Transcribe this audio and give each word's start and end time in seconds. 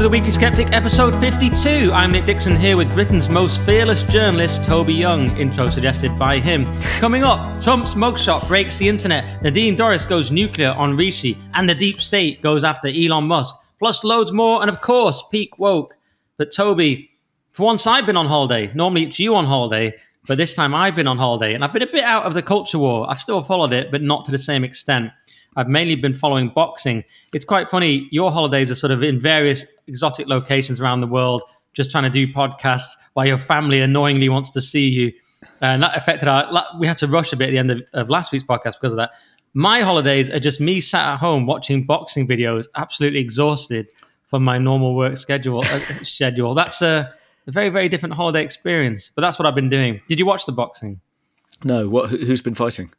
to 0.00 0.04
the 0.04 0.08
Weekly 0.08 0.30
Sceptic, 0.30 0.72
episode 0.72 1.14
52. 1.20 1.92
I'm 1.92 2.10
Nick 2.10 2.24
Dixon 2.24 2.56
here 2.56 2.78
with 2.78 2.90
Britain's 2.94 3.28
most 3.28 3.60
fearless 3.66 4.02
journalist, 4.02 4.64
Toby 4.64 4.94
Young. 4.94 5.28
Intro 5.36 5.68
suggested 5.68 6.18
by 6.18 6.40
him. 6.40 6.64
Coming 7.00 7.22
up, 7.22 7.60
Trump's 7.60 7.94
mugshot 7.94 8.48
breaks 8.48 8.78
the 8.78 8.88
internet, 8.88 9.42
Nadine 9.42 9.76
Dorries 9.76 10.08
goes 10.08 10.30
nuclear 10.30 10.70
on 10.70 10.96
Rishi, 10.96 11.36
and 11.52 11.68
the 11.68 11.74
deep 11.74 12.00
state 12.00 12.40
goes 12.40 12.64
after 12.64 12.88
Elon 12.88 13.24
Musk. 13.24 13.54
Plus 13.78 14.02
loads 14.02 14.32
more, 14.32 14.62
and 14.62 14.70
of 14.70 14.80
course, 14.80 15.22
peak 15.30 15.58
woke. 15.58 15.98
But 16.38 16.50
Toby, 16.50 17.10
for 17.52 17.66
once 17.66 17.86
I've 17.86 18.06
been 18.06 18.16
on 18.16 18.26
holiday. 18.26 18.72
Normally 18.72 19.02
it's 19.02 19.18
you 19.18 19.34
on 19.34 19.44
holiday, 19.44 19.92
but 20.26 20.38
this 20.38 20.54
time 20.54 20.74
I've 20.74 20.96
been 20.96 21.08
on 21.08 21.18
holiday, 21.18 21.52
and 21.52 21.62
I've 21.62 21.74
been 21.74 21.82
a 21.82 21.92
bit 21.92 22.04
out 22.04 22.24
of 22.24 22.32
the 22.32 22.42
culture 22.42 22.78
war. 22.78 23.04
I've 23.10 23.20
still 23.20 23.42
followed 23.42 23.74
it, 23.74 23.90
but 23.90 24.00
not 24.00 24.24
to 24.24 24.30
the 24.30 24.38
same 24.38 24.64
extent. 24.64 25.10
I've 25.60 25.68
mainly 25.68 25.94
been 25.94 26.14
following 26.14 26.48
boxing. 26.48 27.04
It's 27.34 27.44
quite 27.44 27.68
funny. 27.68 28.08
Your 28.10 28.32
holidays 28.32 28.70
are 28.70 28.74
sort 28.74 28.92
of 28.92 29.02
in 29.02 29.20
various 29.20 29.66
exotic 29.86 30.26
locations 30.26 30.80
around 30.80 31.00
the 31.00 31.06
world, 31.06 31.42
just 31.74 31.90
trying 31.90 32.04
to 32.04 32.10
do 32.10 32.26
podcasts 32.26 32.96
while 33.12 33.26
your 33.26 33.36
family 33.36 33.82
annoyingly 33.82 34.30
wants 34.30 34.48
to 34.52 34.62
see 34.62 34.88
you. 34.88 35.12
And 35.60 35.82
that 35.82 35.94
affected 35.94 36.28
our. 36.28 36.50
We 36.78 36.86
had 36.86 36.96
to 36.98 37.06
rush 37.06 37.34
a 37.34 37.36
bit 37.36 37.48
at 37.48 37.50
the 37.50 37.58
end 37.58 37.70
of, 37.70 37.82
of 37.92 38.08
last 38.08 38.32
week's 38.32 38.44
podcast 38.44 38.80
because 38.80 38.92
of 38.92 38.96
that. 38.96 39.10
My 39.52 39.82
holidays 39.82 40.30
are 40.30 40.40
just 40.40 40.62
me 40.62 40.80
sat 40.80 41.06
at 41.12 41.18
home 41.18 41.44
watching 41.44 41.84
boxing 41.84 42.26
videos, 42.26 42.66
absolutely 42.74 43.20
exhausted 43.20 43.88
from 44.24 44.42
my 44.42 44.56
normal 44.56 44.94
work 44.94 45.18
schedule. 45.18 45.60
Uh, 45.60 45.78
schedule. 46.02 46.54
That's 46.54 46.80
a, 46.80 47.12
a 47.46 47.50
very, 47.50 47.68
very 47.68 47.90
different 47.90 48.14
holiday 48.14 48.42
experience. 48.42 49.10
But 49.14 49.20
that's 49.20 49.38
what 49.38 49.44
I've 49.44 49.54
been 49.54 49.68
doing. 49.68 50.00
Did 50.08 50.18
you 50.18 50.24
watch 50.24 50.46
the 50.46 50.52
boxing? 50.52 51.00
No. 51.64 51.86
What? 51.86 52.08
Who's 52.08 52.40
been 52.40 52.54
fighting? 52.54 52.90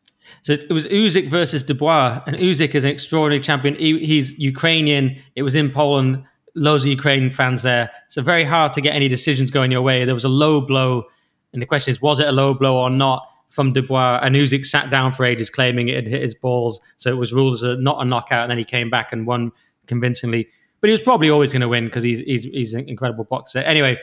So 0.44 0.54
it 0.54 0.72
was 0.72 0.88
Usyk 0.88 1.30
versus 1.30 1.64
Dubois, 1.64 2.22
and 2.26 2.36
Usyk 2.36 2.76
is 2.76 2.84
an 2.84 2.92
extraordinary 2.92 3.42
champion. 3.42 3.76
He, 3.76 4.06
he's 4.06 4.38
Ukrainian. 4.38 5.18
It 5.36 5.44
was 5.44 5.56
in 5.56 5.72
Poland. 5.72 6.24
Loads 6.54 6.84
of 6.84 6.90
Ukrainian 6.90 7.32
fans 7.32 7.64
there. 7.64 7.90
So 8.10 8.22
very 8.22 8.44
hard 8.44 8.74
to 8.74 8.82
get 8.82 8.94
any 8.94 9.08
decisions 9.08 9.52
going 9.52 9.72
your 9.72 9.82
way. 9.82 10.04
There 10.04 10.14
was 10.14 10.26
a 10.26 10.30
low 10.30 10.60
blow, 10.60 11.06
and 11.54 11.62
the 11.62 11.66
question 11.66 11.92
is, 11.92 12.02
was 12.02 12.20
it 12.20 12.28
a 12.28 12.32
low 12.34 12.54
blow 12.54 12.76
or 12.76 12.90
not 12.90 13.26
from 13.48 13.72
Dubois? 13.72 14.20
And 14.22 14.36
Usyk 14.36 14.66
sat 14.66 14.90
down 14.90 15.14
for 15.14 15.24
ages, 15.24 15.50
claiming 15.50 15.88
it 15.88 15.96
had 15.96 16.08
hit 16.08 16.22
his 16.22 16.36
balls. 16.36 16.82
So 16.98 17.10
it 17.10 17.16
was 17.16 17.32
ruled 17.32 17.54
as 17.54 17.64
a, 17.64 17.78
not 17.78 18.02
a 18.02 18.06
knockout, 18.06 18.44
and 18.44 18.52
then 18.52 18.58
he 18.58 18.66
came 18.66 18.90
back 18.90 19.14
and 19.14 19.26
won 19.26 19.54
convincingly. 19.88 20.50
But 20.82 20.90
he 20.90 20.92
was 20.92 21.02
probably 21.02 21.30
always 21.30 21.54
going 21.54 21.62
to 21.62 21.70
win 21.70 21.86
because 21.86 22.04
he's, 22.04 22.20
he's 22.20 22.44
he's 22.44 22.74
an 22.74 22.90
incredible 22.90 23.24
boxer. 23.24 23.60
Anyway, 23.60 24.00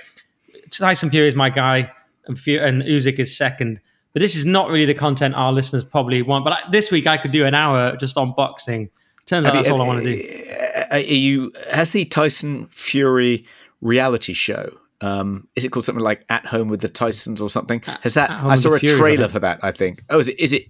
Tyson 0.70 1.10
Fury 1.10 1.28
is 1.28 1.34
my 1.34 1.50
guy, 1.50 1.92
and, 2.26 2.38
Fury, 2.38 2.66
and 2.66 2.82
Usyk 2.82 3.18
is 3.18 3.36
second. 3.36 3.80
But 4.12 4.20
this 4.20 4.36
is 4.36 4.44
not 4.44 4.70
really 4.70 4.86
the 4.86 4.94
content 4.94 5.34
our 5.34 5.52
listeners 5.52 5.84
probably 5.84 6.22
want. 6.22 6.44
But 6.44 6.52
I, 6.54 6.70
this 6.70 6.90
week 6.90 7.06
I 7.06 7.18
could 7.18 7.30
do 7.30 7.46
an 7.46 7.54
hour 7.54 7.96
just 7.96 8.16
on 8.16 8.32
boxing. 8.34 8.90
Turns 9.26 9.44
out 9.44 9.54
have 9.54 9.64
that's 9.64 9.68
you, 9.68 9.74
all 9.74 9.82
I 9.82 9.86
want 9.86 10.04
to 10.04 10.10
eh, 10.10 10.16
do. 10.16 10.50
Eh, 10.50 10.86
eh, 10.90 10.96
are 10.96 10.98
you 10.98 11.52
has 11.70 11.92
the 11.92 12.04
Tyson 12.06 12.66
Fury 12.68 13.44
reality 13.80 14.32
show? 14.32 14.78
Um, 15.00 15.46
is 15.54 15.64
it 15.64 15.68
called 15.70 15.84
something 15.84 16.02
like 16.02 16.24
At 16.28 16.46
Home 16.46 16.68
with 16.68 16.80
the 16.80 16.88
Tysons 16.88 17.40
or 17.40 17.48
something? 17.48 17.82
Has 18.02 18.14
that? 18.14 18.30
I 18.30 18.54
saw 18.54 18.74
a 18.74 18.78
Furies, 18.78 18.98
trailer 18.98 19.28
for 19.28 19.38
that. 19.40 19.60
I 19.62 19.70
think. 19.70 20.02
Oh, 20.10 20.18
is 20.18 20.28
it? 20.28 20.40
Is 20.40 20.54
it? 20.54 20.66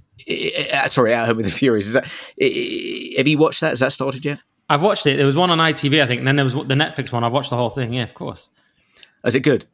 Uh, 0.74 0.86
sorry, 0.88 1.14
At 1.14 1.26
Home 1.26 1.36
with 1.36 1.46
the 1.46 1.52
Furies. 1.52 1.86
Is 1.86 1.94
that? 1.94 2.04
Have 2.04 3.28
you 3.28 3.38
watched 3.38 3.60
that? 3.60 3.70
Has 3.70 3.80
that 3.80 3.92
started 3.92 4.24
yet? 4.24 4.40
I've 4.68 4.82
watched 4.82 5.06
it. 5.06 5.16
There 5.16 5.24
was 5.24 5.36
one 5.36 5.50
on 5.50 5.58
ITV, 5.58 6.02
I 6.02 6.06
think, 6.06 6.18
and 6.18 6.28
then 6.28 6.36
there 6.36 6.44
was 6.44 6.54
the 6.54 6.74
Netflix 6.74 7.10
one. 7.10 7.24
I've 7.24 7.32
watched 7.32 7.50
the 7.50 7.56
whole 7.56 7.70
thing. 7.70 7.94
Yeah, 7.94 8.02
of 8.02 8.14
course. 8.14 8.50
Is 9.24 9.34
it 9.34 9.40
good? 9.40 9.66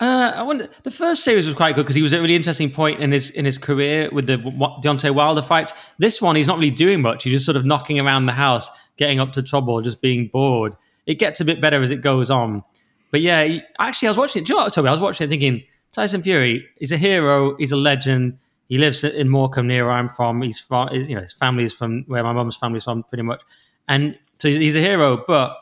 Uh, 0.00 0.32
I 0.34 0.42
wonder. 0.42 0.68
The 0.82 0.90
first 0.90 1.22
series 1.22 1.44
was 1.44 1.54
quite 1.54 1.74
good 1.74 1.82
because 1.82 1.94
he 1.94 2.02
was 2.02 2.14
at 2.14 2.20
a 2.20 2.22
really 2.22 2.34
interesting 2.34 2.70
point 2.70 3.00
in 3.00 3.12
his 3.12 3.30
in 3.30 3.44
his 3.44 3.58
career 3.58 4.08
with 4.10 4.26
the 4.26 4.38
Deontay 4.38 5.14
Wilder 5.14 5.42
fights. 5.42 5.74
This 5.98 6.22
one, 6.22 6.36
he's 6.36 6.46
not 6.46 6.56
really 6.58 6.70
doing 6.70 7.02
much. 7.02 7.24
He's 7.24 7.34
just 7.34 7.44
sort 7.44 7.56
of 7.56 7.66
knocking 7.66 8.00
around 8.00 8.24
the 8.24 8.32
house, 8.32 8.70
getting 8.96 9.20
up 9.20 9.32
to 9.32 9.42
trouble, 9.42 9.82
just 9.82 10.00
being 10.00 10.28
bored. 10.28 10.74
It 11.06 11.18
gets 11.18 11.40
a 11.40 11.44
bit 11.44 11.60
better 11.60 11.82
as 11.82 11.90
it 11.90 12.00
goes 12.00 12.30
on. 12.30 12.62
But 13.10 13.20
yeah, 13.20 13.44
he, 13.44 13.62
actually, 13.78 14.08
I 14.08 14.10
was 14.12 14.18
watching 14.18 14.42
it. 14.42 14.46
Do 14.46 14.54
you 14.54 14.58
know 14.58 14.64
what, 14.64 14.72
Toby? 14.72 14.88
I 14.88 14.92
was 14.92 15.00
watching 15.00 15.26
it 15.26 15.28
thinking 15.28 15.64
Tyson 15.92 16.22
Fury. 16.22 16.66
He's 16.78 16.92
a 16.92 16.96
hero. 16.96 17.56
He's 17.56 17.72
a 17.72 17.76
legend. 17.76 18.38
He 18.70 18.78
lives 18.78 19.04
in 19.04 19.28
Morecambe, 19.28 19.66
near 19.66 19.84
where 19.84 19.94
I'm 19.94 20.08
from. 20.08 20.40
He's 20.40 20.60
from, 20.60 20.88
you 20.92 21.16
know, 21.16 21.20
his 21.20 21.32
family 21.32 21.64
is 21.64 21.74
from 21.74 22.04
where 22.06 22.22
my 22.22 22.32
mum's 22.32 22.56
family 22.56 22.78
is 22.78 22.84
from, 22.84 23.02
pretty 23.02 23.24
much. 23.24 23.42
And 23.88 24.16
so 24.38 24.48
he's 24.48 24.76
a 24.76 24.80
hero, 24.80 25.24
but 25.26 25.56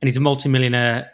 and 0.00 0.08
he's 0.08 0.16
a 0.16 0.20
multimillionaire 0.20 1.10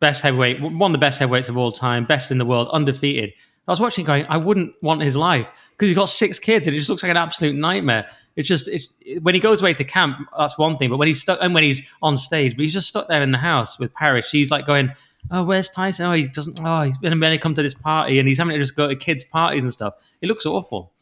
best 0.00 0.22
heavyweight, 0.22 0.60
one 0.60 0.90
of 0.90 0.92
the 0.92 0.98
best 0.98 1.18
heavyweights 1.18 1.48
of 1.48 1.56
all 1.56 1.72
time, 1.72 2.04
best 2.04 2.30
in 2.30 2.38
the 2.38 2.46
world, 2.46 2.68
undefeated. 2.72 3.32
I 3.66 3.72
was 3.72 3.80
watching 3.80 4.04
going, 4.04 4.24
I 4.28 4.38
wouldn't 4.38 4.74
want 4.82 5.02
his 5.02 5.14
life 5.14 5.50
because 5.72 5.88
he's 5.90 5.98
got 5.98 6.08
six 6.08 6.38
kids 6.38 6.66
and 6.66 6.74
it 6.74 6.78
just 6.78 6.88
looks 6.88 7.02
like 7.02 7.10
an 7.10 7.18
absolute 7.18 7.54
nightmare. 7.54 8.08
It's 8.34 8.48
just 8.48 8.68
it's, 8.68 8.88
when 9.20 9.34
he 9.34 9.40
goes 9.40 9.60
away 9.60 9.74
to 9.74 9.84
camp, 9.84 10.16
that's 10.36 10.56
one 10.56 10.78
thing. 10.78 10.88
But 10.90 10.96
when 10.96 11.08
he's 11.08 11.20
stuck 11.20 11.38
and 11.42 11.52
when 11.52 11.64
he's 11.64 11.82
on 12.00 12.16
stage, 12.16 12.56
but 12.56 12.62
he's 12.62 12.72
just 12.72 12.88
stuck 12.88 13.08
there 13.08 13.20
in 13.20 13.32
the 13.32 13.38
house 13.38 13.78
with 13.78 13.92
Paris. 13.92 14.28
She's 14.28 14.50
like 14.50 14.64
going, 14.64 14.92
"Oh, 15.30 15.42
where's 15.42 15.68
Tyson? 15.68 16.06
Oh, 16.06 16.12
he 16.12 16.28
doesn't. 16.28 16.60
Oh, 16.62 16.82
he's 16.82 16.96
been 16.98 17.20
to 17.20 17.38
come 17.38 17.54
to 17.54 17.62
this 17.62 17.74
party 17.74 18.18
and 18.20 18.28
he's 18.28 18.38
having 18.38 18.54
to 18.54 18.58
just 18.58 18.76
go 18.76 18.86
to 18.86 18.94
kids' 18.94 19.24
parties 19.24 19.64
and 19.64 19.72
stuff. 19.72 19.94
It 20.22 20.28
looks 20.28 20.46
awful." 20.46 20.92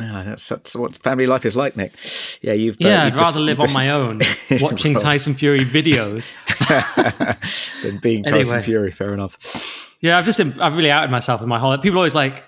Yeah, 0.00 0.22
that's, 0.24 0.48
that's, 0.48 0.76
what 0.76 0.96
family 0.96 1.26
life 1.26 1.46
is 1.46 1.56
like, 1.56 1.76
Nick. 1.76 1.92
Yeah, 2.42 2.52
you've. 2.52 2.76
Yeah, 2.78 3.02
uh, 3.02 3.04
you've 3.04 3.14
I'd 3.14 3.18
just, 3.18 3.36
rather 3.36 3.40
live 3.44 3.60
on 3.60 3.72
my 3.72 3.90
own, 4.00 4.20
watching 4.60 4.94
Tyson 4.94 5.34
Fury 5.34 5.64
videos 5.64 6.32
than 7.82 7.98
being 7.98 8.24
Tyson 8.24 8.56
anyway. 8.56 8.64
Fury. 8.64 8.90
Fair 8.90 9.14
enough. 9.14 9.96
Yeah, 10.00 10.18
I've 10.18 10.24
just 10.24 10.38
I've 10.40 10.76
really 10.76 10.90
outed 10.90 11.10
myself 11.10 11.40
in 11.40 11.48
my 11.48 11.58
holiday. 11.58 11.82
People 11.82 11.98
always 11.98 12.14
like, 12.14 12.44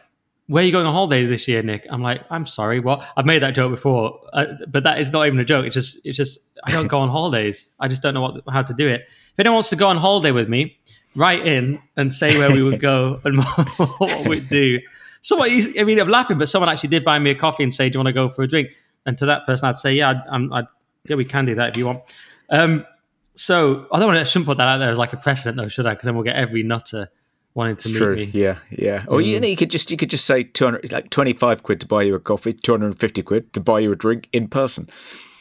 "Where 0.47 0.63
are 0.63 0.67
you 0.67 0.73
going 0.73 0.87
on 0.87 0.93
holidays 0.93 1.31
this 1.31 1.49
year, 1.49 1.63
Nick?" 1.63 1.87
I'm 1.89 2.03
like, 2.03 2.23
"I'm 2.31 2.45
sorry, 2.45 2.81
what?" 2.81 3.07
I've 3.17 3.27
made 3.27 3.41
that 3.43 3.55
joke 3.55 3.71
before, 3.71 4.21
uh, 4.35 4.47
but 4.69 4.85
that 4.85 4.99
is 4.99 5.11
not 5.11 5.27
even 5.27 5.39
a 5.39 5.45
joke. 5.45 5.65
It's 5.65 5.75
just 5.75 6.05
it's 6.05 6.17
just 6.17 6.41
I 6.65 6.71
don't 6.71 6.89
go 6.89 6.99
on 6.99 7.09
holidays. 7.09 7.69
I 7.81 7.89
just 7.89 8.03
don't 8.03 8.13
know 8.13 8.21
what 8.21 8.43
how 8.51 8.63
to 8.63 8.75
do 8.75 8.87
it. 8.89 9.07
If 9.09 9.41
anyone 9.41 9.55
wants 9.55 9.71
to 9.71 9.77
go 9.77 9.89
on 9.89 9.97
holiday 9.97 10.33
with 10.33 10.51
me, 10.51 10.77
write 11.17 11.47
in 11.47 11.81
and 11.97 12.13
say 12.13 12.37
where 12.39 12.53
we 12.53 12.63
would 12.63 12.81
go 12.81 13.21
and 13.25 13.43
what 13.43 14.29
we'd 14.29 14.49
do 14.49 14.81
someone, 15.29 15.51
I 15.51 15.85
mean, 15.85 16.01
I'm 16.01 16.09
laughing, 16.09 16.39
but 16.39 16.49
someone 16.49 16.71
actually 16.71 16.89
did 16.89 17.05
buy 17.05 17.19
me 17.19 17.31
a 17.31 17.35
coffee 17.35 17.63
and 17.63 17.73
say, 17.73 17.89
"Do 17.89 17.97
you 17.97 18.01
want 18.01 18.09
to 18.09 18.13
go 18.15 18.31
for 18.31 18.43
a 18.43 18.49
drink?" 18.49 18.75
And 19.05 19.17
to 19.19 19.27
that 19.27 19.45
person, 19.45 19.69
I'd 19.69 19.77
say, 19.77 19.95
"Yeah, 19.95 20.11
I'd, 20.11 20.23
I'm, 20.31 20.53
I'd, 20.53 20.65
yeah, 21.05 21.17
we 21.17 21.25
can 21.27 21.45
do 21.45 21.55
that 21.55 21.71
if 21.71 21.77
you 21.77 21.87
want." 21.87 22.03
Um, 22.49 22.87
so 23.35 23.87
I 23.93 23.99
don't 23.99 24.09
want 24.09 24.17
to. 24.17 24.23
I 24.23 24.25
shouldn't 24.25 24.47
put 24.47 24.57
that 24.57 24.67
out 24.67 24.79
there 24.79 24.91
as 24.91 24.99
like 24.99 25.13
a 25.13 25.19
precedent, 25.19 25.59
though, 25.59 25.69
should 25.69 25.87
I? 25.87 25.91
Because 25.91 26.07
then 26.07 26.15
we'll 26.15 26.25
get 26.25 26.37
every 26.37 26.63
nutter 26.63 27.11
wanting 27.55 27.77
to 27.77 27.81
it's 27.81 27.93
meet 27.93 27.99
true. 27.99 28.17
me. 28.17 28.31
Yeah, 28.33 28.59
yeah. 28.71 29.05
Or 29.09 29.21
you 29.21 29.37
mm. 29.37 29.43
know, 29.43 29.49
you 29.49 29.57
could 29.57 29.71
just 29.71 29.91
you 29.91 29.99
could 29.99 30.11
just 30.11 30.25
say 30.25 30.45
two 30.45 30.65
hundred, 30.65 30.91
like 30.91 31.11
twenty 31.11 31.35
five 31.35 31.63
quid 31.63 31.81
to 31.81 31.87
buy 31.87 32.03
you 32.03 32.15
a 32.15 32.21
coffee, 32.21 32.55
two 32.55 32.73
hundred 32.73 32.87
and 32.87 32.99
fifty 32.99 33.23
quid 33.23 33.53
to 33.53 33.61
buy 33.61 33.81
you 33.81 33.93
a 33.93 33.97
drink 33.97 34.29
in 34.33 34.49
person. 34.49 34.89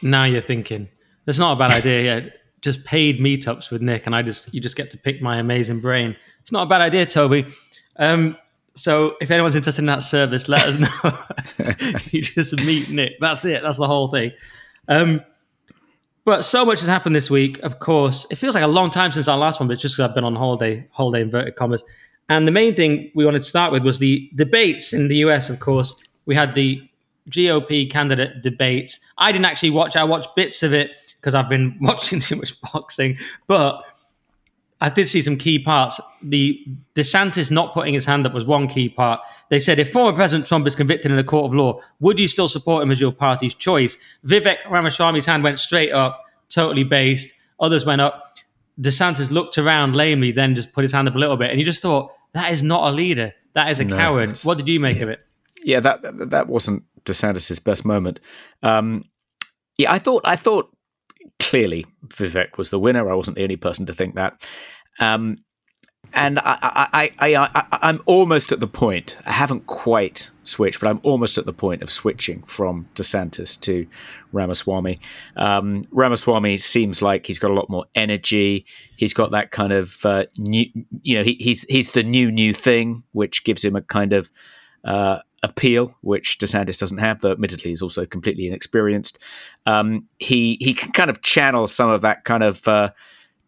Now 0.02 0.24
you're 0.24 0.42
thinking 0.42 0.88
that's 1.24 1.38
not 1.38 1.52
a 1.52 1.56
bad 1.56 1.70
idea. 1.70 2.02
Yeah, 2.02 2.28
just 2.60 2.84
paid 2.84 3.20
meetups 3.20 3.70
with 3.70 3.80
Nick, 3.80 4.06
and 4.06 4.14
I 4.14 4.22
just 4.22 4.52
you 4.52 4.60
just 4.60 4.76
get 4.76 4.90
to 4.90 4.98
pick 4.98 5.22
my 5.22 5.38
amazing 5.38 5.80
brain. 5.80 6.14
It's 6.40 6.52
not 6.52 6.64
a 6.64 6.66
bad 6.66 6.82
idea, 6.82 7.06
Toby. 7.06 7.46
Um, 7.96 8.36
so 8.78 9.16
if 9.20 9.30
anyone's 9.30 9.56
interested 9.56 9.82
in 9.82 9.86
that 9.86 10.02
service, 10.02 10.48
let 10.48 10.66
us 10.66 10.78
know. 10.78 12.04
you 12.10 12.22
just 12.22 12.56
meet 12.56 12.90
Nick. 12.90 13.14
That's 13.20 13.44
it. 13.44 13.62
That's 13.62 13.78
the 13.78 13.86
whole 13.86 14.08
thing. 14.08 14.32
Um, 14.86 15.20
but 16.24 16.44
so 16.44 16.64
much 16.64 16.80
has 16.80 16.88
happened 16.88 17.16
this 17.16 17.30
week. 17.30 17.58
Of 17.60 17.80
course, 17.80 18.26
it 18.30 18.36
feels 18.36 18.54
like 18.54 18.64
a 18.64 18.68
long 18.68 18.90
time 18.90 19.10
since 19.10 19.28
our 19.28 19.38
last 19.38 19.58
one, 19.58 19.66
but 19.66 19.72
it's 19.72 19.82
just 19.82 19.96
because 19.96 20.08
I've 20.08 20.14
been 20.14 20.24
on 20.24 20.36
holiday, 20.36 20.86
holiday 20.92 21.22
inverted 21.22 21.56
commas. 21.56 21.82
And 22.28 22.46
the 22.46 22.52
main 22.52 22.74
thing 22.74 23.10
we 23.14 23.24
wanted 23.24 23.40
to 23.40 23.46
start 23.46 23.72
with 23.72 23.82
was 23.82 23.98
the 23.98 24.30
debates 24.34 24.92
in 24.92 25.08
the 25.08 25.16
US. 25.16 25.50
Of 25.50 25.58
course, 25.58 25.96
we 26.26 26.34
had 26.34 26.54
the 26.54 26.80
GOP 27.30 27.90
candidate 27.90 28.42
debates. 28.42 29.00
I 29.16 29.32
didn't 29.32 29.46
actually 29.46 29.70
watch. 29.70 29.96
I 29.96 30.04
watched 30.04 30.36
bits 30.36 30.62
of 30.62 30.72
it 30.72 30.92
because 31.16 31.34
I've 31.34 31.48
been 31.48 31.76
watching 31.80 32.20
too 32.20 32.36
much 32.36 32.60
boxing. 32.60 33.16
But 33.46 33.82
I 34.80 34.88
did 34.90 35.08
see 35.08 35.22
some 35.22 35.36
key 35.36 35.58
parts. 35.58 36.00
The 36.22 36.64
DeSantis 36.94 37.50
not 37.50 37.74
putting 37.74 37.94
his 37.94 38.06
hand 38.06 38.26
up 38.26 38.32
was 38.32 38.44
one 38.44 38.68
key 38.68 38.88
part. 38.88 39.20
They 39.48 39.58
said 39.58 39.78
if 39.78 39.92
former 39.92 40.16
President 40.16 40.46
Trump 40.46 40.66
is 40.66 40.76
convicted 40.76 41.10
in 41.10 41.18
a 41.18 41.24
court 41.24 41.46
of 41.46 41.54
law, 41.54 41.80
would 42.00 42.20
you 42.20 42.28
still 42.28 42.48
support 42.48 42.82
him 42.82 42.90
as 42.90 43.00
your 43.00 43.12
party's 43.12 43.54
choice? 43.54 43.98
Vivek 44.24 44.62
Ramaswamy's 44.70 45.26
hand 45.26 45.42
went 45.42 45.58
straight 45.58 45.92
up, 45.92 46.22
totally 46.48 46.84
based. 46.84 47.34
Others 47.60 47.84
went 47.84 48.00
up. 48.00 48.22
DeSantis 48.80 49.32
looked 49.32 49.58
around 49.58 49.96
lamely, 49.96 50.30
then 50.30 50.54
just 50.54 50.72
put 50.72 50.82
his 50.82 50.92
hand 50.92 51.08
up 51.08 51.16
a 51.16 51.18
little 51.18 51.36
bit, 51.36 51.50
and 51.50 51.58
you 51.58 51.66
just 51.66 51.82
thought 51.82 52.12
that 52.32 52.52
is 52.52 52.62
not 52.62 52.88
a 52.88 52.94
leader. 52.94 53.34
That 53.54 53.70
is 53.70 53.80
a 53.80 53.84
no, 53.84 53.96
coward. 53.96 54.38
What 54.38 54.58
did 54.58 54.68
you 54.68 54.78
make 54.78 55.00
of 55.00 55.08
it? 55.08 55.20
Yeah, 55.64 55.80
that 55.80 56.30
that 56.30 56.46
wasn't 56.46 56.84
DeSantis's 57.04 57.58
best 57.58 57.84
moment. 57.84 58.20
Um, 58.62 59.04
yeah, 59.76 59.92
I 59.92 59.98
thought 59.98 60.22
I 60.24 60.36
thought 60.36 60.72
clearly 61.38 61.86
Vivek 62.06 62.58
was 62.58 62.70
the 62.70 62.78
winner. 62.78 63.10
I 63.10 63.14
wasn't 63.14 63.36
the 63.36 63.42
only 63.42 63.56
person 63.56 63.86
to 63.86 63.94
think 63.94 64.14
that. 64.14 64.42
Um, 65.00 65.38
and 66.14 66.38
I, 66.38 66.58
I, 66.92 67.12
I, 67.18 67.64
I, 67.82 67.90
am 67.90 68.00
almost 68.06 68.50
at 68.50 68.60
the 68.60 68.66
point. 68.66 69.18
I 69.26 69.32
haven't 69.32 69.66
quite 69.66 70.30
switched, 70.42 70.80
but 70.80 70.88
I'm 70.88 71.00
almost 71.02 71.36
at 71.36 71.44
the 71.44 71.52
point 71.52 71.82
of 71.82 71.90
switching 71.90 72.42
from 72.44 72.88
DeSantis 72.94 73.60
to 73.60 73.86
Ramaswamy. 74.32 75.00
Um, 75.36 75.82
Ramaswamy 75.90 76.56
seems 76.56 77.02
like 77.02 77.26
he's 77.26 77.38
got 77.38 77.50
a 77.50 77.54
lot 77.54 77.68
more 77.68 77.84
energy. 77.94 78.64
He's 78.96 79.12
got 79.12 79.32
that 79.32 79.50
kind 79.50 79.72
of 79.72 80.04
uh, 80.04 80.24
new, 80.38 80.66
you 81.02 81.18
know, 81.18 81.24
he, 81.24 81.34
he's 81.40 81.64
he's 81.64 81.92
the 81.92 82.02
new 82.02 82.30
new 82.32 82.54
thing, 82.54 83.02
which 83.12 83.44
gives 83.44 83.64
him 83.64 83.76
a 83.76 83.82
kind 83.82 84.14
of 84.14 84.30
uh, 84.84 85.18
appeal, 85.42 85.96
which 86.00 86.38
DeSantis 86.38 86.78
doesn't 86.78 86.98
have, 86.98 87.20
though 87.20 87.32
admittedly 87.32 87.70
he's 87.70 87.82
also 87.82 88.06
completely 88.06 88.46
inexperienced. 88.46 89.18
Um, 89.66 90.08
he 90.18 90.56
he 90.60 90.74
can 90.74 90.92
kind 90.92 91.10
of 91.10 91.22
channel 91.22 91.66
some 91.66 91.90
of 91.90 92.00
that 92.02 92.24
kind 92.24 92.42
of 92.42 92.66
uh, 92.66 92.90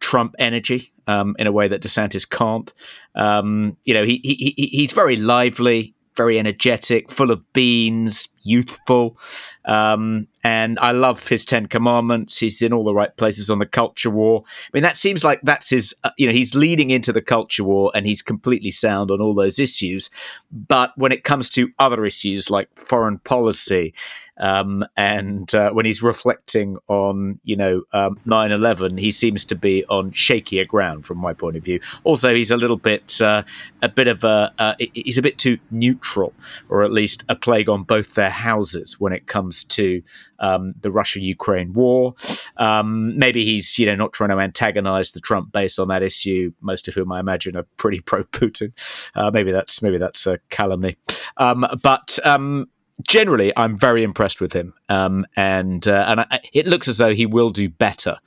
Trump 0.01 0.35
energy 0.39 0.93
um, 1.07 1.35
in 1.39 1.47
a 1.47 1.53
way 1.53 1.69
that 1.69 1.83
DeSantis 1.83 2.29
can't. 2.29 2.73
Um, 3.15 3.77
you 3.85 3.95
know, 3.95 4.05
he, 4.05 4.21
he 4.23 4.69
he's 4.73 4.93
very 4.93 5.17
lively, 5.17 5.95
very 6.17 6.39
energetic, 6.39 7.11
full 7.11 7.31
of 7.31 7.53
beans, 7.53 8.29
youthful. 8.43 9.17
Um, 9.65 10.29
and 10.43 10.79
I 10.79 10.93
love 10.93 11.29
his 11.29 11.45
Ten 11.45 11.67
Commandments. 11.67 12.39
He's 12.39 12.63
in 12.63 12.73
all 12.73 12.85
the 12.85 12.95
right 12.95 13.15
places 13.17 13.51
on 13.51 13.59
the 13.59 13.67
culture 13.67 14.11
war. 14.11 14.43
I 14.47 14.69
mean, 14.73 14.83
that 14.83 14.97
seems 14.97 15.23
like 15.23 15.41
that's 15.43 15.69
his, 15.69 15.95
uh, 16.05 16.11
you 16.17 16.27
know, 16.27 16.33
he's 16.33 16.55
leading 16.55 16.91
into 16.91 17.13
the 17.13 17.21
culture 17.21 17.65
war 17.65 17.91
and 17.95 18.07
he's 18.07 18.23
completely 18.23 18.71
sound 18.71 19.11
on 19.11 19.21
all 19.21 19.35
those 19.35 19.59
issues. 19.59 20.09
But 20.51 20.93
when 20.97 21.13
it 21.13 21.25
comes 21.25 21.51
to 21.51 21.71
other 21.79 22.07
issues 22.07 22.51
like 22.51 22.69
foreign 22.79 23.19
policy, 23.19 23.93
um, 24.39 24.85
and 24.97 25.55
uh, 25.55 25.71
when 25.71 25.85
he's 25.85 26.03
reflecting 26.03 26.79
on, 26.89 27.39
you 27.45 27.57
know, 27.57 27.83
um, 27.93 28.19
9 28.25 28.51
11, 28.51 28.97
he 28.97 29.11
seems 29.11 29.45
to 29.45 29.55
be 29.55 29.85
on 29.87 30.11
shakier 30.13 30.67
ground 30.67 31.05
from 31.05 31.19
my 31.19 31.35
point 31.35 31.57
of 31.57 31.65
view. 31.65 31.79
Also, 32.05 32.35
he's 32.35 32.51
a 32.51 32.57
little 32.57 32.79
bit, 32.79 33.21
uh, 33.21 33.43
a 33.83 33.89
bit 33.91 34.09
of 34.09 34.25
a, 34.25 34.53
uh, 34.59 34.75
he's 34.95 35.19
a 35.19 35.23
bit 35.23 35.37
too 35.37 35.59
neutral, 35.71 36.33
or 36.71 36.83
at 36.83 36.91
least 36.91 37.23
a 37.29 37.37
plague 37.37 37.69
on 37.69 37.83
both 37.83 38.15
their 38.15 38.30
houses 38.31 38.99
when 38.99 39.13
it 39.13 39.27
comes 39.27 39.65
to 39.65 40.03
um, 40.39 40.75
the 40.81 40.91
Russia-Ukraine 40.91 41.73
war. 41.73 42.15
Um, 42.57 43.19
maybe 43.19 43.45
he's 43.45 43.79
you 43.79 43.87
know 43.87 43.95
not 43.95 44.13
trying 44.13 44.31
to 44.31 44.39
antagonize 44.39 45.13
the 45.13 45.21
Trump 45.21 45.53
base 45.53 45.79
on 45.79 45.89
that 45.89 46.03
issue. 46.03 46.53
Most 46.61 46.89
of 46.89 46.95
whom 46.95 47.13
I 47.13 47.21
imagine 47.21 47.57
are 47.57 47.67
pretty 47.77 48.01
pro-Putin. 48.11 48.73
Uh, 49.15 49.31
maybe 49.33 49.53
that's 49.53 49.83
maybe 49.83 49.99
that's 49.99 50.27
a 50.27 50.39
calumny. 50.51 50.97
Um, 51.37 51.67
but 51.83 52.19
um, 52.25 52.67
generally, 53.03 53.53
I'm 53.57 53.77
very 53.77 54.03
impressed 54.03 54.41
with 54.41 54.53
him, 54.53 54.75
um, 54.89 55.27
and 55.37 55.87
uh, 55.87 56.05
and 56.09 56.21
I, 56.21 56.41
it 56.53 56.67
looks 56.67 56.89
as 56.89 56.99
though 56.99 57.15
he 57.15 57.27
will 57.27 57.51
do 57.51 57.69
better 57.69 58.19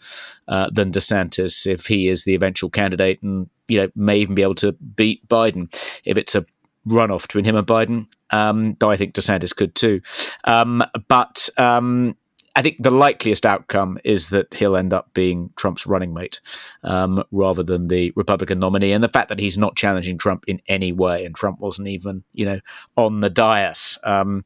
uh, 0.47 0.69
than 0.71 0.91
DeSantis 0.91 1.65
if 1.65 1.87
he 1.87 2.07
is 2.07 2.23
the 2.23 2.35
eventual 2.35 2.69
candidate, 2.69 3.21
and 3.21 3.49
you 3.67 3.81
know 3.81 3.89
may 3.95 4.19
even 4.19 4.35
be 4.35 4.41
able 4.41 4.55
to 4.55 4.73
beat 4.73 5.27
Biden 5.27 5.73
if 6.05 6.17
it's 6.17 6.35
a 6.35 6.45
runoff 6.87 7.23
between 7.23 7.45
him 7.45 7.55
and 7.55 7.67
Biden, 7.67 8.07
um, 8.31 8.75
though 8.79 8.91
I 8.91 8.97
think 8.97 9.13
DeSantis 9.13 9.55
could 9.55 9.75
too. 9.75 10.01
Um, 10.43 10.83
but 11.07 11.49
um, 11.57 12.15
I 12.55 12.61
think 12.61 12.77
the 12.79 12.91
likeliest 12.91 13.47
outcome 13.47 13.97
is 14.03 14.29
that 14.29 14.53
he'll 14.53 14.77
end 14.77 14.93
up 14.93 15.11
being 15.15 15.49
Trump's 15.55 15.87
running 15.87 16.13
mate 16.13 16.39
um, 16.83 17.23
rather 17.31 17.63
than 17.63 17.87
the 17.87 18.13
Republican 18.15 18.59
nominee. 18.59 18.91
And 18.91 19.03
the 19.03 19.07
fact 19.07 19.29
that 19.29 19.39
he's 19.39 19.57
not 19.57 19.75
challenging 19.75 20.19
Trump 20.19 20.43
in 20.47 20.61
any 20.67 20.91
way, 20.91 21.25
and 21.25 21.33
Trump 21.33 21.61
wasn't 21.61 21.87
even, 21.87 22.23
you 22.33 22.45
know, 22.45 22.59
on 22.95 23.21
the 23.21 23.29
dais, 23.29 23.97
um, 24.03 24.45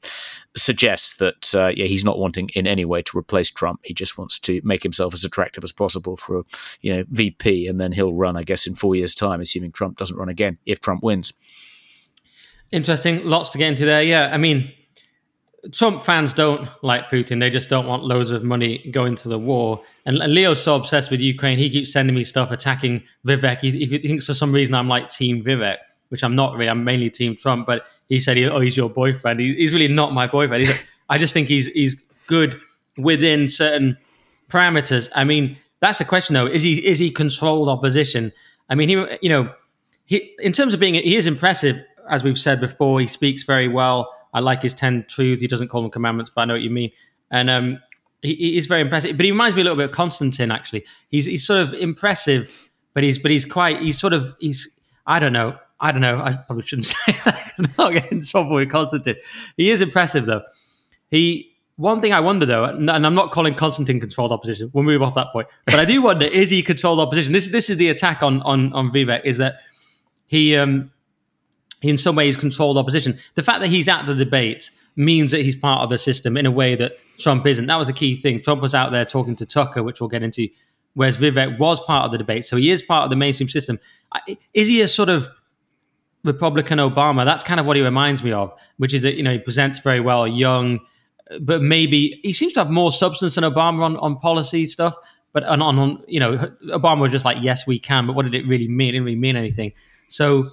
suggests 0.55 1.15
that 1.17 1.53
uh, 1.53 1.67
yeah, 1.75 1.85
he's 1.85 2.05
not 2.05 2.17
wanting 2.17 2.47
in 2.49 2.65
any 2.65 2.85
way 2.85 3.01
to 3.01 3.17
replace 3.17 3.51
Trump. 3.51 3.81
He 3.83 3.93
just 3.93 4.17
wants 4.17 4.39
to 4.39 4.61
make 4.63 4.83
himself 4.83 5.13
as 5.13 5.25
attractive 5.25 5.65
as 5.65 5.73
possible 5.73 6.15
for, 6.15 6.43
you 6.81 6.95
know, 6.95 7.03
VP, 7.09 7.67
and 7.67 7.79
then 7.79 7.91
he'll 7.91 8.13
run, 8.13 8.37
I 8.37 8.43
guess, 8.43 8.67
in 8.67 8.75
four 8.75 8.95
years' 8.95 9.15
time, 9.15 9.41
assuming 9.41 9.73
Trump 9.73 9.97
doesn't 9.97 10.17
run 10.17 10.29
again 10.29 10.59
if 10.65 10.79
Trump 10.79 11.03
wins. 11.03 11.33
Interesting. 12.71 13.25
Lots 13.25 13.49
to 13.51 13.57
get 13.57 13.69
into 13.69 13.85
there. 13.85 14.03
Yeah. 14.03 14.29
I 14.33 14.37
mean, 14.37 14.71
Trump 15.71 16.01
fans 16.01 16.33
don't 16.33 16.69
like 16.83 17.09
Putin. 17.09 17.39
They 17.39 17.49
just 17.49 17.69
don't 17.69 17.87
want 17.87 18.03
loads 18.03 18.31
of 18.31 18.43
money 18.43 18.89
going 18.91 19.15
to 19.15 19.29
the 19.29 19.39
war. 19.39 19.83
And, 20.05 20.17
Leo's 20.17 20.61
so 20.61 20.75
obsessed 20.75 21.11
with 21.11 21.19
Ukraine, 21.19 21.57
he 21.57 21.69
keeps 21.69 21.91
sending 21.91 22.15
me 22.15 22.23
stuff 22.23 22.51
attacking 22.51 23.03
Vivek. 23.25 23.59
He, 23.59 23.85
he, 23.85 23.97
thinks 23.97 24.25
for 24.25 24.33
some 24.33 24.51
reason 24.51 24.75
I'm 24.75 24.87
like 24.87 25.09
Team 25.09 25.43
Vivek, 25.43 25.77
which 26.09 26.23
I'm 26.23 26.35
not 26.35 26.53
really. 26.55 26.69
I'm 26.69 26.83
mainly 26.83 27.09
Team 27.09 27.35
Trump. 27.35 27.65
But 27.65 27.87
he 28.07 28.19
said, 28.19 28.37
oh, 28.37 28.59
he's 28.59 28.77
your 28.77 28.89
boyfriend. 28.89 29.39
He, 29.39 29.55
he's 29.55 29.73
really 29.73 29.87
not 29.87 30.13
my 30.13 30.27
boyfriend. 30.27 30.67
I 31.09 31.17
just 31.17 31.33
think 31.33 31.47
he's 31.47 31.67
he's 31.67 32.01
good 32.27 32.59
within 32.97 33.47
certain 33.49 33.97
parameters. 34.49 35.09
I 35.15 35.23
mean, 35.23 35.57
that's 35.79 35.99
the 35.99 36.05
question 36.05 36.33
though. 36.33 36.47
Is 36.47 36.63
he 36.63 36.85
is 36.85 36.99
he 36.99 37.11
controlled 37.11 37.69
opposition? 37.69 38.33
I 38.69 38.75
mean, 38.75 38.89
he 38.89 39.17
you 39.21 39.29
know 39.29 39.53
he 40.05 40.33
in 40.39 40.51
terms 40.51 40.73
of 40.73 40.79
being 40.79 40.95
he 40.95 41.15
is 41.15 41.27
impressive 41.27 41.83
as 42.09 42.23
we've 42.23 42.37
said 42.37 42.59
before, 42.59 42.99
he 42.99 43.07
speaks 43.07 43.43
very 43.43 43.67
well. 43.67 44.13
I 44.33 44.39
like 44.39 44.61
his 44.61 44.73
10 44.73 45.05
truths. 45.07 45.41
He 45.41 45.47
doesn't 45.47 45.69
call 45.69 45.81
them 45.81 45.91
commandments, 45.91 46.31
but 46.33 46.41
I 46.41 46.45
know 46.45 46.53
what 46.53 46.61
you 46.61 46.69
mean. 46.69 46.91
And 47.31 47.49
um, 47.49 47.79
he, 48.21 48.57
is 48.57 48.67
very 48.67 48.81
impressive. 48.81 49.17
But 49.17 49.25
he 49.25 49.31
reminds 49.31 49.55
me 49.55 49.61
a 49.61 49.63
little 49.63 49.77
bit 49.77 49.85
of 49.85 49.91
Konstantin, 49.91 50.51
actually. 50.51 50.85
He's, 51.09 51.25
he's 51.25 51.45
sort 51.45 51.61
of 51.61 51.73
impressive, 51.73 52.69
but 52.93 53.03
he's 53.03 53.19
but 53.19 53.31
he's 53.31 53.45
quite, 53.45 53.81
he's 53.81 53.99
sort 53.99 54.13
of, 54.13 54.35
he's, 54.39 54.69
I 55.05 55.19
don't 55.19 55.33
know. 55.33 55.57
I 55.79 55.91
don't 55.91 56.01
know. 56.01 56.19
I 56.19 56.35
probably 56.35 56.63
shouldn't 56.63 56.85
say 56.87 57.13
that 57.25 57.53
because 57.57 57.77
not 57.77 57.93
get 57.93 58.11
in 58.11 58.21
trouble 58.21 58.55
with 58.55 58.69
Konstantin. 58.69 59.15
He 59.55 59.69
is 59.69 59.81
impressive, 59.81 60.25
though. 60.25 60.43
He, 61.09 61.57
one 61.77 62.01
thing 62.01 62.11
I 62.11 62.19
wonder 62.19 62.45
though, 62.45 62.65
and 62.65 62.89
I'm 62.89 63.13
not 63.13 63.31
calling 63.31 63.53
Konstantin 63.53 63.99
controlled 63.99 64.31
opposition. 64.31 64.71
We'll 64.73 64.83
move 64.83 65.03
off 65.03 65.13
that 65.13 65.31
point. 65.31 65.47
But 65.65 65.75
I 65.75 65.85
do 65.85 66.01
wonder: 66.01 66.25
is 66.25 66.49
he 66.49 66.63
controlled 66.63 66.99
opposition? 66.99 67.33
This 67.33 67.49
this 67.49 67.69
is 67.69 67.77
the 67.77 67.89
attack 67.89 68.23
on 68.23 68.41
on 68.41 68.73
on 68.73 68.89
Vivek. 68.89 69.21
Is 69.23 69.37
that 69.37 69.59
he 70.25 70.57
um 70.57 70.91
in 71.81 71.97
some 71.97 72.15
ways 72.15 72.35
controlled 72.35 72.77
opposition. 72.77 73.17
The 73.35 73.43
fact 73.43 73.61
that 73.61 73.69
he's 73.69 73.87
at 73.87 74.05
the 74.05 74.15
debate 74.15 74.71
means 74.95 75.31
that 75.31 75.41
he's 75.41 75.55
part 75.55 75.83
of 75.83 75.89
the 75.89 75.97
system 75.97 76.37
in 76.37 76.45
a 76.45 76.51
way 76.51 76.75
that 76.75 76.93
Trump 77.19 77.45
isn't. 77.45 77.67
That 77.67 77.77
was 77.77 77.87
the 77.87 77.93
key 77.93 78.15
thing. 78.15 78.41
Trump 78.41 78.61
was 78.61 78.73
out 78.73 78.91
there 78.91 79.05
talking 79.05 79.35
to 79.35 79.45
Tucker, 79.45 79.83
which 79.83 80.01
we'll 80.01 80.09
get 80.09 80.23
into, 80.23 80.49
whereas 80.95 81.17
Vivek 81.17 81.59
was 81.59 81.79
part 81.81 82.05
of 82.05 82.11
the 82.11 82.17
debate. 82.17 82.45
So 82.45 82.57
he 82.57 82.71
is 82.71 82.81
part 82.81 83.03
of 83.03 83.09
the 83.11 83.15
mainstream 83.15 83.47
system. 83.47 83.79
Is 84.53 84.67
he 84.67 84.81
a 84.81 84.87
sort 84.87 85.09
of 85.09 85.27
Republican 86.23 86.79
Obama? 86.79 87.25
That's 87.25 87.43
kind 87.43 87.59
of 87.59 87.67
what 87.67 87.77
he 87.77 87.83
reminds 87.83 88.23
me 88.23 88.31
of, 88.31 88.51
which 88.77 88.93
is 88.93 89.03
that, 89.03 89.15
you 89.15 89.23
know, 89.23 89.33
he 89.33 89.39
presents 89.39 89.79
very 89.79 89.99
well, 89.99 90.27
young, 90.27 90.79
but 91.41 91.61
maybe 91.61 92.19
he 92.23 92.33
seems 92.33 92.53
to 92.53 92.61
have 92.61 92.71
more 92.71 92.91
substance 92.91 93.35
than 93.35 93.43
Obama 93.43 93.83
on, 93.83 93.97
on 93.97 94.17
policy 94.17 94.65
stuff. 94.65 94.95
But 95.33 95.43
on, 95.43 95.61
on, 95.61 96.03
you 96.07 96.19
know, 96.19 96.37
Obama 96.69 97.01
was 97.01 97.11
just 97.11 97.25
like, 97.25 97.37
yes, 97.41 97.67
we 97.67 97.77
can. 97.77 98.07
But 98.07 98.15
what 98.15 98.25
did 98.25 98.33
it 98.33 98.47
really 98.47 98.67
mean? 98.67 98.89
It 98.89 98.91
didn't 98.93 99.05
really 99.05 99.17
mean 99.17 99.35
anything. 99.35 99.73
So 100.07 100.49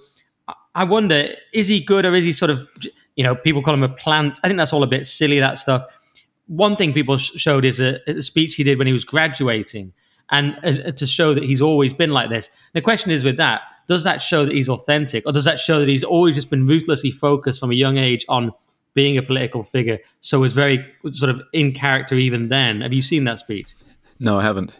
I 0.74 0.84
wonder, 0.84 1.28
is 1.52 1.68
he 1.68 1.80
good 1.80 2.04
or 2.04 2.14
is 2.14 2.24
he 2.24 2.32
sort 2.32 2.50
of, 2.50 2.68
you 3.16 3.22
know, 3.22 3.34
people 3.34 3.62
call 3.62 3.74
him 3.74 3.82
a 3.82 3.88
plant. 3.88 4.38
I 4.42 4.48
think 4.48 4.58
that's 4.58 4.72
all 4.72 4.82
a 4.82 4.88
bit 4.88 5.06
silly, 5.06 5.38
that 5.38 5.58
stuff. 5.58 5.84
One 6.46 6.76
thing 6.76 6.92
people 6.92 7.16
sh- 7.16 7.32
showed 7.36 7.64
is 7.64 7.80
a, 7.80 8.00
a, 8.08 8.20
speech 8.20 8.56
he 8.56 8.64
did 8.64 8.76
when 8.78 8.86
he 8.86 8.92
was 8.92 9.04
graduating 9.04 9.92
and 10.30 10.58
as, 10.62 10.78
to 10.94 11.06
show 11.06 11.32
that 11.32 11.44
he's 11.44 11.60
always 11.60 11.94
been 11.94 12.10
like 12.10 12.28
this. 12.28 12.50
The 12.72 12.80
question 12.80 13.10
is 13.12 13.24
with 13.24 13.36
that, 13.36 13.62
does 13.86 14.04
that 14.04 14.20
show 14.20 14.44
that 14.44 14.52
he's 14.52 14.68
authentic 14.68 15.24
or 15.26 15.32
does 15.32 15.44
that 15.44 15.58
show 15.58 15.78
that 15.78 15.88
he's 15.88 16.04
always 16.04 16.34
just 16.34 16.50
been 16.50 16.64
ruthlessly 16.64 17.10
focused 17.10 17.60
from 17.60 17.70
a 17.70 17.74
young 17.74 17.96
age 17.96 18.24
on 18.28 18.52
being 18.94 19.16
a 19.16 19.22
political 19.22 19.62
figure? 19.62 19.98
So 20.20 20.40
was 20.40 20.54
very 20.54 20.84
sort 21.12 21.30
of 21.30 21.40
in 21.52 21.72
character 21.72 22.16
even 22.16 22.48
then. 22.48 22.80
Have 22.80 22.92
you 22.92 23.02
seen 23.02 23.24
that 23.24 23.38
speech? 23.38 23.74
No, 24.18 24.38
I 24.38 24.42
haven't. 24.42 24.72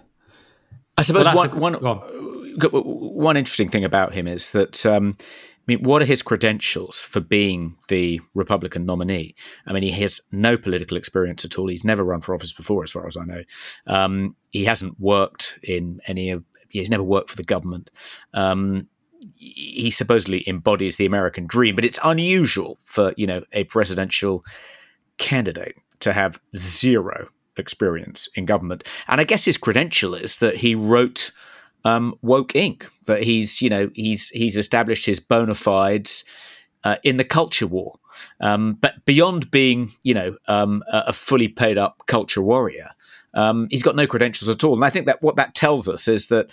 I 0.97 1.03
suppose 1.03 1.27
well, 1.27 1.49
one, 1.51 1.75
a, 1.75 1.79
one, 1.79 1.99
one 2.83 3.37
interesting 3.37 3.69
thing 3.69 3.85
about 3.85 4.15
him 4.15 4.27
is 4.27 4.51
that 4.51 4.87
um, 4.87 5.17
I 5.67 5.73
mean, 5.73 5.83
what 5.83 6.03
are 6.03 6.07
his 6.07 6.23
credentials 6.23 7.01
for 7.01 7.21
being 7.21 7.77
the 7.89 8.21
Republican 8.35 8.85
nominee? 8.85 9.35
I 9.67 9.73
mean, 9.73 9.83
he 9.83 9.93
has 9.93 10.21
no 10.31 10.59
political 10.59 10.99
experience 10.99 11.43
at 11.45 11.59
all. 11.59 11.69
He's 11.69 11.85
never 11.85 12.05
run 12.05 12.21
for 12.21 12.35
office 12.35 12.53
before, 12.53 12.85
as 12.85 12.93
far 12.93 13.07
as 13.07 13.17
I 13.17 13.25
know. 13.25 13.43
Um, 13.87 14.37
he 14.51 14.67
hasn't 14.67 15.01
worked 15.01 15.59
in 15.63 16.01
any 16.07 16.29
of. 16.31 16.45
He's 16.69 16.91
never 16.91 17.03
worked 17.03 17.31
for 17.31 17.37
the 17.37 17.45
government. 17.45 17.91
Um, 18.35 18.89
he 19.37 19.91
supposedly 19.91 20.47
embodies 20.47 20.97
the 20.97 21.07
American 21.07 21.47
dream, 21.47 21.75
but 21.75 21.85
it's 21.85 21.99
unusual 22.05 22.77
for 22.85 23.15
you 23.17 23.27
know 23.27 23.43
a 23.53 23.65
presidential 23.65 24.45
candidate 25.17 25.77
to 26.01 26.13
have 26.13 26.39
zero 26.55 27.29
experience 27.57 28.29
in 28.35 28.45
government. 28.45 28.85
And 29.09 29.19
I 29.21 29.25
guess 29.25 29.47
his 29.47 29.57
credential 29.57 30.15
is 30.15 30.39
that 30.39 30.57
he 30.57 30.75
wrote 30.75 31.31
um, 31.85 32.15
woke 32.23 32.53
Inc. 32.53 32.85
That 33.07 33.23
he's 33.23 33.61
you 33.63 33.71
know 33.71 33.91
he's 33.95 34.31
he's 34.31 34.57
established 34.57 35.07
his 35.07 35.21
bona 35.21 35.55
fides 35.55 36.25
uh, 36.85 36.97
in 37.03 37.17
the 37.17 37.25
culture 37.25 37.67
war. 37.67 37.95
Um, 38.41 38.75
but 38.75 39.05
beyond 39.05 39.51
being 39.51 39.91
you 40.03 40.15
know 40.15 40.37
um, 40.49 40.83
a, 40.89 41.13
fully 41.13 41.49
paid 41.49 41.79
up 41.79 42.03
culture 42.07 42.43
warrior, 42.43 42.91
um, 43.35 43.69
he's 43.71 43.83
got 43.83 43.97
no 43.97 44.07
credentials 44.07 44.49
at 44.49 44.65
all. 44.65 44.75
And 44.75 44.85
I 44.85 44.91
think 44.91 45.07
that 45.07 45.23
what 45.23 45.37
that 45.37 45.55
tells 45.55 45.89
us 45.89 46.09
is 46.09 46.29
that 46.29 46.51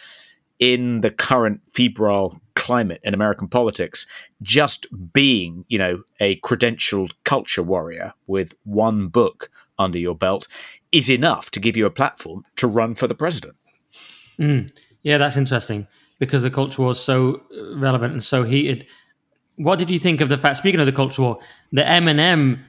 in 0.60 1.02
the 1.02 1.10
current 1.10 1.60
febrile 1.74 2.40
climate 2.56 3.02
in 3.04 3.16
American 3.16 3.48
politics, 3.48 4.06
just 4.44 4.86
being, 5.12 5.66
you 5.68 5.78
know, 5.78 6.04
a 6.20 6.40
credentialed 6.42 7.14
culture 7.24 7.64
warrior 7.64 8.14
with 8.28 8.54
one 8.64 9.08
book 9.08 9.50
under 9.80 9.98
your 9.98 10.16
belt 10.16 10.48
is 10.92 11.10
enough 11.10 11.50
to 11.50 11.60
give 11.60 11.76
you 11.76 11.88
a 11.88 11.92
platform 11.92 12.46
to 12.58 12.68
run 12.68 12.94
for 12.94 13.08
the 13.08 13.16
president. 13.16 13.56
Mm. 14.38 14.72
Yeah, 15.04 15.18
that's 15.18 15.38
interesting 15.38 15.88
because 16.20 16.44
the 16.44 16.52
culture 16.52 16.82
war 16.82 16.92
is 16.92 17.00
so 17.00 17.42
uh, 17.58 17.78
relevant 17.78 18.14
and 18.14 18.24
so 18.24 18.44
heated. 18.44 18.86
What 19.56 19.80
did 19.80 19.90
you 19.90 20.00
think 20.00 20.22
of 20.22 20.30
the 20.30 20.38
fact? 20.38 20.58
Speaking 20.58 20.80
of 20.80 20.86
the 20.86 20.92
culture 20.92 21.22
war, 21.22 21.40
the 21.72 21.82
Eminem 21.82 22.60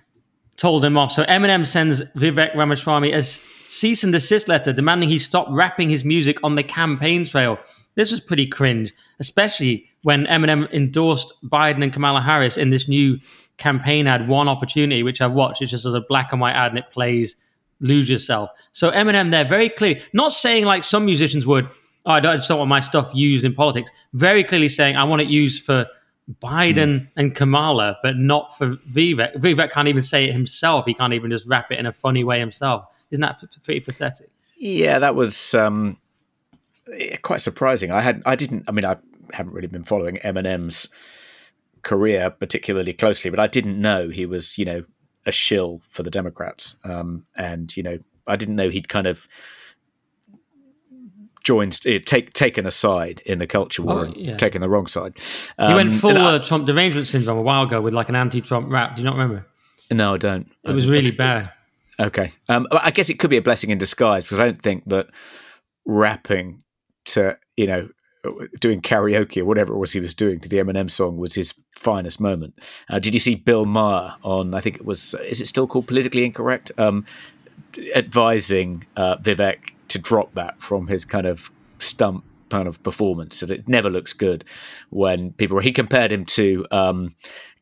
told 0.57 0.85
him 0.85 0.97
off. 0.97 1.13
So 1.13 1.25
Eminem 1.25 1.67
sends 1.67 2.01
Vivek 2.17 2.55
Ramaswamy 2.55 3.13
a 3.13 3.23
cease 3.23 4.05
and 4.05 4.13
desist 4.13 4.49
letter 4.49 4.73
demanding 4.73 5.09
he 5.09 5.19
stop 5.19 5.47
rapping 5.51 5.89
his 5.89 6.05
music 6.05 6.39
on 6.43 6.55
the 6.55 6.63
campaign 6.63 7.25
trail. 7.25 7.59
This 7.95 8.11
was 8.11 8.21
pretty 8.21 8.47
cringe, 8.47 8.93
especially 9.21 9.87
when 10.03 10.27
Eminem 10.27 10.71
endorsed 10.73 11.33
Biden 11.45 11.83
and 11.83 11.93
Kamala 11.93 12.21
Harris 12.21 12.57
in 12.57 12.71
this 12.71 12.89
new 12.89 13.19
campaign 13.59 14.07
ad, 14.07 14.29
One 14.29 14.49
Opportunity, 14.49 15.03
which 15.03 15.21
I've 15.21 15.33
watched. 15.33 15.63
It's 15.63 15.71
just 15.71 15.87
a 15.87 16.01
black 16.09 16.33
and 16.33 16.41
white 16.41 16.55
ad 16.55 16.73
and 16.73 16.79
it 16.79 16.91
plays 16.91 17.37
Lose 17.81 18.09
Yourself. 18.09 18.51
So 18.73 18.91
Eminem 18.91 19.31
there 19.31 19.45
very 19.45 19.69
clear, 19.69 20.01
not 20.13 20.33
saying 20.33 20.65
like 20.65 20.83
some 20.83 21.05
musicians 21.05 21.47
would, 21.47 21.69
oh, 22.07 22.13
I, 22.13 22.21
don't, 22.21 22.35
I 22.35 22.37
just 22.37 22.49
don't 22.49 22.59
want 22.59 22.69
my 22.69 22.81
stuff 22.81 23.11
used 23.15 23.45
in 23.45 23.55
politics. 23.55 23.91
Very 24.13 24.45
clearly 24.45 24.69
saying, 24.69 24.97
I 24.97 25.05
want 25.05 25.23
it 25.23 25.29
used 25.29 25.65
for 25.65 25.87
Biden 26.41 27.01
mm. 27.01 27.09
and 27.17 27.35
Kamala, 27.35 27.99
but 28.03 28.17
not 28.17 28.57
for 28.57 28.77
Vivek. 28.91 29.37
Vivek 29.37 29.71
can't 29.71 29.89
even 29.89 30.03
say 30.03 30.25
it 30.25 30.33
himself. 30.33 30.87
He 30.87 30.95
can't 30.95 31.13
even 31.13 31.31
just 31.31 31.49
rap 31.49 31.71
it 31.71 31.79
in 31.79 31.87
a 31.87 31.93
funny 31.93 32.25
way 32.25 32.39
himself. 32.39 32.87
Isn't 33.11 33.23
that 33.23 33.43
pretty 33.65 33.81
pathetic? 33.81 34.29
Yeah, 34.57 34.99
that 35.01 35.15
was 35.15 35.55
um, 35.55 35.99
quite 37.23 37.41
surprising. 37.41 37.91
I 37.91 38.01
had, 38.01 38.23
I 38.25 38.37
didn't. 38.37 38.65
I 38.69 38.73
mean, 38.73 38.85
I 38.85 38.97
haven't 39.33 39.53
really 39.53 39.69
been 39.69 39.83
following 39.83 40.19
Eminem's 40.19 40.89
career 41.83 42.31
particularly 42.31 42.93
closely, 42.93 43.31
but 43.31 43.41
I 43.41 43.49
didn't 43.49 43.81
know 43.81 44.09
he 44.09 44.25
was, 44.25 44.57
you 44.57 44.65
know, 44.65 44.85
a 45.27 45.33
shill 45.33 45.81
for 45.83 46.03
the 46.03 46.11
Democrats. 46.11 46.77
Um, 46.85 47.27
and 47.37 47.77
you 47.77 47.83
know, 47.83 47.99
I 48.27 48.37
didn't 48.37 48.57
know 48.57 48.69
he'd 48.69 48.89
kind 48.89 49.07
of 49.07 49.29
joined, 51.43 51.81
uh, 51.87 51.99
take 52.05 52.33
taken 52.33 52.67
a 52.67 52.71
side 52.71 53.21
in 53.27 53.39
the 53.39 53.47
culture 53.47 53.83
war, 53.83 54.07
oh, 54.07 54.13
yeah. 54.17 54.37
taken 54.37 54.61
the 54.61 54.69
wrong 54.69 54.87
side. 54.87 55.15
Um, 55.59 55.71
he 55.71 55.75
went 55.75 55.95
full 55.95 56.17
uh, 56.17 56.39
Trump 56.39 56.67
derangement 56.67 57.07
syndrome 57.07 57.39
a 57.39 57.43
while 57.43 57.65
ago 57.65 57.81
with 57.81 57.95
like 57.95 58.09
an 58.09 58.17
anti-Trump 58.17 58.71
rap. 58.71 58.97
Do 58.97 59.03
you 59.03 59.07
not 59.07 59.17
remember? 59.17 59.47
No, 59.91 60.15
I 60.15 60.19
don't. 60.19 60.51
It 60.65 60.73
was 60.73 60.89
really 60.89 61.11
bad. 61.11 61.53
Okay, 62.01 62.33
um, 62.49 62.67
I 62.73 62.91
guess 62.91 63.11
it 63.11 63.19
could 63.19 63.31
be 63.31 63.37
a 63.37 63.43
blessing 63.43 63.71
in 63.71 63.79
disguise, 63.79 64.25
but 64.25 64.41
I 64.41 64.45
don't 64.47 64.61
think 64.61 64.85
that 64.87 65.09
rapping 65.85 66.63
to 67.05 67.37
you 67.57 67.67
know 67.67 67.89
doing 68.61 68.81
karaoke 68.81 69.39
or 69.39 69.45
whatever 69.45 69.75
it 69.75 69.79
was 69.79 69.93
he 69.93 70.01
was 70.01 70.15
doing 70.15 70.39
to 70.41 70.49
the 70.49 70.59
Eminem 70.59 70.89
song 70.89 71.17
was 71.17 71.35
his 71.35 71.55
finest 71.77 72.21
moment. 72.21 72.55
Uh, 72.89 72.99
did 72.99 73.15
you 73.15 73.21
see 73.21 73.35
Bill 73.35 73.67
Maher 73.67 74.17
on? 74.23 74.55
I 74.55 74.61
think 74.61 74.77
it 74.77 74.85
was. 74.85 75.15
Is 75.15 75.41
it 75.41 75.49
still 75.49 75.67
called 75.67 75.87
Politically 75.87 76.25
Incorrect? 76.25 76.71
Um, 76.79 77.05
advising 77.95 78.85
uh, 78.97 79.17
Vivek 79.19 79.73
to 79.93 79.99
drop 79.99 80.35
that 80.35 80.61
from 80.61 80.87
his 80.87 81.05
kind 81.05 81.27
of 81.27 81.51
stump 81.79 82.25
kind 82.51 82.69
of 82.69 82.83
performance. 82.83 83.41
That 83.41 83.51
it 83.51 83.69
never 83.69 83.91
looks 83.91 84.13
good 84.13 84.45
when 84.91 85.33
people. 85.33 85.59
He 85.59 85.73
compared 85.73 86.13
him 86.13 86.25
to. 86.27 86.67
Um, 86.71 87.15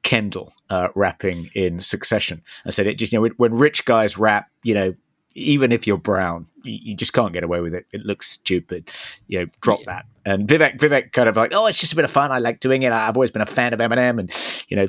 Kendall 0.03 0.55
uh, 0.71 0.89
rapping 0.95 1.51
in 1.55 1.79
Succession. 1.79 2.41
I 2.65 2.71
said 2.71 2.87
it 2.87 2.95
just 2.95 3.13
you 3.13 3.21
know 3.21 3.29
when 3.37 3.53
rich 3.53 3.85
guys 3.85 4.17
rap, 4.17 4.49
you 4.63 4.73
know 4.73 4.95
even 5.35 5.73
if 5.73 5.87
you're 5.87 5.97
brown, 5.97 6.47
you, 6.65 6.79
you, 6.83 6.97
just 6.97 7.13
can't 7.13 7.33
get 7.33 7.45
away 7.45 7.61
with 7.61 7.75
it. 7.75 7.87
It 7.93 8.05
looks 8.05 8.29
stupid. 8.29 8.91
You 9.29 9.41
know, 9.41 9.47
drop 9.61 9.81
yeah. 9.81 9.87
that. 9.87 10.07
And 10.25 10.49
Vivek, 10.49 10.79
Vivek, 10.79 11.13
kind 11.13 11.29
of 11.29 11.37
like, 11.37 11.53
oh, 11.55 11.67
it's 11.67 11.79
just 11.79 11.93
a 11.93 11.97
bit 11.97 12.05
of 12.05 12.11
fun. 12.11 12.33
I 12.33 12.39
like 12.39 12.61
doing 12.61 12.83
it. 12.83 12.93
I've 12.93 13.17
always 13.17 13.31
been 13.31 13.43
a 13.43 13.47
fan 13.47 13.73
of 13.73 13.81
Eminem, 13.81 14.19
and 14.19 14.67
you 14.69 14.77
know, 14.77 14.87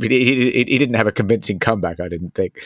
he, 0.00 0.24
he, 0.24 0.50
he 0.64 0.78
didn't 0.78 0.94
have 0.94 1.06
a 1.06 1.12
convincing 1.12 1.58
comeback. 1.58 2.00
I 2.00 2.08
didn't 2.08 2.34
think. 2.34 2.56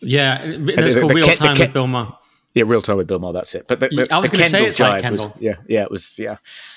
Yeah, 0.00 0.40
it's 0.42 0.96
called 0.96 1.10
the, 1.10 1.14
Real 1.14 1.26
the, 1.26 1.34
Time 1.36 1.54
the, 1.54 1.64
with 1.64 1.72
Bill 1.72 1.86
Maher. 1.86 2.18
Yeah, 2.54 2.64
real 2.66 2.82
time 2.82 2.98
with 2.98 3.06
Bill 3.06 3.18
Maher. 3.18 3.32
That's 3.32 3.54
it. 3.54 3.66
But 3.66 3.80
the, 3.80 3.88
the, 3.88 4.08
I 4.12 4.18
was 4.18 4.30
going 4.30 4.44
to 4.44 4.50
say 4.50 4.66
it's 4.66 4.78
like 4.78 5.02
Kendall. 5.02 5.28
Was, 5.28 5.40
yeah, 5.40 5.54
yeah, 5.68 5.82
it 5.82 5.90
was. 5.90 6.18
Yeah, 6.18 6.36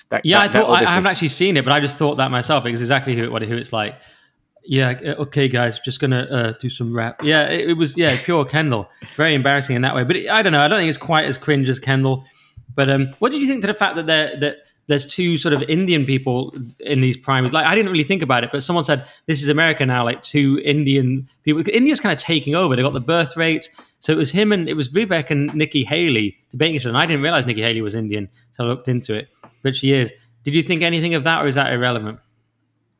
that, 0.10 0.25
yeah. 0.25 0.48
That, 0.48 0.55
I 0.55 0.60
thought 0.60 0.70
I, 0.70 0.84
I 0.84 0.89
haven't 0.89 1.08
actually 1.08 1.27
seen 1.29 1.58
it, 1.58 1.65
but 1.65 1.74
I 1.74 1.79
just 1.79 2.00
thought 2.00 2.15
that 2.15 2.32
myself 2.32 2.63
because 2.63 2.82
exactly 2.82 3.15
who, 3.15 3.29
what, 3.29 3.41
who 3.41 3.58
it's 3.58 3.74
like 3.74 3.96
yeah, 4.67 5.00
okay, 5.20 5.48
guys, 5.48 5.79
just 5.79 6.00
gonna 6.00 6.22
uh, 6.22 6.53
do 6.60 6.70
some 6.70 6.96
rap. 6.96 7.22
Yeah, 7.24 7.50
it, 7.50 7.70
it, 7.70 7.74
was 7.74 7.96
yeah 7.98 8.17
pure 8.24 8.46
Kendall. 8.46 8.89
Very 9.15 9.34
embarrassing 9.34 9.75
in 9.75 9.84
that 9.84 9.96
way, 9.96 10.03
but 10.03 10.15
it, 10.15 10.29
I 10.29 10.41
don't 10.41 10.51
know. 10.51 10.62
I 10.62 10.67
don't 10.67 10.79
think 10.79 10.89
it's 10.89 10.98
quite 10.98 11.25
as 11.25 11.38
cringe 11.38 11.70
as 11.70 11.79
Kendall. 11.79 12.25
But 12.74 12.89
um, 12.89 13.08
what 13.20 13.32
did 13.32 13.41
you 13.41 13.48
think 13.48 13.62
to 13.62 13.67
the 13.67 13.74
fact 13.74 13.96
that 13.96 14.08
there 14.08 14.36
that 14.39 14.58
there's 14.88 15.05
two 15.05 15.38
sort 15.38 15.53
of 15.53 15.62
Indian 15.63 16.05
people 16.05 16.53
in 16.79 17.01
these 17.01 17.15
primaries? 17.15 17.53
Like, 17.53 17.65
I 17.65 17.75
didn't 17.75 17.91
really 17.91 18.03
think 18.03 18.22
about 18.22 18.44
it, 18.44 18.51
but 18.51 18.63
someone 18.63 18.84
said 18.84 19.05
this 19.27 19.41
is 19.44 19.50
America 19.50 19.86
now. 19.86 20.03
Like 20.03 20.24
two 20.24 20.60
Indian 20.63 21.29
people. 21.44 21.63
India's 21.72 22.00
kind 22.00 22.13
of 22.13 22.20
taking 22.20 22.55
over. 22.55 22.75
They 22.75 22.82
got 22.82 22.94
the 22.94 23.01
birth 23.01 23.38
rate. 23.38 23.70
So 24.06 24.14
it 24.14 24.18
was 24.18 24.32
him 24.32 24.52
and 24.52 24.70
it 24.70 24.76
was 24.76 24.94
Vivek 24.94 25.32
and 25.32 25.52
Nikki 25.56 25.84
Haley 25.84 26.38
debating 26.52 26.76
each 26.76 26.84
other. 26.84 26.90
And 26.90 26.98
I 27.00 27.08
didn't 27.08 27.24
realize 27.24 27.48
Nikki 27.48 27.64
Haley 27.64 27.82
was 27.82 27.96
Indian, 27.96 28.30
so 28.52 28.64
I 28.64 28.68
looked 28.68 28.88
into 28.88 29.16
it. 29.16 29.30
But 29.64 29.76
she 29.76 29.94
is. 29.94 30.14
Did 30.44 30.54
you 30.54 30.62
think 30.62 30.84
anything 30.84 31.16
of 31.16 31.24
that, 31.24 31.42
or 31.42 31.48
is 31.48 31.56
that 31.56 31.74
irrelevant? 31.74 32.20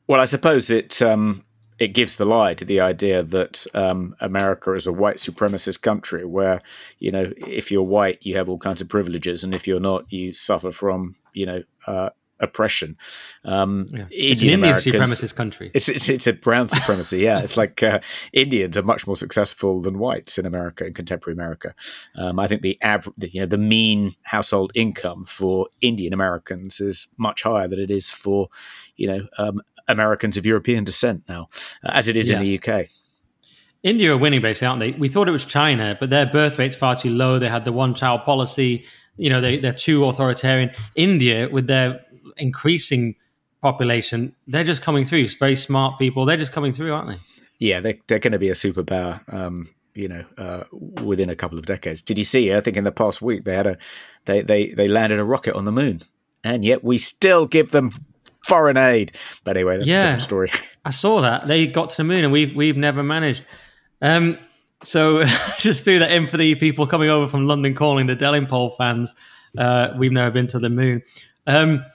Well, 0.08 0.20
I 0.20 0.26
suppose 0.26 0.72
it 0.72 1.04
um, 1.04 1.46
it 1.78 1.90
gives 1.90 2.16
the 2.16 2.26
lie 2.26 2.56
to 2.56 2.66
the 2.66 2.80
idea 2.80 3.22
that 3.22 3.68
um, 3.76 4.16
America 4.20 4.74
is 4.74 4.88
a 4.88 4.92
white 4.92 5.18
supremacist 5.18 5.84
country 5.84 6.26
where, 6.26 6.64
you 6.98 7.12
know, 7.12 7.32
if 7.38 7.72
you're 7.72 7.84
white, 7.84 8.26
you 8.26 8.36
have 8.38 8.50
all 8.50 8.58
kinds 8.58 8.82
of 8.82 8.90
privileges, 8.90 9.44
and 9.44 9.54
if 9.54 9.68
you're 9.68 9.80
not, 9.80 10.12
you 10.12 10.34
suffer 10.34 10.72
from, 10.72 11.18
you 11.34 11.46
know, 11.46 11.62
uh, 11.86 12.10
oppression. 12.40 12.98
Um, 13.44 13.88
yeah. 13.92 14.06
It's 14.12 14.42
Indian 14.42 14.64
an 14.64 14.76
Indian 14.78 15.02
supremacist 15.02 15.36
country. 15.36 15.72
It's, 15.74 15.90
it's, 15.90 16.10
it's 16.10 16.28
a 16.28 16.34
brown 16.34 16.70
supremacy. 16.70 17.20
Yeah, 17.20 17.40
it's 17.40 17.58
like 17.58 17.82
uh, 17.84 18.00
Indians 18.34 18.78
are 18.78 18.84
much 18.84 19.08
more 19.08 19.16
successful 19.16 19.82
than 19.82 20.00
whites 20.00 20.38
in 20.38 20.46
America 20.46 20.86
in 20.86 20.94
contemporary 20.94 21.36
America. 21.36 21.74
Um, 22.16 22.40
I 22.40 22.48
think 22.48 22.62
the 22.62 22.78
average, 22.82 23.16
you 23.34 23.42
know, 23.42 23.48
the 23.48 23.58
mean 23.58 24.14
household 24.24 24.72
income 24.76 25.24
for 25.24 25.68
Indian 25.82 26.14
Americans 26.14 26.80
is 26.80 27.08
much 27.18 27.44
higher 27.44 27.68
than 27.68 27.80
it 27.80 27.92
is 27.92 28.10
for, 28.10 28.50
you 28.96 29.08
know, 29.08 29.28
um, 29.38 29.62
Americans 29.88 30.38
of 30.38 30.46
European 30.46 30.84
descent 30.84 31.24
now, 31.28 31.50
uh, 31.84 31.92
as 31.94 32.08
it 32.08 32.16
is 32.16 32.30
yeah. 32.30 32.40
in 32.40 32.44
the 32.44 32.60
UK. 32.60 32.88
India 33.84 34.12
are 34.12 34.18
winning 34.18 34.42
basically, 34.42 34.68
aren't 34.68 34.80
they? 34.80 34.92
We 34.94 35.08
thought 35.08 35.28
it 35.28 35.32
was 35.32 35.46
China, 35.46 35.96
but 36.00 36.10
their 36.10 36.26
birth 36.26 36.58
rate's 36.58 36.76
far 36.76 36.96
too 36.96 37.12
low. 37.12 37.38
They 37.38 37.50
had 37.50 37.66
the 37.66 37.72
one 37.72 37.94
child 37.94 38.24
policy. 38.24 38.84
You 39.18 39.30
know, 39.30 39.40
they, 39.40 39.60
they're 39.60 39.72
too 39.72 40.06
authoritarian. 40.06 40.72
India, 40.96 41.48
with 41.50 41.68
their 41.68 42.05
increasing 42.38 43.16
population, 43.62 44.36
they're 44.48 44.64
just 44.64 44.82
coming 44.82 45.06
through. 45.06 45.20
It's 45.20 45.36
very 45.36 45.56
smart 45.56 45.98
people. 45.98 46.26
They're 46.26 46.38
just 46.38 46.52
coming 46.52 46.72
through, 46.72 46.94
aren't 46.94 47.10
they? 47.10 47.18
Yeah, 47.60 47.80
they're, 47.80 47.98
they're 48.08 48.20
going 48.20 48.34
to 48.34 48.40
be 48.40 48.50
a 48.50 48.54
superpower. 48.54 49.22
Um, 49.34 49.70
you 49.96 50.10
know, 50.10 50.26
uh, 50.38 50.66
within 51.04 51.30
a 51.30 51.36
couple 51.36 51.58
of 51.58 51.66
decades. 51.66 52.02
Did 52.02 52.18
you 52.18 52.26
see? 52.26 52.54
I 52.54 52.60
think 52.60 52.76
in 52.78 52.84
the 52.84 52.92
past 52.92 53.22
week 53.22 53.46
they 53.46 53.56
had 53.56 53.66
a 53.66 53.78
they 54.26 54.42
they 54.42 54.68
they 54.72 54.88
landed 54.90 55.20
a 55.20 55.24
rocket 55.24 55.56
on 55.56 55.64
the 55.64 55.72
moon, 55.72 56.02
and 56.44 56.66
yet 56.66 56.84
we 56.84 56.98
still 56.98 57.48
give 57.48 57.72
them 57.72 57.92
foreign 58.46 58.78
aid. 58.78 59.18
But 59.46 59.56
anyway, 59.56 59.78
that's 59.78 59.90
yeah, 59.90 60.00
a 60.00 60.02
different 60.02 60.24
story. 60.24 60.52
I 60.86 60.92
saw 60.92 61.22
that 61.22 61.48
they 61.48 61.66
got 61.66 61.92
to 61.92 61.98
the 61.98 62.04
moon, 62.04 62.26
and 62.26 62.34
we've 62.34 62.54
we've 62.56 62.78
never 62.78 63.04
managed. 63.04 63.46
Um, 64.02 64.38
so 64.84 65.24
just 65.60 65.84
threw 65.84 66.00
that 66.00 66.12
in 66.12 66.28
for 66.28 66.38
the 66.38 66.56
people 66.56 66.86
coming 66.86 67.10
over 67.10 67.28
from 67.28 67.46
London 67.46 67.74
calling 67.74 68.08
the 68.08 68.16
Delingpole 68.16 68.76
fans. 68.76 69.14
Uh, 69.58 69.94
we've 69.98 70.12
never 70.12 70.30
been 70.30 70.48
to 70.48 70.60
the 70.60 70.70
moon. 70.70 71.02
Um, 71.48 71.86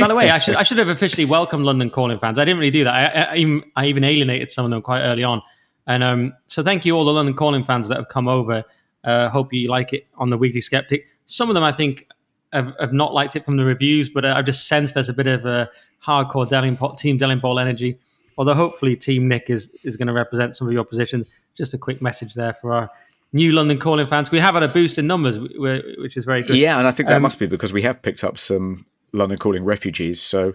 by 0.00 0.08
the 0.08 0.14
way, 0.14 0.30
I 0.30 0.38
should 0.38 0.56
I 0.60 0.62
should 0.62 0.78
have 0.78 0.88
officially 0.88 1.24
welcomed 1.24 1.64
London 1.64 1.90
calling 1.90 2.18
fans. 2.18 2.38
I 2.38 2.44
didn't 2.44 2.58
really 2.58 2.70
do 2.70 2.84
that. 2.84 2.94
I, 2.94 3.22
I, 3.22 3.36
even, 3.36 3.64
I 3.76 3.86
even 3.86 4.04
alienated 4.04 4.50
some 4.50 4.64
of 4.64 4.70
them 4.70 4.82
quite 4.82 5.02
early 5.02 5.24
on. 5.24 5.42
And 5.86 6.02
um, 6.02 6.34
so 6.46 6.62
thank 6.62 6.84
you 6.84 6.96
all 6.96 7.04
the 7.04 7.12
London 7.12 7.34
calling 7.34 7.64
fans 7.64 7.88
that 7.88 7.96
have 7.96 8.08
come 8.08 8.28
over. 8.28 8.64
Uh, 9.04 9.28
hope 9.28 9.52
you 9.52 9.68
like 9.70 9.92
it 9.92 10.06
on 10.16 10.30
the 10.30 10.36
Weekly 10.36 10.60
Sceptic. 10.60 11.06
Some 11.24 11.48
of 11.48 11.54
them 11.54 11.64
I 11.64 11.72
think 11.72 12.06
have, 12.52 12.74
have 12.78 12.92
not 12.92 13.14
liked 13.14 13.36
it 13.36 13.44
from 13.44 13.56
the 13.56 13.64
reviews, 13.64 14.10
but 14.10 14.24
I've 14.24 14.44
just 14.44 14.68
sensed 14.68 14.94
there's 14.94 15.08
a 15.08 15.14
bit 15.14 15.26
of 15.26 15.46
a 15.46 15.70
hardcore 16.04 16.46
Delingpole, 16.46 16.98
Team 16.98 17.18
Delingpole 17.18 17.60
energy. 17.60 17.98
Although 18.36 18.54
hopefully 18.54 18.96
Team 18.96 19.28
Nick 19.28 19.50
is 19.50 19.74
is 19.82 19.96
going 19.96 20.06
to 20.06 20.12
represent 20.12 20.54
some 20.54 20.66
of 20.68 20.72
your 20.72 20.84
positions. 20.84 21.26
Just 21.54 21.74
a 21.74 21.78
quick 21.78 22.00
message 22.00 22.34
there 22.34 22.52
for 22.52 22.72
our 22.72 22.90
new 23.32 23.52
London 23.52 23.78
calling 23.78 24.06
fans. 24.06 24.30
We 24.30 24.38
have 24.38 24.54
had 24.54 24.62
a 24.62 24.68
boost 24.68 24.98
in 24.98 25.06
numbers, 25.06 25.38
which 25.38 26.16
is 26.16 26.24
very 26.24 26.42
good. 26.42 26.56
Yeah, 26.56 26.78
and 26.78 26.86
I 26.86 26.92
think 26.92 27.08
that 27.08 27.16
um, 27.16 27.22
must 27.22 27.38
be 27.38 27.46
because 27.46 27.72
we 27.72 27.82
have 27.82 28.00
picked 28.00 28.22
up 28.22 28.38
some 28.38 28.86
London 29.12 29.38
calling 29.38 29.64
refugees. 29.64 30.20
So 30.20 30.54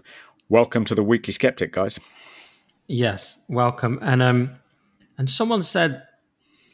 welcome 0.50 0.86
to 0.86 0.96
the 0.96 1.04
Weekly 1.04 1.34
Sceptic, 1.34 1.72
guys. 1.72 2.00
Yes, 2.88 3.40
welcome. 3.48 4.00
And 4.02 4.22
um, 4.22 4.52
and 5.18 5.30
someone 5.30 5.64
said 5.64 6.04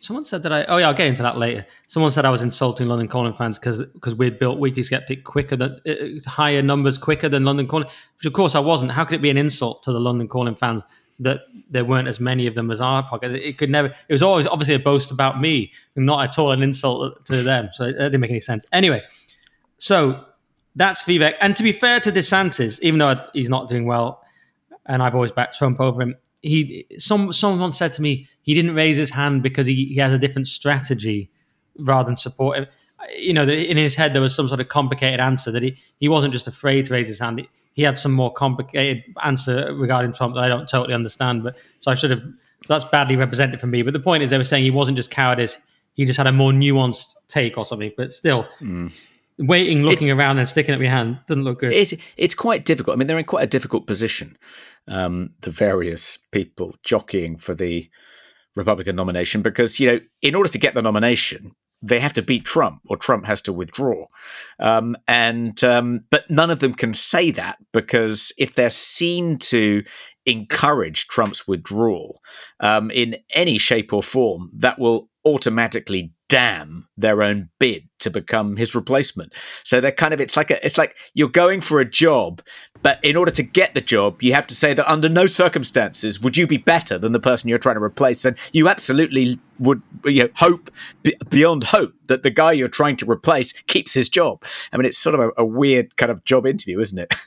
Someone 0.01 0.24
said 0.24 0.43
that 0.43 0.53
I. 0.53 0.63
Oh 0.65 0.77
yeah, 0.77 0.88
I'll 0.88 0.93
get 0.93 1.07
into 1.07 1.24
that 1.24 1.38
later. 1.38 1.65
Someone 1.88 2.12
said 2.12 2.24
I 2.24 2.29
was 2.29 2.41
insulting 2.41 2.88
London 2.88 3.09
Calling 3.09 3.33
fans 3.33 3.59
because 3.59 3.83
because 3.86 4.15
we 4.15 4.29
built 4.29 4.57
Weekly 4.57 4.81
Sceptic 4.81 5.25
quicker 5.25 5.57
than 5.57 5.79
uh, 5.86 6.29
higher 6.29 6.62
numbers 6.62 6.98
quicker 6.98 7.27
than 7.27 7.43
London 7.43 7.67
Calling, 7.67 7.88
which 8.17 8.25
of 8.25 8.31
course 8.31 8.55
I 8.55 8.59
wasn't. 8.59 8.91
How 8.91 9.03
could 9.03 9.15
it 9.15 9.21
be 9.21 9.29
an 9.29 9.38
insult 9.38 9.83
to 9.83 9.91
the 9.91 10.00
London 10.00 10.29
Calling 10.29 10.55
fans 10.55 10.83
that 11.19 11.41
there 11.69 11.83
weren't 11.83 12.07
as 12.07 12.21
many 12.21 12.48
of 12.48 12.55
them 12.55 12.71
as 12.71 12.79
our 12.79 13.03
pocket. 13.03 13.33
It 13.33 13.57
could 13.57 13.69
never. 13.69 13.89
It 14.07 14.13
was 14.13 14.24
always 14.24 14.48
obviously 14.48 14.75
a 14.75 14.79
boast 14.79 15.12
about 15.12 15.41
me, 15.41 15.74
and 15.98 16.05
not 16.05 16.24
at 16.24 16.39
all 16.39 16.53
an 16.53 16.63
insult 16.63 17.25
to 17.25 17.43
them. 17.43 17.67
So 17.74 17.83
it 17.83 17.93
didn't 17.93 18.21
make 18.21 18.31
any 18.31 18.39
sense. 18.39 18.65
Anyway, 18.71 19.03
so 19.79 20.24
that's 20.76 21.04
Vivek. 21.04 21.34
And 21.42 21.56
to 21.56 21.64
be 21.64 21.72
fair 21.72 22.00
to 22.00 22.12
DeSantis, 22.12 22.80
even 22.82 23.00
though 23.00 23.16
he's 23.34 23.50
not 23.50 23.68
doing 23.68 23.86
well, 23.86 24.24
and 24.86 25.04
I've 25.04 25.16
always 25.16 25.32
backed 25.32 25.58
Trump 25.58 25.80
over 25.80 26.02
him, 26.02 26.16
he 26.42 26.86
some 26.98 27.34
someone 27.34 27.74
said 27.74 27.94
to 27.94 28.02
me 28.02 28.28
he 28.42 28.54
didn't 28.54 28.74
raise 28.74 28.98
his 28.98 29.12
hand 29.12 29.44
because 29.44 29.68
he, 29.68 29.86
he 29.86 29.96
has 29.98 30.12
a 30.12 30.18
different 30.18 30.48
strategy 30.48 31.30
rather 31.78 32.08
than 32.08 32.16
support 32.16 32.58
him. 32.58 32.68
You 33.18 33.34
know, 33.34 33.44
in 33.44 33.78
his 33.78 33.96
head 33.96 34.14
there 34.14 34.22
was 34.22 34.34
some 34.34 34.48
sort 34.48 34.62
of 34.62 34.70
complicated 34.70 35.20
answer 35.20 35.52
that 35.52 35.64
he, 35.64 35.78
he 36.00 36.08
wasn't 36.08 36.34
just 36.34 36.48
afraid 36.48 36.86
to 36.86 36.94
raise 36.94 37.08
his 37.08 37.20
hand. 37.20 37.46
He, 37.74 37.84
had 37.84 37.98
some 37.98 38.12
more 38.12 38.34
complicated 38.34 39.04
answer 39.24 39.74
regarding 39.74 40.12
Trump 40.12 40.36
that 40.36 40.44
I 40.44 40.50
don't 40.50 40.68
totally 40.68 40.94
understand. 40.94 41.44
But 41.44 41.58
so 41.80 41.92
I 41.92 41.94
should 41.94 42.12
have. 42.12 42.22
So 42.66 42.74
that's 42.74 42.84
badly 42.84 43.16
represented 43.16 43.62
for 43.62 43.68
me. 43.68 43.84
But 43.84 43.94
the 43.94 44.02
point 44.02 44.22
is, 44.22 44.32
they 44.32 44.38
were 44.38 44.44
saying 44.44 44.66
he 44.66 44.72
wasn't 44.72 44.98
just 44.98 45.12
cowardice; 45.12 45.58
he 45.94 46.04
just 46.04 46.18
had 46.18 46.28
a 46.28 46.34
more 46.34 46.52
nuanced 46.52 47.16
take 47.30 47.58
or 47.58 47.64
something. 47.64 47.92
But 47.96 48.12
still, 48.12 48.48
mm 48.60 48.94
waiting, 49.39 49.84
looking 49.84 50.10
it's, 50.10 50.17
around, 50.17 50.38
and 50.38 50.48
sticking 50.48 50.75
up 50.75 50.81
your 50.81 50.91
hand 50.91 51.19
doesn't 51.27 51.43
look 51.43 51.60
good. 51.60 51.74
It's 51.74 51.93
it's 52.17 52.36
quite 52.36 52.65
difficult. 52.65 52.96
I 52.96 52.98
mean, 52.98 53.08
they're 53.08 53.17
in 53.17 53.25
quite 53.25 53.43
a 53.43 53.48
difficult 53.48 53.88
position. 53.88 54.36
Um, 54.88 55.31
the 55.41 55.51
various 55.51 56.17
people 56.17 56.75
jockeying 56.84 57.38
for 57.38 57.53
the 57.55 57.89
Republican 58.55 58.96
nomination 58.96 59.41
because 59.41 59.79
you 59.79 59.91
know, 59.91 60.00
in 60.22 60.36
order 60.36 60.50
to 60.50 60.60
get 60.60 60.74
the 60.74 60.81
nomination, 60.81 61.51
they 61.81 62.00
have 62.00 62.13
to 62.13 62.22
beat 62.22 62.46
Trump 62.46 62.81
or 62.88 62.98
Trump 62.98 63.25
has 63.25 63.41
to 63.43 63.53
withdraw. 63.53 64.05
Um, 64.60 64.96
and 65.08 65.63
um, 65.63 66.01
but 66.10 66.29
none 66.29 66.51
of 66.51 66.60
them 66.60 66.74
can 66.74 66.93
say 66.93 67.31
that 67.31 67.58
because 67.72 68.34
if 68.38 68.55
they're 68.55 68.69
seen 68.69 69.38
to 69.38 69.84
encourage 70.25 71.08
Trump's 71.08 71.48
withdrawal 71.48 72.22
um, 72.60 72.91
in 72.91 73.17
any 73.34 73.58
shape 73.58 73.93
or 73.93 74.03
form, 74.03 74.51
that 74.58 74.77
will 74.77 75.10
automatically 75.25 76.13
damn 76.29 76.88
their 76.95 77.21
own 77.21 77.50
bid 77.59 77.83
to 78.00 78.09
become 78.09 78.55
his 78.55 78.75
replacement. 78.75 79.33
So 79.63 79.81
they're 79.81 79.91
kind 79.91 80.13
of 80.13 80.21
it's 80.21 80.38
like 80.38 80.51
a 80.51 80.63
it's 80.65 80.77
like 80.77 80.95
you're 81.13 81.27
going 81.27 81.59
for 81.59 81.79
a 81.79 81.86
job, 81.86 82.41
but 82.81 83.03
in 83.03 83.17
order 83.17 83.31
to 83.31 83.43
get 83.43 83.74
the 83.74 83.81
job, 83.81 84.21
you 84.21 84.33
have 84.33 84.48
to 84.48 84.55
say 84.55 84.74
that 84.74 84.89
under 84.89 85.09
no 85.09 85.25
circumstances 85.25 86.21
would 86.21 86.38
you 86.38 86.48
be 86.48 86.57
better 86.57 86.98
than 86.98 87.12
the 87.12 87.19
person 87.19 87.50
you're 87.50 87.57
trying 87.57 87.77
to 87.77 87.83
replace, 87.83 88.24
and 88.24 88.38
you 88.53 88.69
absolutely 88.69 89.39
would 89.57 89.81
you 90.05 90.24
know, 90.24 90.29
hope 90.36 90.71
beyond 91.29 91.65
hope 91.65 91.93
that 92.07 92.24
the 92.24 92.29
guy 92.29 92.51
you're 92.51 92.67
trying 92.67 92.95
to 92.98 93.09
replace 93.09 93.51
keeps 93.67 93.93
his 93.93 94.07
job. 94.07 94.43
I 94.71 94.77
mean, 94.77 94.86
it's 94.86 94.98
sort 94.98 95.15
of 95.15 95.21
a, 95.21 95.31
a 95.38 95.45
weird 95.45 95.98
kind 95.98 96.12
of 96.12 96.24
job 96.24 96.45
interview, 96.45 96.79
isn't 96.79 96.98
it? 96.98 97.13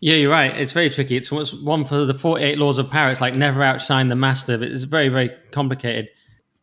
Yeah, 0.00 0.16
you're 0.16 0.30
right. 0.30 0.54
It's 0.54 0.72
very 0.72 0.90
tricky. 0.90 1.16
It's 1.16 1.30
one 1.30 1.84
for 1.84 2.04
the 2.04 2.12
48 2.12 2.58
laws 2.58 2.78
of 2.78 2.90
power. 2.90 3.10
It's 3.10 3.20
like 3.20 3.36
never 3.36 3.62
outshine 3.62 4.08
the 4.08 4.16
master. 4.16 4.62
It's 4.62 4.82
very, 4.82 5.08
very 5.08 5.30
complicated. 5.52 6.08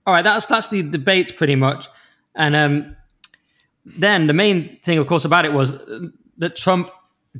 All 0.06 0.14
right, 0.14 0.24
that's 0.24 0.46
that's 0.46 0.70
the 0.70 0.84
debates 0.84 1.32
pretty 1.32 1.56
much. 1.56 1.88
And 2.36 2.56
um, 2.56 2.96
then 3.86 4.28
the 4.28 4.34
main 4.34 4.80
thing, 4.84 4.98
of 4.98 5.08
course, 5.08 5.26
about 5.26 5.46
it 5.46 5.54
was 5.54 5.76
that 6.38 6.56
Trump 6.56 6.90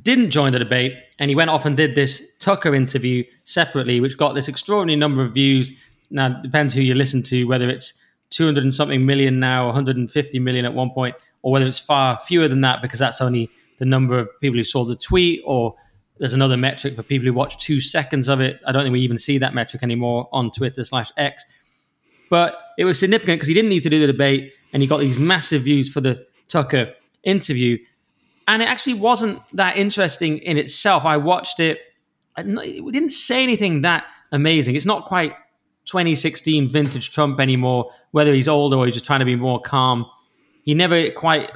didn't 0.02 0.30
join 0.30 0.52
the 0.52 0.58
debate, 0.58 0.94
and 1.18 1.30
he 1.30 1.34
went 1.34 1.50
off 1.50 1.66
and 1.66 1.76
did 1.76 1.94
this 1.94 2.22
Tucker 2.38 2.74
interview 2.74 3.24
separately, 3.44 4.00
which 4.00 4.16
got 4.16 4.34
this 4.34 4.48
extraordinary 4.48 4.96
number 4.96 5.22
of 5.22 5.32
views. 5.32 5.70
Now, 6.10 6.26
it 6.26 6.42
depends 6.42 6.74
who 6.74 6.80
you 6.80 6.94
listen 6.94 7.22
to, 7.24 7.44
whether 7.44 7.68
it's 7.68 7.94
200 8.30 8.62
and 8.62 8.74
something 8.74 9.06
million 9.06 9.38
now, 9.38 9.66
150 9.66 10.38
million 10.40 10.64
at 10.64 10.74
one 10.74 10.90
point, 10.90 11.14
or 11.42 11.52
whether 11.52 11.66
it's 11.66 11.78
far 11.78 12.18
fewer 12.18 12.48
than 12.48 12.62
that 12.62 12.82
because 12.82 12.98
that's 12.98 13.20
only 13.20 13.50
the 13.78 13.84
number 13.84 14.18
of 14.18 14.28
people 14.40 14.56
who 14.56 14.64
saw 14.64 14.84
the 14.84 14.96
tweet, 14.96 15.42
or 15.44 15.74
there's 16.18 16.32
another 16.32 16.56
metric 16.56 16.94
for 16.94 17.02
people 17.02 17.26
who 17.26 17.32
watch 17.32 17.58
two 17.58 17.80
seconds 17.80 18.28
of 18.28 18.40
it. 18.40 18.60
I 18.66 18.72
don't 18.72 18.82
think 18.82 18.92
we 18.92 19.00
even 19.00 19.18
see 19.18 19.38
that 19.38 19.54
metric 19.54 19.82
anymore 19.82 20.28
on 20.32 20.50
Twitter 20.50 20.84
slash 20.84 21.10
X. 21.16 21.44
But 22.30 22.58
it 22.78 22.84
was 22.84 22.98
significant 22.98 23.38
because 23.38 23.48
he 23.48 23.54
didn't 23.54 23.68
need 23.70 23.82
to 23.82 23.90
do 23.90 24.00
the 24.00 24.06
debate 24.06 24.52
and 24.72 24.82
he 24.82 24.88
got 24.88 24.98
these 24.98 25.18
massive 25.18 25.62
views 25.62 25.92
for 25.92 26.00
the 26.00 26.26
Tucker 26.48 26.92
interview. 27.22 27.78
And 28.46 28.62
it 28.62 28.66
actually 28.66 28.94
wasn't 28.94 29.40
that 29.54 29.76
interesting 29.76 30.38
in 30.38 30.58
itself. 30.58 31.04
I 31.04 31.16
watched 31.16 31.60
it. 31.60 31.78
It 32.36 32.92
didn't 32.92 33.10
say 33.10 33.42
anything 33.42 33.82
that 33.82 34.04
amazing. 34.32 34.74
It's 34.74 34.84
not 34.84 35.04
quite 35.04 35.32
2016 35.86 36.70
vintage 36.70 37.10
Trump 37.10 37.40
anymore, 37.40 37.90
whether 38.10 38.32
he's 38.32 38.48
older 38.48 38.76
or 38.76 38.84
he's 38.84 38.94
just 38.94 39.06
trying 39.06 39.20
to 39.20 39.24
be 39.24 39.36
more 39.36 39.60
calm. 39.60 40.06
He 40.62 40.74
never 40.74 41.10
quite 41.10 41.50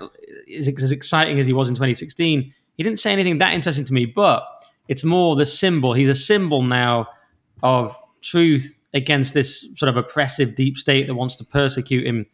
is 0.47 0.69
as 0.69 0.93
exciting 0.93 1.41
as 1.41 1.47
he 1.47 1.53
was 1.53 1.69
in 1.69 1.75
2016. 1.75 2.55
He 2.77 2.83
didn't 2.83 3.01
say 3.01 3.13
anything 3.13 3.39
that 3.39 3.55
interesting 3.55 3.85
to 3.87 3.93
me, 3.93 4.07
but 4.07 4.45
it's 4.87 5.03
more 5.03 5.35
the 5.35 5.47
symbol. 5.47 5.95
He's 5.95 6.09
a 6.09 6.15
symbol 6.15 6.63
now 6.63 7.09
of 7.63 7.97
truth 8.23 8.81
against 8.95 9.35
this 9.35 9.67
sort 9.75 9.89
of 9.89 9.97
oppressive 9.97 10.55
deep 10.55 10.77
state 10.77 11.07
that 11.07 11.15
wants 11.15 11.37
to 11.37 11.45
persecute 11.45 12.07
him. 12.07 12.27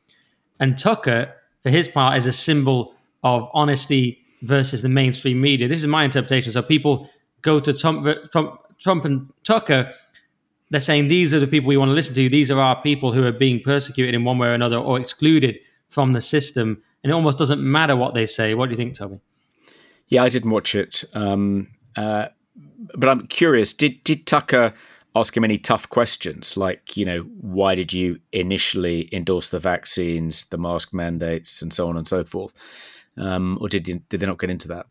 And 0.61 0.79
Tucker, 0.79 1.35
for 1.63 1.71
his 1.71 1.89
part, 1.89 2.17
is 2.17 2.27
a 2.27 2.33
symbol 2.33 2.95
of 3.23 3.49
honesty 3.53 4.25
versus 4.43 4.83
the 4.83 4.89
mainstream 4.89 5.41
media. 5.41 5.69
This 5.69 5.81
is 5.81 5.87
my 5.87 6.05
interpretation. 6.05 6.53
So 6.53 6.63
people 6.63 7.09
go 7.43 7.61
to 7.61 7.73
Trump, 7.73 8.07
Trump, 8.31 8.61
Trump 8.79 9.05
and 9.05 9.33
Tucker. 9.43 9.93
They're 10.71 10.81
saying 10.81 11.09
these 11.09 11.33
are 11.35 11.41
the 11.41 11.47
people 11.47 11.69
we 11.69 11.77
want 11.77 11.91
to 11.91 11.95
listen 11.95 12.15
to. 12.15 12.29
These 12.29 12.51
are 12.51 12.61
our 12.61 12.81
people 12.83 13.13
who 13.13 13.25
are 13.25 13.33
being 13.33 13.61
persecuted 13.61 14.15
in 14.15 14.25
one 14.25 14.39
way 14.39 14.49
or 14.49 14.53
another 14.53 14.77
or 14.77 14.99
excluded 14.99 15.59
from 15.89 16.13
the 16.13 16.21
system. 16.21 16.83
And 17.03 17.11
it 17.11 17.15
almost 17.15 17.39
doesn't 17.39 17.63
matter 17.63 17.97
what 17.97 18.15
they 18.15 18.27
say. 18.27 18.55
What 18.55 18.67
do 18.67 18.71
you 18.71 18.77
think, 18.77 18.95
Toby? 18.95 19.21
Yeah, 20.09 20.23
I 20.23 20.29
didn't 20.29 20.51
watch 20.51 20.75
it. 20.75 21.05
Um, 21.15 21.69
uh, 21.97 22.29
but 22.95 23.09
I'm 23.09 23.27
curious. 23.27 23.73
Did 23.73 24.03
did 24.05 24.27
Tucker 24.27 24.73
ask 25.17 25.37
him 25.37 25.45
any 25.45 25.59
tough 25.59 25.89
questions 25.89 26.57
like, 26.57 26.97
you 26.97 27.05
know, 27.05 27.21
why 27.41 27.75
did 27.75 27.93
you 27.93 28.19
initially 28.33 29.09
endorse 29.13 29.49
the 29.49 29.61
vaccines, 29.61 30.45
the 30.47 30.59
mask 30.59 30.93
mandates, 30.93 31.63
and 31.63 31.73
so 31.73 31.89
on 31.89 31.97
and 31.97 32.07
so 32.07 32.25
forth? 32.25 32.53
Um, 33.17 33.59
or 33.61 33.69
did 33.69 33.85
did 33.85 34.21
they 34.21 34.27
not 34.27 34.39
get 34.39 34.51
into 34.51 34.69
that? 34.69 34.87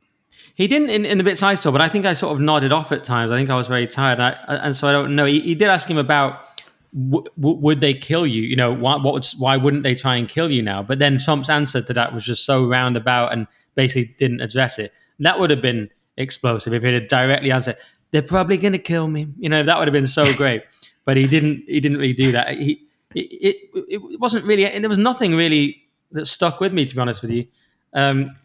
He 0.55 0.67
didn't 0.67 0.89
in, 0.89 1.05
in 1.05 1.17
the 1.17 1.23
bits 1.23 1.43
I 1.43 1.55
saw, 1.55 1.71
but 1.71 1.81
I 1.81 1.89
think 1.89 2.05
I 2.05 2.13
sort 2.13 2.33
of 2.33 2.41
nodded 2.41 2.71
off 2.71 2.91
at 2.91 3.03
times. 3.03 3.31
I 3.31 3.38
think 3.38 3.49
I 3.49 3.55
was 3.55 3.67
very 3.67 3.88
tired, 3.88 4.19
I, 4.19 4.31
and 4.47 4.75
so 4.75 4.88
I 4.88 4.91
don't 4.91 5.15
know. 5.15 5.25
He, 5.25 5.39
he 5.39 5.55
did 5.55 5.67
ask 5.67 5.89
him 5.89 5.97
about 5.97 6.45
w- 6.93 7.25
w- 7.39 7.57
would 7.57 7.81
they 7.81 7.93
kill 7.93 8.27
you? 8.27 8.41
You 8.43 8.55
know, 8.55 8.71
why, 8.71 8.97
what 8.97 9.13
would, 9.13 9.25
why 9.38 9.57
wouldn't 9.57 9.83
they 9.83 9.95
try 9.95 10.15
and 10.15 10.27
kill 10.27 10.51
you 10.51 10.62
now? 10.62 10.83
But 10.83 10.99
then 10.99 11.17
Trump's 11.17 11.49
answer 11.49 11.81
to 11.81 11.93
that 11.93 12.13
was 12.13 12.23
just 12.23 12.45
so 12.45 12.65
roundabout 12.65 13.33
and 13.33 13.47
basically 13.75 14.13
didn't 14.17 14.41
address 14.41 14.79
it. 14.79 14.91
That 15.19 15.39
would 15.39 15.49
have 15.49 15.62
been 15.62 15.89
explosive 16.17 16.73
if 16.73 16.83
he 16.83 16.93
had 16.93 17.07
directly 17.07 17.51
answered 17.51 17.77
they're 18.13 18.21
probably 18.21 18.58
going 18.58 18.73
to 18.73 18.80
kill 18.80 19.08
me. 19.08 19.28
You 19.38 19.49
know, 19.49 19.63
that 19.63 19.78
would 19.78 19.88
have 19.88 19.93
been 19.93 20.08
so 20.08 20.32
great. 20.38 20.63
but 21.04 21.17
he 21.17 21.28
didn't. 21.28 21.63
He 21.67 21.82
didn't 21.82 21.97
really 21.97 22.13
do 22.13 22.32
that. 22.32 22.56
He 22.56 22.88
it, 23.13 23.58
it, 23.76 24.02
it 24.13 24.19
wasn't 24.19 24.45
really. 24.45 24.65
And 24.65 24.84
there 24.84 24.89
was 24.89 24.97
nothing 24.97 25.36
really 25.36 25.84
that 26.12 26.28
stuck 26.28 26.60
with 26.60 26.71
me, 26.71 26.86
to 26.86 26.95
be 26.95 27.02
honest 27.02 27.21
with 27.21 27.32
you. 27.32 27.47
Um, 27.93 28.36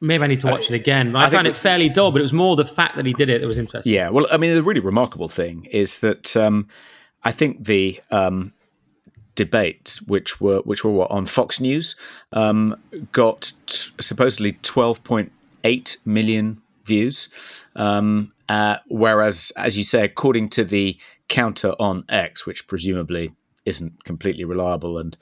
maybe 0.00 0.24
I 0.24 0.26
need 0.26 0.40
to 0.40 0.46
watch 0.48 0.70
it 0.70 0.74
again. 0.74 1.14
I, 1.14 1.26
I 1.26 1.30
found 1.30 1.46
it 1.46 1.54
fairly 1.54 1.88
dull, 1.88 2.10
but 2.10 2.20
it 2.20 2.22
was 2.22 2.32
more 2.32 2.56
the 2.56 2.64
fact 2.64 2.96
that 2.96 3.06
he 3.06 3.12
did 3.12 3.28
it 3.28 3.40
that 3.40 3.46
was 3.46 3.58
interesting. 3.58 3.92
Yeah, 3.92 4.08
well, 4.08 4.26
I 4.30 4.38
mean, 4.38 4.54
the 4.54 4.62
really 4.62 4.80
remarkable 4.80 5.28
thing 5.28 5.66
is 5.66 5.98
that 5.98 6.34
um, 6.36 6.68
I 7.22 7.32
think 7.32 7.66
the 7.66 8.00
um, 8.10 8.52
debates, 9.34 10.00
which 10.02 10.40
were 10.40 10.60
which 10.60 10.84
were 10.84 10.90
what, 10.90 11.10
on 11.10 11.26
Fox 11.26 11.60
News, 11.60 11.96
um, 12.32 12.76
got 13.12 13.52
t- 13.66 13.92
supposedly 14.00 14.52
twelve 14.62 15.04
point 15.04 15.32
eight 15.64 15.98
million 16.06 16.62
views. 16.84 17.28
Um, 17.76 18.32
uh, 18.52 18.76
whereas, 18.88 19.50
as 19.56 19.78
you 19.78 19.82
say, 19.82 20.04
according 20.04 20.46
to 20.50 20.62
the 20.62 20.98
counter 21.28 21.70
on 21.80 22.04
X, 22.10 22.46
which 22.46 22.66
presumably 22.66 23.30
isn't 23.64 24.04
completely 24.04 24.44
reliable 24.44 24.98
and 24.98 25.16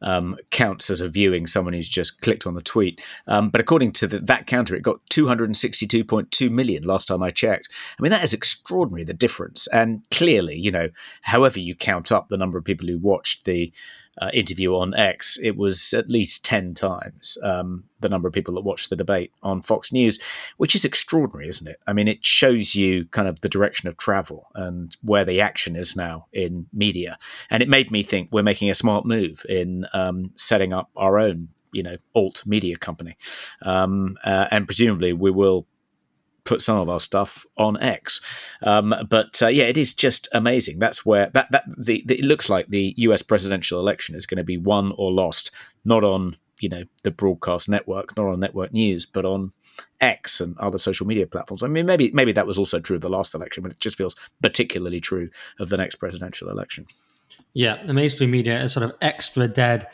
um, 0.00 0.36
counts 0.50 0.88
as 0.88 1.00
a 1.00 1.08
viewing 1.08 1.48
someone 1.48 1.74
who's 1.74 1.88
just 1.88 2.20
clicked 2.20 2.46
on 2.46 2.54
the 2.54 2.62
tweet. 2.62 3.04
Um, 3.26 3.50
but 3.50 3.60
according 3.60 3.92
to 3.92 4.06
the, 4.06 4.20
that 4.20 4.46
counter, 4.46 4.76
it 4.76 4.82
got 4.84 5.00
262.2 5.10 6.50
million 6.52 6.84
last 6.84 7.08
time 7.08 7.20
I 7.20 7.30
checked. 7.30 7.68
I 7.98 8.02
mean, 8.02 8.12
that 8.12 8.22
is 8.22 8.32
extraordinary, 8.32 9.02
the 9.02 9.12
difference. 9.12 9.66
And 9.72 10.08
clearly, 10.12 10.56
you 10.56 10.70
know, 10.70 10.88
however 11.22 11.58
you 11.58 11.74
count 11.74 12.12
up 12.12 12.28
the 12.28 12.36
number 12.36 12.58
of 12.58 12.64
people 12.64 12.86
who 12.86 12.98
watched 12.98 13.44
the 13.44 13.72
uh, 14.20 14.30
interview 14.32 14.74
on 14.74 14.94
X, 14.94 15.38
it 15.42 15.56
was 15.56 15.92
at 15.94 16.10
least 16.10 16.44
10 16.44 16.74
times 16.74 17.38
um, 17.42 17.84
the 18.00 18.08
number 18.08 18.28
of 18.28 18.34
people 18.34 18.54
that 18.54 18.62
watched 18.62 18.90
the 18.90 18.96
debate 18.96 19.32
on 19.42 19.62
Fox 19.62 19.92
News, 19.92 20.18
which 20.56 20.74
is 20.74 20.84
extraordinary, 20.84 21.48
isn't 21.48 21.68
it? 21.68 21.80
I 21.86 21.92
mean, 21.92 22.08
it 22.08 22.24
shows 22.24 22.74
you 22.74 23.04
kind 23.06 23.28
of 23.28 23.40
the 23.40 23.48
direction 23.48 23.88
of 23.88 23.96
travel 23.96 24.48
and 24.54 24.96
where 25.02 25.24
the 25.24 25.40
action 25.40 25.76
is 25.76 25.96
now 25.96 26.26
in 26.32 26.66
media. 26.72 27.18
And 27.50 27.62
it 27.62 27.68
made 27.68 27.90
me 27.90 28.02
think 28.02 28.30
we're 28.30 28.42
making 28.42 28.70
a 28.70 28.74
smart 28.74 29.04
move 29.04 29.44
in 29.48 29.86
um, 29.92 30.32
setting 30.36 30.72
up 30.72 30.90
our 30.96 31.18
own, 31.18 31.48
you 31.72 31.82
know, 31.82 31.96
alt 32.14 32.44
media 32.46 32.76
company. 32.76 33.16
Um, 33.62 34.16
uh, 34.24 34.48
and 34.50 34.66
presumably 34.66 35.12
we 35.12 35.30
will 35.30 35.66
put 36.48 36.62
some 36.62 36.78
of 36.78 36.88
our 36.88 36.98
stuff 36.98 37.46
on 37.58 37.80
X. 37.80 38.54
Um, 38.62 38.94
but 39.08 39.40
uh, 39.42 39.48
yeah, 39.48 39.64
it 39.64 39.76
is 39.76 39.94
just 39.94 40.28
amazing. 40.32 40.78
That's 40.78 41.04
where 41.04 41.30
that 41.34 41.52
that 41.52 41.64
the, 41.76 42.02
the, 42.06 42.18
it 42.18 42.24
looks 42.24 42.48
like 42.48 42.68
the 42.68 42.94
U.S. 42.98 43.22
presidential 43.22 43.78
election 43.78 44.14
is 44.14 44.26
going 44.26 44.38
to 44.38 44.44
be 44.44 44.56
won 44.56 44.92
or 44.96 45.12
lost, 45.12 45.50
not 45.84 46.02
on 46.04 46.36
you 46.60 46.68
know 46.68 46.84
the 47.04 47.10
broadcast 47.10 47.68
network, 47.68 48.16
not 48.16 48.26
on 48.26 48.40
network 48.40 48.72
news, 48.72 49.04
but 49.04 49.26
on 49.26 49.52
X 50.00 50.40
and 50.40 50.56
other 50.58 50.78
social 50.78 51.06
media 51.06 51.26
platforms. 51.26 51.62
I 51.62 51.68
mean, 51.68 51.84
maybe 51.84 52.10
maybe 52.12 52.32
that 52.32 52.46
was 52.46 52.58
also 52.58 52.80
true 52.80 52.96
of 52.96 53.02
the 53.02 53.10
last 53.10 53.34
election, 53.34 53.62
but 53.62 53.72
it 53.72 53.80
just 53.80 53.98
feels 53.98 54.16
particularly 54.42 55.00
true 55.00 55.28
of 55.60 55.68
the 55.68 55.76
next 55.76 55.96
presidential 55.96 56.48
election. 56.48 56.86
Yeah, 57.52 57.84
the 57.84 57.92
mainstream 57.92 58.30
media 58.30 58.60
is 58.62 58.72
sort 58.72 58.84
of 58.84 58.94
extra 59.02 59.48
dead. 59.48 59.88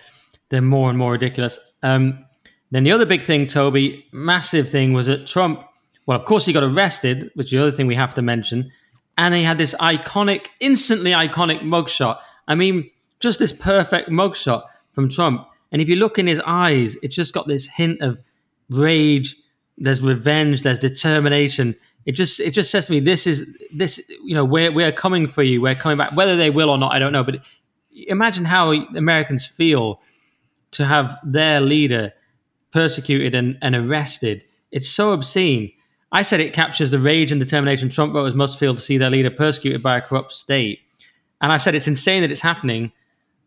They're 0.51 0.63
more 0.63 0.89
and 0.89 0.99
more 0.99 1.13
ridiculous. 1.13 1.59
Um, 1.83 2.25
then 2.71 2.85
the 2.85 2.93
other 2.93 3.07
big 3.07 3.25
thing, 3.25 3.47
Toby, 3.47 4.07
massive 4.13 4.69
thing, 4.69 4.93
was 4.93 5.07
that 5.07 5.27
Trump 5.27 5.65
well, 6.07 6.17
of 6.19 6.25
course, 6.25 6.47
he 6.47 6.53
got 6.53 6.63
arrested, 6.63 7.31
which 7.35 7.47
is 7.47 7.53
the 7.53 7.59
other 7.59 7.71
thing 7.71 7.87
we 7.87 7.95
have 7.95 8.15
to 8.15 8.23
mention. 8.23 8.71
And 9.17 9.35
he 9.35 9.43
had 9.43 9.59
this 9.59 9.75
iconic, 9.77 10.47
instantly 10.61 11.13
iconic 11.13 11.61
mugshot. 11.61 12.19
I 12.49 12.55
mean, 12.55 12.91
just 13.21 13.39
this 13.39 13.53
perfect 13.53 14.11
mugshot 14.11 14.65
from 14.93 15.09
Trump. 15.09 15.47
And 15.73 15.81
if 15.81 15.89
you 15.89 15.97
look 15.97 16.19
in 16.19 16.27
his 16.27 16.41
eyes, 16.45 16.97
it's 17.03 17.17
just 17.17 17.33
got 17.33 17.49
this 17.49 17.67
hint 17.67 18.01
of 18.01 18.21
rage. 18.71 19.37
There's 19.79 20.05
revenge. 20.05 20.63
There's 20.63 20.79
determination. 20.79 21.75
It 22.07 22.13
just 22.13 22.39
it 22.39 22.51
just 22.51 22.71
says 22.71 22.87
to 22.87 22.93
me, 22.93 23.01
this 23.01 23.27
is 23.27 23.47
this. 23.73 24.01
You 24.23 24.35
know, 24.35 24.45
we're 24.45 24.71
we're 24.71 24.93
coming 24.93 25.27
for 25.27 25.43
you. 25.43 25.63
We're 25.63 25.75
coming 25.75 25.97
back. 25.97 26.15
Whether 26.15 26.37
they 26.37 26.51
will 26.51 26.71
or 26.71 26.79
not, 26.79 26.93
I 26.93 26.99
don't 26.99 27.13
know. 27.13 27.25
But 27.25 27.37
imagine 27.91 28.45
how 28.45 28.73
Americans 28.73 29.47
feel 29.47 30.01
to 30.73 30.85
have 30.85 31.17
their 31.25 31.61
leader 31.61 32.13
persecuted 32.73 33.35
and, 33.35 33.57
and 33.63 33.75
arrested. 33.75 34.45
It's 34.71 34.89
so 34.89 35.13
obscene. 35.13 35.73
I 36.15 36.23
said 36.23 36.39
it 36.39 36.53
captures 36.53 36.93
the 36.93 37.01
rage 37.01 37.33
and 37.33 37.41
determination 37.41 37.91
Trump 37.91 38.13
voters 38.13 38.37
must 38.37 38.57
feel 38.57 38.73
to 38.73 38.81
see 38.81 38.99
their 38.99 39.11
leader 39.11 39.31
persecuted 39.31 39.83
by 39.83 39.99
a 39.99 40.01
corrupt 40.01 40.31
state. 40.31 40.79
And 41.41 41.51
I 41.51 41.59
said 41.59 41.75
it's 41.75 41.89
insane 41.89 42.23
that 42.23 42.31
it's 42.31 42.41
happening, 42.41 42.93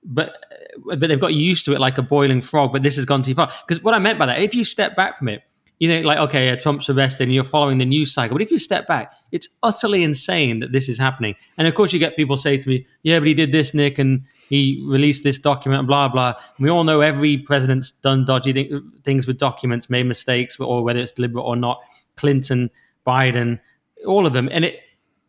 but 0.03 0.37
but 0.85 0.99
they've 0.99 1.19
got 1.19 1.33
used 1.33 1.65
to 1.65 1.73
it 1.73 1.79
like 1.79 1.97
a 1.97 2.03
boiling 2.03 2.41
frog. 2.41 2.73
But 2.73 2.83
this 2.83 2.97
has 2.97 3.05
gone 3.05 3.23
too 3.23 3.33
far. 3.33 3.51
Because 3.65 3.81
what 3.81 3.93
I 3.93 3.99
meant 3.99 4.19
by 4.19 4.25
that, 4.25 4.41
if 4.41 4.53
you 4.53 4.65
step 4.65 4.97
back 4.97 5.17
from 5.17 5.29
it, 5.29 5.43
you 5.79 5.87
think 5.87 6.05
like, 6.05 6.17
okay, 6.17 6.53
Trump's 6.57 6.89
arrested, 6.89 7.23
and 7.23 7.33
you're 7.33 7.45
following 7.45 7.77
the 7.77 7.85
news 7.85 8.13
cycle. 8.13 8.35
But 8.35 8.41
if 8.41 8.51
you 8.51 8.59
step 8.59 8.85
back, 8.85 9.13
it's 9.31 9.47
utterly 9.63 10.03
insane 10.03 10.59
that 10.59 10.73
this 10.73 10.89
is 10.89 10.97
happening. 10.97 11.35
And 11.57 11.67
of 11.67 11.73
course, 11.73 11.93
you 11.93 11.99
get 11.99 12.17
people 12.17 12.35
say 12.35 12.57
to 12.57 12.69
me, 12.69 12.85
"Yeah, 13.03 13.19
but 13.19 13.29
he 13.29 13.33
did 13.33 13.53
this, 13.53 13.73
Nick, 13.73 13.97
and 13.97 14.23
he 14.49 14.83
released 14.87 15.23
this 15.23 15.39
document, 15.39 15.87
blah 15.87 16.09
blah." 16.09 16.33
And 16.57 16.65
we 16.65 16.69
all 16.69 16.83
know 16.83 16.99
every 16.99 17.37
president's 17.37 17.91
done 17.91 18.25
dodgy 18.25 18.51
th- 18.51 18.73
things 19.03 19.25
with 19.25 19.37
documents, 19.37 19.89
made 19.89 20.05
mistakes, 20.05 20.59
or 20.59 20.83
whether 20.83 20.99
it's 20.99 21.13
deliberate 21.13 21.43
or 21.43 21.55
not. 21.55 21.79
Clinton, 22.17 22.69
Biden, 23.05 23.59
all 24.05 24.25
of 24.25 24.33
them, 24.33 24.49
and 24.51 24.65
it, 24.65 24.81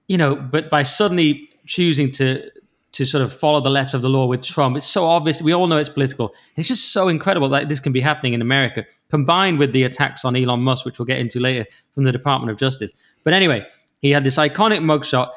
you 0.09 0.19
know, 0.19 0.35
but 0.35 0.69
by 0.69 0.83
suddenly 0.83 1.49
choosing 1.67 2.11
to 2.13 2.51
to 2.93 3.05
sort 3.05 3.23
of 3.23 3.33
follow 3.33 3.61
the 3.61 3.71
letter 3.71 3.97
of 3.97 4.03
the 4.03 4.09
law 4.09 4.27
with 4.27 4.43
Trump. 4.43 4.77
It's 4.77 4.87
so 4.87 5.05
obvious. 5.05 5.43
We 5.43 5.53
all 5.53 5.67
know 5.67 5.77
it's 5.77 5.89
political. 5.89 6.35
It's 6.57 6.69
just 6.69 6.93
so 6.93 7.09
incredible 7.09 7.49
that 7.51 7.69
this 7.69 7.81
can 7.81 7.93
be 7.93 8.01
happening 8.01 8.33
in 8.33 8.41
America, 8.41 8.85
combined 9.11 9.59
with 9.59 9.73
the 9.73 9.85
attacks 9.85 10.25
on 10.25 10.35
Elon 10.35 10.61
Musk, 10.61 10.87
which 10.87 10.99
we'll 10.99 11.07
get 11.07 11.19
into 11.19 11.39
later 11.39 11.67
from 11.95 12.05
the 12.05 12.13
Department 12.13 12.51
of 12.51 12.57
Justice. 12.57 12.93
But 13.25 13.35
anyway, 13.35 13.67
he 14.01 14.11
had 14.11 14.25
this 14.25 14.37
iconic 14.37 14.81
mugshot. 14.81 15.31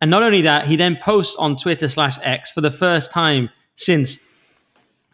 And 0.00 0.10
not 0.10 0.22
only 0.22 0.42
that, 0.42 0.66
he 0.66 0.76
then 0.76 0.96
posts 0.96 1.36
on 1.36 1.56
Twitter 1.56 1.88
slash 1.88 2.18
X 2.22 2.50
for 2.50 2.60
the 2.60 2.70
first 2.70 3.10
time 3.10 3.50
since 3.74 4.18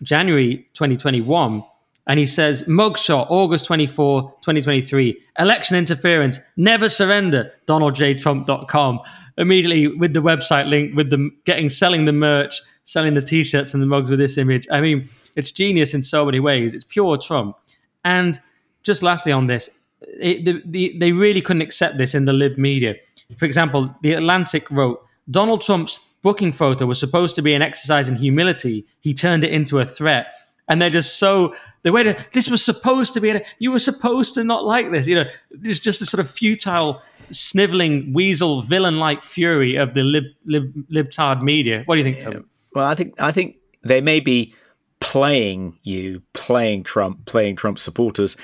January 0.03 0.69
2021. 0.75 1.65
And 2.09 2.19
he 2.19 2.27
says, 2.27 2.63
mugshot, 2.65 3.27
August 3.29 3.67
24, 3.67 4.23
2023, 4.41 5.23
election 5.39 5.77
interference, 5.77 6.41
never 6.57 6.89
surrender, 6.89 7.53
donaldjtrump.com 7.67 9.01
immediately 9.37 9.87
with 9.87 10.15
the 10.15 10.21
website 10.21 10.69
link, 10.69 10.97
with 10.97 11.11
them 11.11 11.37
getting 11.45 11.69
selling 11.69 12.07
the 12.07 12.13
merch, 12.13 12.61
selling 12.85 13.15
the 13.15 13.23
t-shirts 13.23 13.75
and 13.75 13.83
the 13.83 13.87
mugs 13.87 14.11
with 14.11 14.19
this 14.19 14.37
image. 14.37 14.67
I 14.71 14.81
mean, 14.81 15.09
it's 15.37 15.51
genius 15.51 15.95
in 15.95 16.03
so 16.03 16.25
many 16.25 16.41
ways. 16.41 16.75
It's 16.75 16.85
pure 16.85 17.17
Trump. 17.19 17.57
And 18.05 18.41
just 18.83 19.03
lastly 19.03 19.31
on 19.31 19.47
this, 19.47 19.71
it, 20.01 20.45
the, 20.45 20.63
the, 20.65 20.97
they 20.99 21.13
really 21.13 21.41
couldn't 21.41 21.63
accept 21.63 21.99
this 21.99 22.15
in 22.15 22.25
the 22.25 22.33
lib 22.33 22.59
media. 22.59 22.97
For 23.37 23.45
example, 23.45 23.95
the 24.03 24.15
Atlantic 24.15 24.71
wrote 24.71 25.05
Donald 25.31 25.61
Trump's 25.61 26.01
booking 26.23 26.53
photo 26.53 26.87
was 26.87 26.99
supposed 26.99 27.35
to 27.37 27.43
be 27.43 27.55
an 27.55 27.63
exercise 27.63 28.09
in 28.09 28.17
humility. 28.17 28.87
He 29.01 29.15
turned 29.15 29.45
it 29.45 29.53
into 29.53 29.79
a 29.79 29.85
threat. 29.85 30.35
And 30.69 30.83
they're 30.83 30.91
just 30.91 31.19
so 31.19 31.55
the 31.83 31.93
way 31.93 32.15
this 32.33 32.51
was 32.51 32.65
supposed 32.65 33.15
to 33.15 33.21
be. 33.21 33.41
You 33.59 33.73
were 33.73 33.79
supposed 33.79 34.35
to 34.35 34.45
not 34.45 34.65
like 34.65 34.91
this. 34.91 35.07
You 35.07 35.15
know, 35.17 35.25
it's 35.63 35.79
just 35.79 36.03
a 36.03 36.07
sort 36.07 36.21
of 36.21 36.31
futile 36.31 37.03
sniveling 37.31 38.13
weasel 38.13 38.63
villain-like 38.63 39.23
fury 39.23 39.77
of 39.77 39.95
the 39.95 40.03
lib, 40.03 40.25
lib, 40.45 40.73
libtard 40.91 41.43
media. 41.43 41.83
What 41.87 41.97
do 41.97 41.99
you 41.99 42.05
think, 42.05 42.23
Tom? 42.23 42.49
Well, 42.75 42.87
I 42.87 42.95
think 42.95 43.21
I 43.21 43.33
think 43.33 43.57
they 43.83 44.01
may 44.01 44.21
be 44.21 44.55
playing 45.01 45.79
you, 45.83 46.23
playing 46.33 46.85
Trump, 46.85 47.25
playing 47.27 47.57
Trump 47.57 47.79
supporters, 47.79 48.37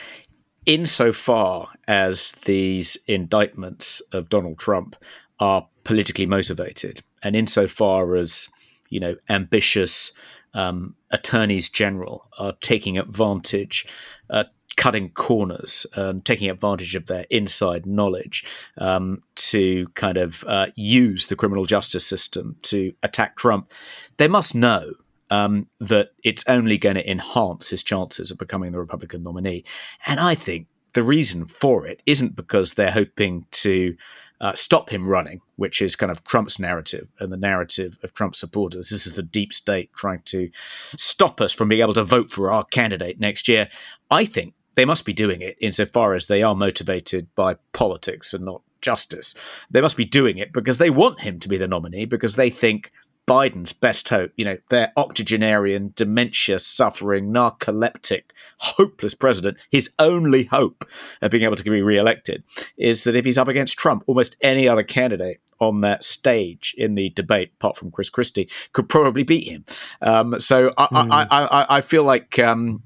insofar 0.67 1.69
as 1.89 2.33
these 2.45 2.97
indictments 3.07 4.01
of 4.13 4.29
Donald 4.29 4.59
Trump 4.59 4.97
are 5.41 5.67
politically 5.85 6.27
motivated, 6.27 7.01
and 7.23 7.37
insofar 7.37 8.17
as 8.17 8.49
you 8.89 9.01
know 9.01 9.17
ambitious 9.29 10.13
um, 10.55 10.95
attorneys 11.15 11.71
general 11.71 12.29
are 12.39 12.55
taking 12.61 12.99
advantage, 12.99 13.87
uh, 14.29 14.45
cutting 14.77 15.11
corners, 15.11 15.87
um, 15.97 16.21
taking 16.21 16.51
advantage 16.51 16.97
of 16.97 17.07
their 17.07 17.25
inside 17.31 17.87
knowledge 17.87 18.45
um, 18.79 19.23
to 19.37 19.87
kind 19.95 20.19
of 20.19 20.45
uh, 20.49 20.67
use 20.75 21.29
the 21.29 21.37
criminal 21.37 21.65
justice 21.65 22.05
system 22.05 22.57
to 22.65 22.93
attack 23.05 23.37
Trump, 23.37 23.71
they 24.17 24.27
must 24.27 24.55
know 24.55 24.93
um, 25.31 25.69
that 25.79 26.11
it's 26.25 26.45
only 26.49 26.77
going 26.77 26.97
to 26.97 27.11
enhance 27.11 27.71
his 27.71 27.85
chances 27.85 28.31
of 28.33 28.39
becoming 28.39 28.73
the 28.73 28.81
Republican 28.81 29.23
nominee. 29.23 29.65
And 30.07 30.19
I 30.19 30.35
think 30.35 30.67
the 30.95 31.05
reason 31.05 31.47
for 31.47 31.87
it 31.87 32.03
isn't 32.07 32.35
because 32.35 32.75
they're 32.75 32.91
hoping 32.91 33.47
to 33.53 33.97
uh, 34.41 34.55
stop 34.55 34.91
him 34.91 35.07
running, 35.07 35.41
which 35.57 35.81
is 35.81 35.97
kind 35.97 36.11
of 36.11 36.25
Trump's 36.25 36.59
narrative 36.59 37.09
and 37.21 37.33
the 37.33 37.37
narrative 37.37 37.99
of 38.03 38.15
Trump 38.15 38.35
supporters. 38.35 38.91
This 38.91 39.07
is 39.07 39.15
the 39.15 39.23
deep 39.23 39.53
state 39.53 39.91
trying 39.95 40.21
to 40.27 40.51
stop 40.97 41.41
us 41.41 41.53
from 41.53 41.69
being 41.69 41.81
able 41.81 41.95
to 41.95 42.05
vote 42.05 42.31
for 42.31 42.51
our 42.51 42.65
candidate 42.65 43.21
next 43.21 43.49
year. 43.49 43.69
I 44.11 44.25
think 44.25 44.55
they 44.75 44.85
must 44.85 45.07
be 45.07 45.13
doing 45.13 45.41
it 45.41 45.57
insofar 45.61 46.15
as 46.15 46.27
they 46.27 46.43
are 46.43 46.55
motivated 46.55 47.29
by 47.35 47.57
politics 47.73 48.35
and 48.35 48.45
not 48.45 48.63
justice. 48.81 49.35
They 49.71 49.81
must 49.81 49.97
be 49.97 50.05
doing 50.05 50.37
it 50.39 50.53
because 50.53 50.79
they 50.79 50.91
want 50.91 51.21
him 51.21 51.39
to 51.41 51.49
be 51.49 51.57
the 51.57 51.69
nominee 51.69 52.05
because 52.05 52.37
they 52.37 52.51
think 52.51 52.93
Biden's 53.27 53.73
best 53.73 54.09
hope, 54.09 54.33
you 54.37 54.45
know, 54.45 54.59
their 54.69 54.93
octogenarian, 54.97 55.93
dementia 55.97 56.59
suffering, 56.59 57.33
narcoleptic, 57.33 58.25
hopeless 58.59 59.15
president, 59.15 59.57
his 59.71 59.91
only 59.99 60.45
hope 60.45 60.85
of 61.23 61.31
being 61.31 61.45
able 61.45 61.57
to 61.57 61.65
be 61.65 61.83
re-elected 61.83 62.45
is 62.77 63.05
that 63.05 63.17
if 63.17 63.25
he's 63.25 63.39
up 63.39 63.49
against 63.49 63.79
Trump, 63.79 64.05
almost 64.07 64.37
any 64.43 64.69
other 64.69 64.83
candidate 64.83 65.41
on 65.59 65.81
that 65.81 66.05
stage 66.05 66.75
in 66.77 66.95
the 66.95 67.11
debate, 67.11 67.53
apart 67.55 67.77
from 67.77 67.91
Chris 67.91 68.11
Christie, 68.11 68.51
could 68.73 68.89
probably 68.89 69.23
beat 69.23 69.49
him. 69.49 69.65
Um, 70.03 70.41
so 70.41 70.73
I, 70.77 70.87
mm. 70.87 71.09
I, 71.11 71.27
I, 71.31 71.77
I, 71.79 71.81
feel 71.81 72.05
like 72.05 72.39
um, 72.39 72.83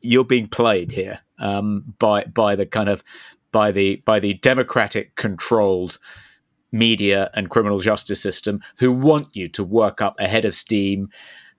you're 0.00 0.24
being 0.24 0.48
played 0.48 0.92
here 0.92 1.20
um, 1.38 1.94
by 1.98 2.24
by 2.24 2.56
the 2.56 2.66
kind 2.66 2.88
of 2.88 3.04
by 3.52 3.70
the 3.70 3.96
by 4.04 4.18
the 4.18 4.34
democratic 4.34 5.14
controlled 5.14 5.98
media 6.72 7.30
and 7.34 7.50
criminal 7.50 7.78
justice 7.78 8.20
system 8.20 8.60
who 8.78 8.92
want 8.92 9.34
you 9.34 9.48
to 9.48 9.64
work 9.64 10.00
up 10.00 10.18
ahead 10.18 10.44
of 10.44 10.54
steam 10.54 11.08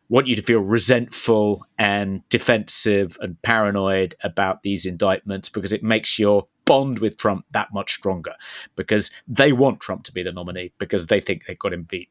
want 0.10 0.28
you 0.28 0.36
to 0.36 0.41
feel 0.41 0.62
resentful 0.62 1.65
and 1.78 2.28
defensive 2.30 3.17
and 3.22 3.41
paranoid 3.41 4.15
about 4.24 4.63
these 4.63 4.86
indictments 4.86 5.50
because 5.50 5.74
it 5.74 5.84
makes 5.84 6.17
your 6.17 6.48
bond 6.65 7.00
with 7.00 7.17
Trump 7.17 7.46
that 7.52 7.74
much 7.74 7.93
stronger 7.93 8.34
because 8.76 9.12
they 9.28 9.52
want 9.52 9.80
Trump 9.80 10.04
to 10.04 10.13
be 10.13 10.24
the 10.24 10.32
nominee 10.32 10.72
because 10.78 11.08
they 11.08 11.20
think 11.20 11.46
they've 11.46 11.60
got 11.60 11.74
him 11.74 11.84
beat. 11.84 12.10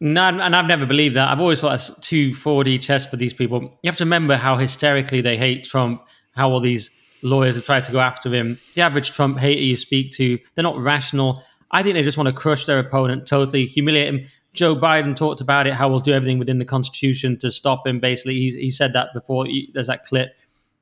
No, 0.00 0.24
and 0.24 0.54
I've 0.54 0.66
never 0.66 0.84
believed 0.84 1.16
that. 1.16 1.28
I've 1.28 1.40
always 1.40 1.60
thought 1.60 1.70
that's 1.70 1.90
too 2.00 2.32
4D 2.32 2.82
chess 2.82 3.06
for 3.06 3.16
these 3.16 3.32
people. 3.32 3.62
You 3.82 3.88
have 3.88 3.96
to 3.96 4.04
remember 4.04 4.36
how 4.36 4.56
hysterically 4.56 5.22
they 5.22 5.38
hate 5.38 5.64
Trump, 5.64 6.02
how 6.34 6.50
all 6.50 6.60
these 6.60 6.90
lawyers 7.22 7.56
have 7.56 7.64
tried 7.64 7.84
to 7.84 7.92
go 7.92 8.00
after 8.00 8.28
him. 8.28 8.58
The 8.74 8.82
average 8.82 9.12
Trump 9.12 9.38
hater 9.38 9.62
you 9.62 9.76
speak 9.76 10.12
to, 10.16 10.38
they're 10.54 10.62
not 10.62 10.78
rational. 10.78 11.42
I 11.76 11.82
think 11.82 11.94
they 11.94 12.02
just 12.02 12.16
want 12.16 12.30
to 12.30 12.34
crush 12.34 12.64
their 12.64 12.78
opponent, 12.78 13.26
totally 13.26 13.66
humiliate 13.66 14.08
him. 14.08 14.24
Joe 14.54 14.74
Biden 14.74 15.14
talked 15.14 15.42
about 15.42 15.66
it, 15.66 15.74
how 15.74 15.90
we'll 15.90 16.00
do 16.00 16.14
everything 16.14 16.38
within 16.38 16.58
the 16.58 16.64
Constitution 16.64 17.36
to 17.40 17.50
stop 17.50 17.86
him. 17.86 18.00
Basically, 18.00 18.32
he, 18.32 18.50
he 18.52 18.70
said 18.70 18.94
that 18.94 19.12
before. 19.12 19.44
He, 19.44 19.70
there's 19.74 19.88
that 19.88 20.06
clip. 20.06 20.34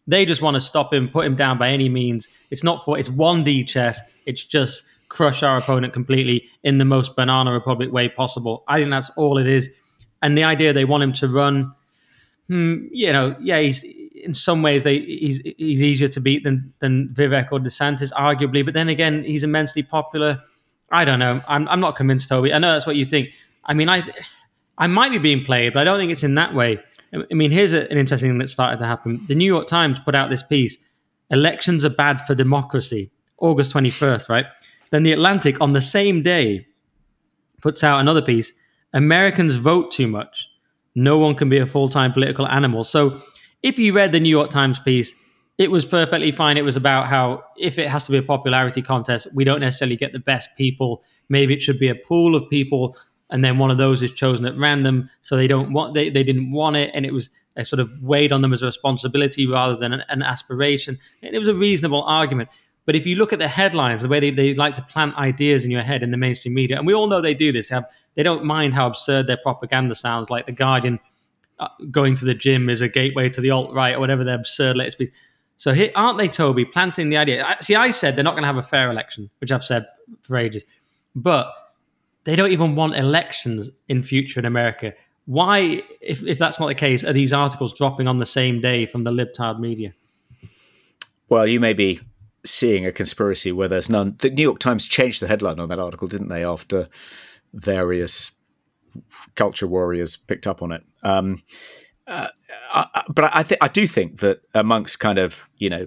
They 0.07 0.25
just 0.25 0.41
want 0.41 0.55
to 0.55 0.61
stop 0.61 0.95
him, 0.95 1.09
put 1.09 1.27
him 1.27 1.35
down 1.35 1.59
by 1.59 1.71
any 1.71 1.89
means. 1.89 2.29
It's 2.53 2.63
not 2.63 2.85
for, 2.85 2.97
it's 2.97 3.09
1D 3.09 3.67
chess. 3.67 4.01
It's 4.25 4.45
just 4.45 4.85
crush 5.09 5.43
our 5.43 5.57
opponent 5.57 5.93
completely 5.93 6.49
in 6.63 6.79
the 6.79 6.85
most 6.85 7.17
banana 7.17 7.53
republic 7.53 7.91
way 7.91 8.09
possible. 8.09 8.63
I 8.69 8.79
think 8.79 8.93
that's 8.93 9.11
all 9.17 9.37
it 9.37 9.49
is. 9.49 9.71
And 10.23 10.39
the 10.39 10.45
idea 10.45 10.73
they 10.73 10.85
want 10.85 11.03
him 11.03 11.13
to 11.15 11.27
run, 11.27 11.75
hmm, 12.47 12.87
you 12.93 13.13
know, 13.13 13.35
yeah, 13.41 13.59
he's 13.59 13.83
in 14.15 14.33
some 14.33 14.63
ways 14.63 14.85
they 14.85 15.01
he's 15.01 15.41
he's 15.59 15.83
easier 15.83 16.09
to 16.09 16.21
beat 16.21 16.45
than 16.45 16.73
than 16.79 17.09
Vivek 17.15 17.49
or 17.51 17.59
DeSantis, 17.59 18.13
arguably. 18.13 18.65
But 18.65 18.75
then 18.75 18.89
again, 18.89 19.25
he's 19.25 19.43
immensely 19.43 19.83
popular. 19.83 20.41
I 20.91 21.05
don't 21.05 21.19
know. 21.19 21.43
I'm 21.49 21.69
I'm 21.69 21.81
not 21.81 21.97
convinced, 21.97 22.29
Toby. 22.29 22.53
I 22.53 22.59
know 22.59 22.73
that's 22.73 22.87
what 22.87 22.97
you 22.97 23.05
think. 23.05 23.31
I 23.65 23.75
mean, 23.75 23.89
I 23.89 24.03
I 24.79 24.87
might 24.87 25.11
be 25.11 25.19
being 25.19 25.45
played, 25.45 25.73
but 25.73 25.81
I 25.81 25.85
don't 25.85 25.99
think 25.99 26.13
it's 26.13 26.25
in 26.25 26.35
that 26.37 26.55
way. 26.55 26.79
I 27.13 27.35
mean, 27.35 27.53
here's 27.53 27.73
a, 27.73 27.91
an 27.91 27.99
interesting 27.99 28.31
thing 28.31 28.39
that 28.39 28.49
started 28.49 28.79
to 28.81 28.87
happen. 28.87 29.21
The 29.29 29.35
New 29.35 29.47
York 29.47 29.67
Times 29.67 30.01
put 30.01 30.15
out 30.15 30.31
this 30.31 30.43
piece: 30.43 30.77
"Elections 31.31 31.85
are 31.85 31.91
bad 31.91 32.21
for 32.21 32.35
democracy." 32.35 33.11
August 33.39 33.73
21st, 33.73 34.29
right? 34.29 34.47
Then 34.91 35.03
the 35.03 35.13
Atlantic 35.13 35.61
on 35.61 35.73
the 35.73 35.81
same 35.81 36.23
day 36.23 36.67
puts 37.61 37.83
out 37.83 38.01
another 38.01 38.23
piece 38.23 38.53
Americans 38.95 39.57
vote 39.57 39.91
too 39.91 40.07
much. 40.07 40.49
No 40.95 41.19
one 41.19 41.35
can 41.35 41.49
be 41.49 41.59
a 41.59 41.67
full 41.67 41.89
time 41.89 42.13
political 42.13 42.47
animal. 42.47 42.85
So 42.85 43.21
if 43.63 43.79
you 43.79 43.93
read 43.93 44.13
the 44.13 44.21
New 44.21 44.31
York 44.31 44.51
Times 44.51 44.79
piece, 44.79 45.15
it 45.57 45.71
was 45.71 45.87
perfectly 45.87 46.33
fine. 46.33 46.57
It 46.57 46.65
was 46.65 46.77
about 46.77 47.07
how 47.07 47.45
if 47.57 47.79
it 47.79 47.89
has 47.89 48.05
to 48.05 48.13
be 48.13 48.19
a 48.19 48.23
popularity 48.23 48.83
contest, 48.83 49.29
we 49.33 49.45
don't 49.45 49.61
necessarily 49.61 49.97
get 49.97 50.13
the 50.13 50.19
best 50.19 50.51
people. 50.57 51.03
Maybe 51.29 51.55
it 51.55 51.63
should 51.63 51.79
be 51.79 51.89
a 51.89 51.95
pool 51.95 52.35
of 52.35 52.49
people, 52.51 52.97
and 53.31 53.45
then 53.45 53.59
one 53.59 53.71
of 53.71 53.79
those 53.79 54.03
is 54.03 54.13
chosen 54.13 54.45
at 54.47 54.57
random. 54.57 55.11
So 55.23 55.37
they 55.37 55.47
don't 55.47 55.73
want 55.73 55.95
they, 55.95 56.11
they 56.11 56.25
didn't 56.25 56.51
want 56.51 56.77
it, 56.77 56.91
and 56.93 57.07
it 57.07 57.13
was 57.13 57.31
a 57.57 57.65
sort 57.65 57.81
of 57.81 57.91
weighed 58.03 58.33
on 58.33 58.43
them 58.43 58.53
as 58.53 58.63
a 58.63 58.67
responsibility 58.67 59.47
rather 59.47 59.77
than 59.77 59.93
an, 59.93 60.05
an 60.09 60.23
aspiration. 60.23 60.99
And 61.23 61.35
it 61.35 61.39
was 61.39 61.49
a 61.49 61.55
reasonable 61.55 62.03
argument. 62.03 62.49
But 62.85 62.97
if 62.97 63.07
you 63.07 63.17
look 63.17 63.33
at 63.33 63.39
the 63.39 63.49
headlines, 63.49 64.03
the 64.03 64.09
way 64.09 64.21
they, 64.21 64.31
they 64.31 64.55
like 64.55 64.75
to 64.75 64.83
plant 64.83 65.17
ideas 65.17 65.65
in 65.65 65.71
your 65.71 65.83
head 65.83 66.03
in 66.03 66.11
the 66.11 66.19
mainstream 66.19 66.55
media, 66.55 66.77
and 66.77 66.87
we 66.87 66.95
all 66.95 67.07
know 67.07 67.21
they 67.21 67.33
do 67.33 67.53
this, 67.53 67.71
they 68.15 68.23
don't 68.23 68.45
mind 68.45 68.75
how 68.75 68.87
absurd 68.87 69.27
their 69.27 69.39
propaganda 69.39 69.95
sounds, 69.95 70.29
like 70.31 70.47
The 70.47 70.53
Guardian 70.53 70.99
uh, 71.61 71.69
going 71.91 72.15
to 72.17 72.25
the 72.25 72.35
gym 72.35 72.69
is 72.69 72.81
a 72.81 72.89
gateway 72.89 73.29
to 73.31 73.41
the 73.41 73.51
alt 73.51 73.73
right 73.73 73.95
or 73.95 74.01
whatever 74.01 74.25
their 74.25 74.35
absurd 74.35 74.77
latest 74.77 74.99
piece. 74.99 75.11
So 75.57 75.73
here, 75.73 75.91
aren't 75.95 76.19
they, 76.19 76.29
Toby, 76.29 76.65
planting 76.65 77.11
the 77.11 77.17
idea? 77.17 77.45
I, 77.45 77.57
see, 77.61 77.75
I 77.77 77.91
said 77.91 78.17
they're 78.17 78.25
not 78.25 78.33
going 78.33 78.43
to 78.43 78.49
have 78.49 78.57
a 78.57 78.63
fair 78.63 78.91
election, 78.91 79.31
which 79.39 79.53
I've 79.53 79.65
said 79.65 79.87
for 80.23 80.37
ages, 80.37 80.65
but 81.15 81.53
they 82.25 82.37
don't 82.37 82.51
even 82.51 82.75
want 82.75 82.97
elections 82.97 83.71
in 83.89 84.03
future 84.03 84.41
in 84.41 84.47
America. 84.47 84.95
Why, 85.27 85.83
if, 86.01 86.23
if 86.25 86.39
that's 86.39 86.59
not 86.59 86.67
the 86.67 86.75
case, 86.75 87.05
are 87.05 87.13
these 87.13 87.33
articles 87.33 87.73
dropping 87.73 88.09
on 88.09 88.19
the 88.19 88.27
same 88.27 88.61
day 88.61 88.85
from 88.85 89.05
the 89.05 89.11
libtard 89.11 89.61
media? 89.61 89.95
Well, 91.29 91.47
you 91.47 91.61
may 91.61 91.73
be 91.73 92.01
seeing 92.45 92.85
a 92.85 92.93
conspiracy 92.93 93.53
where 93.53 93.69
there's 93.69 93.89
none. 93.89 94.17
The 94.19 94.31
New 94.31 94.43
York 94.43 94.59
Times 94.59 94.87
changed 94.87 95.23
the 95.23 95.29
headline 95.29 95.59
on 95.59 95.69
that 95.71 95.79
article, 95.79 96.09
didn't 96.09 96.29
they? 96.29 96.45
After 96.45 96.89
various 97.55 98.33
culture 99.35 99.67
warriors 99.67 100.17
picked 100.17 100.47
up 100.47 100.63
on 100.63 100.73
it. 100.73 100.83
Um, 101.03 101.43
uh, 102.07 102.29
I, 102.73 103.05
but 103.09 103.35
I 103.35 103.43
think 103.43 103.63
I 103.63 103.69
do 103.69 103.87
think 103.87 104.21
that 104.21 104.43
amongst 104.55 105.01
kind 105.01 105.19
of 105.19 105.49
you 105.59 105.71
know 105.71 105.87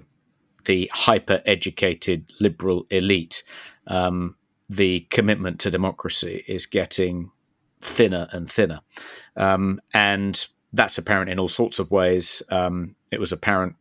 the 0.64 0.90
hyper 0.92 1.42
educated 1.46 2.32
liberal 2.40 2.86
elite, 2.90 3.42
um, 3.86 4.36
the 4.68 5.00
commitment 5.10 5.60
to 5.60 5.70
democracy 5.70 6.44
is 6.48 6.66
getting 6.66 7.30
thinner 7.80 8.28
and 8.32 8.50
thinner, 8.50 8.80
um, 9.36 9.80
and 9.94 10.46
that's 10.72 10.98
apparent 10.98 11.30
in 11.30 11.38
all 11.38 11.48
sorts 11.48 11.78
of 11.78 11.90
ways. 11.90 12.42
Um, 12.50 12.96
it 13.10 13.20
was 13.20 13.32
apparent 13.32 13.76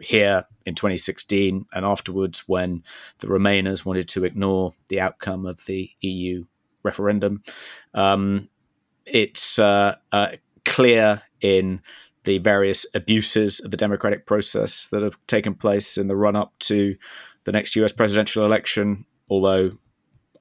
here 0.00 0.44
in 0.64 0.74
2016 0.74 1.66
and 1.72 1.84
afterwards 1.84 2.44
when 2.46 2.82
the 3.18 3.26
Remainers 3.26 3.84
wanted 3.84 4.08
to 4.08 4.24
ignore 4.24 4.74
the 4.88 5.00
outcome 5.00 5.46
of 5.46 5.64
the 5.66 5.90
EU 6.00 6.44
referendum. 6.82 7.42
Um, 7.94 8.48
it's 9.04 9.58
uh, 9.58 9.96
uh, 10.12 10.32
clear 10.64 11.22
in 11.40 11.80
the 12.24 12.38
various 12.38 12.86
abuses 12.94 13.60
of 13.60 13.70
the 13.70 13.76
democratic 13.76 14.26
process 14.26 14.88
that 14.88 15.02
have 15.02 15.18
taken 15.26 15.54
place 15.54 15.96
in 15.96 16.06
the 16.06 16.16
run 16.16 16.36
up 16.36 16.52
to 16.60 16.96
the 17.44 17.52
next 17.52 17.76
US 17.76 17.92
presidential 17.92 18.44
election. 18.44 19.06
Although, 19.28 19.72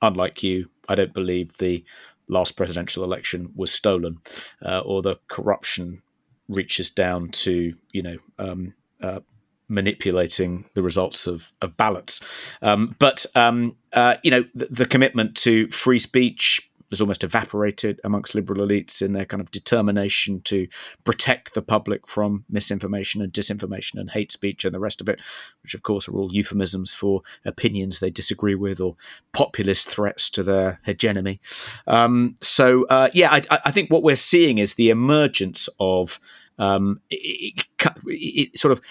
unlike 0.01 0.43
you, 0.43 0.69
I 0.87 0.95
don't 0.95 1.13
believe 1.13 1.57
the 1.57 1.83
last 2.27 2.57
presidential 2.57 3.03
election 3.03 3.51
was 3.55 3.71
stolen 3.71 4.19
uh, 4.63 4.81
or 4.85 5.01
the 5.01 5.17
corruption 5.27 6.01
reaches 6.47 6.89
down 6.89 7.29
to, 7.29 7.73
you 7.91 8.01
know, 8.01 8.17
um, 8.37 8.73
uh, 9.01 9.19
manipulating 9.67 10.65
the 10.73 10.81
results 10.81 11.27
of, 11.27 11.53
of 11.61 11.77
ballots. 11.77 12.21
Um, 12.61 12.95
but, 12.99 13.25
um, 13.35 13.77
uh, 13.93 14.15
you 14.23 14.31
know, 14.31 14.43
the, 14.55 14.65
the, 14.65 14.85
commitment 14.85 15.35
to 15.37 15.69
free 15.69 15.99
speech 15.99 16.68
has 16.89 17.01
almost 17.01 17.23
evaporated 17.23 17.99
amongst 18.03 18.35
liberal 18.35 18.65
elites 18.65 19.01
in 19.01 19.13
their 19.13 19.25
kind 19.25 19.41
of 19.41 19.51
determination 19.51 20.41
to 20.41 20.67
protect 21.03 21.53
the 21.53 21.61
public 21.61 22.07
from 22.07 22.43
misinformation 22.49 23.21
and 23.21 23.31
disinformation 23.31 23.99
and 23.99 24.11
hate 24.11 24.31
speech 24.31 24.65
and 24.65 24.73
the 24.73 24.79
rest 24.79 25.01
of 25.01 25.09
it, 25.09 25.21
which 25.63 25.73
of 25.73 25.83
course 25.83 26.07
are 26.07 26.15
all 26.15 26.33
euphemisms 26.33 26.93
for 26.93 27.21
opinions 27.45 27.99
they 27.99 28.09
disagree 28.09 28.55
with 28.55 28.79
or 28.79 28.95
populist 29.33 29.89
threats 29.89 30.29
to 30.29 30.43
their 30.43 30.79
hegemony. 30.83 31.39
Um, 31.87 32.35
so, 32.41 32.85
uh, 32.85 33.09
yeah, 33.13 33.31
I, 33.31 33.59
I, 33.65 33.71
think 33.71 33.91
what 33.91 34.03
we're 34.03 34.15
seeing 34.15 34.57
is 34.57 34.75
the 34.75 34.89
emergence 34.89 35.69
of 35.79 36.19
um, 36.57 37.01
it, 37.09 37.65
it, 37.79 37.93
it, 38.05 38.59
sort 38.59 38.71
of 38.71 38.81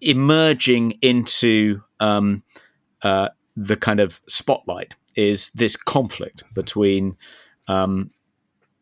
emerging 0.00 0.92
into 1.02 1.82
um, 2.00 2.42
uh, 3.02 3.28
the 3.56 3.76
kind 3.76 4.00
of 4.00 4.20
spotlight 4.28 4.94
is 5.16 5.50
this 5.50 5.76
conflict 5.76 6.44
between 6.54 7.16
um, 7.68 8.10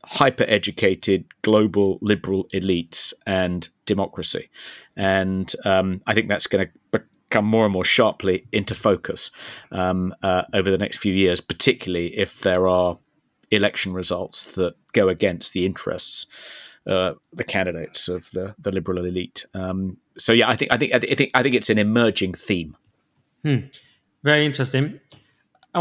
hyper 0.05 0.45
educated 0.47 1.25
global 1.43 1.99
liberal 2.01 2.45
elites 2.55 3.13
and 3.27 3.69
democracy. 3.87 4.49
And 4.97 5.53
um, 5.65 6.01
I 6.07 6.15
think 6.15 6.29
that's 6.29 6.47
going 6.47 6.69
to 6.93 7.03
become 7.29 7.45
more 7.45 7.65
and 7.65 7.73
more 7.73 7.85
sharply 7.85 8.47
into 8.53 8.75
focus 8.75 9.31
um, 9.73 10.15
uh, 10.23 10.45
over 10.55 10.71
the 10.71 10.79
next 10.79 10.99
few 10.99 11.13
years, 11.13 11.41
particularly 11.41 12.17
if 12.17 12.41
there 12.41 12.69
are 12.69 12.99
election 13.51 13.93
results 13.93 14.45
that 14.55 14.75
go 14.93 15.09
against 15.09 15.53
the 15.53 15.67
interests. 15.67 16.27
Uh, 16.87 17.15
the 17.33 17.43
candidates 17.43 18.07
of 18.07 18.31
the, 18.31 18.55
the 18.61 18.71
liberal 18.71 19.05
elite. 19.05 19.45
Um, 19.55 19.97
so 20.17 20.33
yeah, 20.33 20.49
I 20.49 20.55
think 20.55 20.71
I 20.71 20.79
think 20.79 20.95
I 20.95 21.01
think 21.01 21.31
I 21.35 21.43
think 21.43 21.57
it's 21.57 21.69
an 21.69 21.79
emerging 21.79 22.35
theme. 22.35 22.77
Hmm. 23.43 23.57
Very 24.23 24.47
interesting 24.47 25.01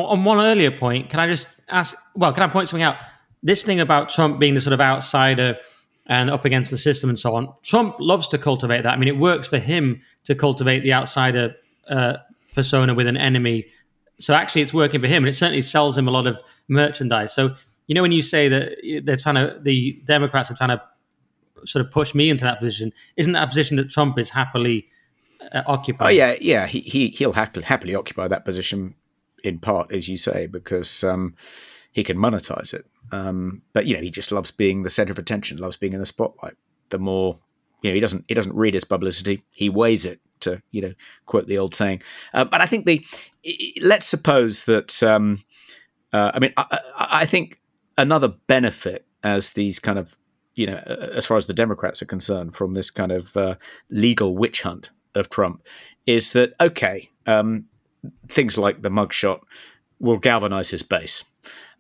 on 0.04 0.24
one 0.24 0.40
earlier 0.40 0.72
point, 0.72 1.10
can 1.10 1.20
I 1.20 1.28
just 1.28 1.48
ask? 1.70 1.98
Well, 2.16 2.34
can 2.34 2.44
I 2.44 2.48
point 2.48 2.70
something 2.70 2.84
out? 2.84 2.98
This 3.44 3.64
thing 3.64 3.80
about 3.80 4.10
Trump 4.10 4.40
being 4.40 4.56
the 4.56 4.62
sort 4.62 4.74
of 4.74 4.82
outsider 4.82 5.58
and 6.08 6.30
up 6.30 6.46
against 6.46 6.72
the 6.72 6.78
system 6.78 7.10
and 7.10 7.18
so 7.18 7.36
on. 7.36 7.54
Trump 7.64 7.96
loves 8.00 8.28
to 8.30 8.38
cultivate 8.38 8.84
that. 8.84 8.94
I 8.94 8.98
mean, 8.98 9.08
it 9.08 9.18
works 9.18 9.48
for 9.48 9.58
him 9.58 10.02
to 10.26 10.36
cultivate 10.36 10.82
the 10.82 10.94
outsider 10.94 11.56
uh, 11.90 12.18
persona 12.54 12.94
with 12.94 13.08
an 13.08 13.18
enemy. 13.18 13.66
So 14.20 14.34
actually, 14.34 14.62
it's 14.62 14.74
working 14.74 15.02
for 15.02 15.08
him, 15.08 15.24
and 15.24 15.30
it 15.30 15.34
certainly 15.34 15.62
sells 15.62 15.98
him 15.98 16.08
a 16.08 16.12
lot 16.12 16.28
of 16.28 16.42
merchandise. 16.68 17.34
So 17.34 17.56
you 17.88 17.94
know, 17.94 18.02
when 18.02 18.12
you 18.12 18.22
say 18.22 18.48
that 18.48 18.78
they're 19.04 19.16
trying 19.16 19.36
to, 19.36 19.60
the 19.62 20.02
Democrats 20.06 20.50
are 20.50 20.56
trying 20.56 20.70
to 20.70 20.82
sort 21.66 21.86
of 21.86 21.92
push 21.92 22.16
me 22.16 22.30
into 22.30 22.44
that 22.44 22.60
position, 22.60 22.92
isn't 23.16 23.34
that 23.34 23.44
a 23.44 23.48
position 23.48 23.78
that 23.78 23.90
Trump 23.90 24.18
is 24.18 24.30
happily 24.30 24.88
uh, 25.52 25.62
occupying? 25.68 26.08
Oh 26.08 26.18
yeah, 26.18 26.36
yeah, 26.42 26.66
he, 26.68 26.80
he 26.82 27.08
he'll 27.10 27.34
happily 27.34 27.64
happily 27.64 27.96
occupy 27.96 28.28
that 28.28 28.46
position 28.46 28.96
in 29.46 29.60
part, 29.60 29.92
as 29.92 30.10
you 30.10 30.18
say, 30.18 30.48
because 30.48 31.04
um, 31.04 31.36
he 31.92 32.04
can 32.04 32.18
monetize 32.18 32.74
it. 32.74 32.86
Um, 33.12 33.62
but 33.74 33.86
you 33.86 33.96
know, 33.96 34.02
he 34.02 34.10
just 34.10 34.32
loves 34.32 34.52
being 34.52 34.84
the 34.84 34.90
center 34.90 35.12
of 35.12 35.20
attention, 35.20 35.58
loves 35.58 35.78
being 35.78 35.94
in 35.94 36.00
the 36.00 36.06
spotlight. 36.06 36.56
The 36.90 37.00
more 37.00 37.38
you 37.82 37.90
know, 37.90 37.94
he 37.94 38.00
doesn't 38.00 38.26
he 38.28 38.34
doesn't 38.34 38.56
read 38.56 38.74
his 38.74 38.84
publicity; 38.84 39.44
he 39.52 39.70
weighs 39.70 40.06
it. 40.06 40.20
To 40.42 40.62
you 40.72 40.82
know, 40.82 40.94
quote 41.28 41.48
the 41.48 41.58
old 41.58 41.74
saying. 41.74 42.02
Um, 42.34 42.50
but 42.50 42.62
I 42.62 42.66
think 42.66 42.86
the 42.86 43.06
let's 43.82 44.06
suppose 44.06 44.66
that. 44.66 45.02
Um, 45.04 45.44
uh, 46.12 46.32
I 46.34 46.40
mean, 46.40 46.54
I, 46.58 46.80
I 46.98 47.26
think 47.26 47.60
another 47.98 48.30
benefit 48.48 49.06
as 49.24 49.52
these 49.52 49.80
kind 49.80 50.00
of 50.00 50.18
you 50.56 50.66
know, 50.66 50.78
as 50.78 51.26
far 51.26 51.38
as 51.38 51.46
the 51.46 51.54
Democrats 51.54 52.02
are 52.02 52.06
concerned, 52.06 52.56
from 52.56 52.74
this 52.74 52.90
kind 52.90 53.12
of 53.12 53.36
uh, 53.36 53.56
legal 53.90 54.36
witch 54.36 54.62
hunt 54.62 54.90
of 55.14 55.30
Trump, 55.30 55.62
is 56.06 56.32
that 56.32 56.54
okay? 56.62 57.10
Um, 57.26 57.66
things 58.28 58.58
like 58.58 58.82
the 58.82 58.90
mugshot 58.90 59.42
will 60.00 60.18
galvanize 60.18 60.70
his 60.70 60.84
base. 60.84 61.24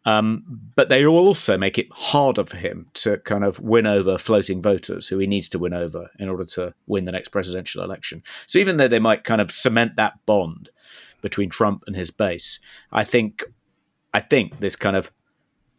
Um, 0.06 0.44
but 0.76 0.90
they 0.90 1.06
will 1.06 1.18
also 1.18 1.58
make 1.58 1.80
it 1.80 1.88
harder 1.92 2.46
for 2.46 2.58
him 2.58 2.88
to 2.94 3.18
kind 3.18 3.44
of 3.44 3.60
win 3.60 3.88
over 3.88 4.20
floating 4.20 4.62
voters 4.62 5.08
who 5.08 5.18
he 5.18 5.26
needs 5.26 5.50
to 5.50 5.60
win 5.60 5.74
over 5.74 6.12
in 6.20 6.30
order 6.30 6.46
to 6.46 6.76
win 6.86 7.06
the 7.06 7.12
next 7.12 7.30
presidential 7.30 7.84
election. 7.84 8.22
So 8.46 8.60
even 8.60 8.78
though 8.78 8.88
they 8.88 9.00
might 9.00 9.24
kind 9.24 9.42
of 9.42 9.52
cement 9.52 9.96
that 9.96 10.24
bond 10.28 10.70
between 11.22 11.50
Trump 11.50 11.84
and 11.88 11.96
his 11.96 12.12
base, 12.12 12.60
I 12.92 13.04
think 13.04 13.44
I 14.14 14.20
think 14.20 14.60
this 14.60 14.76
kind 14.76 14.96
of 14.96 15.12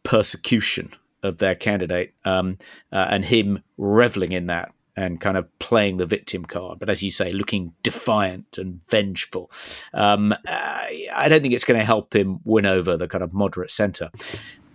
persecution 0.03 0.91
of 1.23 1.39
their 1.39 1.55
candidate 1.55 2.13
um, 2.25 2.59
uh, 2.93 3.07
and 3.11 3.25
him 3.25 3.63
reveling 3.79 4.33
in 4.33 4.47
that 4.47 4.73
and 4.97 5.21
kind 5.21 5.37
of 5.37 5.47
playing 5.59 5.99
the 5.99 6.07
victim 6.07 6.45
card, 6.45 6.79
but 6.79 6.89
as 6.89 7.03
you 7.03 7.11
say, 7.11 7.33
looking 7.33 7.75
defiant 7.83 8.57
and 8.59 8.81
vengeful. 8.89 9.51
Um, 9.93 10.35
I 10.47 11.27
don't 11.29 11.43
think 11.43 11.53
it's 11.53 11.65
going 11.65 11.79
to 11.79 11.85
help 11.85 12.15
him 12.15 12.41
win 12.45 12.65
over 12.65 12.97
the 12.97 13.07
kind 13.07 13.23
of 13.23 13.35
moderate 13.35 13.71
centre. 13.71 14.11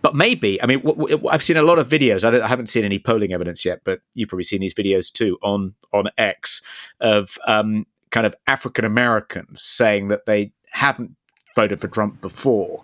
But 0.02 0.16
maybe, 0.16 0.62
I 0.62 0.66
mean, 0.66 0.82
w- 0.82 1.10
w- 1.10 1.30
I've 1.30 1.44
seen 1.44 1.58
a 1.58 1.64
lot 1.64 1.80
of 1.80 1.88
videos. 1.88 2.24
I, 2.24 2.44
I, 2.44 2.48
haven't 2.48 2.68
seen 2.68 2.84
any 2.84 2.98
polling 2.98 3.34
evidence 3.34 3.64
yet, 3.64 3.82
but 3.84 4.02
you've 4.16 4.30
probably 4.30 4.44
seen 4.44 4.60
these 4.60 4.74
videos 4.74 5.12
too 5.12 5.38
on 5.44 5.76
on 5.94 6.06
X 6.18 6.62
of 7.00 7.38
um, 7.46 7.86
kind 8.10 8.26
of 8.26 8.36
African 8.48 8.84
Americans 8.84 9.62
saying 9.62 10.08
that 10.08 10.26
they 10.26 10.54
haven't 10.72 11.16
voted 11.56 11.82
for 11.82 11.88
Trump 11.88 12.20
before, 12.20 12.84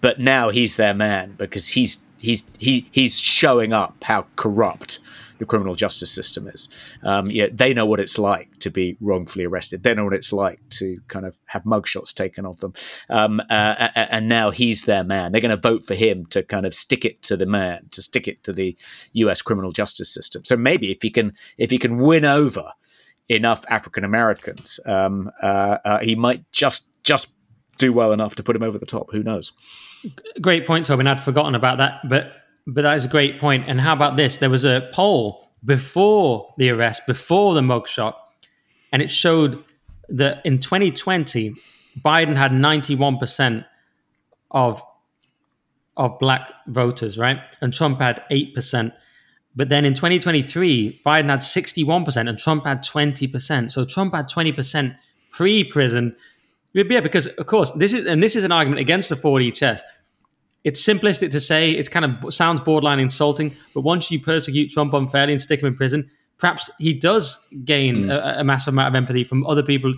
but 0.00 0.20
now 0.20 0.48
he's 0.48 0.76
their 0.76 0.94
man 0.94 1.34
because 1.36 1.68
he's 1.68 2.02
he's 2.18 2.44
he, 2.58 2.86
he's 2.92 3.18
showing 3.20 3.74
up 3.74 4.02
how 4.02 4.26
corrupt 4.36 5.00
the 5.38 5.46
criminal 5.46 5.74
justice 5.74 6.10
system 6.10 6.48
is. 6.48 6.94
Um, 7.02 7.26
yeah, 7.26 7.46
they 7.52 7.72
know 7.74 7.86
what 7.86 8.00
it's 8.00 8.18
like 8.18 8.58
to 8.60 8.70
be 8.70 8.96
wrongfully 9.00 9.44
arrested. 9.44 9.82
They 9.82 9.94
know 9.94 10.04
what 10.04 10.14
it's 10.14 10.32
like 10.32 10.60
to 10.70 10.96
kind 11.08 11.26
of 11.26 11.38
have 11.46 11.64
mugshots 11.64 12.12
taken 12.14 12.44
of 12.46 12.60
them. 12.60 12.72
Um, 13.08 13.40
uh, 13.50 13.88
and 13.94 14.28
now 14.28 14.50
he's 14.50 14.84
their 14.84 15.04
man. 15.04 15.32
They're 15.32 15.40
going 15.40 15.50
to 15.50 15.68
vote 15.68 15.84
for 15.84 15.94
him 15.94 16.26
to 16.26 16.42
kind 16.42 16.66
of 16.66 16.74
stick 16.74 17.04
it 17.04 17.22
to 17.22 17.36
the 17.36 17.46
man, 17.46 17.88
to 17.92 18.02
stick 18.02 18.28
it 18.28 18.42
to 18.44 18.52
the 18.52 18.76
U.S. 19.14 19.42
criminal 19.42 19.72
justice 19.72 20.12
system. 20.12 20.44
So 20.44 20.56
maybe 20.56 20.90
if 20.90 21.02
he 21.02 21.10
can, 21.10 21.32
if 21.56 21.70
he 21.70 21.78
can 21.78 21.98
win 21.98 22.24
over 22.24 22.72
enough 23.28 23.64
African 23.68 24.04
Americans, 24.04 24.80
um, 24.86 25.30
uh, 25.42 25.78
uh, 25.84 25.98
he 26.00 26.14
might 26.14 26.50
just 26.52 26.90
just 27.04 27.34
do 27.78 27.92
well 27.92 28.12
enough 28.12 28.34
to 28.34 28.42
put 28.42 28.56
him 28.56 28.62
over 28.62 28.78
the 28.78 28.86
top. 28.86 29.10
Who 29.12 29.22
knows? 29.22 29.52
Great 30.40 30.66
point, 30.66 30.86
Tobin. 30.86 31.06
I'd 31.06 31.20
forgotten 31.20 31.54
about 31.54 31.78
that, 31.78 32.00
but 32.08 32.32
but 32.68 32.82
that 32.82 32.96
is 32.96 33.06
a 33.06 33.08
great 33.08 33.40
point. 33.40 33.64
And 33.66 33.80
how 33.80 33.94
about 33.94 34.16
this? 34.16 34.36
There 34.36 34.50
was 34.50 34.64
a 34.64 34.88
poll 34.92 35.48
before 35.64 36.54
the 36.58 36.70
arrest, 36.70 37.02
before 37.06 37.54
the 37.54 37.62
mugshot, 37.62 38.14
and 38.92 39.02
it 39.02 39.10
showed 39.10 39.64
that 40.10 40.44
in 40.44 40.58
2020, 40.58 41.54
Biden 42.00 42.36
had 42.36 42.52
91% 42.52 43.64
of 44.50 44.82
of 45.96 46.16
black 46.20 46.52
voters, 46.68 47.18
right? 47.18 47.40
And 47.60 47.72
Trump 47.72 48.00
had 48.00 48.22
8%. 48.30 48.92
But 49.56 49.68
then 49.68 49.84
in 49.84 49.94
2023, 49.94 51.02
Biden 51.04 51.28
had 51.28 51.40
61% 51.40 52.28
and 52.28 52.38
Trump 52.38 52.64
had 52.64 52.84
20%. 52.84 53.72
So 53.72 53.84
Trump 53.84 54.14
had 54.14 54.30
20% 54.30 54.96
pre-prison. 55.32 56.14
Yeah, 56.72 57.00
because 57.00 57.26
of 57.26 57.46
course, 57.46 57.72
this 57.72 57.92
is 57.92 58.06
and 58.06 58.22
this 58.22 58.36
is 58.36 58.44
an 58.44 58.52
argument 58.52 58.78
against 58.78 59.08
the 59.08 59.16
4D 59.16 59.54
chess 59.54 59.82
it's 60.68 60.86
simplistic 60.86 61.30
to 61.30 61.40
say. 61.40 61.70
It 61.70 61.90
kind 61.90 62.04
of 62.04 62.34
sounds 62.34 62.60
borderline 62.60 63.00
insulting. 63.00 63.56
But 63.74 63.80
once 63.80 64.10
you 64.10 64.20
persecute 64.20 64.70
Trump 64.70 64.92
unfairly 64.92 65.32
and 65.32 65.40
stick 65.40 65.60
him 65.60 65.66
in 65.66 65.74
prison, 65.74 66.10
perhaps 66.36 66.70
he 66.78 66.92
does 66.92 67.40
gain 67.64 68.04
mm. 68.04 68.10
a, 68.10 68.40
a, 68.40 68.44
massive 68.44 68.74
amount 68.74 68.88
of 68.88 68.94
empathy 68.94 69.24
from 69.24 69.46
other 69.46 69.62
people, 69.62 69.94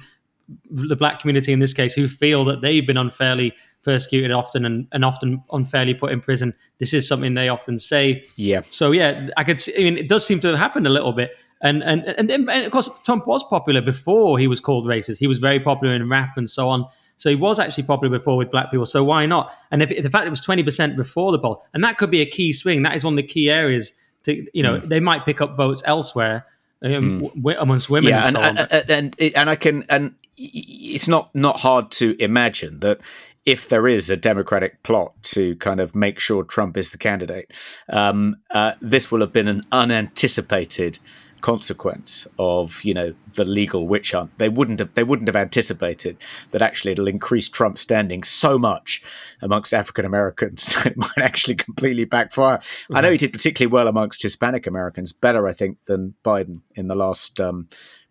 the 0.71 0.97
black 0.97 1.19
community 1.21 1.53
in 1.53 1.59
this 1.59 1.75
case, 1.75 1.93
who 1.93 2.07
feel 2.07 2.45
that 2.45 2.61
they've 2.61 2.87
been 2.87 2.97
unfairly 2.97 3.53
persecuted 3.83 4.31
often 4.31 4.65
and, 4.65 4.87
and 4.93 5.05
often 5.05 5.43
unfairly 5.53 5.93
put 5.93 6.13
in 6.13 6.21
prison. 6.21 6.55
This 6.79 6.95
is 6.95 7.09
something 7.09 7.35
they 7.35 7.49
often 7.49 7.79
say. 7.79 8.25
Yeah. 8.37 8.61
So 8.71 8.93
yeah, 8.93 9.29
I 9.37 9.43
could. 9.43 9.61
See, 9.61 9.75
I 9.77 9.83
mean, 9.83 9.99
it 9.99 10.09
does 10.09 10.25
seem 10.25 10.39
to 10.41 10.49
have 10.49 10.59
happened 10.59 10.87
a 10.87 10.91
little 10.91 11.13
bit. 11.13 11.37
And 11.63 11.83
and, 11.83 12.03
and 12.05 12.31
and 12.31 12.49
of 12.65 12.71
course, 12.71 12.89
Trump 13.05 13.27
was 13.27 13.43
popular 13.45 13.83
before 13.83 14.39
he 14.39 14.47
was 14.47 14.61
called 14.61 14.87
racist. 14.87 15.19
He 15.19 15.27
was 15.27 15.39
very 15.39 15.59
popular 15.59 15.95
in 15.95 16.09
rap 16.09 16.37
and 16.37 16.49
so 16.49 16.69
on. 16.69 16.87
So 17.21 17.29
he 17.29 17.37
was 17.37 17.59
actually 17.59 17.85
popular 17.85 18.17
before 18.17 18.39
with 18.39 18.51
black 18.51 18.71
people. 18.71 18.87
So 18.87 19.05
why 19.05 19.27
not? 19.27 19.55
And 19.71 19.83
if, 19.83 19.91
if 19.91 20.03
the 20.03 20.09
fact 20.09 20.27
it 20.27 20.31
was 20.31 20.41
twenty 20.41 20.63
percent 20.63 20.97
before 20.97 21.33
the 21.33 21.39
poll, 21.39 21.63
and 21.75 21.85
that 21.85 21.99
could 21.99 22.11
be 22.11 22.23
a 22.23 22.27
key 22.27 22.55
swing. 22.55 22.83
That 22.83 22.97
is 22.97 23.05
one 23.05 23.13
of 23.13 23.19
the 23.19 23.23
key 23.23 23.51
areas. 23.51 23.93
To 24.23 24.47
you 24.55 24.63
know, 24.63 24.81
mm. 24.81 24.89
they 24.89 25.01
might 25.01 25.27
pick 25.27 25.43
up 25.43 25.55
votes 25.55 25.83
elsewhere 25.85 26.47
um, 26.83 27.21
mm. 27.21 27.35
w- 27.35 27.59
amongst 27.61 27.91
women. 27.91 28.09
Yeah, 28.09 28.27
and, 28.27 28.39
and, 28.39 28.59
so 28.59 28.67
and, 28.71 28.91
and, 29.19 29.37
and 29.37 29.51
I 29.51 29.55
can 29.55 29.85
and 29.91 30.15
it's 30.39 31.09
not 31.09 31.35
not 31.35 31.61
hard 31.61 31.91
to 31.91 32.17
imagine 32.23 32.81
that 32.81 33.03
if 33.45 33.69
there 33.69 33.87
is 33.87 34.09
a 34.09 34.17
Democratic 34.17 34.83
plot 34.83 35.13
to 35.23 35.57
kind 35.57 35.79
of 35.79 35.95
make 35.95 36.19
sure 36.19 36.43
Trump 36.43 36.79
is 36.79 36.91
the 36.91 36.99
candidate, 36.99 37.53
um, 37.91 38.37
uh, 38.53 38.73
this 38.81 39.13
will 39.13 39.21
have 39.21 39.33
been 39.33 39.49
an 39.49 39.61
unanticipated 39.73 40.99
consequence 41.41 42.27
of 42.39 42.83
you 42.85 42.95
know 42.95 43.15
the 43.35 43.45
legal 43.45 43.87
witch 43.87 44.13
hunt. 44.13 44.31
They 44.39 44.49
wouldn't 44.49 44.81
have 44.81 44.93
they 44.95 45.05
wouldn't 45.05 45.29
have 45.29 45.37
anticipated 45.37 46.17
that 46.51 46.63
actually 46.63 46.93
it'll 46.93 47.09
increase 47.09 47.49
Trump's 47.49 47.81
standing 47.81 48.23
so 48.23 48.59
much 48.59 49.03
amongst 49.43 49.75
African 49.75 50.05
Americans 50.05 50.67
that 50.75 50.87
it 50.87 50.97
might 50.97 51.19
actually 51.19 51.57
completely 51.57 52.05
backfire. 52.05 52.59
Mm-hmm. 52.59 52.97
I 52.97 53.01
know 53.01 53.11
he 53.11 53.19
did 53.19 53.33
particularly 53.33 53.73
well 53.73 53.89
amongst 53.89 54.23
Hispanic 54.23 54.67
Americans, 54.67 55.13
better 55.13 55.47
I 55.47 55.53
think 55.53 55.79
than 55.87 56.15
Biden 56.25 56.61
in 56.75 56.89
the 56.89 56.95
last 56.95 57.41
um, 57.41 57.69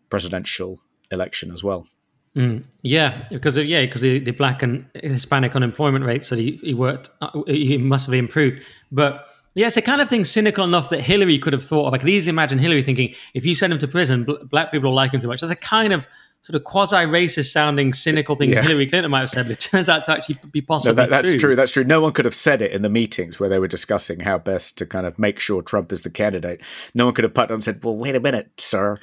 presidential 0.09 0.79
election 1.11 1.51
as 1.51 1.63
well. 1.63 1.87
Mm, 2.35 2.63
yeah, 2.83 3.27
because 3.29 3.57
of, 3.57 3.65
yeah, 3.65 3.81
because 3.81 4.01
the, 4.01 4.19
the, 4.19 4.31
black 4.31 4.61
and 4.61 4.85
Hispanic 4.93 5.55
unemployment 5.55 6.05
rates 6.05 6.29
that 6.29 6.37
he, 6.37 6.59
he 6.63 6.75
worked, 6.75 7.09
uh, 7.21 7.29
he 7.47 7.77
must 7.77 8.05
have 8.05 8.13
improved, 8.13 8.63
but 8.91 9.27
yeah, 9.59 9.65
it's 9.65 9.75
the 9.75 9.81
kind 9.81 9.99
of 9.99 10.07
thing 10.07 10.23
cynical 10.23 10.63
enough 10.63 10.89
that 10.89 11.01
Hillary 11.01 11.37
could 11.37 11.51
have 11.51 11.65
thought 11.65 11.85
of. 11.85 11.93
I 11.93 11.97
could 11.97 12.07
easily 12.07 12.29
imagine 12.29 12.59
Hillary 12.59 12.81
thinking, 12.81 13.13
if 13.33 13.45
you 13.45 13.55
send 13.55 13.73
him 13.73 13.79
to 13.79 13.89
prison, 13.89 14.23
bl- 14.23 14.45
black 14.49 14.71
people 14.71 14.89
will 14.89 14.95
like 14.95 15.13
him 15.13 15.19
too 15.19 15.27
much. 15.27 15.41
That's 15.41 15.51
a 15.51 15.55
kind 15.57 15.91
of 15.91 16.07
sort 16.43 16.55
of 16.55 16.63
quasi-racist 16.63 17.51
sounding, 17.51 17.91
cynical 17.91 18.37
thing 18.37 18.51
yeah. 18.51 18.61
Hillary 18.61 18.87
Clinton 18.87 19.11
might 19.11 19.19
have 19.19 19.29
said, 19.29 19.47
but 19.47 19.51
it 19.51 19.59
turns 19.59 19.89
out 19.89 20.05
to 20.05 20.13
actually 20.13 20.39
be 20.49 20.61
possible. 20.61 20.95
No, 20.95 21.01
that, 21.01 21.09
that's 21.09 21.31
true. 21.31 21.39
true. 21.39 21.55
That's 21.57 21.73
true. 21.73 21.83
No 21.83 21.99
one 21.99 22.13
could 22.13 22.23
have 22.23 22.33
said 22.33 22.61
it 22.61 22.71
in 22.71 22.83
the 22.83 22.89
meetings 22.89 23.37
where 23.37 23.49
they 23.49 23.59
were 23.59 23.67
discussing 23.67 24.21
how 24.21 24.37
best 24.37 24.77
to 24.77 24.85
kind 24.85 25.05
of 25.05 25.19
make 25.19 25.39
sure 25.39 25.61
Trump 25.61 25.91
is 25.91 26.03
the 26.03 26.09
candidate. 26.09 26.61
No 26.95 27.03
one 27.03 27.13
could 27.13 27.25
have 27.25 27.33
put 27.33 27.43
up 27.43 27.51
and 27.51 27.61
said, 27.61 27.83
"Well, 27.83 27.97
wait 27.97 28.15
a 28.15 28.21
minute, 28.21 28.51
sir. 28.57 28.97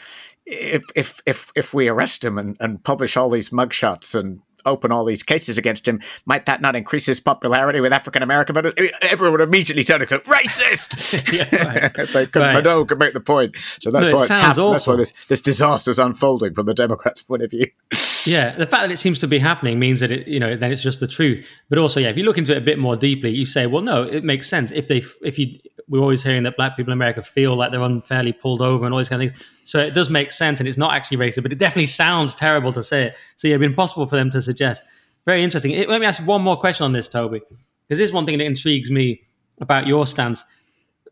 If 0.46 0.84
if 0.94 1.20
if 1.26 1.52
if 1.54 1.74
we 1.74 1.88
arrest 1.88 2.24
him 2.24 2.38
and, 2.38 2.56
and 2.60 2.82
publish 2.82 3.18
all 3.18 3.28
these 3.28 3.50
mugshots 3.50 4.18
and 4.18 4.40
open 4.66 4.92
all 4.92 5.04
these 5.04 5.22
cases 5.22 5.56
against 5.58 5.86
him, 5.86 6.00
might 6.26 6.46
that 6.46 6.60
not 6.60 6.76
increase 6.76 7.06
his 7.06 7.20
popularity 7.20 7.80
with 7.80 7.92
African 7.92 8.22
American 8.22 8.54
voters? 8.54 8.74
Everyone 9.00 9.38
would 9.38 9.48
immediately 9.48 9.84
turn 9.84 10.00
to 10.00 10.18
racist. 10.20 11.32
yeah, 11.32 11.90
right. 11.96 12.08
so 12.08 12.20
right. 12.20 12.54
Madonna 12.54 12.84
could 12.84 12.98
make 12.98 13.14
the 13.14 13.20
point. 13.20 13.56
So 13.56 13.90
that's 13.90 14.10
no, 14.10 14.16
why 14.16 14.24
it's 14.24 14.34
happening. 14.34 14.72
That's 14.72 14.86
why 14.86 14.96
this 14.96 15.12
this 15.26 15.40
disaster 15.40 15.90
is 15.90 15.98
unfolding 15.98 16.54
from 16.54 16.66
the 16.66 16.74
Democrats' 16.74 17.22
point 17.22 17.42
of 17.42 17.50
view. 17.50 17.66
yeah, 18.26 18.54
the 18.56 18.66
fact 18.66 18.82
that 18.82 18.90
it 18.90 18.98
seems 18.98 19.18
to 19.20 19.26
be 19.26 19.38
happening 19.38 19.78
means 19.78 20.00
that 20.00 20.12
it, 20.12 20.28
you 20.28 20.40
know, 20.40 20.56
then 20.56 20.72
it's 20.72 20.82
just 20.82 21.00
the 21.00 21.06
truth. 21.06 21.46
But 21.68 21.78
also, 21.78 22.00
yeah, 22.00 22.08
if 22.08 22.16
you 22.16 22.24
look 22.24 22.38
into 22.38 22.52
it 22.52 22.58
a 22.58 22.62
bit 22.62 22.78
more 22.78 22.96
deeply, 22.96 23.30
you 23.30 23.46
say, 23.46 23.66
well, 23.66 23.82
no, 23.82 24.02
it 24.02 24.24
makes 24.24 24.48
sense 24.48 24.72
if 24.72 24.88
they, 24.88 25.02
if 25.22 25.38
you, 25.38 25.58
we're 25.88 26.00
always 26.00 26.22
hearing 26.22 26.42
that 26.44 26.56
black 26.56 26.76
people 26.76 26.92
in 26.92 26.98
America 26.98 27.22
feel 27.22 27.56
like 27.56 27.70
they're 27.70 27.80
unfairly 27.80 28.32
pulled 28.32 28.62
over 28.62 28.84
and 28.84 28.92
all 28.92 28.98
these 28.98 29.08
kind 29.08 29.22
of 29.22 29.30
things. 29.30 29.55
So 29.66 29.80
it 29.80 29.94
does 29.94 30.08
make 30.10 30.30
sense, 30.30 30.60
and 30.60 30.68
it's 30.68 30.78
not 30.78 30.94
actually 30.94 31.16
racist, 31.16 31.42
but 31.42 31.52
it 31.52 31.58
definitely 31.58 31.86
sounds 31.86 32.36
terrible 32.36 32.72
to 32.72 32.84
say 32.84 33.06
it. 33.06 33.16
So 33.34 33.48
yeah, 33.48 33.54
it'd 33.54 33.62
be 33.62 33.66
impossible 33.66 34.06
for 34.06 34.14
them 34.14 34.30
to 34.30 34.40
suggest. 34.40 34.82
Very 35.24 35.42
interesting. 35.42 35.76
Let 35.88 36.00
me 36.00 36.06
ask 36.06 36.20
you 36.20 36.26
one 36.26 36.40
more 36.40 36.56
question 36.56 36.84
on 36.84 36.92
this, 36.92 37.08
Toby, 37.08 37.40
because 37.40 37.98
this 37.98 38.08
is 38.08 38.12
one 38.12 38.26
thing 38.26 38.38
that 38.38 38.44
intrigues 38.44 38.92
me 38.92 39.22
about 39.60 39.88
your 39.88 40.06
stance. 40.06 40.44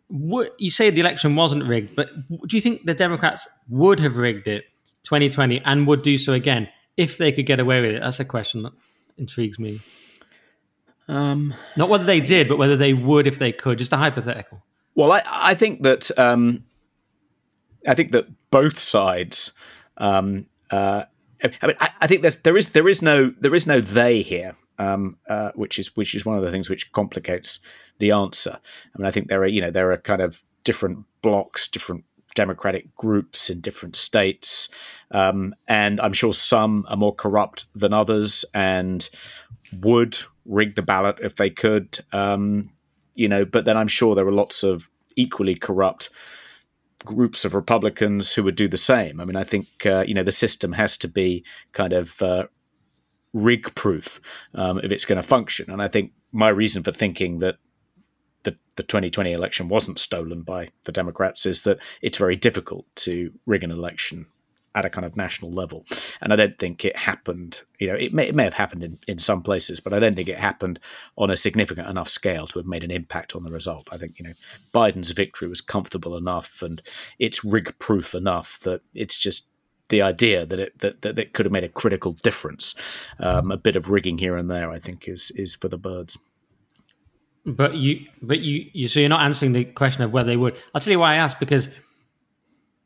What, 0.07 0.53
you 0.61 0.71
say 0.71 0.91
the 0.91 1.01
election 1.01 1.35
wasn't 1.35 1.65
rigged, 1.65 1.97
but 1.97 2.11
do 2.29 2.57
you 2.57 2.61
think 2.61 2.85
the 2.85 2.95
Democrats 2.95 3.49
would 3.69 3.99
have 3.99 4.19
rigged 4.19 4.47
it 4.47 4.65
2020 5.03 5.61
and 5.65 5.89
would 5.89 6.03
do 6.03 6.17
so 6.17 6.33
again 6.33 6.69
if 6.97 7.19
they 7.19 7.33
could 7.33 7.47
get 7.47 7.59
away 7.59 7.81
with 7.81 7.97
it? 7.97 8.03
That's 8.03 8.21
a 8.21 8.25
question 8.25 8.63
that 8.63 8.73
intrigues 9.19 9.59
me. 9.59 9.81
Um, 11.09 11.55
Not 11.77 11.89
whether 11.89 12.05
they 12.05 12.21
did, 12.21 12.49
but 12.49 12.57
whether 12.57 12.77
they 12.77 12.95
would 12.95 13.27
if 13.27 13.41
they 13.41 13.51
could. 13.51 13.79
Just 13.79 13.93
a 13.93 13.97
hypothetical. 13.97 14.63
Well, 14.95 15.11
I, 15.11 15.23
I 15.27 15.55
think 15.55 15.83
that 15.83 16.17
um, 16.17 16.65
I 17.87 17.95
think 17.95 18.13
that 18.13 18.29
both 18.51 18.79
sides 18.79 19.53
um, 19.97 20.47
uh, 20.71 21.05
I 21.43 21.67
mean, 21.67 21.77
I, 21.81 21.91
I, 22.01 22.07
think 22.07 22.23
there's 22.23 22.39
there 22.39 22.57
is 22.57 22.71
there 22.71 22.89
is 22.89 23.03
no 23.03 23.33
there 23.41 23.55
is 23.55 23.67
no 23.67 23.81
they 23.81 24.23
here, 24.23 24.55
um, 24.79 25.19
uh, 25.29 25.51
which 25.55 25.79
is 25.79 25.95
which 25.97 26.15
is 26.15 26.25
one 26.25 26.37
of 26.37 26.43
the 26.43 26.51
things 26.51 26.71
which 26.71 26.91
complicates 26.93 27.61
the 27.99 28.13
answer. 28.13 28.59
I 28.95 28.99
mean, 28.99 29.07
I 29.07 29.11
think 29.11 29.29
there 29.29 29.43
are 29.43 29.47
you 29.47 29.61
know 29.61 29.71
there 29.71 29.93
are 29.93 29.99
kind 29.99 30.23
of 30.23 30.43
different 30.65 31.05
blocks, 31.23 31.69
different 31.69 32.05
democratic 32.35 32.95
groups 32.97 33.51
in 33.51 33.61
different 33.61 33.95
states, 33.95 34.69
um, 35.11 35.55
and 35.69 36.01
I'm 36.01 36.15
sure 36.15 36.33
some 36.33 36.87
are 36.89 36.97
more 36.97 37.15
corrupt 37.15 37.67
than 37.75 37.93
others 37.93 38.45
and 38.55 39.09
would 39.81 40.17
rig 40.47 40.77
the 40.77 40.83
ballot 40.83 41.19
if 41.21 41.37
they 41.37 41.51
could. 41.51 41.99
Um, 42.13 42.71
you 43.15 43.29
know, 43.29 43.45
but 43.45 43.65
then 43.65 43.77
I'm 43.77 43.89
sure 43.89 44.15
there 44.15 44.27
are 44.27 44.33
lots 44.33 44.63
of 44.63 44.91
equally 45.15 45.55
corrupt 45.55 46.11
groups 47.05 47.45
of 47.45 47.55
Republicans 47.55 48.35
who 48.35 48.43
would 48.43 48.57
do 48.57 48.69
the 48.69 48.77
same. 48.77 49.21
I 49.21 49.25
mean, 49.25 49.37
I 49.37 49.45
think 49.45 49.67
uh, 49.87 50.05
you 50.07 50.15
know 50.15 50.23
the 50.23 50.33
system 50.33 50.73
has 50.73 50.97
to 50.99 51.09
be 51.09 51.45
kind 51.73 51.93
of 51.93 52.21
uh, 52.23 52.45
rig 53.33 53.75
proof 53.75 54.21
um, 54.55 54.81
if 54.83 54.93
it's 54.93 55.05
going 55.05 55.21
to 55.21 55.23
function. 55.23 55.71
And 55.71 55.83
I 55.83 55.89
think 55.89 56.13
my 56.33 56.49
reason 56.49 56.83
for 56.83 56.93
thinking 56.93 57.41
that 57.41 57.57
the, 58.45 58.57
the 58.77 58.83
2020 58.83 59.33
election 59.33 59.69
wasn't 59.69 59.99
stolen 59.99 60.43
by 60.43 60.69
the 60.85 60.93
Democrats 60.93 61.47
is 61.47 61.63
that 61.63 61.79
it's 62.03 62.19
very 62.19 62.37
difficult 62.37 62.87
to 62.97 63.33
rig 63.47 63.65
an 63.65 63.71
election 63.71 64.27
at 64.75 64.85
a 64.85 64.91
kind 64.91 65.05
of 65.05 65.17
national 65.17 65.53
level. 65.53 65.85
And 66.21 66.33
I 66.33 66.37
don't 66.37 66.59
think 66.59 66.85
it 66.85 66.97
happened, 66.97 67.63
you 67.79 67.89
know, 67.89 67.95
it 67.95 68.13
may, 68.13 68.29
it 68.29 68.35
may 68.35 68.45
have 68.45 68.55
happened 68.55 68.83
in, 68.83 68.99
in 69.07 69.19
some 69.19 69.43
places, 69.43 69.81
but 69.81 69.93
I 69.93 70.01
don't 70.01 70.15
think 70.15 70.29
it 70.29 70.39
happened 70.39 70.81
on 71.17 71.31
a 71.31 71.37
significant 71.37 71.89
enough 71.89 72.09
scale 72.09 72.47
to 72.49 72.59
have 72.59 72.67
made 72.67 72.85
an 72.85 72.91
impact 72.91 73.37
on 73.37 73.45
the 73.45 73.53
result. 73.53 73.89
I 73.93 73.99
think, 73.99 74.19
you 74.19 74.25
know, 74.25 74.33
Biden's 74.73 75.13
victory 75.13 75.49
was 75.49 75.61
comfortable 75.61 76.17
enough 76.17 76.63
and 76.63 76.83
it's 77.19 77.45
rig 77.45 77.79
proof 77.79 78.15
enough 78.15 78.59
that 78.61 78.81
it's 78.95 79.17
just 79.17 79.49
the 79.91 80.03
idea 80.03 80.47
that 80.47 80.59
it 80.59 80.79
that, 80.79 81.03
that 81.03 81.19
it 81.19 81.35
could 81.35 81.45
have 81.47 81.53
made 81.53 81.65
a 81.65 81.69
critical 81.69 82.13
difference. 82.13 82.75
Um, 83.19 83.51
a 83.51 83.57
bit 83.57 83.77
of 83.77 83.91
rigging 83.91 84.19
here 84.19 84.37
and 84.37 84.51
there, 84.51 84.71
I 84.71 84.79
think, 84.79 85.09
is 85.09 85.31
is 85.33 85.55
for 85.55 85.69
the 85.69 85.79
birds. 85.79 86.19
But 87.47 87.75
you, 87.75 88.07
but 88.23 88.41
you, 88.41 88.71
you, 88.73 88.89
so 88.89 89.01
you're 89.01 89.11
not 89.11 89.21
answering 89.21 89.53
the 89.53 89.65
question 89.65 90.03
of 90.03 90.13
whether 90.13 90.29
they 90.29 90.37
would. 90.37 90.57
I'll 90.75 90.81
tell 90.81 90.93
you 90.93 90.99
why 90.99 91.13
I 91.13 91.17
asked 91.17 91.39
because 91.39 91.69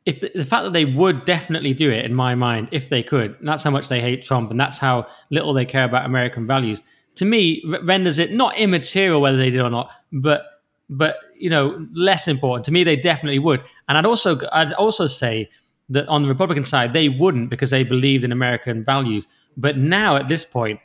if 0.09 0.21
the, 0.21 0.31
the, 0.33 0.43
fact 0.43 0.63
that 0.63 0.73
they 0.73 0.85
would 0.85 1.23
definitely 1.23 1.71
do 1.71 1.91
it 1.91 2.03
in 2.03 2.15
my 2.15 2.33
mind 2.33 2.67
if 2.71 2.89
they 2.89 3.03
could 3.03 3.37
that's 3.41 3.61
how 3.61 3.69
much 3.69 3.87
they 3.89 4.01
hate 4.01 4.23
trump 4.23 4.49
and 4.49 4.59
that's 4.59 4.79
how 4.79 5.05
little 5.29 5.53
they 5.53 5.65
care 5.65 5.83
about 5.83 6.05
american 6.05 6.47
values. 6.47 6.81
To 7.15 7.25
me 7.25 7.61
renders 7.83 8.17
it 8.17 8.31
not 8.31 8.57
immaterial 8.57 9.21
whether 9.21 9.37
they 9.37 9.51
did 9.51 9.61
or 9.61 9.69
not 9.69 9.91
but 10.11 10.45
but 10.89 11.17
you 11.37 11.49
know 11.49 11.85
less 11.93 12.27
important. 12.27 12.65
To 12.65 12.71
me 12.71 12.83
they 12.83 12.95
definitely 12.95 13.39
would. 13.39 13.61
And 13.87 13.97
i'd 13.97 14.05
also 14.05 14.39
i'd 14.51 14.73
also 14.73 15.05
say 15.05 15.49
that 15.89 16.07
on 16.07 16.23
the 16.23 16.29
republican 16.29 16.63
side 16.63 16.91
they 16.93 17.09
wouldn't 17.09 17.49
because 17.51 17.69
they 17.69 17.83
believed 17.83 18.23
in 18.23 18.31
american 18.31 18.83
values. 18.83 19.27
But 19.57 19.77
now 19.77 20.15
at 20.15 20.27
this 20.27 20.43
point 20.43 20.79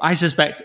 i 0.00 0.14
suspect 0.14 0.62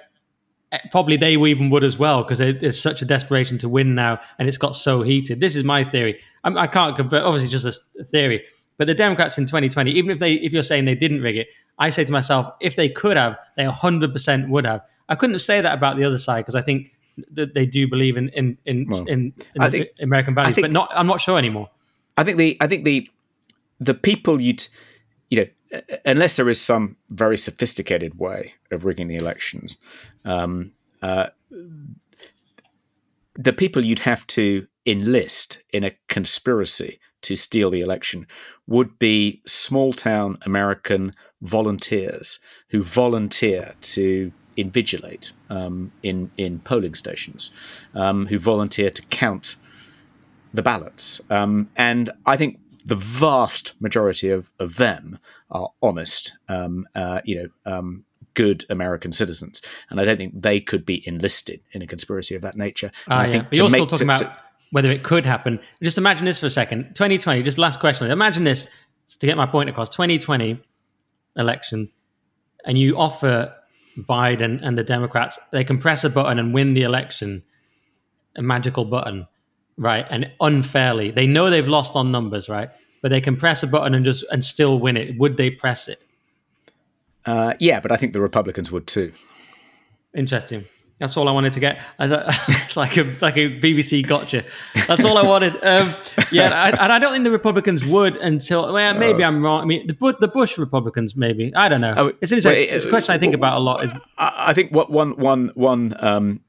Eh, 0.72 0.80
probably 0.92 1.16
they 1.18 1.34
even 1.34 1.70
would 1.70 1.84
as 1.84 1.98
well 1.98 2.24
because 2.24 2.40
there's 2.40 2.80
such 2.80 3.02
a 3.02 3.06
desperation 3.06 3.58
to 3.60 3.70
win 3.70 3.96
now, 3.96 4.20
and 4.40 4.48
it's 4.48 4.58
got 4.58 4.76
so 4.76 5.02
heated. 5.02 5.40
This 5.40 5.56
is 5.56 5.64
my 5.64 5.84
theory. 5.84 6.20
I'm, 6.44 6.58
I 6.58 6.68
can 6.68 6.90
not 6.90 6.98
convert. 6.98 7.24
Obviously, 7.24 7.50
just 7.50 7.66
a, 7.66 8.02
a 8.02 8.04
theory. 8.04 8.44
But 8.78 8.88
the 8.88 8.96
Democrats 8.96 9.38
in 9.38 9.46
2020, 9.46 9.92
even 9.92 10.12
if 10.12 10.20
they, 10.20 10.34
if 10.34 10.52
you're 10.52 10.64
saying 10.64 10.86
they 10.86 10.96
didn't 10.96 11.22
rig 11.22 11.38
it, 11.38 11.48
I 11.80 11.90
say 11.90 12.04
to 12.04 12.12
myself, 12.12 12.50
if 12.60 12.76
they 12.76 12.90
could 12.90 13.16
have, 13.16 13.38
they 13.56 13.64
100% 13.64 14.50
would 14.50 14.66
have. 14.66 14.82
I 15.08 15.16
couldn't 15.16 15.40
say 15.40 15.62
that 15.62 15.74
about 15.74 15.98
the 15.98 16.04
other 16.04 16.18
side 16.18 16.42
because 16.42 16.56
I 16.56 16.62
think 16.62 16.94
that 17.32 17.54
they 17.54 17.66
do 17.66 17.88
believe 17.88 18.18
in 18.18 18.30
in 18.30 18.58
in, 18.66 18.88
well, 18.90 19.06
in, 19.06 19.34
in 19.56 19.72
think, 19.72 19.90
American 20.00 20.36
values, 20.36 20.56
think, 20.56 20.66
but 20.66 20.72
not. 20.72 20.92
I'm 20.96 21.08
not 21.08 21.22
sure 21.22 21.38
anymore. 21.38 21.70
I 22.18 22.24
think 22.24 22.38
the 22.38 22.58
I 22.60 22.68
think 22.68 22.86
the 22.86 23.10
the 23.80 23.94
people 23.94 24.42
you'd 24.42 24.68
you 25.30 25.42
know 25.42 25.48
unless 26.06 26.38
there 26.38 26.50
is 26.50 26.62
some 26.62 26.98
very 27.10 27.38
sophisticated 27.38 28.20
way 28.20 28.54
of 28.72 28.86
rigging 28.86 29.08
the 29.08 29.16
elections, 29.16 29.78
um, 30.24 30.72
uh, 31.02 31.28
the 33.36 33.54
people 33.54 33.84
you'd 33.84 34.00
have 34.00 34.26
to 34.28 34.68
enlist 34.86 35.60
in 35.74 35.84
a 35.84 35.96
conspiracy 36.08 37.00
to 37.22 37.36
steal 37.36 37.72
the 37.72 37.82
election 37.82 38.28
would 38.68 39.00
be 39.00 39.42
small 39.46 39.92
town 39.92 40.38
American 40.46 41.14
volunteers 41.42 42.40
who 42.70 42.84
volunteer 42.84 43.74
to 43.82 44.32
invigilate 44.58 45.32
um, 45.50 45.92
in 46.04 46.32
in 46.38 46.60
polling 46.60 46.94
stations, 46.94 47.52
um, 47.94 48.28
who 48.28 48.40
volunteer 48.40 48.90
to 48.90 49.02
count 49.04 49.56
the 50.54 50.62
ballots. 50.62 51.20
Um, 51.30 51.70
and 51.76 52.10
I 52.26 52.38
think 52.38 52.60
the 52.86 52.96
vast 52.96 53.80
majority 53.82 54.30
of, 54.30 54.52
of 54.60 54.78
them 54.78 55.20
are 55.50 55.70
honest, 55.82 56.38
um, 56.48 56.88
uh, 56.96 57.22
you 57.26 57.36
know, 57.36 57.48
um, 57.72 58.06
good 58.36 58.64
American 58.70 59.12
citizens, 59.12 59.62
and 59.90 60.00
I 60.00 60.06
don't 60.06 60.18
think 60.18 60.42
they 60.42 60.60
could 60.60 60.86
be 60.86 61.06
enlisted 61.08 61.62
in 61.72 61.82
a 61.82 61.88
conspiracy 61.88 62.36
of 62.36 62.42
that 62.44 62.56
nature. 62.56 62.92
Uh, 63.10 63.14
I 63.14 63.26
yeah. 63.26 63.32
think 63.32 63.48
you're 63.52 63.70
still 63.70 63.88
talking 63.88 64.08
to- 64.08 64.14
about 64.14 64.18
to- 64.20 64.38
whether 64.72 64.92
it 64.92 65.04
could 65.04 65.26
happen. 65.26 65.60
Just 65.82 65.98
imagine 65.98 66.26
this 66.26 66.40
for 66.40 66.48
a 66.48 66.50
second. 66.50 66.96
2020, 66.96 67.44
just 67.44 67.58
last 67.58 67.80
question. 67.80 68.12
Imagine 68.12 68.44
this 68.44 68.70
to 69.20 69.26
get 69.26 69.38
my 69.38 69.46
point 69.46 69.70
across. 69.70 69.90
2020 69.90 70.62
election, 71.38 71.90
and 72.66 72.78
you 72.78 72.98
offer 72.98 73.54
Biden 73.98 74.60
and 74.62 74.78
the 74.78 74.84
Democrats, 74.84 75.40
they 75.52 75.64
can 75.64 75.78
press 75.78 76.04
a 76.04 76.10
button 76.10 76.40
and 76.40 76.54
win 76.54 76.74
the 76.74 76.82
election, 76.82 77.44
a 78.36 78.42
magical 78.42 78.86
button, 78.86 79.28
right? 79.78 80.06
And 80.10 80.32
unfairly. 80.40 81.12
They 81.12 81.28
know 81.28 81.50
they've 81.50 81.68
lost 81.68 81.96
on 81.96 82.12
numbers, 82.12 82.50
right? 82.50 82.70
But 83.02 83.10
they 83.10 83.22
can 83.22 83.36
press 83.36 83.62
a 83.64 83.68
button 83.68 83.94
and 83.94 84.04
just 84.04 84.26
and 84.32 84.44
still 84.44 84.80
win 84.80 84.98
it. 84.98 85.18
Would 85.18 85.38
they 85.38 85.52
press 85.52 85.88
it? 85.88 86.04
uh, 87.26 87.54
yeah, 87.60 87.80
but 87.80 87.92
I 87.92 87.98
think 87.98 88.14
the 88.14 88.22
Republicans 88.22 88.72
would 88.72 88.88
too. 88.88 89.12
Interesting. 90.14 90.66
That's 91.00 91.18
all 91.18 91.28
I 91.28 91.32
wanted 91.32 91.52
to 91.54 91.60
get. 91.60 91.82
As 92.00 92.12
a, 92.12 92.24
it's 92.48 92.78
like 92.78 92.96
a 92.98 93.04
like 93.22 93.36
a 93.36 93.60
BBC 93.60 94.08
gotcha. 94.08 94.46
That's 94.88 95.04
all 95.04 95.18
I 95.18 95.24
wanted. 95.24 95.54
Um, 95.64 95.94
yeah, 96.32 96.54
I, 96.54 96.70
and 96.70 96.92
I 96.94 97.00
don't 97.00 97.12
think 97.12 97.26
the 97.26 97.32
Republicans 97.32 97.84
would 97.86 98.16
until 98.16 98.72
well, 98.72 98.94
maybe 98.94 99.24
I'm 99.26 99.44
wrong. 99.44 99.62
I 99.62 99.66
mean, 99.66 99.88
the 99.88 99.94
Bu- 99.94 100.16
the 100.20 100.30
Bush 100.30 100.58
Republicans, 100.58 101.16
maybe. 101.18 101.54
I 101.54 101.68
don't 101.68 101.82
know. 101.82 101.94
Oh, 101.98 102.08
it's 102.22 102.32
an 102.32 102.38
interesting. 102.38 102.68
well, 102.68 102.76
it's 102.76 102.86
a 102.86 102.90
question 102.90 103.14
I 103.14 103.18
think 103.18 103.34
about 103.34 103.58
a 103.58 103.60
lot. 103.60 103.84
Is 103.84 103.92
I 104.18 104.46
I 104.48 104.54
think 104.54 104.72
what 104.72 104.90
one 104.90 105.18
one 105.18 105.52
one 105.56 105.96
um, 106.00 106.42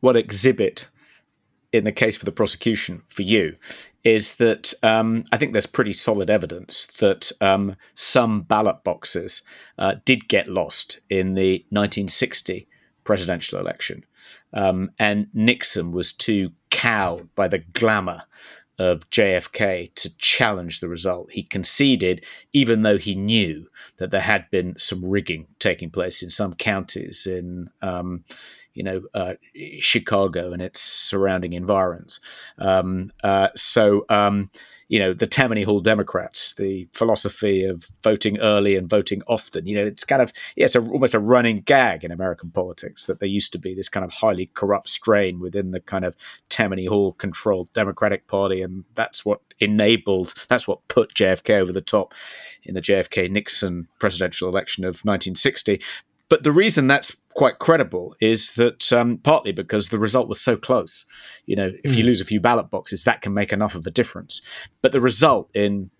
one 0.00 0.16
exhibit 0.16 0.88
in 1.72 1.84
the 1.84 1.92
case 1.92 2.16
for 2.16 2.24
the 2.24 2.32
prosecution 2.32 3.02
for 3.08 3.22
you 3.22 3.56
is 4.04 4.34
that 4.34 4.74
um, 4.82 5.24
I 5.32 5.36
think 5.36 5.52
there's 5.52 5.66
pretty 5.66 5.92
solid 5.92 6.28
evidence 6.28 6.86
that 6.98 7.32
um, 7.40 7.76
some 7.94 8.42
ballot 8.42 8.84
boxes 8.84 9.42
uh, 9.78 9.94
did 10.04 10.28
get 10.28 10.48
lost 10.48 11.00
in 11.08 11.34
the 11.34 11.64
1960 11.70 12.68
presidential 13.04 13.58
election, 13.58 14.04
um, 14.52 14.90
and 14.98 15.26
Nixon 15.32 15.92
was 15.92 16.12
too 16.12 16.52
cowed 16.70 17.28
by 17.34 17.48
the 17.48 17.58
glamour 17.58 18.22
of 18.78 19.08
JFK 19.10 19.94
to 19.94 20.16
challenge 20.18 20.80
the 20.80 20.88
result. 20.88 21.30
He 21.30 21.42
conceded, 21.42 22.24
even 22.52 22.82
though 22.82 22.98
he 22.98 23.14
knew 23.14 23.68
that 23.98 24.10
there 24.10 24.20
had 24.20 24.50
been 24.50 24.78
some 24.78 25.04
rigging 25.04 25.46
taking 25.58 25.90
place 25.90 26.22
in 26.22 26.30
some 26.30 26.54
counties 26.54 27.26
in, 27.26 27.70
um, 27.82 28.24
you 28.74 28.82
know, 28.82 29.02
uh, 29.14 29.34
Chicago 29.78 30.52
and 30.52 30.62
its 30.62 30.80
surrounding 30.80 31.52
environs. 31.52 32.20
Um, 32.58 33.10
uh, 33.22 33.48
so, 33.54 34.04
um, 34.08 34.50
you 34.88 34.98
know, 34.98 35.12
the 35.12 35.26
Tammany 35.26 35.62
Hall 35.62 35.80
Democrats, 35.80 36.54
the 36.54 36.86
philosophy 36.92 37.64
of 37.64 37.88
voting 38.02 38.38
early 38.40 38.76
and 38.76 38.88
voting 38.88 39.22
often, 39.26 39.66
you 39.66 39.74
know, 39.74 39.86
it's 39.86 40.04
kind 40.04 40.20
of, 40.20 40.32
yeah, 40.56 40.66
it's 40.66 40.76
a, 40.76 40.80
almost 40.80 41.14
a 41.14 41.18
running 41.18 41.60
gag 41.60 42.04
in 42.04 42.10
American 42.10 42.50
politics 42.50 43.06
that 43.06 43.18
there 43.18 43.28
used 43.28 43.52
to 43.52 43.58
be 43.58 43.74
this 43.74 43.88
kind 43.88 44.04
of 44.04 44.12
highly 44.12 44.50
corrupt 44.54 44.88
strain 44.88 45.40
within 45.40 45.70
the 45.70 45.80
kind 45.80 46.04
of 46.04 46.16
Tammany 46.48 46.86
Hall 46.86 47.12
controlled 47.14 47.72
Democratic 47.72 48.26
Party. 48.26 48.60
And 48.60 48.84
that's 48.94 49.24
what 49.24 49.40
enabled, 49.60 50.34
that's 50.48 50.68
what 50.68 50.86
put 50.88 51.14
JFK 51.14 51.58
over 51.58 51.72
the 51.72 51.80
top 51.80 52.14
in 52.64 52.74
the 52.74 52.82
JFK 52.82 53.30
Nixon 53.30 53.88
presidential 53.98 54.48
election 54.48 54.84
of 54.84 55.04
1960. 55.04 55.80
But 56.32 56.44
the 56.44 56.52
reason 56.64 56.86
that's 56.86 57.14
quite 57.34 57.58
credible 57.58 58.16
is 58.18 58.52
that 58.54 58.90
um, 58.90 59.18
partly 59.18 59.52
because 59.52 59.88
the 59.88 59.98
result 59.98 60.28
was 60.28 60.40
so 60.40 60.56
close. 60.56 61.04
You 61.44 61.56
know, 61.56 61.70
if 61.84 61.94
you 61.94 62.04
lose 62.04 62.22
a 62.22 62.24
few 62.24 62.40
ballot 62.40 62.70
boxes, 62.70 63.04
that 63.04 63.20
can 63.20 63.34
make 63.34 63.52
enough 63.52 63.74
of 63.74 63.86
a 63.86 63.90
difference. 63.90 64.40
But 64.80 64.92
the 64.92 65.00
result 65.02 65.50
in 65.54 65.90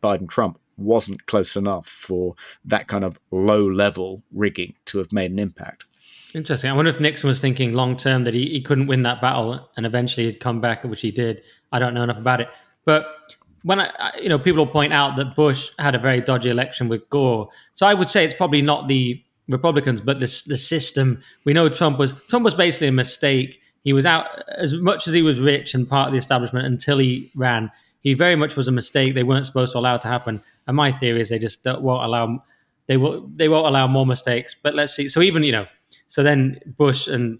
Biden 0.00 0.28
Trump 0.28 0.58
wasn't 0.76 1.24
close 1.26 1.54
enough 1.54 1.86
for 1.86 2.34
that 2.64 2.88
kind 2.88 3.04
of 3.04 3.20
low 3.30 3.64
level 3.64 4.24
rigging 4.32 4.74
to 4.86 4.98
have 4.98 5.12
made 5.12 5.30
an 5.30 5.38
impact. 5.38 5.86
interesting. 6.34 6.68
I 6.68 6.74
wonder 6.74 6.90
if 6.90 6.98
Nixon 6.98 7.28
was 7.28 7.40
thinking 7.40 7.72
long 7.72 7.96
term 7.96 8.24
that 8.24 8.34
he, 8.34 8.46
he 8.48 8.60
couldn't 8.60 8.88
win 8.88 9.02
that 9.04 9.20
battle 9.20 9.70
and 9.76 9.86
eventually 9.86 10.26
he'd 10.26 10.40
come 10.40 10.60
back, 10.60 10.82
which 10.82 11.00
he 11.02 11.12
did. 11.12 11.42
I 11.70 11.78
don't 11.78 11.94
know 11.94 12.02
enough 12.02 12.18
about 12.18 12.40
it, 12.40 12.48
but 12.84 13.36
when 13.62 13.78
I- 13.80 14.18
you 14.20 14.28
know, 14.28 14.38
people 14.38 14.64
will 14.64 14.72
point 14.72 14.92
out 14.92 15.14
that 15.16 15.36
Bush 15.36 15.70
had 15.78 15.94
a 15.94 15.98
very 15.98 16.20
dodgy 16.20 16.50
election 16.50 16.88
with 16.88 17.08
Gore. 17.08 17.48
So 17.74 17.86
I 17.86 17.94
would 17.94 18.10
say 18.10 18.24
it's 18.24 18.34
probably 18.34 18.62
not 18.62 18.88
the 18.88 19.22
Republicans, 19.48 20.00
but 20.00 20.18
the 20.18 20.42
the 20.46 20.56
system. 20.56 21.22
We 21.44 21.52
know 21.52 21.68
Trump 21.68 21.98
was 21.98 22.12
Trump 22.28 22.44
was 22.44 22.54
basically 22.54 22.88
a 22.88 22.92
mistake. 22.92 23.60
He 23.84 23.92
was 23.92 24.04
out 24.04 24.26
as 24.58 24.74
much 24.74 25.06
as 25.06 25.14
he 25.14 25.22
was 25.22 25.40
rich 25.40 25.74
and 25.74 25.88
part 25.88 26.08
of 26.08 26.12
the 26.12 26.18
establishment 26.18 26.66
until 26.66 26.98
he 26.98 27.30
ran. 27.36 27.70
He 28.00 28.14
very 28.14 28.36
much 28.36 28.56
was 28.56 28.68
a 28.68 28.72
mistake. 28.72 29.14
They 29.14 29.22
weren't 29.22 29.46
supposed 29.46 29.72
to 29.72 29.78
allow 29.78 29.94
it 29.94 30.02
to 30.02 30.08
happen. 30.08 30.42
And 30.66 30.76
my 30.76 30.90
theory 30.90 31.20
is 31.20 31.28
they 31.28 31.38
just 31.38 31.62
don't, 31.62 31.82
won't 31.82 32.04
allow 32.04 32.42
they 32.86 32.96
will 32.96 33.28
they 33.28 33.48
won't 33.48 33.66
allow 33.66 33.86
more 33.86 34.06
mistakes. 34.06 34.56
But 34.60 34.74
let's 34.74 34.94
see. 34.94 35.08
So 35.08 35.22
even 35.22 35.44
you 35.44 35.52
know, 35.52 35.66
so 36.08 36.22
then 36.22 36.60
Bush 36.66 37.06
and 37.08 37.38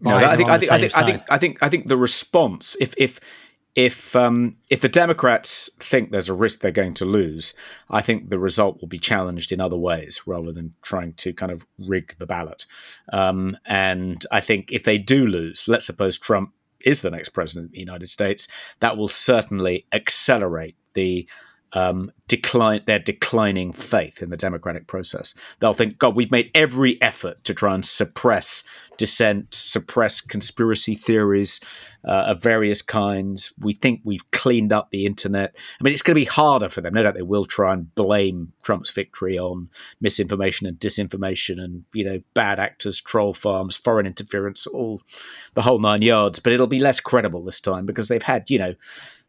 No, 0.00 0.16
I 0.16 0.36
think 0.36 0.50
I 0.50 0.58
think 0.58 0.72
I 0.72 0.78
think, 0.80 0.96
I 0.96 1.04
think. 1.04 1.22
I 1.30 1.38
think 1.38 1.62
I 1.62 1.68
think 1.68 1.88
the 1.88 1.96
response 1.96 2.76
if 2.80 2.94
if 2.98 3.20
if 3.78 4.16
um, 4.16 4.56
if 4.70 4.80
the 4.80 4.88
Democrats 4.88 5.70
think 5.78 6.10
there's 6.10 6.28
a 6.28 6.34
risk 6.34 6.58
they're 6.58 6.72
going 6.72 6.94
to 6.94 7.04
lose, 7.04 7.54
I 7.88 8.02
think 8.02 8.28
the 8.28 8.38
result 8.38 8.80
will 8.80 8.88
be 8.88 8.98
challenged 8.98 9.52
in 9.52 9.60
other 9.60 9.76
ways 9.76 10.22
rather 10.26 10.50
than 10.50 10.74
trying 10.82 11.12
to 11.12 11.32
kind 11.32 11.52
of 11.52 11.64
rig 11.78 12.16
the 12.18 12.26
ballot. 12.26 12.66
Um, 13.12 13.56
and 13.66 14.26
I 14.32 14.40
think 14.40 14.72
if 14.72 14.82
they 14.82 14.98
do 14.98 15.28
lose, 15.28 15.68
let's 15.68 15.86
suppose 15.86 16.18
Trump 16.18 16.52
is 16.80 17.02
the 17.02 17.10
next 17.12 17.28
president 17.28 17.66
of 17.66 17.72
the 17.72 17.78
United 17.78 18.08
States, 18.08 18.48
that 18.80 18.96
will 18.96 19.06
certainly 19.06 19.86
accelerate 19.92 20.74
the 20.94 21.28
um, 21.72 22.10
decline 22.28 22.82
their 22.86 22.98
declining 22.98 23.72
faith 23.72 24.22
in 24.22 24.30
the 24.30 24.36
democratic 24.36 24.86
process. 24.86 25.34
They'll 25.60 25.74
think, 25.74 25.98
God, 25.98 26.14
we've 26.14 26.30
made 26.30 26.50
every 26.54 27.00
effort 27.02 27.42
to 27.44 27.54
try 27.54 27.74
and 27.74 27.84
suppress 27.84 28.64
dissent, 28.98 29.54
suppress 29.54 30.20
conspiracy 30.20 30.94
theories 30.94 31.60
uh, 32.04 32.24
of 32.28 32.42
various 32.42 32.82
kinds. 32.82 33.52
We 33.60 33.72
think 33.72 34.00
we've 34.04 34.28
cleaned 34.32 34.72
up 34.72 34.90
the 34.90 35.06
internet. 35.06 35.56
I 35.80 35.84
mean, 35.84 35.92
it's 35.92 36.02
going 36.02 36.14
to 36.14 36.20
be 36.20 36.24
harder 36.26 36.68
for 36.68 36.80
them. 36.80 36.94
No 36.94 37.02
doubt 37.02 37.14
they 37.14 37.22
will 37.22 37.44
try 37.44 37.72
and 37.72 37.94
blame 37.94 38.52
Trump's 38.62 38.90
victory 38.90 39.38
on 39.38 39.70
misinformation 40.00 40.66
and 40.66 40.78
disinformation 40.78 41.62
and 41.62 41.84
you 41.94 42.04
know 42.04 42.20
bad 42.34 42.58
actors, 42.58 43.00
troll 43.00 43.32
farms, 43.32 43.76
foreign 43.76 44.06
interference, 44.06 44.66
all 44.66 45.00
the 45.54 45.62
whole 45.62 45.78
nine 45.78 46.02
yards. 46.02 46.40
But 46.40 46.52
it'll 46.52 46.66
be 46.66 46.80
less 46.80 47.00
credible 47.00 47.44
this 47.44 47.60
time 47.60 47.86
because 47.86 48.08
they've 48.08 48.22
had 48.22 48.50
you 48.50 48.58
know 48.58 48.74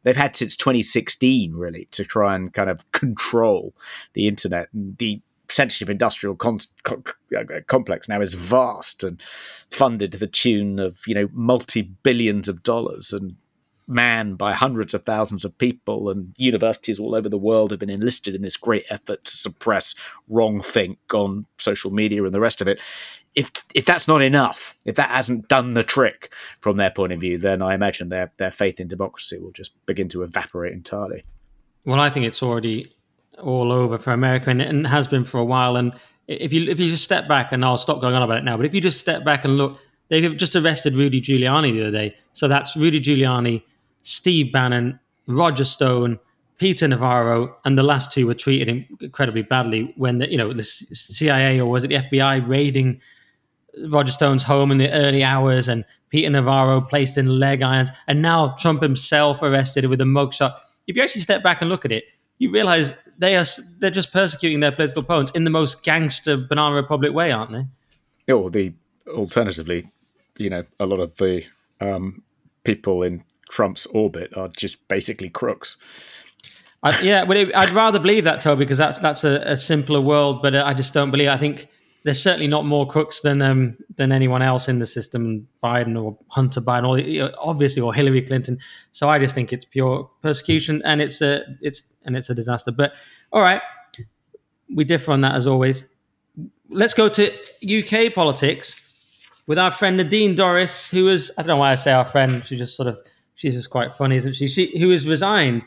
they've 0.04 0.16
had 0.16 0.36
since 0.36 0.56
2016 0.56 1.54
really 1.54 1.88
to 1.92 2.04
try 2.04 2.36
and 2.36 2.54
kind 2.54 2.70
of 2.70 2.90
control 2.92 3.74
the 4.14 4.28
internet. 4.28 4.70
And 4.74 4.98
the 4.98 5.22
censorship 5.48 5.90
industrial 5.90 6.36
con- 6.36 6.60
co- 6.84 7.04
uh, 7.36 7.44
complex 7.68 8.08
now 8.08 8.22
is 8.22 8.34
vast 8.34 9.04
and 9.04 9.22
funded 9.22 10.12
to 10.12 10.18
the 10.18 10.28
tune 10.28 10.80
of 10.80 11.02
you 11.08 11.16
know 11.16 11.30
multi 11.34 11.82
billions 11.82 12.48
of 12.48 12.64
dollars. 12.64 13.14
And 13.14 13.36
manned 13.90 14.38
by 14.38 14.54
hundreds 14.54 14.94
of 14.94 15.04
thousands 15.04 15.44
of 15.44 15.58
people 15.58 16.10
and 16.10 16.32
universities 16.38 17.00
all 17.00 17.16
over 17.16 17.28
the 17.28 17.40
world 17.40 17.72
have 17.72 17.80
been 17.80 17.90
enlisted 17.90 18.36
in 18.36 18.44
this 18.44 18.56
great 18.56 18.86
effort 18.92 19.24
to 19.26 19.32
suppress 19.32 19.96
wrong 20.30 20.62
think 20.62 21.00
on 21.12 21.44
social 21.58 21.90
media 21.90 22.24
and 22.24 22.32
the 22.32 22.40
rest 22.40 22.62
of 22.62 22.68
it 22.68 22.80
if 23.36 23.52
if 23.76 23.86
that's 23.86 24.08
not 24.08 24.22
enough 24.22 24.76
if 24.86 24.96
that 24.96 25.10
hasn't 25.10 25.48
done 25.48 25.74
the 25.74 25.84
trick 25.84 26.34
from 26.62 26.78
their 26.78 26.90
point 26.90 27.14
of 27.14 27.20
view 27.20 27.38
then 27.38 27.62
i 27.62 27.74
imagine 27.74 28.10
their 28.10 28.32
their 28.38 28.52
faith 28.52 28.80
in 28.80 28.88
democracy 28.88 29.38
will 29.38 29.52
just 29.52 29.74
begin 29.86 30.08
to 30.08 30.24
evaporate 30.24 30.74
entirely 30.74 31.24
Well, 31.86 32.00
I 32.00 32.10
think 32.10 32.26
it's 32.26 32.44
already 32.44 32.92
all 33.42 33.72
over 33.72 33.98
for 33.98 34.12
America, 34.12 34.50
and, 34.50 34.62
and 34.62 34.88
has 34.88 35.08
been 35.08 35.24
for 35.24 35.40
a 35.40 35.46
while. 35.46 35.76
And 35.76 35.94
if 36.28 36.54
you 36.54 36.70
if 36.70 36.80
you 36.80 36.90
just 36.90 37.04
step 37.04 37.28
back, 37.28 37.52
and 37.52 37.64
I'll 37.64 37.78
stop 37.78 38.02
going 38.02 38.16
on 38.16 38.22
about 38.22 38.38
it 38.38 38.44
now, 38.44 38.58
but 38.58 38.66
if 38.66 38.74
you 38.74 38.82
just 38.82 39.00
step 39.00 39.24
back 39.24 39.46
and 39.46 39.58
look, 39.58 39.80
they've 40.10 40.36
just 40.36 40.56
arrested 40.56 40.96
Rudy 40.96 41.22
Giuliani 41.22 41.72
the 41.72 41.82
other 41.82 41.92
day. 41.92 42.16
So 42.34 42.48
that's 42.48 42.76
Rudy 42.76 43.00
Giuliani, 43.00 43.64
Steve 44.02 44.52
Bannon, 44.52 45.00
Roger 45.28 45.66
Stone, 45.66 46.20
Peter 46.58 46.88
Navarro, 46.88 47.56
and 47.66 47.78
the 47.78 47.84
last 47.84 48.12
two 48.12 48.28
were 48.28 48.34
treated 48.34 48.86
incredibly 49.02 49.44
badly 49.44 49.94
when 49.98 50.20
the, 50.20 50.30
you 50.30 50.38
know 50.38 50.54
the 50.54 50.64
CIA 50.64 51.60
or 51.60 51.70
was 51.70 51.84
it 51.84 51.88
the 51.88 51.96
FBI 51.96 52.48
raiding 52.48 53.02
Roger 53.90 54.12
Stone's 54.12 54.44
home 54.44 54.72
in 54.72 54.78
the 54.78 54.92
early 54.92 55.24
hours, 55.24 55.68
and 55.68 55.86
Peter 56.10 56.30
Navarro 56.30 56.82
placed 56.82 57.18
in 57.18 57.28
leg 57.28 57.62
irons, 57.62 57.90
and 58.08 58.22
now 58.22 58.56
Trump 58.58 58.82
himself 58.82 59.42
arrested 59.42 59.86
with 59.86 60.02
a 60.02 60.06
mugshot. 60.06 60.56
If 60.88 60.96
you 60.98 61.04
actually 61.04 61.22
step 61.22 61.44
back 61.44 61.62
and 61.62 61.70
look 61.70 61.86
at 61.86 61.92
it, 61.92 62.06
you 62.40 62.52
realize 62.52 62.94
they 63.18 63.36
are 63.36 63.46
they're 63.80 63.92
just 63.92 64.14
persecuting 64.14 64.60
their 64.60 64.72
political 64.72 65.04
opponents 65.04 65.32
in 65.34 65.44
the 65.44 65.50
most 65.50 65.84
gangster 65.84 66.38
banana 66.38 66.76
republic 66.76 67.14
way, 67.14 67.32
aren't 67.32 67.52
they? 67.52 67.66
or 68.32 68.50
the 68.50 68.74
alternatively 69.08 69.90
you 70.38 70.50
know 70.50 70.64
a 70.80 70.86
lot 70.86 71.00
of 71.00 71.16
the 71.16 71.44
um, 71.82 72.22
people 72.64 73.04
in 73.04 73.24
trump's 73.50 73.86
orbit 73.88 74.36
are 74.38 74.50
just 74.50 74.88
basically 74.88 75.30
crooks 75.30 76.26
I, 76.82 76.98
yeah, 77.02 77.26
but 77.26 77.36
it, 77.36 77.54
I'd 77.58 77.72
rather 77.72 78.00
believe 78.00 78.24
that, 78.24 78.40
Toby, 78.40 78.64
because 78.64 78.78
that's 78.78 79.00
that's 79.00 79.26
a, 79.26 79.42
a 79.42 79.58
simpler 79.58 80.00
world. 80.00 80.42
But 80.42 80.56
uh, 80.56 80.64
I 80.66 80.74
just 80.74 80.94
don't 80.94 81.12
believe. 81.12 81.28
I 81.28 81.36
think 81.36 81.68
there's 82.04 82.22
certainly 82.22 82.48
not 82.48 82.66
more 82.66 82.88
crooks 82.88 83.22
than 83.22 83.42
um, 83.42 83.78
than 83.96 84.12
anyone 84.12 84.42
else 84.42 84.70
in 84.70 84.80
the 84.80 84.86
system, 84.86 85.48
Biden 85.64 86.02
or 86.02 86.18
Hunter 86.30 86.62
Biden, 86.62 86.88
or 86.88 87.32
obviously, 87.40 87.82
or 87.82 87.94
Hillary 87.94 88.22
Clinton. 88.22 88.58
So 88.92 89.10
I 89.10 89.20
just 89.20 89.36
think 89.36 89.52
it's 89.52 89.66
pure 89.66 90.10
persecution, 90.22 90.82
and 90.86 91.02
it's 91.02 91.22
a 91.22 91.44
it's 91.62 91.86
and 92.04 92.16
it's 92.16 92.30
a 92.30 92.36
disaster. 92.36 92.72
But 92.72 92.94
all 93.32 93.42
right, 93.42 93.62
we 94.74 94.86
differ 94.86 95.12
on 95.12 95.22
that 95.22 95.36
as 95.36 95.48
always. 95.48 95.86
Let's 96.70 96.94
go 96.94 97.10
to 97.10 97.32
UK 97.64 98.14
politics 98.14 99.42
with 99.48 99.58
our 99.58 99.72
friend 99.72 99.98
Nadine 99.98 100.36
Dorries, 100.36 100.90
who 100.90 101.10
is 101.10 101.32
I 101.38 101.42
don't 101.42 101.50
know 101.50 101.58
why 101.58 101.72
I 101.72 101.76
say 101.76 101.92
our 101.92 102.06
friend. 102.06 102.46
She 102.46 102.56
just 102.56 102.78
sort 102.78 102.88
of 102.88 103.00
she's 103.36 103.56
just 103.56 103.70
quite 103.70 103.92
funny, 103.92 104.16
isn't 104.16 104.34
she? 104.34 104.48
She 104.48 104.80
who 104.80 104.90
has 104.92 105.08
resigned 105.08 105.64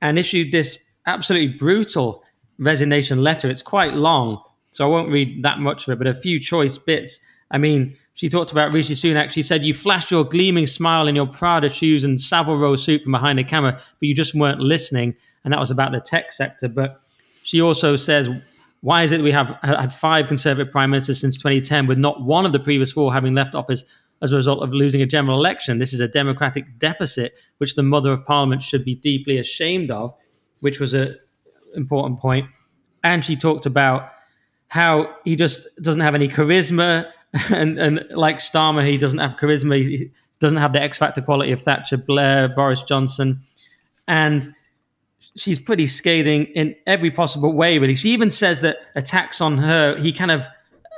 and 0.00 0.18
issued 0.18 0.50
this 0.50 0.80
absolutely 1.06 1.56
brutal 1.56 2.24
resignation 2.58 3.22
letter. 3.22 3.48
It's 3.48 3.62
quite 3.62 3.94
long 3.94 4.42
so 4.72 4.84
I 4.84 4.88
won't 4.88 5.10
read 5.10 5.42
that 5.42 5.60
much 5.60 5.86
of 5.86 5.92
it, 5.92 5.98
but 5.98 6.06
a 6.06 6.14
few 6.14 6.40
choice 6.40 6.78
bits. 6.78 7.20
I 7.50 7.58
mean, 7.58 7.96
she 8.14 8.28
talked 8.28 8.52
about 8.52 8.72
Rishi 8.72 8.94
Sunak. 8.94 9.30
She 9.30 9.42
said, 9.42 9.64
You 9.64 9.74
flashed 9.74 10.10
your 10.10 10.24
gleaming 10.24 10.66
smile 10.66 11.06
in 11.06 11.14
your 11.14 11.26
Prada 11.26 11.68
shoes 11.68 12.04
and 12.04 12.20
Savile 12.20 12.56
Row 12.56 12.76
suit 12.76 13.02
from 13.02 13.12
behind 13.12 13.38
the 13.38 13.44
camera, 13.44 13.72
but 13.72 14.08
you 14.08 14.14
just 14.14 14.34
weren't 14.34 14.60
listening. 14.60 15.14
And 15.44 15.52
that 15.52 15.60
was 15.60 15.70
about 15.70 15.92
the 15.92 16.00
tech 16.00 16.32
sector. 16.32 16.68
But 16.68 17.00
she 17.42 17.60
also 17.60 17.96
says, 17.96 18.30
Why 18.80 19.02
is 19.02 19.12
it 19.12 19.22
we 19.22 19.32
have 19.32 19.56
had 19.62 19.92
five 19.92 20.28
Conservative 20.28 20.72
prime 20.72 20.90
ministers 20.90 21.20
since 21.20 21.36
2010, 21.36 21.86
with 21.86 21.98
not 21.98 22.22
one 22.22 22.46
of 22.46 22.52
the 22.52 22.60
previous 22.60 22.92
four 22.92 23.12
having 23.12 23.34
left 23.34 23.54
office 23.54 23.84
as 24.22 24.32
a 24.32 24.36
result 24.36 24.62
of 24.62 24.72
losing 24.72 25.02
a 25.02 25.06
general 25.06 25.38
election? 25.38 25.78
This 25.78 25.92
is 25.92 26.00
a 26.00 26.08
democratic 26.08 26.78
deficit, 26.78 27.34
which 27.58 27.74
the 27.74 27.82
mother 27.82 28.12
of 28.12 28.24
parliament 28.24 28.62
should 28.62 28.84
be 28.84 28.94
deeply 28.94 29.36
ashamed 29.36 29.90
of, 29.90 30.14
which 30.60 30.80
was 30.80 30.94
an 30.94 31.14
important 31.74 32.20
point. 32.20 32.46
And 33.04 33.24
she 33.24 33.36
talked 33.36 33.66
about 33.66 34.10
how 34.72 35.14
he 35.22 35.36
just 35.36 35.68
doesn't 35.82 36.00
have 36.00 36.14
any 36.14 36.28
charisma, 36.28 37.06
and 37.50 37.78
and 37.78 38.06
like 38.10 38.38
Starmer, 38.38 38.82
he 38.82 38.96
doesn't 38.96 39.18
have 39.18 39.36
charisma. 39.36 39.76
He 39.76 40.10
doesn't 40.38 40.56
have 40.56 40.72
the 40.72 40.80
X 40.80 40.96
factor 40.96 41.20
quality 41.20 41.52
of 41.52 41.60
Thatcher, 41.60 41.98
Blair, 41.98 42.48
Boris 42.48 42.80
Johnson, 42.82 43.40
and 44.08 44.54
she's 45.36 45.60
pretty 45.60 45.86
scathing 45.86 46.44
in 46.54 46.74
every 46.86 47.10
possible 47.10 47.52
way. 47.52 47.76
Really, 47.76 47.94
she 47.94 48.12
even 48.12 48.30
says 48.30 48.62
that 48.62 48.78
attacks 48.96 49.42
on 49.42 49.58
her, 49.58 49.94
he 49.98 50.10
kind 50.10 50.30
of 50.30 50.46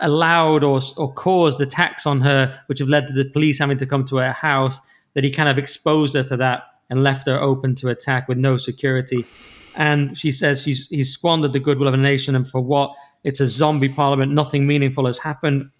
allowed 0.00 0.62
or 0.62 0.80
or 0.96 1.12
caused 1.12 1.60
attacks 1.60 2.06
on 2.06 2.20
her, 2.20 2.56
which 2.68 2.78
have 2.78 2.88
led 2.88 3.08
to 3.08 3.12
the 3.12 3.24
police 3.24 3.58
having 3.58 3.78
to 3.78 3.86
come 3.86 4.04
to 4.04 4.18
her 4.18 4.32
house. 4.32 4.80
That 5.14 5.24
he 5.24 5.32
kind 5.32 5.48
of 5.48 5.58
exposed 5.58 6.14
her 6.14 6.22
to 6.22 6.36
that 6.36 6.62
and 6.90 7.02
left 7.02 7.26
her 7.26 7.40
open 7.40 7.74
to 7.76 7.88
attack 7.88 8.28
with 8.28 8.38
no 8.38 8.56
security. 8.56 9.24
And 9.76 10.16
she 10.16 10.30
says 10.30 10.62
she's 10.62 10.86
he's 10.86 11.12
squandered 11.12 11.52
the 11.52 11.58
goodwill 11.58 11.88
of 11.88 11.94
a 11.94 11.96
nation, 11.96 12.36
and 12.36 12.46
for 12.46 12.60
what? 12.60 12.94
It's 13.24 13.40
a 13.40 13.48
zombie 13.48 13.88
parliament. 13.88 14.32
Nothing 14.32 14.66
meaningful 14.66 15.06
has 15.06 15.18
happened. 15.18 15.70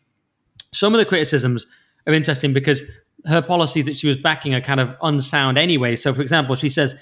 Some 0.72 0.94
of 0.94 0.98
the 0.98 1.04
criticisms 1.04 1.66
are 2.06 2.12
interesting 2.12 2.52
because 2.52 2.82
her 3.26 3.42
policies 3.42 3.84
that 3.86 3.96
she 3.96 4.08
was 4.08 4.16
backing 4.16 4.54
are 4.54 4.60
kind 4.60 4.80
of 4.80 4.94
unsound 5.02 5.58
anyway. 5.58 5.96
So, 5.96 6.12
for 6.12 6.22
example, 6.22 6.56
she 6.56 6.68
says 6.68 6.94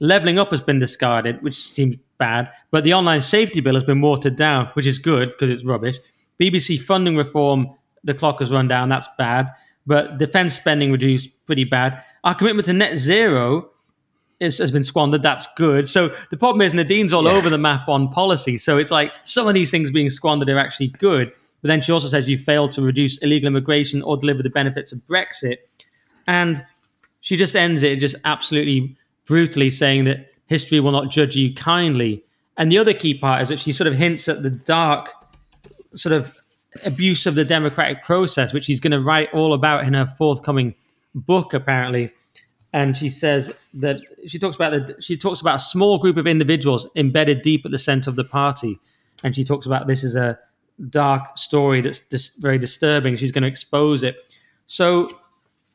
leveling 0.00 0.38
up 0.38 0.50
has 0.50 0.60
been 0.60 0.78
discarded, 0.78 1.42
which 1.42 1.54
seems 1.54 1.96
bad, 2.18 2.50
but 2.70 2.84
the 2.84 2.94
online 2.94 3.20
safety 3.20 3.60
bill 3.60 3.74
has 3.74 3.84
been 3.84 4.00
watered 4.00 4.36
down, 4.36 4.66
which 4.74 4.86
is 4.86 4.98
good 4.98 5.30
because 5.30 5.50
it's 5.50 5.64
rubbish. 5.64 5.98
BBC 6.40 6.80
funding 6.80 7.16
reform, 7.16 7.68
the 8.04 8.14
clock 8.14 8.40
has 8.40 8.50
run 8.50 8.68
down, 8.68 8.88
that's 8.88 9.08
bad. 9.18 9.48
But 9.86 10.18
defense 10.18 10.54
spending 10.54 10.92
reduced, 10.92 11.30
pretty 11.46 11.64
bad. 11.64 12.02
Our 12.24 12.34
commitment 12.34 12.66
to 12.66 12.72
net 12.72 12.98
zero 12.98 13.70
is, 14.42 14.58
has 14.58 14.72
been 14.72 14.82
squandered. 14.82 15.22
That's 15.22 15.48
good. 15.54 15.88
So 15.88 16.08
the 16.30 16.36
problem 16.36 16.60
is 16.60 16.74
Nadine's 16.74 17.12
all 17.12 17.24
yeah. 17.24 17.30
over 17.30 17.48
the 17.48 17.58
map 17.58 17.88
on 17.88 18.08
policy. 18.08 18.58
So 18.58 18.76
it's 18.76 18.90
like 18.90 19.14
some 19.24 19.48
of 19.48 19.54
these 19.54 19.70
things 19.70 19.90
being 19.90 20.10
squandered 20.10 20.48
are 20.48 20.58
actually 20.58 20.88
good. 20.88 21.32
But 21.62 21.68
then 21.68 21.80
she 21.80 21.92
also 21.92 22.08
says 22.08 22.28
you 22.28 22.38
failed 22.38 22.72
to 22.72 22.82
reduce 22.82 23.18
illegal 23.18 23.46
immigration 23.46 24.02
or 24.02 24.16
deliver 24.16 24.42
the 24.42 24.50
benefits 24.50 24.92
of 24.92 24.98
Brexit. 25.06 25.58
And 26.26 26.62
she 27.20 27.36
just 27.36 27.54
ends 27.54 27.82
it 27.82 28.00
just 28.00 28.16
absolutely 28.24 28.96
brutally 29.26 29.70
saying 29.70 30.04
that 30.04 30.32
history 30.46 30.80
will 30.80 30.90
not 30.90 31.10
judge 31.10 31.36
you 31.36 31.54
kindly. 31.54 32.24
And 32.56 32.70
the 32.70 32.78
other 32.78 32.92
key 32.92 33.14
part 33.14 33.42
is 33.42 33.48
that 33.48 33.60
she 33.60 33.72
sort 33.72 33.86
of 33.86 33.94
hints 33.94 34.28
at 34.28 34.42
the 34.42 34.50
dark 34.50 35.10
sort 35.94 36.12
of 36.12 36.38
abuse 36.84 37.26
of 37.26 37.36
the 37.36 37.44
democratic 37.44 38.02
process, 38.02 38.52
which 38.52 38.64
she's 38.64 38.80
going 38.80 38.90
to 38.92 39.00
write 39.00 39.32
all 39.32 39.54
about 39.54 39.84
in 39.84 39.94
her 39.94 40.06
forthcoming 40.06 40.74
book, 41.14 41.54
apparently 41.54 42.10
and 42.72 42.96
she 42.96 43.08
says 43.08 43.52
that 43.74 44.00
she 44.26 44.38
talks 44.38 44.56
about 44.56 44.72
the, 44.72 45.00
she 45.00 45.16
talks 45.16 45.40
about 45.40 45.56
a 45.56 45.58
small 45.58 45.98
group 45.98 46.16
of 46.16 46.26
individuals 46.26 46.86
embedded 46.96 47.42
deep 47.42 47.64
at 47.64 47.70
the 47.70 47.78
center 47.78 48.08
of 48.08 48.16
the 48.16 48.24
party, 48.24 48.78
and 49.22 49.34
she 49.34 49.44
talks 49.44 49.66
about 49.66 49.86
this 49.86 50.02
is 50.02 50.16
a 50.16 50.38
dark 50.88 51.36
story 51.36 51.80
that's 51.80 52.00
dis- 52.00 52.36
very 52.36 52.58
disturbing. 52.58 53.16
She's 53.16 53.32
going 53.32 53.42
to 53.42 53.48
expose 53.48 54.02
it. 54.02 54.16
So, 54.66 55.10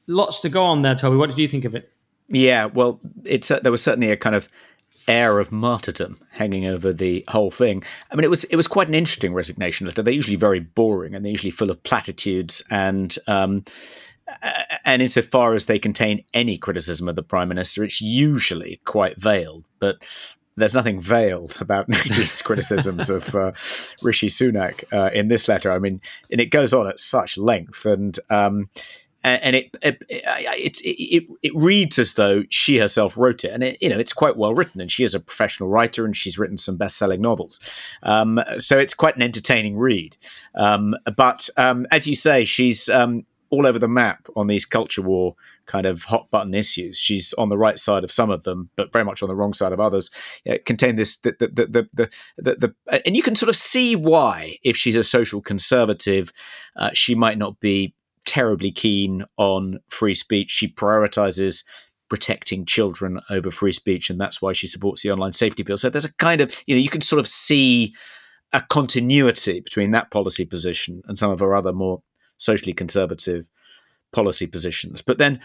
lots 0.08 0.40
to 0.42 0.50
go 0.50 0.64
on 0.64 0.82
there, 0.82 0.96
Toby. 0.96 1.18
What 1.18 1.30
did 1.30 1.38
you 1.38 1.48
think 1.48 1.66
of 1.66 1.76
it? 1.76 1.92
Yeah, 2.30 2.66
well, 2.66 3.00
it's 3.26 3.52
uh, 3.52 3.60
there 3.60 3.72
was 3.72 3.82
certainly 3.82 4.12
a 4.12 4.18
kind 4.18 4.36
of 4.36 4.50
air 5.08 5.40
of 5.40 5.52
martyrdom 5.52 6.20
hanging 6.32 6.66
over 6.66 6.92
the 6.92 7.24
whole 7.30 7.52
thing. 7.52 7.84
I 8.12 8.16
mean, 8.16 8.24
it 8.24 8.30
was 8.30 8.44
it 8.46 8.56
was 8.56 8.68
quite 8.68 8.88
an 8.88 8.96
interesting 8.96 9.34
resignation 9.34 9.86
letter. 9.86 10.02
They're 10.02 10.14
usually 10.14 10.36
very 10.36 10.60
boring 10.60 11.14
and 11.14 11.24
they're 11.24 11.32
usually 11.32 11.52
full 11.52 11.70
of 11.70 11.82
platitudes 11.84 12.64
and. 12.72 13.16
Um, 13.28 13.66
and 14.86 15.02
insofar 15.02 15.54
as 15.54 15.66
they 15.66 15.80
contain 15.80 16.24
any 16.34 16.58
criticism 16.58 17.08
of 17.08 17.16
the 17.16 17.24
prime 17.24 17.50
minister, 17.50 17.84
it's 17.84 18.02
usually 18.02 18.80
quite 18.86 19.20
veiled. 19.20 19.66
But 19.80 20.04
there's 20.58 20.74
nothing 20.74 21.00
veiled 21.00 21.58
about 21.62 21.88
Nadine's 21.90 22.42
criticisms 22.42 23.10
of 23.10 23.34
uh, 23.36 23.52
Rishi 24.02 24.28
Sunak 24.28 24.84
uh, 24.92 25.12
in 25.14 25.28
this 25.28 25.48
letter. 25.48 25.72
I 25.72 25.80
mean, 25.80 26.02
and 26.32 26.42
it 26.42 26.48
goes 26.48 26.74
on 26.74 26.88
at 26.88 27.00
such 27.00 27.38
length, 27.38 27.86
and 27.86 28.18
um, 28.30 28.70
and 29.24 29.56
it 29.56 29.78
it, 29.82 30.04
it 30.10 30.82
it, 30.84 31.24
it 31.44 31.52
reads 31.56 32.00
as 32.00 32.14
though 32.14 32.44
she 32.50 32.78
herself 32.78 33.18
wrote 33.18 33.44
it, 33.44 33.52
and 33.52 33.64
it, 33.64 33.78
you 33.82 33.90
know 33.90 34.00
it's 34.00 34.14
quite 34.14 34.36
well 34.36 34.54
written, 34.54 34.82
and 34.82 34.92
she 34.92 35.04
is 35.04 35.14
a 35.14 35.20
professional 35.20 35.70
writer, 35.70 36.06
and 36.06 36.18
she's 36.18 36.40
written 36.40 36.58
some 36.58 36.76
best-selling 36.76 37.22
novels, 37.22 37.60
um, 38.04 38.42
so 38.58 38.78
it's 38.78 38.94
quite 38.94 39.16
an 39.16 39.22
entertaining 39.22 39.78
read. 39.78 40.18
Um, 40.56 40.96
but 41.16 41.50
um, 41.58 41.86
as 41.92 42.08
you 42.08 42.16
say, 42.16 42.44
she's 42.44 42.90
um, 42.90 43.26
all 43.50 43.66
over 43.66 43.80
the 43.80 43.88
map 43.88 44.28
on 44.36 44.48
these 44.48 44.66
culture 44.66 45.02
war 45.02 45.36
kind 45.66 45.86
of 45.86 46.04
hot 46.04 46.30
button 46.32 46.54
issues. 46.54 46.98
She's 46.98 47.34
on 47.34 47.50
the 47.50 47.58
right 47.58 47.80
side 47.80 48.04
of 48.04 48.12
some 48.12 48.30
of 48.30 48.44
them, 48.44 48.70
but 48.76 48.92
very 48.92 49.06
much 49.06 49.22
on 49.22 49.30
the 49.30 49.36
wrong 49.36 49.54
side 49.54 49.72
of 49.72 49.80
others. 49.80 50.10
Contain 50.66 50.96
this 50.96 51.18
the 51.18 51.36
the, 51.40 51.48
the 51.48 51.90
the, 51.94 52.10
the, 52.38 52.56
the, 52.56 53.02
and 53.06 53.16
you 53.16 53.24
can 53.24 53.36
sort 53.36 53.50
of 53.50 53.56
see 53.56 53.96
why 53.96 54.58
if 54.64 54.76
she's 54.76 54.96
a 54.96 55.04
social 55.04 55.42
conservative, 55.42 56.32
uh, 56.76 56.90
she 56.94 57.16
might 57.16 57.38
not 57.38 57.60
be 57.60 57.94
terribly 58.26 58.72
keen 58.72 59.24
on 59.38 59.80
free 59.90 60.14
speech. 60.14 60.52
She 60.52 60.68
prioritizes 60.68 61.64
protecting 62.10 62.66
children 62.66 63.20
over 63.30 63.52
free 63.52 63.72
speech, 63.72 64.10
and 64.10 64.20
that's 64.20 64.42
why 64.42 64.54
she 64.54 64.68
supports 64.68 65.04
the 65.04 65.12
online 65.12 65.34
safety 65.34 65.64
bill. 65.64 65.78
So 65.78 65.90
there's 65.90 66.06
a 66.06 66.14
kind 66.16 66.42
of 66.42 66.56
you 66.68 66.76
know 66.76 66.82
you 66.82 66.90
can 66.90 67.02
sort 67.02 67.20
of 67.20 67.28
see 67.28 67.96
a 68.54 68.62
continuity 68.62 69.60
between 69.60 69.92
that 69.92 70.10
policy 70.10 70.46
position 70.46 71.02
and 71.06 71.20
some 71.20 71.32
of 71.32 71.40
her 71.40 71.54
other 71.54 71.74
more 71.74 72.02
socially 72.38 72.74
conservative 72.74 73.48
policy 74.12 74.48
positions. 74.48 75.02
But 75.02 75.18
then 75.18 75.42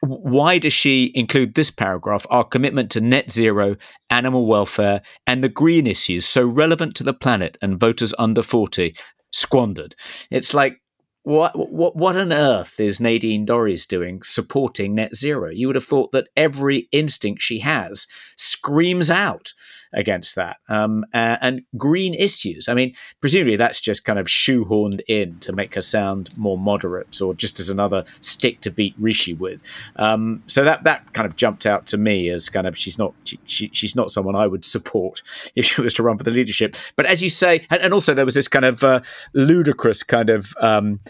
why 0.00 0.58
does 0.58 0.72
she 0.72 1.12
include 1.14 1.54
this 1.54 1.70
paragraph? 1.70 2.26
Our 2.30 2.44
commitment 2.44 2.90
to 2.92 3.00
net 3.00 3.30
zero, 3.30 3.76
animal 4.10 4.46
welfare, 4.46 5.02
and 5.26 5.44
the 5.44 5.48
green 5.48 5.86
issues 5.86 6.24
so 6.24 6.46
relevant 6.46 6.96
to 6.96 7.04
the 7.04 7.12
planet 7.12 7.58
and 7.60 7.78
voters 7.78 8.14
under 8.18 8.42
40 8.42 8.94
squandered. 9.30 9.94
It's 10.30 10.54
like, 10.54 10.80
what, 11.22 11.70
what, 11.70 11.96
what 11.96 12.16
on 12.16 12.32
earth 12.32 12.80
is 12.80 12.98
Nadine 12.98 13.46
Dorries 13.46 13.86
doing 13.86 14.22
supporting 14.22 14.94
net 14.94 15.14
zero? 15.14 15.50
You 15.50 15.66
would 15.66 15.76
have 15.76 15.84
thought 15.84 16.12
that 16.12 16.28
every 16.34 16.88
instinct 16.92 17.42
she 17.42 17.58
has 17.58 18.06
screams 18.36 19.10
out 19.10 19.52
against 19.92 20.36
that. 20.36 20.58
Um, 20.68 21.04
uh, 21.14 21.36
and 21.40 21.62
green 21.76 22.14
issues. 22.14 22.68
I 22.68 22.74
mean, 22.74 22.94
presumably 23.20 23.56
that's 23.56 23.80
just 23.80 24.04
kind 24.04 24.18
of 24.18 24.26
shoehorned 24.26 25.00
in 25.08 25.38
to 25.40 25.52
make 25.52 25.74
her 25.74 25.80
sound 25.80 26.36
more 26.36 26.58
moderate, 26.58 27.20
or 27.20 27.34
just 27.34 27.60
as 27.60 27.70
another 27.70 28.04
stick 28.20 28.60
to 28.60 28.70
beat 28.70 28.94
Rishi 28.98 29.34
with. 29.34 29.62
Um, 29.96 30.42
so 30.46 30.64
that 30.64 30.84
that 30.84 31.12
kind 31.12 31.26
of 31.26 31.36
jumped 31.36 31.66
out 31.66 31.86
to 31.86 31.96
me 31.96 32.30
as 32.30 32.48
kind 32.48 32.66
of 32.66 32.76
she's 32.76 32.98
not 32.98 33.14
she, 33.24 33.38
she, 33.44 33.70
she's 33.72 33.96
not 33.96 34.10
someone 34.10 34.36
I 34.36 34.46
would 34.46 34.64
support 34.64 35.22
if 35.56 35.64
she 35.64 35.80
was 35.80 35.94
to 35.94 36.02
run 36.02 36.18
for 36.18 36.24
the 36.24 36.30
leadership. 36.30 36.76
But 36.96 37.06
as 37.06 37.22
you 37.22 37.28
say, 37.28 37.66
and, 37.70 37.80
and 37.82 37.94
also 37.94 38.14
there 38.14 38.24
was 38.24 38.34
this 38.34 38.48
kind 38.48 38.64
of 38.64 38.84
uh, 38.84 39.00
ludicrous 39.34 40.02
kind 40.02 40.30
of. 40.30 40.54
Um, 40.60 41.00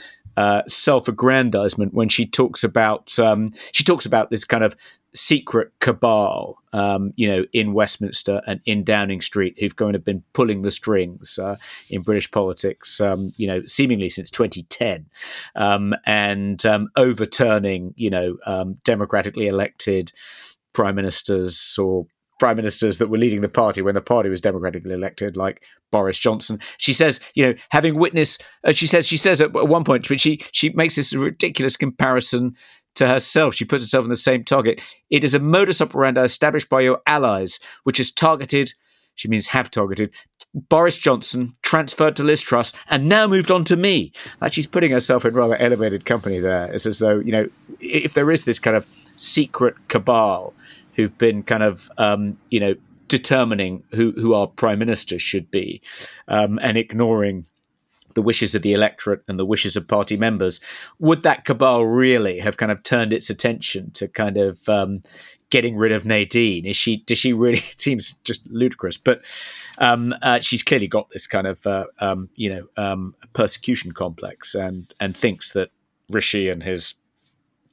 uh, 0.41 0.62
self-aggrandizement 0.66 1.93
when 1.93 2.09
she 2.09 2.24
talks 2.24 2.64
about 2.64 3.18
um, 3.18 3.53
she 3.72 3.84
talks 3.84 4.07
about 4.07 4.30
this 4.30 4.43
kind 4.43 4.64
of 4.64 4.74
secret 5.12 5.70
cabal, 5.80 6.57
um, 6.72 7.12
you 7.16 7.28
know, 7.28 7.45
in 7.53 7.74
Westminster 7.74 8.41
and 8.47 8.59
in 8.64 8.82
Downing 8.82 9.20
Street, 9.20 9.55
who've 9.61 9.76
kind 9.76 9.95
of 9.95 10.03
been 10.03 10.22
pulling 10.32 10.62
the 10.62 10.70
strings 10.70 11.38
uh, 11.38 11.57
in 11.91 12.01
British 12.01 12.30
politics, 12.30 13.03
um, 13.03 13.34
you 13.36 13.47
know, 13.47 13.61
seemingly 13.66 14.09
since 14.09 14.30
2010, 14.30 15.05
um, 15.57 15.95
and 16.07 16.64
um, 16.64 16.88
overturning, 16.97 17.93
you 17.97 18.09
know, 18.09 18.38
um, 18.47 18.78
democratically 18.82 19.47
elected 19.47 20.11
prime 20.72 20.95
ministers 20.95 21.78
or 21.78 22.07
prime 22.41 22.57
ministers 22.57 22.99
that 22.99 23.09
were 23.09 23.18
leading 23.18 23.43
the 23.43 23.49
party 23.49 23.82
when 23.82 23.95
the 23.95 24.01
party 24.01 24.28
was 24.28 24.41
democratically 24.41 24.95
elected, 24.95 25.36
like 25.36 25.62
Boris 25.93 26.18
Johnson. 26.18 26.59
She 26.78 26.93
says, 26.93 27.20
you 27.34 27.45
know, 27.45 27.55
having 27.68 27.97
witnessed, 27.97 28.43
uh, 28.64 28.72
she 28.72 28.86
says, 28.86 29.07
she 29.07 29.16
says 29.16 29.41
at 29.41 29.53
one 29.53 29.84
point, 29.84 30.09
but 30.09 30.18
she 30.18 30.41
she 30.51 30.70
makes 30.70 30.97
this 30.97 31.14
ridiculous 31.14 31.76
comparison 31.76 32.57
to 32.97 33.07
herself. 33.07 33.55
She 33.55 33.64
puts 33.64 33.84
herself 33.84 34.05
in 34.05 34.09
the 34.09 34.16
same 34.16 34.43
target. 34.43 34.80
It 35.11 35.22
is 35.22 35.34
a 35.34 35.38
modus 35.38 35.80
operandi 35.80 36.22
established 36.22 36.68
by 36.68 36.80
your 36.80 37.01
allies, 37.07 37.61
which 37.84 38.01
is 38.01 38.11
targeted. 38.11 38.72
She 39.14 39.28
means 39.28 39.49
have 39.49 39.70
targeted 39.70 40.14
Boris 40.55 40.97
Johnson, 40.97 41.53
transferred 41.62 42.16
to 42.16 42.24
Liz 42.24 42.41
Truss, 42.41 42.72
and 42.88 43.09
now 43.09 43.26
moved 43.26 43.51
on 43.51 43.64
to 43.66 43.76
me. 43.76 44.12
Like 44.41 44.53
she's 44.53 44.66
putting 44.66 44.91
herself 44.91 45.24
in 45.24 45.34
rather 45.34 45.57
elevated 45.57 46.07
company 46.07 46.41
there. 46.41 46.72
It's 46.72 46.86
as 46.86 46.99
though, 46.99 47.20
you 47.20 47.32
know, 47.32 47.49
if 47.80 48.14
there 48.14 48.30
is 48.30 48.45
this 48.45 48.59
kind 48.59 48.76
of 48.76 48.86
secret 49.16 49.74
cabal 49.88 50.55
who've 50.95 51.16
been 51.18 51.43
kind 51.43 51.62
of, 51.62 51.91
um, 51.99 52.36
you 52.51 52.61
know, 52.61 52.74
determining 53.09 53.82
who, 53.93 54.12
who 54.12 54.34
our 54.34 54.47
prime 54.47 54.78
minister 54.78 55.18
should 55.18 55.51
be 55.51 55.80
um, 56.28 56.59
and 56.62 56.76
ignoring 56.76 57.45
the 58.14 58.22
wishes 58.22 58.55
of 58.55 58.62
the 58.62 58.72
electorate 58.72 59.22
and 59.28 59.38
the 59.38 59.45
wishes 59.45 59.76
of 59.76 59.86
party 59.86 60.16
members, 60.16 60.61
would 60.99 61.22
that 61.22 61.45
cabal 61.45 61.84
really 61.84 62.38
have 62.38 62.57
kind 62.57 62.72
of 62.72 62.82
turned 62.82 63.12
its 63.12 63.30
attention 63.30 63.91
to 63.93 64.09
kind 64.09 64.36
of 64.36 64.68
um, 64.68 65.01
getting 65.51 65.76
rid 65.76 65.93
of 65.93 66.05
Nadine? 66.05 66.66
Is 66.66 66.76
she? 66.76 66.99
Does 66.99 67.18
she 67.18 67.32
really? 67.32 67.59
It 67.70 67.80
seems 67.80 68.14
just 68.24 68.47
ludicrous, 68.49 68.97
but 68.97 69.22
um, 69.78 70.14
uh, 70.22 70.41
she's 70.41 70.62
clearly 70.62 70.88
got 70.88 71.11
this 71.11 71.26
kind 71.26 71.47
of 71.47 71.66
uh, 71.66 71.84
um, 72.01 72.28
you 72.34 72.51
know 72.51 72.66
um, 72.76 73.14
persecution 73.32 73.93
complex 73.93 74.55
and 74.55 74.93
and 75.01 75.16
thinks 75.16 75.53
that 75.53 75.70
Rishi 76.09 76.49
and 76.49 76.62
his 76.62 76.95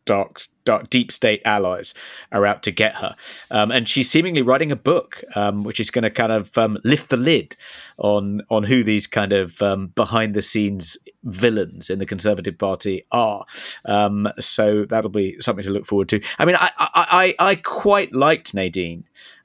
dark, 0.07 0.41
dark, 0.65 0.89
deep 0.89 1.11
state 1.11 1.41
allies 1.45 1.93
are 2.31 2.47
out 2.47 2.63
to 2.63 2.71
get 2.71 2.95
her. 2.95 3.15
Um, 3.51 3.69
and 3.69 3.87
she's 3.87 4.09
seemingly 4.09 4.41
writing 4.41 4.71
a 4.71 4.75
book, 4.75 5.23
um, 5.35 5.63
which 5.63 5.79
is 5.79 5.91
going 5.91 6.03
to 6.03 6.09
kind 6.09 6.31
of 6.31 6.57
um, 6.57 6.79
lift 6.83 7.11
the 7.11 7.17
lid 7.17 7.55
on 7.99 8.41
on 8.49 8.63
who 8.63 8.83
these 8.83 9.05
kind 9.05 9.33
of 9.33 9.61
um, 9.61 9.87
behind 9.87 10.33
the 10.33 10.41
scenes 10.41 10.97
villains 11.23 11.89
in 11.89 11.99
the 11.99 12.05
Conservative 12.05 12.57
Party 12.57 13.05
are. 13.11 13.45
Um, 13.85 14.27
so 14.39 14.85
that'll 14.85 15.11
be 15.11 15.39
something 15.41 15.63
to 15.63 15.71
look 15.71 15.85
forward 15.85 16.09
to. 16.09 16.21
I 16.39 16.45
mean, 16.45 16.55
I 16.55 16.71
I, 16.79 17.35
I, 17.39 17.51
I 17.51 17.55
quite 17.55 18.13
liked 18.13 18.55
Nadine 18.55 19.03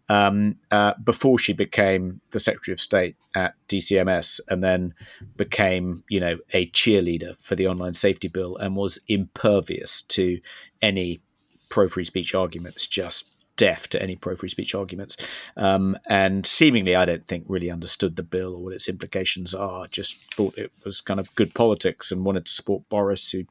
um, 0.08 0.56
uh, 0.70 0.94
before 1.02 1.38
she 1.38 1.52
became 1.52 2.20
the 2.30 2.38
Secretary 2.38 2.72
of 2.72 2.80
State 2.80 3.16
at 3.34 3.54
DCMS 3.68 4.40
and 4.48 4.62
then 4.62 4.94
became, 5.36 6.04
you 6.08 6.20
know, 6.20 6.38
a 6.52 6.66
cheerleader 6.70 7.36
for 7.38 7.54
the 7.54 7.66
online 7.66 7.94
safety 7.94 8.28
bill 8.28 8.56
and 8.56 8.76
was 8.76 8.98
impervious 9.08 10.02
to 10.02 10.40
any 10.80 11.20
pro 11.70 11.88
free 11.88 12.04
speech 12.04 12.34
arguments, 12.34 12.86
just 12.86 13.28
deaf 13.56 13.88
to 13.88 14.02
any 14.02 14.16
pro 14.16 14.34
free 14.34 14.48
speech 14.48 14.74
arguments. 14.74 15.16
Um, 15.56 15.96
and 16.08 16.44
seemingly, 16.44 16.96
I 16.96 17.04
don't 17.04 17.26
think 17.26 17.44
really 17.48 17.70
understood 17.70 18.16
the 18.16 18.22
bill 18.22 18.54
or 18.54 18.64
what 18.64 18.74
its 18.74 18.88
implications 18.88 19.54
are, 19.54 19.86
just 19.86 20.34
thought 20.34 20.58
it 20.58 20.72
was 20.84 21.00
kind 21.00 21.20
of 21.20 21.34
good 21.36 21.54
politics 21.54 22.10
and 22.10 22.24
wanted 22.24 22.46
to 22.46 22.52
support 22.52 22.88
Boris, 22.88 23.30
who 23.30 23.44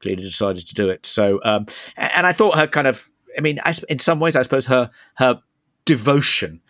clearly 0.00 0.22
decided 0.22 0.66
to 0.66 0.74
do 0.74 0.88
it. 0.88 1.06
So, 1.06 1.40
um, 1.44 1.66
and 1.96 2.26
I 2.26 2.32
thought 2.32 2.58
her 2.58 2.66
kind 2.66 2.86
of 2.86 3.08
I 3.36 3.40
mean, 3.40 3.58
in 3.88 3.98
some 3.98 4.20
ways, 4.20 4.36
I 4.36 4.42
suppose 4.42 4.66
her 4.66 4.90
her 5.14 5.40
devotion 5.84 6.60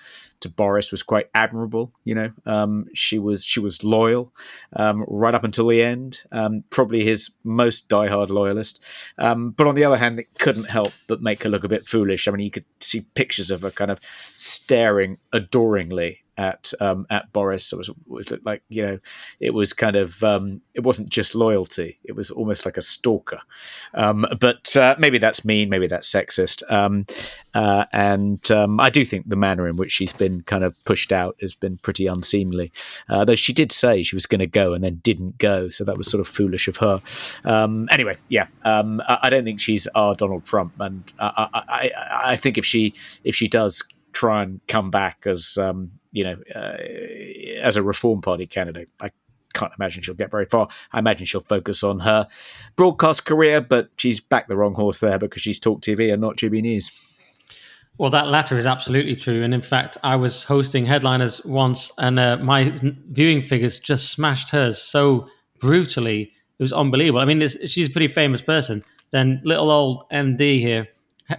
to 0.42 0.48
Boris 0.48 0.90
was 0.90 1.02
quite 1.02 1.28
admirable. 1.34 1.92
You 2.04 2.14
know, 2.14 2.32
um, 2.46 2.86
she 2.94 3.18
was 3.18 3.44
she 3.44 3.60
was 3.60 3.82
loyal 3.82 4.32
um, 4.74 5.04
right 5.08 5.34
up 5.34 5.44
until 5.44 5.68
the 5.68 5.82
end. 5.82 6.22
Um, 6.30 6.64
probably 6.70 7.04
his 7.04 7.30
most 7.44 7.88
diehard 7.88 8.28
loyalist. 8.28 8.84
Um, 9.18 9.50
but 9.50 9.66
on 9.66 9.74
the 9.74 9.84
other 9.84 9.96
hand, 9.96 10.18
it 10.18 10.26
couldn't 10.38 10.68
help 10.68 10.92
but 11.06 11.22
make 11.22 11.42
her 11.44 11.48
look 11.48 11.64
a 11.64 11.68
bit 11.68 11.86
foolish. 11.86 12.28
I 12.28 12.32
mean, 12.32 12.44
you 12.44 12.50
could 12.50 12.66
see 12.80 13.02
pictures 13.14 13.50
of 13.50 13.62
her 13.62 13.70
kind 13.70 13.90
of 13.90 14.00
staring 14.02 15.18
adoringly 15.32 16.22
at 16.42 16.72
um, 16.80 17.06
at 17.08 17.32
Boris. 17.32 17.72
It 17.72 17.76
was, 17.76 17.90
was 18.06 18.32
like 18.44 18.62
you 18.68 18.82
know, 18.82 18.98
it 19.38 19.54
was 19.54 19.72
kind 19.72 19.94
of 19.96 20.22
um, 20.24 20.60
it 20.74 20.80
wasn't 20.80 21.08
just 21.08 21.34
loyalty; 21.34 21.98
it 22.04 22.16
was 22.16 22.30
almost 22.30 22.66
like 22.66 22.76
a 22.76 22.82
stalker. 22.82 23.38
Um, 23.94 24.26
but 24.40 24.76
uh, 24.76 24.96
maybe 24.98 25.18
that's 25.18 25.44
mean, 25.44 25.70
maybe 25.70 25.86
that's 25.86 26.10
sexist. 26.10 26.68
Um, 26.70 27.06
uh, 27.54 27.84
and 27.92 28.50
um, 28.50 28.80
I 28.80 28.90
do 28.90 29.04
think 29.04 29.28
the 29.28 29.36
manner 29.36 29.68
in 29.68 29.76
which 29.76 29.92
she's 29.92 30.12
been 30.12 30.42
kind 30.42 30.64
of 30.64 30.82
pushed 30.84 31.12
out 31.12 31.36
has 31.40 31.54
been 31.54 31.78
pretty 31.78 32.06
unseemly. 32.06 32.72
Uh, 33.08 33.24
though 33.24 33.36
she 33.36 33.52
did 33.52 33.70
say 33.70 34.02
she 34.02 34.16
was 34.16 34.26
going 34.26 34.40
to 34.40 34.46
go 34.46 34.72
and 34.72 34.82
then 34.82 34.96
didn't 34.96 35.38
go, 35.38 35.68
so 35.68 35.84
that 35.84 35.96
was 35.96 36.10
sort 36.10 36.20
of 36.20 36.26
foolish 36.26 36.66
of 36.66 36.76
her. 36.78 37.00
Um, 37.44 37.88
anyway, 37.92 38.16
yeah, 38.28 38.48
I, 38.64 39.18
I, 39.22 39.30
don't 39.30 39.44
think 39.44 39.60
she's 39.60 39.86
our 39.94 40.14
Donald 40.14 40.44
Trump, 40.44 40.72
and 40.80 41.12
I, 41.20 41.48
I, 41.54 41.90
I 42.32 42.36
think 42.36 42.58
if 42.58 42.64
she 42.64 42.94
if 43.24 43.34
she 43.34 43.46
does 43.46 43.84
try 44.12 44.42
and 44.42 44.60
come 44.68 44.90
back 44.90 45.26
as 45.26 45.58
um, 45.58 45.90
you 46.12 46.24
know, 46.24 46.36
uh, 46.54 46.76
as 47.60 47.76
a 47.76 47.82
Reform 47.82 48.20
Party 48.20 48.46
candidate. 48.46 48.88
I 49.00 49.10
can't 49.52 49.72
imagine 49.78 50.02
she'll 50.02 50.14
get 50.14 50.30
very 50.30 50.46
far. 50.46 50.68
I 50.92 50.98
imagine 50.98 51.26
she'll 51.26 51.40
focus 51.40 51.82
on 51.82 52.00
her 52.00 52.26
broadcast 52.76 53.26
career, 53.26 53.60
but 53.60 53.90
she's 53.96 54.20
backed 54.20 54.48
the 54.48 54.56
wrong 54.56 54.74
horse 54.74 55.00
there 55.00 55.18
because 55.18 55.42
she's 55.42 55.58
Talk 55.58 55.80
TV 55.80 56.12
and 56.12 56.20
not 56.20 56.36
GB 56.36 56.62
News. 56.62 56.90
Well, 57.98 58.10
that 58.10 58.28
latter 58.28 58.56
is 58.56 58.66
absolutely 58.66 59.16
true. 59.16 59.42
And 59.42 59.52
in 59.52 59.60
fact, 59.60 59.98
I 60.02 60.16
was 60.16 60.44
hosting 60.44 60.86
headliners 60.86 61.44
once, 61.44 61.92
and 61.98 62.18
uh, 62.18 62.38
my 62.38 62.74
viewing 63.10 63.42
figures 63.42 63.78
just 63.78 64.10
smashed 64.10 64.50
hers 64.50 64.78
so 64.78 65.28
brutally. 65.60 66.32
It 66.58 66.62
was 66.62 66.72
unbelievable. 66.72 67.20
I 67.20 67.24
mean, 67.24 67.46
she's 67.66 67.88
a 67.88 67.90
pretty 67.90 68.08
famous 68.08 68.40
person. 68.40 68.84
Then 69.10 69.42
little 69.44 69.70
old 69.70 70.04
MD 70.10 70.58
here, 70.58 70.88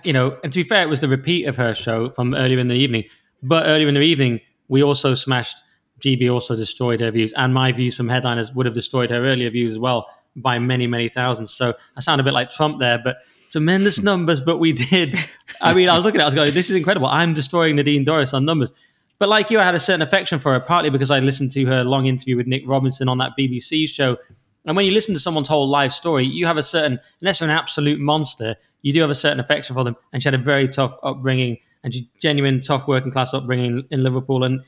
you 0.04 0.14
know, 0.14 0.38
and 0.44 0.54
to 0.54 0.60
be 0.60 0.64
fair, 0.64 0.84
it 0.84 0.90
was 0.90 1.02
the 1.02 1.08
repeat 1.08 1.46
of 1.46 1.58
her 1.58 1.74
show 1.74 2.12
from 2.12 2.36
earlier 2.36 2.60
in 2.60 2.68
the 2.68 2.76
evening. 2.76 3.06
But 3.42 3.66
earlier 3.66 3.88
in 3.88 3.96
the 3.96 4.02
evening, 4.02 4.40
we 4.74 4.82
also 4.82 5.14
smashed. 5.14 5.58
GB 6.02 6.34
also 6.34 6.56
destroyed 6.56 7.00
her 7.00 7.12
views, 7.12 7.32
and 7.34 7.54
my 7.54 7.72
views 7.72 7.96
from 7.96 8.10
headliners 8.10 8.52
would 8.54 8.66
have 8.66 8.74
destroyed 8.74 9.12
her 9.12 9.24
earlier 9.24 9.52
views 9.52 9.74
as 9.74 9.80
well 9.80 10.10
by 10.36 10.58
many, 10.58 10.88
many 10.88 11.08
thousands. 11.08 11.54
So 11.54 11.76
I 11.96 12.00
sound 12.02 12.20
a 12.20 12.24
bit 12.24 12.34
like 12.34 12.50
Trump 12.50 12.80
there, 12.80 13.00
but 13.02 13.18
tremendous 13.52 14.02
numbers. 14.10 14.42
But 14.42 14.58
we 14.58 14.74
did. 14.74 15.16
I 15.62 15.76
mean, 15.76 15.90
I 15.90 15.94
was 15.94 16.04
looking 16.04 16.20
at, 16.20 16.24
it, 16.24 16.26
I 16.26 16.30
was 16.30 16.36
going, 16.36 16.54
"This 16.56 16.72
is 16.72 16.76
incredible." 16.76 17.08
I'm 17.08 17.36
destroying 17.36 17.76
Nadine 17.76 18.04
Dorries 18.04 18.34
on 18.34 18.46
numbers. 18.46 18.74
But 19.20 19.30
like 19.30 19.52
you, 19.52 19.60
I 19.60 19.64
had 19.64 19.76
a 19.76 19.80
certain 19.80 20.02
affection 20.02 20.40
for 20.40 20.54
her, 20.54 20.60
partly 20.60 20.90
because 20.90 21.12
I 21.12 21.20
listened 21.20 21.52
to 21.52 21.66
her 21.68 21.84
long 21.84 22.08
interview 22.08 22.36
with 22.36 22.48
Nick 22.48 22.64
Robinson 22.66 23.08
on 23.08 23.20
that 23.20 23.34
BBC 23.40 23.88
show. 23.88 24.18
And 24.66 24.76
when 24.76 24.86
you 24.86 24.92
listen 24.92 25.14
to 25.14 25.20
someone's 25.20 25.48
whole 25.48 25.70
life 25.70 25.92
story, 25.92 26.26
you 26.26 26.48
have 26.48 26.58
a 26.58 26.64
certain, 26.64 27.00
unless 27.22 27.40
they're 27.40 27.50
an 27.50 27.56
absolute 27.56 28.00
monster, 28.00 28.56
you 28.82 28.92
do 28.92 29.02
have 29.02 29.12
a 29.12 29.16
certain 29.16 29.40
affection 29.40 29.76
for 29.76 29.84
them. 29.84 29.96
And 30.12 30.24
she 30.24 30.28
had 30.28 30.34
a 30.34 30.44
very 30.44 30.68
tough 30.68 30.98
upbringing 31.04 31.60
and 31.84 31.94
she 31.94 32.10
genuine 32.20 32.60
tough 32.60 32.88
working 32.88 33.12
class 33.12 33.34
upbringing 33.34 33.84
in 33.92 34.04
Liverpool. 34.04 34.44
And 34.44 34.62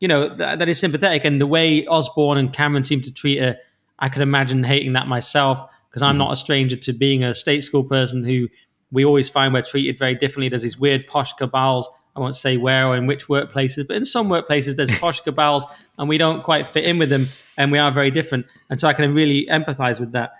you 0.00 0.08
know 0.08 0.28
that, 0.28 0.58
that 0.58 0.68
is 0.68 0.78
sympathetic. 0.78 1.24
And 1.24 1.40
the 1.40 1.46
way 1.46 1.86
Osborne 1.86 2.38
and 2.38 2.52
Cameron 2.52 2.84
seem 2.84 3.02
to 3.02 3.12
treat 3.12 3.38
her, 3.38 3.56
I 3.98 4.08
could 4.08 4.22
imagine 4.22 4.64
hating 4.64 4.94
that 4.94 5.06
myself 5.06 5.62
because 5.88 6.02
I'm 6.02 6.12
mm-hmm. 6.12 6.18
not 6.18 6.32
a 6.32 6.36
stranger 6.36 6.76
to 6.76 6.92
being 6.92 7.22
a 7.22 7.34
state 7.34 7.62
school 7.62 7.84
person 7.84 8.24
who 8.24 8.48
we 8.90 9.04
always 9.04 9.28
find 9.28 9.54
we're 9.54 9.62
treated 9.62 9.98
very 9.98 10.14
differently. 10.14 10.48
There's 10.48 10.62
these 10.62 10.78
weird 10.78 11.06
posh 11.06 11.32
cabals. 11.34 11.88
I 12.14 12.20
won't 12.20 12.36
say 12.36 12.58
where 12.58 12.86
or 12.86 12.96
in 12.96 13.06
which 13.06 13.28
workplaces, 13.28 13.86
but 13.86 13.96
in 13.96 14.04
some 14.04 14.28
workplaces 14.28 14.76
there's 14.76 14.98
posh 15.00 15.20
cabals, 15.20 15.64
and 15.98 16.08
we 16.08 16.18
don't 16.18 16.42
quite 16.42 16.66
fit 16.66 16.84
in 16.84 16.98
with 16.98 17.08
them, 17.08 17.28
and 17.56 17.72
we 17.72 17.78
are 17.78 17.90
very 17.90 18.10
different. 18.10 18.46
And 18.68 18.78
so 18.78 18.88
I 18.88 18.92
can 18.92 19.14
really 19.14 19.46
empathise 19.46 19.98
with 19.98 20.12
that. 20.12 20.32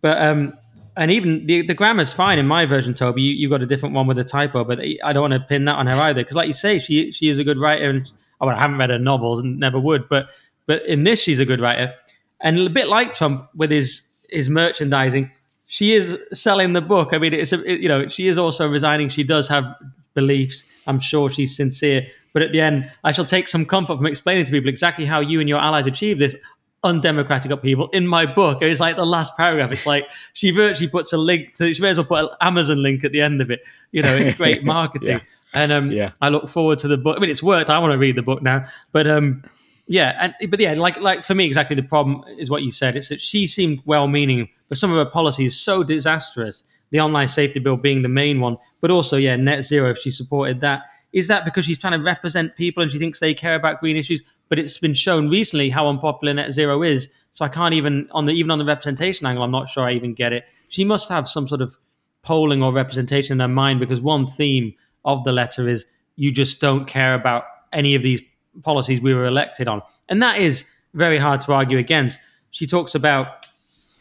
But 0.00 0.20
um, 0.22 0.54
and 1.00 1.10
even 1.10 1.46
the 1.46 1.62
the 1.62 1.72
grammar's 1.72 2.12
fine 2.12 2.38
in 2.38 2.46
my 2.46 2.66
version, 2.66 2.92
Toby. 2.92 3.22
You, 3.22 3.32
you 3.32 3.48
got 3.48 3.62
a 3.62 3.66
different 3.66 3.94
one 3.94 4.06
with 4.06 4.18
a 4.18 4.24
typo, 4.24 4.64
but 4.64 4.80
I 5.02 5.14
don't 5.14 5.22
want 5.22 5.32
to 5.32 5.40
pin 5.40 5.64
that 5.64 5.76
on 5.76 5.86
her 5.86 5.94
either 5.94 6.20
because, 6.20 6.36
like 6.36 6.46
you 6.46 6.52
say, 6.52 6.78
she 6.78 7.10
she 7.10 7.28
is 7.28 7.38
a 7.38 7.44
good 7.44 7.58
writer, 7.58 7.88
and 7.88 8.12
oh, 8.38 8.46
I, 8.46 8.50
mean, 8.50 8.58
I 8.58 8.60
haven't 8.60 8.76
read 8.76 8.90
her 8.90 8.98
novels 8.98 9.40
and 9.40 9.58
never 9.58 9.80
would, 9.80 10.10
but 10.10 10.28
but 10.66 10.84
in 10.84 11.04
this 11.04 11.22
she's 11.22 11.40
a 11.40 11.46
good 11.46 11.58
writer, 11.58 11.94
and 12.42 12.58
a 12.60 12.68
bit 12.68 12.88
like 12.88 13.14
Trump 13.14 13.48
with 13.54 13.70
his 13.70 14.06
his 14.28 14.50
merchandising, 14.50 15.32
she 15.66 15.94
is 15.94 16.18
selling 16.34 16.74
the 16.74 16.82
book. 16.82 17.14
I 17.14 17.18
mean, 17.18 17.32
it's 17.32 17.54
a, 17.54 17.64
it, 17.64 17.80
you 17.80 17.88
know 17.88 18.06
she 18.08 18.26
is 18.28 18.36
also 18.36 18.68
resigning. 18.68 19.08
She 19.08 19.24
does 19.24 19.48
have 19.48 19.74
beliefs. 20.12 20.66
I'm 20.86 20.98
sure 20.98 21.30
she's 21.30 21.56
sincere, 21.56 22.06
but 22.34 22.42
at 22.42 22.52
the 22.52 22.60
end, 22.60 22.90
I 23.04 23.12
shall 23.12 23.24
take 23.24 23.48
some 23.48 23.64
comfort 23.64 23.96
from 23.96 24.04
explaining 24.04 24.44
to 24.44 24.52
people 24.52 24.68
exactly 24.68 25.06
how 25.06 25.20
you 25.20 25.40
and 25.40 25.48
your 25.48 25.60
allies 25.60 25.86
achieve 25.86 26.18
this 26.18 26.36
undemocratic 26.82 27.50
upheaval 27.50 27.88
in 27.88 28.06
my 28.06 28.26
book. 28.26 28.62
It's 28.62 28.80
like 28.80 28.96
the 28.96 29.06
last 29.06 29.36
paragraph. 29.36 29.72
It's 29.72 29.86
like 29.86 30.08
she 30.32 30.50
virtually 30.50 30.88
puts 30.88 31.12
a 31.12 31.18
link 31.18 31.54
to. 31.54 31.72
She 31.74 31.82
may 31.82 31.90
as 31.90 31.98
well 31.98 32.06
put 32.06 32.24
an 32.24 32.28
Amazon 32.40 32.82
link 32.82 33.04
at 33.04 33.12
the 33.12 33.20
end 33.20 33.40
of 33.40 33.50
it. 33.50 33.60
You 33.92 34.02
know, 34.02 34.14
it's 34.14 34.34
great 34.34 34.64
marketing. 34.76 35.18
yeah. 35.18 35.20
And 35.52 35.72
um, 35.72 35.90
yeah. 35.90 36.12
I 36.20 36.28
look 36.28 36.48
forward 36.48 36.78
to 36.80 36.88
the 36.88 36.96
book. 36.96 37.16
I 37.16 37.20
mean, 37.20 37.30
it's 37.30 37.42
worked. 37.42 37.70
I 37.70 37.78
want 37.78 37.92
to 37.92 37.98
read 37.98 38.16
the 38.16 38.22
book 38.22 38.40
now, 38.40 38.66
but 38.92 39.06
um, 39.06 39.42
yeah, 39.88 40.16
and 40.20 40.50
but 40.50 40.60
yeah, 40.60 40.74
like 40.74 41.00
like 41.00 41.24
for 41.24 41.34
me, 41.34 41.44
exactly 41.44 41.74
the 41.74 41.82
problem 41.82 42.22
is 42.38 42.48
what 42.48 42.62
you 42.62 42.70
said. 42.70 42.94
It's 42.94 43.08
that 43.08 43.20
she 43.20 43.48
seemed 43.48 43.82
well-meaning, 43.84 44.48
but 44.68 44.78
some 44.78 44.92
of 44.92 45.04
her 45.04 45.10
policies 45.10 45.58
so 45.58 45.82
disastrous. 45.82 46.62
The 46.90 47.00
online 47.00 47.26
safety 47.26 47.58
bill 47.58 47.76
being 47.76 48.02
the 48.02 48.08
main 48.08 48.38
one, 48.40 48.56
but 48.80 48.92
also 48.92 49.16
yeah, 49.16 49.34
net 49.34 49.64
zero. 49.64 49.90
If 49.90 49.98
she 49.98 50.12
supported 50.12 50.60
that, 50.60 50.82
is 51.12 51.26
that 51.26 51.44
because 51.44 51.64
she's 51.64 51.78
trying 51.78 51.98
to 51.98 52.04
represent 52.04 52.54
people 52.54 52.84
and 52.84 52.92
she 52.92 53.00
thinks 53.00 53.18
they 53.18 53.34
care 53.34 53.56
about 53.56 53.80
green 53.80 53.96
issues? 53.96 54.22
But 54.50 54.58
it's 54.58 54.76
been 54.76 54.92
shown 54.92 55.30
recently 55.30 55.70
how 55.70 55.88
unpopular 55.88 56.34
net 56.34 56.52
zero 56.52 56.82
is. 56.82 57.08
So 57.32 57.44
I 57.44 57.48
can't 57.48 57.72
even 57.72 58.08
on 58.10 58.26
the 58.26 58.32
even 58.32 58.50
on 58.50 58.58
the 58.58 58.64
representation 58.66 59.26
angle, 59.26 59.42
I'm 59.42 59.50
not 59.50 59.68
sure 59.68 59.84
I 59.84 59.92
even 59.92 60.12
get 60.12 60.34
it. 60.34 60.44
She 60.68 60.84
must 60.84 61.08
have 61.08 61.26
some 61.26 61.48
sort 61.48 61.62
of 61.62 61.78
polling 62.22 62.62
or 62.62 62.72
representation 62.72 63.34
in 63.34 63.40
her 63.40 63.48
mind 63.48 63.80
because 63.80 64.02
one 64.02 64.26
theme 64.26 64.74
of 65.06 65.24
the 65.24 65.32
letter 65.32 65.66
is 65.66 65.86
you 66.16 66.30
just 66.30 66.60
don't 66.60 66.86
care 66.86 67.14
about 67.14 67.44
any 67.72 67.94
of 67.94 68.02
these 68.02 68.20
policies 68.62 69.00
we 69.00 69.14
were 69.14 69.24
elected 69.24 69.68
on. 69.68 69.80
And 70.08 70.22
that 70.22 70.36
is 70.36 70.64
very 70.92 71.18
hard 71.18 71.40
to 71.42 71.52
argue 71.52 71.78
against. 71.78 72.18
She 72.50 72.66
talks 72.66 72.94
about 72.94 73.46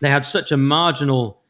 they 0.02 0.10
had 0.10 0.26
such 0.26 0.52
a 0.52 0.58
marginal 0.58 1.42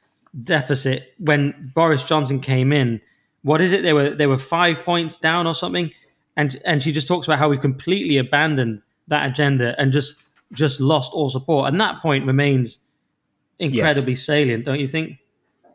deficit 0.43 1.15
when 1.19 1.71
Boris 1.73 2.03
Johnson 2.03 2.39
came 2.39 2.71
in. 2.71 3.01
What 3.41 3.61
is 3.61 3.71
it? 3.71 3.83
They 3.83 3.93
were 3.93 4.09
they 4.09 4.27
were 4.27 4.37
five 4.37 4.83
points 4.83 5.17
down 5.17 5.47
or 5.47 5.55
something, 5.55 5.91
and 6.35 6.59
and 6.65 6.83
she 6.83 6.91
just 6.91 7.07
talks 7.07 7.25
about 7.27 7.39
how 7.39 7.49
we've 7.49 7.61
completely 7.61 8.17
abandoned 8.17 8.81
that 9.09 9.29
agenda 9.29 9.79
and 9.79 9.91
just 9.91 10.27
just 10.51 10.79
lost 10.79 11.13
all 11.13 11.29
support. 11.29 11.69
And 11.69 11.79
that 11.79 12.01
point 12.01 12.25
remains 12.25 12.79
incredibly 13.59 14.13
yes. 14.13 14.25
salient, 14.25 14.65
don't 14.65 14.79
you 14.79 14.87
think? 14.87 15.17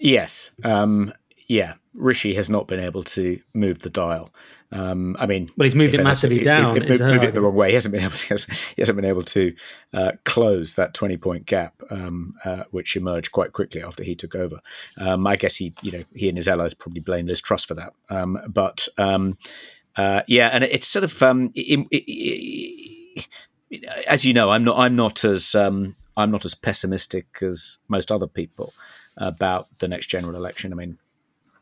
Yes. 0.01 0.51
Um, 0.64 1.12
yeah. 1.47 1.74
Rishi 1.95 2.35
has 2.35 2.51
not 2.51 2.66
been 2.66 2.80
able 2.80 3.05
to 3.05 3.39
move 3.55 3.80
the 3.80 3.91
dial. 3.91 4.30
Um, 4.72 5.16
I 5.20 5.26
mean, 5.26 5.49
but 5.57 5.64
he's 5.64 5.76
moved 5.76 5.95
it 5.95 6.03
massively 6.03 6.41
down. 6.43 6.76
It, 6.76 6.91
it, 6.91 7.01
moved, 7.01 7.22
it 7.22 7.35
the 7.35 7.41
wrong 7.41 7.55
way. 7.55 7.68
He 7.68 7.74
hasn't 7.74 7.93
been 7.93 8.03
able 8.03 8.14
to. 8.14 8.35
He 8.74 8.82
hasn't 8.82 8.97
been 8.97 9.05
able 9.05 9.22
to 9.22 9.55
uh, 9.93 10.12
close 10.24 10.74
that 10.74 10.95
twenty-point 10.95 11.47
gap, 11.47 11.80
um, 11.91 12.35
uh, 12.45 12.64
which 12.72 12.97
emerged 12.97 13.30
quite 13.30 13.53
quickly 13.53 13.85
after 13.85 14.03
he 14.03 14.16
took 14.16 14.35
over. 14.35 14.59
Um, 14.99 15.28
I 15.28 15.37
guess 15.37 15.55
he, 15.55 15.74
you 15.82 15.93
know, 15.93 16.05
he 16.12 16.28
and 16.28 16.37
his 16.37 16.49
allies 16.49 16.74
probably 16.74 17.01
blame 17.01 17.26
Liz 17.26 17.41
Truss 17.41 17.64
for 17.64 17.74
that. 17.74 17.93
Um, 18.11 18.41
but 18.49 18.89
um, 18.99 19.39
uh, 19.97 20.22
yeah, 20.26 20.49
and 20.49 20.64
it's 20.64 20.89
sort 20.89 21.05
of 21.05 21.22
um, 21.22 21.53
as 24.06 24.24
you 24.24 24.32
know, 24.32 24.50
I'm 24.50 24.64
not. 24.64 24.78
I'm 24.78 24.96
not 24.96 25.24
as. 25.24 25.54
Um, 25.54 25.96
I'm 26.16 26.30
not 26.30 26.44
as 26.44 26.54
pessimistic 26.54 27.38
as 27.42 27.78
most 27.88 28.12
other 28.12 28.28
people 28.28 28.72
about 29.16 29.68
the 29.80 29.88
next 29.88 30.06
general 30.06 30.36
election. 30.36 30.72
I 30.72 30.76
mean, 30.76 30.98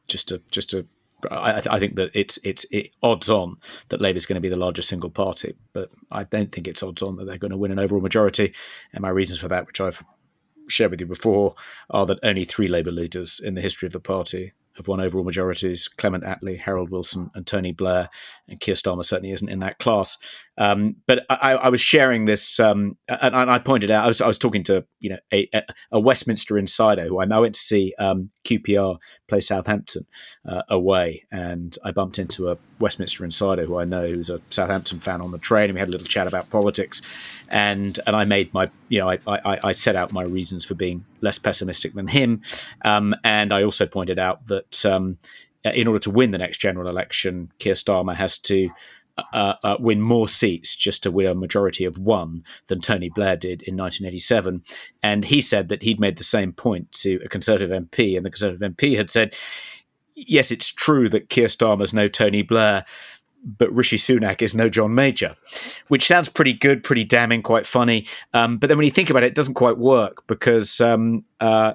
just 0.08 0.28
to 0.28 0.42
just 0.50 0.70
to 0.70 0.86
I, 1.30 1.62
I, 1.70 1.78
think 1.78 1.96
that 1.96 2.10
it's 2.14 2.38
it's 2.42 2.64
it, 2.70 2.90
odds 3.02 3.30
on 3.30 3.56
that 3.88 4.00
Labour 4.00 4.16
is 4.16 4.26
going 4.26 4.34
to 4.34 4.40
be 4.40 4.48
the 4.48 4.56
largest 4.56 4.88
single 4.88 5.10
party, 5.10 5.54
but 5.72 5.90
I 6.10 6.24
don't 6.24 6.50
think 6.50 6.66
it's 6.66 6.82
odds 6.82 7.02
on 7.02 7.16
that 7.16 7.26
they're 7.26 7.38
going 7.38 7.52
to 7.52 7.56
win 7.56 7.72
an 7.72 7.78
overall 7.78 8.00
majority. 8.00 8.52
And 8.92 9.02
my 9.02 9.08
reasons 9.08 9.38
for 9.38 9.48
that, 9.48 9.66
which 9.66 9.80
I've 9.80 10.02
shared 10.68 10.90
with 10.90 11.00
you 11.00 11.06
before, 11.06 11.54
are 11.90 12.06
that 12.06 12.18
only 12.22 12.44
three 12.44 12.68
Labour 12.68 12.90
leaders 12.90 13.40
in 13.42 13.54
the 13.54 13.60
history 13.60 13.86
of 13.86 13.92
the 13.92 14.00
party 14.00 14.52
have 14.76 14.88
won 14.88 15.00
overall 15.00 15.24
majorities 15.24 15.86
Clement 15.86 16.24
Attlee, 16.24 16.58
Harold 16.58 16.90
Wilson, 16.90 17.30
and 17.34 17.46
Tony 17.46 17.72
Blair. 17.72 18.08
And 18.48 18.58
Keir 18.58 18.74
Starmer 18.74 19.04
certainly 19.04 19.32
isn't 19.32 19.48
in 19.48 19.60
that 19.60 19.78
class. 19.78 20.18
Um, 20.58 20.96
but 21.06 21.24
I, 21.30 21.54
I, 21.54 21.68
was 21.70 21.80
sharing 21.80 22.26
this, 22.26 22.60
um, 22.60 22.98
and, 23.08 23.34
and, 23.34 23.50
I 23.50 23.58
pointed 23.58 23.90
out 23.90 24.04
I 24.04 24.06
was, 24.06 24.20
I 24.20 24.26
was 24.26 24.36
talking 24.36 24.62
to 24.64 24.84
you 25.00 25.08
know 25.08 25.16
a, 25.32 25.48
a, 25.90 25.98
Westminster 25.98 26.58
insider 26.58 27.04
who 27.04 27.20
I, 27.20 27.24
I 27.24 27.38
went 27.38 27.54
to 27.54 27.60
see 27.60 27.94
um, 27.98 28.28
QPR 28.44 28.98
play 29.28 29.40
Southampton 29.40 30.06
uh, 30.46 30.62
away, 30.68 31.24
and 31.32 31.78
I 31.84 31.90
bumped 31.90 32.18
into 32.18 32.50
a 32.50 32.58
Westminster 32.80 33.24
insider 33.24 33.64
who 33.64 33.78
I 33.78 33.86
know 33.86 34.06
who's 34.06 34.28
a 34.28 34.42
Southampton 34.50 34.98
fan 34.98 35.22
on 35.22 35.30
the 35.30 35.38
train, 35.38 35.64
and 35.64 35.74
we 35.74 35.80
had 35.80 35.88
a 35.88 35.92
little 35.92 36.06
chat 36.06 36.26
about 36.26 36.50
politics, 36.50 37.40
and 37.48 37.98
and 38.06 38.14
I 38.14 38.24
made 38.24 38.52
my 38.52 38.68
you 38.90 38.98
know 38.98 39.08
I, 39.08 39.18
I, 39.26 39.58
I 39.64 39.72
set 39.72 39.96
out 39.96 40.12
my 40.12 40.22
reasons 40.22 40.66
for 40.66 40.74
being 40.74 41.02
less 41.22 41.38
pessimistic 41.38 41.94
than 41.94 42.08
him, 42.08 42.42
um, 42.84 43.14
and 43.24 43.54
I 43.54 43.62
also 43.62 43.86
pointed 43.86 44.18
out 44.18 44.46
that 44.48 44.84
um, 44.84 45.16
in 45.64 45.86
order 45.86 46.00
to 46.00 46.10
win 46.10 46.30
the 46.30 46.38
next 46.38 46.58
general 46.58 46.88
election, 46.88 47.50
Keir 47.58 47.74
Starmer 47.74 48.14
has 48.14 48.38
to 48.40 48.68
uh, 49.18 49.54
uh, 49.62 49.76
win 49.78 50.00
more 50.00 50.28
seats 50.28 50.74
just 50.74 51.02
to 51.02 51.10
win 51.10 51.26
a 51.26 51.34
majority 51.34 51.84
of 51.84 51.98
one 51.98 52.42
than 52.68 52.80
Tony 52.80 53.08
Blair 53.08 53.36
did 53.36 53.62
in 53.62 53.76
1987. 53.76 54.62
And 55.02 55.24
he 55.24 55.40
said 55.40 55.68
that 55.68 55.82
he'd 55.82 56.00
made 56.00 56.16
the 56.16 56.24
same 56.24 56.52
point 56.52 56.90
to 56.92 57.20
a 57.24 57.28
Conservative 57.28 57.70
MP, 57.70 58.16
and 58.16 58.24
the 58.24 58.30
Conservative 58.30 58.72
MP 58.72 58.96
had 58.96 59.10
said, 59.10 59.34
yes, 60.14 60.50
it's 60.50 60.68
true 60.68 61.08
that 61.08 61.28
Keir 61.28 61.46
Starmer's 61.46 61.92
no 61.92 62.06
Tony 62.06 62.42
Blair, 62.42 62.84
but 63.44 63.72
Rishi 63.72 63.96
Sunak 63.96 64.40
is 64.40 64.54
no 64.54 64.68
John 64.68 64.94
Major, 64.94 65.34
which 65.88 66.06
sounds 66.06 66.28
pretty 66.28 66.52
good, 66.52 66.84
pretty 66.84 67.04
damning, 67.04 67.42
quite 67.42 67.66
funny. 67.66 68.06
Um, 68.34 68.58
but 68.58 68.68
then 68.68 68.78
when 68.78 68.84
you 68.84 68.92
think 68.92 69.10
about 69.10 69.24
it, 69.24 69.28
it 69.28 69.34
doesn't 69.34 69.54
quite 69.54 69.78
work 69.78 70.26
because, 70.26 70.80
um, 70.80 71.24
uh, 71.40 71.74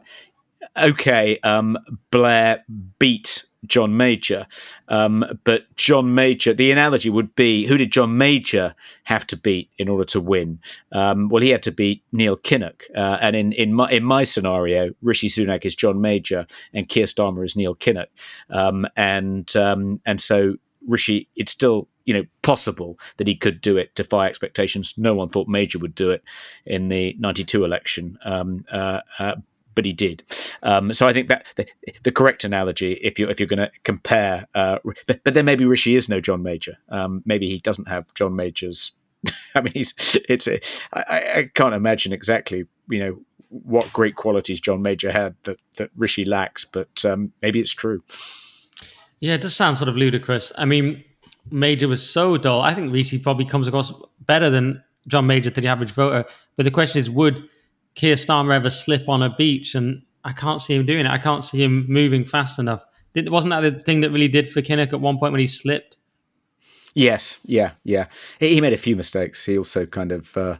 okay, 0.77 1.39
um, 1.43 1.77
Blair 2.11 2.63
beat 2.99 3.43
John 3.67 3.97
Major. 3.97 4.47
Um, 4.87 5.25
but 5.43 5.73
John 5.75 6.15
Major, 6.15 6.53
the 6.53 6.71
analogy 6.71 7.09
would 7.09 7.35
be 7.35 7.65
who 7.65 7.77
did 7.77 7.91
John 7.91 8.17
Major 8.17 8.75
have 9.03 9.27
to 9.27 9.37
beat 9.37 9.69
in 9.77 9.89
order 9.89 10.05
to 10.05 10.21
win? 10.21 10.59
Um, 10.91 11.29
well, 11.29 11.41
he 11.41 11.49
had 11.49 11.63
to 11.63 11.71
beat 11.71 12.03
Neil 12.11 12.37
Kinnock. 12.37 12.83
Uh, 12.95 13.17
and 13.21 13.35
in, 13.35 13.51
in, 13.53 13.73
my, 13.73 13.89
in 13.91 14.03
my 14.03 14.23
scenario, 14.23 14.91
Rishi 15.01 15.27
Sunak 15.27 15.65
is 15.65 15.75
John 15.75 16.01
Major 16.01 16.47
and 16.73 16.87
Keir 16.87 17.05
Starmer 17.05 17.45
is 17.45 17.55
Neil 17.55 17.75
Kinnock. 17.75 18.07
Um, 18.49 18.87
and, 18.95 19.55
um, 19.55 20.01
and 20.05 20.19
so 20.19 20.55
Rishi, 20.87 21.27
it's 21.35 21.51
still 21.51 21.87
you 22.07 22.13
know 22.13 22.23
possible 22.41 22.97
that 23.17 23.27
he 23.27 23.35
could 23.35 23.61
do 23.61 23.77
it, 23.77 23.93
defy 23.93 24.25
expectations. 24.27 24.95
No 24.97 25.13
one 25.13 25.29
thought 25.29 25.47
Major 25.47 25.77
would 25.77 25.93
do 25.93 26.09
it 26.09 26.23
in 26.65 26.87
the 26.87 27.15
'92 27.19 27.63
election, 27.63 28.17
um, 28.25 28.65
uh, 28.71 29.01
uh, 29.19 29.35
but 29.77 29.85
he 29.85 29.93
did. 29.93 30.23
Um, 30.63 30.91
so 30.91 31.07
I 31.07 31.13
think 31.13 31.29
that 31.29 31.45
the, 31.55 31.67
the, 32.01 32.11
correct 32.11 32.43
analogy, 32.43 32.93
if 32.93 33.19
you 33.19 33.29
if 33.29 33.39
you're 33.39 33.45
going 33.45 33.59
to 33.59 33.71
compare, 33.83 34.47
uh, 34.55 34.79
but, 35.05 35.23
but 35.23 35.35
then 35.35 35.45
maybe 35.45 35.65
Rishi 35.65 35.95
is 35.95 36.09
no 36.09 36.19
John 36.19 36.41
Major. 36.41 36.79
Um, 36.89 37.21
maybe 37.27 37.47
he 37.47 37.59
doesn't 37.59 37.87
have 37.87 38.11
John 38.15 38.35
Major's. 38.35 38.93
I 39.55 39.61
mean, 39.61 39.73
he's 39.73 39.93
it's 40.27 40.47
a, 40.47 40.59
I, 40.93 41.39
I 41.39 41.49
can't 41.53 41.75
imagine 41.75 42.11
exactly 42.11 42.65
you 42.89 42.99
know 42.99 43.19
what 43.49 43.93
great 43.93 44.15
qualities 44.15 44.59
John 44.59 44.81
Major 44.81 45.11
had 45.11 45.35
that 45.43 45.59
that 45.75 45.91
Rishi 45.95 46.25
lacks, 46.25 46.65
but 46.65 47.05
um, 47.05 47.31
maybe 47.43 47.59
it's 47.59 47.73
true. 47.73 48.01
Yeah, 49.19 49.35
it 49.35 49.41
does 49.41 49.55
sound 49.55 49.77
sort 49.77 49.89
of 49.89 49.95
ludicrous. 49.95 50.51
I 50.57 50.65
mean, 50.65 51.03
Major 51.51 51.87
was 51.87 52.07
so 52.07 52.35
dull. 52.37 52.61
I 52.61 52.73
think 52.73 52.91
Rishi 52.91 53.19
probably 53.19 53.45
comes 53.45 53.67
across 53.67 53.93
better 54.21 54.49
than 54.49 54.83
John 55.07 55.27
Major 55.27 55.51
to 55.51 55.61
the 55.61 55.67
average 55.67 55.91
voter. 55.91 56.25
But 56.55 56.63
the 56.63 56.71
question 56.71 56.99
is, 56.99 57.11
would 57.11 57.47
Keir 57.97 58.13
Starmer 58.15 58.53
ever 58.53 58.69
slip 58.69 59.09
on 59.09 59.23
a 59.23 59.35
beach, 59.35 59.73
and 59.73 60.03
I 60.23 60.31
can't 60.31 60.61
see 60.61 60.75
him 60.75 60.85
doing 60.85 61.05
it. 61.05 61.11
I 61.11 61.17
can't 61.17 61.43
see 61.43 61.63
him 61.63 61.87
moving 61.89 62.25
fast 62.25 62.59
enough. 62.59 62.85
Did, 63.13 63.29
wasn't 63.29 63.49
that 63.49 63.61
the 63.61 63.71
thing 63.79 64.01
that 64.01 64.11
really 64.11 64.27
did 64.27 64.47
for 64.47 64.61
Kinnock 64.61 64.93
at 64.93 65.01
one 65.01 65.17
point 65.17 65.31
when 65.31 65.41
he 65.41 65.47
slipped? 65.47 65.97
Yes, 66.93 67.39
yeah, 67.43 67.71
yeah. 67.83 68.05
He, 68.39 68.53
he 68.53 68.61
made 68.61 68.73
a 68.73 68.77
few 68.77 68.95
mistakes. 68.95 69.43
He 69.45 69.57
also 69.57 69.87
kind 69.87 70.11
of 70.11 70.37
uh, 70.37 70.57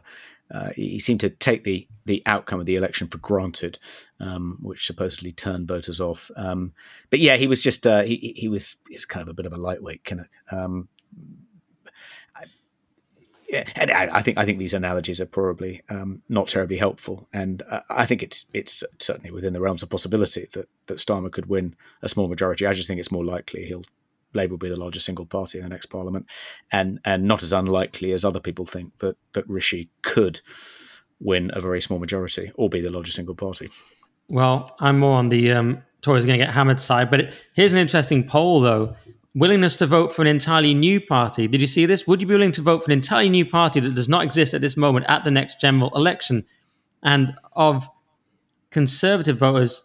uh, 0.50 0.70
he 0.74 0.98
seemed 0.98 1.20
to 1.20 1.30
take 1.30 1.62
the 1.62 1.86
the 2.06 2.24
outcome 2.26 2.58
of 2.58 2.66
the 2.66 2.74
election 2.74 3.06
for 3.06 3.18
granted, 3.18 3.78
um, 4.18 4.58
which 4.60 4.86
supposedly 4.86 5.30
turned 5.30 5.68
voters 5.68 6.00
off. 6.00 6.32
Um, 6.36 6.72
but 7.10 7.20
yeah, 7.20 7.36
he 7.36 7.46
was 7.46 7.62
just 7.62 7.86
uh, 7.86 8.02
he 8.02 8.34
he 8.36 8.48
was 8.48 8.76
he 8.88 8.96
was 8.96 9.04
kind 9.04 9.22
of 9.22 9.28
a 9.28 9.34
bit 9.34 9.46
of 9.46 9.52
a 9.52 9.58
lightweight 9.58 10.02
Kinnock. 10.02 10.30
Um, 10.50 10.88
yeah, 13.48 13.64
and 13.76 13.90
I, 13.90 14.08
I, 14.12 14.22
think 14.22 14.36
I 14.36 14.44
think 14.44 14.58
these 14.58 14.74
analogies 14.74 15.20
are 15.20 15.26
probably 15.26 15.82
um, 15.88 16.22
not 16.28 16.48
terribly 16.48 16.76
helpful, 16.76 17.26
and 17.32 17.62
uh, 17.70 17.80
I 17.88 18.04
think 18.04 18.22
it's 18.22 18.44
it's 18.52 18.84
certainly 18.98 19.30
within 19.30 19.54
the 19.54 19.60
realms 19.60 19.82
of 19.82 19.88
possibility 19.88 20.46
that 20.52 20.68
that 20.86 20.98
Starmer 20.98 21.32
could 21.32 21.46
win 21.46 21.74
a 22.02 22.08
small 22.08 22.28
majority. 22.28 22.66
I 22.66 22.74
just 22.74 22.88
think 22.88 23.00
it's 23.00 23.12
more 23.12 23.24
likely 23.24 23.64
he'll 23.64 23.84
Labour 24.34 24.52
will 24.52 24.58
be 24.58 24.68
the 24.68 24.76
largest 24.76 25.06
single 25.06 25.24
party 25.24 25.58
in 25.58 25.64
the 25.64 25.70
next 25.70 25.86
Parliament, 25.86 26.26
and 26.70 27.00
and 27.04 27.24
not 27.24 27.42
as 27.42 27.54
unlikely 27.54 28.12
as 28.12 28.24
other 28.24 28.40
people 28.40 28.66
think 28.66 28.96
that 28.98 29.16
that 29.32 29.48
Rishi 29.48 29.88
could 30.02 30.40
win 31.20 31.50
a 31.54 31.60
very 31.60 31.80
small 31.80 31.98
majority 31.98 32.52
or 32.54 32.68
be 32.68 32.80
the 32.80 32.90
largest 32.90 33.16
single 33.16 33.34
party. 33.34 33.70
Well, 34.28 34.76
I'm 34.78 34.98
more 34.98 35.16
on 35.16 35.28
the 35.28 35.52
um, 35.52 35.82
Tories 36.02 36.26
going 36.26 36.38
to 36.38 36.44
get 36.44 36.54
hammered 36.54 36.80
side, 36.80 37.10
but 37.10 37.20
it, 37.20 37.34
here's 37.54 37.72
an 37.72 37.78
interesting 37.78 38.24
poll 38.24 38.60
though 38.60 38.94
willingness 39.38 39.76
to 39.76 39.86
vote 39.86 40.12
for 40.12 40.22
an 40.22 40.28
entirely 40.28 40.74
new 40.74 41.00
party. 41.00 41.48
Did 41.48 41.60
you 41.60 41.66
see 41.66 41.86
this? 41.86 42.06
Would 42.06 42.20
you 42.20 42.26
be 42.26 42.34
willing 42.34 42.52
to 42.52 42.62
vote 42.62 42.84
for 42.84 42.90
an 42.90 42.98
entirely 42.98 43.28
new 43.28 43.46
party 43.46 43.80
that 43.80 43.94
does 43.94 44.08
not 44.08 44.24
exist 44.24 44.54
at 44.54 44.60
this 44.60 44.76
moment 44.76 45.06
at 45.08 45.24
the 45.24 45.30
next 45.30 45.60
general 45.60 45.90
election? 45.94 46.44
And 47.02 47.34
of 47.52 47.88
conservative 48.70 49.38
voters, 49.38 49.84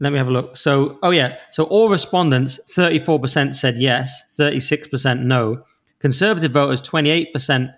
let 0.00 0.12
me 0.12 0.18
have 0.18 0.28
a 0.28 0.32
look. 0.32 0.56
So, 0.56 0.98
oh 1.02 1.10
yeah, 1.10 1.38
so 1.50 1.64
all 1.64 1.88
respondents, 1.88 2.58
34% 2.68 3.54
said 3.54 3.76
yes, 3.76 4.22
36% 4.38 5.20
no. 5.20 5.64
Conservative 6.00 6.52
voters, 6.52 6.82
28% 6.82 7.72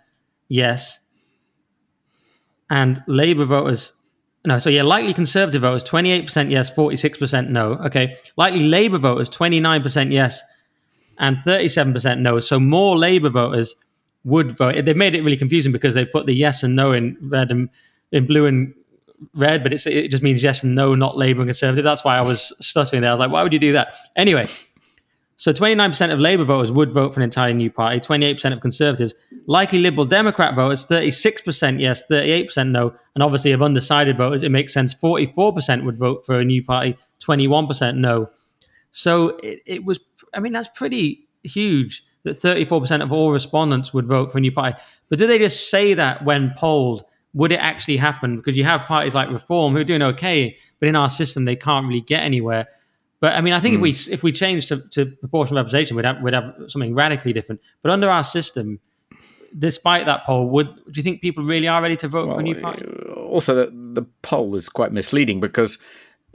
yes. 0.48 0.98
And 2.70 3.02
Labour 3.06 3.44
voters, 3.44 3.92
no, 4.46 4.58
so 4.58 4.70
yeah, 4.70 4.82
likely 4.82 5.12
Conservative 5.12 5.62
voters, 5.62 5.84
28% 5.84 6.50
yes, 6.50 6.70
46% 6.70 7.48
no. 7.48 7.72
Okay. 7.84 8.16
Likely 8.36 8.66
Labour 8.66 8.98
voters, 8.98 9.28
29% 9.28 10.12
yes, 10.12 10.42
and 11.18 11.38
37% 11.38 12.18
no. 12.18 12.40
So 12.40 12.58
more 12.60 12.96
Labour 12.96 13.30
voters 13.30 13.76
would 14.24 14.56
vote. 14.56 14.84
They've 14.84 14.96
made 14.96 15.14
it 15.14 15.22
really 15.22 15.36
confusing 15.36 15.72
because 15.72 15.94
they 15.94 16.04
put 16.04 16.26
the 16.26 16.34
yes 16.34 16.62
and 16.62 16.74
no 16.74 16.92
in 16.92 17.16
red 17.20 17.50
and 17.50 17.68
in 18.12 18.26
blue 18.26 18.46
and 18.46 18.74
red, 19.34 19.62
but 19.62 19.72
it 19.72 20.08
just 20.08 20.22
means 20.22 20.42
yes 20.42 20.62
and 20.62 20.74
no, 20.74 20.94
not 20.94 21.16
Labour 21.16 21.42
and 21.42 21.48
Conservative. 21.48 21.84
That's 21.84 22.04
why 22.04 22.16
I 22.16 22.22
was 22.22 22.52
stuttering 22.60 23.02
there. 23.02 23.10
I 23.10 23.12
was 23.12 23.20
like, 23.20 23.30
why 23.30 23.42
would 23.42 23.52
you 23.52 23.58
do 23.58 23.72
that? 23.72 23.94
Anyway, 24.16 24.46
so 25.36 25.52
29% 25.52 26.12
of 26.12 26.20
Labour 26.20 26.44
voters 26.44 26.70
would 26.70 26.92
vote 26.92 27.12
for 27.12 27.20
an 27.20 27.24
entirely 27.24 27.54
new 27.54 27.70
party, 27.70 27.98
28% 27.98 28.52
of 28.52 28.60
Conservatives. 28.60 29.14
Likely 29.46 29.80
Liberal 29.80 30.06
Democrat 30.06 30.54
voters, 30.54 30.86
36% 30.86 31.80
yes, 31.80 32.04
38% 32.10 32.70
no. 32.70 32.94
And 33.14 33.22
obviously, 33.22 33.52
of 33.52 33.62
undecided 33.62 34.16
voters, 34.16 34.42
it 34.42 34.50
makes 34.50 34.72
sense 34.72 34.94
44% 34.94 35.84
would 35.84 35.98
vote 35.98 36.24
for 36.24 36.38
a 36.38 36.44
new 36.44 36.62
party, 36.62 36.96
21% 37.20 37.96
no. 37.96 38.30
So 38.92 39.30
it, 39.42 39.60
it 39.66 39.84
was 39.84 39.98
I 40.34 40.40
mean, 40.40 40.52
that's 40.52 40.68
pretty 40.68 41.26
huge 41.42 42.04
that 42.24 42.30
34% 42.30 43.02
of 43.02 43.12
all 43.12 43.32
respondents 43.32 43.92
would 43.92 44.06
vote 44.06 44.32
for 44.32 44.38
a 44.38 44.40
new 44.40 44.52
party. 44.52 44.76
But 45.08 45.18
do 45.18 45.26
they 45.26 45.38
just 45.38 45.70
say 45.70 45.94
that 45.94 46.24
when 46.24 46.52
polled? 46.56 47.04
Would 47.34 47.52
it 47.52 47.56
actually 47.56 47.96
happen? 47.96 48.36
Because 48.36 48.56
you 48.56 48.64
have 48.64 48.82
parties 48.82 49.14
like 49.14 49.28
Reform 49.28 49.74
who 49.74 49.80
are 49.80 49.84
doing 49.84 50.02
okay, 50.02 50.56
but 50.78 50.88
in 50.88 50.96
our 50.96 51.10
system 51.10 51.44
they 51.44 51.56
can't 51.56 51.86
really 51.86 52.00
get 52.00 52.22
anywhere. 52.22 52.68
But 53.20 53.34
I 53.34 53.40
mean, 53.40 53.54
I 53.54 53.60
think 53.60 53.74
mm. 53.74 53.76
if 53.76 53.82
we 53.82 53.92
hmm. 53.92 54.12
if 54.12 54.22
we 54.22 54.32
change 54.32 54.66
to, 54.68 54.88
to 54.90 55.06
proportional 55.06 55.56
representation, 55.56 55.96
we'd 55.96 56.04
have, 56.04 56.22
we'd 56.22 56.34
have 56.34 56.54
something 56.68 56.94
radically 56.94 57.32
different. 57.32 57.60
But 57.82 57.90
under 57.90 58.10
our 58.10 58.22
system, 58.22 58.80
despite 59.58 60.06
that 60.06 60.24
poll, 60.24 60.48
would 60.50 60.66
do 60.66 60.92
you 60.94 61.02
think 61.02 61.22
people 61.22 61.44
really 61.44 61.66
are 61.68 61.80
ready 61.80 61.96
to 61.96 62.08
vote 62.08 62.28
well, 62.28 62.36
for 62.36 62.40
a 62.40 62.44
new 62.44 62.54
party? 62.54 62.84
Also, 63.16 63.54
the, 63.54 63.70
the 63.72 64.06
poll 64.22 64.54
is 64.54 64.68
quite 64.68 64.92
misleading 64.92 65.40
because 65.40 65.78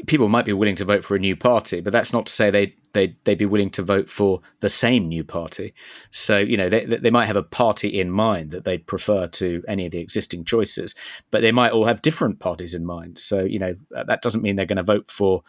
people 0.08 0.30
might 0.30 0.46
be 0.46 0.54
willing 0.54 0.76
to 0.76 0.86
vote 0.86 1.04
for 1.04 1.16
a 1.16 1.20
new 1.20 1.36
party, 1.36 1.82
but 1.82 1.92
that's 1.92 2.14
not 2.14 2.26
to 2.26 2.32
say 2.32 2.50
they 2.50 2.74
they 2.94 3.16
they'd 3.24 3.38
be 3.38 3.46
willing 3.46 3.70
to 3.72 3.84
vote 3.84 4.10
for 4.10 4.42
the 4.60 4.70
same 4.70 5.08
new 5.08 5.24
party. 5.24 5.74
So 6.12 6.38
you 6.38 6.58
know 6.58 6.70
they 6.70 6.86
they 6.86 7.12
might 7.12 7.26
have 7.26 7.36
a 7.36 7.44
party 7.44 8.00
in 8.00 8.10
mind 8.12 8.52
that 8.52 8.66
they 8.66 8.78
prefer 8.78 9.28
to 9.28 9.64
any 9.68 9.86
of 9.86 9.92
the 9.92 10.00
existing 10.00 10.46
choices, 10.46 10.96
but 11.32 11.42
they 11.42 11.52
might 11.52 11.72
all 11.72 11.86
have 11.86 12.02
different 12.02 12.40
parties 12.40 12.74
in 12.74 12.86
mind. 12.86 13.20
So 13.20 13.42
you 13.42 13.60
know 13.60 13.76
that 13.92 14.22
doesn't 14.22 14.42
mean 14.42 14.56
they're 14.56 14.66
going 14.66 14.78
to 14.78 14.84
vote 14.84 15.10
for 15.10 15.44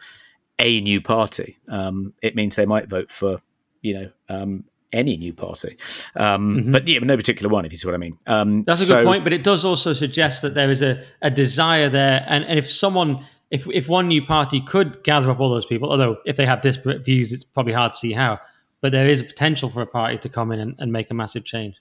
a 0.59 0.81
new 0.81 1.01
party. 1.01 1.57
Um, 1.69 2.13
it 2.23 2.35
means 2.35 2.57
they 2.57 2.67
might 2.67 2.89
vote 2.89 3.11
for 3.11 3.41
you 3.83 3.95
know 3.95 4.11
um, 4.29 4.65
any 4.93 5.17
new 5.17 5.33
party, 5.33 5.77
um, 6.17 6.57
mm-hmm. 6.57 6.73
but 6.73 6.89
yeah, 6.89 6.99
no 6.99 7.17
particular 7.17 7.53
one, 7.53 7.65
if 7.65 7.73
you 7.73 7.79
see 7.79 7.87
what 7.87 7.95
I 7.95 7.99
mean. 7.99 8.19
Um, 8.27 8.65
That's 8.65 8.83
a 8.83 8.87
so, 8.87 8.97
good 8.97 9.07
point, 9.07 9.25
but 9.25 9.33
it 9.33 9.45
does 9.45 9.65
also 9.65 9.93
suggest 9.93 10.43
that 10.43 10.55
there 10.55 10.71
is 10.71 10.83
a, 10.83 11.05
a 11.23 11.31
desire 11.31 11.89
there, 11.89 12.25
and, 12.27 12.45
and 12.45 12.59
if 12.59 12.69
someone 12.69 13.25
if 13.51 13.67
if 13.69 13.89
one 13.89 14.09
new 14.09 14.25
party 14.25 14.61
could 14.61 15.03
gather 15.03 15.31
up 15.31 15.41
all 15.41 15.51
those 15.51 15.67
people, 15.67 15.91
although 15.91 16.19
if 16.25 16.37
they 16.37 16.47
have 16.47 16.61
disparate 16.61 17.05
views, 17.05 17.33
it's 17.33 17.45
probably 17.45 17.73
hard 17.73 17.93
to 17.93 17.99
see 17.99 18.13
how. 18.13 18.39
But 18.81 18.93
there 18.93 19.07
is 19.07 19.21
a 19.21 19.25
potential 19.25 19.69
for 19.69 19.83
a 19.83 19.87
party 19.87 20.17
to 20.19 20.29
come 20.29 20.53
in 20.53 20.61
and, 20.61 20.75
and 20.79 20.93
make 20.93 21.11
a 21.11 21.15
massive 21.15 21.45
change. 21.45 21.77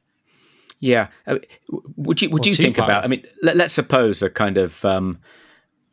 Yeah, 0.80 1.08
uh, 1.28 1.40
would 1.96 2.22
you 2.22 2.30
would 2.30 2.46
or 2.46 2.50
you 2.50 2.56
think 2.56 2.78
parties. 2.78 2.90
about? 2.90 3.04
I 3.04 3.08
mean, 3.08 3.24
let, 3.44 3.58
us 3.60 3.74
suppose 3.74 4.22
a 4.22 4.30
kind 4.30 4.58
of 4.58 4.84
um, 4.84 5.20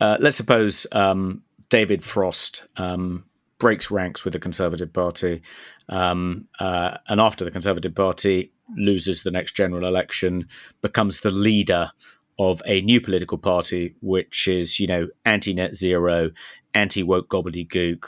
uh, 0.01 0.17
let's 0.21 0.37
suppose 0.37 0.87
um, 0.93 1.43
David 1.69 2.03
Frost 2.03 2.67
um, 2.77 3.25
breaks 3.59 3.91
ranks 3.91 4.25
with 4.25 4.33
the 4.33 4.39
Conservative 4.39 4.93
Party, 4.93 5.43
um, 5.89 6.47
uh, 6.61 6.99
and 7.09 7.21
after 7.21 7.45
the 7.45 7.51
Conservative 7.51 7.95
Party 7.95 8.53
loses 8.77 9.23
the 9.23 9.31
next 9.31 9.53
general 9.57 9.87
election, 9.87 10.49
becomes 10.83 11.21
the 11.21 11.31
leader 11.31 11.91
of 12.39 12.63
a 12.67 12.83
new 12.83 13.01
political 13.01 13.39
party, 13.39 13.95
which 14.01 14.49
is, 14.49 14.79
you 14.79 14.87
know, 14.87 15.09
anti 15.25 15.55
net 15.55 15.75
zero, 15.77 16.31
anti 16.75 17.03
woke 17.03 17.29
gobbledygook, 17.29 18.05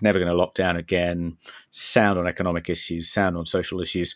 never 0.00 0.18
going 0.18 0.30
to 0.30 0.36
lock 0.36 0.54
down 0.54 0.76
again, 0.76 1.36
sound 1.70 2.18
on 2.18 2.26
economic 2.26 2.68
issues, 2.68 3.10
sound 3.10 3.36
on 3.36 3.46
social 3.46 3.80
issues. 3.80 4.14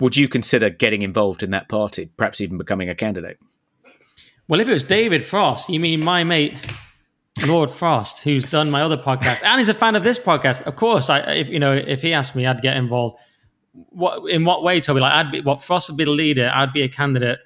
Would 0.00 0.16
you 0.16 0.28
consider 0.28 0.70
getting 0.70 1.02
involved 1.02 1.42
in 1.42 1.50
that 1.50 1.68
party, 1.68 2.10
perhaps 2.16 2.40
even 2.40 2.58
becoming 2.58 2.88
a 2.88 2.94
candidate? 2.94 3.38
Well, 4.48 4.60
if 4.60 4.68
it 4.68 4.72
was 4.72 4.84
David 4.84 5.24
Frost, 5.24 5.70
you 5.70 5.80
mean 5.80 6.04
my 6.04 6.24
mate 6.24 6.54
Lord 7.46 7.70
Frost, 7.70 8.22
who's 8.22 8.44
done 8.44 8.70
my 8.70 8.82
other 8.82 8.96
podcast 8.96 9.42
and 9.44 9.58
he's 9.58 9.68
a 9.68 9.74
fan 9.74 9.96
of 9.96 10.04
this 10.04 10.18
podcast. 10.18 10.62
Of 10.62 10.76
course, 10.76 11.10
I 11.10 11.20
if 11.32 11.48
you 11.48 11.58
know 11.58 11.72
if 11.72 12.02
he 12.02 12.12
asked 12.12 12.34
me, 12.34 12.46
I'd 12.46 12.62
get 12.62 12.76
involved. 12.76 13.16
What 13.72 14.30
in 14.30 14.44
what 14.44 14.62
way, 14.62 14.80
Toby? 14.80 15.00
Like 15.00 15.12
I'd 15.12 15.32
be 15.32 15.40
what 15.40 15.62
Frost 15.62 15.88
would 15.90 15.96
be 15.96 16.04
the 16.04 16.10
leader. 16.10 16.50
I'd 16.54 16.72
be 16.72 16.82
a 16.82 16.88
candidate 16.88 17.38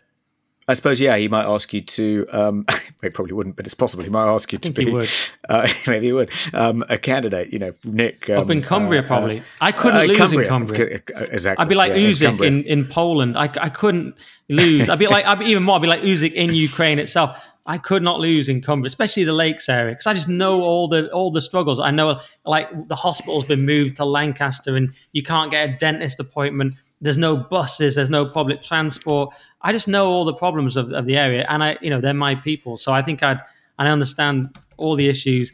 I 0.69 0.75
suppose, 0.75 1.01
yeah, 1.01 1.17
he 1.17 1.29
might 1.29 1.47
ask 1.47 1.73
you 1.73 1.81
to. 1.81 2.27
Um, 2.31 2.67
he 3.03 3.09
probably 3.09 3.33
wouldn't, 3.33 3.57
but 3.57 3.65
it's 3.65 3.75
possible 3.75 4.05
he 4.05 4.11
might 4.11 4.31
ask 4.31 4.53
you 4.53 4.59
to 4.59 4.71
be. 4.71 4.85
He 4.85 5.09
Uh, 5.49 5.67
maybe 5.87 6.07
he 6.07 6.13
would 6.13 6.31
um, 6.53 6.85
a 6.91 6.99
candidate. 6.99 7.51
You 7.51 7.59
know, 7.59 7.73
Nick 7.83 8.29
um, 8.29 8.41
up 8.41 8.51
in 8.51 8.61
Cumbria, 8.61 9.01
uh, 9.01 9.07
probably. 9.07 9.41
Uh, 9.41 9.45
I 9.63 9.73
couldn't 9.73 10.01
uh, 10.01 10.03
lose 10.03 10.19
Cumbria. 10.19 10.43
in 10.43 10.49
Cumbria. 10.49 11.01
Exactly. 11.33 11.63
I'd 11.63 11.71
be 11.71 11.75
like 11.75 11.93
yeah, 11.93 12.11
Usyk 12.11 12.47
in, 12.47 12.65
in, 12.65 12.87
Poland. 12.87 13.39
I, 13.39 13.45
I 13.45 13.71
couldn't 13.71 14.15
lose. 14.51 14.91
I'd 14.91 14.99
be 14.99 15.07
like 15.07 15.25
I'd 15.25 15.39
be 15.39 15.47
even 15.47 15.63
more. 15.63 15.77
I'd 15.77 15.83
be 15.83 15.89
like 15.89 16.03
Usyk 16.03 16.35
in 16.35 16.53
Ukraine 16.53 16.99
itself. 16.99 17.43
I 17.65 17.79
could 17.79 18.03
not 18.03 18.21
lose 18.21 18.51
in 18.51 18.61
Cumbria, 18.61 18.89
especially 18.89 19.25
the 19.25 19.33
Lakes 19.33 19.71
area, 19.71 19.93
because 19.93 20.07
I 20.07 20.13
just 20.13 20.29
know 20.29 20.61
all 20.63 20.87
the 20.87 21.11
all 21.11 21.31
the 21.31 21.41
struggles. 21.41 21.81
I 21.81 21.93
know 21.93 22.21
like 22.45 22.89
the 22.89 22.95
hospital's 22.95 23.47
been 23.47 23.65
moved 23.65 23.97
to 23.97 24.05
Lancaster, 24.05 24.77
and 24.77 24.93
you 25.13 25.23
can't 25.23 25.51
get 25.51 25.69
a 25.69 25.77
dentist 25.79 26.21
appointment. 26.21 26.75
There's 27.01 27.19
no 27.19 27.37
buses. 27.37 27.95
There's 27.95 28.11
no 28.11 28.27
public 28.27 28.63
transport. 28.63 29.35
I 29.63 29.73
just 29.73 29.89
know 29.89 30.09
all 30.09 30.25
the 30.25 30.35
problems 30.35 30.77
of, 30.77 30.93
of 30.93 31.05
the 31.05 31.17
area, 31.17 31.47
and 31.49 31.63
I, 31.63 31.79
you 31.81 31.91
know, 31.91 32.01
they're 32.01 32.15
my 32.15 32.35
people. 32.35 32.77
So 32.77 32.93
I 32.93 33.03
think 33.03 33.23
I'd, 33.23 33.41
and 33.79 33.89
I 33.89 33.91
understand 33.91 34.57
all 34.77 34.97
the 34.97 35.09
issues. 35.09 35.53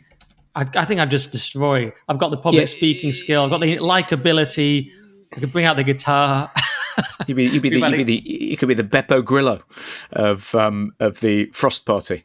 I, 0.54 0.66
I 0.76 0.84
think 0.84 1.00
I'd 1.00 1.10
just 1.10 1.32
destroy. 1.32 1.92
I've 2.08 2.18
got 2.18 2.30
the 2.30 2.36
public 2.36 2.62
yeah. 2.62 2.66
speaking 2.66 3.12
skill. 3.12 3.44
I've 3.44 3.50
got 3.50 3.60
the 3.60 3.76
likability. 3.76 4.90
I 5.32 5.40
could 5.40 5.52
bring 5.52 5.64
out 5.64 5.76
the 5.76 5.84
guitar. 5.84 6.50
you'd 7.26 7.34
be, 7.34 7.44
you'd 7.44 7.62
be, 7.62 7.70
the, 7.70 7.78
you'd 7.78 7.96
be 7.96 8.04
the, 8.04 8.22
you 8.24 8.56
could 8.56 8.68
be 8.68 8.74
the 8.74 8.84
Beppe 8.84 9.24
Grillo 9.24 9.60
of 10.12 10.54
um, 10.54 10.94
of 11.00 11.20
the 11.20 11.46
Frost 11.46 11.86
Party. 11.86 12.24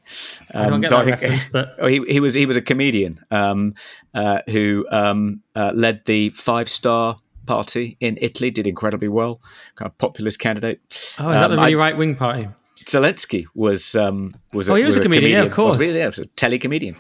Um, 0.53 0.65
I 0.65 0.69
don't 0.69 0.81
get 0.81 0.89
that 0.91 1.05
think, 1.05 1.21
reference, 1.21 1.45
but 1.51 1.75
oh, 1.79 1.87
he, 1.87 2.03
he 2.07 2.19
was 2.19 2.33
he 2.33 2.45
was 2.45 2.55
a 2.55 2.61
comedian 2.61 3.17
um, 3.31 3.73
uh, 4.13 4.41
who 4.49 4.85
um, 4.91 5.41
uh, 5.55 5.71
led 5.73 6.05
the 6.05 6.29
five 6.31 6.69
star 6.69 7.17
party 7.49 7.97
in 7.99 8.15
Italy 8.21 8.51
did 8.51 8.67
incredibly 8.67 9.07
well, 9.07 9.41
kind 9.75 9.89
of 9.89 9.97
populist 9.97 10.37
candidate. 10.39 10.79
Oh, 11.19 11.29
is 11.29 11.35
that 11.35 11.45
um, 11.45 11.51
the 11.51 11.57
really 11.57 11.73
right 11.73 11.97
wing 11.97 12.15
party? 12.15 12.47
Zelensky 12.85 13.45
was 13.55 13.95
um, 13.95 14.35
was 14.53 14.69
oh, 14.69 14.75
a, 14.75 14.77
he 14.77 14.85
was, 14.85 14.95
was 14.95 14.99
a, 14.99 15.01
comedian, 15.01 15.23
comedian, 15.23 15.43
yeah, 15.43 15.49
of 15.49 15.55
course, 15.55 15.77
yeah, 15.81 16.05
was 16.05 16.19
a 16.19 16.27
telecomedian. 16.27 16.95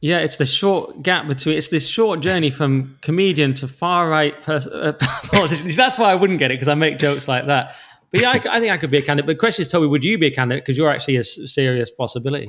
Yeah, 0.00 0.18
it's 0.18 0.38
the 0.38 0.46
short 0.46 1.02
gap 1.02 1.26
between. 1.26 1.58
It's 1.58 1.70
this 1.70 1.88
short 1.88 2.20
journey 2.20 2.50
from 2.50 2.96
comedian 3.00 3.54
to 3.54 3.66
far 3.66 4.08
right 4.08 4.40
person. 4.40 4.72
Uh, 4.72 4.92
That's 5.76 5.98
why 5.98 6.12
I 6.12 6.14
wouldn't 6.14 6.38
get 6.38 6.52
it 6.52 6.54
because 6.54 6.68
I 6.68 6.76
make 6.76 7.00
jokes 7.00 7.26
like 7.26 7.46
that. 7.46 7.74
But 8.12 8.20
yeah, 8.20 8.30
I, 8.30 8.34
I, 8.34 8.60
think 8.60 8.72
I 8.72 8.76
could 8.76 8.92
be 8.92 8.98
a 8.98 9.02
candidate. 9.02 9.26
But 9.26 9.32
the 9.32 9.40
question 9.40 9.62
is, 9.62 9.72
Toby, 9.72 9.88
would 9.88 10.04
you 10.04 10.18
be 10.18 10.28
a 10.28 10.30
candidate? 10.30 10.64
Because 10.64 10.78
you're 10.78 10.90
actually 10.90 11.16
a 11.16 11.24
serious 11.24 11.90
possibility. 11.90 12.48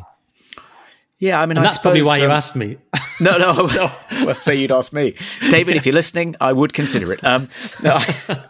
Yeah, 1.19 1.41
I 1.41 1.45
mean, 1.45 1.51
and 1.51 1.59
I 1.59 1.61
that's 1.63 1.73
suppose, 1.73 1.83
probably 1.83 2.01
why 2.03 2.15
um, 2.17 2.23
you 2.23 2.29
asked 2.29 2.55
me. 2.55 2.77
No, 3.21 3.37
no. 3.37 3.51
so. 3.53 3.91
well, 4.23 4.33
say 4.33 4.55
you'd 4.55 4.71
ask 4.71 4.93
me, 4.93 5.13
David. 5.49 5.75
If 5.75 5.85
you're 5.85 5.93
listening, 5.93 6.37
I 6.39 6.53
would 6.53 6.71
consider 6.71 7.11
it. 7.11 7.21
Um, 7.21 7.49
no, 7.83 7.95
I, 7.95 8.43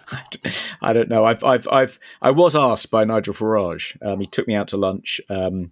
I, 0.83 0.93
don't 0.93 1.09
know. 1.09 1.25
I've, 1.25 1.43
I've, 1.43 1.67
I've, 1.69 1.99
I 2.21 2.29
was 2.29 2.55
asked 2.55 2.91
by 2.91 3.03
Nigel 3.03 3.33
Farage. 3.33 3.97
Um, 4.05 4.19
he 4.19 4.27
took 4.27 4.47
me 4.47 4.53
out 4.53 4.67
to 4.67 4.77
lunch 4.77 5.19
um, 5.27 5.71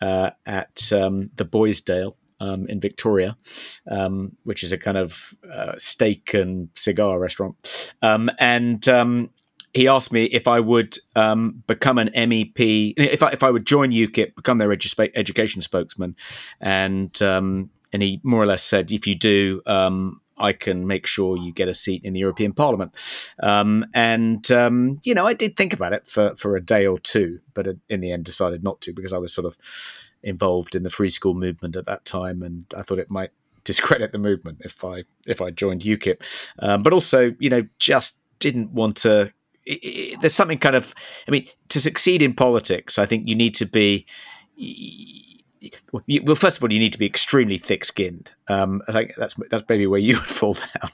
uh, 0.00 0.30
at 0.46 0.90
um, 0.90 1.28
the 1.36 1.44
Boisdale 1.44 2.16
um, 2.40 2.66
in 2.68 2.80
Victoria, 2.80 3.36
um, 3.90 4.38
which 4.44 4.62
is 4.62 4.72
a 4.72 4.78
kind 4.78 4.96
of 4.96 5.34
uh, 5.52 5.72
steak 5.76 6.32
and 6.32 6.70
cigar 6.72 7.18
restaurant, 7.18 7.92
and 8.00 8.88
he 9.72 9.86
asked 9.86 10.12
me 10.12 10.24
if 10.24 10.48
I 10.48 10.60
would 10.60 10.96
um, 11.14 11.62
become 11.66 11.98
an 11.98 12.10
MEP, 12.14 12.94
if 12.96 13.22
I, 13.22 13.30
if 13.30 13.42
I 13.42 13.50
would 13.50 13.66
join 13.66 13.92
UKIP, 13.92 14.34
become 14.34 14.58
their 14.58 14.68
edu- 14.68 15.10
education 15.14 15.62
spokesman, 15.62 16.16
and 16.60 17.20
um, 17.22 17.70
and 17.92 18.02
he 18.02 18.20
more 18.22 18.42
or 18.42 18.46
less 18.46 18.62
said, 18.62 18.90
if 18.92 19.06
you 19.06 19.14
do, 19.14 19.62
um, 19.66 20.20
I 20.38 20.52
can 20.52 20.86
make 20.86 21.06
sure 21.06 21.36
you 21.36 21.52
get 21.52 21.68
a 21.68 21.74
seat 21.74 22.04
in 22.04 22.14
the 22.14 22.20
European 22.20 22.52
Parliament. 22.52 22.92
Um, 23.42 23.86
and 23.94 24.50
um, 24.50 25.00
you 25.04 25.14
know, 25.14 25.26
I 25.26 25.34
did 25.34 25.56
think 25.56 25.72
about 25.72 25.92
it 25.92 26.06
for 26.08 26.34
for 26.36 26.56
a 26.56 26.64
day 26.64 26.86
or 26.86 26.98
two, 26.98 27.38
but 27.54 27.68
in 27.88 28.00
the 28.00 28.12
end, 28.12 28.24
decided 28.24 28.64
not 28.64 28.80
to 28.82 28.92
because 28.92 29.12
I 29.12 29.18
was 29.18 29.32
sort 29.32 29.46
of 29.46 29.56
involved 30.22 30.74
in 30.74 30.82
the 30.82 30.90
free 30.90 31.08
school 31.08 31.34
movement 31.34 31.76
at 31.76 31.86
that 31.86 32.04
time, 32.04 32.42
and 32.42 32.64
I 32.76 32.82
thought 32.82 32.98
it 32.98 33.10
might 33.10 33.30
discredit 33.64 34.10
the 34.10 34.18
movement 34.18 34.62
if 34.64 34.84
I 34.84 35.04
if 35.26 35.40
I 35.40 35.50
joined 35.50 35.82
UKIP. 35.82 36.22
Um, 36.58 36.82
but 36.82 36.92
also, 36.92 37.34
you 37.38 37.50
know, 37.50 37.66
just 37.78 38.18
didn't 38.40 38.72
want 38.72 38.96
to 38.96 39.32
it, 39.70 39.86
it, 39.86 40.20
there's 40.20 40.34
something 40.34 40.58
kind 40.58 40.76
of 40.76 40.94
i 41.28 41.30
mean 41.30 41.46
to 41.68 41.80
succeed 41.80 42.22
in 42.22 42.32
politics 42.32 42.98
i 42.98 43.06
think 43.06 43.28
you 43.28 43.34
need 43.34 43.54
to 43.54 43.66
be 43.66 44.06
well 45.92 46.36
first 46.36 46.56
of 46.56 46.62
all 46.62 46.72
you 46.72 46.78
need 46.78 46.92
to 46.92 46.98
be 46.98 47.06
extremely 47.06 47.58
thick 47.58 47.84
skinned 47.84 48.30
um, 48.48 48.82
i 48.88 48.92
think 48.92 49.14
that's 49.16 49.34
that's 49.50 49.64
maybe 49.68 49.86
where 49.86 50.00
you 50.00 50.14
would 50.14 50.24
fall 50.24 50.54
down 50.54 50.90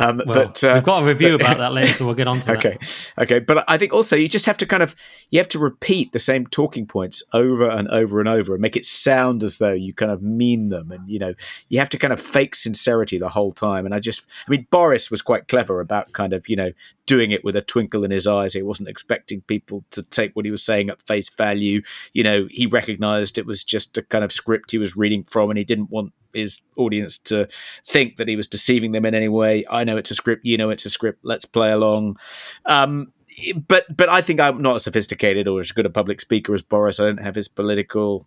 um, 0.00 0.22
well, 0.26 0.46
but 0.46 0.62
uh, 0.62 0.72
we've 0.74 0.84
got 0.84 1.02
a 1.02 1.06
review 1.06 1.38
but, 1.38 1.46
about 1.46 1.58
that 1.58 1.72
later, 1.72 1.92
so 1.92 2.06
we'll 2.06 2.14
get 2.14 2.28
on 2.28 2.40
to 2.40 2.52
it. 2.52 2.58
okay. 2.58 2.78
that. 2.80 3.12
Okay, 3.22 3.38
but 3.40 3.64
I 3.66 3.78
think 3.78 3.92
also 3.92 4.14
you 4.14 4.28
just 4.28 4.46
have 4.46 4.56
to 4.58 4.66
kind 4.66 4.82
of 4.82 4.94
you 5.30 5.38
have 5.38 5.48
to 5.48 5.58
repeat 5.58 6.12
the 6.12 6.18
same 6.18 6.46
talking 6.46 6.86
points 6.86 7.22
over 7.32 7.68
and 7.68 7.88
over 7.88 8.20
and 8.20 8.28
over 8.28 8.54
and 8.54 8.62
make 8.62 8.76
it 8.76 8.84
sound 8.84 9.42
as 9.42 9.58
though 9.58 9.72
you 9.72 9.92
kind 9.92 10.12
of 10.12 10.22
mean 10.22 10.68
them, 10.68 10.92
and 10.92 11.08
you 11.08 11.18
know 11.18 11.34
you 11.68 11.78
have 11.78 11.88
to 11.90 11.98
kind 11.98 12.12
of 12.12 12.20
fake 12.20 12.54
sincerity 12.54 13.18
the 13.18 13.28
whole 13.28 13.50
time. 13.50 13.86
And 13.86 13.94
I 13.94 13.98
just, 13.98 14.24
I 14.46 14.50
mean, 14.50 14.66
Boris 14.70 15.10
was 15.10 15.22
quite 15.22 15.48
clever 15.48 15.80
about 15.80 16.12
kind 16.12 16.32
of 16.32 16.48
you 16.48 16.56
know 16.56 16.70
doing 17.08 17.30
it 17.30 17.42
with 17.42 17.56
a 17.56 17.62
twinkle 17.62 18.04
in 18.04 18.10
his 18.10 18.26
eyes. 18.26 18.52
He 18.52 18.62
wasn't 18.62 18.90
expecting 18.90 19.40
people 19.40 19.82
to 19.92 20.02
take 20.02 20.36
what 20.36 20.44
he 20.44 20.50
was 20.50 20.62
saying 20.62 20.90
at 20.90 21.00
face 21.06 21.30
value. 21.30 21.80
You 22.12 22.22
know, 22.22 22.46
he 22.50 22.66
recognised 22.66 23.38
it 23.38 23.46
was 23.46 23.64
just 23.64 23.96
a 23.96 24.02
kind 24.02 24.22
of 24.22 24.30
script 24.30 24.70
he 24.70 24.78
was 24.78 24.94
reading 24.94 25.24
from, 25.24 25.50
and 25.50 25.58
he 25.58 25.64
didn't 25.64 25.90
want 25.90 26.12
his 26.34 26.60
audience 26.76 27.16
to 27.16 27.48
think 27.86 28.18
that 28.18 28.28
he 28.28 28.36
was 28.36 28.46
deceiving 28.46 28.92
them 28.92 29.06
in 29.06 29.14
any 29.14 29.28
way. 29.28 29.64
I 29.70 29.84
know 29.84 29.96
it's 29.96 30.10
a 30.10 30.14
script, 30.14 30.44
you 30.44 30.58
know 30.58 30.68
it's 30.68 30.84
a 30.84 30.90
script. 30.90 31.20
Let's 31.22 31.46
play 31.46 31.72
along. 31.72 32.18
Um, 32.66 33.12
but 33.66 33.84
but 33.96 34.10
I 34.10 34.20
think 34.20 34.38
I'm 34.38 34.60
not 34.60 34.76
as 34.76 34.84
sophisticated 34.84 35.48
or 35.48 35.60
as 35.60 35.72
good 35.72 35.86
a 35.86 35.90
public 35.90 36.20
speaker 36.20 36.52
as 36.52 36.60
Boris. 36.60 37.00
I 37.00 37.04
don't 37.04 37.24
have 37.24 37.34
his 37.34 37.48
political 37.48 38.26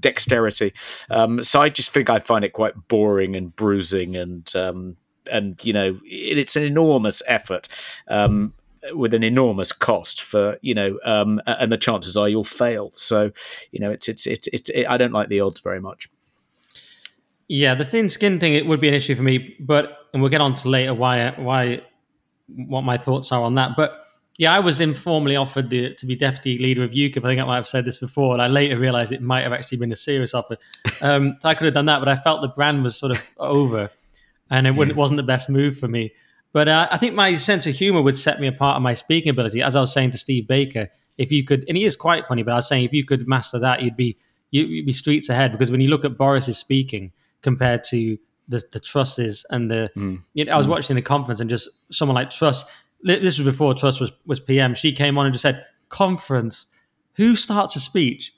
dexterity. 0.00 0.72
Um, 1.08 1.42
so 1.44 1.60
I 1.60 1.68
just 1.68 1.92
think 1.92 2.10
I 2.10 2.18
find 2.18 2.44
it 2.44 2.52
quite 2.52 2.88
boring 2.88 3.36
and 3.36 3.54
bruising 3.54 4.16
and 4.16 4.50
um, 4.56 4.96
and 5.30 5.62
you 5.64 5.72
know 5.72 5.98
it's 6.04 6.56
an 6.56 6.64
enormous 6.64 7.22
effort. 7.26 7.68
Um, 8.08 8.54
with 8.94 9.12
an 9.12 9.22
enormous 9.22 9.72
cost 9.72 10.22
for 10.22 10.56
you 10.62 10.74
know, 10.74 10.98
um, 11.04 11.40
and 11.46 11.70
the 11.70 11.76
chances 11.76 12.16
are 12.16 12.30
you'll 12.30 12.44
fail. 12.44 12.90
So, 12.94 13.30
you 13.72 13.78
know, 13.78 13.90
it's 13.90 14.08
it's 14.08 14.26
it's, 14.26 14.48
it's 14.48 14.70
it, 14.70 14.86
I 14.86 14.96
don't 14.96 15.12
like 15.12 15.28
the 15.28 15.40
odds 15.40 15.60
very 15.60 15.80
much. 15.80 16.08
Yeah, 17.46 17.74
the 17.74 17.84
thin 17.84 18.08
skin 18.08 18.40
thing 18.40 18.54
it 18.54 18.66
would 18.66 18.80
be 18.80 18.88
an 18.88 18.94
issue 18.94 19.14
for 19.14 19.22
me, 19.22 19.56
but 19.60 19.98
and 20.12 20.22
we'll 20.22 20.30
get 20.30 20.40
on 20.40 20.54
to 20.56 20.68
later 20.68 20.94
why 20.94 21.30
why 21.36 21.82
what 22.46 22.82
my 22.82 22.96
thoughts 22.96 23.32
are 23.32 23.42
on 23.42 23.54
that. 23.56 23.76
But 23.76 24.00
yeah, 24.38 24.54
I 24.54 24.60
was 24.60 24.80
informally 24.80 25.36
offered 25.36 25.68
the, 25.68 25.94
to 25.96 26.06
be 26.06 26.16
deputy 26.16 26.58
leader 26.58 26.82
of 26.82 26.92
UKIP. 26.92 27.18
I 27.18 27.28
think 27.28 27.40
I 27.40 27.44
might 27.44 27.56
have 27.56 27.68
said 27.68 27.84
this 27.84 27.98
before, 27.98 28.32
and 28.32 28.40
I 28.40 28.46
later 28.46 28.78
realised 28.78 29.12
it 29.12 29.20
might 29.20 29.42
have 29.42 29.52
actually 29.52 29.78
been 29.78 29.92
a 29.92 29.96
serious 29.96 30.34
offer. 30.34 30.56
Um, 31.02 31.38
I 31.44 31.54
could 31.54 31.64
have 31.64 31.72
done 31.72 31.86
that, 31.86 31.98
but 31.98 32.08
I 32.08 32.16
felt 32.16 32.42
the 32.42 32.48
brand 32.48 32.84
was 32.84 32.94
sort 32.94 33.12
of 33.12 33.30
over, 33.38 33.90
and 34.50 34.66
it, 34.66 34.76
it 34.76 34.96
wasn't 34.96 35.16
the 35.16 35.22
best 35.22 35.48
move 35.48 35.78
for 35.78 35.88
me. 35.88 36.12
But 36.52 36.68
uh, 36.68 36.88
I 36.90 36.96
think 36.96 37.14
my 37.14 37.36
sense 37.36 37.66
of 37.66 37.76
humour 37.76 38.02
would 38.02 38.18
set 38.18 38.40
me 38.40 38.48
apart 38.48 38.76
on 38.76 38.82
my 38.82 38.94
speaking 38.94 39.30
ability. 39.30 39.62
As 39.62 39.76
I 39.76 39.80
was 39.80 39.92
saying 39.92 40.10
to 40.12 40.18
Steve 40.18 40.48
Baker, 40.48 40.88
if 41.16 41.30
you 41.30 41.44
could, 41.44 41.64
and 41.68 41.76
he 41.76 41.84
is 41.84 41.96
quite 41.96 42.26
funny, 42.26 42.42
but 42.42 42.52
I 42.52 42.56
was 42.56 42.68
saying 42.68 42.84
if 42.84 42.92
you 42.92 43.04
could 43.04 43.28
master 43.28 43.58
that, 43.60 43.82
you'd 43.82 43.96
be 43.96 44.16
you'd 44.50 44.86
be 44.86 44.92
streets 44.92 45.28
ahead. 45.28 45.52
Because 45.52 45.70
when 45.70 45.80
you 45.80 45.88
look 45.88 46.04
at 46.04 46.16
Boris's 46.16 46.58
speaking 46.58 47.12
compared 47.42 47.84
to 47.84 48.18
the, 48.48 48.62
the 48.72 48.80
Trusses 48.80 49.46
and 49.50 49.70
the, 49.70 49.90
mm. 49.96 50.20
you 50.34 50.44
know, 50.44 50.52
I 50.52 50.56
was 50.56 50.66
mm. 50.66 50.70
watching 50.70 50.96
the 50.96 51.02
conference 51.02 51.40
and 51.40 51.48
just 51.48 51.68
someone 51.92 52.16
like 52.16 52.30
Truss. 52.30 52.64
This 53.02 53.38
was 53.38 53.46
before 53.46 53.74
Truss 53.74 54.00
was 54.00 54.12
was 54.26 54.40
PM. 54.40 54.74
She 54.74 54.92
came 54.92 55.16
on 55.18 55.26
and 55.26 55.32
just 55.32 55.42
said, 55.42 55.64
"Conference." 55.88 56.66
Who 57.14 57.34
starts 57.34 57.76
a 57.76 57.80
speech 57.80 58.32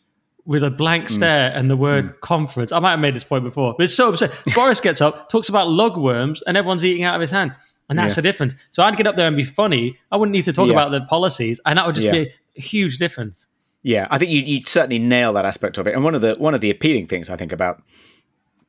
with 0.44 0.64
a 0.64 0.70
blank 0.70 1.08
hmm. 1.08 1.14
stare 1.14 1.50
mm. 1.50 1.56
and 1.56 1.70
the 1.70 1.76
word 1.76 2.06
mm. 2.06 2.20
conference. 2.20 2.72
I 2.72 2.80
might 2.80 2.90
have 2.92 3.00
made 3.00 3.14
this 3.14 3.24
point 3.24 3.44
before, 3.44 3.74
but 3.76 3.84
it's 3.84 3.94
so 3.94 4.08
upset. 4.08 4.32
Boris 4.54 4.80
gets 4.80 5.00
up, 5.00 5.28
talks 5.28 5.48
about 5.48 5.68
lugworms, 5.68 6.42
and 6.46 6.56
everyone's 6.56 6.84
eating 6.84 7.04
out 7.04 7.14
of 7.14 7.20
his 7.20 7.30
hand. 7.30 7.54
And 7.88 7.98
that's 7.98 8.12
yeah. 8.12 8.16
the 8.16 8.22
difference. 8.22 8.54
So 8.70 8.82
I'd 8.82 8.96
get 8.96 9.06
up 9.06 9.16
there 9.16 9.28
and 9.28 9.36
be 9.36 9.44
funny. 9.44 9.98
I 10.10 10.16
wouldn't 10.16 10.32
need 10.32 10.46
to 10.46 10.52
talk 10.52 10.66
yeah. 10.66 10.72
about 10.72 10.90
the 10.90 11.02
policies, 11.02 11.60
and 11.66 11.78
that 11.78 11.86
would 11.86 11.94
just 11.94 12.06
yeah. 12.06 12.12
be 12.12 12.30
a 12.56 12.60
huge 12.60 12.96
difference. 12.98 13.48
Yeah, 13.82 14.06
I 14.10 14.18
think 14.18 14.30
you 14.30 14.40
you 14.40 14.62
certainly 14.64 14.98
nail 14.98 15.32
that 15.34 15.44
aspect 15.44 15.76
of 15.78 15.86
it. 15.86 15.94
And 15.94 16.04
one 16.04 16.14
of 16.14 16.22
the 16.22 16.34
one 16.34 16.54
of 16.54 16.60
the 16.60 16.70
appealing 16.70 17.06
things 17.06 17.28
I 17.28 17.36
think 17.36 17.52
about 17.52 17.82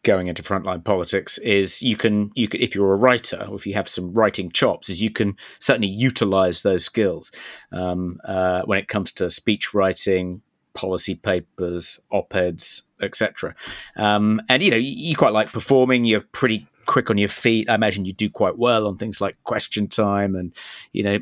going 0.03 0.27
into 0.27 0.43
frontline 0.43 0.83
politics 0.83 1.37
is 1.39 1.81
you 1.81 1.95
can 1.95 2.31
you 2.35 2.47
can 2.47 2.61
if 2.61 2.75
you're 2.75 2.93
a 2.93 2.97
writer 2.97 3.45
or 3.49 3.55
if 3.55 3.65
you 3.65 3.73
have 3.73 3.87
some 3.87 4.13
writing 4.13 4.51
chops 4.51 4.89
is 4.89 5.01
you 5.01 5.09
can 5.09 5.35
certainly 5.59 5.87
utilize 5.87 6.61
those 6.61 6.83
skills 6.83 7.31
um, 7.71 8.19
uh, 8.25 8.63
when 8.63 8.77
it 8.77 8.89
comes 8.89 9.11
to 9.13 9.29
speech 9.29 9.73
writing 9.73 10.41
policy 10.73 11.15
papers 11.15 11.99
op-eds 12.11 12.83
etc 13.01 13.53
um, 13.97 14.41
and 14.49 14.63
you 14.63 14.71
know 14.71 14.77
you 14.77 15.15
quite 15.15 15.33
like 15.33 15.51
performing 15.51 16.05
you're 16.05 16.21
pretty 16.31 16.67
quick 16.85 17.09
on 17.09 17.17
your 17.17 17.29
feet. 17.29 17.69
I 17.69 17.75
imagine 17.75 18.05
you 18.05 18.13
do 18.13 18.29
quite 18.29 18.57
well 18.57 18.87
on 18.87 18.97
things 18.97 19.21
like 19.21 19.37
question 19.43 19.87
time, 19.87 20.35
and 20.35 20.53
you 20.91 21.03
know, 21.03 21.19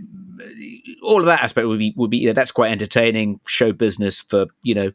all 1.02 1.20
of 1.20 1.26
that 1.26 1.42
aspect 1.42 1.68
would 1.68 1.80
be 1.80 1.94
would 1.96 2.10
be 2.10 2.18
you 2.18 2.28
know 2.28 2.34
that's 2.34 2.52
quite 2.52 2.72
entertaining 2.72 3.40
show 3.46 3.72
business 3.72 4.20
for 4.20 4.48
you 4.64 4.76
know 4.76 4.92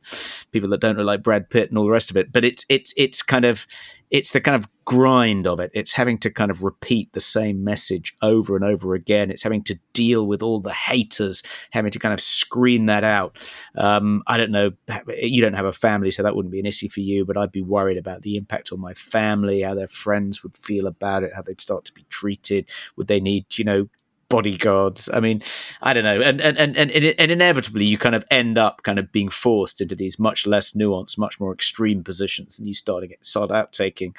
people 0.52 0.68
that 0.70 0.80
don't 0.80 0.96
look 0.96 1.07
like 1.07 1.22
Brad 1.22 1.48
Pitt 1.50 1.68
and 1.68 1.78
all 1.78 1.84
the 1.84 1.90
rest 1.90 2.11
of 2.11 2.16
it. 2.16 2.32
But 2.32 2.44
it's 2.44 2.64
it's 2.68 2.92
it's 2.96 3.22
kind 3.22 3.44
of 3.44 3.66
it's 4.11 4.30
the 4.30 4.40
kind 4.40 4.54
of 4.54 4.68
grind 4.84 5.46
of 5.46 5.59
it. 5.59 5.70
It's 5.74 5.92
having 5.92 6.18
to 6.18 6.30
kind 6.30 6.50
of 6.50 6.62
repeat 6.62 7.12
the 7.12 7.20
same 7.20 7.64
message 7.64 8.14
over 8.22 8.54
and 8.54 8.64
over 8.64 8.94
again. 8.94 9.30
It's 9.30 9.42
having 9.42 9.62
to 9.64 9.78
deal 9.92 10.26
with 10.26 10.42
all 10.42 10.61
the 10.61 10.72
haters, 10.72 11.42
having 11.72 11.90
to 11.90 11.98
kind 11.98 12.14
of 12.14 12.20
screen 12.20 12.86
that 12.86 13.02
out. 13.02 13.36
Um, 13.76 14.22
I 14.26 14.36
don't 14.36 14.52
know. 14.52 14.72
You 15.09 15.42
don't 15.42 15.54
have 15.54 15.66
a 15.66 15.72
family, 15.72 16.11
so 16.11 16.22
that 16.22 16.36
wouldn't 16.36 16.52
be 16.52 16.61
an 16.61 16.66
issue 16.66 16.88
for 16.88 17.00
you, 17.00 17.24
but 17.24 17.36
I'd 17.36 17.52
be 17.52 17.62
worried 17.62 17.98
about 17.98 18.22
the 18.22 18.36
impact 18.36 18.70
on 18.72 18.80
my 18.80 18.94
family, 18.94 19.62
how 19.62 19.74
their 19.74 19.88
friends 19.88 20.42
would 20.42 20.57
feel 20.57 20.86
about 20.86 21.24
it, 21.24 21.32
how 21.34 21.42
they'd 21.42 21.61
start 21.61 21.84
to 21.86 21.92
be 21.92 22.04
treated. 22.09 22.68
Would 22.96 23.09
they 23.09 23.20
need, 23.20 23.59
you 23.59 23.64
know, 23.64 23.88
bodyguards. 24.29 25.09
I 25.12 25.20
mean, 25.20 25.43
I 25.83 25.93
don't 25.93 26.05
know, 26.05 26.20
and 26.20 26.41
and 26.41 26.59
and 26.59 26.77
and, 26.77 26.91
and 26.91 27.31
inevitably 27.31 27.85
you 27.85 27.99
kind 27.99 28.14
of 28.14 28.24
end 28.31 28.59
up 28.59 28.83
kind 28.83 28.99
of 28.99 29.12
being 29.12 29.29
forced 29.29 29.81
into 29.81 29.95
these 29.95 30.18
much 30.18 30.47
less 30.47 30.72
nuanced, 30.72 31.18
much 31.18 31.41
more 31.41 31.53
extreme 31.53 32.03
positions, 32.03 32.59
and 32.59 32.66
you 32.66 32.74
start 32.74 33.03
to 33.03 33.09
get 33.09 33.24
start 33.24 33.51
out 33.51 33.72
taking, 33.72 34.14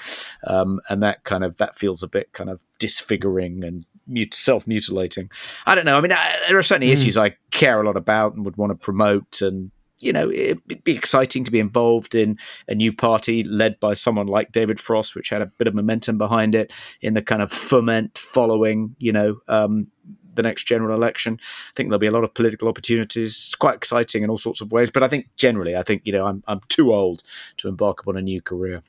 um, 0.45 0.79
and 0.89 1.01
that 1.03 1.23
kind 1.23 1.43
of 1.43 1.57
that 1.57 1.75
feels 1.75 2.03
a 2.03 2.07
bit 2.07 2.31
kind 2.33 2.49
of 2.49 2.59
disfiguring 2.79 3.63
and 3.63 3.85
self 4.33 4.67
mutilating. 4.67 5.29
I 5.65 5.75
don't 5.75 5.85
know. 5.85 5.97
I 5.97 6.01
mean, 6.01 6.11
I, 6.11 6.35
there 6.47 6.57
are 6.57 6.63
certainly 6.63 6.89
mm. 6.89 6.93
issues 6.93 7.17
I 7.17 7.35
care 7.51 7.81
a 7.81 7.85
lot 7.85 7.97
about 7.97 8.35
and 8.35 8.45
would 8.45 8.57
want 8.57 8.71
to 8.71 8.75
promote 8.75 9.41
and. 9.41 9.71
You 9.99 10.13
know, 10.13 10.29
it'd 10.29 10.83
be 10.83 10.95
exciting 10.95 11.43
to 11.43 11.51
be 11.51 11.59
involved 11.59 12.13
in 12.13 12.37
a 12.67 12.75
new 12.75 12.93
party 12.93 13.43
led 13.43 13.79
by 13.79 13.93
someone 13.93 14.27
like 14.27 14.51
David 14.51 14.79
Frost, 14.79 15.15
which 15.15 15.29
had 15.29 15.41
a 15.41 15.47
bit 15.47 15.67
of 15.67 15.73
momentum 15.73 16.17
behind 16.17 16.53
it 16.53 16.71
in 17.01 17.15
the 17.15 17.21
kind 17.21 17.41
of 17.41 17.51
foment 17.51 18.17
following, 18.17 18.95
you 18.99 19.11
know, 19.11 19.39
um, 19.47 19.87
the 20.37 20.43
next 20.43 20.63
general 20.63 20.95
election. 20.95 21.37
I 21.41 21.71
think 21.75 21.89
there'll 21.89 21.99
be 21.99 22.07
a 22.07 22.11
lot 22.11 22.23
of 22.23 22.33
political 22.33 22.69
opportunities. 22.69 23.31
It's 23.31 23.55
quite 23.55 23.75
exciting 23.75 24.23
in 24.23 24.29
all 24.29 24.37
sorts 24.37 24.61
of 24.61 24.71
ways. 24.71 24.89
But 24.89 25.03
I 25.03 25.09
think 25.09 25.27
generally, 25.35 25.75
I 25.75 25.83
think 25.83 26.03
you 26.05 26.13
know, 26.13 26.25
I'm 26.25 26.43
I'm 26.47 26.61
too 26.69 26.93
old 26.93 27.23
to 27.57 27.67
embark 27.67 28.01
upon 28.01 28.15
a 28.15 28.21
new 28.21 28.41
career. 28.41 28.83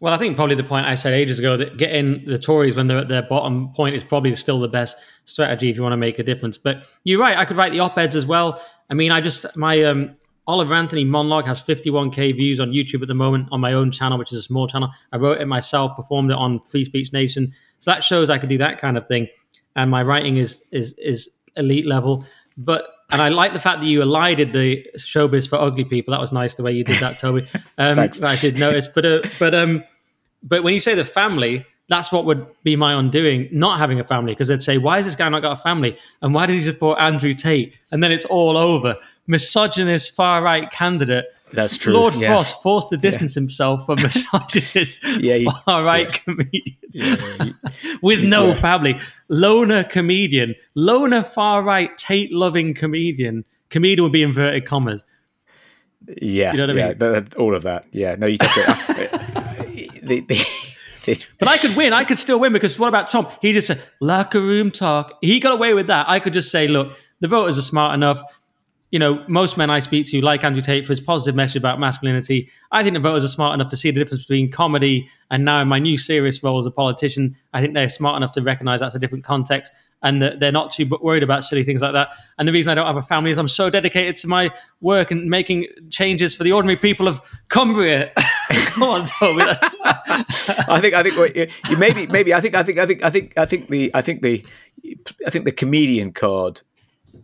Well, 0.00 0.12
I 0.12 0.18
think 0.18 0.34
probably 0.34 0.56
the 0.56 0.64
point 0.64 0.86
I 0.86 0.96
said 0.96 1.12
ages 1.12 1.38
ago 1.38 1.56
that 1.56 1.76
getting 1.76 2.24
the 2.24 2.36
Tories 2.36 2.74
when 2.74 2.88
they're 2.88 2.98
at 2.98 3.06
their 3.06 3.22
bottom 3.22 3.72
point 3.72 3.94
is 3.94 4.02
probably 4.02 4.34
still 4.34 4.58
the 4.58 4.66
best 4.66 4.96
strategy 5.26 5.70
if 5.70 5.76
you 5.76 5.82
want 5.82 5.92
to 5.92 5.96
make 5.96 6.18
a 6.18 6.24
difference. 6.24 6.58
But 6.58 6.88
you're 7.04 7.20
right, 7.20 7.38
I 7.38 7.44
could 7.44 7.56
write 7.56 7.70
the 7.70 7.78
op 7.78 7.96
eds 7.96 8.16
as 8.16 8.26
well. 8.26 8.60
I 8.90 8.94
mean, 8.94 9.12
I 9.12 9.20
just 9.20 9.56
my 9.56 9.84
um, 9.84 10.16
Oliver 10.46 10.74
Anthony 10.74 11.04
monologue 11.04 11.46
has 11.46 11.62
51k 11.62 12.36
views 12.36 12.58
on 12.58 12.70
YouTube 12.72 13.02
at 13.02 13.08
the 13.08 13.14
moment 13.14 13.48
on 13.52 13.60
my 13.60 13.72
own 13.72 13.90
channel, 13.90 14.18
which 14.18 14.32
is 14.32 14.38
a 14.38 14.42
small 14.42 14.66
channel. 14.66 14.90
I 15.12 15.16
wrote 15.16 15.40
it 15.40 15.46
myself, 15.46 15.94
performed 15.96 16.30
it 16.30 16.36
on 16.36 16.60
Free 16.60 16.84
Speech 16.84 17.12
Nation. 17.12 17.52
So 17.78 17.90
that 17.90 18.02
shows 18.02 18.30
I 18.30 18.38
could 18.38 18.48
do 18.48 18.58
that 18.58 18.78
kind 18.78 18.96
of 18.96 19.04
thing 19.06 19.28
and 19.76 19.90
my 19.90 20.02
writing 20.02 20.36
is 20.36 20.64
is 20.70 20.94
is 20.94 21.30
elite 21.56 21.86
level. 21.86 22.24
But 22.56 22.88
and 23.10 23.20
I 23.20 23.28
like 23.28 23.52
the 23.52 23.58
fact 23.58 23.80
that 23.80 23.86
you 23.86 24.02
elided 24.02 24.52
the 24.52 24.86
showbiz 24.96 25.48
for 25.48 25.56
ugly 25.56 25.84
people. 25.84 26.12
That 26.12 26.20
was 26.20 26.32
nice 26.32 26.54
the 26.54 26.62
way 26.62 26.72
you 26.72 26.84
did 26.84 27.00
that, 27.00 27.18
Toby. 27.18 27.46
Um, 27.78 27.98
I 27.98 28.36
did 28.36 28.58
notice. 28.58 28.86
But 28.86 29.06
uh, 29.06 29.20
but 29.38 29.54
um 29.54 29.82
but 30.42 30.62
when 30.62 30.74
you 30.74 30.80
say 30.80 30.94
the 30.94 31.04
family, 31.04 31.64
that's 31.88 32.12
what 32.12 32.24
would 32.26 32.46
be 32.64 32.76
my 32.76 32.92
undoing, 32.92 33.48
not 33.50 33.78
having 33.78 33.98
a 33.98 34.04
family, 34.04 34.32
because 34.32 34.48
they'd 34.48 34.62
say, 34.62 34.78
why 34.78 34.96
has 34.98 35.06
this 35.06 35.16
guy 35.16 35.28
not 35.28 35.40
got 35.40 35.52
a 35.52 35.62
family? 35.62 35.96
And 36.20 36.34
why 36.34 36.46
does 36.46 36.56
he 36.56 36.62
support 36.62 37.00
Andrew 37.00 37.32
Tate? 37.32 37.76
And 37.90 38.02
then 38.02 38.12
it's 38.12 38.24
all 38.26 38.56
over. 38.56 38.94
Misogynist 39.26 40.14
far 40.14 40.42
right 40.42 40.70
candidate 40.70 41.26
that's 41.52 41.76
true. 41.76 41.92
Lord 41.92 42.14
yeah. 42.14 42.28
Frost 42.28 42.62
forced 42.62 42.88
to 42.90 42.96
distance 42.96 43.36
yeah. 43.36 43.40
himself 43.40 43.86
from 43.86 43.96
misogynist 44.02 45.04
yeah, 45.20 45.34
you, 45.34 45.50
far 45.64 45.84
right 45.84 46.06
yeah. 46.06 46.34
comedian 46.34 47.54
with 48.02 48.24
no 48.24 48.54
family. 48.54 48.98
Loner 49.28 49.84
comedian, 49.84 50.54
loner 50.74 51.22
far 51.22 51.62
right 51.62 51.96
Tate 51.98 52.32
loving 52.32 52.74
comedian. 52.74 53.44
Comedian 53.70 54.02
would 54.02 54.12
be 54.12 54.22
inverted 54.22 54.64
commas. 54.64 55.04
Yeah, 56.20 56.52
you 56.52 56.58
know 56.58 56.66
what 56.66 57.02
I 57.02 57.12
mean. 57.20 57.28
All 57.38 57.54
of 57.54 57.62
that. 57.62 57.86
Yeah, 57.92 58.16
no, 58.16 58.26
you 58.26 58.38
take 58.38 58.50
it. 58.56 60.02
the, 60.02 60.20
the, 60.20 61.26
but 61.38 61.48
I 61.48 61.58
could 61.58 61.76
win. 61.76 61.92
I 61.92 62.04
could 62.04 62.18
still 62.18 62.40
win 62.40 62.52
because 62.52 62.78
what 62.78 62.88
about 62.88 63.08
Tom? 63.08 63.28
He 63.40 63.52
just 63.52 63.66
said 63.66 63.80
locker 64.00 64.40
room 64.40 64.70
talk. 64.70 65.18
He 65.20 65.38
got 65.38 65.52
away 65.52 65.74
with 65.74 65.86
that. 65.88 66.08
I 66.08 66.18
could 66.18 66.32
just 66.32 66.50
say, 66.50 66.66
look, 66.66 66.96
the 67.20 67.28
voters 67.28 67.56
are 67.58 67.62
smart 67.62 67.94
enough 67.94 68.22
you 68.92 68.98
know, 68.98 69.24
most 69.26 69.56
men 69.56 69.70
I 69.70 69.80
speak 69.80 70.06
to, 70.10 70.20
like 70.20 70.44
Andrew 70.44 70.62
Tate, 70.62 70.86
for 70.86 70.92
his 70.92 71.00
positive 71.00 71.34
message 71.34 71.56
about 71.56 71.80
masculinity. 71.80 72.50
I 72.70 72.82
think 72.82 72.92
the 72.92 73.00
voters 73.00 73.24
are 73.24 73.28
smart 73.28 73.54
enough 73.54 73.70
to 73.70 73.76
see 73.76 73.90
the 73.90 73.98
difference 73.98 74.24
between 74.24 74.50
comedy 74.50 75.08
and 75.30 75.46
now 75.46 75.62
in 75.62 75.68
my 75.68 75.78
new 75.78 75.96
serious 75.96 76.42
role 76.42 76.58
as 76.58 76.66
a 76.66 76.70
politician, 76.70 77.34
I 77.54 77.62
think 77.62 77.72
they're 77.72 77.88
smart 77.88 78.18
enough 78.18 78.32
to 78.32 78.42
recognize 78.42 78.80
that's 78.80 78.94
a 78.94 78.98
different 78.98 79.24
context 79.24 79.72
and 80.02 80.20
that 80.20 80.40
they're 80.40 80.52
not 80.52 80.70
too 80.70 80.86
worried 81.00 81.22
about 81.22 81.42
silly 81.42 81.64
things 81.64 81.80
like 81.80 81.94
that. 81.94 82.10
And 82.36 82.46
the 82.46 82.52
reason 82.52 82.70
I 82.70 82.74
don't 82.74 82.86
have 82.86 82.98
a 82.98 83.02
family 83.02 83.30
is 83.30 83.38
I'm 83.38 83.48
so 83.48 83.70
dedicated 83.70 84.16
to 84.16 84.28
my 84.28 84.50
work 84.82 85.10
and 85.10 85.30
making 85.30 85.68
changes 85.90 86.34
for 86.34 86.44
the 86.44 86.52
ordinary 86.52 86.76
people 86.76 87.08
of 87.08 87.22
Cumbria. 87.48 88.12
Come 88.52 88.82
on, 88.82 89.04
Toby. 89.04 89.42
I 89.84 90.80
think 90.80 90.94
I 90.94 91.02
think 91.02 91.36
you, 91.70 91.78
maybe 91.78 92.06
maybe 92.08 92.34
I 92.34 92.40
think 92.40 92.54
I 92.54 92.62
think 92.62 92.78
I 92.78 92.86
think 92.86 93.04
I 93.04 93.10
think 93.10 93.38
I 93.38 93.46
think 93.46 93.68
the 93.68 93.90
I 93.94 94.02
think 94.02 94.22
the 94.22 94.44
I 95.26 95.30
think 95.30 95.44
the 95.44 95.52
comedian 95.52 96.12
card 96.12 96.60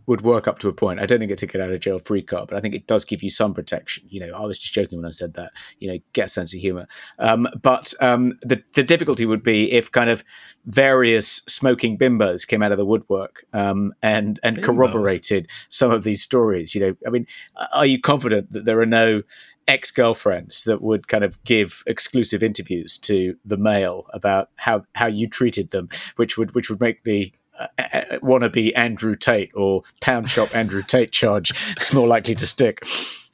would 0.09 0.21
work 0.21 0.47
up 0.47 0.57
to 0.57 0.67
a 0.67 0.73
point. 0.73 0.99
I 0.99 1.05
don't 1.05 1.19
think 1.19 1.29
it's 1.29 1.43
a 1.43 1.47
get 1.47 1.61
out 1.61 1.69
of 1.69 1.79
jail 1.79 1.99
free 1.99 2.23
card, 2.23 2.49
but 2.49 2.57
I 2.57 2.61
think 2.61 2.73
it 2.73 2.87
does 2.87 3.05
give 3.05 3.21
you 3.21 3.29
some 3.29 3.53
protection. 3.53 4.05
You 4.09 4.21
know, 4.21 4.33
I 4.33 4.43
was 4.43 4.57
just 4.57 4.73
joking 4.73 4.97
when 4.97 5.05
I 5.05 5.11
said 5.11 5.35
that. 5.35 5.51
You 5.77 5.87
know, 5.87 5.99
get 6.13 6.25
a 6.25 6.29
sense 6.29 6.51
of 6.51 6.59
humor. 6.59 6.87
Um, 7.19 7.47
but 7.61 7.93
um, 8.01 8.33
the 8.41 8.63
the 8.73 8.83
difficulty 8.83 9.27
would 9.27 9.43
be 9.43 9.71
if 9.71 9.91
kind 9.91 10.09
of 10.09 10.23
various 10.65 11.43
smoking 11.47 11.95
bimbos 11.95 12.47
came 12.47 12.63
out 12.63 12.71
of 12.71 12.79
the 12.79 12.87
woodwork 12.87 13.45
um, 13.53 13.93
and 14.01 14.39
and 14.41 14.57
bimbos. 14.57 14.63
corroborated 14.63 15.47
some 15.69 15.91
of 15.91 16.03
these 16.03 16.23
stories. 16.23 16.73
You 16.73 16.81
know, 16.81 16.95
I 17.05 17.11
mean, 17.11 17.27
are 17.75 17.85
you 17.85 18.01
confident 18.01 18.51
that 18.51 18.65
there 18.65 18.81
are 18.81 18.87
no 18.87 19.21
ex 19.67 19.91
girlfriends 19.91 20.63
that 20.63 20.81
would 20.81 21.07
kind 21.07 21.23
of 21.23 21.41
give 21.43 21.83
exclusive 21.85 22.41
interviews 22.41 22.97
to 22.97 23.35
the 23.45 23.57
Mail 23.57 24.07
about 24.11 24.49
how 24.55 24.83
how 24.95 25.05
you 25.05 25.27
treated 25.29 25.69
them, 25.69 25.87
which 26.15 26.35
would 26.35 26.55
which 26.55 26.67
would 26.71 26.81
make 26.81 27.03
the 27.03 27.31
uh, 27.59 27.67
wannabe 28.21 28.71
Andrew 28.75 29.15
Tate 29.15 29.51
or 29.55 29.83
pound 30.01 30.29
shop 30.29 30.55
Andrew 30.55 30.81
Tate 30.81 31.11
charge 31.11 31.53
more 31.93 32.07
likely 32.07 32.35
to 32.35 32.47
stick. 32.47 32.83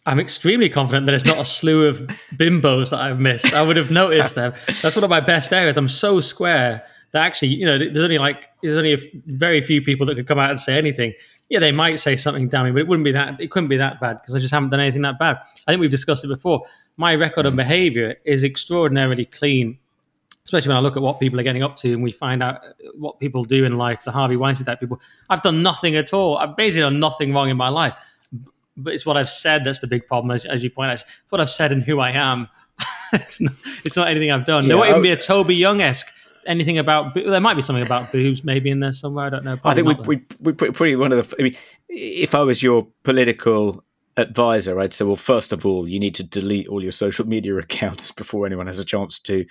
I'm 0.08 0.20
extremely 0.20 0.70
confident 0.70 1.08
that 1.08 1.16
it's 1.16 1.26
not 1.26 1.40
a 1.40 1.46
slew 1.46 1.88
of 1.88 1.98
bimbos 2.36 2.92
that 2.92 3.00
I've 3.00 3.20
missed. 3.20 3.54
I 3.54 3.64
would 3.64 3.76
have 3.76 3.90
noticed 3.90 4.36
them. 4.36 4.54
That's 4.68 4.96
one 4.96 5.04
of 5.04 5.10
my 5.10 5.20
best 5.20 5.52
areas. 5.52 5.78
I'm 5.78 5.88
so 5.88 6.20
square 6.20 6.84
that 7.12 7.26
actually, 7.26 7.50
you 7.50 7.66
know, 7.66 7.78
there's 7.78 8.04
only 8.04 8.20
like 8.20 8.50
there's 8.62 8.78
only 8.78 8.94
a 8.94 8.98
very 9.26 9.62
few 9.62 9.82
people 9.82 10.06
that 10.06 10.16
could 10.16 10.28
come 10.28 10.38
out 10.38 10.52
and 10.52 10.60
say 10.60 10.78
anything. 10.78 11.14
Yeah, 11.50 11.60
they 11.60 11.72
might 11.72 12.00
say 12.00 12.16
something 12.16 12.50
damning, 12.50 12.74
but 12.74 12.82
it 12.82 12.88
wouldn't 12.88 13.06
be 13.06 13.12
that. 13.14 13.40
It 13.40 13.52
couldn't 13.52 13.70
be 13.70 13.78
that 13.78 14.00
bad 14.00 14.20
because 14.22 14.36
I 14.36 14.40
just 14.40 14.54
haven't 14.54 14.70
done 14.70 14.80
anything 14.80 15.04
that 15.04 15.18
bad. 15.18 15.38
I 15.68 15.72
think 15.72 15.80
we've 15.80 15.90
discussed 15.90 16.24
it 16.24 16.28
before. 16.28 16.66
My 16.98 17.16
record 17.16 17.46
of 17.46 17.56
behaviour 17.56 18.16
is 18.26 18.44
extraordinarily 18.44 19.26
clean, 19.26 19.80
especially 20.46 20.70
when 20.70 20.78
I 20.78 20.80
look 20.80 20.96
at 20.96 21.04
what 21.04 21.20
people 21.20 21.40
are 21.40 21.44
getting 21.44 21.64
up 21.64 21.76
to 21.78 21.94
and 21.94 22.04
we 22.04 22.12
find 22.12 22.42
out 22.42 22.64
uh, 22.64 22.70
what 22.98 23.20
people 23.20 23.44
do 23.44 23.66
in 23.66 23.78
life. 23.78 24.04
The 24.04 24.12
Harvey 24.12 24.38
Weinstein 24.38 24.66
type 24.66 24.80
people. 24.80 25.02
I've 25.30 25.42
done 25.42 25.62
nothing 25.64 25.96
at 25.96 26.14
all. 26.14 26.38
I've 26.38 26.56
basically 26.56 26.82
done 26.82 27.00
nothing 27.00 27.34
wrong 27.34 27.50
in 27.50 27.58
my 27.58 27.70
life 27.70 27.94
but 28.78 28.94
it's 28.94 29.06
what 29.06 29.18
I've 29.18 29.30
said 29.30 29.64
that's 29.64 29.80
the 29.80 29.88
big 29.88 30.08
problem, 30.08 30.32
as, 30.32 30.46
as 30.46 30.64
you 30.64 30.70
point 30.70 30.90
out. 30.90 30.94
It's 30.96 31.06
what 31.30 31.42
I've 31.42 31.50
said 31.50 31.72
and 31.72 31.84
who 31.84 32.00
I 32.00 32.12
am. 32.12 32.50
it's, 33.14 33.40
not, 33.40 33.54
it's 33.86 33.96
not 33.96 34.08
anything 34.10 34.32
I've 34.32 34.46
done. 34.46 34.66
Yeah, 34.66 34.70
there 34.70 34.78
won't 34.78 34.90
even 34.90 35.02
be 35.02 35.12
a 35.12 35.18
Toby 35.18 35.56
Young 35.56 35.82
esque 35.82 36.12
anything 36.46 36.78
about. 36.78 37.14
There 37.16 37.40
might 37.40 37.54
be 37.54 37.62
something 37.62 37.86
about 37.86 38.12
boobs 38.12 38.44
maybe 38.44 38.70
in 38.70 38.80
there 38.80 38.94
somewhere. 38.94 39.26
I 39.26 39.30
don't 39.30 39.46
know. 39.46 39.58
I 39.64 39.74
think 39.74 39.88
we, 39.88 39.96
we 40.06 40.26
we 40.42 40.54
put 40.54 40.74
pretty 40.74 40.96
one 40.96 41.12
of 41.14 41.30
the. 41.30 41.36
I 41.40 41.44
mean, 41.44 41.56
if 41.88 42.36
I 42.36 42.42
was 42.42 42.62
your 42.62 42.86
political 43.04 43.84
advisor, 44.18 44.80
I'd 44.80 44.94
say, 44.94 45.06
well, 45.06 45.16
first 45.16 45.52
of 45.52 45.66
all, 45.66 45.88
you 45.88 46.00
need 46.00 46.16
to 46.16 46.24
delete 46.24 46.68
all 46.68 46.82
your 46.82 46.92
social 46.92 47.28
media 47.28 47.56
accounts 47.58 48.12
before 48.12 48.46
anyone 48.46 48.68
has 48.68 48.80
a 48.80 48.86
chance 48.86 49.20
to, 49.20 49.46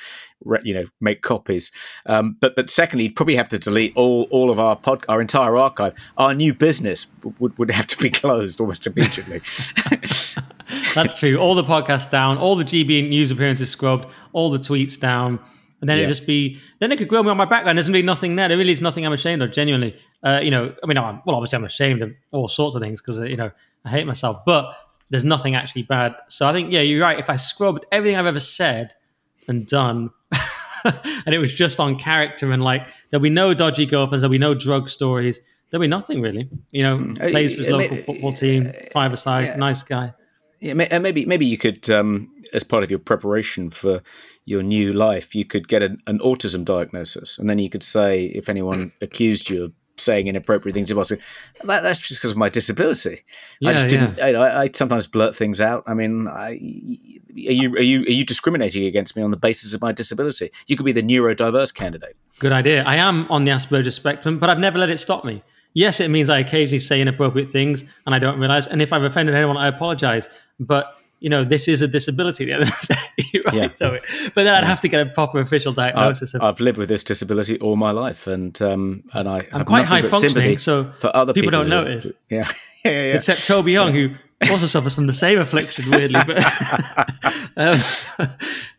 you 0.62 0.74
know, 0.74 0.84
make 1.00 1.22
copies. 1.22 1.70
Um, 2.06 2.36
but 2.40 2.56
but 2.56 2.70
secondly, 2.70 3.04
you'd 3.04 3.16
probably 3.16 3.36
have 3.36 3.48
to 3.50 3.58
delete 3.58 3.96
all 3.96 4.26
all 4.30 4.50
of 4.50 4.58
our 4.58 4.76
pod, 4.76 5.04
our 5.08 5.20
entire 5.20 5.56
archive. 5.56 5.94
Our 6.16 6.34
new 6.34 6.54
business 6.54 7.06
would 7.38 7.56
would 7.58 7.70
have 7.70 7.86
to 7.88 8.02
be 8.02 8.10
closed 8.22 8.60
almost 8.60 8.86
immediately. 8.86 9.40
That's 10.94 11.18
true. 11.18 11.36
All 11.36 11.54
the 11.54 11.62
podcasts 11.62 12.10
down, 12.10 12.38
all 12.38 12.56
the 12.56 12.64
GB 12.64 13.08
news 13.08 13.30
appearances 13.30 13.70
scrubbed, 13.70 14.08
all 14.32 14.50
the 14.50 14.58
tweets 14.58 14.98
down. 14.98 15.40
And 15.80 15.88
then 15.90 15.98
yeah. 15.98 16.04
it'd 16.04 16.16
just 16.16 16.26
be, 16.26 16.58
then 16.78 16.92
it 16.92 16.96
could 16.96 17.08
grow 17.08 17.22
me 17.22 17.28
on 17.28 17.36
my 17.36 17.44
background. 17.44 17.76
There's 17.76 17.90
really 17.90 18.00
nothing 18.00 18.36
there. 18.36 18.48
There 18.48 18.56
really 18.56 18.72
is 18.72 18.80
nothing 18.80 19.04
I'm 19.04 19.12
ashamed 19.12 19.42
of, 19.42 19.52
genuinely. 19.52 19.94
Uh, 20.22 20.40
you 20.42 20.50
know, 20.50 20.74
I 20.82 20.86
mean, 20.86 20.96
I'm, 20.96 21.20
well, 21.26 21.36
obviously 21.36 21.58
I'm 21.58 21.64
ashamed 21.64 22.00
of 22.00 22.10
all 22.30 22.48
sorts 22.48 22.74
of 22.74 22.80
things 22.80 23.02
because, 23.02 23.20
you 23.20 23.36
know, 23.36 23.50
I 23.85 23.91
hate 23.91 24.07
myself, 24.07 24.45
but 24.45 24.76
there's 25.11 25.24
nothing 25.24 25.55
actually 25.55 25.82
bad. 25.82 26.14
So 26.28 26.49
I 26.49 26.53
think, 26.53 26.72
yeah, 26.72 26.80
you're 26.80 27.03
right. 27.03 27.18
If 27.18 27.30
I 27.30 27.37
scrubbed 27.37 27.85
everything 27.93 28.16
I've 28.18 28.26
ever 28.26 28.41
said 28.41 28.95
and 29.47 29.66
done, 29.66 30.11
and 30.85 31.35
it 31.35 31.39
was 31.39 31.55
just 31.55 31.80
on 31.80 31.99
character 31.99 32.53
and 32.53 32.62
like 32.62 32.89
there'll 33.11 33.22
be 33.22 33.30
no 33.30 33.55
dodgy 33.55 33.87
girlfriends, 33.87 34.22
there'll 34.22 34.32
be 34.32 34.39
no 34.39 34.55
drug 34.55 34.89
stories, 34.89 35.41
there'll 35.70 35.82
be 35.82 35.89
nothing 35.89 36.20
really. 36.20 36.49
You 36.70 36.82
know, 36.82 36.99
mm. 36.99 37.30
plays 37.30 37.55
for 37.55 37.62
his 37.62 37.70
uh, 37.70 37.76
local 37.76 37.97
football 37.99 38.32
team, 38.32 38.72
five 38.93 39.12
aside, 39.12 39.45
yeah. 39.45 39.57
nice 39.57 39.82
guy. 39.82 40.12
Yeah, 40.61 40.74
and 40.91 41.03
maybe 41.03 41.26
maybe 41.26 41.45
you 41.45 41.59
could, 41.59 41.91
um, 41.91 42.30
as 42.55 42.64
part 42.64 42.85
of 42.85 42.91
your 42.91 42.99
preparation 42.99 43.70
for 43.70 44.03
your 44.47 44.62
new 44.62 44.93
life, 44.93 45.35
you 45.35 45.45
could 45.45 45.68
get 45.68 45.82
an, 45.82 45.99
an 46.07 46.20
autism 46.20 46.64
diagnosis, 46.64 47.39
and 47.39 47.51
then 47.51 47.59
you 47.59 47.68
could 47.68 47.82
say 47.82 48.26
if 48.26 48.49
anyone 48.49 48.93
accused 49.03 49.51
you 49.51 49.64
of 49.64 49.72
saying 49.97 50.26
inappropriate 50.26 50.74
things 50.74 50.90
about 50.90 51.11
it. 51.11 51.20
That, 51.64 51.82
that's 51.82 51.99
just 51.99 52.20
because 52.20 52.32
of 52.32 52.36
my 52.36 52.49
disability. 52.49 53.20
Yeah, 53.61 53.70
I 53.70 53.72
just 53.74 53.88
didn't. 53.88 54.18
Yeah. 54.18 54.26
I, 54.26 54.62
I, 54.62 54.70
sometimes 54.72 55.07
blurt 55.07 55.36
things 55.36 55.61
out. 55.61 55.84
I 55.86 55.95
mean, 55.95 56.28
I, 56.28 56.51
are 56.51 57.53
you 57.53 57.74
are 57.74 57.80
you 57.80 58.03
are 58.03 58.11
you 58.11 58.24
discriminating 58.24 58.84
against 58.86 59.16
me 59.16 59.22
on 59.22 59.30
the 59.30 59.36
basis 59.36 59.74
of 59.74 59.80
my 59.80 59.92
disability? 59.92 60.51
You 60.66 60.76
could 60.76 60.86
be 60.86 60.92
the 60.92 61.03
neurodiverse 61.03 61.74
candidate. 61.74 62.14
Good 62.38 62.53
idea. 62.53 62.84
I 62.84 62.97
am 62.97 63.30
on 63.30 63.45
the 63.45 63.53
Asperger's 63.53 63.95
spectrum, 63.95 64.38
but 64.38 64.51
I've 64.51 64.59
never 64.59 64.78
let 64.78 64.90
it 64.90 64.99
stop 64.99 65.24
me. 65.24 65.42
Yes, 65.74 66.01
it 66.01 66.09
means 66.09 66.30
I 66.30 66.38
occasionally 66.38 66.78
say 66.78 67.01
inappropriate 67.01 67.51
things 67.51 67.84
and 68.07 68.14
I 68.14 68.20
don't 68.20 68.38
realize. 68.38 68.68
And 68.68 68.80
if 68.80 68.92
I've 68.92 69.03
offended 69.03 69.34
anyone, 69.34 69.57
I 69.57 69.66
apologize. 69.66 70.28
But 70.61 70.97
you 71.20 71.30
know, 71.30 71.44
this 71.44 71.68
is 71.68 71.82
a 71.82 71.88
disability 71.88 72.44
at 72.44 72.46
the 72.46 72.52
end 72.52 72.62
of 72.62 72.68
the 72.68 72.94
day, 72.94 73.40
right? 73.46 73.54
Yeah. 73.54 73.68
So, 73.74 73.98
but 74.34 74.44
then 74.44 74.54
I'd 74.54 74.64
have 74.64 74.80
to 74.82 74.88
get 74.88 75.06
a 75.06 75.10
proper 75.10 75.40
official 75.40 75.72
diagnosis. 75.72 76.34
I've, 76.34 76.42
I've 76.42 76.60
lived 76.60 76.78
with 76.78 76.88
this 76.88 77.04
disability 77.04 77.58
all 77.60 77.76
my 77.76 77.90
life, 77.90 78.26
and 78.26 78.60
um, 78.60 79.04
and 79.12 79.28
I 79.28 79.46
I'm 79.52 79.64
quite 79.64 79.86
high 79.86 80.02
functioning, 80.02 80.58
so 80.58 80.84
for 80.98 81.14
other 81.14 81.32
people, 81.32 81.50
people 81.50 81.58
don't 81.62 81.70
who, 81.70 81.84
notice. 81.84 82.12
Yeah. 82.30 82.44
yeah, 82.84 82.90
yeah, 82.90 82.90
yeah, 82.90 83.14
Except 83.14 83.46
Toby 83.46 83.72
Young, 83.72 83.92
who 83.92 84.10
also 84.50 84.66
suffers 84.66 84.94
from 84.94 85.06
the 85.06 85.12
same 85.12 85.38
affliction, 85.38 85.90
weirdly. 85.90 86.20
But 86.26 86.44
um, 87.56 87.78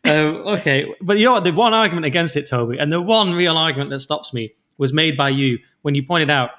um, 0.03 0.47
okay, 0.57 0.93
but 1.01 1.17
you 1.17 1.25
know 1.25 1.33
what? 1.33 1.43
The 1.43 1.51
one 1.51 1.73
argument 1.73 2.05
against 2.05 2.35
it, 2.35 2.47
Toby, 2.47 2.77
and 2.77 2.91
the 2.91 3.01
one 3.01 3.33
real 3.33 3.57
argument 3.57 3.89
that 3.91 4.01
stops 4.01 4.33
me 4.33 4.53
was 4.77 4.93
made 4.93 5.15
by 5.17 5.29
you 5.29 5.59
when 5.81 5.95
you 5.95 6.03
pointed 6.03 6.29
out 6.29 6.51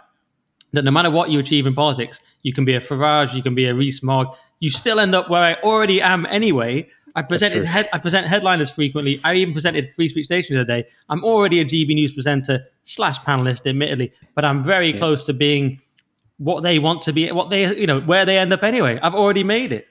that 0.73 0.85
no 0.85 0.91
matter 0.91 1.11
what 1.11 1.31
you 1.31 1.39
achieve 1.39 1.67
in 1.67 1.75
politics, 1.75 2.21
you 2.43 2.53
can 2.53 2.64
be 2.64 2.75
a 2.75 2.81
Farage, 2.81 3.35
you 3.35 3.43
can 3.43 3.55
be 3.55 3.67
a 3.67 3.75
Rees-Mogg, 3.75 4.37
you 4.61 4.71
still 4.71 5.01
end 5.01 5.14
up 5.14 5.29
where 5.31 5.43
I 5.43 5.55
already 5.62 6.01
am 6.01 6.27
anyway. 6.27 6.89
I 7.14 7.23
presented 7.23 7.64
head, 7.64 7.89
I 7.93 7.99
present 7.99 8.27
headliners 8.27 8.71
frequently. 8.71 9.21
I 9.25 9.35
even 9.35 9.55
presented 9.55 9.89
Free 9.89 10.09
Speech 10.09 10.29
Nation 10.29 10.55
the 10.55 10.62
other 10.62 10.83
day. 10.83 10.89
I'm 11.09 11.25
already 11.25 11.61
a 11.61 11.64
GB 11.64 11.95
News 11.95 12.12
presenter 12.12 12.67
slash 12.83 13.19
panelist, 13.21 13.67
admittedly, 13.67 14.12
but 14.35 14.45
I'm 14.45 14.62
very 14.62 14.93
yeah. 14.93 14.99
close 14.99 15.25
to 15.27 15.33
being 15.33 15.81
what 16.39 16.62
they 16.62 16.79
want 16.79 17.03
to 17.03 17.12
be, 17.12 17.33
what 17.33 17.49
they 17.49 17.75
you 17.75 17.87
know 17.87 18.01
where 18.01 18.27
they 18.27 18.39
end 18.39 18.53
up 18.53 18.62
anyway. 18.62 18.99
I've 19.03 19.14
already 19.14 19.45
made 19.45 19.73
it. 19.73 19.89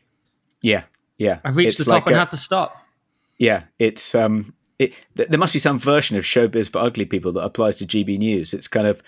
Yeah, 0.62 0.84
yeah. 1.18 1.40
I've 1.44 1.56
reached 1.56 1.72
it's 1.72 1.80
the 1.80 1.86
top 1.86 2.06
like 2.06 2.08
and 2.08 2.16
a, 2.16 2.20
had 2.20 2.32
to 2.32 2.38
stop. 2.38 2.78
Yeah, 3.40 3.64
it's 3.80 4.14
um, 4.14 4.54
it, 4.78 4.94
th- 5.18 5.30
there 5.30 5.40
must 5.40 5.54
be 5.54 5.60
some 5.60 5.80
version 5.80 6.18
of 6.18 6.24
showbiz 6.24 6.72
for 6.72 6.80
ugly 6.80 7.06
people 7.06 7.32
that 7.34 7.44
applies 7.44 7.78
to 7.78 7.86
GB 7.86 8.20
News. 8.20 8.54
It's 8.54 8.68
kind 8.68 8.88
of 8.88 9.02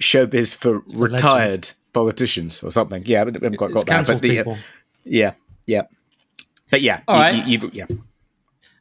showbiz 0.00 0.54
for, 0.54 0.80
for 0.80 0.96
retired 0.96 1.50
legends. 1.50 1.74
politicians 1.92 2.62
or 2.62 2.70
something. 2.70 3.02
Yeah, 3.06 3.22
I 3.22 3.26
haven't 3.26 3.56
quite 3.56 3.72
got 3.72 3.86
that. 3.86 4.06
But 4.06 4.20
the, 4.20 4.28
people. 4.28 4.58
Yeah, 5.04 5.32
yeah. 5.66 5.82
But 6.70 6.82
yeah, 6.82 7.00
all 7.06 7.16
you, 7.16 7.22
right. 7.22 7.46
You, 7.46 7.70
yeah. 7.72 7.86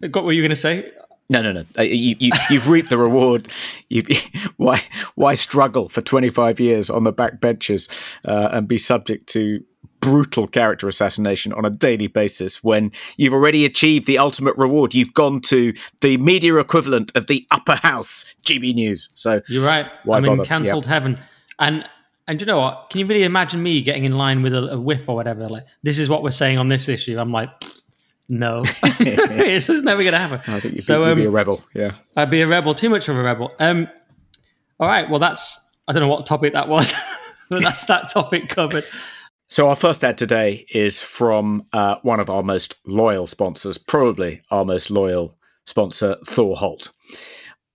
Got 0.09 0.24
what 0.24 0.32
you 0.32 0.41
were 0.41 0.47
going 0.47 0.49
to 0.49 0.55
say? 0.55 0.91
No, 1.30 1.41
no, 1.41 1.51
no. 1.53 1.66
Uh, 1.78 1.82
you, 1.82 2.16
you, 2.20 2.32
you've 2.49 2.70
reaped 2.70 2.89
the 2.89 2.97
reward. 2.97 3.47
You, 3.88 4.01
why, 4.57 4.82
why 5.13 5.36
struggle 5.36 5.89
for 5.89 6.01
25 6.01 6.59
years 6.59 6.89
on 6.89 7.03
the 7.03 7.11
back 7.11 7.39
benches 7.39 7.88
uh, 8.26 8.49
and 8.51 8.68
be 8.68 8.80
subject 8.80 9.28
to 9.30 9.63
brutal 10.05 10.47
character 10.47 10.87
assassination 10.87 11.53
on 11.53 11.65
a 11.65 11.69
daily 11.69 12.07
basis 12.07 12.63
when 12.63 12.91
you've 13.17 13.33
already 13.33 13.65
achieved 13.65 14.07
the 14.07 14.17
ultimate 14.17 14.55
reward? 14.57 14.93
You've 14.93 15.13
gone 15.13 15.41
to 15.41 15.73
the 16.01 16.17
media 16.17 16.55
equivalent 16.57 17.11
of 17.15 17.27
the 17.27 17.45
upper 17.51 17.75
house, 17.75 18.25
GB 18.43 18.75
News. 18.75 19.09
So 19.13 19.41
you're 19.49 19.65
right. 19.65 19.89
I'm 20.11 20.25
in 20.25 20.43
cancelled 20.45 20.85
heaven. 20.85 21.17
And 21.59 21.89
and 22.27 22.41
you 22.41 22.47
know 22.47 22.59
what? 22.59 22.89
Can 22.89 22.99
you 22.99 23.05
really 23.05 23.23
imagine 23.23 23.61
me 23.61 23.81
getting 23.81 24.03
in 24.03 24.17
line 24.17 24.41
with 24.41 24.53
a, 24.53 24.71
a, 24.71 24.79
whip 24.79 25.03
or 25.07 25.15
whatever? 25.15 25.47
Like, 25.47 25.65
this 25.83 25.99
is 25.99 26.09
what 26.09 26.23
we're 26.23 26.31
saying 26.31 26.57
on 26.57 26.69
this 26.69 26.89
issue. 26.89 27.19
I'm 27.19 27.31
like, 27.31 27.49
no, 28.27 28.63
this 28.99 29.69
is 29.69 29.83
never 29.83 30.01
going 30.01 30.13
to 30.13 30.17
happen. 30.17 30.39
I 30.53 30.59
think 30.59 30.75
you'd, 30.75 30.83
so, 30.83 31.05
be, 31.05 31.11
um, 31.11 31.17
be, 31.19 31.25
a 31.25 31.29
rebel. 31.29 31.63
Yeah, 31.75 31.91
I'd 32.15 32.31
be 32.31 32.41
a 32.41 32.47
rebel. 32.47 32.73
Too 32.73 32.89
much 32.89 33.07
of 33.07 33.15
a 33.15 33.21
rebel. 33.21 33.51
Um, 33.59 33.87
all 34.79 34.87
right. 34.87 35.07
Well, 35.07 35.19
that's 35.19 35.63
I 35.87 35.93
don't 35.93 36.01
know 36.01 36.07
what 36.07 36.25
topic 36.25 36.53
that 36.53 36.67
was, 36.67 36.93
but 37.49 37.61
that's 37.61 37.86
that 37.86 38.09
topic 38.09 38.49
covered. 38.49 38.86
So 39.47 39.70
our 39.70 39.76
first 39.76 40.04
ad 40.04 40.17
today 40.17 40.66
is 40.70 41.04
from 41.04 41.67
uh, 41.72 41.97
one 42.01 42.20
of 42.20 42.32
our 42.32 42.42
most 42.42 42.76
loyal 42.86 43.28
sponsors, 43.28 43.78
probably 43.78 44.42
our 44.50 44.66
most 44.66 44.89
loyal 44.89 45.38
sponsor, 45.67 46.16
Thor 46.26 46.55
Holt. 46.58 46.92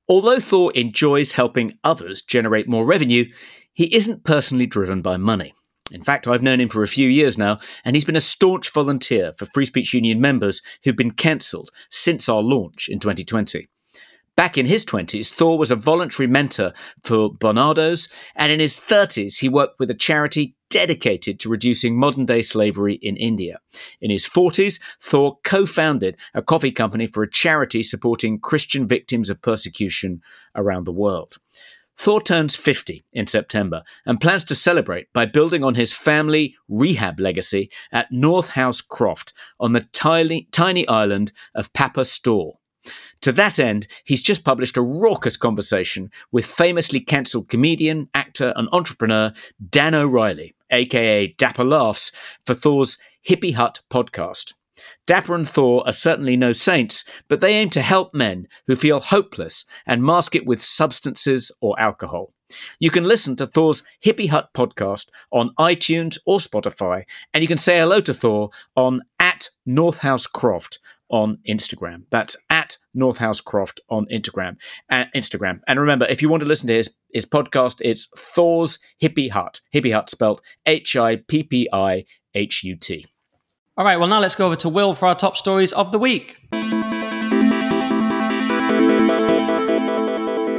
Although 0.09 0.41
Thor 0.41 0.73
enjoys 0.75 1.33
helping 1.33 1.79
others 1.85 2.23
generate 2.23 2.69
more 2.69 2.85
revenue, 2.85 3.25
he 3.73 3.95
isn't 3.95 4.25
personally 4.25 4.67
driven 4.67 5.01
by 5.01 5.17
money. 5.17 5.53
In 5.93 6.03
fact, 6.03 6.27
I've 6.27 6.43
known 6.43 6.61
him 6.61 6.69
for 6.69 6.83
a 6.83 6.89
few 6.89 7.09
years 7.09 7.39
now, 7.39 7.59
and 7.85 7.95
he's 7.95 8.05
been 8.05 8.17
a 8.17 8.21
staunch 8.21 8.73
volunteer 8.73 9.33
for 9.39 9.47
Free 9.47 9.65
Speech 9.65 9.95
Union 9.95 10.21
members 10.21 10.63
who've 10.83 10.97
been 10.97 11.13
cancelled 11.13 11.71
since 11.89 12.29
our 12.29 12.43
launch 12.43 12.89
in 12.89 12.99
2020. 12.99 13.69
Back 14.37 14.57
in 14.57 14.67
his 14.67 14.85
20s, 14.87 15.33
Thor 15.33 15.59
was 15.59 15.71
a 15.71 15.77
voluntary 15.77 16.27
mentor 16.27 16.73
for 17.03 17.31
Barnardo's, 17.31 18.09
and 18.35 18.51
in 18.51 18.59
his 18.59 18.79
30s, 18.79 19.41
he 19.41 19.49
worked 19.49 19.79
with 19.79 19.91
a 19.91 19.95
charity 19.95 20.57
dedicated 20.71 21.39
to 21.41 21.49
reducing 21.49 21.99
modern 21.99 22.25
day 22.25 22.41
slavery 22.41 22.95
in 22.95 23.17
India. 23.17 23.59
In 24.01 24.11
his 24.11 24.27
40s, 24.27 24.81
Thor 25.03 25.39
co 25.45 25.67
founded 25.67 26.17
a 26.33 26.41
coffee 26.41 26.73
company 26.73 27.07
for 27.07 27.23
a 27.23 27.31
charity 27.31 27.83
supporting 27.83 28.39
Christian 28.39 28.87
victims 28.87 29.29
of 29.29 29.43
persecution 29.43 30.23
around 30.55 30.85
the 30.85 30.93
world. 30.93 31.37
Thor 31.99 32.23
turns 32.23 32.57
50 32.57 33.05
in 33.13 33.27
September 33.27 33.83
and 34.07 34.23
plans 34.23 34.45
to 34.45 34.55
celebrate 34.55 35.13
by 35.13 35.27
building 35.27 35.63
on 35.63 35.75
his 35.75 35.93
family 35.93 36.57
rehab 36.67 37.21
legacy 37.21 37.71
at 37.93 38.11
North 38.11 38.51
House 38.51 38.81
Croft 38.81 39.35
on 39.59 39.75
the 39.75 39.83
tiny, 39.93 40.49
tiny 40.51 40.89
island 40.89 41.31
of 41.55 41.75
Papa 41.75 42.07
Stour. 42.07 42.60
To 43.23 43.33
that 43.33 43.59
end, 43.59 43.87
he's 44.05 44.23
just 44.23 44.45
published 44.45 44.77
a 44.77 44.83
raucous 44.83 45.37
conversation 45.37 46.11
with 46.33 46.47
famously 46.47 47.01
cancelled 47.01 47.49
comedian, 47.49 48.09
actor, 48.15 48.53
and 48.57 48.69
entrepreneur 48.73 49.33
Dan 49.69 49.95
O'Reilly, 49.95 50.55
aka 50.71 51.27
Dapper 51.39 51.65
Laughs, 51.65 52.13
for 52.47 52.55
Thor's 52.55 52.97
Hippie 53.27 53.55
Hut 53.55 53.81
podcast. 53.91 54.55
Dapper 55.07 55.35
and 55.35 55.47
Thor 55.47 55.87
are 55.87 55.93
certainly 55.93 56.37
no 56.37 56.53
saints, 56.53 57.05
but 57.29 57.41
they 57.41 57.55
aim 57.55 57.69
to 57.71 57.83
help 57.83 58.15
men 58.15 58.49
who 58.67 58.77
feel 58.77 59.01
hopeless 59.01 59.67
and 59.87 60.03
mask 60.03 60.35
it 60.35 60.47
with 60.47 60.63
substances 60.63 61.53
or 61.61 61.79
alcohol. 61.79 62.33
You 62.79 62.91
can 62.91 63.05
listen 63.05 63.37
to 63.37 63.47
Thor's 63.47 63.83
Hippie 64.05 64.31
Hut 64.31 64.49
podcast 64.55 65.11
on 65.31 65.55
iTunes 65.59 66.19
or 66.27 66.39
Spotify, 66.39 67.05
and 67.35 67.43
you 67.43 67.49
can 67.49 67.59
say 67.59 67.79
hello 67.79 68.01
to 68.01 68.15
Thor 68.15 68.51
on 68.77 69.03
at 69.19 69.49
Northhouse 69.67 70.27
Croft 70.27 70.79
on 71.11 71.39
Instagram. 71.49 72.05
That's 72.11 72.37
at 72.49 72.77
Northousecroft 72.97 73.79
on 73.89 74.07
Instagram. 74.07 74.57
Uh, 74.91 75.05
Instagram. 75.15 75.61
And 75.67 75.79
remember, 75.79 76.07
if 76.07 76.23
you 76.23 76.29
want 76.29 76.41
to 76.41 76.47
listen 76.47 76.67
to 76.69 76.75
his, 76.75 76.95
his 77.13 77.27
podcast, 77.27 77.81
it's 77.83 78.09
Thor's 78.17 78.79
Hippie 79.03 79.31
Hut. 79.31 79.61
Hippie 79.75 79.93
Hut 79.93 80.09
spelled 80.09 80.41
H 80.67 80.97
I 80.97 81.17
P 81.17 81.43
P 81.43 81.69
I 81.73 82.05
H 82.35 82.65
U 82.65 82.77
T. 82.77 83.07
All 83.77 83.85
right, 83.85 83.99
well, 83.99 84.09
now 84.09 84.21
let's 84.21 84.35
go 84.35 84.47
over 84.47 84.57
to 84.57 84.69
Will 84.69 84.93
for 84.93 85.09
our 85.09 85.15
top 85.15 85.37
stories 85.37 85.73
of 85.73 85.91
the 85.93 85.99
week. 85.99 86.37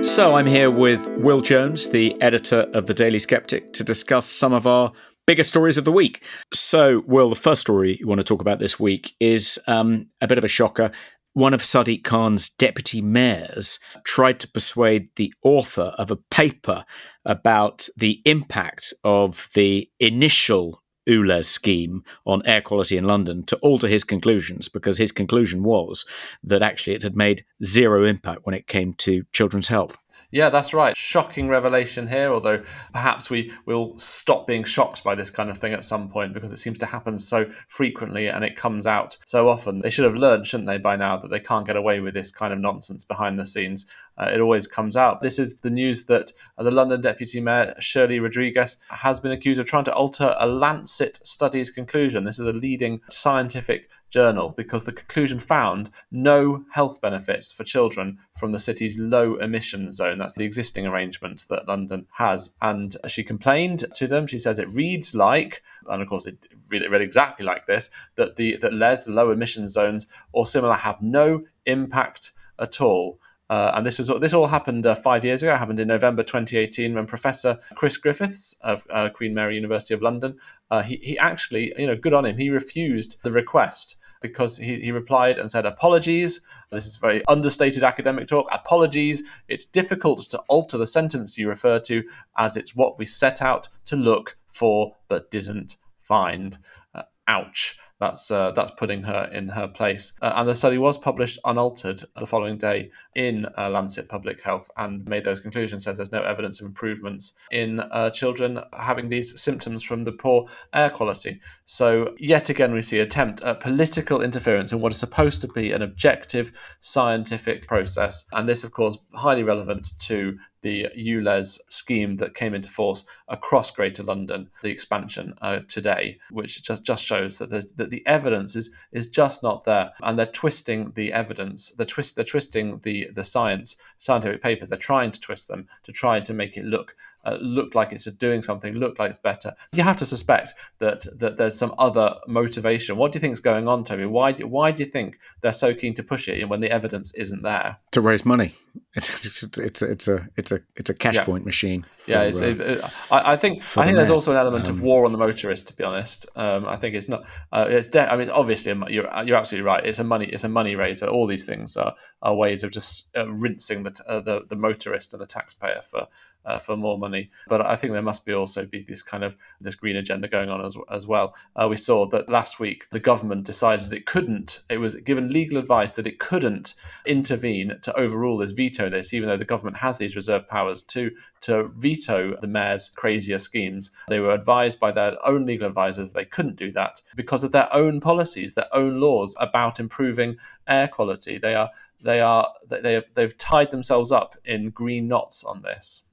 So 0.03 0.33
I'm 0.33 0.47
here 0.47 0.71
with 0.71 1.07
Will 1.09 1.41
Jones, 1.41 1.89
the 1.89 2.19
editor 2.21 2.67
of 2.73 2.87
the 2.87 2.93
Daily 2.93 3.19
Sceptic, 3.19 3.73
to 3.73 3.83
discuss 3.83 4.25
some 4.25 4.51
of 4.51 4.65
our 4.65 4.91
bigger 5.31 5.43
stories 5.43 5.77
of 5.77 5.85
the 5.85 5.93
week. 5.93 6.25
So, 6.51 7.03
Will, 7.07 7.29
the 7.29 7.35
first 7.35 7.61
story 7.61 7.95
you 7.97 8.05
want 8.05 8.19
to 8.19 8.25
talk 8.25 8.41
about 8.41 8.59
this 8.59 8.77
week 8.77 9.13
is 9.21 9.57
um, 9.65 10.07
a 10.19 10.27
bit 10.27 10.37
of 10.37 10.43
a 10.43 10.49
shocker. 10.49 10.91
One 11.31 11.53
of 11.53 11.61
Sadiq 11.61 12.03
Khan's 12.03 12.49
deputy 12.49 13.01
mayors 13.01 13.79
tried 14.03 14.41
to 14.41 14.49
persuade 14.49 15.07
the 15.15 15.33
author 15.41 15.93
of 15.97 16.11
a 16.11 16.17
paper 16.17 16.83
about 17.23 17.87
the 17.95 18.21
impact 18.25 18.93
of 19.05 19.47
the 19.55 19.89
initial 20.01 20.83
ULEZ 21.07 21.45
scheme 21.45 22.03
on 22.25 22.45
air 22.45 22.61
quality 22.61 22.97
in 22.97 23.05
London 23.05 23.45
to 23.45 23.55
alter 23.59 23.87
his 23.87 24.03
conclusions 24.03 24.67
because 24.67 24.97
his 24.97 25.13
conclusion 25.13 25.63
was 25.63 26.05
that 26.43 26.61
actually 26.61 26.97
it 26.97 27.03
had 27.03 27.15
made 27.15 27.45
zero 27.63 28.03
impact 28.03 28.41
when 28.43 28.53
it 28.53 28.67
came 28.67 28.91
to 28.95 29.23
children's 29.31 29.69
health. 29.69 29.97
Yeah, 30.31 30.49
that's 30.49 30.73
right. 30.73 30.95
Shocking 30.95 31.49
revelation 31.49 32.07
here, 32.07 32.29
although 32.29 32.63
perhaps 32.93 33.29
we 33.29 33.51
will 33.65 33.97
stop 33.97 34.47
being 34.47 34.63
shocked 34.63 35.03
by 35.03 35.13
this 35.13 35.29
kind 35.29 35.49
of 35.49 35.57
thing 35.57 35.73
at 35.73 35.83
some 35.83 36.07
point 36.07 36.33
because 36.33 36.53
it 36.53 36.57
seems 36.57 36.79
to 36.79 36.85
happen 36.85 37.17
so 37.17 37.49
frequently 37.67 38.27
and 38.27 38.45
it 38.45 38.55
comes 38.55 38.87
out 38.87 39.17
so 39.25 39.49
often. 39.49 39.79
They 39.79 39.89
should 39.89 40.05
have 40.05 40.15
learned, 40.15 40.47
shouldn't 40.47 40.69
they, 40.69 40.77
by 40.77 40.95
now, 40.95 41.17
that 41.17 41.29
they 41.29 41.41
can't 41.41 41.67
get 41.67 41.75
away 41.75 41.99
with 41.99 42.13
this 42.13 42.31
kind 42.31 42.53
of 42.53 42.59
nonsense 42.59 43.03
behind 43.03 43.37
the 43.37 43.45
scenes. 43.45 43.91
Uh, 44.17 44.29
it 44.33 44.39
always 44.39 44.67
comes 44.67 44.95
out. 44.95 45.19
This 45.19 45.37
is 45.37 45.57
the 45.57 45.69
news 45.69 46.05
that 46.05 46.31
the 46.57 46.71
London 46.71 47.01
Deputy 47.01 47.41
Mayor, 47.41 47.73
Shirley 47.79 48.19
Rodrigues, 48.19 48.77
has 48.89 49.19
been 49.19 49.31
accused 49.31 49.59
of 49.59 49.65
trying 49.65 49.83
to 49.85 49.93
alter 49.93 50.33
a 50.39 50.47
Lancet 50.47 51.19
study's 51.27 51.69
conclusion. 51.69 52.23
This 52.23 52.39
is 52.39 52.47
a 52.47 52.53
leading 52.53 53.01
scientific 53.09 53.89
journal 54.11 54.53
because 54.55 54.83
the 54.83 54.91
conclusion 54.91 55.39
found 55.39 55.89
no 56.11 56.65
health 56.73 57.01
benefits 57.01 57.51
for 57.51 57.63
children 57.63 58.19
from 58.37 58.51
the 58.51 58.59
city's 58.59 58.99
low 58.99 59.35
emission 59.35 59.91
zone. 59.91 60.19
That's 60.19 60.33
the 60.33 60.43
existing 60.43 60.85
arrangement 60.85 61.45
that 61.49 61.67
London 61.67 62.05
has. 62.17 62.53
And 62.61 62.95
she 63.07 63.23
complained 63.23 63.85
to 63.93 64.07
them. 64.07 64.27
She 64.27 64.37
says 64.37 64.59
it 64.59 64.69
reads 64.69 65.15
like, 65.15 65.63
and 65.87 66.01
of 66.01 66.07
course 66.07 66.27
it 66.27 66.45
read, 66.69 66.83
it 66.83 66.91
read 66.91 67.01
exactly 67.01 67.45
like 67.45 67.65
this, 67.65 67.89
that 68.15 68.35
the 68.35 68.57
that 68.57 68.73
LEZ, 68.73 69.05
the 69.05 69.11
low 69.11 69.31
emission 69.31 69.67
zones, 69.67 70.05
or 70.31 70.45
similar 70.45 70.75
have 70.75 71.01
no 71.01 71.43
impact 71.65 72.33
at 72.59 72.81
all. 72.81 73.19
Uh, 73.49 73.73
and 73.75 73.85
this 73.85 73.97
was 73.97 74.07
this 74.21 74.33
all 74.33 74.47
happened 74.47 74.85
uh, 74.87 74.95
five 74.95 75.25
years 75.25 75.43
ago. 75.43 75.53
It 75.53 75.57
happened 75.57 75.79
in 75.79 75.89
November 75.89 76.23
2018 76.23 76.93
when 76.93 77.05
Professor 77.05 77.59
Chris 77.75 77.97
Griffiths 77.97 78.55
of 78.61 78.85
uh, 78.89 79.09
Queen 79.09 79.33
Mary 79.33 79.55
University 79.55 79.93
of 79.93 80.01
London, 80.01 80.37
uh, 80.69 80.81
he, 80.83 80.95
he 80.97 81.17
actually, 81.17 81.73
you 81.77 81.85
know, 81.85 81.97
good 81.97 82.13
on 82.13 82.25
him, 82.25 82.37
he 82.37 82.49
refused 82.49 83.21
the 83.23 83.31
request 83.31 83.97
because 84.21 84.57
he, 84.57 84.75
he 84.75 84.91
replied 84.91 85.37
and 85.37 85.51
said, 85.51 85.65
Apologies. 85.65 86.41
This 86.71 86.85
is 86.85 86.95
very 86.95 87.25
understated 87.27 87.83
academic 87.83 88.27
talk. 88.27 88.47
Apologies. 88.51 89.23
It's 89.47 89.65
difficult 89.65 90.21
to 90.29 90.39
alter 90.47 90.77
the 90.77 90.87
sentence 90.87 91.37
you 91.37 91.49
refer 91.49 91.79
to 91.79 92.03
as 92.37 92.55
it's 92.55 92.75
what 92.75 92.97
we 92.97 93.05
set 93.05 93.41
out 93.41 93.67
to 93.85 93.95
look 93.95 94.37
for 94.47 94.95
but 95.07 95.31
didn't 95.31 95.77
find. 96.01 96.57
Uh, 96.93 97.03
ouch 97.27 97.77
that's 98.01 98.31
uh, 98.31 98.51
that's 98.51 98.71
putting 98.71 99.03
her 99.03 99.29
in 99.31 99.49
her 99.49 99.67
place. 99.67 100.11
Uh, 100.21 100.33
and 100.35 100.49
the 100.49 100.55
study 100.55 100.77
was 100.77 100.97
published 100.97 101.39
unaltered 101.45 102.01
the 102.17 102.25
following 102.25 102.57
day 102.57 102.89
in 103.15 103.45
uh, 103.57 103.69
Lancet 103.69 104.09
Public 104.09 104.41
Health 104.41 104.69
and 104.75 105.07
made 105.07 105.23
those 105.23 105.39
conclusions. 105.39 105.83
Says 105.83 105.97
there's 105.97 106.11
no 106.11 106.23
evidence 106.23 106.59
of 106.59 106.65
improvements 106.65 107.33
in 107.51 107.79
uh, 107.79 108.09
children 108.09 108.59
having 108.73 109.09
these 109.09 109.39
symptoms 109.39 109.83
from 109.83 110.03
the 110.03 110.11
poor 110.11 110.47
air 110.73 110.89
quality. 110.89 111.39
So 111.63 112.15
yet 112.17 112.49
again, 112.49 112.73
we 112.73 112.81
see 112.81 112.99
attempt 112.99 113.43
at 113.43 113.59
political 113.59 114.21
interference 114.21 114.73
in 114.73 114.81
what 114.81 114.91
is 114.91 114.97
supposed 114.97 115.41
to 115.41 115.47
be 115.47 115.71
an 115.71 115.83
objective 115.83 116.51
scientific 116.79 117.67
process, 117.67 118.25
and 118.33 118.49
this, 118.49 118.63
of 118.63 118.71
course, 118.71 118.97
highly 119.13 119.43
relevant 119.43 119.87
to 119.99 120.37
the 120.61 120.87
ULEZ 120.97 121.59
scheme 121.69 122.17
that 122.17 122.35
came 122.35 122.53
into 122.53 122.69
force 122.69 123.05
across 123.27 123.71
Greater 123.71 124.03
London, 124.03 124.49
the 124.61 124.69
expansion 124.69 125.33
uh, 125.41 125.59
today, 125.67 126.19
which 126.29 126.61
just, 126.61 126.83
just 126.83 127.05
shows 127.05 127.39
that, 127.39 127.49
that 127.77 127.89
the 127.89 128.05
evidence 128.05 128.55
is 128.55 128.71
is 128.91 129.09
just 129.09 129.43
not 129.43 129.63
there, 129.63 129.91
and 130.01 130.17
they're 130.17 130.25
twisting 130.25 130.91
the 130.95 131.11
evidence. 131.13 131.71
They're 131.71 131.85
twist 131.85 132.15
they're 132.15 132.25
twisting 132.25 132.79
the 132.79 133.09
the 133.13 133.23
science 133.23 133.75
scientific 133.97 134.41
papers. 134.41 134.69
They're 134.69 134.77
trying 134.77 135.11
to 135.11 135.19
twist 135.19 135.47
them 135.47 135.67
to 135.83 135.91
try 135.91 136.19
to 136.19 136.33
make 136.33 136.57
it 136.57 136.65
look 136.65 136.95
uh, 137.23 137.37
look 137.41 137.75
like 137.75 137.91
it's 137.91 138.05
doing 138.05 138.41
something, 138.41 138.73
look 138.73 138.99
like 138.99 139.09
it's 139.09 139.19
better. 139.19 139.53
You 139.73 139.83
have 139.83 139.97
to 139.97 140.05
suspect 140.05 140.53
that 140.79 141.05
that 141.19 141.37
there's 141.37 141.57
some 141.57 141.73
other 141.77 142.15
motivation. 142.27 142.97
What 142.97 143.11
do 143.11 143.17
you 143.17 143.21
think 143.21 143.33
is 143.33 143.39
going 143.39 143.67
on, 143.67 143.83
Toby? 143.83 144.05
Why 144.05 144.31
do, 144.31 144.47
why 144.47 144.71
do 144.71 144.83
you 144.83 144.89
think 144.89 145.19
they're 145.41 145.53
so 145.53 145.73
keen 145.73 145.93
to 145.95 146.03
push 146.03 146.27
it 146.27 146.47
when 146.49 146.59
the 146.59 146.71
evidence 146.71 147.13
isn't 147.15 147.43
there? 147.43 147.77
To 147.91 148.01
raise 148.01 148.25
money. 148.25 148.53
It's 148.93 149.25
it's 149.25 149.57
it's, 149.57 149.81
it's 149.81 150.07
a 150.09 150.27
it's 150.35 150.51
a 150.51 150.59
it's 150.75 150.89
a 150.89 150.93
cash 150.93 151.15
yeah. 151.15 151.23
point 151.23 151.45
machine. 151.45 151.85
For, 151.95 152.11
yeah, 152.11 152.23
it, 152.23 152.41
it, 152.41 152.83
I, 153.09 153.33
I, 153.33 153.35
think 153.37 153.61
I 153.77 153.85
think 153.85 153.93
the 153.93 153.93
there's 153.93 154.09
also 154.09 154.31
an 154.31 154.37
element 154.37 154.67
um, 154.67 154.75
of 154.75 154.81
war 154.81 155.05
on 155.05 155.13
the 155.13 155.17
motorist. 155.17 155.69
To 155.69 155.73
be 155.73 155.85
honest, 155.85 156.25
um, 156.35 156.65
I 156.65 156.75
think 156.75 156.95
it's 156.95 157.07
not. 157.07 157.25
Uh, 157.53 157.67
it's 157.69 157.89
de- 157.89 158.11
I 158.11 158.17
mean, 158.17 158.29
obviously, 158.29 158.73
you're 158.89 159.07
you're 159.23 159.37
absolutely 159.37 159.65
right. 159.65 159.85
It's 159.85 159.99
a 159.99 160.03
money 160.03 160.25
it's 160.25 160.43
a 160.43 160.49
money 160.49 160.75
raiser. 160.75 161.07
All 161.07 161.25
these 161.25 161.45
things 161.45 161.77
are, 161.77 161.95
are 162.21 162.35
ways 162.35 162.65
of 162.65 162.71
just 162.71 163.15
uh, 163.15 163.31
rinsing 163.31 163.83
the, 163.83 163.97
uh, 164.05 164.19
the 164.19 164.43
the 164.45 164.57
motorist 164.57 165.13
and 165.13 165.21
the 165.21 165.25
taxpayer 165.25 165.81
for 165.81 166.07
uh, 166.45 166.59
for 166.59 166.77
more 166.77 166.97
money. 166.97 167.29
But 167.47 167.65
I 167.65 167.75
think 167.75 167.93
there 167.93 168.01
must 168.01 168.25
be 168.25 168.33
also 168.33 168.65
be 168.65 168.81
this 168.81 169.01
kind 169.01 169.23
of 169.23 169.35
this 169.59 169.75
green 169.75 169.95
agenda 169.95 170.27
going 170.27 170.49
on 170.49 170.63
as, 170.63 170.75
as 170.89 171.07
well. 171.07 171.35
Uh, 171.55 171.67
we 171.69 171.77
saw 171.77 172.05
that 172.07 172.29
last 172.29 172.59
week 172.59 172.89
the 172.89 172.99
government 172.99 173.45
decided 173.45 173.93
it 173.93 174.05
couldn't. 174.05 174.61
It 174.69 174.77
was 174.77 174.95
given 174.95 175.29
legal 175.29 175.57
advice 175.57 175.95
that 175.95 176.07
it 176.07 176.19
couldn't 176.19 176.73
intervene 177.05 177.77
to 177.81 177.93
overrule 177.97 178.37
this, 178.37 178.51
veto 178.51 178.89
this, 178.89 179.13
even 179.13 179.29
though 179.29 179.37
the 179.37 179.45
government 179.45 179.77
has 179.77 179.97
these 179.97 180.15
reserve 180.15 180.47
powers 180.47 180.83
to 180.83 181.11
to 181.41 181.71
veto 181.75 182.35
the 182.39 182.47
mayor's 182.47 182.89
crazier 182.89 183.37
schemes. 183.37 183.91
They 184.09 184.19
were 184.19 184.33
advised 184.33 184.79
by 184.79 184.91
their 184.91 185.17
own 185.25 185.45
legal 185.45 185.67
advisors 185.67 186.11
they 186.11 186.25
couldn't 186.25 186.55
do 186.55 186.71
that 186.71 187.01
because 187.15 187.43
of 187.43 187.51
their 187.51 187.73
own 187.73 187.99
policies, 187.99 188.55
their 188.55 188.73
own 188.73 188.99
laws 188.99 189.35
about 189.39 189.79
improving 189.79 190.37
air 190.67 190.87
quality. 190.87 191.37
They 191.37 191.55
are 191.55 191.69
they 192.03 192.21
are 192.21 192.51
they 192.69 192.93
have 192.93 193.05
they've 193.13 193.37
tied 193.37 193.71
themselves 193.71 194.11
up 194.11 194.35
in 194.45 194.69
green 194.69 195.07
knots 195.07 195.43
on 195.43 195.61
this. 195.61 196.03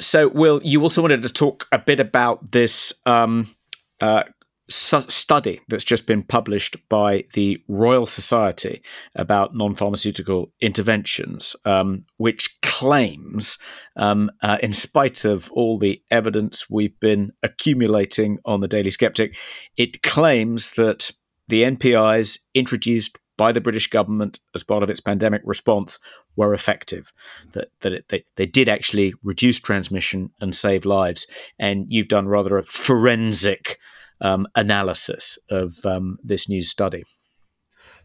So, 0.00 0.28
Will, 0.28 0.60
you 0.64 0.82
also 0.82 1.02
wanted 1.02 1.22
to 1.22 1.32
talk 1.32 1.66
a 1.70 1.78
bit 1.78 2.00
about 2.00 2.50
this 2.52 2.92
um, 3.06 3.54
uh, 4.00 4.24
study 4.68 5.60
that's 5.68 5.84
just 5.84 6.06
been 6.06 6.22
published 6.22 6.76
by 6.88 7.24
the 7.34 7.62
Royal 7.68 8.06
Society 8.06 8.82
about 9.14 9.54
non 9.54 9.74
pharmaceutical 9.74 10.52
interventions, 10.60 11.54
um, 11.64 12.04
which 12.16 12.58
claims, 12.62 13.58
um, 13.96 14.30
uh, 14.42 14.58
in 14.62 14.72
spite 14.72 15.24
of 15.24 15.50
all 15.52 15.78
the 15.78 16.02
evidence 16.10 16.68
we've 16.70 16.98
been 16.98 17.32
accumulating 17.42 18.38
on 18.44 18.60
the 18.60 18.68
Daily 18.68 18.90
Sceptic, 18.90 19.36
it 19.76 20.02
claims 20.02 20.72
that 20.72 21.10
the 21.48 21.62
NPIs 21.62 22.38
introduced 22.54 23.18
by 23.36 23.52
the 23.52 23.60
British 23.60 23.88
government 23.88 24.38
as 24.54 24.62
part 24.62 24.82
of 24.82 24.90
its 24.90 25.00
pandemic 25.00 25.42
response 25.44 25.98
were 26.36 26.54
effective, 26.54 27.12
that, 27.52 27.68
that 27.80 27.92
it, 27.92 28.08
they, 28.08 28.24
they 28.36 28.46
did 28.46 28.68
actually 28.68 29.14
reduce 29.22 29.60
transmission 29.60 30.30
and 30.40 30.54
save 30.54 30.84
lives. 30.84 31.26
And 31.58 31.86
you've 31.88 32.08
done 32.08 32.28
rather 32.28 32.58
a 32.58 32.62
forensic 32.62 33.78
um, 34.20 34.46
analysis 34.54 35.38
of 35.50 35.84
um, 35.84 36.18
this 36.22 36.48
new 36.48 36.62
study. 36.62 37.04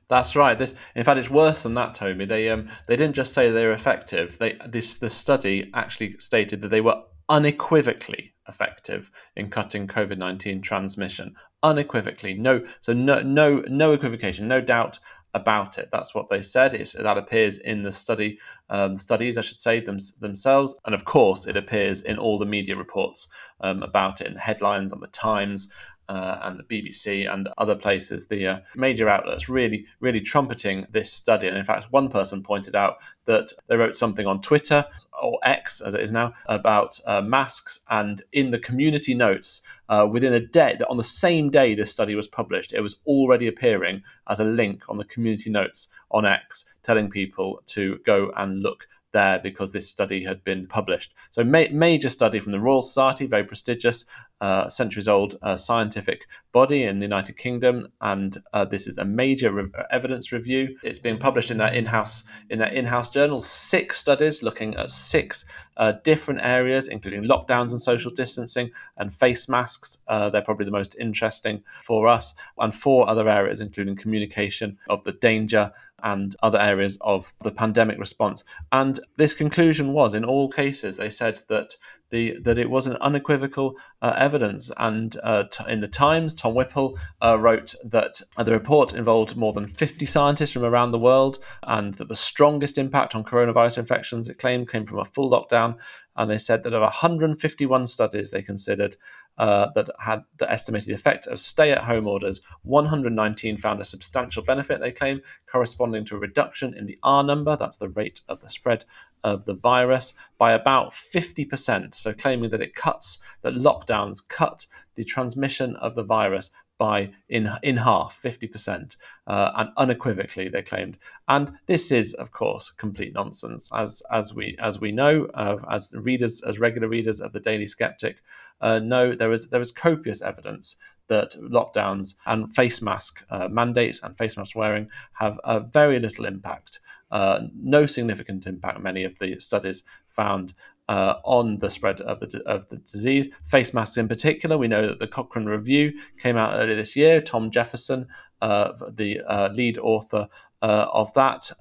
That's 0.10 0.36
right. 0.36 0.58
This, 0.58 0.74
in 0.96 1.04
fact, 1.04 1.20
it's 1.20 1.30
worse 1.30 1.64
than 1.64 1.76
that, 1.76 1.94
Toby. 1.94 2.26
They 2.26 2.50
um, 2.50 2.68
they 2.88 2.96
didn't 2.96 3.16
just 3.16 3.32
say 3.32 3.52
they 3.52 3.68
were 3.68 3.72
effective. 3.72 4.40
They 4.40 4.58
this 4.66 4.98
the 4.98 5.10
study 5.10 5.70
actually 5.76 6.14
stated 6.14 6.62
that 6.62 6.70
they 6.70 6.82
were 6.82 7.04
unequivocally 7.30 8.34
effective 8.50 9.10
in 9.36 9.50
cutting 9.50 9.88
COVID 9.88 10.18
nineteen 10.18 10.62
transmission. 10.62 11.36
Unequivocally, 11.62 12.34
no. 12.34 12.64
So 12.80 12.94
no 12.94 13.22
no 13.22 13.64
no 13.68 13.94
equivocation, 13.94 14.48
no 14.48 14.62
doubt 14.62 15.00
about 15.34 15.78
it. 15.78 15.90
That's 15.92 16.16
what 16.16 16.30
they 16.30 16.42
said. 16.42 16.74
It's, 16.74 16.94
that 16.94 17.18
appears 17.18 17.60
in 17.60 17.84
the 17.84 17.92
study 17.92 18.40
um, 18.70 18.98
studies, 18.98 19.38
I 19.38 19.42
should 19.42 19.60
say 19.60 19.80
them, 19.80 19.98
themselves, 20.20 20.80
and 20.86 20.96
of 20.96 21.06
course, 21.06 21.46
it 21.46 21.56
appears 21.56 22.02
in 22.02 22.18
all 22.18 22.40
the 22.40 22.46
media 22.46 22.76
reports 22.76 23.28
um, 23.62 23.84
about 23.84 24.22
it, 24.22 24.28
in 24.28 24.34
the 24.34 24.40
headlines 24.40 24.92
on 24.92 25.00
the 25.00 25.08
Times. 25.08 25.72
Uh, 26.08 26.40
and 26.42 26.58
the 26.58 26.64
BBC 26.64 27.32
and 27.32 27.50
other 27.60 27.76
places, 27.76 28.26
the 28.30 28.48
uh, 28.48 28.60
major 28.76 29.08
outlets 29.08 29.48
really, 29.48 29.86
really 30.00 30.20
trumpeting 30.20 30.88
this 30.90 31.14
study. 31.14 31.48
And 31.48 31.56
in 31.56 31.64
fact, 31.64 31.92
one 31.92 32.10
person 32.10 32.42
pointed 32.42 32.74
out 32.74 32.96
that 33.30 33.54
they 33.68 33.78
wrote 33.78 33.96
something 33.96 34.26
on 34.26 34.42
Twitter 34.42 34.86
or 35.22 35.40
X 35.44 35.82
as 35.82 35.94
it 35.94 36.02
is 36.02 36.12
now 36.12 36.34
about 36.48 37.00
uh, 37.06 37.22
masks, 37.22 37.84
and 37.90 38.24
in 38.34 38.50
the 38.50 38.58
community 38.58 39.14
notes 39.14 39.62
uh, 39.88 40.08
within 40.12 40.34
a 40.34 40.40
day, 40.40 40.78
on 40.90 40.98
the 40.98 41.04
same 41.04 41.50
day 41.52 41.76
this 41.76 41.92
study 41.92 42.16
was 42.16 42.28
published, 42.28 42.74
it 42.74 42.82
was 42.82 42.98
already 43.06 43.48
appearing 43.48 44.02
as 44.28 44.40
a 44.40 44.46
link 44.46 44.84
on 44.90 44.98
the 44.98 45.06
community 45.06 45.52
notes 45.52 45.88
on 46.10 46.26
X, 46.26 46.66
telling 46.82 47.10
people 47.10 47.62
to 47.68 48.00
go 48.04 48.32
and 48.36 48.64
look 48.64 48.88
there 49.12 49.40
because 49.40 49.74
this 49.74 49.90
study 49.90 50.24
had 50.24 50.44
been 50.44 50.68
published. 50.68 51.14
So, 51.30 51.44
ma- 51.44 51.72
major 51.72 52.10
study 52.10 52.40
from 52.40 52.52
the 52.52 52.60
Royal 52.60 52.82
Society, 52.82 53.26
very 53.26 53.44
prestigious, 53.44 54.06
uh, 54.42 54.68
centuries 54.70 55.08
old 55.08 55.36
uh, 55.42 55.56
scientific 55.56 56.28
body 56.52 56.84
in 56.84 57.00
the 57.00 57.06
United 57.06 57.38
Kingdom, 57.38 57.88
and 58.02 58.38
uh, 58.54 58.66
this 58.66 58.88
is 58.88 58.98
a 58.98 59.06
major 59.06 59.52
re- 59.52 59.70
evidence 59.92 60.32
review. 60.32 60.78
It's 60.84 61.00
being 61.00 61.18
published 61.18 61.52
in 61.52 61.58
that 61.58 61.76
in-house 61.76 62.24
in 62.50 62.60
that 62.60 62.74
in-house 62.74 63.10
journal. 63.20 63.42
Six 63.42 63.98
studies 63.98 64.42
looking 64.42 64.76
at 64.76 64.90
six 64.90 65.44
uh, 65.76 65.94
different 66.04 66.40
areas, 66.42 66.88
including 66.88 67.24
lockdowns 67.24 67.72
and 67.72 67.82
social 67.82 68.12
distancing 68.12 68.72
and 68.96 69.14
face 69.14 69.50
masks. 69.50 70.00
Uh, 70.08 70.30
they're 70.30 70.42
probably 70.42 70.66
the 70.66 70.80
most 70.80 70.96
interesting 70.98 71.62
for 71.84 72.08
us, 72.08 72.34
and 72.58 72.74
four 72.74 73.10
other 73.10 73.28
areas, 73.28 73.60
including 73.60 73.98
communication 73.98 74.78
of 74.88 75.04
the 75.04 75.12
danger 75.12 75.72
and 76.02 76.36
other 76.42 76.60
areas 76.60 76.98
of 77.02 77.34
the 77.42 77.52
pandemic 77.52 78.00
response. 78.00 78.46
And 78.72 79.02
this 79.18 79.34
conclusion 79.34 79.92
was, 79.92 80.14
in 80.14 80.24
all 80.24 80.50
cases, 80.50 80.96
they 80.96 81.10
said 81.10 81.42
that 81.50 81.76
the 82.10 82.38
that 82.42 82.58
it 82.58 82.70
was 82.70 82.88
an 82.88 82.98
unequivocal 82.98 83.78
uh, 84.02 84.16
evidence. 84.18 84.72
And 84.78 85.16
uh, 85.24 85.46
t- 85.46 85.64
in 85.68 85.82
the 85.82 85.88
Times, 85.88 86.34
Tom 86.34 86.56
Whipple 86.56 86.98
uh, 87.22 87.38
wrote 87.40 87.76
that 87.84 88.22
the 88.38 88.52
report 88.52 88.94
involved 88.94 89.36
more 89.36 89.54
than 89.54 89.68
50 89.68 90.06
scientists 90.06 90.52
from 90.52 90.64
around 90.64 90.92
the 90.92 91.00
world, 91.00 91.40
and 91.64 91.94
that 91.96 92.08
the 92.08 92.16
strongest 92.16 92.78
impact 92.78 93.16
on 93.16 93.24
coronavirus 93.24 93.80
infections, 93.80 94.30
it 94.30 94.38
claimed, 94.38 94.70
came 94.70 94.86
from 94.86 95.00
a 95.00 95.06
full 95.06 95.30
lockdown. 95.30 95.78
And 96.20 96.30
they 96.30 96.38
said 96.38 96.64
that 96.64 96.74
of 96.74 96.82
151 96.82 97.86
studies 97.86 98.30
they 98.30 98.42
considered 98.42 98.98
uh, 99.38 99.70
that 99.74 99.90
had 100.00 100.24
the 100.38 100.52
estimated 100.52 100.94
effect 100.94 101.26
of 101.28 101.40
stay-at-home 101.40 102.06
orders, 102.06 102.42
119 102.64 103.58
found 103.58 103.80
a 103.80 103.86
substantial 103.86 104.44
benefit. 104.44 104.82
They 104.82 104.92
claim 104.92 105.22
corresponding 105.48 106.04
to 106.06 106.18
a 106.18 106.20
reduction 106.20 106.74
in 106.74 106.88
the 106.88 107.00
R 107.04 107.24
number, 107.24 107.56
that's 107.56 107.78
the 107.78 107.88
rate 107.88 108.20
of 108.28 108.42
the 108.42 108.50
spread 108.50 108.84
of 109.24 109.46
the 109.46 109.54
virus 109.54 110.14
by 110.38 110.52
about 110.52 110.92
50%. 110.92 111.96
So, 111.96 112.12
claiming 112.12 112.50
that 112.50 112.62
it 112.62 112.76
cuts, 112.76 113.20
that 113.42 113.54
lockdowns 113.54 114.20
cut 114.28 114.66
the 114.96 115.06
transmission 115.06 115.78
of 115.78 115.96
the 115.96 116.04
virus 116.04 116.52
by 116.80 117.12
in 117.28 117.48
in 117.62 117.78
half, 117.78 118.20
50%, 118.20 118.98
uh, 119.28 119.52
and 119.56 119.70
unequivocally 119.78 120.50
they 120.50 120.64
claimed. 120.64 120.98
And 121.28 121.52
this 121.68 121.92
is, 121.92 122.16
of 122.16 122.32
course, 122.32 122.72
complete 122.72 123.14
nonsense, 123.14 123.70
as 123.76 124.02
as 124.12 124.34
we 124.34 124.58
as 124.60 124.82
we 124.82 124.92
know, 124.92 125.26
uh, 125.36 125.58
as 125.70 125.94
readers, 125.96 126.42
as 126.42 126.58
regular 126.58 126.88
readers 126.88 127.22
of 127.22 127.34
the 127.34 127.40
Daily 127.40 127.68
Sceptic, 127.68 128.24
uh, 128.62 128.80
know 128.80 129.14
there 129.14 129.32
is 129.32 129.50
there 129.50 129.62
is 129.62 129.72
copious 129.72 130.24
evidence 130.24 130.78
that 131.08 131.36
lockdowns 131.42 132.16
and 132.26 132.56
face 132.56 132.82
mask 132.82 133.26
uh, 133.30 133.48
mandates 133.50 134.02
and 134.02 134.18
face 134.18 134.38
mask 134.38 134.56
wearing 134.56 134.90
have 135.14 135.40
a 135.44 135.60
very 135.60 136.00
little 136.00 136.26
impact 136.26 136.80
uh, 137.12 137.42
no 137.56 137.86
significant 137.86 138.46
impact, 138.46 138.82
many 138.82 139.04
of 139.04 139.20
the 139.20 139.40
studies 139.40 139.84
found 140.10 140.54
uh, 140.88 141.16
on 141.24 141.60
the 141.60 141.70
spread 141.70 142.02
of 142.02 142.20
the, 142.20 142.42
of 142.46 142.68
the 142.70 142.78
disease. 142.78 143.30
Face 143.46 143.74
masks, 143.74 143.98
in 143.98 144.08
particular, 144.08 144.58
we 144.58 144.68
know 144.68 144.88
that 144.88 145.00
the 145.00 145.08
Cochrane 145.08 145.46
Review 145.46 145.94
came 146.18 146.38
out 146.38 146.56
earlier 146.56 146.76
this 146.76 146.96
year. 146.96 147.22
Tom 147.22 147.52
Jefferson, 147.52 148.08
uh, 148.42 148.74
the 148.92 149.22
uh, 149.22 149.50
lead 149.54 149.78
author 149.78 150.28
uh, 150.62 150.88
of 150.92 151.14
that, 151.14 151.52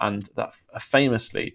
and 0.00 0.30
that 0.36 0.54
famously 0.80 1.54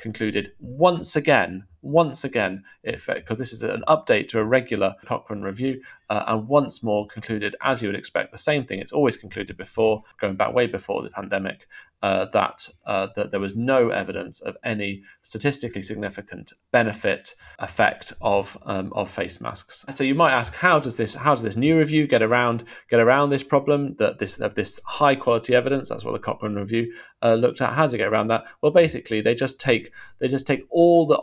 concluded 0.00 0.52
once 0.58 1.16
again 1.16 1.66
once 1.86 2.24
again, 2.24 2.64
because 2.82 3.38
this 3.38 3.52
is 3.52 3.62
an 3.62 3.84
update 3.88 4.28
to 4.28 4.40
a 4.40 4.44
regular 4.44 4.94
Cochrane 5.04 5.42
review, 5.42 5.80
uh, 6.10 6.24
and 6.26 6.48
once 6.48 6.82
more 6.82 7.06
concluded, 7.06 7.56
as 7.62 7.82
you 7.82 7.88
would 7.88 7.98
expect, 7.98 8.32
the 8.32 8.38
same 8.38 8.64
thing. 8.64 8.80
It's 8.80 8.92
always 8.92 9.16
concluded 9.16 9.56
before, 9.56 10.02
going 10.18 10.36
back 10.36 10.52
way 10.52 10.66
before 10.66 11.02
the 11.02 11.10
pandemic, 11.10 11.66
uh, 12.02 12.26
that 12.26 12.68
uh, 12.86 13.08
that 13.16 13.30
there 13.30 13.40
was 13.40 13.56
no 13.56 13.88
evidence 13.88 14.40
of 14.40 14.56
any 14.62 15.02
statistically 15.22 15.82
significant 15.82 16.52
benefit 16.70 17.34
effect 17.58 18.12
of 18.20 18.56
um, 18.64 18.92
of 18.94 19.08
face 19.08 19.40
masks. 19.40 19.84
So 19.88 20.04
you 20.04 20.14
might 20.14 20.32
ask, 20.32 20.54
how 20.54 20.78
does 20.78 20.96
this 20.96 21.14
how 21.14 21.34
does 21.34 21.42
this 21.42 21.56
new 21.56 21.78
review 21.78 22.06
get 22.06 22.22
around 22.22 22.64
get 22.90 23.00
around 23.00 23.30
this 23.30 23.42
problem 23.42 23.96
that 23.96 24.18
this 24.18 24.38
of 24.38 24.54
this 24.54 24.78
high 24.84 25.14
quality 25.14 25.54
evidence? 25.54 25.88
That's 25.88 26.04
what 26.04 26.12
the 26.12 26.18
Cochrane 26.18 26.54
review 26.54 26.92
uh, 27.22 27.34
looked 27.34 27.60
at. 27.60 27.72
How 27.72 27.84
does 27.84 27.94
it 27.94 27.98
get 27.98 28.08
around 28.08 28.28
that? 28.28 28.46
Well, 28.62 28.72
basically, 28.72 29.20
they 29.20 29.34
just 29.34 29.60
take 29.60 29.92
they 30.20 30.28
just 30.28 30.46
take 30.46 30.64
all 30.70 31.06
the 31.06 31.18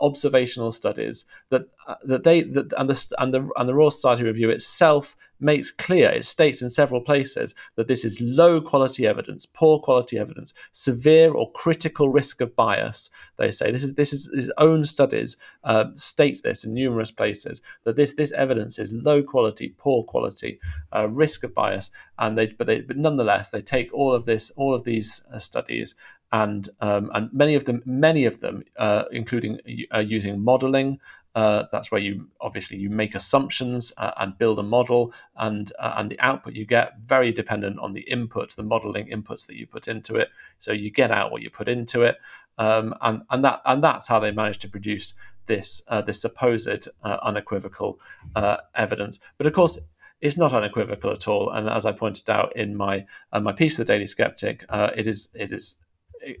studies 0.72 1.26
that 1.50 1.62
uh, 1.86 1.96
that 2.04 2.24
they 2.24 2.42
that, 2.42 2.72
and 2.76 2.88
the 2.88 3.14
and 3.18 3.34
the 3.34 3.48
and 3.56 3.68
the 3.68 3.74
Royal 3.74 3.90
Society 3.90 4.24
review 4.24 4.50
itself 4.50 5.16
makes 5.40 5.70
clear. 5.70 6.10
It 6.10 6.24
states 6.24 6.62
in 6.62 6.70
several 6.70 7.00
places 7.00 7.54
that 7.76 7.88
this 7.88 8.04
is 8.04 8.20
low 8.20 8.60
quality 8.60 9.06
evidence, 9.06 9.46
poor 9.46 9.78
quality 9.78 10.18
evidence, 10.18 10.54
severe 10.72 11.32
or 11.32 11.52
critical 11.52 12.08
risk 12.08 12.40
of 12.40 12.56
bias. 12.56 13.10
They 13.36 13.50
say 13.50 13.70
this 13.70 13.82
is 13.82 13.94
this 13.94 14.12
is 14.12 14.30
his 14.34 14.52
own 14.58 14.84
studies 14.84 15.36
uh, 15.64 15.86
state 15.96 16.42
this 16.42 16.64
in 16.64 16.74
numerous 16.74 17.10
places 17.10 17.60
that 17.84 17.96
this 17.96 18.14
this 18.14 18.32
evidence 18.32 18.78
is 18.78 18.92
low 18.92 19.22
quality, 19.22 19.74
poor 19.76 20.04
quality, 20.04 20.60
uh, 20.92 21.08
risk 21.08 21.44
of 21.44 21.54
bias, 21.54 21.90
and 22.18 22.38
they 22.38 22.48
but 22.48 22.66
they 22.66 22.80
but 22.80 22.96
nonetheless 22.96 23.50
they 23.50 23.60
take 23.60 23.92
all 23.92 24.12
of 24.12 24.24
this 24.24 24.50
all 24.52 24.74
of 24.74 24.84
these 24.84 25.24
uh, 25.32 25.38
studies 25.38 25.94
and 26.42 26.68
um, 26.80 27.10
and 27.14 27.32
many 27.32 27.54
of 27.54 27.64
them 27.64 27.82
many 27.86 28.24
of 28.24 28.40
them 28.40 28.64
uh, 28.76 29.04
including 29.12 29.58
uh, 29.94 30.04
using 30.16 30.42
modeling 30.42 30.98
uh, 31.34 31.64
that's 31.72 31.90
where 31.90 32.00
you 32.00 32.28
obviously 32.40 32.78
you 32.78 32.88
make 32.88 33.14
assumptions 33.14 33.92
uh, 33.98 34.12
and 34.18 34.38
build 34.38 34.58
a 34.58 34.62
model, 34.62 35.12
and 35.36 35.72
uh, 35.80 35.94
and 35.96 36.08
the 36.08 36.20
output 36.20 36.54
you 36.54 36.64
get 36.64 36.98
very 37.04 37.32
dependent 37.32 37.78
on 37.80 37.92
the 37.92 38.02
input, 38.02 38.54
the 38.54 38.62
modeling 38.62 39.08
inputs 39.08 39.46
that 39.46 39.56
you 39.56 39.66
put 39.66 39.88
into 39.88 40.14
it. 40.16 40.28
So 40.58 40.72
you 40.72 40.90
get 40.90 41.10
out 41.10 41.32
what 41.32 41.42
you 41.42 41.50
put 41.50 41.68
into 41.68 42.02
it, 42.02 42.18
um, 42.56 42.94
and 43.00 43.22
and 43.30 43.44
that 43.44 43.62
and 43.64 43.82
that's 43.82 44.06
how 44.06 44.20
they 44.20 44.30
managed 44.30 44.60
to 44.60 44.68
produce 44.68 45.14
this 45.46 45.82
uh, 45.88 46.02
this 46.02 46.22
supposed 46.22 46.88
uh, 47.02 47.18
unequivocal 47.22 47.98
uh, 48.36 48.58
evidence. 48.76 49.18
But 49.36 49.48
of 49.48 49.54
course, 49.54 49.80
it's 50.20 50.36
not 50.36 50.52
unequivocal 50.52 51.10
at 51.10 51.26
all. 51.26 51.50
And 51.50 51.68
as 51.68 51.84
I 51.84 51.92
pointed 51.92 52.30
out 52.30 52.54
in 52.54 52.76
my 52.76 53.06
uh, 53.32 53.40
my 53.40 53.52
piece 53.52 53.76
the 53.76 53.84
Daily 53.84 54.06
Sceptic, 54.06 54.64
uh, 54.68 54.92
it 54.94 55.08
is 55.08 55.30
it 55.34 55.50
is 55.50 55.78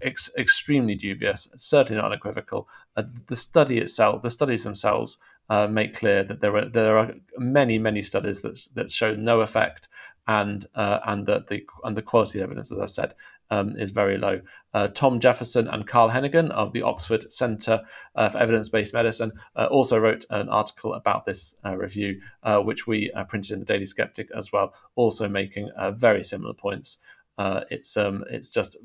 ex- 0.02 0.30
extremely 0.36 0.94
dubious, 0.94 1.48
certainly 1.56 2.00
not 2.00 2.10
unequivocal. 2.10 2.68
Uh, 2.96 3.04
the 3.26 3.36
study 3.36 3.78
itself, 3.78 4.22
the 4.22 4.30
studies 4.30 4.64
themselves, 4.64 5.18
uh, 5.50 5.66
make 5.66 5.94
clear 5.94 6.24
that 6.24 6.40
there 6.40 6.56
are 6.56 6.64
there 6.64 6.96
are 6.96 7.14
many 7.36 7.78
many 7.78 8.02
studies 8.02 8.40
that 8.42 8.66
that 8.74 8.90
show 8.90 9.14
no 9.14 9.40
effect, 9.40 9.88
and 10.26 10.66
uh, 10.74 11.00
and 11.04 11.26
that 11.26 11.48
the 11.48 11.66
and 11.84 11.96
the 11.96 12.02
quality 12.02 12.38
of 12.38 12.44
evidence, 12.44 12.72
as 12.72 12.78
I've 12.78 12.90
said, 12.90 13.14
um, 13.50 13.76
is 13.76 13.90
very 13.90 14.16
low. 14.16 14.40
Uh, 14.72 14.88
Tom 14.88 15.20
Jefferson 15.20 15.68
and 15.68 15.86
Carl 15.86 16.10
Heneghan 16.10 16.50
of 16.50 16.72
the 16.72 16.82
Oxford 16.82 17.30
Centre 17.30 17.82
uh, 18.14 18.28
for 18.30 18.38
Evidence 18.38 18.70
Based 18.70 18.94
Medicine 18.94 19.32
uh, 19.54 19.68
also 19.70 19.98
wrote 19.98 20.24
an 20.30 20.48
article 20.48 20.94
about 20.94 21.26
this 21.26 21.56
review, 21.76 22.20
which 22.62 22.86
we 22.86 23.10
printed 23.28 23.52
in 23.52 23.58
the 23.58 23.66
Daily 23.66 23.84
Sceptic 23.84 24.30
as 24.34 24.50
well, 24.50 24.74
also 24.94 25.28
making 25.28 25.70
very 25.98 26.22
similar 26.24 26.54
points. 26.54 26.98
Uh, 27.38 27.62
it's 27.70 27.96
um, 27.96 28.24
it's 28.30 28.50
just 28.50 28.76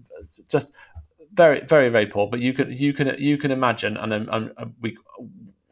just 0.47 0.71
very 1.33 1.61
very 1.61 1.89
very 1.89 2.07
poor. 2.07 2.27
But 2.27 2.39
you 2.39 2.53
can 2.53 2.71
you 2.71 2.93
can 2.93 3.15
you 3.17 3.37
can 3.37 3.51
imagine, 3.51 3.97
and 3.97 4.13
um, 4.13 4.29
um, 4.57 4.75
we 4.81 4.97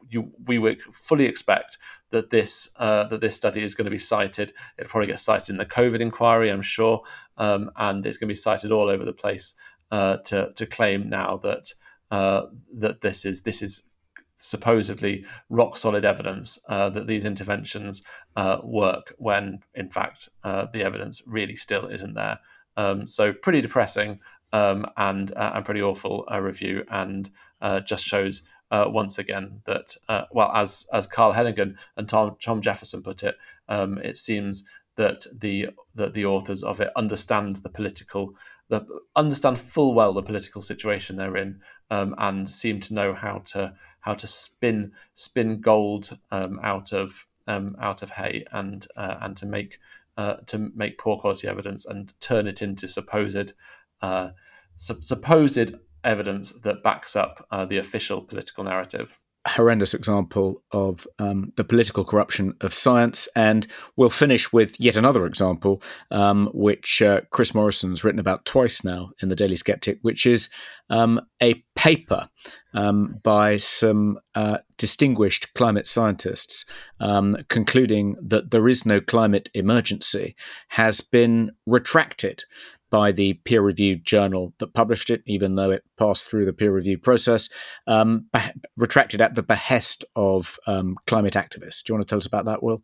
you 0.08 0.32
we 0.46 0.58
would 0.58 0.80
fully 0.82 1.26
expect 1.26 1.78
that 2.10 2.30
this 2.30 2.70
uh, 2.78 3.04
that 3.04 3.20
this 3.20 3.34
study 3.34 3.62
is 3.62 3.74
going 3.74 3.84
to 3.84 3.90
be 3.90 3.98
cited. 3.98 4.52
It'll 4.78 4.90
probably 4.90 5.08
get 5.08 5.18
cited 5.18 5.50
in 5.50 5.56
the 5.58 5.66
COVID 5.66 6.00
inquiry, 6.00 6.50
I'm 6.50 6.62
sure, 6.62 7.02
um, 7.36 7.70
and 7.76 8.04
it's 8.04 8.16
going 8.16 8.28
to 8.28 8.32
be 8.32 8.36
cited 8.36 8.72
all 8.72 8.88
over 8.88 9.04
the 9.04 9.12
place 9.12 9.54
uh, 9.90 10.18
to 10.18 10.52
to 10.54 10.66
claim 10.66 11.08
now 11.08 11.36
that 11.38 11.72
uh, 12.10 12.46
that 12.74 13.00
this 13.00 13.24
is 13.24 13.42
this 13.42 13.62
is 13.62 13.82
supposedly 14.40 15.24
rock 15.48 15.76
solid 15.76 16.04
evidence 16.04 16.60
uh, 16.68 16.88
that 16.90 17.08
these 17.08 17.24
interventions 17.24 18.02
uh, 18.36 18.58
work 18.62 19.12
when 19.18 19.58
in 19.74 19.90
fact 19.90 20.28
uh, 20.44 20.66
the 20.72 20.82
evidence 20.82 21.22
really 21.26 21.56
still 21.56 21.86
isn't 21.86 22.14
there. 22.14 22.38
Um, 22.78 23.08
so 23.08 23.32
pretty 23.32 23.60
depressing 23.60 24.20
um, 24.52 24.86
and 24.96 25.30
uh, 25.36 25.50
and 25.54 25.64
pretty 25.64 25.82
awful 25.82 26.26
uh, 26.32 26.40
review, 26.40 26.84
and 26.88 27.28
uh, 27.60 27.80
just 27.80 28.06
shows 28.06 28.42
uh, 28.70 28.86
once 28.88 29.18
again 29.18 29.60
that 29.66 29.94
uh, 30.08 30.24
well, 30.30 30.50
as 30.54 30.86
as 30.92 31.06
Carl 31.06 31.34
Heneghan 31.34 31.76
and 31.96 32.08
Tom 32.08 32.36
Tom 32.40 32.62
Jefferson 32.62 33.02
put 33.02 33.22
it, 33.24 33.36
um, 33.68 33.98
it 33.98 34.16
seems 34.16 34.64
that 34.94 35.26
the 35.36 35.68
that 35.94 36.14
the 36.14 36.24
authors 36.24 36.62
of 36.62 36.80
it 36.80 36.90
understand 36.96 37.56
the 37.56 37.68
political 37.68 38.34
the, 38.68 38.86
understand 39.16 39.58
full 39.58 39.94
well 39.94 40.12
the 40.12 40.22
political 40.22 40.62
situation 40.62 41.16
they're 41.16 41.36
in 41.36 41.60
um, 41.90 42.14
and 42.18 42.48
seem 42.48 42.80
to 42.80 42.94
know 42.94 43.12
how 43.12 43.38
to 43.38 43.74
how 44.00 44.14
to 44.14 44.26
spin 44.26 44.92
spin 45.14 45.60
gold 45.60 46.18
um, 46.30 46.60
out 46.62 46.92
of 46.92 47.26
um, 47.46 47.76
out 47.80 48.02
of 48.02 48.10
hay 48.10 48.44
and 48.52 48.86
uh, 48.96 49.16
and 49.20 49.36
to 49.36 49.46
make 49.46 49.78
uh, 50.18 50.34
to 50.46 50.70
make 50.74 50.98
poor 50.98 51.16
quality 51.16 51.48
evidence 51.48 51.86
and 51.86 52.12
turn 52.20 52.46
it 52.46 52.60
into 52.60 52.88
supposed 52.88 53.52
uh, 54.02 54.30
su- 54.74 55.00
supposed 55.00 55.74
evidence 56.04 56.52
that 56.52 56.82
backs 56.82 57.16
up 57.16 57.46
uh, 57.50 57.64
the 57.64 57.78
official 57.78 58.20
political 58.20 58.64
narrative 58.64 59.18
horrendous 59.48 59.94
example 59.94 60.62
of 60.72 61.06
um, 61.18 61.52
the 61.56 61.64
political 61.64 62.04
corruption 62.04 62.54
of 62.60 62.74
science. 62.74 63.28
And 63.34 63.66
we'll 63.96 64.10
finish 64.10 64.52
with 64.52 64.78
yet 64.80 64.96
another 64.96 65.26
example, 65.26 65.82
um, 66.10 66.50
which 66.52 67.02
uh, 67.02 67.22
Chris 67.30 67.54
Morrison's 67.54 68.04
written 68.04 68.20
about 68.20 68.44
twice 68.44 68.84
now 68.84 69.10
in 69.22 69.28
the 69.28 69.36
Daily 69.36 69.56
Sceptic, 69.56 69.98
which 70.02 70.26
is 70.26 70.48
um, 70.90 71.20
a 71.42 71.62
paper 71.76 72.28
um, 72.74 73.18
by 73.22 73.56
some 73.56 74.18
uh, 74.34 74.58
distinguished 74.76 75.52
climate 75.54 75.86
scientists 75.86 76.64
um, 77.00 77.36
concluding 77.48 78.16
that 78.22 78.50
there 78.50 78.68
is 78.68 78.86
no 78.86 79.00
climate 79.00 79.48
emergency 79.54 80.34
has 80.68 81.00
been 81.00 81.50
retracted 81.66 82.44
by 82.90 83.12
the 83.12 83.34
peer 83.44 83.60
reviewed 83.60 84.04
journal 84.04 84.54
that 84.58 84.74
published 84.74 85.10
it, 85.10 85.22
even 85.26 85.54
though 85.54 85.70
it 85.70 85.84
passed 85.98 86.28
through 86.28 86.46
the 86.46 86.52
peer 86.52 86.72
review 86.72 86.98
process, 86.98 87.48
um, 87.86 88.28
retracted 88.76 89.20
at 89.20 89.34
the 89.34 89.42
behest 89.42 90.04
of 90.16 90.58
um, 90.66 90.96
climate 91.06 91.34
activists. 91.34 91.82
Do 91.82 91.92
you 91.92 91.94
want 91.94 92.02
to 92.02 92.08
tell 92.08 92.18
us 92.18 92.26
about 92.26 92.46
that, 92.46 92.62
Will? 92.62 92.82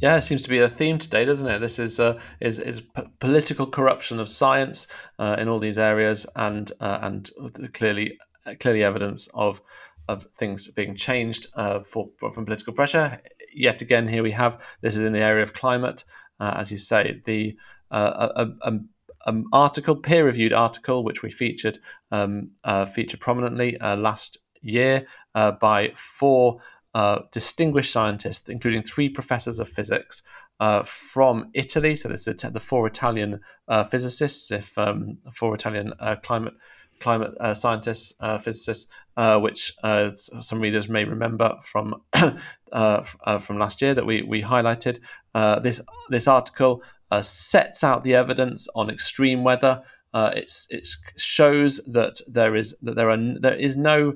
Yeah, 0.00 0.16
it 0.16 0.22
seems 0.22 0.42
to 0.42 0.48
be 0.48 0.58
a 0.58 0.68
theme 0.68 0.98
today, 0.98 1.24
doesn't 1.24 1.48
it? 1.48 1.58
This 1.58 1.78
is 1.80 1.98
uh, 1.98 2.20
is 2.40 2.60
is 2.60 2.80
p- 2.80 3.02
political 3.18 3.66
corruption 3.66 4.20
of 4.20 4.28
science 4.28 4.86
uh, 5.18 5.36
in 5.40 5.48
all 5.48 5.58
these 5.58 5.78
areas, 5.78 6.24
and 6.36 6.70
uh, 6.80 7.00
and 7.02 7.28
clearly 7.72 8.16
clearly 8.60 8.84
evidence 8.84 9.28
of 9.34 9.60
of 10.06 10.22
things 10.38 10.70
being 10.70 10.94
changed 10.94 11.48
uh, 11.54 11.80
for 11.80 12.10
from 12.32 12.44
political 12.44 12.72
pressure. 12.72 13.20
Yet 13.52 13.82
again, 13.82 14.06
here 14.06 14.22
we 14.22 14.30
have 14.30 14.64
this 14.82 14.96
is 14.96 15.04
in 15.04 15.12
the 15.12 15.20
area 15.20 15.42
of 15.42 15.52
climate, 15.52 16.04
uh, 16.38 16.54
as 16.56 16.70
you 16.70 16.78
say, 16.78 17.20
the 17.24 17.56
uh, 17.90 18.28
a, 18.36 18.68
a, 18.68 18.78
um, 19.26 19.46
article, 19.52 19.96
peer-reviewed 19.96 20.52
article, 20.52 21.04
which 21.04 21.22
we 21.22 21.30
featured 21.30 21.78
um, 22.10 22.50
uh, 22.64 22.86
featured 22.86 23.20
prominently 23.20 23.78
uh, 23.78 23.96
last 23.96 24.38
year 24.62 25.04
uh, 25.34 25.52
by 25.52 25.92
four 25.94 26.58
uh, 26.94 27.20
distinguished 27.30 27.92
scientists, 27.92 28.48
including 28.48 28.82
three 28.82 29.08
professors 29.08 29.60
of 29.60 29.68
physics 29.68 30.22
uh, 30.58 30.82
from 30.82 31.50
Italy. 31.54 31.94
So 31.94 32.08
this 32.08 32.26
is 32.26 32.36
the 32.36 32.60
four 32.60 32.86
Italian 32.86 33.40
physicists, 33.90 34.50
if 34.50 34.76
um, 34.78 35.18
four 35.32 35.54
Italian 35.54 35.92
climate 36.22 36.54
climate 37.00 37.34
uh, 37.40 37.54
scientists, 37.54 38.14
uh, 38.20 38.38
physicists, 38.38 38.92
uh, 39.16 39.38
which 39.38 39.72
some 40.40 40.60
readers 40.60 40.88
may 40.88 41.04
remember 41.04 41.56
from 41.62 42.02
from 42.12 43.58
last 43.58 43.80
year 43.82 43.94
that 43.94 44.06
we 44.06 44.22
we 44.22 44.42
highlighted. 44.42 44.98
this 45.62 45.80
this 46.10 46.28
article 46.28 46.82
uh, 47.10 47.22
sets 47.22 47.82
out 47.82 48.02
the 48.02 48.14
evidence 48.14 48.68
on 48.74 48.90
extreme 48.90 49.44
weather. 49.44 49.82
Uh, 50.14 50.32
it 50.34 50.50
shows 51.16 51.78
that 51.84 52.20
there 52.26 52.56
is 52.56 52.76
that 52.80 52.96
there 52.96 53.10
are 53.10 53.16
there 53.16 53.54
is 53.54 53.76
no 53.76 54.14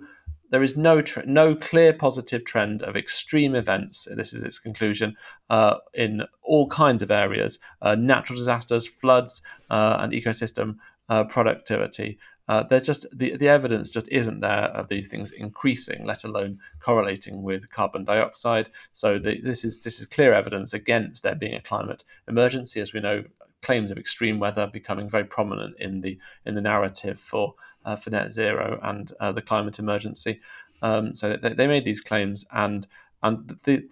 there 0.52 0.62
is 0.62 0.76
no 0.76 1.02
no 1.26 1.56
clear 1.56 1.92
positive 1.92 2.44
trend 2.44 2.82
of 2.82 2.96
extreme 2.96 3.54
events. 3.54 4.06
This 4.14 4.32
is 4.32 4.42
its 4.42 4.58
conclusion 4.58 5.16
uh, 5.50 5.78
in 5.94 6.24
all 6.42 6.68
kinds 6.68 7.02
of 7.02 7.10
areas: 7.10 7.58
uh, 7.80 7.94
natural 7.94 8.38
disasters, 8.38 8.86
floods, 8.86 9.42
uh, 9.70 9.98
and 10.00 10.12
ecosystem 10.12 10.76
uh, 11.08 11.24
productivity. 11.24 12.18
Uh, 12.48 12.62
there's 12.64 12.86
just 12.86 13.06
the, 13.16 13.36
the 13.36 13.48
evidence 13.48 13.90
just 13.90 14.08
isn't 14.10 14.40
there 14.40 14.64
of 14.74 14.88
these 14.88 15.08
things 15.08 15.30
increasing, 15.30 16.04
let 16.04 16.24
alone 16.24 16.58
correlating 16.80 17.42
with 17.42 17.70
carbon 17.70 18.04
dioxide. 18.04 18.68
So 18.90 19.18
the, 19.18 19.40
this 19.40 19.64
is 19.64 19.80
this 19.80 20.00
is 20.00 20.06
clear 20.06 20.32
evidence 20.32 20.74
against 20.74 21.22
there 21.22 21.34
being 21.36 21.54
a 21.54 21.60
climate 21.60 22.04
emergency, 22.28 22.80
as 22.80 22.92
we 22.92 23.00
know. 23.00 23.24
Claims 23.62 23.92
of 23.92 23.98
extreme 23.98 24.40
weather 24.40 24.66
becoming 24.66 25.08
very 25.08 25.22
prominent 25.22 25.76
in 25.78 26.00
the 26.00 26.18
in 26.44 26.56
the 26.56 26.60
narrative 26.60 27.20
for 27.20 27.54
uh, 27.84 27.94
for 27.94 28.10
net 28.10 28.32
zero 28.32 28.80
and 28.82 29.12
uh, 29.20 29.30
the 29.30 29.40
climate 29.40 29.78
emergency. 29.78 30.40
Um, 30.82 31.14
so 31.14 31.36
they, 31.36 31.52
they 31.54 31.68
made 31.68 31.84
these 31.84 32.00
claims, 32.00 32.44
and 32.50 32.88
and 33.22 33.56
the 33.62 33.88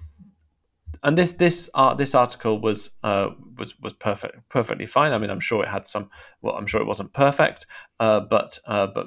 and 1.03 1.17
this 1.17 1.33
this 1.33 1.71
uh, 1.75 1.95
this 1.95 2.15
article 2.15 2.61
was 2.61 2.99
uh, 3.03 3.31
was 3.57 3.79
was 3.81 3.93
perfect 3.95 4.49
perfectly 4.49 4.87
fine. 4.87 5.13
I 5.13 5.19
mean, 5.19 5.31
I'm 5.31 5.41
sure 5.41 5.63
it 5.63 5.69
had 5.69 5.87
some. 5.87 6.11
Well, 6.43 6.55
I'm 6.55 6.67
sure 6.67 6.81
it 6.81 6.87
wasn't 6.87 7.13
perfect, 7.13 7.67
uh, 7.99 8.21
but 8.21 8.59
uh, 8.67 8.89
but 8.89 9.07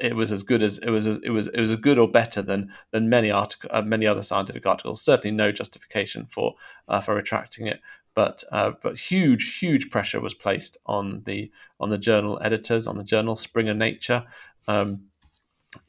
it 0.00 0.14
was 0.14 0.30
as 0.30 0.42
good 0.42 0.62
as 0.62 0.78
it 0.78 0.90
was. 0.90 1.06
As, 1.06 1.18
it 1.18 1.30
was 1.30 1.48
it 1.48 1.60
was 1.60 1.70
as 1.70 1.76
good 1.76 1.98
or 1.98 2.10
better 2.10 2.42
than 2.42 2.70
than 2.90 3.08
many 3.08 3.30
article 3.30 3.70
uh, 3.72 3.82
many 3.82 4.06
other 4.06 4.22
scientific 4.22 4.66
articles. 4.66 5.02
Certainly, 5.02 5.36
no 5.36 5.50
justification 5.50 6.26
for 6.26 6.54
uh, 6.88 7.00
for 7.00 7.14
retracting 7.14 7.66
it. 7.66 7.80
But 8.14 8.42
but 8.50 8.98
huge 8.98 9.58
huge 9.58 9.90
pressure 9.90 10.20
was 10.20 10.34
placed 10.34 10.76
on 10.86 11.22
the 11.24 11.52
on 11.78 11.90
the 11.90 11.98
journal 11.98 12.38
editors 12.42 12.86
on 12.86 12.98
the 12.98 13.04
journal 13.04 13.36
Springer 13.36 13.74
Nature. 13.74 14.24
Um, 14.66 15.04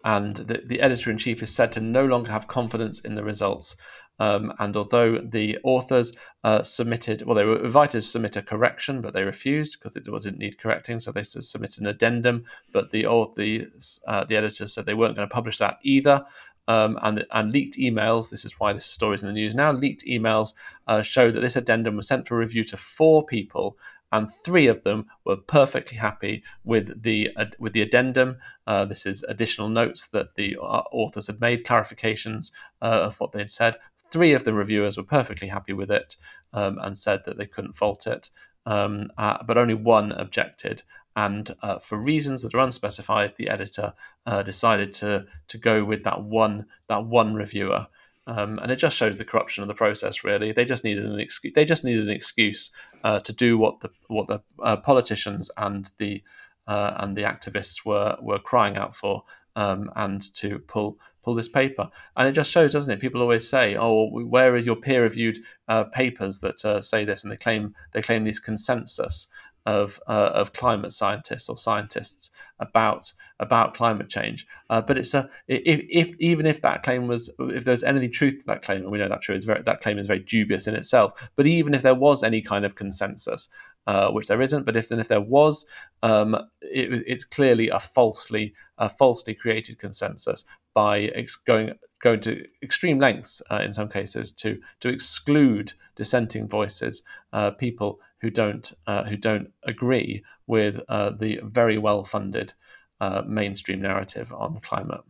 and 0.03 0.35
the, 0.35 0.61
the 0.65 0.81
editor 0.81 1.09
in 1.09 1.17
chief 1.17 1.41
is 1.41 1.55
said 1.55 1.71
to 1.71 1.81
no 1.81 2.05
longer 2.05 2.31
have 2.31 2.47
confidence 2.47 2.99
in 2.99 3.15
the 3.15 3.23
results 3.23 3.77
um, 4.19 4.53
and 4.59 4.75
although 4.75 5.17
the 5.17 5.57
authors 5.63 6.13
uh, 6.43 6.61
submitted, 6.61 7.23
well, 7.23 7.35
they 7.35 7.45
were 7.45 7.63
invited 7.63 8.01
to 8.01 8.01
submit 8.01 8.35
a 8.35 8.41
correction, 8.41 9.01
but 9.01 9.13
they 9.13 9.23
refused 9.23 9.79
because 9.79 9.95
it 9.95 10.03
didn't 10.03 10.39
need 10.39 10.57
correcting. 10.57 10.99
So 10.99 11.11
they 11.11 11.23
submitted 11.23 11.81
an 11.81 11.87
addendum, 11.87 12.43
but 12.71 12.91
the 12.91 13.03
the 13.35 13.67
uh, 14.07 14.25
the 14.25 14.35
editors 14.35 14.73
said 14.73 14.85
they 14.85 14.93
weren't 14.93 15.15
going 15.15 15.27
to 15.27 15.33
publish 15.33 15.57
that 15.59 15.79
either. 15.83 16.25
Um, 16.67 16.99
and, 17.01 17.25
and 17.31 17.51
leaked 17.51 17.79
emails, 17.79 18.29
this 18.29 18.45
is 18.45 18.59
why 18.59 18.73
this 18.73 18.85
story 18.85 19.15
is 19.15 19.23
in 19.23 19.27
the 19.27 19.33
news 19.33 19.55
now, 19.55 19.71
leaked 19.71 20.05
emails 20.05 20.53
uh, 20.85 21.01
show 21.01 21.31
that 21.31 21.39
this 21.39 21.55
addendum 21.55 21.95
was 21.95 22.07
sent 22.07 22.27
for 22.27 22.37
review 22.37 22.63
to 22.65 22.77
four 22.77 23.25
people 23.25 23.75
and 24.11 24.31
three 24.31 24.67
of 24.67 24.83
them 24.83 25.07
were 25.25 25.37
perfectly 25.37 25.97
happy 25.97 26.43
with 26.63 27.03
the 27.03 27.31
uh, 27.35 27.45
with 27.59 27.73
the 27.73 27.81
addendum. 27.81 28.37
Uh, 28.65 28.85
this 28.85 29.05
is 29.05 29.23
additional 29.23 29.69
notes 29.69 30.07
that 30.07 30.35
the 30.35 30.57
uh, 30.57 30.83
authors 30.91 31.27
had 31.27 31.41
made, 31.41 31.65
clarifications 31.65 32.51
uh, 32.81 33.01
of 33.03 33.19
what 33.19 33.31
they'd 33.31 33.49
said. 33.49 33.75
Three 34.11 34.33
of 34.33 34.43
the 34.43 34.53
reviewers 34.53 34.97
were 34.97 35.03
perfectly 35.03 35.47
happy 35.47 35.73
with 35.73 35.91
it 35.91 36.15
um, 36.53 36.77
and 36.81 36.97
said 36.97 37.21
that 37.25 37.37
they 37.37 37.45
couldn't 37.45 37.75
fault 37.75 38.07
it, 38.07 38.29
um, 38.65 39.11
uh, 39.17 39.43
but 39.43 39.57
only 39.57 39.73
one 39.73 40.11
objected. 40.11 40.83
And 41.15 41.55
uh, 41.61 41.79
for 41.79 41.97
reasons 41.97 42.43
that 42.43 42.53
are 42.53 42.59
unspecified, 42.59 43.35
the 43.35 43.49
editor 43.49 43.93
uh, 44.25 44.41
decided 44.43 44.93
to 44.93 45.25
to 45.47 45.57
go 45.57 45.83
with 45.83 46.03
that 46.03 46.23
one 46.23 46.65
that 46.87 47.05
one 47.05 47.33
reviewer. 47.35 47.87
Um, 48.27 48.59
and 48.59 48.71
it 48.71 48.75
just 48.75 48.95
shows 48.95 49.17
the 49.17 49.25
corruption 49.25 49.63
of 49.63 49.67
the 49.67 49.73
process. 49.73 50.23
Really, 50.23 50.51
they 50.51 50.65
just 50.65 50.83
needed 50.83 51.05
an 51.05 51.19
excuse. 51.19 51.53
They 51.55 51.65
just 51.65 51.83
needed 51.83 52.07
an 52.07 52.13
excuse 52.13 52.71
uh, 53.03 53.19
to 53.21 53.33
do 53.33 53.57
what 53.57 53.79
the 53.79 53.89
what 54.07 54.27
the 54.27 54.39
uh, 54.63 54.77
politicians 54.77 55.49
and 55.57 55.89
the 55.97 56.23
uh, 56.67 56.93
and 56.97 57.17
the 57.17 57.23
activists 57.23 57.83
were 57.83 58.17
were 58.21 58.39
crying 58.39 58.77
out 58.77 58.95
for, 58.95 59.23
um, 59.59 59.91
and 59.97 60.21
to 60.35 60.59
pull 60.59 60.97
pull 61.21 61.35
this 61.35 61.49
paper. 61.49 61.89
And 62.15 62.27
it 62.29 62.31
just 62.31 62.49
shows, 62.49 62.71
doesn't 62.71 62.93
it? 62.93 63.01
People 63.01 63.21
always 63.21 63.47
say, 63.47 63.75
"Oh, 63.77 64.09
where 64.09 64.53
are 64.53 64.57
your 64.57 64.77
peer-reviewed 64.77 65.39
uh, 65.67 65.83
papers 65.83 66.39
that 66.39 66.63
uh, 66.63 66.79
say 66.79 67.03
this?" 67.03 67.23
And 67.23 67.31
they 67.31 67.37
claim 67.37 67.73
they 67.91 68.01
claim 68.01 68.23
this 68.23 68.39
consensus 68.39 69.27
of 69.69 69.99
uh, 70.07 70.31
of 70.33 70.51
climate 70.53 70.91
scientists 70.91 71.47
or 71.47 71.57
scientists 71.57 72.31
about 72.59 73.13
about 73.39 73.75
climate 73.75 74.09
change. 74.09 74.47
Uh, 74.69 74.81
but 74.81 74.97
it's 74.97 75.13
a 75.13 75.29
if, 75.47 75.85
if, 75.89 76.15
even 76.19 76.45
if 76.47 76.61
that 76.61 76.81
claim 76.81 77.07
was 77.07 77.31
if 77.39 77.65
there's 77.65 77.83
any 77.83 78.09
truth 78.09 78.39
to 78.39 78.45
that 78.47 78.63
claim, 78.63 78.81
and 78.81 78.91
we 78.91 78.97
know 78.97 79.07
that 79.07 79.21
true 79.21 79.35
is 79.35 79.45
very, 79.45 79.61
that 79.61 79.81
claim 79.81 79.99
is 79.99 80.07
very 80.07 80.19
dubious 80.19 80.65
in 80.65 80.73
itself. 80.73 81.29
But 81.35 81.45
even 81.45 81.75
if 81.75 81.83
there 81.83 81.93
was 82.07 82.23
any 82.23 82.41
kind 82.41 82.65
of 82.65 82.73
consensus, 82.73 83.47
uh, 83.85 84.09
which 84.11 84.27
there 84.27 84.41
isn't, 84.41 84.65
but 84.65 84.75
if 84.75 84.89
then 84.89 84.99
if 84.99 85.07
there 85.07 85.21
was, 85.21 85.65
um, 86.01 86.33
it, 86.61 87.03
it's 87.05 87.23
clearly 87.23 87.69
a 87.69 87.79
falsely 87.79 88.53
a 88.79 88.89
falsely 88.89 89.35
created 89.35 89.77
consensus 89.77 90.45
by 90.79 91.11
ex- 91.21 91.35
going 91.35 91.73
going 92.01 92.21
to 92.21 92.45
extreme 92.63 92.99
lengths 92.99 93.41
uh, 93.51 93.61
in 93.65 93.73
some 93.73 93.89
cases 93.89 94.31
to 94.31 94.57
to 94.79 94.87
exclude 94.87 95.73
dissenting 95.93 96.47
voices, 96.47 97.03
uh, 97.33 97.51
people 97.51 97.99
who 98.21 98.29
don't 98.29 98.71
uh, 98.87 99.03
who 99.03 99.17
don't 99.17 99.49
agree 99.63 100.23
with 100.47 100.81
uh, 100.87 101.09
the 101.09 101.41
very 101.43 101.77
well 101.77 102.05
funded 102.05 102.53
uh, 103.01 103.23
mainstream 103.27 103.81
narrative 103.81 104.31
on 104.31 104.57
climate. 104.61 105.01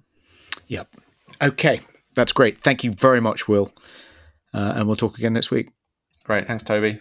Yep. 0.65 0.95
Okay, 1.39 1.81
that's 2.15 2.31
great. 2.31 2.57
Thank 2.57 2.83
you 2.83 2.91
very 2.91 3.21
much, 3.21 3.47
Will, 3.47 3.71
uh, 4.55 4.73
and 4.75 4.87
we'll 4.87 4.95
talk 4.95 5.19
again 5.19 5.33
next 5.33 5.51
week. 5.51 5.69
Great. 6.23 6.47
Thanks, 6.47 6.63
Toby. 6.63 6.99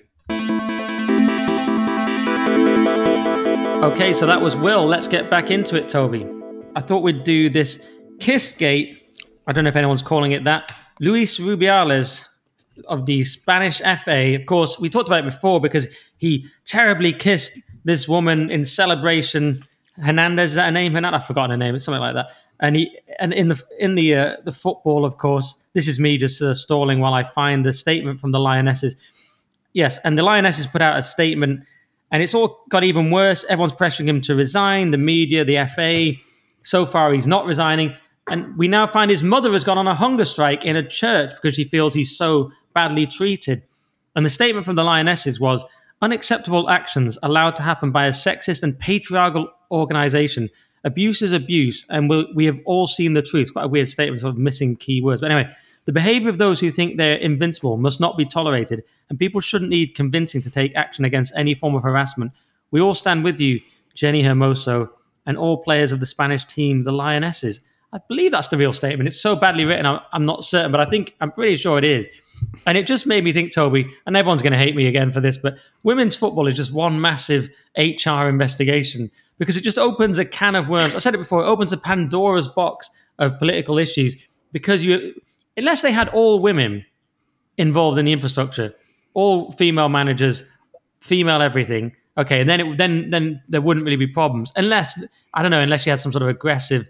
Okay, 3.92 4.12
so 4.12 4.26
that 4.26 4.42
was 4.42 4.56
Will. 4.58 4.84
Let's 4.84 5.08
get 5.08 5.30
back 5.30 5.50
into 5.50 5.74
it, 5.76 5.88
Toby. 5.88 6.26
I 6.76 6.80
thought 6.80 7.02
we'd 7.02 7.24
do 7.24 7.48
this 7.48 7.80
Kissgate. 8.18 9.00
I 9.46 9.52
don't 9.52 9.64
know 9.64 9.68
if 9.68 9.76
anyone's 9.76 10.02
calling 10.02 10.32
it 10.32 10.44
that. 10.44 10.74
Luis 11.00 11.38
Rubiales 11.38 12.26
of 12.86 13.06
the 13.06 13.24
Spanish 13.24 13.78
FA. 13.78 14.34
Of 14.34 14.46
course, 14.46 14.78
we 14.78 14.88
talked 14.88 15.08
about 15.08 15.20
it 15.20 15.24
before 15.24 15.60
because 15.60 15.88
he 16.18 16.46
terribly 16.64 17.12
kissed 17.12 17.58
this 17.84 18.08
woman 18.08 18.50
in 18.50 18.64
celebration. 18.64 19.64
Hernandez, 20.02 20.50
is 20.50 20.56
that 20.56 20.68
a 20.68 20.70
name? 20.70 20.92
Hernandez, 20.92 21.22
I've 21.22 21.26
forgotten 21.26 21.50
her 21.50 21.56
name. 21.56 21.74
It's 21.74 21.84
something 21.84 22.00
like 22.00 22.14
that. 22.14 22.30
And 22.60 22.76
he 22.76 22.98
and 23.20 23.32
in 23.32 23.48
the 23.48 23.62
in 23.78 23.94
the 23.94 24.14
uh, 24.14 24.36
the 24.44 24.52
football, 24.52 25.04
of 25.04 25.16
course, 25.16 25.56
this 25.74 25.86
is 25.86 26.00
me 26.00 26.18
just 26.18 26.42
uh, 26.42 26.54
stalling 26.54 26.98
while 26.98 27.14
I 27.14 27.22
find 27.22 27.64
the 27.64 27.72
statement 27.72 28.20
from 28.20 28.32
the 28.32 28.40
Lionesses. 28.40 28.96
Yes, 29.72 29.98
and 30.02 30.18
the 30.18 30.24
Lionesses 30.24 30.66
put 30.66 30.82
out 30.82 30.98
a 30.98 31.02
statement, 31.02 31.64
and 32.10 32.20
it's 32.20 32.34
all 32.34 32.64
got 32.68 32.82
even 32.82 33.12
worse. 33.12 33.44
Everyone's 33.44 33.74
pressuring 33.74 34.08
him 34.08 34.20
to 34.22 34.34
resign. 34.34 34.90
The 34.90 34.98
media, 34.98 35.44
the 35.44 35.64
FA, 35.68 36.20
So 36.62 36.84
far, 36.84 37.12
he's 37.12 37.28
not 37.28 37.46
resigning. 37.46 37.94
And 38.30 38.56
we 38.56 38.68
now 38.68 38.86
find 38.86 39.10
his 39.10 39.22
mother 39.22 39.52
has 39.52 39.64
gone 39.64 39.78
on 39.78 39.86
a 39.86 39.94
hunger 39.94 40.24
strike 40.24 40.64
in 40.64 40.76
a 40.76 40.86
church 40.86 41.30
because 41.30 41.54
she 41.54 41.64
feels 41.64 41.94
he's 41.94 42.16
so 42.16 42.52
badly 42.74 43.06
treated. 43.06 43.62
And 44.14 44.24
the 44.24 44.30
statement 44.30 44.66
from 44.66 44.76
the 44.76 44.84
Lionesses 44.84 45.40
was 45.40 45.64
unacceptable 46.02 46.68
actions 46.68 47.18
allowed 47.22 47.56
to 47.56 47.62
happen 47.62 47.90
by 47.90 48.06
a 48.06 48.10
sexist 48.10 48.62
and 48.62 48.78
patriarchal 48.78 49.50
organization. 49.70 50.48
Abuse 50.84 51.22
is 51.22 51.32
abuse, 51.32 51.84
and 51.88 52.08
we'll, 52.08 52.26
we 52.34 52.44
have 52.44 52.60
all 52.64 52.86
seen 52.86 53.14
the 53.14 53.22
truth. 53.22 53.52
Quite 53.52 53.64
a 53.64 53.68
weird 53.68 53.88
statement, 53.88 54.20
sort 54.20 54.34
of 54.34 54.38
missing 54.38 54.76
key 54.76 55.00
words. 55.00 55.20
But 55.20 55.30
anyway, 55.30 55.50
the 55.86 55.92
behavior 55.92 56.28
of 56.28 56.38
those 56.38 56.60
who 56.60 56.70
think 56.70 56.96
they're 56.96 57.16
invincible 57.16 57.76
must 57.78 58.00
not 58.00 58.16
be 58.16 58.24
tolerated, 58.24 58.84
and 59.08 59.18
people 59.18 59.40
shouldn't 59.40 59.70
need 59.70 59.94
convincing 59.94 60.40
to 60.42 60.50
take 60.50 60.76
action 60.76 61.04
against 61.04 61.32
any 61.34 61.54
form 61.54 61.74
of 61.74 61.82
harassment. 61.82 62.32
We 62.70 62.80
all 62.80 62.94
stand 62.94 63.24
with 63.24 63.40
you, 63.40 63.60
Jenni 63.96 64.22
Hermoso, 64.22 64.90
and 65.26 65.36
all 65.36 65.58
players 65.58 65.90
of 65.90 66.00
the 66.00 66.06
Spanish 66.06 66.44
team, 66.44 66.84
the 66.84 66.92
Lionesses. 66.92 67.60
I 67.92 67.98
believe 68.08 68.32
that's 68.32 68.48
the 68.48 68.56
real 68.56 68.72
statement. 68.72 69.08
It's 69.08 69.20
so 69.20 69.34
badly 69.34 69.64
written, 69.64 69.86
I'm, 69.86 70.00
I'm 70.12 70.26
not 70.26 70.44
certain, 70.44 70.70
but 70.70 70.80
I 70.80 70.84
think 70.84 71.14
I'm 71.20 71.32
pretty 71.32 71.56
sure 71.56 71.78
it 71.78 71.84
is. 71.84 72.06
And 72.66 72.76
it 72.76 72.86
just 72.86 73.06
made 73.06 73.24
me 73.24 73.32
think, 73.32 73.52
Toby, 73.52 73.86
and 74.06 74.16
everyone's 74.16 74.42
going 74.42 74.52
to 74.52 74.58
hate 74.58 74.76
me 74.76 74.86
again 74.86 75.10
for 75.10 75.20
this, 75.20 75.38
but 75.38 75.58
women's 75.82 76.14
football 76.14 76.46
is 76.46 76.56
just 76.56 76.72
one 76.72 77.00
massive 77.00 77.48
HR 77.76 78.28
investigation 78.28 79.10
because 79.38 79.56
it 79.56 79.62
just 79.62 79.78
opens 79.78 80.18
a 80.18 80.24
can 80.24 80.54
of 80.54 80.68
worms. 80.68 80.94
I 80.94 80.98
said 80.98 81.14
it 81.14 81.18
before, 81.18 81.42
it 81.42 81.46
opens 81.46 81.72
a 81.72 81.76
Pandora's 81.76 82.48
box 82.48 82.90
of 83.18 83.38
political 83.38 83.78
issues 83.78 84.16
because 84.52 84.84
you, 84.84 85.14
unless 85.56 85.82
they 85.82 85.92
had 85.92 86.08
all 86.10 86.40
women 86.40 86.84
involved 87.56 87.98
in 87.98 88.04
the 88.04 88.12
infrastructure, 88.12 88.74
all 89.14 89.52
female 89.52 89.88
managers, 89.88 90.44
female 91.00 91.40
everything, 91.40 91.94
okay, 92.16 92.40
and 92.40 92.50
then 92.50 92.60
it, 92.60 92.78
then 92.78 93.10
then 93.10 93.42
there 93.48 93.60
wouldn't 93.60 93.84
really 93.84 93.96
be 93.96 94.06
problems 94.06 94.52
unless 94.56 95.02
I 95.34 95.42
don't 95.42 95.50
know, 95.50 95.60
unless 95.60 95.86
you 95.86 95.90
had 95.90 96.00
some 96.00 96.12
sort 96.12 96.22
of 96.22 96.28
aggressive 96.28 96.86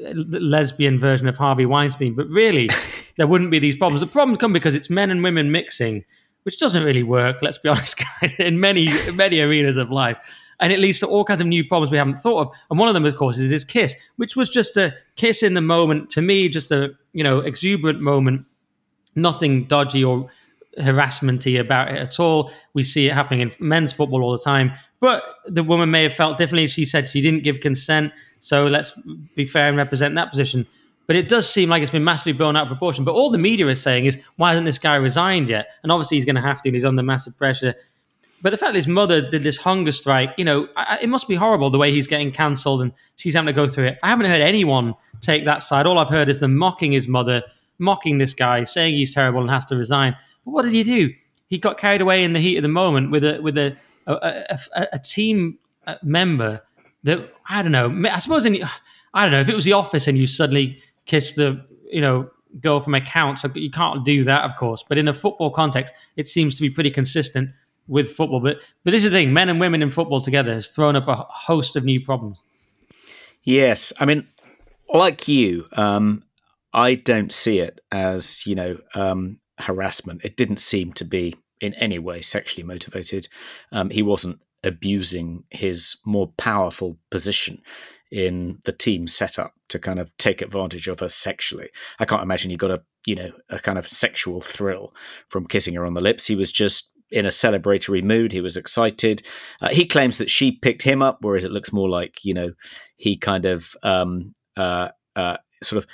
lesbian 0.00 0.98
version 0.98 1.28
of 1.28 1.36
Harvey 1.36 1.66
Weinstein. 1.66 2.14
But 2.14 2.28
really, 2.28 2.68
there 3.16 3.26
wouldn't 3.26 3.50
be 3.50 3.58
these 3.58 3.76
problems. 3.76 4.00
The 4.00 4.06
problems 4.06 4.38
come 4.38 4.52
because 4.52 4.74
it's 4.74 4.90
men 4.90 5.10
and 5.10 5.22
women 5.22 5.50
mixing, 5.50 6.04
which 6.42 6.58
doesn't 6.58 6.84
really 6.84 7.02
work. 7.02 7.42
Let's 7.42 7.58
be 7.58 7.68
honest, 7.70 8.02
guys. 8.20 8.32
In 8.38 8.60
many 8.60 8.90
many 9.12 9.40
arenas 9.40 9.76
of 9.76 9.90
life. 9.90 10.18
And 10.58 10.72
it 10.72 10.78
leads 10.78 11.00
to 11.00 11.06
all 11.06 11.22
kinds 11.22 11.42
of 11.42 11.46
new 11.46 11.66
problems 11.66 11.90
we 11.90 11.98
haven't 11.98 12.14
thought 12.14 12.48
of. 12.48 12.56
And 12.70 12.78
one 12.78 12.88
of 12.88 12.94
them, 12.94 13.04
of 13.04 13.14
course, 13.14 13.36
is 13.36 13.50
this 13.50 13.62
kiss, 13.62 13.94
which 14.16 14.36
was 14.36 14.48
just 14.48 14.78
a 14.78 14.94
kiss 15.14 15.42
in 15.42 15.52
the 15.52 15.60
moment. 15.60 16.08
To 16.10 16.22
me, 16.22 16.48
just 16.48 16.72
a 16.72 16.92
you 17.12 17.22
know 17.22 17.40
exuberant 17.40 18.00
moment, 18.00 18.46
nothing 19.14 19.64
dodgy 19.64 20.02
or 20.02 20.30
harassmenty 20.78 21.58
about 21.58 21.90
it 21.90 21.96
at 21.96 22.20
all. 22.20 22.50
We 22.74 22.82
see 22.82 23.06
it 23.06 23.12
happening 23.12 23.40
in 23.40 23.52
men's 23.60 23.92
football 23.92 24.22
all 24.22 24.32
the 24.32 24.42
time. 24.42 24.72
But 25.00 25.22
the 25.46 25.62
woman 25.62 25.90
may 25.90 26.02
have 26.02 26.14
felt 26.14 26.38
differently. 26.38 26.66
She 26.66 26.84
said 26.84 27.08
she 27.08 27.20
didn't 27.20 27.42
give 27.42 27.60
consent. 27.60 28.12
So 28.46 28.68
let's 28.68 28.92
be 29.34 29.44
fair 29.44 29.66
and 29.66 29.76
represent 29.76 30.14
that 30.14 30.30
position. 30.30 30.68
But 31.08 31.16
it 31.16 31.28
does 31.28 31.50
seem 31.50 31.68
like 31.68 31.82
it's 31.82 31.90
been 31.90 32.04
massively 32.04 32.32
blown 32.32 32.54
out 32.54 32.62
of 32.62 32.68
proportion. 32.68 33.04
But 33.04 33.14
all 33.14 33.28
the 33.28 33.38
media 33.38 33.66
is 33.66 33.82
saying 33.82 34.04
is, 34.04 34.16
why 34.36 34.50
hasn't 34.50 34.66
this 34.66 34.78
guy 34.78 34.94
resigned 34.94 35.50
yet? 35.50 35.66
And 35.82 35.90
obviously 35.90 36.16
he's 36.16 36.24
going 36.24 36.36
to 36.36 36.42
have 36.42 36.62
to. 36.62 36.68
And 36.68 36.76
he's 36.76 36.84
under 36.84 37.02
massive 37.02 37.36
pressure. 37.36 37.74
But 38.42 38.50
the 38.50 38.56
fact 38.56 38.74
that 38.74 38.76
his 38.76 38.86
mother 38.86 39.20
did 39.20 39.42
this 39.42 39.58
hunger 39.58 39.90
strike, 39.90 40.32
you 40.36 40.44
know, 40.44 40.68
I, 40.76 41.00
it 41.02 41.08
must 41.08 41.26
be 41.26 41.34
horrible 41.34 41.70
the 41.70 41.78
way 41.78 41.90
he's 41.90 42.06
getting 42.06 42.30
cancelled 42.30 42.82
and 42.82 42.92
she's 43.16 43.34
having 43.34 43.48
to 43.48 43.52
go 43.52 43.66
through 43.66 43.86
it. 43.86 43.98
I 44.04 44.10
haven't 44.10 44.26
heard 44.26 44.40
anyone 44.40 44.94
take 45.20 45.44
that 45.46 45.64
side. 45.64 45.84
All 45.84 45.98
I've 45.98 46.08
heard 46.08 46.28
is 46.28 46.38
them 46.38 46.54
mocking 46.54 46.92
his 46.92 47.08
mother, 47.08 47.42
mocking 47.80 48.18
this 48.18 48.32
guy, 48.32 48.62
saying 48.62 48.94
he's 48.94 49.12
terrible 49.12 49.40
and 49.40 49.50
has 49.50 49.64
to 49.66 49.76
resign. 49.76 50.14
But 50.44 50.52
what 50.52 50.62
did 50.62 50.72
he 50.72 50.84
do? 50.84 51.12
He 51.48 51.58
got 51.58 51.78
carried 51.78 52.00
away 52.00 52.22
in 52.22 52.32
the 52.32 52.40
heat 52.40 52.58
of 52.58 52.62
the 52.62 52.68
moment 52.68 53.10
with 53.10 53.24
a 53.24 53.40
with 53.40 53.58
a 53.58 53.76
a, 54.06 54.56
a, 54.76 54.86
a 54.92 54.98
team 55.00 55.58
uh, 55.84 55.96
member 56.04 56.62
that 57.06 57.32
I 57.48 57.62
don't 57.62 57.72
know. 57.72 58.02
I 58.10 58.18
suppose 58.18 58.44
in 58.44 58.62
I 59.14 59.22
don't 59.22 59.32
know 59.32 59.40
if 59.40 59.48
it 59.48 59.54
was 59.54 59.64
the 59.64 59.72
office 59.72 60.06
and 60.06 60.16
you 60.16 60.26
suddenly 60.26 60.80
kiss 61.06 61.32
the 61.32 61.64
you 61.90 62.00
know 62.00 62.30
girl 62.60 62.80
from 62.80 62.94
accounts, 62.94 63.44
you 63.54 63.70
can't 63.70 64.04
do 64.04 64.24
that, 64.24 64.44
of 64.44 64.56
course. 64.56 64.84
But 64.86 64.98
in 64.98 65.08
a 65.08 65.14
football 65.14 65.50
context, 65.50 65.92
it 66.16 66.28
seems 66.28 66.54
to 66.54 66.62
be 66.62 66.70
pretty 66.70 66.90
consistent 66.90 67.50
with 67.86 68.10
football. 68.10 68.40
But 68.40 68.58
but 68.84 68.90
this 68.90 69.04
is 69.04 69.10
the 69.10 69.16
thing: 69.16 69.32
men 69.32 69.48
and 69.48 69.60
women 69.60 69.82
in 69.82 69.90
football 69.90 70.20
together 70.20 70.52
has 70.52 70.70
thrown 70.70 70.96
up 70.96 71.08
a 71.08 71.16
host 71.16 71.76
of 71.76 71.84
new 71.84 72.00
problems. 72.00 72.44
Yes, 73.42 73.92
I 74.00 74.04
mean, 74.04 74.26
like 74.92 75.28
you, 75.28 75.66
um, 75.72 76.22
I 76.72 76.96
don't 76.96 77.32
see 77.32 77.60
it 77.60 77.80
as 77.92 78.46
you 78.46 78.54
know 78.54 78.78
um, 78.94 79.38
harassment. 79.58 80.24
It 80.24 80.36
didn't 80.36 80.60
seem 80.60 80.92
to 80.94 81.04
be 81.04 81.36
in 81.60 81.74
any 81.74 81.98
way 81.98 82.20
sexually 82.20 82.66
motivated. 82.66 83.28
Um, 83.72 83.90
he 83.90 84.02
wasn't 84.02 84.40
abusing 84.64 85.44
his 85.50 85.96
more 86.04 86.32
powerful 86.36 86.98
position 87.10 87.62
in 88.10 88.58
the 88.64 88.72
team 88.72 89.06
setup 89.06 89.52
to 89.68 89.78
kind 89.78 89.98
of 89.98 90.16
take 90.16 90.40
advantage 90.40 90.88
of 90.88 91.00
her 91.00 91.08
sexually. 91.08 91.68
I 91.98 92.04
can't 92.04 92.22
imagine 92.22 92.50
he 92.50 92.56
got 92.56 92.70
a 92.70 92.82
you 93.06 93.14
know 93.14 93.32
a 93.48 93.58
kind 93.58 93.78
of 93.78 93.86
sexual 93.86 94.40
thrill 94.40 94.94
from 95.28 95.46
kissing 95.46 95.74
her 95.74 95.86
on 95.86 95.94
the 95.94 96.00
lips. 96.00 96.26
He 96.26 96.36
was 96.36 96.52
just 96.52 96.92
in 97.10 97.24
a 97.24 97.30
celebratory 97.30 98.02
mood. 98.02 98.32
He 98.32 98.40
was 98.40 98.56
excited. 98.56 99.24
Uh, 99.60 99.68
he 99.68 99.86
claims 99.86 100.18
that 100.18 100.30
she 100.30 100.52
picked 100.52 100.82
him 100.82 101.02
up, 101.02 101.18
whereas 101.20 101.44
it 101.44 101.52
looks 101.52 101.72
more 101.72 101.88
like 101.88 102.24
you 102.24 102.34
know 102.34 102.52
he 102.96 103.16
kind 103.16 103.44
of 103.44 103.76
um, 103.82 104.34
uh, 104.56 104.88
uh, 105.14 105.36
sort 105.62 105.82
of 105.82 105.88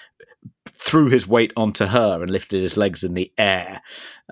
threw 0.69 1.09
his 1.09 1.29
weight 1.29 1.53
onto 1.57 1.87
her 1.87 2.21
and 2.21 2.31
lifted 2.31 2.61
his 2.61 2.77
legs 2.77 3.05
in 3.05 3.15
the 3.15 3.33
air. 3.39 3.81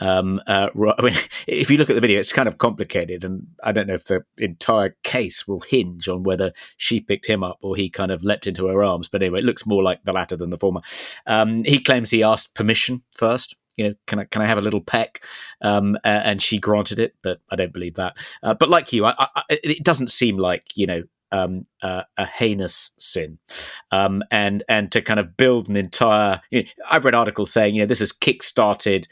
Um, 0.01 0.41
uh, 0.47 0.69
I 0.99 1.03
mean, 1.03 1.15
if 1.47 1.71
you 1.71 1.77
look 1.77 1.91
at 1.91 1.95
the 1.95 2.01
video, 2.01 2.19
it's 2.19 2.33
kind 2.33 2.49
of 2.49 2.59
complicated, 2.59 3.25
and 3.25 3.47
I 3.63 3.73
don't 3.73 3.87
know 3.87 3.95
if 3.95 4.05
the 4.05 4.25
entire 4.39 4.97
case 5.03 5.47
will 5.47 5.61
hinge 5.61 6.09
on 6.09 6.23
whether 6.23 6.53
she 6.77 7.01
picked 7.01 7.27
him 7.27 7.43
up 7.43 7.59
or 7.63 7.77
he 7.77 7.91
kind 7.91 8.11
of 8.11 8.25
leapt 8.25 8.47
into 8.47 8.67
her 8.67 8.83
arms. 8.83 9.09
But 9.09 9.23
anyway, 9.23 9.41
it 9.41 9.45
looks 9.45 9.67
more 9.67 9.83
like 9.83 10.03
the 10.05 10.13
latter 10.13 10.37
than 10.37 10.51
the 10.51 10.59
former. 10.59 10.81
Um, 11.27 11.65
he 11.65 11.79
claims 11.79 12.11
he 12.11 12.23
asked 12.23 12.55
permission 12.55 13.03
first. 13.13 13.57
You 13.77 13.89
know, 13.89 13.95
can 14.07 14.19
I 14.19 14.25
can 14.25 14.43
I 14.43 14.47
have 14.47 14.59
a 14.59 14.63
little 14.63 14.81
peck? 14.81 15.25
Um, 15.63 15.97
and 16.05 16.43
she 16.43 16.59
granted 16.59 16.99
it, 16.99 17.15
but 17.23 17.41
I 17.51 17.57
don't 17.57 17.73
believe 17.73 17.95
that. 17.95 18.17
Uh, 18.43 18.55
but 18.55 18.69
like 18.69 18.93
you, 18.93 19.07
I, 19.07 19.15
I, 19.19 19.43
it 19.49 19.85
doesn't 19.85 20.11
seem 20.11 20.37
like 20.37 20.77
you 20.77 20.87
know 20.87 21.03
um, 21.33 21.65
uh, 21.83 22.03
a 22.17 22.27
heinous 22.27 22.93
sin, 22.99 23.39
um, 23.91 24.23
and 24.31 24.63
and 24.69 24.93
to 24.93 25.03
kind 25.03 25.21
of 25.21 25.37
build 25.37 25.69
an 25.69 25.77
entire. 25.77 26.41
You 26.51 26.63
know, 26.63 26.69
I've 26.91 27.05
read 27.05 27.15
articles 27.15 27.53
saying 27.53 27.75
you 27.75 27.83
know 27.83 27.87
this 27.87 28.01
has 28.01 28.13
kick-started 28.13 29.07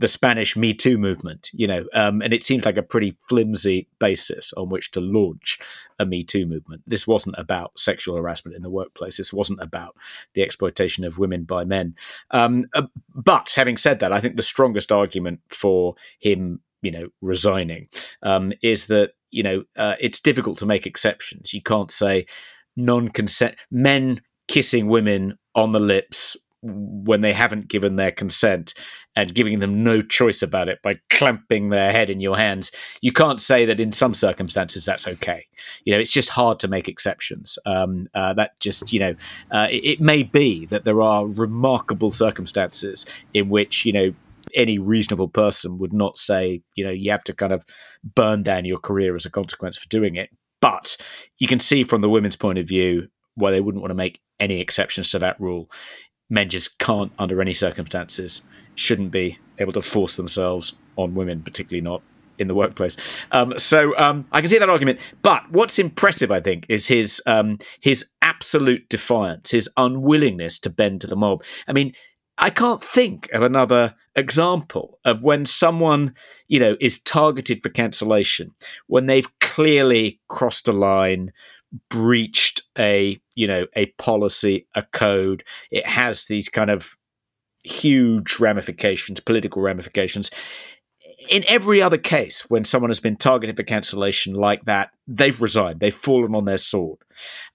the 0.00 0.08
Spanish 0.08 0.56
Me 0.56 0.72
Too 0.72 0.96
movement, 0.96 1.50
you 1.52 1.66
know, 1.66 1.84
um, 1.92 2.22
and 2.22 2.32
it 2.32 2.42
seems 2.42 2.64
like 2.64 2.78
a 2.78 2.82
pretty 2.82 3.18
flimsy 3.28 3.86
basis 3.98 4.50
on 4.54 4.70
which 4.70 4.90
to 4.92 5.00
launch 5.00 5.58
a 5.98 6.06
Me 6.06 6.24
Too 6.24 6.46
movement. 6.46 6.82
This 6.86 7.06
wasn't 7.06 7.34
about 7.38 7.78
sexual 7.78 8.16
harassment 8.16 8.56
in 8.56 8.62
the 8.62 8.70
workplace. 8.70 9.18
This 9.18 9.32
wasn't 9.32 9.60
about 9.60 9.94
the 10.32 10.42
exploitation 10.42 11.04
of 11.04 11.18
women 11.18 11.44
by 11.44 11.64
men. 11.64 11.96
Um, 12.30 12.64
uh, 12.74 12.86
but 13.14 13.52
having 13.54 13.76
said 13.76 14.00
that, 14.00 14.10
I 14.10 14.20
think 14.20 14.36
the 14.36 14.42
strongest 14.42 14.90
argument 14.90 15.40
for 15.50 15.96
him, 16.18 16.60
you 16.80 16.90
know, 16.90 17.08
resigning 17.20 17.88
um, 18.22 18.54
is 18.62 18.86
that 18.86 19.12
you 19.30 19.42
know, 19.42 19.64
uh, 19.76 19.96
it's 20.00 20.20
difficult 20.20 20.58
to 20.58 20.66
make 20.66 20.86
exceptions. 20.86 21.54
You 21.54 21.62
can't 21.62 21.90
say 21.90 22.26
non-consent 22.76 23.56
men 23.70 24.20
kissing 24.48 24.88
women 24.88 25.38
on 25.54 25.72
the 25.72 25.80
lips 25.80 26.36
when 26.62 27.22
they 27.22 27.32
haven't 27.32 27.68
given 27.68 27.96
their 27.96 28.10
consent 28.10 28.74
and 29.16 29.34
giving 29.34 29.60
them 29.60 29.82
no 29.82 30.02
choice 30.02 30.42
about 30.42 30.68
it 30.68 30.82
by 30.82 30.98
clamping 31.08 31.70
their 31.70 31.90
head 31.90 32.10
in 32.10 32.20
your 32.20 32.36
hands. 32.36 32.70
You 33.00 33.12
can't 33.12 33.40
say 33.40 33.64
that 33.64 33.80
in 33.80 33.92
some 33.92 34.12
circumstances 34.12 34.84
that's 34.84 35.08
okay. 35.08 35.46
You 35.84 35.94
know, 35.94 35.98
it's 35.98 36.12
just 36.12 36.28
hard 36.28 36.60
to 36.60 36.68
make 36.68 36.86
exceptions. 36.86 37.58
Um, 37.64 38.08
uh, 38.14 38.34
that 38.34 38.60
just, 38.60 38.92
you 38.92 39.00
know, 39.00 39.14
uh, 39.50 39.68
it, 39.70 39.84
it 39.84 40.00
may 40.00 40.22
be 40.22 40.66
that 40.66 40.84
there 40.84 41.00
are 41.00 41.26
remarkable 41.26 42.10
circumstances 42.10 43.06
in 43.32 43.48
which, 43.48 43.86
you 43.86 43.92
know, 43.92 44.14
any 44.54 44.78
reasonable 44.78 45.28
person 45.28 45.78
would 45.78 45.92
not 45.92 46.18
say, 46.18 46.62
you 46.74 46.84
know, 46.84 46.90
you 46.90 47.10
have 47.10 47.24
to 47.24 47.34
kind 47.34 47.52
of 47.52 47.64
burn 48.14 48.42
down 48.42 48.64
your 48.64 48.78
career 48.78 49.14
as 49.14 49.26
a 49.26 49.30
consequence 49.30 49.78
for 49.78 49.88
doing 49.88 50.16
it. 50.16 50.30
But 50.60 50.96
you 51.38 51.48
can 51.48 51.58
see 51.58 51.84
from 51.84 52.02
the 52.02 52.08
women's 52.08 52.36
point 52.36 52.58
of 52.58 52.68
view 52.68 53.08
why 53.34 53.50
they 53.50 53.60
wouldn't 53.60 53.82
want 53.82 53.90
to 53.90 53.96
make 53.96 54.20
any 54.38 54.60
exceptions 54.60 55.10
to 55.10 55.18
that 55.20 55.40
rule. 55.40 55.70
Men 56.28 56.48
just 56.48 56.78
can't, 56.78 57.12
under 57.18 57.40
any 57.40 57.54
circumstances, 57.54 58.42
shouldn't 58.74 59.10
be 59.10 59.38
able 59.58 59.72
to 59.72 59.82
force 59.82 60.16
themselves 60.16 60.74
on 60.96 61.14
women, 61.14 61.42
particularly 61.42 61.80
not 61.80 62.02
in 62.38 62.48
the 62.48 62.54
workplace. 62.54 62.96
Um, 63.32 63.56
so 63.58 63.96
um, 63.98 64.26
I 64.32 64.40
can 64.40 64.48
see 64.48 64.58
that 64.58 64.70
argument. 64.70 65.00
But 65.22 65.50
what's 65.50 65.78
impressive, 65.78 66.32
I 66.32 66.40
think, 66.40 66.66
is 66.68 66.86
his 66.86 67.22
um, 67.26 67.58
his 67.80 68.10
absolute 68.22 68.88
defiance, 68.88 69.50
his 69.50 69.68
unwillingness 69.76 70.58
to 70.60 70.70
bend 70.70 71.02
to 71.02 71.06
the 71.06 71.16
mob. 71.16 71.44
I 71.68 71.72
mean, 71.72 71.92
I 72.38 72.50
can't 72.50 72.82
think 72.82 73.30
of 73.32 73.42
another 73.42 73.94
example 74.20 75.00
of 75.04 75.22
when 75.22 75.44
someone, 75.44 76.14
you 76.46 76.60
know, 76.60 76.76
is 76.80 77.00
targeted 77.00 77.62
for 77.62 77.70
cancellation 77.70 78.52
when 78.86 79.06
they've 79.06 79.28
clearly 79.40 80.20
crossed 80.28 80.68
a 80.68 80.72
line, 80.72 81.32
breached 81.88 82.62
a, 82.78 83.20
you 83.34 83.46
know, 83.46 83.66
a 83.74 83.86
policy, 83.98 84.66
a 84.74 84.82
code. 84.82 85.42
It 85.70 85.86
has 85.86 86.26
these 86.26 86.48
kind 86.48 86.70
of 86.70 86.96
huge 87.64 88.38
ramifications, 88.38 89.20
political 89.20 89.62
ramifications. 89.62 90.30
In 91.28 91.44
every 91.48 91.82
other 91.82 91.98
case, 91.98 92.48
when 92.48 92.64
someone 92.64 92.90
has 92.90 93.00
been 93.00 93.16
targeted 93.16 93.56
for 93.56 93.62
cancellation 93.62 94.34
like 94.34 94.64
that, 94.64 94.90
they've 95.06 95.40
resigned, 95.42 95.80
they've 95.80 95.94
fallen 95.94 96.34
on 96.34 96.46
their 96.46 96.58
sword. 96.58 96.98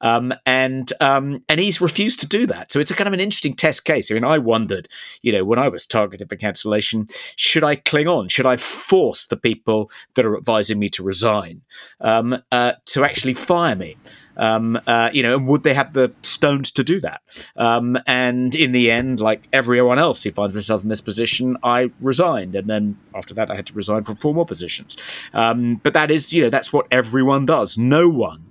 Um, 0.02 0.34
and 0.46 0.92
um, 1.02 1.44
and 1.50 1.60
he's 1.60 1.82
refused 1.82 2.20
to 2.22 2.28
do 2.28 2.46
that. 2.48 2.72
So 2.72 2.80
it's 2.80 2.92
a 2.92 2.96
kind 2.96 3.08
of 3.08 3.14
an 3.14 3.20
interesting 3.20 3.54
test 3.54 3.86
case. 3.86 4.12
I 4.12 4.14
mean, 4.14 4.24
I 4.24 4.38
wondered, 4.38 4.88
you 5.22 5.32
know, 5.32 5.44
when 5.46 5.60
I 5.60 5.68
was 5.68 5.86
targeted 5.86 6.30
for 6.30 6.36
cancellation, 6.36 7.06
should 7.36 7.64
I 7.64 7.76
cling 7.76 8.08
on? 8.08 8.28
Should 8.28 8.46
I 8.46 8.58
force 8.58 9.26
the 9.26 9.38
people 9.38 9.90
that 10.16 10.26
are 10.26 10.38
advising 10.38 10.80
me 10.80 10.90
to 10.90 11.04
resign 11.04 11.62
um, 12.02 12.42
uh, 12.52 12.74
to 12.88 13.04
actually 13.04 13.34
fire 13.34 13.76
me? 13.76 13.98
Um, 14.38 14.78
uh, 14.86 15.10
you 15.14 15.24
know, 15.24 15.38
and 15.38 15.48
would 15.48 15.64
they 15.64 15.74
have 15.74 15.94
the 15.94 16.14
stones 16.22 16.72
to 16.72 16.84
do 16.84 17.00
that? 17.02 17.22
Um, 17.56 17.98
and 18.06 18.54
in 18.54 18.74
the 18.74 18.92
end, 18.92 19.22
like 19.22 19.48
everyone 19.54 19.98
else 19.98 20.24
who 20.24 20.32
finds 20.32 20.54
themselves 20.54 20.84
in 20.84 20.90
this 20.90 21.02
position, 21.02 21.58
I 21.64 21.92
resigned, 22.02 22.56
and 22.56 22.70
then 22.70 22.98
after 23.14 23.34
that, 23.36 23.50
I 23.50 23.56
had 23.56 23.68
to 23.68 23.74
resign 23.74 24.04
from 24.04 24.18
four 24.18 24.34
more 24.34 24.46
positions. 24.46 24.98
Um, 25.34 25.76
but 25.84 25.94
that 25.94 26.12
is, 26.12 26.34
you 26.34 26.44
know, 26.44 26.50
that's 26.50 26.74
what 26.74 26.88
everyone 26.92 27.46
does. 27.46 27.78
No 27.78 28.10
one 28.10 28.44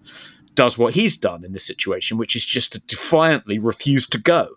does 0.55 0.79
what 0.79 0.95
he's 0.95 1.17
done 1.17 1.45
in 1.45 1.53
this 1.53 1.65
situation, 1.65 2.17
which 2.17 2.37
is 2.37 2.45
just 2.45 2.73
to 2.73 2.81
defiantly 2.81 3.59
refuse 3.59 4.07
to 4.09 4.19
go 4.19 4.49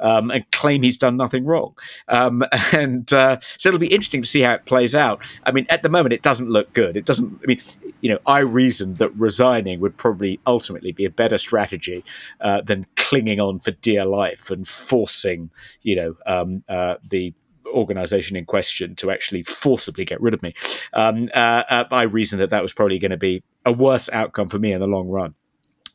um, 0.00 0.30
and 0.30 0.50
claim 0.50 0.82
he's 0.82 0.96
done 0.96 1.16
nothing 1.16 1.44
wrong. 1.44 1.74
Um, 2.08 2.44
and 2.72 3.12
uh, 3.12 3.38
so 3.40 3.68
it'll 3.68 3.80
be 3.80 3.92
interesting 3.92 4.22
to 4.22 4.28
see 4.28 4.40
how 4.40 4.54
it 4.54 4.64
plays 4.64 4.94
out. 4.94 5.24
I 5.44 5.52
mean, 5.52 5.66
at 5.68 5.82
the 5.82 5.88
moment, 5.88 6.12
it 6.12 6.22
doesn't 6.22 6.48
look 6.48 6.72
good. 6.72 6.96
It 6.96 7.04
doesn't. 7.04 7.40
I 7.42 7.46
mean, 7.46 7.60
you 8.00 8.10
know, 8.10 8.18
I 8.26 8.40
reasoned 8.40 8.98
that 8.98 9.10
resigning 9.14 9.80
would 9.80 9.96
probably 9.96 10.40
ultimately 10.46 10.92
be 10.92 11.04
a 11.04 11.10
better 11.10 11.38
strategy 11.38 12.04
uh, 12.40 12.60
than 12.62 12.86
clinging 12.96 13.40
on 13.40 13.58
for 13.58 13.70
dear 13.72 14.04
life 14.04 14.50
and 14.50 14.66
forcing, 14.66 15.50
you 15.82 15.96
know, 15.96 16.16
um, 16.26 16.64
uh, 16.68 16.96
the 17.08 17.34
organization 17.66 18.36
in 18.36 18.44
question 18.44 18.94
to 18.96 19.10
actually 19.10 19.42
forcibly 19.42 20.04
get 20.04 20.20
rid 20.20 20.34
of 20.34 20.42
me. 20.42 20.54
Um, 20.92 21.30
uh, 21.34 21.62
uh, 21.68 21.84
I 21.90 22.02
reasoned 22.02 22.40
that 22.42 22.50
that 22.50 22.62
was 22.62 22.72
probably 22.72 22.98
going 22.98 23.10
to 23.10 23.16
be 23.16 23.42
a 23.64 23.72
worse 23.72 24.10
outcome 24.12 24.48
for 24.48 24.58
me 24.58 24.72
in 24.72 24.80
the 24.80 24.86
long 24.86 25.08
run 25.08 25.34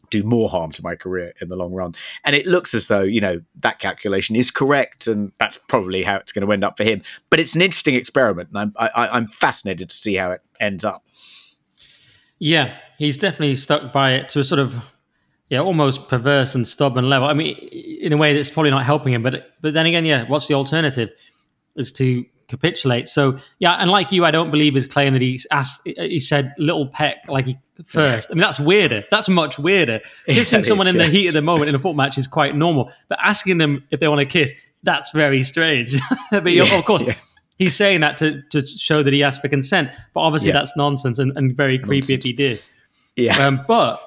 do 0.10 0.24
more 0.24 0.50
harm 0.50 0.72
to 0.72 0.84
my 0.84 0.96
career 0.96 1.34
in 1.42 1.50
the 1.50 1.56
long 1.56 1.74
run. 1.74 1.96
And 2.24 2.36
it 2.36 2.46
looks 2.46 2.74
as 2.74 2.88
though, 2.88 3.02
you 3.02 3.22
know, 3.22 3.42
that 3.62 3.80
calculation 3.80 4.36
is 4.36 4.52
correct 4.52 5.08
and 5.08 5.32
that's 5.38 5.58
probably 5.68 6.04
how 6.04 6.16
it's 6.16 6.32
going 6.32 6.46
to 6.46 6.52
end 6.52 6.64
up 6.64 6.78
for 6.78 6.84
him. 6.84 7.02
But 7.30 7.40
it's 7.40 7.56
an 7.56 7.62
interesting 7.62 7.96
experiment 7.96 8.50
and 8.50 8.58
I'm, 8.58 8.74
I, 8.78 9.08
I'm 9.08 9.26
fascinated 9.26 9.90
to 9.90 9.96
see 9.96 10.16
how 10.16 10.32
it 10.32 10.46
ends 10.60 10.86
up. 10.86 11.06
Yeah, 12.40 12.78
he's 12.98 13.18
definitely 13.18 13.56
stuck 13.56 13.92
by 13.92 14.12
it 14.12 14.30
to 14.30 14.40
a 14.40 14.44
sort 14.44 14.60
of, 14.60 14.92
yeah, 15.50 15.60
almost 15.60 16.08
perverse 16.08 16.56
and 16.56 16.68
stubborn 16.68 17.10
level. 17.10 17.28
I 17.28 17.34
mean, 17.34 17.56
in 17.56 18.14
a 18.14 18.18
way 18.18 18.34
that's 18.34 18.52
probably 18.52 18.72
not 18.72 18.84
helping 18.84 19.14
him. 19.14 19.24
But 19.24 19.54
but 19.62 19.74
then 19.74 19.86
again, 19.86 20.06
yeah, 20.06 20.24
what's 20.28 20.48
the 20.48 20.54
alternative? 20.54 21.10
Is 21.76 21.92
to 21.94 22.26
capitulate. 22.48 23.08
So 23.08 23.40
yeah, 23.60 23.74
and 23.74 23.90
like 23.90 24.12
you, 24.12 24.26
I 24.26 24.32
don't 24.32 24.52
believe 24.52 24.76
his 24.76 24.88
claim 24.88 25.14
that 25.14 25.22
he's 25.22 25.48
asked. 25.52 25.82
He 25.86 26.20
said 26.20 26.54
little 26.58 26.88
peck 26.88 27.18
like 27.28 27.46
he 27.46 27.58
first. 27.86 28.30
I 28.32 28.34
mean, 28.34 28.42
that's 28.42 28.60
weirder. 28.60 29.04
That's 29.12 29.30
much 29.30 29.60
weirder. 29.60 30.02
Kissing 30.26 30.64
someone 30.64 30.88
in 30.88 30.96
yeah. 30.96 31.06
the 31.06 31.12
heat 31.12 31.28
of 31.28 31.34
the 31.34 31.42
moment 31.42 31.70
in 31.70 31.76
a 31.76 31.80
foot 31.80 31.96
match 31.96 32.18
is 32.18 32.28
quite 32.28 32.56
normal, 32.56 32.92
but 33.10 33.20
asking 33.22 33.58
them 33.58 33.84
if 33.92 34.00
they 34.00 34.08
want 34.08 34.20
to 34.20 34.26
kiss, 34.26 34.52
that's 34.84 35.12
very 35.12 35.44
strange. 35.44 35.96
but 36.32 36.52
yeah, 36.52 36.78
of 36.78 36.86
course. 36.86 37.04
Yeah. 37.04 37.16
He's 37.58 37.76
saying 37.76 38.02
that 38.02 38.18
to, 38.18 38.44
to 38.52 38.66
show 38.66 39.02
that 39.02 39.14
he 39.14 39.24
asked 39.24 39.42
for 39.42 39.48
consent, 39.48 39.90
but 40.14 40.22
obviously 40.22 40.52
that's 40.52 40.78
nonsense 40.78 41.18
and, 41.18 41.36
and 41.36 41.58
very 41.58 41.80
creepy 41.80 42.14
nonsense. 42.14 42.20
if 42.20 42.24
he 42.24 42.34
did. 42.34 42.62
Yeah. 43.16 43.36
Um, 43.44 43.62
but 43.68 44.00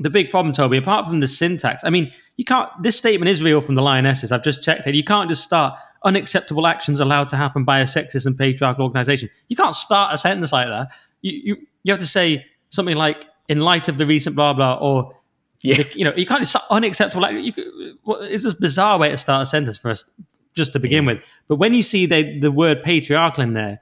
the 0.00 0.10
big 0.10 0.28
problem, 0.28 0.52
Toby, 0.52 0.76
apart 0.76 1.06
from 1.06 1.20
the 1.20 1.28
syntax, 1.28 1.82
I 1.82 1.90
mean, 1.90 2.12
you 2.36 2.44
can't. 2.44 2.70
This 2.82 2.96
statement 2.96 3.30
is 3.30 3.42
real 3.42 3.60
from 3.62 3.74
the 3.74 3.82
Lionesses. 3.82 4.32
I've 4.32 4.42
just 4.42 4.62
checked 4.62 4.86
it. 4.86 4.94
You 4.94 5.04
can't 5.04 5.30
just 5.30 5.42
start 5.42 5.78
unacceptable 6.04 6.66
actions 6.66 7.00
allowed 7.00 7.28
to 7.30 7.36
happen 7.36 7.64
by 7.64 7.80
a 7.80 7.84
sexist 7.84 8.26
and 8.26 8.36
patriarchal 8.36 8.84
organization. 8.84 9.28
You 9.48 9.56
can't 9.56 9.74
start 9.74 10.14
a 10.14 10.18
sentence 10.18 10.52
like 10.52 10.68
that. 10.68 10.88
You, 11.22 11.40
you, 11.44 11.56
you 11.82 11.92
have 11.92 12.00
to 12.00 12.06
say 12.06 12.46
something 12.70 12.96
like, 12.96 13.28
in 13.48 13.60
light 13.60 13.88
of 13.88 13.98
the 13.98 14.06
recent 14.06 14.34
blah, 14.34 14.52
blah, 14.52 14.78
or, 14.80 15.14
yeah. 15.62 15.76
The, 15.76 15.98
you 15.98 16.04
know, 16.04 16.14
you 16.16 16.24
can't 16.24 16.40
just 16.40 16.56
unacceptable. 16.70 17.22
Like, 17.22 17.36
you, 17.36 17.52
could, 17.52 17.66
well, 18.04 18.20
it's 18.22 18.44
just 18.44 18.60
bizarre 18.60 18.98
way 18.98 19.10
to 19.10 19.16
start 19.18 19.42
a 19.42 19.46
sentence 19.46 19.76
for 19.76 19.90
us 19.90 20.04
just 20.54 20.72
to 20.72 20.78
begin 20.78 21.04
yeah. 21.04 21.14
with. 21.14 21.24
But 21.48 21.56
when 21.56 21.74
you 21.74 21.82
see 21.82 22.06
the, 22.06 22.38
the 22.38 22.50
word 22.50 22.82
patriarchal 22.82 23.42
in 23.42 23.52
there, 23.52 23.80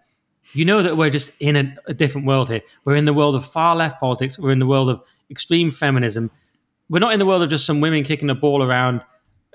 you 0.55 0.65
know 0.65 0.83
that 0.83 0.97
we're 0.97 1.11
just 1.11 1.31
in 1.39 1.55
a, 1.55 1.77
a 1.87 1.95
different 1.95 2.27
world 2.27 2.49
here. 2.49 2.63
We're 2.85 2.97
in 2.97 3.05
the 3.05 3.15
world 3.15 3.37
of 3.37 3.45
far 3.45 3.77
left 3.77 4.01
politics. 4.01 4.39
We're 4.39 4.51
in 4.51 4.59
the 4.59 4.67
world 4.67 4.91
of 4.91 5.01
extreme 5.31 5.71
feminism. 5.71 6.33
We're 6.89 6.99
not 6.99 7.13
in 7.13 7.21
the 7.21 7.27
world 7.27 7.43
of 7.43 7.51
just 7.51 7.65
some 7.65 7.81
women 7.81 8.03
kicking 8.03 8.31
a 8.31 8.35
ball 8.35 8.63
around 8.63 9.03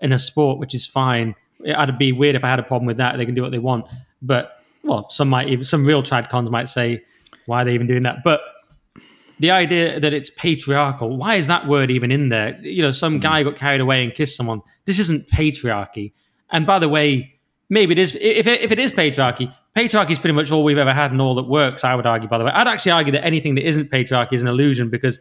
in 0.01 0.13
a 0.13 0.19
sport, 0.19 0.59
which 0.59 0.73
is 0.73 0.85
fine 0.85 1.35
I'd 1.67 1.97
be 1.97 2.11
weird 2.11 2.35
if 2.35 2.43
I 2.43 2.49
had 2.49 2.59
a 2.59 2.63
problem 2.63 2.85
with 2.85 2.97
that. 2.97 3.17
They 3.17 3.25
can 3.25 3.35
do 3.35 3.41
what 3.41 3.51
they 3.51 3.59
want, 3.59 3.85
but 4.21 4.63
well, 4.83 5.09
some 5.09 5.29
might 5.29 5.47
even 5.49 5.63
some 5.63 5.85
real 5.85 6.03
trad 6.03 6.29
cons 6.29 6.49
might 6.49 6.69
say, 6.69 7.03
why 7.45 7.61
are 7.61 7.65
they 7.65 7.73
even 7.73 7.87
doing 7.87 8.03
that? 8.03 8.17
But 8.23 8.41
the 9.43 9.51
idea 9.51 9.99
that 9.99 10.13
it's 10.13 10.29
patriarchal, 10.29 11.17
why 11.17 11.35
is 11.35 11.47
that 11.47 11.67
word 11.67 11.91
even 11.91 12.11
in 12.11 12.29
there? 12.29 12.57
You 12.61 12.81
know, 12.81 12.91
some 12.91 13.19
guy 13.19 13.43
got 13.43 13.57
carried 13.57 13.81
away 13.81 14.01
and 14.01 14.13
kissed 14.13 14.37
someone. 14.37 14.61
This 14.85 14.99
isn't 14.99 15.27
patriarchy. 15.27 16.13
And 16.49 16.65
by 16.65 16.79
the 16.79 16.87
way, 16.87 17.37
maybe 17.69 17.91
it 17.91 17.99
is. 17.99 18.15
If 18.15 18.47
it, 18.47 18.61
if 18.61 18.71
it 18.71 18.79
is 18.79 18.93
patriarchy, 18.93 19.53
patriarchy 19.75 20.11
is 20.11 20.19
pretty 20.19 20.33
much 20.33 20.49
all 20.49 20.63
we've 20.63 20.77
ever 20.77 20.93
had 20.93 21.11
and 21.11 21.21
all 21.21 21.35
that 21.35 21.43
works. 21.43 21.83
I 21.83 21.93
would 21.93 22.05
argue. 22.05 22.29
By 22.29 22.37
the 22.37 22.45
way, 22.45 22.51
I'd 22.51 22.69
actually 22.69 22.93
argue 22.93 23.11
that 23.11 23.25
anything 23.25 23.55
that 23.55 23.67
isn't 23.67 23.91
patriarchy 23.91 24.31
is 24.31 24.43
an 24.43 24.47
illusion 24.47 24.89
because 24.89 25.19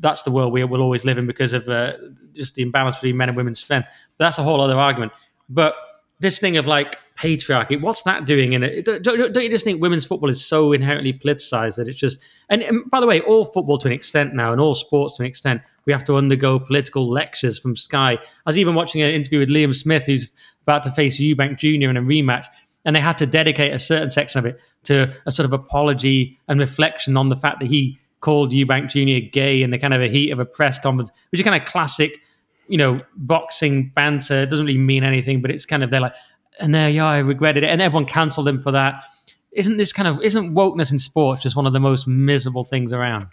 that's 0.00 0.22
the 0.22 0.30
world 0.30 0.50
we 0.50 0.64
will 0.64 0.80
always 0.80 1.04
live 1.04 1.18
in 1.18 1.26
because 1.26 1.52
of 1.52 1.68
uh, 1.68 1.92
just 2.32 2.54
the 2.54 2.62
imbalance 2.62 2.94
between 2.96 3.18
men 3.18 3.28
and 3.28 3.36
women's 3.36 3.58
strength. 3.58 3.86
But 4.16 4.24
that's 4.24 4.38
a 4.38 4.42
whole 4.42 4.62
other 4.62 4.78
argument. 4.78 5.12
But 5.50 5.74
this 6.20 6.38
thing 6.38 6.56
of 6.56 6.66
like 6.66 6.96
patriarchy, 7.22 7.80
what's 7.80 8.02
that 8.02 8.26
doing 8.26 8.52
in 8.52 8.64
it? 8.64 8.84
Don't, 8.84 9.02
don't, 9.04 9.36
you 9.36 9.48
just 9.48 9.64
think 9.64 9.80
women's 9.80 10.04
football 10.04 10.28
is 10.28 10.44
so 10.44 10.72
inherently 10.72 11.12
politicized 11.12 11.76
that 11.76 11.86
it's 11.86 11.98
just, 11.98 12.20
and, 12.48 12.62
and, 12.62 12.90
by 12.90 13.00
the 13.00 13.06
way, 13.06 13.20
all 13.20 13.44
football 13.44 13.78
to 13.78 13.86
an 13.86 13.92
extent 13.92 14.34
now 14.34 14.50
and 14.50 14.60
all 14.60 14.74
sports 14.74 15.16
to 15.16 15.22
an 15.22 15.28
extent, 15.28 15.62
we 15.86 15.92
have 15.92 16.02
to 16.04 16.16
undergo 16.16 16.58
political 16.58 17.06
lectures 17.06 17.60
from 17.60 17.76
Sky. 17.76 18.12
I 18.14 18.18
was 18.44 18.58
even 18.58 18.74
watching 18.74 19.02
an 19.02 19.12
interview 19.12 19.38
with 19.38 19.50
Liam 19.50 19.72
Smith, 19.72 20.06
who's 20.06 20.32
about 20.62 20.82
to 20.82 20.90
face 20.90 21.20
Eubank 21.20 21.58
Jr. 21.58 21.90
in 21.90 21.96
a 21.96 22.02
rematch, 22.02 22.46
and 22.84 22.96
they 22.96 23.00
had 23.00 23.18
to 23.18 23.26
dedicate 23.26 23.72
a 23.72 23.78
certain 23.78 24.10
section 24.10 24.40
of 24.40 24.46
it 24.46 24.60
to 24.84 25.14
a 25.24 25.30
sort 25.30 25.44
of 25.44 25.52
apology 25.52 26.40
and 26.48 26.58
reflection 26.58 27.16
on 27.16 27.28
the 27.28 27.36
fact 27.36 27.60
that 27.60 27.66
he 27.66 28.00
called 28.18 28.50
Eubank 28.50 28.88
Jr. 28.88 29.28
gay 29.30 29.62
in 29.62 29.70
the 29.70 29.78
kind 29.78 29.94
of 29.94 30.00
a 30.00 30.08
heat 30.08 30.32
of 30.32 30.40
a 30.40 30.44
press 30.44 30.80
conference, 30.80 31.12
which 31.30 31.40
is 31.40 31.44
kind 31.44 31.60
of 31.60 31.68
classic 31.68 32.20
you 32.68 32.78
know, 32.78 32.98
boxing 33.16 33.90
banter. 33.94 34.42
It 34.42 34.50
doesn't 34.50 34.64
really 34.64 34.78
mean 34.78 35.04
anything, 35.04 35.42
but 35.42 35.50
it's 35.50 35.66
kind 35.66 35.82
of 35.82 35.90
they're 35.90 36.00
like, 36.00 36.14
and 36.60 36.74
there, 36.74 36.88
yeah, 36.88 37.06
I 37.06 37.18
regretted 37.18 37.64
it, 37.64 37.70
and 37.70 37.80
everyone 37.80 38.06
cancelled 38.06 38.48
him 38.48 38.58
for 38.58 38.72
that. 38.72 39.04
Isn't 39.52 39.76
this 39.76 39.92
kind 39.92 40.08
of 40.08 40.22
isn't 40.22 40.54
wokeness 40.54 40.92
in 40.92 40.98
sports 40.98 41.42
just 41.42 41.56
one 41.56 41.66
of 41.66 41.72
the 41.72 41.80
most 41.80 42.06
miserable 42.06 42.64
things 42.64 42.92
around? 42.92 43.26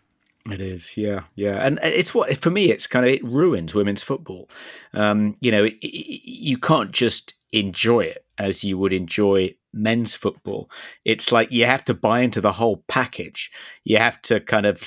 It 0.49 0.61
is, 0.61 0.97
yeah, 0.97 1.21
yeah, 1.35 1.65
and 1.65 1.79
it's 1.83 2.13
what 2.15 2.35
for 2.37 2.49
me. 2.49 2.71
It's 2.71 2.87
kind 2.87 3.05
of 3.05 3.11
it 3.11 3.23
ruins 3.23 3.73
women's 3.73 4.03
football. 4.03 4.49
Um, 4.93 5.35
you 5.41 5.51
know, 5.51 5.65
it, 5.65 5.73
it, 5.81 6.21
you 6.25 6.57
can't 6.57 6.91
just 6.91 7.33
enjoy 7.51 8.01
it 8.01 8.25
as 8.37 8.63
you 8.63 8.77
would 8.77 8.93
enjoy 8.93 9.55
men's 9.73 10.15
football. 10.15 10.69
It's 11.05 11.31
like 11.31 11.51
you 11.51 11.65
have 11.65 11.83
to 11.85 11.93
buy 11.93 12.21
into 12.21 12.41
the 12.41 12.53
whole 12.53 12.83
package. 12.87 13.51
You 13.83 13.97
have 13.97 14.21
to 14.23 14.39
kind 14.39 14.65
of 14.65 14.81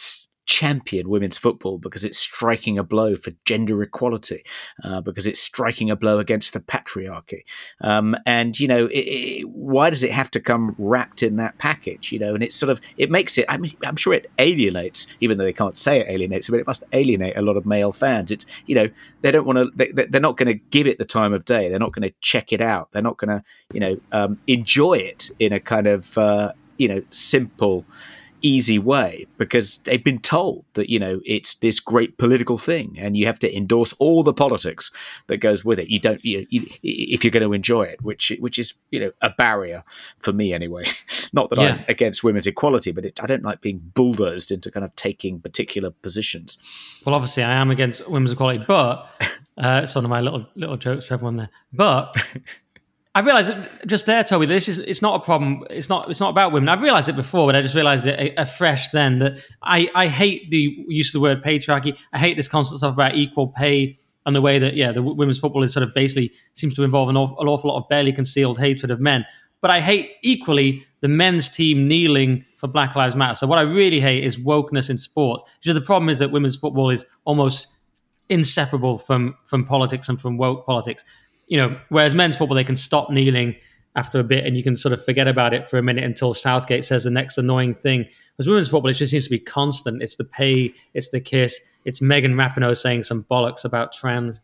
champion 0.46 1.08
women's 1.08 1.38
football 1.38 1.78
because 1.78 2.04
it's 2.04 2.18
striking 2.18 2.78
a 2.78 2.82
blow 2.82 3.14
for 3.16 3.32
gender 3.44 3.82
equality, 3.82 4.42
uh, 4.84 5.00
because 5.00 5.26
it's 5.26 5.40
striking 5.40 5.90
a 5.90 5.96
blow 5.96 6.18
against 6.18 6.52
the 6.52 6.60
patriarchy. 6.60 7.42
Um, 7.80 8.16
and 8.26 8.58
you 8.58 8.66
know, 8.66 8.86
it, 8.86 9.00
it, 9.00 9.48
why 9.48 9.90
does 9.90 10.02
it 10.02 10.10
have 10.10 10.30
to 10.32 10.40
come 10.40 10.74
wrapped 10.78 11.22
in 11.22 11.36
that 11.36 11.58
package? 11.58 12.12
You 12.12 12.18
know, 12.18 12.34
and 12.34 12.42
it's 12.42 12.56
sort 12.56 12.70
of 12.70 12.80
it 12.96 13.10
makes 13.10 13.38
it. 13.38 13.46
I 13.48 13.56
mean, 13.56 13.72
I'm 13.84 13.96
sure 13.96 14.14
it 14.14 14.30
alienates, 14.38 15.06
even 15.20 15.38
though 15.38 15.44
they 15.44 15.52
can't 15.52 15.76
say 15.76 16.00
it 16.00 16.08
alienates, 16.08 16.48
but 16.48 16.60
it 16.60 16.66
must 16.66 16.84
alienate 16.92 17.36
a 17.36 17.42
lot 17.42 17.56
of 17.56 17.66
male 17.66 17.92
fans. 17.92 18.30
It's 18.30 18.46
you 18.66 18.74
know, 18.74 18.88
they 19.20 19.30
don't 19.30 19.46
want 19.46 19.58
to. 19.58 19.70
They, 19.74 20.04
they're 20.04 20.20
not 20.20 20.36
going 20.36 20.48
to 20.48 20.64
give 20.70 20.86
it 20.86 20.98
the 20.98 21.04
time 21.04 21.32
of 21.32 21.44
day. 21.44 21.68
They're 21.68 21.78
not 21.78 21.92
going 21.92 22.08
to 22.08 22.14
check 22.20 22.52
it 22.52 22.60
out. 22.60 22.92
They're 22.92 23.02
not 23.02 23.18
going 23.18 23.30
to 23.30 23.44
you 23.72 23.80
know 23.80 24.00
um, 24.12 24.38
enjoy 24.46 24.94
it 24.94 25.30
in 25.38 25.52
a 25.52 25.60
kind 25.60 25.86
of 25.86 26.16
uh, 26.18 26.52
you 26.78 26.88
know 26.88 27.02
simple 27.10 27.84
easy 28.42 28.78
way 28.78 29.26
because 29.38 29.78
they've 29.78 30.04
been 30.04 30.18
told 30.18 30.64
that 30.74 30.90
you 30.90 30.98
know 30.98 31.20
it's 31.24 31.54
this 31.56 31.80
great 31.80 32.18
political 32.18 32.58
thing 32.58 32.96
and 32.98 33.16
you 33.16 33.26
have 33.26 33.38
to 33.38 33.56
endorse 33.56 33.92
all 33.94 34.22
the 34.22 34.32
politics 34.32 34.90
that 35.28 35.38
goes 35.38 35.64
with 35.64 35.78
it. 35.78 35.88
You 35.88 35.98
don't 35.98 36.24
you, 36.24 36.46
you, 36.50 36.66
if 36.82 37.24
you're 37.24 37.30
going 37.30 37.42
to 37.42 37.52
enjoy 37.52 37.84
it 37.84 38.02
which 38.02 38.32
which 38.40 38.58
is 38.58 38.74
you 38.90 39.00
know 39.00 39.12
a 39.20 39.30
barrier 39.30 39.84
for 40.18 40.32
me 40.32 40.52
anyway. 40.52 40.84
Not 41.32 41.50
that 41.50 41.58
yeah. 41.58 41.74
i'm 41.74 41.84
against 41.88 42.22
women's 42.24 42.46
equality 42.46 42.92
but 42.92 43.04
it, 43.04 43.22
i 43.22 43.26
don't 43.26 43.42
like 43.42 43.60
being 43.60 43.80
bulldozed 43.94 44.50
into 44.50 44.70
kind 44.70 44.84
of 44.84 44.94
taking 44.96 45.40
particular 45.40 45.90
positions. 45.90 46.58
Well 47.06 47.14
obviously 47.14 47.42
i 47.42 47.52
am 47.52 47.70
against 47.70 48.06
women's 48.08 48.32
equality 48.32 48.64
but 48.66 49.08
uh, 49.58 49.80
it's 49.82 49.94
one 49.94 50.04
of 50.04 50.10
my 50.10 50.20
little 50.20 50.46
little 50.54 50.76
jokes 50.76 51.06
for 51.06 51.14
everyone 51.14 51.36
there. 51.36 51.50
But 51.72 52.16
I 53.14 53.20
realized 53.20 53.52
just 53.86 54.06
there, 54.06 54.24
Toby. 54.24 54.46
This 54.46 54.68
is 54.68 54.78
it's 54.78 55.02
not 55.02 55.20
a 55.20 55.24
problem. 55.24 55.64
It's 55.68 55.88
not 55.88 56.08
it's 56.08 56.20
not 56.20 56.30
about 56.30 56.52
women. 56.52 56.68
I've 56.70 56.80
realized 56.80 57.08
it 57.10 57.16
before, 57.16 57.46
but 57.46 57.54
I 57.54 57.60
just 57.60 57.74
realized 57.74 58.06
it 58.06 58.34
afresh 58.38 58.88
then 58.90 59.18
that 59.18 59.38
I 59.62 59.90
I 59.94 60.06
hate 60.08 60.50
the 60.50 60.74
use 60.88 61.08
of 61.08 61.12
the 61.14 61.20
word 61.20 61.42
patriarchy. 61.42 61.96
I 62.12 62.18
hate 62.18 62.36
this 62.36 62.48
constant 62.48 62.78
stuff 62.78 62.94
about 62.94 63.14
equal 63.14 63.48
pay 63.48 63.98
and 64.24 64.34
the 64.34 64.40
way 64.40 64.58
that 64.58 64.74
yeah, 64.74 64.92
the 64.92 65.02
women's 65.02 65.38
football 65.38 65.62
is 65.62 65.72
sort 65.72 65.82
of 65.82 65.92
basically 65.94 66.32
seems 66.54 66.74
to 66.74 66.84
involve 66.84 67.08
an 67.10 67.16
awful, 67.16 67.38
an 67.40 67.48
awful 67.48 67.70
lot 67.70 67.82
of 67.82 67.88
barely 67.88 68.12
concealed 68.12 68.58
hatred 68.58 68.90
of 68.90 69.00
men. 69.00 69.26
But 69.60 69.70
I 69.70 69.80
hate 69.80 70.12
equally 70.22 70.86
the 71.00 71.08
men's 71.08 71.48
team 71.48 71.86
kneeling 71.86 72.44
for 72.56 72.66
Black 72.66 72.96
Lives 72.96 73.14
Matter. 73.14 73.34
So 73.34 73.46
what 73.46 73.58
I 73.58 73.62
really 73.62 74.00
hate 74.00 74.24
is 74.24 74.38
wokeness 74.38 74.88
in 74.88 74.98
sport. 74.98 75.42
Because 75.60 75.74
the 75.74 75.80
problem 75.84 76.08
is 76.08 76.18
that 76.20 76.30
women's 76.30 76.56
football 76.56 76.90
is 76.90 77.04
almost 77.24 77.66
inseparable 78.28 78.98
from 78.98 79.36
from 79.44 79.64
politics 79.64 80.08
and 80.08 80.20
from 80.20 80.38
woke 80.38 80.64
politics. 80.64 81.04
You 81.52 81.58
know, 81.58 81.78
whereas 81.90 82.14
men's 82.14 82.34
football 82.34 82.54
they 82.54 82.64
can 82.64 82.76
stop 82.76 83.10
kneeling 83.10 83.54
after 83.94 84.18
a 84.18 84.24
bit 84.24 84.46
and 84.46 84.56
you 84.56 84.62
can 84.62 84.74
sort 84.74 84.94
of 84.94 85.04
forget 85.04 85.28
about 85.28 85.52
it 85.52 85.68
for 85.68 85.76
a 85.76 85.82
minute 85.82 86.02
until 86.02 86.32
Southgate 86.32 86.82
says 86.82 87.04
the 87.04 87.10
next 87.10 87.36
annoying 87.36 87.74
thing. 87.74 88.06
Whereas 88.36 88.48
women's 88.48 88.70
football, 88.70 88.90
it 88.90 88.94
just 88.94 89.10
seems 89.10 89.24
to 89.24 89.30
be 89.30 89.38
constant. 89.38 90.02
It's 90.02 90.16
the 90.16 90.24
pay, 90.24 90.72
it's 90.94 91.10
the 91.10 91.20
kiss, 91.20 91.60
it's 91.84 92.00
Megan 92.00 92.36
Rapinoe 92.36 92.74
saying 92.74 93.02
some 93.02 93.24
bollocks 93.24 93.66
about 93.66 93.92
trans. 93.92 94.40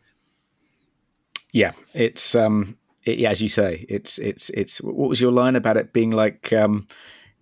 Yeah, 1.51 1.71
it's 1.95 2.35
um, 2.35 2.77
it, 3.05 3.17
yeah, 3.17 3.31
as 3.31 3.41
you 3.41 3.47
say, 3.47 3.87
it's 3.89 4.19
it's 4.19 4.51
it's. 4.51 4.77
What 4.79 5.09
was 5.09 5.19
your 5.19 5.31
line 5.31 5.55
about 5.55 5.77
it 5.77 5.93
being 5.93 6.11
like? 6.11 6.53
Um, 6.53 6.85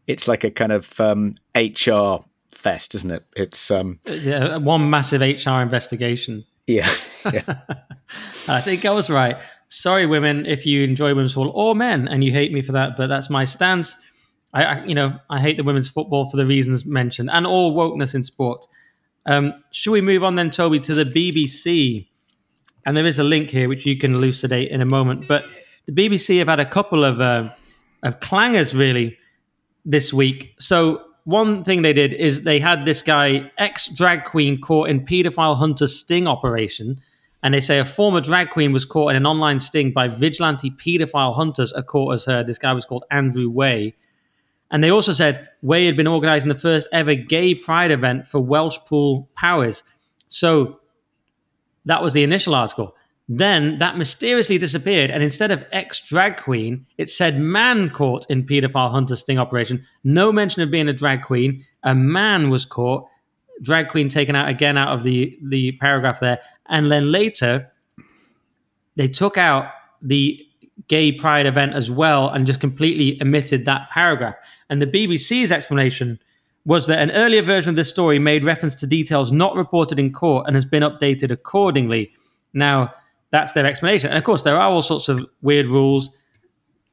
it's 0.07 0.30
like 0.30 0.45
a 0.45 0.49
kind 0.49 0.72
of 0.72 0.98
um, 1.02 1.35
HR 1.57 2.23
fest, 2.56 2.95
isn't 2.95 3.11
it? 3.11 3.26
It's 3.35 3.69
um, 3.69 3.99
yeah, 4.06 4.56
one 4.56 4.89
massive 4.89 5.19
HR 5.19 5.60
investigation. 5.60 6.45
Yeah, 6.68 6.89
yeah. 7.34 7.41
I 8.48 8.61
think 8.61 8.85
I 8.85 8.91
was 8.91 9.10
right. 9.10 9.38
Sorry, 9.69 10.06
women, 10.06 10.45
if 10.45 10.65
you 10.65 10.84
enjoy 10.84 11.10
women's 11.10 11.34
football 11.34 11.52
or 11.56 11.76
men, 11.76 12.07
and 12.07 12.23
you 12.23 12.31
hate 12.31 12.53
me 12.53 12.61
for 12.61 12.72
that, 12.72 12.95
but 12.95 13.07
that's 13.07 13.30
my 13.30 13.45
stance. 13.45 13.95
I, 14.53 14.64
I 14.64 14.85
you 14.85 14.95
know, 14.95 15.19
I 15.30 15.39
hate 15.39 15.57
the 15.57 15.64
women's 15.64 15.89
football 15.89 16.30
for 16.30 16.38
the 16.38 16.45
reasons 16.45 16.85
mentioned, 16.85 17.30
and 17.31 17.45
all 17.45 17.76
wokeness 17.76 18.15
in 18.15 18.23
sport. 18.23 18.65
Um, 19.26 19.53
should 19.72 19.91
we 19.91 20.02
move 20.02 20.23
on 20.23 20.35
then, 20.35 20.49
Toby, 20.49 20.80
to 20.81 20.94
the 20.94 21.03
BBC? 21.03 22.07
And 22.85 22.95
there 22.95 23.06
is 23.06 23.19
a 23.19 23.23
link 23.23 23.49
here 23.49 23.68
which 23.68 23.85
you 23.85 23.98
can 23.98 24.14
elucidate 24.14 24.72
in 24.72 24.80
a 24.80 24.85
moment. 24.85 25.27
But 25.27 25.44
the 25.85 25.91
BBC 25.91 26.39
have 26.39 26.48
had 26.48 26.61
a 26.61 26.65
couple 26.65 27.03
of 27.03 27.19
uh, 27.19 27.49
of 28.03 28.19
clangers 28.22 28.77
really 28.77 29.18
this 29.84 30.14
week. 30.14 30.53
So 30.60 31.03
one 31.26 31.65
thing 31.65 31.81
they 31.81 31.91
did 31.91 32.14
is 32.14 32.44
they 32.44 32.60
had 32.60 32.85
this 32.85 33.02
guy, 33.02 33.52
ex 33.57 33.89
drag 33.89 34.23
queen, 34.23 34.61
caught 34.61 34.89
in 34.89 35.06
paedophile 35.06 35.57
hunter 35.57 35.88
sting 35.88 36.26
operation. 36.27 37.02
And 37.43 37.53
they 37.53 37.59
say 37.59 37.80
a 37.80 37.85
former 37.85 38.19
drag 38.19 38.49
queen 38.49 38.73
was 38.73 38.85
caught 38.85 39.11
in 39.11 39.15
an 39.15 39.26
online 39.26 39.59
sting 39.59 39.91
by 39.91 40.07
vigilante 40.07 40.72
paedophile 40.72 41.35
hunters, 41.35 41.72
a 41.73 41.84
court 41.84 42.14
has 42.14 42.26
heard. 42.26 42.47
This 42.47 42.57
guy 42.57 42.73
was 42.73 42.85
called 42.85 43.05
Andrew 43.11 43.49
Way. 43.49 43.95
And 44.72 44.84
they 44.84 44.89
also 44.89 45.14
said 45.14 45.47
Way 45.61 45.85
had 45.85 45.95
been 45.95 46.07
organising 46.07 46.49
the 46.49 46.55
first 46.55 46.88
ever 46.91 47.15
gay 47.15 47.55
pride 47.55 47.91
event 47.91 48.27
for 48.27 48.41
Welshpool 48.41 49.27
Powys. 49.35 49.84
So 50.27 50.80
that 51.85 52.03
was 52.03 52.14
the 52.14 52.23
initial 52.23 52.55
article. 52.55 52.95
Then 53.30 53.77
that 53.80 53.97
mysteriously 53.97 54.57
disappeared, 54.57 55.11
and 55.11 55.22
instead 55.22 55.51
of 55.51 55.65
ex 55.73 55.99
drag 55.99 56.38
queen, 56.38 56.85
it 56.97 57.09
said 57.09 57.39
man 57.39 57.89
caught 57.89 58.26
in 58.30 58.45
paedophile 58.45 58.91
hunter 58.91 59.18
sting 59.18 59.38
operation. 59.38 59.85
No 60.03 60.31
mention 60.31 60.61
of 60.61 60.72
being 60.72 60.88
a 60.88 60.93
drag 60.93 61.23
queen. 61.23 61.65
A 61.84 61.93
man 61.93 62.49
was 62.49 62.65
caught, 62.65 63.05
drag 63.61 63.89
queen 63.89 64.07
taken 64.07 64.35
out 64.35 64.47
again 64.47 64.77
out 64.77 64.95
of 64.95 65.03
the, 65.03 65.38
the 65.43 65.73
paragraph 65.73 66.22
there. 66.22 66.39
And 66.69 66.91
then 66.91 67.11
later, 67.11 67.72
they 68.95 69.07
took 69.07 69.38
out 69.38 69.72
the 70.02 70.44
gay 70.88 71.11
pride 71.11 71.45
event 71.45 71.73
as 71.73 71.89
well 71.89 72.30
and 72.30 72.45
just 72.45 72.60
completely 72.60 73.19
omitted 73.22 73.65
that 73.65 73.89
paragraph. 73.89 74.35
And 74.69 74.81
the 74.81 74.88
BBC's 74.88 75.52
explanation 75.52 76.19
was 76.65 76.88
that 76.88 76.99
an 76.99 77.11
earlier 77.11 77.41
version 77.41 77.69
of 77.69 77.76
this 77.76 77.89
story 77.89 78.19
made 78.19 78.44
reference 78.44 78.76
to 78.76 78.88
details 78.88 79.31
not 79.31 79.56
reported 79.56 79.99
in 79.99 80.11
court 80.11 80.45
and 80.48 80.56
has 80.56 80.65
been 80.65 80.84
updated 80.84 81.31
accordingly. 81.31 82.11
Now, 82.53 82.94
that's 83.31 83.53
their 83.53 83.65
explanation. 83.65 84.10
And 84.10 84.18
of 84.18 84.23
course, 84.23 84.41
there 84.41 84.57
are 84.57 84.69
all 84.69 84.81
sorts 84.81 85.10
of 85.10 85.26
weird 85.41 85.68
rules 85.68 86.10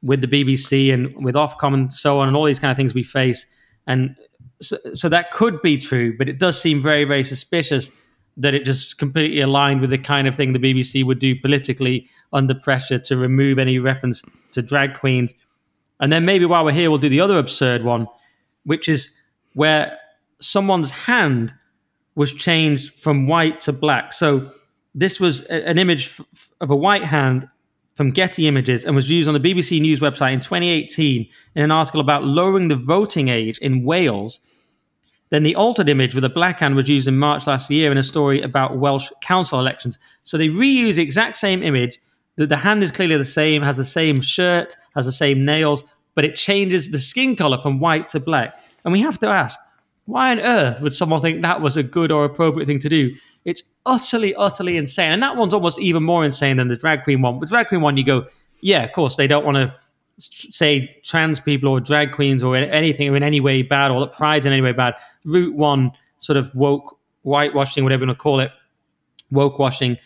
with 0.01 0.21
the 0.21 0.27
BBC 0.27 0.93
and 0.93 1.13
with 1.23 1.35
Ofcom 1.35 1.73
and 1.73 1.91
so 1.91 2.19
on, 2.19 2.27
and 2.27 2.37
all 2.37 2.45
these 2.45 2.59
kind 2.59 2.71
of 2.71 2.77
things 2.77 2.93
we 2.93 3.03
face. 3.03 3.45
And 3.87 4.15
so, 4.61 4.77
so 4.93 5.09
that 5.09 5.31
could 5.31 5.61
be 5.61 5.77
true, 5.77 6.17
but 6.17 6.29
it 6.29 6.39
does 6.39 6.59
seem 6.59 6.81
very, 6.81 7.03
very 7.03 7.23
suspicious 7.23 7.89
that 8.37 8.53
it 8.53 8.65
just 8.65 8.97
completely 8.97 9.39
aligned 9.41 9.81
with 9.81 9.89
the 9.89 9.97
kind 9.97 10.27
of 10.27 10.35
thing 10.35 10.53
the 10.53 10.59
BBC 10.59 11.05
would 11.05 11.19
do 11.19 11.39
politically 11.39 12.09
under 12.33 12.53
pressure 12.53 12.97
to 12.97 13.17
remove 13.17 13.57
any 13.57 13.79
reference 13.79 14.21
to 14.51 14.61
drag 14.61 14.93
queens. 14.93 15.33
And 15.99 16.11
then 16.11 16.25
maybe 16.25 16.45
while 16.45 16.65
we're 16.65 16.73
here, 16.73 16.89
we'll 16.89 16.99
do 16.99 17.09
the 17.09 17.21
other 17.21 17.37
absurd 17.37 17.83
one, 17.83 18.07
which 18.65 18.89
is 18.89 19.13
where 19.53 19.97
someone's 20.39 20.91
hand 20.91 21.53
was 22.15 22.33
changed 22.33 22.97
from 22.99 23.27
white 23.27 23.59
to 23.61 23.73
black. 23.73 24.11
So 24.13 24.51
this 24.93 25.19
was 25.19 25.41
a, 25.45 25.67
an 25.67 25.77
image 25.77 26.19
f- 26.19 26.51
of 26.61 26.71
a 26.71 26.75
white 26.75 27.03
hand 27.03 27.47
from 27.93 28.11
Getty 28.11 28.47
Images 28.47 28.85
and 28.85 28.95
was 28.95 29.09
used 29.09 29.27
on 29.27 29.33
the 29.33 29.39
BBC 29.39 29.79
News 29.79 30.01
website 30.01 30.33
in 30.33 30.39
2018 30.39 31.27
in 31.55 31.63
an 31.63 31.71
article 31.71 32.01
about 32.01 32.23
lowering 32.25 32.67
the 32.67 32.75
voting 32.75 33.29
age 33.29 33.57
in 33.59 33.83
Wales. 33.83 34.41
Then 35.29 35.43
the 35.43 35.55
altered 35.55 35.89
image 35.89 36.13
with 36.13 36.23
a 36.23 36.29
black 36.29 36.59
hand 36.59 36.75
was 36.75 36.87
used 36.87 37.07
in 37.07 37.17
March 37.17 37.47
last 37.47 37.69
year 37.69 37.91
in 37.91 37.97
a 37.97 38.03
story 38.03 38.41
about 38.41 38.77
Welsh 38.77 39.09
council 39.21 39.59
elections. 39.59 39.97
So 40.23 40.37
they 40.37 40.49
reuse 40.49 40.95
the 40.95 41.01
exact 41.01 41.37
same 41.37 41.63
image. 41.63 41.99
The, 42.35 42.45
the 42.45 42.57
hand 42.57 42.83
is 42.83 42.91
clearly 42.91 43.17
the 43.17 43.25
same, 43.25 43.61
has 43.63 43.77
the 43.77 43.85
same 43.85 44.21
shirt, 44.21 44.75
has 44.93 45.05
the 45.05 45.11
same 45.11 45.43
nails, 45.45 45.83
but 46.13 46.25
it 46.25 46.35
changes 46.35 46.91
the 46.91 46.99
skin 46.99 47.35
color 47.35 47.57
from 47.57 47.79
white 47.79 48.07
to 48.09 48.19
black. 48.19 48.59
And 48.83 48.91
we 48.91 49.01
have 49.01 49.17
to 49.19 49.27
ask, 49.27 49.59
why 50.05 50.31
on 50.31 50.39
earth 50.39 50.81
would 50.81 50.93
someone 50.93 51.21
think 51.21 51.41
that 51.41 51.61
was 51.61 51.75
a 51.75 51.83
good 51.83 52.11
or 52.11 52.25
appropriate 52.25 52.67
thing 52.67 52.79
to 52.79 52.89
do? 52.89 53.15
It's 53.45 53.63
utterly, 53.85 54.35
utterly 54.35 54.77
insane. 54.77 55.11
And 55.11 55.23
that 55.23 55.37
one's 55.37 55.53
almost 55.53 55.79
even 55.79 56.03
more 56.03 56.23
insane 56.23 56.57
than 56.57 56.67
the 56.67 56.75
drag 56.75 57.03
queen 57.03 57.21
one. 57.21 57.39
But 57.39 57.49
drag 57.49 57.67
queen 57.67 57.81
one, 57.81 57.97
you 57.97 58.03
go, 58.03 58.27
yeah, 58.61 58.83
of 58.83 58.91
course, 58.91 59.15
they 59.15 59.27
don't 59.27 59.45
want 59.45 59.57
to 59.57 59.73
say 60.17 60.99
trans 61.03 61.39
people 61.39 61.69
or 61.69 61.79
drag 61.79 62.11
queens 62.11 62.41
or 62.41 62.55
anything 62.55 63.09
or 63.09 63.15
in 63.15 63.23
any 63.23 63.39
way 63.39 63.61
bad 63.61 63.91
or 63.91 63.99
that 64.01 64.13
pride's 64.13 64.45
in 64.45 64.53
any 64.53 64.61
way 64.61 64.71
bad. 64.71 64.95
Route 65.23 65.55
one, 65.55 65.91
sort 66.19 66.37
of 66.37 66.53
woke 66.55 66.97
whitewashing, 67.23 67.83
whatever 67.83 68.03
you 68.03 68.07
want 68.07 68.17
to 68.17 68.21
call 68.21 68.39
it, 68.39 68.51
woke 69.31 69.59
washing 69.59 69.97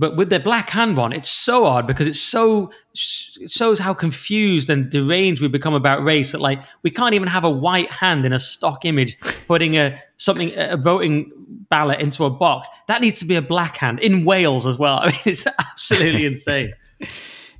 but 0.00 0.16
with 0.16 0.30
their 0.30 0.40
black 0.40 0.70
hand 0.70 0.96
one, 0.96 1.12
it's 1.12 1.28
so 1.28 1.66
odd 1.66 1.86
because 1.86 2.06
it's 2.06 2.18
so 2.18 2.70
it 2.94 3.50
shows 3.50 3.78
how 3.78 3.92
confused 3.92 4.70
and 4.70 4.88
deranged 4.88 5.42
we 5.42 5.48
become 5.48 5.74
about 5.74 6.02
race 6.02 6.32
that 6.32 6.40
like 6.40 6.62
we 6.82 6.90
can't 6.90 7.12
even 7.12 7.28
have 7.28 7.44
a 7.44 7.50
white 7.50 7.90
hand 7.90 8.24
in 8.24 8.32
a 8.32 8.40
stock 8.40 8.86
image 8.86 9.20
putting 9.46 9.76
a 9.76 10.00
something 10.16 10.52
a 10.56 10.78
voting 10.78 11.30
ballot 11.68 12.00
into 12.00 12.24
a 12.24 12.30
box. 12.30 12.66
That 12.86 13.02
needs 13.02 13.18
to 13.18 13.26
be 13.26 13.36
a 13.36 13.42
black 13.42 13.76
hand 13.76 14.00
in 14.00 14.24
Wales 14.24 14.66
as 14.66 14.78
well. 14.78 14.98
I 15.02 15.08
mean, 15.08 15.20
it's 15.26 15.46
absolutely 15.46 16.24
insane. 16.32 16.72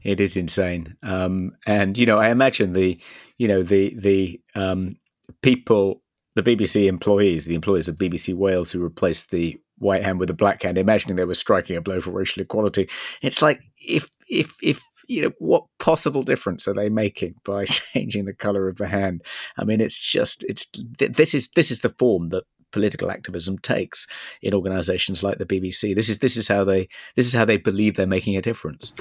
It 0.02 0.20
is 0.20 0.36
insane, 0.36 0.96
um, 1.02 1.52
and 1.66 1.96
you 1.98 2.06
know, 2.06 2.18
I 2.18 2.30
imagine 2.30 2.72
the 2.72 2.98
you 3.38 3.48
know 3.48 3.62
the 3.62 3.94
the 3.96 4.40
um, 4.54 4.96
people, 5.42 6.02
the 6.34 6.42
BBC 6.42 6.86
employees, 6.86 7.44
the 7.44 7.54
employees 7.54 7.88
of 7.88 7.96
BBC 7.96 8.34
Wales 8.34 8.70
who 8.70 8.80
replaced 8.80 9.30
the 9.30 9.58
white 9.78 10.02
hand 10.02 10.18
with 10.18 10.30
a 10.30 10.34
black 10.34 10.62
hand, 10.62 10.78
imagining 10.78 11.16
they 11.16 11.24
were 11.24 11.34
striking 11.34 11.76
a 11.76 11.80
blow 11.80 12.00
for 12.00 12.12
racial 12.12 12.42
equality. 12.42 12.88
It's 13.22 13.42
like 13.42 13.60
if 13.80 14.08
if 14.28 14.56
if 14.62 14.82
you 15.08 15.22
know 15.22 15.32
what 15.38 15.64
possible 15.78 16.22
difference 16.22 16.68
are 16.68 16.74
they 16.74 16.88
making 16.88 17.34
by 17.44 17.64
changing 17.66 18.24
the 18.24 18.34
color 18.34 18.68
of 18.68 18.76
the 18.76 18.88
hand? 18.88 19.22
I 19.58 19.64
mean, 19.64 19.80
it's 19.80 19.98
just 19.98 20.44
it's 20.44 20.66
this 20.98 21.34
is 21.34 21.48
this 21.56 21.70
is 21.70 21.80
the 21.80 21.94
form 21.98 22.28
that 22.28 22.44
political 22.72 23.10
activism 23.10 23.58
takes 23.58 24.06
in 24.42 24.54
organizations 24.54 25.22
like 25.22 25.38
the 25.38 25.46
BBC. 25.46 25.94
This 25.94 26.08
is 26.08 26.18
this 26.18 26.36
is 26.36 26.48
how 26.48 26.64
they 26.64 26.88
this 27.16 27.26
is 27.26 27.34
how 27.34 27.44
they 27.44 27.56
believe 27.56 27.96
they're 27.96 28.06
making 28.06 28.36
a 28.36 28.42
difference. 28.42 28.92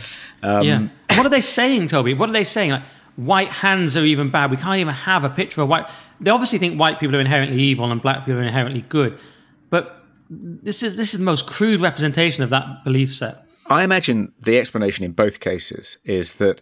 Um, 0.43 0.63
yeah. 0.63 0.87
What 1.15 1.25
are 1.25 1.29
they 1.29 1.41
saying, 1.41 1.87
Toby? 1.87 2.13
What 2.13 2.29
are 2.29 2.33
they 2.33 2.43
saying? 2.43 2.71
Like 2.71 2.83
white 3.19 3.49
hands 3.49 3.97
are 3.97 4.05
even 4.05 4.29
bad. 4.29 4.51
We 4.51 4.57
can't 4.57 4.79
even 4.79 4.93
have 4.93 5.23
a 5.23 5.29
picture 5.29 5.61
of 5.61 5.67
white. 5.67 5.87
They 6.21 6.31
obviously 6.31 6.59
think 6.59 6.79
white 6.79 6.99
people 6.99 7.15
are 7.15 7.19
inherently 7.19 7.61
evil 7.61 7.91
and 7.91 8.01
black 8.01 8.25
people 8.25 8.39
are 8.39 8.43
inherently 8.43 8.81
good, 8.83 9.19
but 9.69 10.03
this 10.29 10.83
is 10.83 10.95
this 10.95 11.13
is 11.13 11.19
the 11.19 11.25
most 11.25 11.47
crude 11.47 11.81
representation 11.81 12.43
of 12.43 12.49
that 12.51 12.83
belief 12.83 13.13
set. 13.13 13.45
I 13.67 13.83
imagine 13.83 14.33
the 14.39 14.57
explanation 14.57 15.05
in 15.05 15.11
both 15.11 15.39
cases 15.39 15.97
is 16.05 16.35
that 16.35 16.61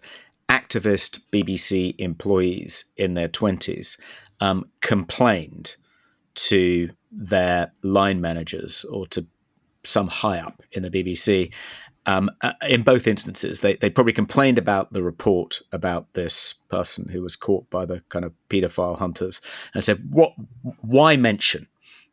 activist 0.50 1.20
BBC 1.32 1.96
employees 1.98 2.86
in 2.98 3.14
their 3.14 3.28
twenties 3.28 3.98
um, 4.42 4.70
complained 4.82 5.76
to 6.36 6.90
their 7.12 7.72
line 7.84 8.22
managers 8.22 8.84
or 8.86 9.08
to 9.08 9.26
some 9.84 10.08
high 10.08 10.40
up 10.40 10.62
in 10.72 10.84
the 10.84 10.90
BBC. 10.90 11.54
Um, 12.06 12.30
uh, 12.42 12.54
in 12.68 12.84
both 12.84 13.06
instances, 13.06 13.60
they, 13.60 13.76
they 13.76 13.90
probably 13.90 14.14
complained 14.14 14.58
about 14.58 14.94
the 14.94 15.04
report 15.04 15.60
about 15.74 16.14
this 16.14 16.54
person 16.70 17.10
who 17.10 17.22
was 17.22 17.36
caught 17.36 17.70
by 17.70 17.86
the 17.86 18.02
kind 18.08 18.24
of 18.24 18.34
paedophile 18.50 18.98
hunters 18.98 19.42
and 19.74 19.84
said, 19.84 20.02
"What? 20.10 20.34
Why 20.82 21.18
mention 21.18 21.68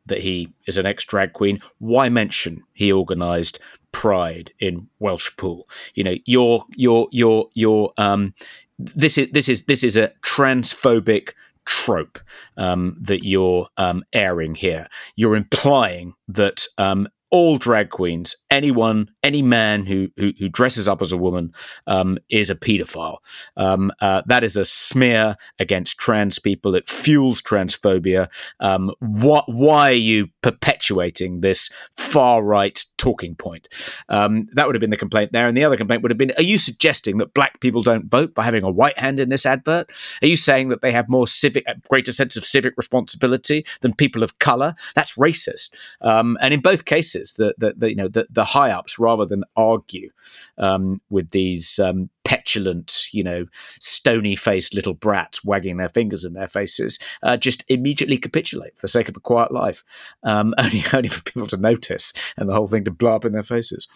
that 0.06 0.20
he 0.20 0.52
is 0.66 0.76
an 0.76 0.86
ex 0.86 1.04
drag 1.04 1.32
queen. 1.32 1.58
Why 1.78 2.08
mention 2.08 2.62
he 2.74 2.92
organised 2.92 3.58
Pride 3.92 4.52
in 4.58 4.88
Welshpool? 5.00 5.62
You 5.94 6.04
know, 6.04 6.16
your 6.26 6.64
your 6.74 7.08
your 7.10 7.48
your 7.54 7.92
um, 7.96 8.34
this 8.78 9.18
is 9.18 9.30
this 9.30 9.48
is 9.48 9.64
this 9.64 9.84
is 9.84 9.96
a 9.96 10.12
transphobic 10.22 11.30
trope 11.64 12.18
um, 12.56 12.96
that 13.00 13.24
you're 13.24 13.68
um, 13.76 14.02
airing 14.12 14.54
here. 14.54 14.86
You're 15.16 15.36
implying 15.36 16.14
that 16.28 16.66
um, 16.78 17.08
all 17.34 17.58
drag 17.58 17.90
queens, 17.90 18.36
anyone, 18.48 19.10
any 19.24 19.42
man 19.42 19.84
who 19.84 20.08
who, 20.16 20.30
who 20.38 20.48
dresses 20.48 20.86
up 20.86 21.02
as 21.02 21.10
a 21.10 21.16
woman, 21.16 21.50
um, 21.88 22.16
is 22.30 22.48
a 22.48 22.54
paedophile. 22.54 23.16
Um, 23.56 23.90
uh, 24.00 24.22
that 24.26 24.44
is 24.44 24.56
a 24.56 24.64
smear 24.64 25.34
against 25.58 25.98
trans 25.98 26.38
people. 26.38 26.76
It 26.76 26.88
fuels 26.88 27.42
transphobia. 27.42 28.28
Um, 28.60 28.92
what? 29.00 29.46
Why 29.48 29.90
are 29.90 29.94
you 29.94 30.28
perpetuating 30.42 31.40
this 31.40 31.70
far 31.96 32.40
right 32.40 32.84
talking 32.98 33.34
point? 33.34 33.66
Um, 34.08 34.46
that 34.52 34.68
would 34.68 34.76
have 34.76 34.80
been 34.80 34.90
the 34.90 34.96
complaint 34.96 35.32
there, 35.32 35.48
and 35.48 35.56
the 35.56 35.64
other 35.64 35.76
complaint 35.76 36.02
would 36.02 36.12
have 36.12 36.18
been: 36.18 36.32
Are 36.36 36.42
you 36.44 36.56
suggesting 36.56 37.16
that 37.16 37.34
black 37.34 37.60
people 37.60 37.82
don't 37.82 38.08
vote 38.08 38.32
by 38.32 38.44
having 38.44 38.62
a 38.62 38.70
white 38.70 38.96
hand 38.96 39.18
in 39.18 39.28
this 39.28 39.44
advert? 39.44 39.90
Are 40.22 40.28
you 40.28 40.36
saying 40.36 40.68
that 40.68 40.82
they 40.82 40.92
have 40.92 41.08
more 41.08 41.26
civic, 41.26 41.66
greater 41.90 42.12
sense 42.12 42.36
of 42.36 42.44
civic 42.44 42.74
responsibility 42.76 43.66
than 43.80 43.92
people 43.92 44.22
of 44.22 44.38
color? 44.38 44.76
That's 44.94 45.16
racist. 45.16 45.76
Um, 46.00 46.38
and 46.40 46.54
in 46.54 46.60
both 46.60 46.84
cases, 46.84 47.23
the, 47.32 47.54
the, 47.58 47.74
the 47.76 47.90
you 47.90 47.96
know 47.96 48.08
the, 48.08 48.26
the 48.30 48.44
high 48.44 48.70
ups, 48.70 48.98
rather 48.98 49.26
than 49.26 49.44
argue 49.56 50.10
um, 50.58 51.00
with 51.10 51.30
these 51.30 51.78
um, 51.78 52.10
petulant, 52.24 53.06
you 53.12 53.24
know, 53.24 53.46
stony 53.80 54.36
faced 54.36 54.74
little 54.74 54.94
brats 54.94 55.44
wagging 55.44 55.78
their 55.78 55.88
fingers 55.88 56.24
in 56.24 56.34
their 56.34 56.48
faces, 56.48 56.98
uh, 57.22 57.36
just 57.36 57.64
immediately 57.68 58.16
capitulate 58.16 58.76
for 58.76 58.82
the 58.82 58.88
sake 58.88 59.08
of 59.08 59.16
a 59.16 59.20
quiet 59.20 59.52
life, 59.52 59.82
um, 60.22 60.54
only 60.58 60.82
only 60.92 61.08
for 61.08 61.22
people 61.22 61.46
to 61.46 61.56
notice 61.56 62.12
and 62.36 62.48
the 62.48 62.54
whole 62.54 62.68
thing 62.68 62.84
to 62.84 62.90
blow 62.90 63.14
up 63.14 63.24
in 63.24 63.32
their 63.32 63.42
faces. 63.42 63.88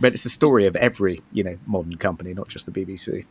But 0.00 0.12
it's 0.12 0.22
the 0.22 0.28
story 0.28 0.66
of 0.66 0.76
every 0.76 1.20
you 1.32 1.44
know 1.44 1.56
modern 1.66 1.96
company, 1.96 2.34
not 2.34 2.48
just 2.48 2.66
the 2.66 2.72
BBC. 2.72 3.24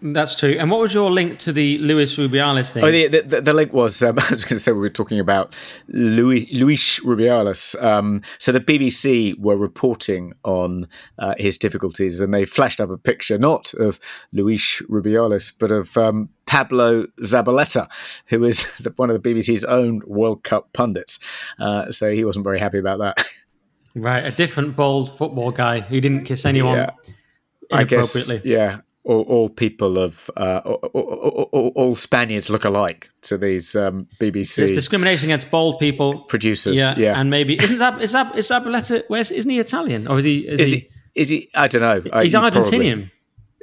That's 0.00 0.36
true. 0.36 0.56
And 0.58 0.70
what 0.70 0.80
was 0.80 0.94
your 0.94 1.10
link 1.10 1.38
to 1.40 1.52
the 1.52 1.78
Luis 1.78 2.16
Rubiales 2.16 2.70
thing? 2.70 2.84
Oh, 2.84 2.90
the, 2.90 3.08
the, 3.08 3.40
the 3.40 3.52
link 3.52 3.72
was, 3.72 4.02
um, 4.02 4.18
I 4.18 4.30
was 4.30 4.44
going 4.44 4.56
to 4.56 4.58
say 4.58 4.72
we 4.72 4.78
were 4.78 4.88
talking 4.88 5.18
about 5.18 5.56
Louis, 5.88 6.48
Luis 6.52 7.00
Rubiales. 7.00 7.80
Um, 7.82 8.22
so 8.38 8.52
the 8.52 8.60
BBC 8.60 9.38
were 9.38 9.56
reporting 9.56 10.34
on 10.44 10.86
uh, 11.18 11.34
his 11.38 11.58
difficulties 11.58 12.20
and 12.20 12.32
they 12.32 12.46
flashed 12.46 12.80
up 12.80 12.90
a 12.90 12.98
picture 12.98 13.38
not 13.38 13.74
of 13.74 13.98
Luis 14.32 14.80
Rubiales, 14.82 15.52
but 15.58 15.70
of 15.70 15.96
um, 15.96 16.28
Pablo 16.46 17.06
Zabaleta, 17.22 17.88
who 18.26 18.44
is 18.44 18.64
the, 18.78 18.92
one 18.96 19.10
of 19.10 19.20
the 19.20 19.34
BBC's 19.34 19.64
own 19.64 20.02
World 20.06 20.44
Cup 20.44 20.72
pundits. 20.72 21.18
Uh, 21.58 21.90
so 21.90 22.12
he 22.12 22.24
wasn't 22.24 22.44
very 22.44 22.58
happy 22.58 22.78
about 22.78 22.98
that. 22.98 23.24
Right, 23.94 24.22
a 24.22 24.30
different 24.30 24.76
bald 24.76 25.10
football 25.10 25.50
guy 25.50 25.80
who 25.80 26.00
didn't 26.00 26.22
kiss 26.24 26.44
anyone 26.44 26.76
Yeah. 26.76 26.90
I 27.72 27.84
guess, 27.84 28.30
yeah. 28.44 28.80
All, 29.08 29.22
all 29.22 29.48
people 29.48 29.98
of 29.98 30.30
uh, 30.36 30.60
all, 30.66 31.48
all, 31.52 31.72
all- 31.74 31.94
Spaniards 31.96 32.50
look 32.50 32.66
alike 32.66 33.08
to 33.22 33.38
these 33.38 33.74
um, 33.74 34.06
BBC 34.20 34.56
There's 34.56 34.72
discrimination 34.72 35.30
against 35.30 35.50
bald 35.50 35.78
people. 35.78 36.24
producers. 36.24 36.76
Yeah, 36.76 36.94
Yeah, 36.96 37.18
and 37.18 37.30
maybe 37.30 37.54
isn't 37.54 37.78
that 37.78 38.02
is 38.02 38.12
that 38.12 38.36
is 38.36 38.48
Zabaleta? 38.50 39.04
Where's 39.08 39.30
isn't 39.30 39.50
he 39.50 39.58
Italian 39.58 40.06
or 40.08 40.18
is 40.18 40.24
he? 40.26 40.46
Is, 40.46 40.60
is 40.60 40.70
he? 40.72 40.78
he? 40.78 40.90
Is 41.22 41.28
he? 41.30 41.48
I 41.54 41.68
don't 41.68 41.80
know. 41.80 42.20
He's 42.20 42.34
you 42.34 42.38
probably- 42.38 42.60
Argentinian. 42.60 43.10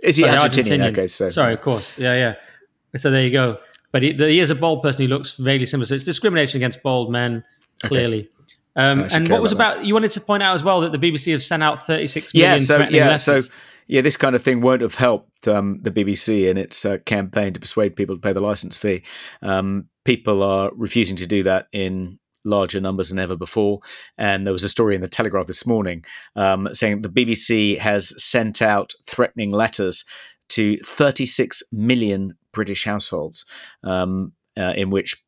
Is 0.02 0.16
he 0.16 0.24
Sorry, 0.24 0.38
Argentinian? 0.38 0.92
Okay, 0.92 1.08
so 1.08 1.30
sorry, 1.30 1.54
of 1.54 1.62
course, 1.62 2.00
yeah, 2.00 2.14
yeah. 2.14 2.98
So 2.98 3.12
there 3.12 3.24
you 3.24 3.32
go. 3.32 3.60
But 3.92 4.02
he, 4.04 4.14
he 4.14 4.40
is 4.40 4.50
a 4.50 4.56
bald 4.56 4.82
person 4.82 5.04
who 5.04 5.10
looks 5.10 5.38
vaguely 5.38 5.68
similar. 5.68 5.86
So 5.86 5.96
it's 5.96 6.04
discrimination 6.04 6.58
against 6.58 6.82
bald 6.84 7.12
men, 7.12 7.44
clearly. 7.84 8.30
Um, 8.76 9.08
and 9.12 9.30
what 9.30 9.42
was 9.42 9.52
about 9.52 9.76
about? 9.76 9.86
You 9.86 9.94
wanted 9.94 10.12
to 10.12 10.22
point 10.22 10.44
out 10.44 10.54
as 10.56 10.64
well 10.64 10.82
that 10.82 10.92
the 10.92 10.98
BBC 10.98 11.32
have 11.32 11.44
sent 11.44 11.64
out 11.64 11.82
36 11.86 12.34
million 12.34 12.52
yeah, 12.52 12.58
so 12.58 12.76
threatening 12.78 13.00
yeah, 13.00 13.08
letters. 13.08 13.48
so 13.48 13.54
yeah, 13.88 14.02
this 14.02 14.18
kind 14.18 14.36
of 14.36 14.42
thing 14.42 14.62
won't 14.62 14.82
have 14.82 14.96
helped 14.96 15.48
um, 15.48 15.80
the 15.82 15.92
BBC 15.92 16.50
in 16.50 16.58
its 16.58 16.86
uh, 16.86 16.98
campaign 17.06 17.54
to 17.54 17.60
persuade 17.60 17.96
people 17.96 18.16
to 18.16 18.22
pay 18.22 18.34
the 18.34 18.40
license 18.40 18.78
fee. 18.78 19.04
Um, 19.42 19.90
people 20.04 20.42
are 20.44 20.72
refusing 20.76 21.16
to 21.18 21.28
do 21.28 21.44
that 21.44 21.68
in 21.72 22.20
larger 22.46 22.80
numbers 22.80 23.10
than 23.10 23.20
ever 23.20 23.36
before. 23.36 23.80
And 24.18 24.46
there 24.46 24.54
was 24.54 24.64
a 24.64 24.70
story 24.70 24.96
in 24.96 25.02
the 25.02 25.08
Telegraph 25.08 25.48
this 25.48 25.66
morning 25.66 26.06
um, 26.36 26.70
saying 26.74 27.02
the 27.02 27.10
BBC 27.10 27.78
has 27.80 28.14
sent 28.24 28.62
out 28.62 28.94
threatening 29.06 29.52
letters 29.52 30.06
to 30.50 30.78
36 30.78 31.64
million 31.72 32.38
British 32.54 32.86
households, 32.86 33.46
um, 33.84 34.32
uh, 34.58 34.74
in 34.78 34.90
which 34.90 35.25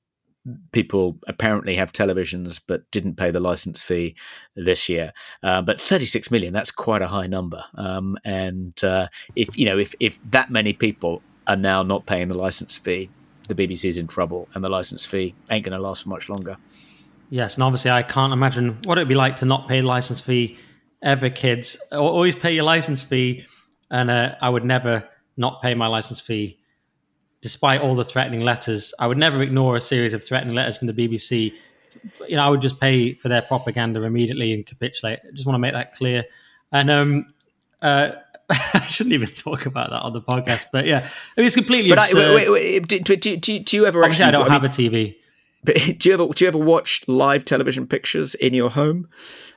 people 0.71 1.17
apparently 1.27 1.75
have 1.75 1.91
televisions 1.91 2.61
but 2.65 2.89
didn't 2.91 3.15
pay 3.15 3.31
the 3.31 3.39
license 3.39 3.81
fee 3.81 4.15
this 4.55 4.87
year. 4.89 5.13
Uh, 5.43 5.61
but 5.61 5.81
36 5.81 6.31
million, 6.31 6.53
that's 6.53 6.71
quite 6.71 7.01
a 7.01 7.07
high 7.07 7.27
number. 7.27 7.63
Um, 7.75 8.17
and 8.23 8.81
uh, 8.83 9.07
if 9.35 9.57
you 9.57 9.65
know, 9.65 9.77
if 9.77 9.93
if 9.99 10.19
that 10.31 10.49
many 10.49 10.73
people 10.73 11.21
are 11.47 11.55
now 11.55 11.83
not 11.83 12.05
paying 12.05 12.27
the 12.27 12.37
license 12.37 12.77
fee, 12.77 13.09
the 13.47 13.55
BBC's 13.55 13.97
in 13.97 14.07
trouble, 14.07 14.47
and 14.53 14.63
the 14.63 14.69
license 14.69 15.05
fee 15.05 15.33
ain't 15.49 15.65
going 15.65 15.77
to 15.77 15.81
last 15.81 16.03
for 16.03 16.09
much 16.09 16.29
longer. 16.29 16.57
Yes, 17.29 17.55
and 17.55 17.63
obviously 17.63 17.91
I 17.91 18.03
can't 18.03 18.33
imagine 18.33 18.77
what 18.85 18.97
it'd 18.97 19.07
be 19.07 19.15
like 19.15 19.37
to 19.37 19.45
not 19.45 19.67
pay 19.67 19.81
license 19.81 20.21
fee 20.21 20.57
ever, 21.01 21.29
kids. 21.29 21.77
Always 21.91 22.35
pay 22.35 22.53
your 22.53 22.63
license 22.63 23.03
fee, 23.03 23.45
and 23.89 24.09
uh, 24.09 24.35
I 24.41 24.49
would 24.49 24.65
never 24.65 25.07
not 25.35 25.61
pay 25.61 25.73
my 25.73 25.87
license 25.87 26.19
fee, 26.19 26.59
despite 27.47 27.79
all 27.79 27.95
the 27.95 28.03
threatening 28.03 28.41
letters. 28.41 28.93
I 28.99 29.07
would 29.07 29.17
never 29.17 29.41
ignore 29.41 29.77
a 29.77 29.79
series 29.79 30.13
of 30.13 30.21
threatening 30.21 30.53
letters 30.53 30.77
from 30.77 30.87
the 30.87 30.93
BBC. 30.93 31.53
You 32.27 32.35
know, 32.35 32.43
I 32.45 32.49
would 32.49 32.59
just 32.59 32.77
pay 32.79 33.13
for 33.13 33.29
their 33.29 33.41
propaganda 33.41 34.03
immediately 34.03 34.51
and 34.53 34.65
capitulate. 34.65 35.19
I 35.25 35.31
just 35.31 35.45
want 35.47 35.55
to 35.55 35.59
make 35.59 35.71
that 35.71 35.93
clear. 35.93 36.25
And 36.73 36.89
um, 36.89 37.27
uh, 37.81 38.11
I 38.49 38.85
shouldn't 38.87 39.13
even 39.13 39.29
talk 39.29 39.65
about 39.65 39.91
that 39.91 40.01
on 40.01 40.11
the 40.11 40.21
podcast, 40.21 40.65
but 40.73 40.85
yeah, 40.85 40.97
I 40.99 41.39
mean, 41.39 41.47
it's 41.47 41.55
completely 41.55 41.89
But 41.89 41.99
I, 41.99 42.13
wait, 42.13 42.35
wait, 42.35 42.49
wait, 42.51 42.87
do, 42.87 42.99
do, 43.15 43.37
do, 43.37 43.59
do 43.59 43.77
you 43.77 43.85
ever 43.85 44.03
actually? 44.03 44.25
I 44.25 44.31
don't 44.31 44.49
I 44.49 44.53
have 44.53 44.63
mean, 44.63 44.71
a 44.71 44.73
TV. 44.73 45.15
but 45.63 45.75
do 45.99 46.09
you 46.09 46.13
ever 46.13 46.27
do 46.27 46.43
you 46.43 46.47
ever 46.49 46.57
watch 46.57 47.07
live 47.07 47.45
television 47.45 47.87
pictures 47.87 48.35
in 48.35 48.53
your 48.53 48.69
home? 48.69 49.07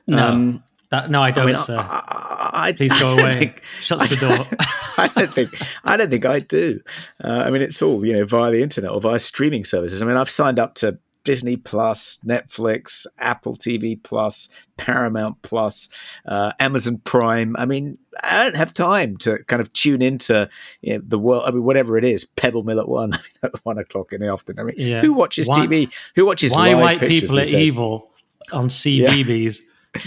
No, 0.07 0.27
Um, 0.29 0.63
that, 0.91 1.09
no, 1.09 1.21
I 1.21 1.31
don't, 1.31 1.43
I 1.49 1.51
mean, 1.53 1.57
sir. 1.57 1.77
I, 1.77 2.49
I, 2.53 2.71
Please 2.73 2.97
go 2.99 3.11
away. 3.11 3.31
think- 3.31 3.63
Shuts 3.81 4.09
the 4.15 4.27
door. 4.27 4.47
I 4.97 5.07
don't 5.07 5.33
think 5.33 5.49
I 5.83 5.97
don't 5.97 6.09
think 6.09 6.25
I 6.25 6.39
do. 6.41 6.79
Uh, 7.23 7.27
I 7.45 7.49
mean, 7.49 7.61
it's 7.61 7.81
all 7.81 8.05
you 8.05 8.13
know 8.17 8.25
via 8.25 8.51
the 8.51 8.61
internet 8.61 8.91
or 8.91 9.01
via 9.01 9.17
streaming 9.19 9.63
services. 9.63 10.01
I 10.01 10.05
mean, 10.05 10.17
I've 10.17 10.29
signed 10.29 10.59
up 10.59 10.75
to 10.75 10.99
Disney 11.23 11.55
Plus, 11.55 12.19
Netflix, 12.25 13.05
Apple 13.19 13.53
TV 13.53 14.01
Plus, 14.01 14.49
Paramount 14.77 15.41
Plus, 15.43 15.87
uh, 16.25 16.51
Amazon 16.59 16.99
Prime. 17.03 17.55
I 17.57 17.65
mean, 17.65 17.97
I 18.23 18.43
don't 18.43 18.55
have 18.57 18.73
time 18.73 19.17
to 19.17 19.37
kind 19.45 19.61
of 19.61 19.71
tune 19.73 20.01
into 20.01 20.49
you 20.81 20.95
know, 20.97 21.03
the 21.07 21.19
world. 21.19 21.43
I 21.45 21.51
mean, 21.51 21.63
whatever 21.63 21.97
it 21.97 22.03
is, 22.03 22.25
Pebble 22.25 22.63
Mill 22.63 22.79
at 22.79 22.89
one, 22.89 23.13
at 23.43 23.53
one 23.63 23.77
o'clock 23.77 24.13
in 24.13 24.19
the 24.21 24.31
afternoon. 24.31 24.59
I 24.59 24.63
mean, 24.63 24.75
Yeah. 24.77 25.01
who 25.01 25.13
watches 25.13 25.47
Why- 25.47 25.67
TV? 25.67 25.93
Who 26.15 26.25
watches 26.25 26.53
Why 26.55 26.73
white 26.75 26.99
people 26.99 27.39
are 27.39 27.43
evil 27.43 28.09
on 28.51 28.67
CBeebies, 28.67 29.59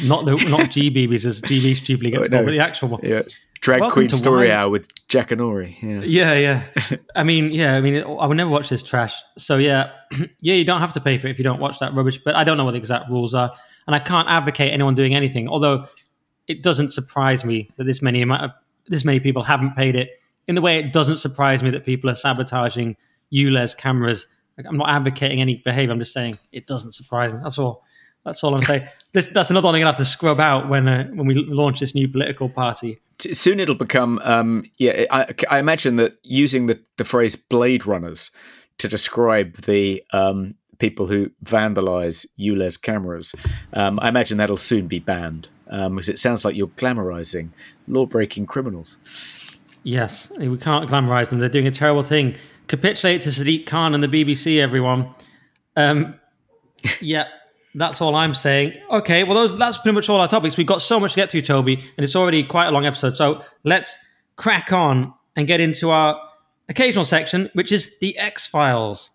not 0.04 0.24
the 0.24 0.32
not 0.48 0.70
GBeebies 0.70 1.26
as 1.26 1.40
GB 1.42 1.76
stupidly 1.76 2.10
gets 2.10 2.26
Oh, 2.26 2.30
no. 2.30 2.36
called, 2.38 2.46
but 2.46 2.50
the 2.52 2.58
actual 2.60 2.88
one. 2.88 3.00
Yeah, 3.02 3.22
Drag 3.60 3.80
Welcome 3.80 3.94
Queen 3.94 4.08
Story 4.10 4.50
Hour 4.50 4.70
with 4.70 4.88
Jack 5.08 5.30
and 5.30 5.40
Ori. 5.40 5.76
Yeah. 5.82 6.00
Yeah, 6.02 6.34
yeah. 6.34 6.96
I 7.16 7.22
mean, 7.24 7.50
yeah. 7.50 7.76
I 7.76 7.80
mean, 7.80 8.02
I 8.02 8.26
would 8.26 8.36
never 8.36 8.50
watch 8.50 8.68
this 8.68 8.82
trash. 8.82 9.14
So 9.38 9.56
yeah, 9.56 9.90
yeah. 10.40 10.54
You 10.54 10.64
don't 10.64 10.80
have 10.80 10.92
to 10.94 11.00
pay 11.00 11.18
for 11.18 11.28
it 11.28 11.30
if 11.32 11.38
you 11.38 11.44
don't 11.44 11.60
watch 11.60 11.78
that 11.80 11.94
rubbish. 11.94 12.18
But 12.18 12.34
I 12.34 12.44
don't 12.44 12.56
know 12.56 12.64
what 12.64 12.72
the 12.72 12.78
exact 12.78 13.10
rules 13.10 13.34
are, 13.34 13.52
and 13.86 13.94
I 13.94 13.98
can't 13.98 14.28
advocate 14.28 14.72
anyone 14.72 14.94
doing 14.94 15.14
anything. 15.14 15.48
Although 15.48 15.86
it 16.48 16.62
doesn't 16.62 16.92
surprise 16.92 17.44
me 17.44 17.70
that 17.76 17.84
this 17.84 18.02
many 18.02 18.20
amount 18.22 18.42
of 18.42 18.50
this 18.88 19.04
many 19.04 19.20
people 19.20 19.42
haven't 19.42 19.74
paid 19.76 19.96
it. 19.96 20.10
In 20.46 20.54
the 20.54 20.60
way 20.60 20.78
it 20.78 20.92
doesn't 20.92 21.16
surprise 21.18 21.62
me 21.62 21.70
that 21.70 21.84
people 21.86 22.10
are 22.10 22.14
sabotaging 22.14 22.96
ULEZ 23.32 23.78
cameras. 23.78 24.26
Like, 24.58 24.66
I'm 24.68 24.76
not 24.76 24.90
advocating 24.90 25.40
any 25.40 25.56
behavior. 25.64 25.90
I'm 25.92 25.98
just 25.98 26.12
saying 26.12 26.38
it 26.52 26.66
doesn't 26.66 26.92
surprise 26.92 27.32
me. 27.32 27.38
That's 27.42 27.58
all. 27.58 27.82
That's 28.24 28.44
all 28.44 28.54
I'm 28.54 28.62
saying. 28.62 28.86
This, 29.14 29.28
that's 29.28 29.50
another 29.50 29.66
one 29.66 29.74
I'm 29.74 29.80
gonna 29.80 29.90
have 29.90 29.96
to 29.98 30.04
scrub 30.04 30.40
out 30.40 30.68
when 30.68 30.88
uh, 30.88 31.06
when 31.14 31.26
we 31.26 31.34
launch 31.34 31.80
this 31.80 31.94
new 31.94 32.08
political 32.08 32.48
party. 32.48 32.98
Soon 33.18 33.60
it'll 33.60 33.74
become 33.74 34.20
um 34.24 34.64
yeah 34.78 35.06
I, 35.10 35.32
I 35.50 35.58
imagine 35.58 35.96
that 35.96 36.18
using 36.24 36.66
the, 36.66 36.78
the 36.98 37.04
phrase 37.04 37.36
blade 37.36 37.86
runners 37.86 38.30
to 38.78 38.88
describe 38.88 39.54
the 39.62 40.02
um 40.12 40.54
people 40.78 41.06
who 41.06 41.30
vandalize 41.44 42.26
ULEZ 42.38 42.82
cameras 42.82 43.32
um 43.72 44.00
i 44.02 44.08
imagine 44.08 44.38
that'll 44.38 44.56
soon 44.56 44.88
be 44.88 44.98
banned 44.98 45.46
um 45.68 45.94
because 45.94 46.08
it 46.08 46.18
sounds 46.18 46.44
like 46.44 46.56
you're 46.56 46.66
glamorizing 46.66 47.50
law-breaking 47.86 48.44
criminals 48.44 48.98
Yes, 49.84 50.32
we 50.38 50.56
can't 50.56 50.88
glamorize 50.88 51.28
them. 51.28 51.38
They're 51.38 51.48
doing 51.50 51.66
a 51.66 51.70
terrible 51.70 52.02
thing. 52.02 52.36
Capitulate 52.68 53.20
to 53.20 53.28
Sadiq 53.28 53.66
Khan 53.66 53.94
and 53.94 54.02
the 54.02 54.08
BBC, 54.08 54.58
everyone. 54.58 55.14
Um, 55.76 56.14
yeah, 57.00 57.28
that's 57.74 58.00
all 58.00 58.14
I'm 58.14 58.34
saying. 58.34 58.74
Okay, 58.90 59.24
well, 59.24 59.34
those 59.34 59.56
that's 59.56 59.78
pretty 59.78 59.94
much 59.94 60.08
all 60.08 60.20
our 60.20 60.28
topics. 60.28 60.56
We've 60.56 60.66
got 60.66 60.82
so 60.82 61.00
much 61.00 61.12
to 61.14 61.16
get 61.16 61.30
to, 61.30 61.42
Toby, 61.42 61.74
and 61.74 62.04
it's 62.04 62.16
already 62.16 62.42
quite 62.42 62.66
a 62.66 62.70
long 62.70 62.86
episode. 62.86 63.16
So 63.16 63.42
let's 63.64 63.98
crack 64.36 64.72
on 64.72 65.12
and 65.36 65.46
get 65.46 65.60
into 65.60 65.90
our 65.90 66.20
occasional 66.68 67.04
section, 67.04 67.50
which 67.54 67.72
is 67.72 67.92
the 68.00 68.16
X 68.18 68.46
Files. 68.46 69.10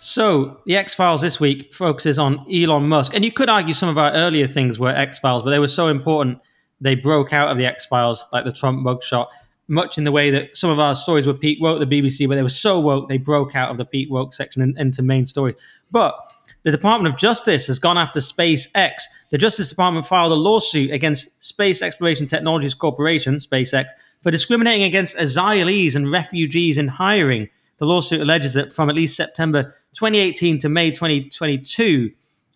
So, 0.00 0.60
the 0.64 0.76
X 0.76 0.94
Files 0.94 1.20
this 1.20 1.38
week 1.38 1.74
focuses 1.74 2.18
on 2.18 2.46
Elon 2.50 2.88
Musk. 2.88 3.12
And 3.14 3.24
you 3.24 3.32
could 3.32 3.50
argue 3.50 3.74
some 3.74 3.88
of 3.88 3.98
our 3.98 4.12
earlier 4.12 4.46
things 4.46 4.78
were 4.78 4.90
X 4.90 5.18
Files, 5.18 5.42
but 5.42 5.50
they 5.50 5.58
were 5.58 5.68
so 5.68 5.88
important 5.88 6.38
they 6.80 6.94
broke 6.94 7.32
out 7.32 7.48
of 7.48 7.56
the 7.56 7.66
X 7.66 7.84
Files, 7.84 8.24
like 8.32 8.44
the 8.44 8.52
Trump 8.52 8.84
mugshot. 8.84 9.26
Much 9.68 9.98
in 9.98 10.04
the 10.04 10.12
way 10.12 10.30
that 10.30 10.56
some 10.56 10.70
of 10.70 10.78
our 10.78 10.94
stories 10.94 11.26
were 11.26 11.34
peak 11.34 11.58
woke, 11.60 11.78
the 11.78 11.86
BBC, 11.86 12.26
but 12.26 12.34
they 12.34 12.42
were 12.42 12.48
so 12.48 12.80
woke 12.80 13.08
they 13.08 13.18
broke 13.18 13.54
out 13.54 13.70
of 13.70 13.76
the 13.76 13.84
peak 13.84 14.10
woke 14.10 14.32
section 14.32 14.62
and 14.62 14.76
into 14.78 15.02
main 15.02 15.26
stories. 15.26 15.54
But 15.90 16.14
the 16.64 16.72
Department 16.72 17.12
of 17.12 17.18
Justice 17.18 17.66
has 17.68 17.78
gone 17.78 17.96
after 17.96 18.20
SpaceX. 18.20 18.92
The 19.30 19.38
Justice 19.38 19.68
Department 19.68 20.06
filed 20.06 20.32
a 20.32 20.34
lawsuit 20.34 20.90
against 20.90 21.42
Space 21.42 21.82
Exploration 21.82 22.26
Technologies 22.26 22.74
Corporation, 22.74 23.36
SpaceX, 23.36 23.86
for 24.22 24.30
discriminating 24.30 24.82
against 24.82 25.16
asylees 25.16 25.94
and 25.94 26.10
refugees 26.10 26.76
in 26.76 26.88
hiring. 26.88 27.48
The 27.76 27.86
lawsuit 27.86 28.20
alleges 28.20 28.54
that 28.54 28.72
from 28.72 28.90
at 28.90 28.96
least 28.96 29.16
September 29.16 29.74
2018 29.94 30.58
to 30.58 30.68
May 30.68 30.90
2022, 30.90 32.10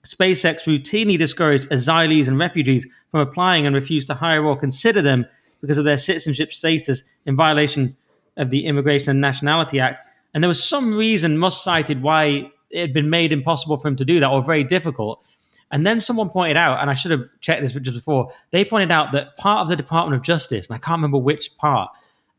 SpaceX 0.04 0.66
routinely 0.66 1.16
discouraged 1.16 1.70
asylees 1.70 2.26
and 2.26 2.38
refugees 2.38 2.86
from 3.10 3.20
applying 3.20 3.66
and 3.66 3.74
refused 3.74 4.08
to 4.08 4.14
hire 4.14 4.44
or 4.44 4.56
consider 4.56 5.00
them 5.00 5.26
because 5.62 5.78
of 5.78 5.84
their 5.84 5.96
citizenship 5.96 6.52
status 6.52 7.02
in 7.24 7.34
violation 7.36 7.96
of 8.36 8.50
the 8.50 8.66
Immigration 8.66 9.08
and 9.08 9.20
Nationality 9.22 9.80
Act. 9.80 10.00
And 10.34 10.44
there 10.44 10.48
was 10.48 10.62
some 10.62 10.94
reason 10.94 11.38
Musk 11.38 11.64
cited 11.64 12.02
why 12.02 12.50
it 12.70 12.80
had 12.80 12.92
been 12.92 13.08
made 13.08 13.32
impossible 13.32 13.78
for 13.78 13.88
him 13.88 13.96
to 13.96 14.04
do 14.04 14.20
that 14.20 14.28
or 14.28 14.42
very 14.42 14.64
difficult. 14.64 15.24
And 15.70 15.86
then 15.86 16.00
someone 16.00 16.28
pointed 16.28 16.58
out, 16.58 16.80
and 16.80 16.90
I 16.90 16.92
should 16.92 17.12
have 17.12 17.24
checked 17.40 17.62
this 17.62 17.72
just 17.72 17.96
before, 17.96 18.30
they 18.50 18.64
pointed 18.64 18.90
out 18.90 19.12
that 19.12 19.38
part 19.38 19.62
of 19.62 19.68
the 19.68 19.76
Department 19.76 20.14
of 20.14 20.22
Justice, 20.22 20.66
and 20.66 20.74
I 20.74 20.78
can't 20.78 20.98
remember 20.98 21.18
which 21.18 21.56
part, 21.56 21.90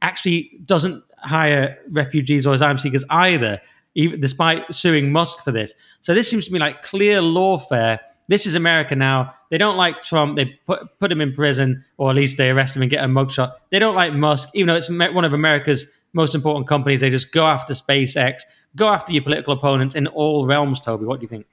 actually 0.04 0.60
doesn't 0.66 1.04
hire 1.18 1.78
refugees 1.90 2.45
or 2.45 2.54
asylum 2.54 2.78
seekers 2.78 3.06
either, 3.10 3.60
even, 3.95 4.20
despite 4.20 4.72
suing 4.74 5.12
Musk 5.12 5.44
for 5.44 5.52
this. 5.52 5.74
So 6.02 6.14
this 6.14 6.30
seems 6.30 6.45
to 6.45 6.54
me 6.54 6.60
like 6.60 6.84
clear 6.84 7.22
lawfare. 7.22 8.00
This 8.28 8.45
is 8.45 8.56
America 8.56 8.95
now. 8.95 9.34
They 9.50 9.58
don't 9.58 9.78
like 9.78 10.04
Trump. 10.04 10.36
They 10.36 10.45
put, 10.66 10.98
put 11.00 11.12
him 11.12 11.22
in 11.22 11.34
prison, 11.34 11.84
or 11.98 12.10
at 12.10 12.16
least 12.16 12.38
they 12.38 12.50
arrest 12.50 12.76
him 12.76 12.82
and 12.82 12.91
get 12.91 13.04
a 13.04 13.08
mugshot. 13.08 13.54
They 13.70 13.80
don't 13.80 13.95
like 13.95 14.14
Musk, 14.14 14.50
even 14.54 14.68
though 14.68 14.76
it's 14.76 14.90
one 14.90 15.26
of 15.26 15.34
America's 15.34 15.88
most 16.14 16.36
important 16.36 16.68
companies. 16.68 17.02
They 17.02 17.10
just 17.10 17.32
go 17.32 17.45
after 17.45 17.74
SpaceX, 17.74 18.41
go 18.76 18.88
after 18.88 19.12
your 19.12 19.24
political 19.24 19.54
opponents 19.54 19.95
in 19.95 20.08
all 20.08 20.45
realms. 20.45 20.80
Toby, 20.80 21.06
what 21.06 21.20
do 21.20 21.24
you 21.24 21.28
think? 21.28 21.45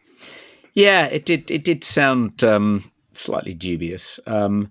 Yeah, 0.75 1.07
it 1.07 1.25
did. 1.25 1.51
It 1.51 1.65
did 1.65 1.83
sound 1.83 2.45
um, 2.45 2.91
slightly 3.13 3.55
dubious. 3.55 4.21
Um, 4.27 4.71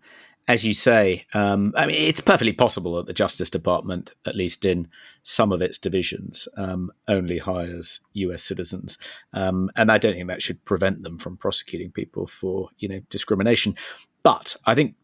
as 0.49 0.65
you 0.65 0.73
say, 0.73 1.27
um, 1.35 1.75
I 1.77 1.85
mean, 1.85 1.95
it's 1.95 2.21
perfectly 2.21 2.53
possible 2.53 2.95
that 2.95 3.05
the 3.05 3.13
Justice 3.13 3.51
Department, 3.51 4.15
at 4.25 4.35
least 4.35 4.65
in 4.65 4.87
some 5.21 5.51
of 5.51 5.61
its 5.61 5.77
divisions, 5.77 6.47
um, 6.57 6.91
only 7.07 7.37
hires 7.37 7.99
U.S. 8.13 8.41
citizens, 8.41 8.97
um, 9.33 9.69
and 9.75 9.91
I 9.91 9.99
don't 9.99 10.15
think 10.15 10.27
that 10.27 10.41
should 10.41 10.65
prevent 10.65 11.03
them 11.03 11.19
from 11.19 11.37
prosecuting 11.37 11.91
people 11.91 12.25
for 12.25 12.69
you 12.79 12.89
know 12.89 12.99
discrimination. 13.09 13.75
But 14.23 14.55
I 14.65 14.73
think 14.73 14.95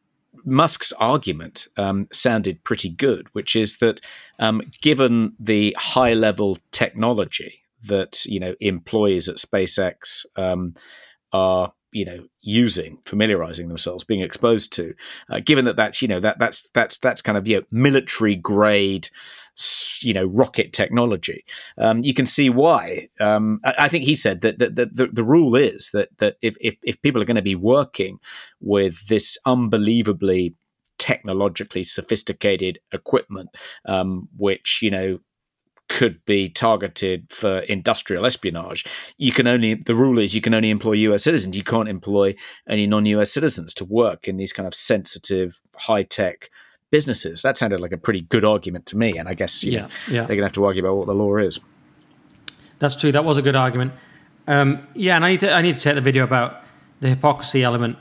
Musk's 0.45 0.91
argument 0.93 1.67
um, 1.77 2.07
sounded 2.11 2.63
pretty 2.63 2.89
good, 2.89 3.27
which 3.33 3.55
is 3.55 3.77
that 3.77 4.01
um, 4.39 4.63
given 4.81 5.35
the 5.39 5.77
high 5.77 6.15
level 6.15 6.57
technology 6.71 7.61
that 7.83 8.25
you 8.25 8.39
know 8.39 8.55
employees 8.61 9.29
at 9.29 9.35
SpaceX 9.35 10.25
um, 10.37 10.73
are 11.31 11.71
you 11.95 12.03
know 12.03 12.25
using 12.41 12.99
familiarizing 13.05 13.69
themselves 13.69 14.03
being 14.03 14.19
exposed 14.19 14.73
to 14.73 14.93
uh, 15.29 15.39
given 15.39 15.63
that 15.63 15.77
that's 15.77 16.01
you 16.01 16.07
know 16.07 16.19
that 16.19 16.37
that's 16.37 16.69
that's 16.71 16.97
that's 16.99 17.21
kind 17.21 17.37
of 17.37 17.47
you 17.47 17.57
know 17.57 17.63
military 17.71 18.35
grade 18.35 19.09
you 20.01 20.13
know 20.13 20.25
rocket 20.25 20.73
technology. 20.73 21.45
Um, 21.77 22.03
you 22.03 22.13
can 22.13 22.25
see 22.25 22.49
why. 22.49 23.07
Um, 23.21 23.61
I, 23.63 23.73
I, 23.79 23.87
think 23.87 24.03
he 24.03 24.13
said 24.13 24.41
that, 24.41 24.59
that, 24.59 24.75
that 24.75 24.95
the, 24.95 25.07
the, 25.07 25.23
rule 25.23 25.55
is 25.55 25.91
that 25.93 26.09
that 26.17 26.35
if, 26.41 26.57
if, 26.59 26.75
if 26.83 27.01
people 27.01 27.21
are 27.21 27.25
going 27.25 27.35
to 27.35 27.41
be 27.41 27.55
working 27.55 28.19
with 28.59 29.07
this 29.07 29.37
unbelievably 29.45 30.53
technologically 30.97 31.83
sophisticated 31.83 32.79
equipment 32.91 33.49
um, 33.85 34.27
which 34.37 34.79
you 34.81 34.91
know 34.91 35.19
could 35.87 36.23
be 36.25 36.49
targeted 36.49 37.31
for 37.31 37.59
industrial 37.59 38.25
espionage. 38.25 38.85
You 39.17 39.31
can 39.31 39.47
only 39.47 39.75
the 39.75 39.95
rule 39.95 40.19
is 40.19 40.33
you 40.33 40.41
can 40.41 40.53
only 40.53 40.69
employ 40.69 40.93
U.S. 40.93 41.23
citizens. 41.23 41.55
You 41.55 41.63
can't 41.63 41.89
employ 41.89 42.35
any 42.67 42.87
non-U.S. 42.87 43.31
citizens 43.31 43.73
to 43.75 43.85
work 43.85 44.27
in 44.27 44.37
these 44.37 44.51
kind 44.51 44.67
of 44.67 44.73
sensitive, 44.73 45.61
high-tech 45.77 46.49
businesses. 46.91 47.41
That 47.41 47.57
sounded 47.57 47.79
like 47.79 47.91
a 47.91 47.97
pretty 47.97 48.21
good 48.21 48.43
argument 48.43 48.85
to 48.87 48.97
me. 48.97 49.17
And 49.17 49.27
I 49.27 49.33
guess 49.33 49.63
yeah, 49.63 49.81
know, 49.81 49.87
yeah. 50.07 50.13
they're 50.25 50.35
going 50.35 50.39
to 50.39 50.45
have 50.45 50.53
to 50.53 50.65
argue 50.65 50.83
about 50.83 50.97
what 50.97 51.07
the 51.07 51.15
law 51.15 51.37
is. 51.37 51.59
That's 52.79 52.95
true. 52.95 53.11
That 53.11 53.25
was 53.25 53.37
a 53.37 53.41
good 53.41 53.55
argument. 53.55 53.93
Um, 54.47 54.87
yeah, 54.93 55.15
and 55.15 55.25
I 55.25 55.31
need 55.31 55.39
to 55.41 55.51
I 55.51 55.61
need 55.61 55.75
to 55.75 55.81
check 55.81 55.95
the 55.95 56.01
video 56.01 56.23
about 56.23 56.63
the 56.99 57.09
hypocrisy 57.09 57.63
element 57.63 57.97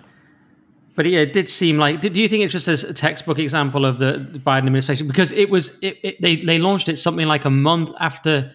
but 0.95 1.07
yeah, 1.07 1.21
it 1.21 1.33
did 1.33 1.49
seem 1.49 1.79
like. 1.79 2.01
Do 2.01 2.09
you 2.09 2.29
think 2.29 2.45
it's 2.45 2.53
just 2.53 2.69
a 2.69 2.93
textbook 2.93 3.39
example 3.39 3.85
of 3.85 3.99
the 3.99 4.19
Biden 4.45 4.67
administration? 4.67 5.07
Because 5.07 5.33
it 5.33 5.51
was, 5.51 5.73
it, 5.83 5.99
it, 6.03 6.23
they 6.23 6.37
they 6.37 6.59
launched 6.59 6.89
it 6.89 6.97
something 6.97 7.27
like 7.27 7.45
a 7.45 7.51
month 7.51 7.91
after 7.99 8.55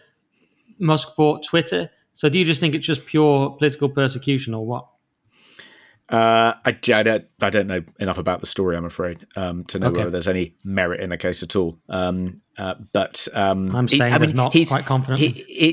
Musk 0.80 1.16
bought 1.16 1.44
Twitter. 1.44 1.90
So 2.14 2.30
do 2.30 2.40
you 2.40 2.46
just 2.46 2.60
think 2.60 2.76
it's 2.76 2.86
just 2.86 3.06
pure 3.06 3.52
political 3.52 3.90
persecution 3.90 4.54
or 4.54 4.66
what? 4.66 4.88
Uh, 6.10 6.56
I, 6.66 6.70
I, 6.92 7.04
don't, 7.04 7.26
I 7.40 7.50
don't 7.52 7.68
know 7.68 7.84
enough 8.00 8.18
about 8.18 8.40
the 8.40 8.48
story, 8.48 8.76
I'm 8.76 8.86
afraid, 8.86 9.28
um, 9.36 9.64
to 9.66 9.78
know 9.78 9.88
okay. 9.88 10.00
whether 10.00 10.10
there's 10.10 10.28
any 10.28 10.56
merit 10.64 11.02
in 11.02 11.12
the 11.12 11.18
case 11.18 11.44
at 11.44 11.56
all. 11.56 11.78
Um, 11.88 12.42
uh, 12.58 12.74
but 12.94 13.28
um, 13.36 13.76
I'm 13.76 13.88
saying 13.88 14.12
he, 14.12 14.16
I 14.16 14.18
mean, 14.18 14.36
not 14.36 14.52
he's, 14.52 14.70
quite 14.70 14.86
confident. 14.86 15.20
He, 15.20 15.28
he, 15.30 15.72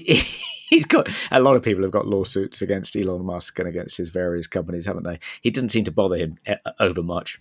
he's 0.69 0.85
got 0.85 1.09
a 1.31 1.41
lot 1.41 1.57
of 1.57 1.63
people 1.63 1.83
have 1.83 1.93
got 1.93 2.07
lawsuits 2.07 2.63
against 2.63 2.97
Elon 2.97 3.25
Musk 3.25 3.59
and 3.59 3.69
against 3.69 3.97
his 3.97 4.09
various 4.09 4.47
companies, 4.47 4.87
haven't 4.87 5.05
they? 5.05 5.19
He 5.41 5.51
doesn't 5.51 5.71
seem 5.71 5.85
to 5.85 5.93
bother 5.93 6.17
him 6.17 6.39
eh, 6.47 6.57
over 6.81 7.03
much. 7.03 7.41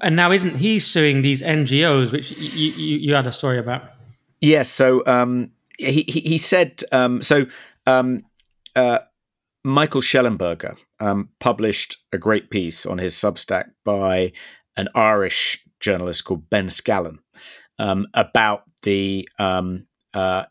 And 0.00 0.14
now, 0.14 0.30
isn't 0.30 0.56
he 0.56 0.78
suing 0.78 1.22
these 1.22 1.42
NGOs, 1.42 2.12
which 2.12 2.30
you, 2.30 2.70
you, 2.72 2.98
you 2.98 3.14
had 3.14 3.26
a 3.26 3.32
story 3.32 3.58
about? 3.58 3.82
Yes. 4.40 4.68
So 4.68 5.04
um, 5.06 5.50
he, 5.78 6.04
he, 6.06 6.20
he 6.20 6.38
said 6.38 6.82
um, 6.92 7.22
so. 7.22 7.46
Um, 7.86 8.24
uh, 8.76 8.98
Michael 9.64 10.00
Shellenberger 10.00 10.78
um, 11.00 11.30
published 11.40 11.98
a 12.12 12.18
great 12.18 12.48
piece 12.48 12.86
on 12.86 12.98
his 12.98 13.14
Substack 13.14 13.70
by 13.84 14.32
an 14.76 14.88
Irish 14.94 15.64
journalist 15.80 16.24
called 16.24 16.48
Ben 16.48 16.68
Scallan 16.68 17.18
um, 17.78 18.06
about 18.14 18.62
the 18.82 19.28
um, 19.38 19.86
uh, 20.14 20.44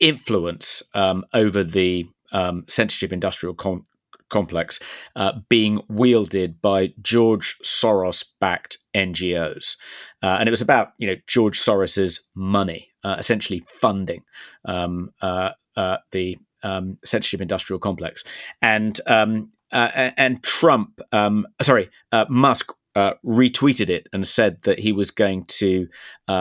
influence 0.00 0.82
um, 0.94 1.24
over 1.32 1.62
the 1.62 2.06
um, 2.32 2.64
censorship 2.68 3.12
industrial 3.12 3.54
com- 3.54 3.86
complex 4.30 4.80
uh, 5.16 5.32
being 5.48 5.82
wielded 5.88 6.62
by 6.62 6.94
George 7.02 7.58
Soros 7.62 8.24
backed 8.40 8.78
NGOs. 8.94 9.76
Uh, 10.22 10.36
and 10.40 10.48
it 10.48 10.50
was 10.50 10.62
about 10.62 10.92
you 10.98 11.06
know 11.06 11.16
George 11.26 11.58
Soros's 11.58 12.26
money, 12.34 12.88
uh, 13.04 13.16
essentially 13.18 13.62
funding 13.68 14.22
um, 14.64 15.10
uh, 15.20 15.50
uh, 15.76 15.98
the 16.12 16.38
um, 16.62 16.96
censorship 17.04 17.40
industrial 17.40 17.78
complex. 17.78 18.24
And 18.62 18.98
um, 19.06 19.50
uh, 19.72 20.10
and 20.16 20.42
Trump, 20.42 21.00
um, 21.12 21.46
sorry, 21.60 21.90
Musk 22.28 22.72
retweeted 22.96 23.88
it 23.88 24.08
and 24.12 24.26
said 24.26 24.62
that 24.62 24.78
he 24.80 24.92
was 24.92 25.10
going 25.10 25.44
to 25.44 25.88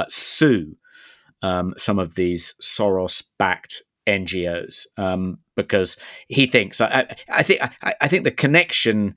sue 0.07 0.75
um, 1.41 1.73
some 1.77 1.99
of 1.99 2.15
these 2.15 2.55
Soros 2.61 3.23
backed 3.37 3.81
NGOs 4.07 4.87
um, 4.97 5.39
because 5.55 5.97
he 6.27 6.47
thinks 6.47 6.81
I, 6.81 7.15
I 7.29 7.43
think 7.43 7.61
I, 7.81 7.93
I, 8.01 8.07
think 8.07 8.23
the 8.23 8.31
connection. 8.31 9.15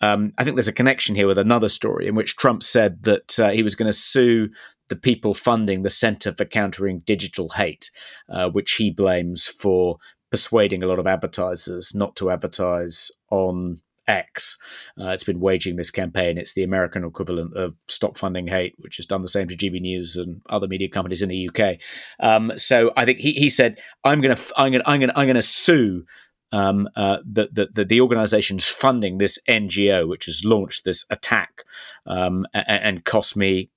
Um, 0.00 0.32
I 0.36 0.44
think 0.44 0.56
there's 0.56 0.68
a 0.68 0.72
connection 0.72 1.14
here 1.14 1.26
with 1.26 1.38
another 1.38 1.68
story 1.68 2.06
in 2.06 2.14
which 2.14 2.36
Trump 2.36 2.62
said 2.62 3.04
that 3.04 3.40
uh, 3.40 3.50
he 3.50 3.62
was 3.62 3.74
going 3.74 3.88
to 3.88 3.92
sue 3.92 4.50
the 4.88 4.96
people 4.96 5.32
funding 5.32 5.82
the 5.82 5.90
Center 5.90 6.32
for 6.32 6.44
Countering 6.44 7.00
Digital 7.00 7.48
Hate, 7.50 7.90
uh, 8.28 8.50
which 8.50 8.72
he 8.72 8.90
blames 8.90 9.46
for 9.46 9.96
persuading 10.30 10.82
a 10.82 10.86
lot 10.86 10.98
of 10.98 11.06
advertisers 11.06 11.94
not 11.94 12.16
to 12.16 12.30
advertise 12.30 13.10
on 13.30 13.80
X. 14.06 14.58
Uh, 15.00 15.08
it's 15.08 15.24
been 15.24 15.40
waging 15.40 15.76
this 15.76 15.90
campaign. 15.90 16.38
It's 16.38 16.54
the 16.54 16.62
American 16.62 17.04
equivalent 17.04 17.56
of 17.56 17.74
Stop 17.88 18.16
Funding 18.16 18.46
Hate, 18.46 18.74
which 18.78 18.96
has 18.96 19.06
done 19.06 19.22
the 19.22 19.28
same 19.28 19.48
to 19.48 19.56
GB 19.56 19.80
News 19.80 20.16
and 20.16 20.40
other 20.48 20.68
media 20.68 20.88
companies 20.88 21.22
in 21.22 21.28
the 21.28 21.48
UK. 21.48 21.78
Um, 22.20 22.52
so 22.56 22.92
I 22.96 23.04
think 23.04 23.18
he, 23.18 23.32
he 23.32 23.48
said, 23.48 23.80
"I'm 24.04 24.20
going 24.20 24.36
to 24.36 24.52
I'm 24.56 24.72
going 24.72 24.82
I'm 24.86 25.00
going 25.00 25.12
I'm 25.14 25.26
going 25.26 25.34
to 25.34 25.42
sue." 25.42 26.04
Um, 26.52 26.88
uh, 26.94 27.18
the, 27.28 27.48
the, 27.50 27.68
the, 27.74 27.84
the 27.84 28.00
organization's 28.00 28.68
funding 28.68 29.18
this 29.18 29.40
NGO, 29.48 30.08
which 30.08 30.26
has 30.26 30.44
launched 30.44 30.84
this 30.84 31.04
attack 31.10 31.64
um, 32.06 32.46
and, 32.54 32.64
and 32.68 33.04
cost 33.04 33.36
me 33.36 33.70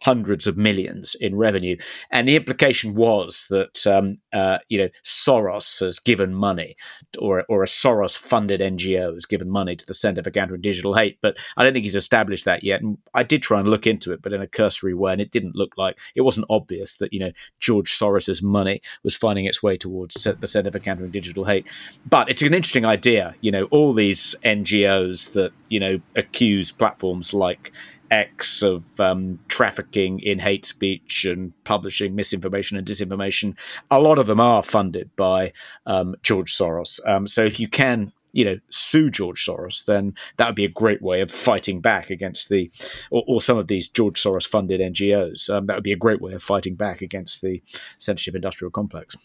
hundreds 0.00 0.46
of 0.46 0.56
millions 0.56 1.14
in 1.16 1.36
revenue. 1.36 1.76
And 2.10 2.26
the 2.26 2.36
implication 2.36 2.94
was 2.94 3.46
that 3.50 3.86
um, 3.86 4.18
uh, 4.32 4.58
you 4.68 4.78
know 4.78 4.88
Soros 5.04 5.80
has 5.80 5.98
given 5.98 6.34
money, 6.34 6.76
or 7.18 7.44
or 7.48 7.62
a 7.62 7.66
Soros 7.66 8.16
funded 8.16 8.60
NGO 8.60 9.12
has 9.12 9.26
given 9.26 9.50
money 9.50 9.76
to 9.76 9.86
the 9.86 9.94
Center 9.94 10.22
for 10.22 10.30
Countering 10.30 10.60
Digital 10.60 10.94
Hate. 10.94 11.18
But 11.20 11.36
I 11.56 11.62
don't 11.62 11.72
think 11.72 11.84
he's 11.84 11.96
established 11.96 12.44
that 12.44 12.64
yet. 12.64 12.80
And 12.82 12.98
I 13.14 13.22
did 13.22 13.42
try 13.42 13.60
and 13.60 13.68
look 13.68 13.86
into 13.86 14.12
it, 14.12 14.22
but 14.22 14.32
in 14.32 14.40
a 14.40 14.46
cursory 14.46 14.94
way, 14.94 15.12
and 15.12 15.20
it 15.20 15.30
didn't 15.30 15.56
look 15.56 15.76
like 15.76 15.98
it 16.14 16.22
wasn't 16.22 16.46
obvious 16.48 16.96
that 16.96 17.12
you 17.12 17.20
know 17.20 17.32
George 17.60 17.92
Soros's 17.92 18.42
money 18.42 18.80
was 19.02 19.16
finding 19.16 19.44
its 19.44 19.62
way 19.62 19.76
towards 19.76 20.14
the 20.14 20.46
Center 20.46 20.72
for 20.72 20.78
Countering 20.78 21.10
Digital 21.10 21.44
Hate. 21.44 21.68
But 22.08 22.30
it's 22.30 22.42
an 22.42 22.54
interesting 22.54 22.84
idea. 22.84 23.34
You 23.40 23.50
know, 23.50 23.64
all 23.64 23.92
these 23.92 24.34
NGOs 24.44 25.32
that 25.32 25.52
you 25.68 25.80
know 25.80 26.00
accuse 26.16 26.72
platforms 26.72 27.34
like 27.34 27.72
X 28.12 28.62
of 28.62 28.84
um, 29.00 29.38
trafficking 29.48 30.20
in 30.20 30.38
hate 30.38 30.66
speech 30.66 31.24
and 31.24 31.52
publishing 31.64 32.14
misinformation 32.14 32.76
and 32.76 32.86
disinformation, 32.86 33.58
a 33.90 33.98
lot 33.98 34.18
of 34.18 34.26
them 34.26 34.38
are 34.38 34.62
funded 34.62 35.10
by 35.16 35.52
um, 35.86 36.14
George 36.22 36.52
Soros. 36.54 37.00
Um, 37.08 37.26
so 37.26 37.42
if 37.42 37.58
you 37.58 37.68
can 37.68 38.12
you 38.32 38.44
know 38.44 38.58
sue 38.70 39.08
George 39.08 39.44
Soros, 39.44 39.86
then 39.86 40.14
that 40.36 40.46
would 40.46 40.54
be 40.54 40.66
a 40.66 40.68
great 40.68 41.00
way 41.00 41.22
of 41.22 41.30
fighting 41.30 41.80
back 41.80 42.10
against 42.10 42.50
the 42.50 42.70
or, 43.10 43.24
or 43.26 43.40
some 43.40 43.56
of 43.56 43.68
these 43.68 43.88
George 43.88 44.22
Soros 44.22 44.46
funded 44.46 44.80
NGOs. 44.80 45.48
Um, 45.48 45.66
that 45.66 45.74
would 45.74 45.82
be 45.82 45.92
a 45.92 45.96
great 45.96 46.20
way 46.20 46.34
of 46.34 46.42
fighting 46.42 46.74
back 46.74 47.00
against 47.00 47.40
the 47.40 47.62
censorship 47.98 48.34
industrial 48.34 48.70
complex. 48.70 49.16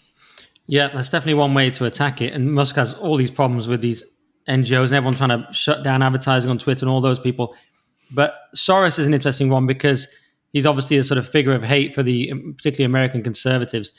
Yeah, 0.68 0.88
that's 0.90 1.10
definitely 1.10 1.36
one 1.36 1.54
way 1.54 1.70
to 1.72 1.86
attack 1.86 2.22
it. 2.22 2.34
And 2.34 2.54
Musk 2.54 2.76
has 2.76 2.94
all 2.94 3.18
these 3.18 3.32
problems 3.32 3.68
with 3.68 3.82
these 3.82 4.04
NGOs 4.48 4.86
and 4.86 4.94
everyone 4.94 5.16
trying 5.16 5.30
to 5.30 5.54
shut 5.54 5.84
down 5.84 6.02
advertising 6.02 6.50
on 6.50 6.58
Twitter 6.58 6.86
and 6.86 6.90
all 6.90 7.02
those 7.02 7.20
people. 7.20 7.56
But 8.12 8.36
Soros 8.56 9.00
is 9.00 9.08
an 9.08 9.14
interesting 9.14 9.50
one 9.50 9.68
because 9.68 10.08
he's 10.54 10.66
obviously 10.66 10.98
a 10.98 11.04
sort 11.04 11.18
of 11.18 11.28
figure 11.28 11.52
of 11.52 11.64
hate 11.64 11.94
for 11.94 12.04
the 12.04 12.34
particularly 12.56 12.86
American 12.86 13.24
conservatives 13.24 13.92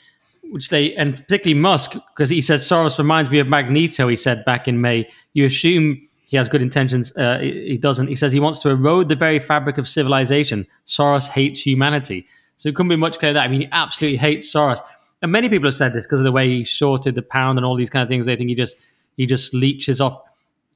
which 0.49 0.69
they 0.69 0.95
and 0.95 1.15
particularly 1.15 1.59
Musk 1.59 1.93
because 1.93 2.29
he 2.29 2.41
said 2.41 2.59
Soros 2.59 2.97
reminds 2.97 3.29
me 3.29 3.39
of 3.39 3.47
Magneto. 3.47 4.07
He 4.07 4.15
said 4.15 4.43
back 4.45 4.67
in 4.67 4.81
May. 4.81 5.09
You 5.33 5.45
assume 5.45 6.01
he 6.27 6.37
has 6.37 6.49
good 6.49 6.61
intentions. 6.61 7.15
Uh, 7.15 7.39
he 7.39 7.77
doesn't. 7.77 8.07
He 8.07 8.15
says 8.15 8.31
he 8.31 8.39
wants 8.39 8.59
to 8.59 8.69
erode 8.69 9.09
the 9.09 9.15
very 9.15 9.39
fabric 9.39 9.77
of 9.77 9.87
civilization. 9.87 10.65
Soros 10.85 11.29
hates 11.29 11.65
humanity. 11.65 12.27
So 12.57 12.67
it 12.69 12.75
couldn't 12.75 12.89
be 12.89 12.95
much 12.95 13.19
clearer 13.19 13.33
that. 13.33 13.45
I 13.45 13.47
mean, 13.47 13.61
he 13.61 13.69
absolutely 13.71 14.17
hates 14.17 14.51
Soros. 14.53 14.81
And 15.21 15.31
many 15.31 15.49
people 15.49 15.67
have 15.67 15.75
said 15.75 15.93
this 15.93 16.05
because 16.05 16.19
of 16.19 16.25
the 16.25 16.31
way 16.31 16.47
he 16.47 16.63
shorted 16.63 17.15
the 17.15 17.21
pound 17.21 17.57
and 17.57 17.65
all 17.65 17.75
these 17.75 17.89
kind 17.89 18.03
of 18.03 18.09
things. 18.09 18.25
They 18.25 18.35
think 18.35 18.49
he 18.49 18.55
just 18.55 18.77
he 19.17 19.25
just 19.25 19.53
leeches 19.53 20.01
off, 20.01 20.19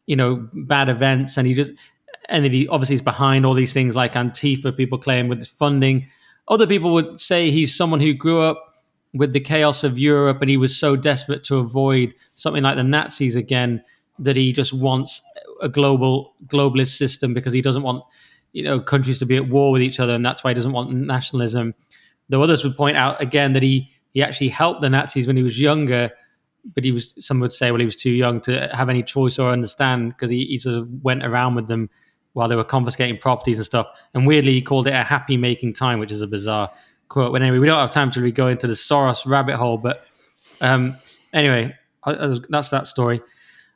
you 0.05 0.15
know, 0.15 0.47
bad 0.53 0.89
events, 0.89 1.38
and 1.38 1.47
he 1.47 1.53
just 1.53 1.73
and 2.30 2.45
he 2.45 2.68
obviously 2.68 2.95
is 2.95 3.02
behind 3.02 3.45
all 3.45 3.54
these 3.54 3.74
things 3.74 3.95
like 3.95 4.14
Antifa. 4.14 4.76
People 4.76 4.98
claim 4.98 5.28
with 5.28 5.40
his 5.40 5.48
funding. 5.48 6.08
Other 6.48 6.68
people 6.68 6.94
would 6.94 7.20
say 7.20 7.52
he's 7.52 7.76
someone 7.76 8.02
who 8.02 8.14
grew 8.14 8.41
up 8.41 8.76
with 9.14 9.34
the 9.34 9.40
chaos 9.40 9.84
of 9.84 10.00
Europe, 10.00 10.41
and 10.41 10.50
he 10.50 10.58
was 10.58 10.76
so 10.76 10.95
desperate 10.95 11.44
to 11.45 11.58
avoid 11.58 12.14
something 12.36 12.64
like 12.64 12.76
the 12.76 12.84
Nazis 12.84 13.36
again 13.36 13.84
that 14.20 14.36
he 14.36 14.52
just 14.52 14.74
wants 14.74 15.22
a 15.62 15.70
global 15.70 16.34
globalist 16.48 16.98
system 16.98 17.34
because 17.34 17.54
he 17.54 17.62
doesn't 17.62 17.84
want 17.84 18.04
you 18.52 18.64
know 18.64 18.80
countries 18.80 19.20
to 19.20 19.26
be 19.26 19.36
at 19.36 19.50
war 19.50 19.72
with 19.72 19.82
each 19.82 20.00
other, 20.00 20.14
and 20.14 20.26
that's 20.26 20.44
why 20.44 20.52
he 20.52 20.56
doesn't 20.56 20.72
want 20.72 20.91
nationalism. 20.91 21.74
Though 22.30 22.44
others 22.44 22.64
would 22.64 22.78
point 22.78 22.98
out 22.98 23.22
again 23.22 23.54
that 23.54 23.64
he 23.64 23.91
he 24.14 24.24
actually 24.24 24.50
helped 24.50 24.82
the 24.82 24.90
Nazis 24.90 25.28
when 25.28 25.38
he 25.38 25.44
was 25.44 25.60
younger, 25.60 26.12
but 26.74 26.84
he 26.84 26.91
was 26.91 27.14
some 27.18 27.40
would 27.40 27.54
say 27.54 27.72
well 27.72 27.80
he 27.80 27.86
was 27.86 27.95
too 27.95 28.12
young 28.12 28.41
to 28.41 28.70
have 28.74 28.90
any 28.90 29.04
choice 29.04 29.40
or 29.40 29.52
understand 29.52 30.10
because 30.10 30.30
he, 30.30 30.45
he 30.45 30.60
sort 30.60 30.78
of 30.78 30.88
went 31.04 31.24
around 31.24 31.56
with 31.56 31.68
them 31.68 31.90
while 32.34 32.47
they 32.47 32.55
were 32.55 32.64
confiscating 32.64 33.18
properties 33.18 33.57
and 33.57 33.65
stuff. 33.65 33.88
And 34.14 34.27
weirdly, 34.27 34.51
he 34.51 34.61
called 34.61 34.88
it 34.88 34.93
a 34.93 35.03
happy 35.03 35.38
making 35.38 35.73
time, 35.73 35.99
which 35.99 36.11
is 36.11 36.22
a 36.22 36.27
bizarre 36.27 36.69
quote. 37.10 37.31
But 37.31 37.41
anyway, 37.41 37.60
we 37.60 37.68
don't 37.68 37.80
have 37.80 37.91
time 37.91 38.11
to 38.11 38.19
really 38.19 38.31
go 38.31 38.47
into 38.47 38.68
the 38.68 38.73
Soros 38.73 39.26
rabbit 39.26 39.55
hole. 39.55 39.77
But 39.77 40.05
um, 40.61 40.95
anyway, 41.31 41.76
I, 42.03 42.11
I 42.11 42.38
that's 42.49 42.69
that 42.69 42.88
story. 42.88 43.22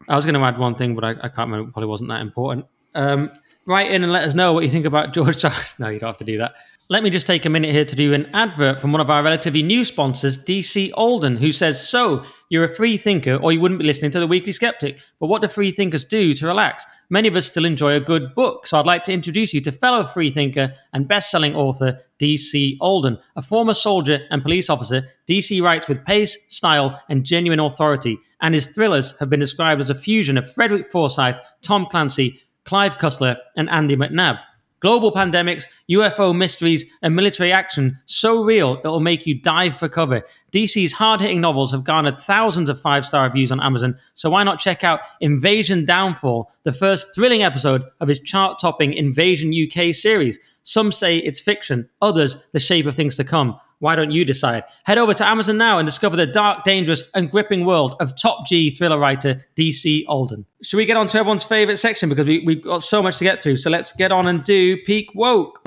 I 0.10 0.16
was 0.16 0.26
going 0.26 0.36
to 0.36 0.42
add 0.42 0.58
one 0.58 0.76
thing, 0.76 0.96
but 0.96 1.04
I, 1.04 1.12
I 1.12 1.30
can't 1.30 1.50
remember. 1.50 1.70
It 1.70 1.74
probably 1.74 1.90
wasn't 1.90 2.10
that 2.10 2.22
important. 2.22 2.66
Um, 2.96 3.32
write 3.66 3.92
in 3.92 4.04
and 4.04 4.12
let 4.12 4.24
us 4.24 4.34
know 4.34 4.54
what 4.54 4.64
you 4.64 4.70
think 4.70 4.86
about 4.86 5.14
George 5.14 5.38
Soros. 5.38 5.80
no, 5.80 5.90
you 5.90 6.00
don't 6.00 6.10
have 6.10 6.18
to 6.18 6.24
do 6.24 6.38
that. 6.40 6.56
Let 6.90 7.04
me 7.04 7.10
just 7.10 7.28
take 7.28 7.46
a 7.46 7.50
minute 7.50 7.72
here 7.72 7.84
to 7.84 7.96
do 7.96 8.14
an 8.14 8.30
advert 8.34 8.80
from 8.80 8.94
one 8.94 9.02
of 9.02 9.10
our 9.10 9.22
relatively 9.22 9.62
new 9.62 9.84
sponsors, 9.84 10.38
DC 10.38 10.92
Alden, 10.94 11.36
who 11.36 11.52
says, 11.52 11.86
So, 11.86 12.24
you're 12.50 12.64
a 12.64 12.70
free 12.70 12.98
thinker, 12.98 13.36
or 13.36 13.52
you 13.52 13.60
wouldn't 13.60 13.80
be 13.80 13.86
listening 13.86 14.12
to 14.12 14.20
The 14.20 14.28
Weekly 14.28 14.54
Sceptic. 14.54 15.00
But 15.20 15.28
what 15.28 15.42
do 15.42 15.48
free 15.48 15.72
thinkers 15.72 16.06
do 16.06 16.34
to 16.34 16.48
relax? 16.48 16.86
Many 17.10 17.28
of 17.28 17.36
us 17.36 17.48
still 17.48 17.66
enjoy 17.66 17.94
a 17.94 18.00
good 18.00 18.34
book, 18.36 18.66
so 18.66 18.80
I'd 18.80 18.86
like 18.86 19.04
to 19.04 19.14
introduce 19.14 19.54
you 19.54 19.62
to 19.62 19.72
fellow 19.72 20.06
free 20.06 20.30
thinker 20.30 20.74
and 20.94 21.08
best 21.08 21.30
selling 21.30 21.56
author 21.56 22.00
DC 22.20 22.78
Alden. 22.80 23.18
A 23.36 23.42
former 23.42 23.74
soldier 23.74 24.22
and 24.30 24.42
police 24.42 24.70
officer, 24.70 25.04
DC 25.30 25.62
writes 25.62 25.88
with 25.88 26.06
pace, 26.06 26.38
style, 26.48 27.02
and 27.10 27.26
genuine 27.26 27.60
authority, 27.60 28.18
and 28.42 28.54
his 28.54 28.70
thrillers 28.70 29.16
have 29.20 29.30
been 29.30 29.40
described 29.40 29.82
as 29.82 29.90
a 29.90 29.96
fusion 29.96 30.38
of 30.38 30.52
Frederick 30.52 30.92
Forsyth, 30.92 31.40
Tom 31.62 31.86
Clancy, 31.90 32.40
Clive 32.66 32.98
Cussler, 32.98 33.38
and 33.56 33.70
Andy 33.70 33.96
McNab. 33.96 34.40
Global 34.80 35.12
pandemics, 35.12 35.66
UFO 35.90 36.36
mysteries, 36.36 36.86
and 37.02 37.16
military 37.16 37.52
action 37.52 38.00
so 38.06 38.44
real 38.44 38.78
it'll 38.84 39.00
make 39.00 39.26
you 39.26 39.42
dive 39.42 39.76
for 39.76 39.90
cover. 39.90 40.22
DC's 40.52 40.94
hard 40.94 41.20
hitting 41.20 41.42
novels 41.42 41.72
have 41.72 41.84
garnered 41.84 42.20
thousands 42.20 42.70
of 42.70 42.80
five 42.80 43.04
star 43.04 43.24
reviews 43.26 43.52
on 43.52 43.60
Amazon, 43.60 43.98
so 44.14 44.30
why 44.30 44.44
not 44.44 44.60
check 44.60 44.84
out 44.84 45.00
Invasion 45.20 45.84
Downfall, 45.84 46.52
the 46.64 46.72
first 46.72 47.16
thrilling 47.16 47.42
episode 47.42 47.84
of 48.00 48.08
his 48.08 48.20
chart 48.20 48.60
topping 48.60 48.94
Invasion 48.94 49.52
UK 49.52 49.96
series? 49.96 50.40
Some 50.64 50.92
say 50.92 51.18
it's 51.18 51.40
fiction, 51.40 51.90
others, 52.02 52.38
the 52.52 52.60
shape 52.60 52.86
of 52.86 52.96
things 52.96 53.16
to 53.16 53.24
come. 53.24 53.60
Why 53.80 53.96
don't 53.96 54.10
you 54.10 54.26
decide? 54.26 54.64
Head 54.86 54.98
over 54.98 55.14
to 55.14 55.26
Amazon 55.26 55.58
now 55.58 55.78
and 55.78 55.86
discover 55.86 56.16
the 56.16 56.26
dark, 56.26 56.64
dangerous, 56.64 57.04
and 57.14 57.30
gripping 57.30 57.64
world 57.64 57.96
of 58.00 58.20
top 58.20 58.48
G 58.48 58.72
thriller 58.72 58.98
writer 58.98 59.46
DC 59.56 60.04
Alden. 60.08 60.46
Should 60.64 60.78
we 60.78 60.86
get 60.86 60.98
on 60.98 61.06
to 61.08 61.20
everyone's 61.20 61.44
favorite 61.44 61.78
section 61.78 62.10
because 62.10 62.28
we, 62.28 62.40
we've 62.40 62.64
got 62.64 62.82
so 62.82 63.04
much 63.04 63.18
to 63.18 63.24
get 63.24 63.42
through? 63.42 63.58
So 63.58 63.70
let's 63.70 63.94
get 63.94 64.12
on 64.12 64.28
and 64.28 64.44
do 64.44 64.78
Peak 64.78 65.12
Woke. 65.14 65.62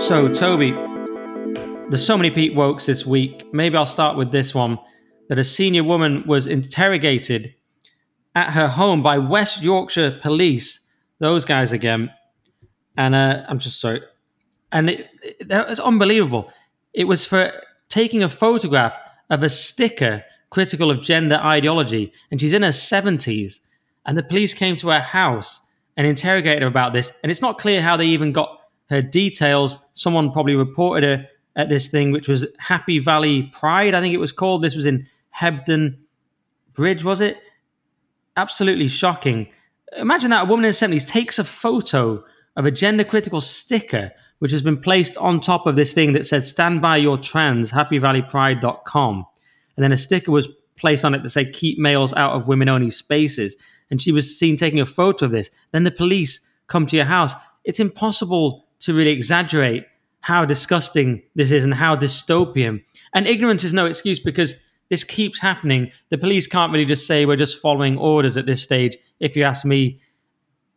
So, 0.00 0.28
Toby, 0.28 0.72
there's 1.88 2.04
so 2.04 2.16
many 2.16 2.30
Peak 2.30 2.54
Wokes 2.54 2.86
this 2.86 3.06
week. 3.06 3.46
Maybe 3.54 3.76
I'll 3.76 3.86
start 3.86 4.16
with 4.16 4.32
this 4.32 4.52
one 4.52 4.78
that 5.28 5.38
a 5.38 5.44
senior 5.44 5.84
woman 5.84 6.24
was 6.26 6.48
interrogated 6.48 7.54
at 8.34 8.50
her 8.50 8.66
home 8.66 9.00
by 9.00 9.18
West 9.18 9.62
Yorkshire 9.62 10.18
police. 10.20 10.80
Those 11.20 11.44
guys 11.44 11.72
again. 11.72 12.10
And 12.96 13.14
uh, 13.14 13.44
I'm 13.48 13.60
just 13.60 13.80
sorry 13.80 14.02
and 14.74 14.90
it, 14.90 15.08
it, 15.22 15.46
it's 15.48 15.80
unbelievable. 15.80 16.52
It 16.92 17.04
was 17.04 17.24
for 17.24 17.50
taking 17.88 18.22
a 18.22 18.28
photograph 18.28 18.98
of 19.30 19.42
a 19.42 19.48
sticker 19.48 20.24
critical 20.50 20.90
of 20.90 21.00
gender 21.00 21.36
ideology, 21.36 22.12
and 22.30 22.40
she's 22.40 22.52
in 22.52 22.62
her 22.62 22.72
seventies. 22.72 23.60
And 24.04 24.18
the 24.18 24.22
police 24.22 24.52
came 24.52 24.76
to 24.78 24.88
her 24.88 25.00
house 25.00 25.62
and 25.96 26.06
interrogated 26.06 26.62
her 26.62 26.68
about 26.68 26.92
this, 26.92 27.12
and 27.22 27.30
it's 27.30 27.40
not 27.40 27.56
clear 27.56 27.80
how 27.80 27.96
they 27.96 28.06
even 28.06 28.32
got 28.32 28.60
her 28.90 29.00
details. 29.00 29.78
Someone 29.94 30.30
probably 30.30 30.56
reported 30.56 31.04
her 31.04 31.28
at 31.56 31.68
this 31.68 31.88
thing, 31.88 32.10
which 32.10 32.28
was 32.28 32.46
Happy 32.58 32.98
Valley 32.98 33.44
Pride, 33.44 33.94
I 33.94 34.00
think 34.00 34.12
it 34.12 34.18
was 34.18 34.32
called. 34.32 34.60
This 34.60 34.76
was 34.76 34.86
in 34.86 35.06
Hebden 35.34 35.98
Bridge, 36.74 37.04
was 37.04 37.20
it? 37.20 37.38
Absolutely 38.36 38.88
shocking. 38.88 39.48
Imagine 39.96 40.30
that 40.30 40.42
a 40.42 40.46
woman 40.46 40.64
in 40.64 40.70
her 40.70 40.72
70s 40.72 41.06
takes 41.06 41.38
a 41.38 41.44
photo 41.44 42.24
of 42.56 42.66
a 42.66 42.72
gender 42.72 43.04
critical 43.04 43.40
sticker 43.40 44.10
which 44.38 44.52
has 44.52 44.62
been 44.62 44.80
placed 44.80 45.16
on 45.18 45.40
top 45.40 45.66
of 45.66 45.76
this 45.76 45.94
thing 45.94 46.12
that 46.12 46.26
said 46.26 46.44
stand 46.44 46.82
by 46.82 46.96
your 46.96 47.16
trans 47.16 47.72
happyvalleypride.com 47.72 49.24
and 49.76 49.84
then 49.84 49.92
a 49.92 49.96
sticker 49.96 50.32
was 50.32 50.48
placed 50.76 51.04
on 51.04 51.14
it 51.14 51.22
that 51.22 51.30
said 51.30 51.52
keep 51.52 51.78
males 51.78 52.12
out 52.14 52.32
of 52.32 52.48
women 52.48 52.68
only 52.68 52.90
spaces. 52.90 53.56
And 53.90 54.00
she 54.00 54.12
was 54.12 54.38
seen 54.38 54.56
taking 54.56 54.80
a 54.80 54.86
photo 54.86 55.26
of 55.26 55.32
this. 55.32 55.50
Then 55.72 55.84
the 55.84 55.90
police 55.90 56.40
come 56.66 56.86
to 56.86 56.96
your 56.96 57.04
house. 57.04 57.34
It's 57.64 57.80
impossible 57.80 58.66
to 58.80 58.94
really 58.94 59.10
exaggerate 59.10 59.86
how 60.20 60.44
disgusting 60.44 61.22
this 61.34 61.50
is 61.50 61.64
and 61.64 61.74
how 61.74 61.96
dystopian. 61.96 62.82
And 63.12 63.26
ignorance 63.26 63.62
is 63.62 63.74
no 63.74 63.86
excuse 63.86 64.18
because 64.18 64.56
this 64.88 65.04
keeps 65.04 65.40
happening. 65.40 65.90
The 66.08 66.18
police 66.18 66.46
can't 66.46 66.72
really 66.72 66.84
just 66.84 67.06
say 67.06 67.26
we're 67.26 67.36
just 67.36 67.60
following 67.60 67.98
orders 67.98 68.36
at 68.36 68.46
this 68.46 68.62
stage 68.62 68.96
if 69.20 69.36
you 69.36 69.44
ask 69.44 69.64
me 69.64 70.00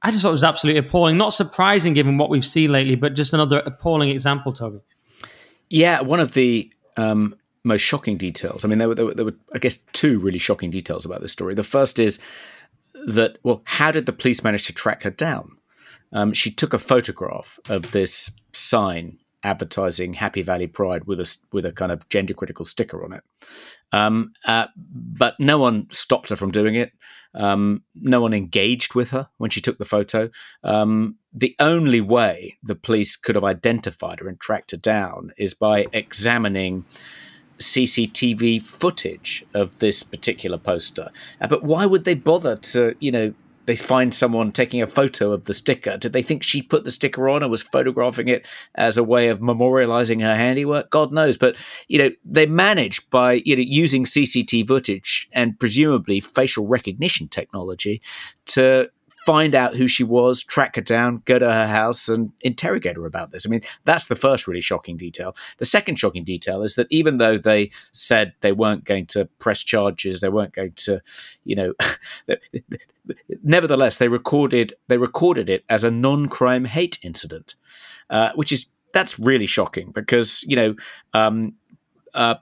I 0.01 0.11
just 0.11 0.21
thought 0.21 0.29
it 0.29 0.31
was 0.31 0.43
absolutely 0.43 0.79
appalling. 0.79 1.17
Not 1.17 1.33
surprising 1.33 1.93
given 1.93 2.17
what 2.17 2.29
we've 2.29 2.45
seen 2.45 2.71
lately, 2.71 2.95
but 2.95 3.15
just 3.15 3.33
another 3.33 3.61
appalling 3.65 4.09
example, 4.09 4.53
Toby. 4.53 4.79
Yeah, 5.69 6.01
one 6.01 6.19
of 6.19 6.33
the 6.33 6.71
um, 6.97 7.35
most 7.63 7.81
shocking 7.81 8.17
details. 8.17 8.63
I 8.63 8.67
mean, 8.67 8.77
there 8.77 8.87
were, 8.87 8.95
there 8.95 9.05
were, 9.05 9.13
there 9.13 9.25
were, 9.25 9.35
I 9.53 9.59
guess, 9.59 9.79
two 9.93 10.19
really 10.19 10.37
shocking 10.37 10.69
details 10.69 11.05
about 11.05 11.21
this 11.21 11.31
story. 11.31 11.55
The 11.55 11.63
first 11.63 11.99
is 11.99 12.19
that, 13.05 13.37
well, 13.43 13.61
how 13.65 13.91
did 13.91 14.05
the 14.05 14.13
police 14.13 14.43
manage 14.43 14.67
to 14.67 14.73
track 14.73 15.03
her 15.03 15.09
down? 15.09 15.57
Um, 16.13 16.33
she 16.33 16.51
took 16.51 16.73
a 16.73 16.79
photograph 16.79 17.59
of 17.69 17.91
this 17.91 18.31
sign 18.53 19.17
advertising 19.47 20.13
Happy 20.13 20.41
Valley 20.41 20.67
Pride 20.67 21.05
with 21.05 21.19
a 21.19 21.37
with 21.51 21.65
a 21.65 21.71
kind 21.71 21.91
of 21.91 22.07
gender 22.09 22.33
critical 22.33 22.65
sticker 22.65 23.03
on 23.03 23.13
it. 23.13 23.23
Um, 23.93 24.33
uh, 24.45 24.67
but 24.75 25.35
no 25.39 25.57
one 25.57 25.87
stopped 25.91 26.29
her 26.29 26.35
from 26.35 26.51
doing 26.51 26.75
it. 26.75 26.91
Um, 27.33 27.83
no 27.95 28.19
one 28.21 28.33
engaged 28.33 28.93
with 28.95 29.11
her 29.11 29.29
when 29.37 29.49
she 29.49 29.61
took 29.61 29.77
the 29.77 29.85
photo. 29.85 30.29
Um, 30.63 31.17
the 31.33 31.55
only 31.59 32.01
way 32.01 32.57
the 32.63 32.75
police 32.75 33.15
could 33.15 33.35
have 33.35 33.43
identified 33.43 34.19
her 34.19 34.27
and 34.27 34.39
tracked 34.39 34.71
her 34.71 34.77
down 34.77 35.31
is 35.37 35.53
by 35.53 35.85
examining 35.93 36.83
CCTV 37.59 38.61
footage 38.61 39.45
of 39.53 39.79
this 39.79 40.03
particular 40.03 40.57
poster. 40.57 41.09
Uh, 41.39 41.47
but 41.47 41.63
why 41.63 41.85
would 41.85 42.03
they 42.03 42.15
bother 42.15 42.55
to, 42.55 42.95
you 42.99 43.11
know, 43.11 43.33
they 43.67 43.75
find 43.75 44.13
someone 44.13 44.51
taking 44.51 44.81
a 44.81 44.87
photo 44.87 45.31
of 45.31 45.43
the 45.43 45.53
sticker. 45.53 45.97
Did 45.97 46.13
they 46.13 46.23
think 46.23 46.41
she 46.41 46.61
put 46.61 46.85
the 46.85 46.91
sticker 46.91 47.29
on 47.29 47.43
and 47.43 47.51
was 47.51 47.61
photographing 47.61 48.29
it 48.29 48.47
as 48.75 48.97
a 48.97 49.03
way 49.03 49.27
of 49.27 49.39
memorializing 49.39 50.21
her 50.21 50.35
handiwork? 50.35 50.89
God 50.89 51.11
knows. 51.11 51.37
But 51.37 51.57
you 51.89 51.99
know, 51.99 52.09
they 52.23 52.45
managed 52.45 53.09
by 53.09 53.33
you 53.45 53.55
know 53.55 53.61
using 53.61 54.05
CCTV 54.05 54.67
footage 54.67 55.29
and 55.33 55.59
presumably 55.59 56.21
facial 56.21 56.65
recognition 56.65 57.27
technology 57.27 58.01
to 58.47 58.89
find 59.27 59.53
out 59.53 59.75
who 59.75 59.89
she 59.89 60.05
was, 60.05 60.41
track 60.41 60.77
her 60.77 60.81
down, 60.81 61.21
go 61.25 61.37
to 61.37 61.51
her 61.51 61.67
house, 61.67 62.07
and 62.07 62.31
interrogate 62.43 62.95
her 62.95 63.05
about 63.05 63.31
this. 63.31 63.45
I 63.45 63.49
mean, 63.49 63.59
that's 63.83 64.05
the 64.05 64.15
first 64.15 64.47
really 64.47 64.61
shocking 64.61 64.95
detail. 64.95 65.35
The 65.57 65.65
second 65.65 65.97
shocking 65.97 66.23
detail 66.23 66.63
is 66.63 66.75
that 66.75 66.87
even 66.91 67.17
though 67.17 67.37
they 67.37 67.69
said 67.91 68.31
they 68.39 68.53
weren't 68.53 68.85
going 68.85 69.05
to 69.07 69.25
press 69.39 69.63
charges, 69.63 70.21
they 70.21 70.29
weren't 70.29 70.53
going 70.53 70.71
to, 70.75 71.01
you 71.43 71.57
know, 71.57 71.73
nevertheless 73.43 73.97
they 73.97 74.07
recorded 74.07 74.73
they 74.87 74.97
recorded 74.97 75.49
it 75.49 75.65
as 75.69 75.83
a 75.83 75.91
non-crime 75.91 76.63
hate 76.63 76.97
incident, 77.03 77.55
uh, 78.09 78.31
which 78.35 78.53
is 78.53 78.67
that's 78.93 79.19
really 79.19 79.45
shocking 79.45 79.91
because 79.91 80.45
you 80.47 80.55
know. 80.55 80.75
Um, 81.13 81.55
uh, 82.13 82.35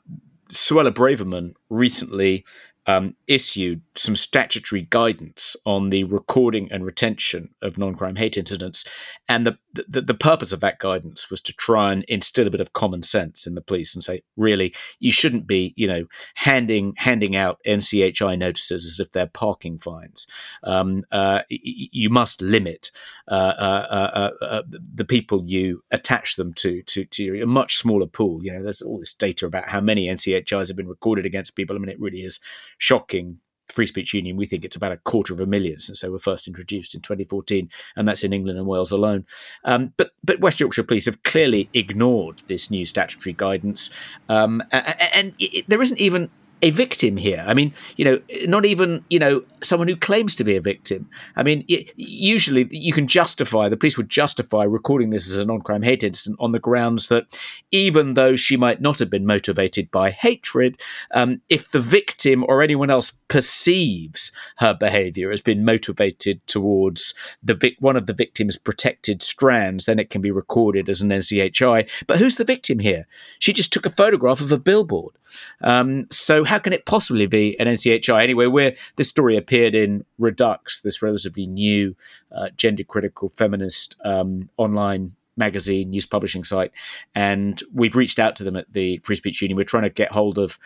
Suella 0.52 0.92
Braverman 0.92 1.54
recently 1.70 2.46
um, 2.88 3.16
issued 3.28 3.82
some 3.96 4.16
statutory 4.16 4.88
guidance 4.90 5.56
on 5.66 5.90
the 5.90 6.04
recording 6.04 6.72
and 6.72 6.86
retention 6.86 7.50
of 7.62 7.78
non-crime 7.78 8.16
hate 8.16 8.38
incidents, 8.38 8.86
and 9.28 9.46
the, 9.46 9.58
the, 9.88 10.02
the 10.02 10.14
purpose 10.14 10.52
of 10.52 10.60
that 10.62 10.80
guidance 10.80 11.30
was 11.30 11.42
to 11.42 11.54
try 11.54 11.92
and 11.92 12.04
instill 12.08 12.48
a 12.48 12.52
bit 12.52 12.62
of 12.62 12.74
common 12.74 13.02
sense 13.02 13.48
in 13.48 13.56
the 13.56 13.62
police 13.62 13.96
and 13.96 14.04
say, 14.04 14.22
really, 14.38 14.74
you 15.00 15.12
shouldn't 15.12 15.48
be, 15.48 15.74
you 15.76 15.88
know, 15.88 16.06
handing 16.36 16.94
handing 16.98 17.36
out 17.36 17.60
NCHI 17.68 18.38
notices 18.38 18.86
as 18.86 19.00
if 19.00 19.12
they're 19.12 19.28
parking 19.28 19.78
fines. 19.80 20.28
Um, 20.64 21.04
uh, 21.12 21.42
you 21.50 22.10
must 22.10 22.42
limit 22.42 22.92
uh, 23.30 23.34
uh, 23.58 24.32
uh, 24.42 24.44
uh, 24.44 24.64
the 24.70 25.06
people 25.06 25.46
you 25.46 25.84
attach 25.92 26.36
them 26.36 26.54
to, 26.56 26.82
to 26.84 27.06
to 27.06 27.42
a 27.42 27.48
much 27.48 27.78
smaller 27.78 28.08
pool. 28.08 28.44
You 28.44 28.54
know, 28.54 28.64
there's 28.64 28.82
all 28.82 29.00
this 29.00 29.14
data 29.14 29.46
about 29.46 29.70
how 29.70 29.82
many 29.82 30.08
NCHIs 30.08 30.68
have 30.68 30.78
been 30.78 30.88
recorded 30.88 31.26
against 31.26 31.56
people. 31.56 31.76
I 31.76 31.80
mean, 31.80 31.90
it 31.90 32.00
really 32.00 32.22
is 32.22 32.40
shocking 32.78 33.40
free 33.70 33.86
speech 33.86 34.14
union, 34.14 34.38
we 34.38 34.46
think 34.46 34.64
it's 34.64 34.76
about 34.76 34.92
a 34.92 34.98
quarter 34.98 35.34
of 35.34 35.42
a 35.42 35.46
million 35.46 35.80
since 35.80 36.02
they 36.02 36.10
were 36.10 36.20
first 36.20 36.48
introduced 36.48 36.96
in 36.96 37.02
2014, 37.02 37.70
and 37.96 38.08
that's 38.08 38.24
in 38.24 38.34
England 38.34 38.58
and 38.58 38.68
Wales 38.68 38.92
alone. 38.92 39.26
Um, 39.64 39.94
but 39.98 40.12
but 40.24 40.40
West 40.40 40.60
Yorkshire 40.60 40.84
Police 40.84 41.06
have 41.06 41.24
clearly 41.24 41.70
ignored 41.74 42.44
this 42.48 42.72
new 42.72 42.86
statutory 42.86 43.34
guidance, 43.34 43.90
um, 44.30 44.62
and, 44.72 44.96
and 45.14 45.34
it, 45.40 45.66
there 45.68 45.82
isn't 45.82 46.00
even 46.00 46.30
a 46.66 46.72
victim 46.72 47.16
here. 47.16 47.46
I 47.48 47.54
mean, 47.54 47.74
you 47.96 48.04
know, 48.04 48.20
not 48.48 48.66
even 48.66 49.06
you 49.12 49.20
know 49.20 49.44
someone 49.62 49.88
who 49.88 49.96
claims 49.96 50.34
to 50.36 50.44
be 50.44 50.56
a 50.56 50.62
victim. 50.62 51.08
I 51.36 51.44
mean, 51.44 51.64
it, 51.68 51.94
usually 51.96 52.68
you 52.72 52.92
can 52.92 53.08
justify 53.08 53.70
the 53.70 53.78
police 53.78 53.98
would 53.98 54.10
justify 54.10 54.64
recording 54.64 55.12
this 55.12 55.30
as 55.30 55.38
a 55.38 55.46
non-crime 55.46 55.84
hate 55.84 56.04
incident 56.04 56.38
on 56.40 56.54
the 56.54 56.60
grounds 56.60 57.08
that 57.10 57.40
even 57.72 58.16
though 58.16 58.36
she 58.36 58.58
might 58.58 58.82
not 58.82 58.98
have 58.98 59.12
been 59.12 59.28
motivated 59.28 59.92
by 59.92 60.10
hatred, 60.10 60.82
um, 61.14 61.40
if 61.50 61.70
the 61.70 61.80
victim 61.80 62.44
or 62.48 62.64
anyone 62.64 62.90
else 62.90 63.12
perceives 63.28 64.32
her 64.58 64.74
behaviour 64.74 65.30
as 65.30 65.42
being 65.42 65.64
motivated 65.64 66.46
towards 66.48 67.14
the 67.44 67.54
vic- 67.54 67.78
one 67.80 67.96
of 67.96 68.08
the 68.08 68.14
victim's 68.14 68.58
protected 68.58 69.22
strands, 69.22 69.86
then 69.86 70.00
it 70.00 70.10
can 70.10 70.22
be 70.22 70.32
recorded 70.32 70.90
as 70.90 71.02
an 71.02 71.10
NCHI. 71.10 71.88
But 72.08 72.18
who's 72.18 72.38
the 72.38 72.44
victim 72.44 72.80
here? 72.80 73.06
She 73.38 73.54
just 73.54 73.72
took 73.72 73.86
a 73.86 73.92
photograph 73.92 74.42
of 74.42 74.52
a 74.52 74.58
billboard. 74.58 75.14
Um, 75.62 76.08
so 76.12 76.44
how 76.56 76.60
can 76.60 76.72
it 76.72 76.86
possibly 76.86 77.26
be 77.26 77.60
an 77.60 77.68
NCHI 77.68 78.24
anyway? 78.24 78.46
Where 78.46 78.74
this 78.96 79.10
story 79.10 79.36
appeared 79.36 79.76
in 79.76 80.06
Reduxx, 80.18 80.82
this 80.82 81.02
relatively 81.02 81.46
new 81.46 81.98
uh, 82.32 82.48
gender 82.56 82.86
critical 82.86 83.28
feminist 83.28 83.98
um, 84.06 84.50
online 84.56 85.18
magazine 85.36 85.90
news 85.90 86.06
publishing 86.06 86.46
site, 86.46 86.72
and 87.14 87.62
we've 87.74 87.98
reached 87.98 88.20
out 88.20 88.38
to 88.38 88.46
them 88.46 88.56
at 88.56 88.72
the 88.72 89.00
Free 89.00 89.18
Speech 89.18 89.42
Union. 89.42 89.58
We're 89.58 89.66
trying 89.66 89.84
to 89.84 89.90
get 89.90 90.14
hold 90.14 90.40
of 90.40 90.58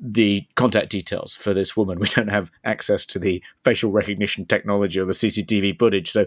the 0.00 0.46
contact 0.54 0.90
details 0.90 1.34
for 1.34 1.54
this 1.54 1.76
woman. 1.76 1.98
We 1.98 2.08
don't 2.08 2.28
have 2.28 2.50
access 2.64 3.04
to 3.06 3.18
the 3.18 3.42
facial 3.62 3.90
recognition 3.90 4.44
technology 4.46 5.00
or 5.00 5.04
the 5.04 5.12
CCTV 5.12 5.78
footage, 5.78 6.10
so 6.10 6.26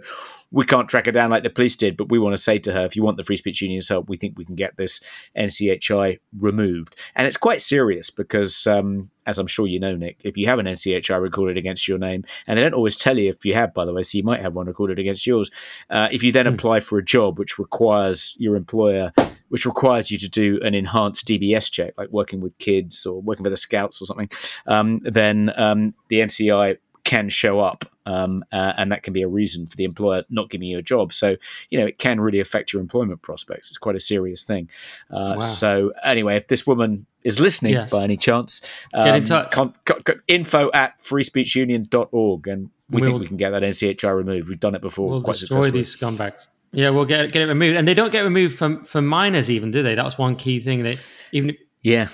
we 0.51 0.65
can't 0.65 0.89
track 0.89 1.05
her 1.05 1.11
down 1.11 1.29
like 1.29 1.43
the 1.43 1.49
police 1.49 1.75
did. 1.75 1.97
But 1.97 2.09
we 2.09 2.19
want 2.19 2.35
to 2.35 2.41
say 2.41 2.57
to 2.59 2.73
her, 2.73 2.85
if 2.85 2.95
you 2.95 3.03
want 3.03 3.17
the 3.17 3.23
Free 3.23 3.37
Speech 3.37 3.61
Union's 3.61 3.89
help, 3.89 4.09
we 4.09 4.17
think 4.17 4.37
we 4.37 4.45
can 4.45 4.55
get 4.55 4.77
this 4.77 5.01
NCHI 5.37 6.19
removed. 6.39 6.95
And 7.15 7.27
it's 7.27 7.37
quite 7.37 7.61
serious 7.61 8.09
because 8.09 8.65
um, 8.65 9.11
as 9.27 9.37
I'm 9.37 9.45
sure 9.45 9.67
you 9.67 9.79
know, 9.79 9.95
Nick, 9.95 10.21
if 10.23 10.37
you 10.37 10.47
have 10.47 10.57
an 10.57 10.65
NCHI 10.65 11.21
recorded 11.21 11.57
against 11.57 11.87
your 11.87 11.97
name, 11.97 12.23
and 12.47 12.57
they 12.57 12.63
don't 12.63 12.73
always 12.73 12.95
tell 12.95 13.19
you 13.19 13.29
if 13.29 13.45
you 13.45 13.53
have, 13.53 13.73
by 13.73 13.85
the 13.85 13.93
way, 13.93 14.01
so 14.01 14.17
you 14.17 14.23
might 14.23 14.41
have 14.41 14.55
one 14.55 14.67
recorded 14.67 14.97
against 14.97 15.27
yours. 15.27 15.51
Uh, 15.89 16.07
if 16.11 16.23
you 16.23 16.31
then 16.31 16.45
mm. 16.45 16.53
apply 16.53 16.79
for 16.79 16.97
a 16.97 17.03
job 17.03 17.37
which 17.37 17.59
requires 17.59 18.37
your 18.39 18.55
employer, 18.55 19.11
which 19.49 19.65
requires 19.65 20.09
you 20.09 20.17
to 20.17 20.29
do 20.29 20.59
an 20.63 20.73
enhanced 20.73 21.27
DBS 21.27 21.69
check, 21.69 21.93
like 21.97 22.09
working 22.09 22.39
with 22.39 22.57
kids 22.57 23.05
or 23.05 23.21
working 23.21 23.43
for 23.43 23.49
the 23.49 23.57
Scouts 23.57 24.01
or 24.01 24.05
something, 24.05 24.29
um, 24.65 25.01
then 25.03 25.51
um, 25.57 25.93
the 26.07 26.21
NCI 26.21 26.77
can 27.03 27.29
show 27.29 27.59
up 27.59 27.85
um, 28.07 28.45
uh, 28.53 28.73
and 28.77 28.91
that 28.91 29.03
can 29.03 29.11
be 29.11 29.21
a 29.21 29.27
reason 29.27 29.67
for 29.67 29.75
the 29.75 29.83
employer 29.83 30.23
not 30.29 30.49
giving 30.49 30.69
you 30.69 30.77
a 30.77 30.81
job. 30.81 31.11
So, 31.11 31.35
you 31.69 31.77
know, 31.77 31.85
it 31.85 31.97
can 31.97 32.21
really 32.21 32.39
affect 32.39 32.71
your 32.71 32.81
employment 32.81 33.21
prospects. 33.21 33.69
It's 33.69 33.77
quite 33.77 33.97
a 33.97 33.99
serious 33.99 34.45
thing. 34.45 34.69
Uh, 35.11 35.35
wow. 35.35 35.39
So, 35.39 35.91
anyway, 36.03 36.37
if 36.37 36.47
this 36.47 36.65
woman 36.65 37.05
is 37.25 37.41
listening 37.41 37.73
yes. 37.73 37.91
by 37.91 38.03
any 38.03 38.15
chance, 38.15 38.85
um, 38.93 39.03
get 39.03 39.15
in 39.15 39.23
um, 39.23 39.25
touch. 39.25 39.51
Con- 39.51 39.73
con- 39.83 40.21
info 40.29 40.71
at 40.73 40.97
freespeechunion.org, 40.99 42.47
and 42.47 42.69
we 42.89 43.01
we'll, 43.01 43.09
think 43.09 43.21
we 43.21 43.27
can 43.27 43.37
get 43.37 43.49
that 43.49 43.61
NCHI 43.61 44.15
removed. 44.15 44.47
We've 44.47 44.59
done 44.59 44.75
it 44.75 44.81
before. 44.81 45.09
We'll 45.09 45.21
destroy 45.21 45.69
these 45.69 45.95
scumbags. 45.95 46.47
Yeah, 46.71 46.91
we'll 46.91 47.05
get 47.05 47.31
get 47.33 47.41
it 47.41 47.47
removed, 47.47 47.77
and 47.77 47.85
they 47.85 47.93
don't 47.93 48.11
get 48.11 48.21
removed 48.21 48.57
from 48.57 48.85
from 48.85 49.05
minors, 49.05 49.51
even 49.51 49.71
do 49.71 49.83
they? 49.83 49.95
That's 49.95 50.17
one 50.17 50.37
key 50.37 50.61
thing. 50.61 50.83
They 50.83 50.97
even 51.33 51.57
yeah. 51.81 52.07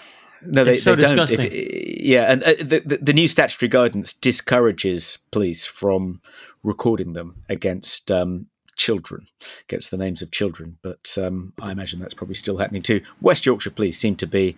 No, 0.45 0.63
they, 0.63 0.77
so 0.77 0.95
they 0.95 1.15
don't. 1.15 1.31
If, 1.31 2.01
yeah, 2.01 2.31
and 2.31 2.43
uh, 2.43 2.53
the, 2.59 2.81
the, 2.85 2.97
the 2.97 3.13
new 3.13 3.27
statutory 3.27 3.69
guidance 3.69 4.13
discourages 4.13 5.19
police 5.31 5.65
from 5.65 6.19
recording 6.63 7.13
them 7.13 7.41
against 7.49 8.11
um, 8.11 8.47
children, 8.75 9.27
against 9.67 9.91
the 9.91 9.97
names 9.97 10.21
of 10.21 10.31
children. 10.31 10.77
But 10.81 11.17
um, 11.21 11.53
I 11.61 11.71
imagine 11.71 11.99
that's 11.99 12.13
probably 12.13 12.35
still 12.35 12.57
happening 12.57 12.81
too. 12.81 13.01
West 13.21 13.45
Yorkshire 13.45 13.71
Police 13.71 13.97
seem 13.97 14.15
to 14.17 14.27
be 14.27 14.55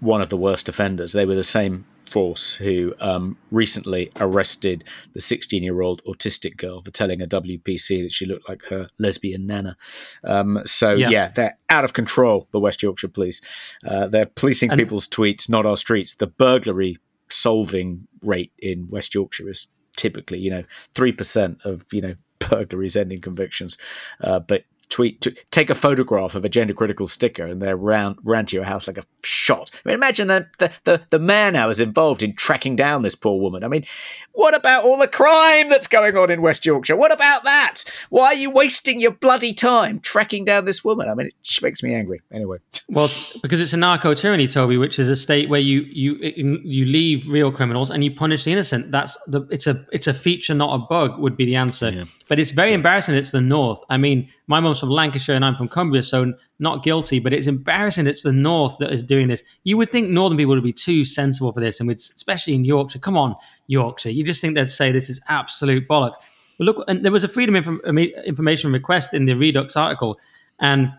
one 0.00 0.20
of 0.20 0.28
the 0.28 0.36
worst 0.36 0.68
offenders. 0.68 1.12
They 1.12 1.26
were 1.26 1.34
the 1.34 1.42
same 1.42 1.84
force 2.08 2.54
who 2.54 2.94
um, 3.00 3.36
recently 3.50 4.10
arrested 4.16 4.84
the 5.12 5.20
16 5.20 5.62
year 5.62 5.80
old 5.80 6.02
autistic 6.04 6.56
girl 6.56 6.82
for 6.82 6.90
telling 6.90 7.22
a 7.22 7.26
WPC 7.26 8.02
that 8.02 8.12
she 8.12 8.26
looked 8.26 8.48
like 8.48 8.64
her 8.64 8.88
lesbian 8.98 9.46
nana. 9.46 9.76
Um, 10.24 10.60
so, 10.64 10.94
yeah. 10.94 11.10
yeah. 11.10 11.28
they're 11.28 11.58
out 11.70 11.84
of 11.84 11.92
control, 11.92 12.48
the 12.50 12.60
West 12.60 12.82
Yorkshire 12.82 13.08
police. 13.08 13.40
Uh, 13.84 14.08
they're 14.08 14.26
policing 14.26 14.70
and- 14.70 14.78
people's 14.78 15.08
tweets, 15.08 15.48
not 15.48 15.66
our 15.66 15.76
streets. 15.76 16.14
The 16.14 16.26
burglary 16.26 16.98
solving 17.30 18.06
rate 18.22 18.52
in 18.58 18.88
West 18.88 19.14
Yorkshire 19.14 19.48
is 19.48 19.68
typically, 19.96 20.38
you 20.38 20.50
know, 20.50 20.64
3% 20.94 21.64
of, 21.64 21.84
you 21.92 22.00
know, 22.00 22.14
burglaries 22.50 22.96
ending 22.96 23.20
convictions. 23.20 23.76
Uh, 24.20 24.38
but 24.38 24.64
tweet, 24.88 25.20
to, 25.22 25.30
take 25.50 25.70
a 25.70 25.74
photograph 25.74 26.34
of 26.34 26.44
a 26.44 26.48
gender 26.48 26.74
critical 26.74 27.06
sticker 27.06 27.46
and 27.46 27.60
they're 27.60 27.76
round, 27.76 28.18
round 28.24 28.48
to 28.48 28.56
your 28.56 28.64
house 28.64 28.86
like 28.86 28.98
a 28.98 29.04
shot. 29.22 29.70
I 29.84 29.88
mean, 29.88 29.94
imagine 29.94 30.28
the, 30.28 30.46
the, 30.58 30.72
the, 30.84 31.02
the 31.10 31.18
man 31.18 31.54
was 31.66 31.80
involved 31.80 32.22
in 32.22 32.34
tracking 32.34 32.76
down 32.76 33.02
this 33.02 33.14
poor 33.14 33.40
woman. 33.40 33.64
I 33.64 33.68
mean, 33.68 33.84
what 34.32 34.54
about 34.54 34.84
all 34.84 34.98
the 34.98 35.08
crime 35.08 35.68
that's 35.68 35.88
going 35.88 36.16
on 36.16 36.30
in 36.30 36.42
West 36.42 36.64
Yorkshire? 36.64 36.96
What 36.96 37.12
about 37.12 37.42
that? 37.44 37.82
Why 38.08 38.26
are 38.26 38.34
you 38.34 38.50
wasting 38.50 39.00
your 39.00 39.10
bloody 39.10 39.52
time 39.52 39.98
tracking 39.98 40.44
down 40.44 40.64
this 40.64 40.84
woman? 40.84 41.08
I 41.08 41.14
mean, 41.14 41.26
it 41.26 41.62
makes 41.62 41.82
me 41.82 41.92
angry. 41.92 42.20
Anyway. 42.32 42.58
Well, 42.88 43.10
because 43.42 43.60
it's 43.60 43.72
a 43.72 43.76
narco 43.76 44.14
tyranny, 44.14 44.46
Toby, 44.46 44.76
which 44.76 45.00
is 45.00 45.08
a 45.08 45.16
state 45.16 45.48
where 45.48 45.60
you 45.60 45.80
you 45.90 46.14
you 46.20 46.84
leave 46.84 47.28
real 47.28 47.50
criminals 47.50 47.90
and 47.90 48.04
you 48.04 48.12
punish 48.12 48.44
the 48.44 48.52
innocent. 48.52 48.92
That's 48.92 49.18
the 49.26 49.42
it's 49.50 49.66
a 49.66 49.84
it's 49.92 50.06
a 50.06 50.14
feature, 50.14 50.54
not 50.54 50.72
a 50.72 50.78
bug. 50.78 51.18
Would 51.18 51.36
be 51.36 51.44
the 51.44 51.56
answer. 51.56 51.90
Yeah. 51.90 52.04
But 52.28 52.38
it's 52.38 52.52
very 52.52 52.72
embarrassing. 52.72 53.16
It's 53.16 53.32
the 53.32 53.40
north. 53.40 53.82
I 53.90 53.96
mean, 53.96 54.30
my 54.48 54.58
mom's 54.60 54.80
from 54.80 54.88
Lancashire 54.88 55.36
and 55.36 55.44
I'm 55.44 55.54
from 55.54 55.68
Cumbria, 55.68 56.02
so 56.02 56.32
not 56.58 56.82
guilty. 56.82 57.20
But 57.20 57.32
it's 57.32 57.46
embarrassing. 57.46 58.06
It's 58.06 58.22
the 58.22 58.32
north 58.32 58.78
that 58.78 58.92
is 58.92 59.04
doing 59.04 59.28
this. 59.28 59.44
You 59.62 59.76
would 59.76 59.92
think 59.92 60.08
northern 60.08 60.36
people 60.36 60.54
would 60.54 60.64
be 60.64 60.72
too 60.72 61.04
sensible 61.04 61.52
for 61.52 61.60
this, 61.60 61.80
and 61.80 61.90
especially 61.90 62.54
in 62.54 62.64
Yorkshire. 62.64 62.98
Come 62.98 63.16
on, 63.16 63.36
Yorkshire. 63.68 64.10
You 64.10 64.24
just 64.24 64.40
think 64.40 64.54
they'd 64.54 64.68
say 64.68 64.90
this 64.90 65.08
is 65.08 65.20
absolute 65.28 65.86
bollocks. 65.86 66.16
But 66.58 66.64
look, 66.64 66.84
and 66.88 67.04
there 67.04 67.12
was 67.12 67.22
a 67.22 67.28
freedom 67.28 67.54
information 67.54 68.72
request 68.72 69.14
in 69.14 69.26
the 69.26 69.34
Reduxx 69.34 69.76
article, 69.76 70.18
and 70.58 70.92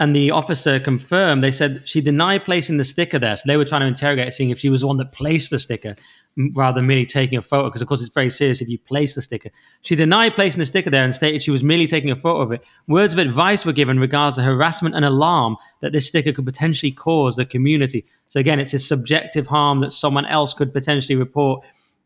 and 0.00 0.14
the 0.14 0.30
officer 0.30 0.80
confirmed. 0.80 1.42
They 1.42 1.50
said 1.50 1.86
she 1.86 2.00
denied 2.00 2.44
placing 2.44 2.78
the 2.78 2.84
sticker 2.84 3.18
there, 3.18 3.36
so 3.36 3.42
they 3.46 3.56
were 3.56 3.64
trying 3.64 3.82
to 3.82 3.86
interrogate, 3.86 4.32
seeing 4.32 4.50
if 4.50 4.58
she 4.58 4.68
was 4.68 4.80
the 4.80 4.86
one 4.88 4.96
that 4.96 5.12
placed 5.12 5.50
the 5.50 5.58
sticker 5.58 5.94
rather 6.54 6.80
than 6.80 6.86
merely 6.88 7.06
taking 7.06 7.38
a 7.38 7.42
photo. 7.42 7.68
Because 7.68 7.80
of 7.80 7.86
course, 7.86 8.02
it's 8.02 8.12
very 8.12 8.30
serious 8.30 8.60
if 8.60 8.68
you 8.68 8.78
place 8.78 9.14
the 9.14 9.22
sticker. 9.22 9.50
She 9.82 9.94
denied 9.94 10.34
placing 10.34 10.58
the 10.58 10.66
sticker 10.66 10.90
there 10.90 11.04
and 11.04 11.14
stated 11.14 11.42
she 11.42 11.52
was 11.52 11.62
merely 11.62 11.86
taking 11.86 12.10
a 12.10 12.16
photo 12.16 12.40
of 12.40 12.50
it. 12.50 12.64
Words 12.88 13.12
of 13.12 13.20
advice 13.20 13.64
were 13.64 13.72
given 13.72 14.00
regards 14.00 14.36
to 14.36 14.42
harassment 14.42 14.96
and 14.96 15.04
alarm 15.04 15.56
that 15.80 15.92
this 15.92 16.08
sticker 16.08 16.32
could 16.32 16.46
potentially 16.46 16.90
cause 16.90 17.36
the 17.36 17.44
community. 17.44 18.04
So 18.28 18.40
again, 18.40 18.58
it's 18.58 18.74
a 18.74 18.80
subjective 18.80 19.46
harm 19.46 19.80
that 19.80 19.92
someone 19.92 20.26
else 20.26 20.54
could 20.54 20.72
potentially 20.72 21.16
report 21.16 21.64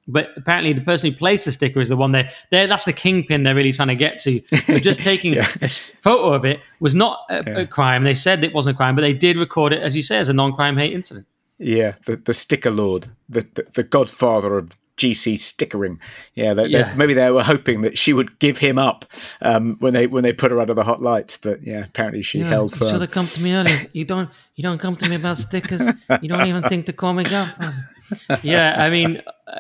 but 0.09 0.31
apparently 0.37 0.73
the 0.73 0.81
person 0.81 1.11
who 1.11 1.17
placed 1.17 1.45
the 1.45 1.53
sticker 1.53 1.81
is 1.81 1.91
the 1.91 1.97
one 1.97 2.13
there. 2.13 2.33
That's 2.51 2.87
the 2.87 2.93
kingpin 2.93 3.43
they're 3.43 3.55
really 3.55 3.73
trying 3.73 3.89
to 3.89 3.95
get 3.95 4.19
to. 4.21 4.41
Just 4.81 5.01
taking 5.03 5.35
yeah. 5.35 5.47
a 5.61 5.69
photo 5.69 6.33
of 6.33 6.45
it 6.45 6.61
was 6.81 6.95
not 6.95 7.21
a, 7.29 7.45
yeah. 7.47 7.59
a, 7.59 7.67
crime. 7.67 8.05
They 8.05 8.15
said 8.15 8.43
it 8.43 8.55
wasn't 8.55 8.75
a 8.75 8.77
crime, 8.77 8.95
but 8.95 9.03
they 9.03 9.13
did 9.13 9.37
record 9.37 9.73
it, 9.73 9.83
as 9.83 9.95
you 9.95 10.03
say, 10.03 10.19
as 10.19 10.29
a 10.29 10.33
non-crime 10.33 10.79
hate 10.79 10.95
incident. 10.95 11.27
Yeah, 11.59 11.95
the, 12.07 12.17
the 12.17 12.33
sticker 12.33 12.71
lord, 12.71 13.09
the, 13.29 13.47
the, 13.55 13.67
the 13.75 13.83
godfather 13.83 14.57
of 14.57 14.71
GC 14.97 15.39
stickering. 15.39 16.01
Yeah, 16.35 16.55
they, 16.55 16.67
Yeah. 16.67 16.91
They, 16.91 16.97
maybe 16.97 17.15
they 17.15 17.31
were 17.31 17.43
hoping 17.43 17.83
that 17.83 17.97
she 17.97 18.13
would 18.13 18.39
give 18.39 18.59
him 18.59 18.79
up 18.79 19.05
um, 19.41 19.75
when 19.79 19.95
they 19.95 20.07
when 20.07 20.25
they 20.25 20.33
put 20.33 20.51
her 20.51 20.61
under 20.61 20.75
the 20.75 20.85
hot 20.85 21.01
light. 21.01 21.39
But 21.41 21.63
yeah, 21.63 21.85
apparently 21.85 22.23
she 22.23 22.41
held 22.41 22.73
you 22.73 22.79
should 22.79 22.91
firm. 22.91 23.01
have 23.01 23.11
come 23.11 23.27
to 23.27 23.43
me 23.43 23.55
earlier. 23.55 23.87
You 23.93 24.05
don't. 24.05 24.29
You 24.57 24.63
don't 24.63 24.79
come 24.79 24.97
to 24.97 25.09
me 25.09 25.17
about 25.17 25.37
stickers. 25.37 25.87
You 26.21 26.29
don't 26.29 26.47
even 26.47 26.65
think 26.65 26.87
to 26.87 26.93
call 26.93 27.15
me 27.15 27.25
godfather. 27.25 27.89
Yeah, 28.43 28.75
I 28.77 28.91
mean, 28.91 29.21
uh, 29.47 29.51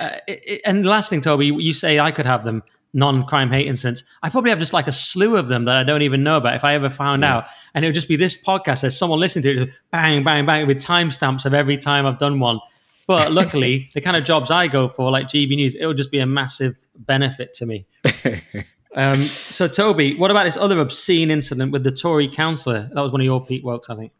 uh, 0.00 0.10
it- 0.26 0.60
and 0.64 0.84
the 0.84 0.88
last 0.90 1.10
thing, 1.10 1.20
Toby, 1.20 1.46
you 1.46 1.72
say 1.72 1.98
I 1.98 2.10
could 2.10 2.26
have 2.26 2.44
them 2.44 2.62
non-crime 2.94 3.50
hate 3.50 3.66
incidents. 3.66 4.04
I 4.22 4.30
probably 4.30 4.50
have 4.50 4.58
just 4.58 4.72
like 4.72 4.86
a 4.88 4.92
slew 4.92 5.36
of 5.36 5.48
them 5.48 5.66
that 5.66 5.76
I 5.76 5.82
don't 5.84 6.02
even 6.02 6.22
know 6.22 6.36
about. 6.38 6.54
If 6.56 6.64
I 6.64 6.74
ever 6.74 6.88
found 6.88 7.24
out, 7.24 7.46
and 7.74 7.84
it 7.84 7.88
would 7.88 7.94
just 7.94 8.08
be 8.08 8.16
this 8.16 8.42
podcast. 8.42 8.80
There's 8.82 8.96
someone 8.96 9.20
listening 9.20 9.42
to 9.42 9.50
it, 9.50 9.64
just 9.66 9.78
bang, 9.92 10.24
bang, 10.24 10.46
bang, 10.46 10.66
with 10.66 10.78
timestamps 10.78 11.44
of 11.44 11.52
every 11.54 11.76
time 11.76 12.06
I've 12.06 12.18
done 12.18 12.40
one. 12.40 12.58
But 13.06 13.32
luckily, 13.32 13.90
the 13.94 14.00
kind 14.00 14.16
of 14.16 14.24
jobs 14.24 14.50
I 14.50 14.66
go 14.66 14.88
for, 14.88 15.10
like 15.10 15.26
GB 15.26 15.50
News, 15.56 15.74
it 15.74 15.86
would 15.86 15.96
just 15.96 16.10
be 16.10 16.18
a 16.20 16.26
massive 16.26 16.74
benefit 16.96 17.52
to 17.54 17.66
me. 17.66 17.86
Um, 18.94 19.18
so, 19.18 19.68
Toby, 19.68 20.16
what 20.16 20.30
about 20.30 20.44
this 20.44 20.56
other 20.56 20.80
obscene 20.80 21.30
incident 21.30 21.70
with 21.70 21.84
the 21.84 21.90
Tory 21.90 22.28
councillor? 22.28 22.88
That 22.94 23.02
was 23.02 23.12
one 23.12 23.20
of 23.20 23.26
your 23.26 23.44
Peak 23.44 23.62
Wokes, 23.62 23.90
I 23.90 23.94
think. 23.94 24.12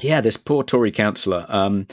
Yeah, 0.00 0.20
this 0.20 0.36
poor 0.36 0.62
Tory 0.62 0.92
councillor. 0.92 1.44
Um, 1.48 1.86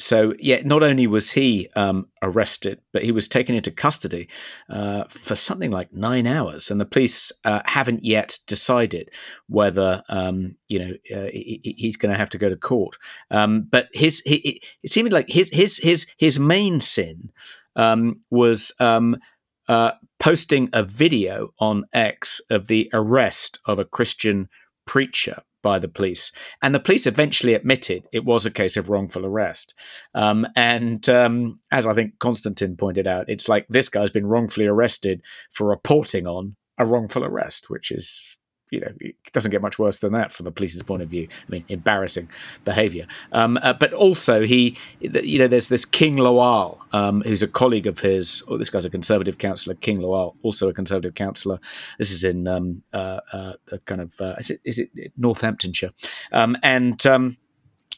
so, 0.00 0.34
yeah, 0.40 0.62
not 0.64 0.82
only 0.82 1.06
was 1.06 1.30
he 1.32 1.68
um, 1.76 2.08
arrested, 2.22 2.80
but 2.92 3.04
he 3.04 3.12
was 3.12 3.28
taken 3.28 3.54
into 3.54 3.70
custody 3.70 4.28
uh, 4.68 5.04
for 5.08 5.36
something 5.36 5.70
like 5.70 5.92
nine 5.92 6.26
hours, 6.26 6.70
and 6.70 6.80
the 6.80 6.84
police 6.86 7.30
uh, 7.44 7.60
haven't 7.66 8.02
yet 8.04 8.38
decided 8.48 9.10
whether 9.48 10.02
um, 10.08 10.56
you 10.66 10.78
know 10.80 10.92
uh, 11.16 11.28
he, 11.30 11.60
he- 11.62 11.74
he's 11.78 11.96
going 11.96 12.10
to 12.10 12.18
have 12.18 12.30
to 12.30 12.38
go 12.38 12.48
to 12.48 12.56
court. 12.56 12.96
Um, 13.30 13.68
but 13.70 13.88
his 13.92 14.20
he, 14.24 14.60
it 14.82 14.90
seemed 14.90 15.12
like 15.12 15.28
his 15.28 15.50
his 15.50 15.78
his 15.78 16.06
his 16.18 16.38
main 16.40 16.80
sin 16.80 17.30
um, 17.76 18.20
was. 18.30 18.72
Um, 18.80 19.16
uh, 19.68 19.92
posting 20.18 20.68
a 20.72 20.82
video 20.82 21.50
on 21.60 21.84
X 21.92 22.40
of 22.50 22.66
the 22.66 22.90
arrest 22.92 23.60
of 23.64 23.78
a 23.78 23.84
Christian 23.84 24.48
preacher 24.86 25.40
by 25.62 25.78
the 25.78 25.88
police. 25.88 26.32
And 26.62 26.74
the 26.74 26.80
police 26.80 27.06
eventually 27.06 27.54
admitted 27.54 28.06
it 28.12 28.24
was 28.24 28.44
a 28.44 28.50
case 28.50 28.76
of 28.76 28.88
wrongful 28.88 29.24
arrest. 29.24 29.74
Um, 30.14 30.46
and 30.56 31.08
um, 31.08 31.60
as 31.70 31.86
I 31.86 31.94
think 31.94 32.18
Konstantin 32.18 32.76
pointed 32.76 33.06
out, 33.06 33.26
it's 33.28 33.48
like 33.48 33.66
this 33.68 33.88
guy's 33.88 34.10
been 34.10 34.26
wrongfully 34.26 34.66
arrested 34.66 35.22
for 35.50 35.66
reporting 35.66 36.26
on 36.26 36.56
a 36.78 36.84
wrongful 36.84 37.24
arrest, 37.24 37.70
which 37.70 37.90
is. 37.90 38.22
You 38.72 38.80
know, 38.80 38.92
it 39.00 39.16
doesn't 39.32 39.50
get 39.50 39.62
much 39.62 39.78
worse 39.78 39.98
than 39.98 40.12
that 40.14 40.32
from 40.32 40.44
the 40.44 40.50
police's 40.50 40.82
point 40.82 41.02
of 41.02 41.08
view. 41.08 41.28
I 41.30 41.50
mean, 41.50 41.64
embarrassing 41.68 42.30
behaviour. 42.64 43.06
Um, 43.32 43.58
uh, 43.62 43.74
but 43.74 43.92
also, 43.92 44.42
he, 44.42 44.76
you 45.00 45.38
know, 45.38 45.46
there's 45.46 45.68
this 45.68 45.84
King 45.84 46.16
Lawal, 46.16 46.78
um, 46.92 47.20
who's 47.20 47.42
a 47.42 47.48
colleague 47.48 47.86
of 47.86 48.00
his. 48.00 48.42
Oh, 48.48 48.56
this 48.56 48.70
guy's 48.70 48.84
a 48.84 48.90
Conservative 48.90 49.38
councillor. 49.38 49.74
King 49.76 49.98
Lawal, 49.98 50.34
also 50.42 50.68
a 50.68 50.72
Conservative 50.72 51.14
councillor. 51.14 51.60
This 51.98 52.10
is 52.10 52.24
in 52.24 52.48
um, 52.48 52.82
uh, 52.92 53.20
uh, 53.32 53.52
kind 53.84 54.00
of 54.00 54.20
uh, 54.20 54.34
is 54.38 54.50
it 54.50 54.60
is 54.64 54.78
it 54.78 54.90
Northamptonshire, 55.16 55.90
um, 56.32 56.56
and. 56.62 57.00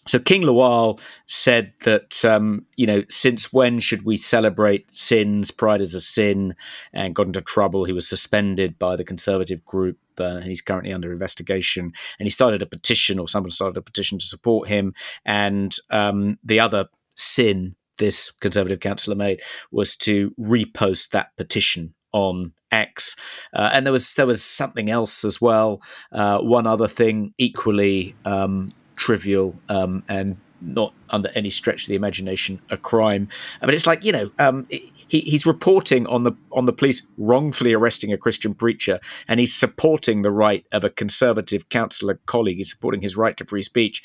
So 0.06 0.18
King 0.18 0.42
Lawal 0.42 1.00
said 1.26 1.72
that 1.84 2.24
um, 2.24 2.66
you 2.76 2.86
know 2.86 3.02
since 3.08 3.52
when 3.52 3.80
should 3.80 4.04
we 4.04 4.16
celebrate 4.16 4.90
sins? 4.90 5.50
Pride 5.50 5.80
is 5.80 5.94
a 5.94 6.00
sin, 6.00 6.54
and 6.92 7.14
got 7.14 7.26
into 7.26 7.40
trouble. 7.40 7.84
He 7.84 7.92
was 7.92 8.08
suspended 8.08 8.78
by 8.78 8.96
the 8.96 9.04
Conservative 9.04 9.64
group, 9.64 9.98
uh, 10.18 10.24
and 10.24 10.44
he's 10.44 10.62
currently 10.62 10.92
under 10.92 11.12
investigation. 11.12 11.92
And 12.18 12.26
he 12.26 12.30
started 12.30 12.62
a 12.62 12.66
petition, 12.66 13.18
or 13.18 13.28
someone 13.28 13.50
started 13.50 13.76
a 13.76 13.82
petition 13.82 14.18
to 14.18 14.24
support 14.24 14.68
him. 14.68 14.94
And 15.24 15.74
um, 15.90 16.38
the 16.44 16.60
other 16.60 16.86
sin 17.16 17.76
this 17.98 18.30
Conservative 18.30 18.80
councillor 18.80 19.16
made 19.16 19.40
was 19.70 19.96
to 19.96 20.32
repost 20.38 21.10
that 21.10 21.36
petition 21.36 21.94
on 22.12 22.52
X, 22.70 23.16
uh, 23.54 23.70
and 23.72 23.84
there 23.84 23.92
was 23.92 24.14
there 24.14 24.26
was 24.26 24.42
something 24.42 24.88
else 24.88 25.24
as 25.24 25.40
well. 25.40 25.82
Uh, 26.12 26.38
one 26.38 26.66
other 26.66 26.88
thing, 26.88 27.34
equally 27.38 28.14
um, 28.24 28.72
trivial 28.96 29.54
um, 29.68 30.02
and 30.08 30.36
not 30.60 30.94
under 31.10 31.30
any 31.34 31.50
stretch 31.50 31.82
of 31.82 31.88
the 31.88 31.94
imagination 31.94 32.60
a 32.70 32.76
crime. 32.76 33.28
I 33.60 33.66
mean, 33.66 33.74
it's 33.74 33.86
like 33.86 34.04
you 34.04 34.12
know, 34.12 34.30
um, 34.38 34.66
he, 34.70 35.20
he's 35.20 35.46
reporting 35.46 36.06
on 36.06 36.22
the 36.24 36.32
on 36.52 36.66
the 36.66 36.72
police 36.72 37.02
wrongfully 37.18 37.72
arresting 37.72 38.12
a 38.12 38.18
Christian 38.18 38.54
preacher, 38.54 39.00
and 39.28 39.40
he's 39.40 39.54
supporting 39.54 40.22
the 40.22 40.30
right 40.30 40.64
of 40.72 40.84
a 40.84 40.90
conservative 40.90 41.68
councillor 41.68 42.20
colleague. 42.26 42.56
He's 42.56 42.70
supporting 42.70 43.02
his 43.02 43.16
right 43.16 43.36
to 43.36 43.44
free 43.44 43.62
speech. 43.62 44.02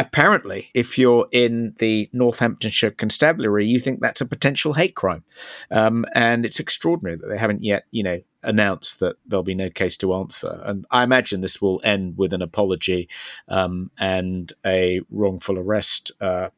Apparently, 0.00 0.70
if 0.74 0.96
you're 0.96 1.26
in 1.32 1.74
the 1.78 2.08
Northamptonshire 2.12 2.92
Constabulary, 2.92 3.66
you 3.66 3.80
think 3.80 3.98
that's 3.98 4.20
a 4.20 4.26
potential 4.26 4.74
hate 4.74 4.94
crime, 4.94 5.24
um, 5.72 6.06
and 6.14 6.46
it's 6.46 6.60
extraordinary 6.60 7.16
that 7.16 7.26
they 7.26 7.38
haven't 7.38 7.64
yet, 7.64 7.84
you 7.90 8.04
know, 8.04 8.20
announced 8.42 9.00
that 9.00 9.16
there'll 9.26 9.42
be 9.42 9.54
no 9.54 9.70
case 9.70 9.96
to 9.98 10.14
answer. 10.14 10.60
And 10.64 10.86
I 10.90 11.02
imagine 11.02 11.40
this 11.40 11.60
will 11.60 11.80
end 11.84 12.16
with 12.16 12.32
an 12.32 12.42
apology 12.42 13.08
um, 13.48 13.90
and 13.98 14.52
a 14.64 15.00
wrongful 15.10 15.58
arrest 15.58 16.12
uh, 16.20 16.50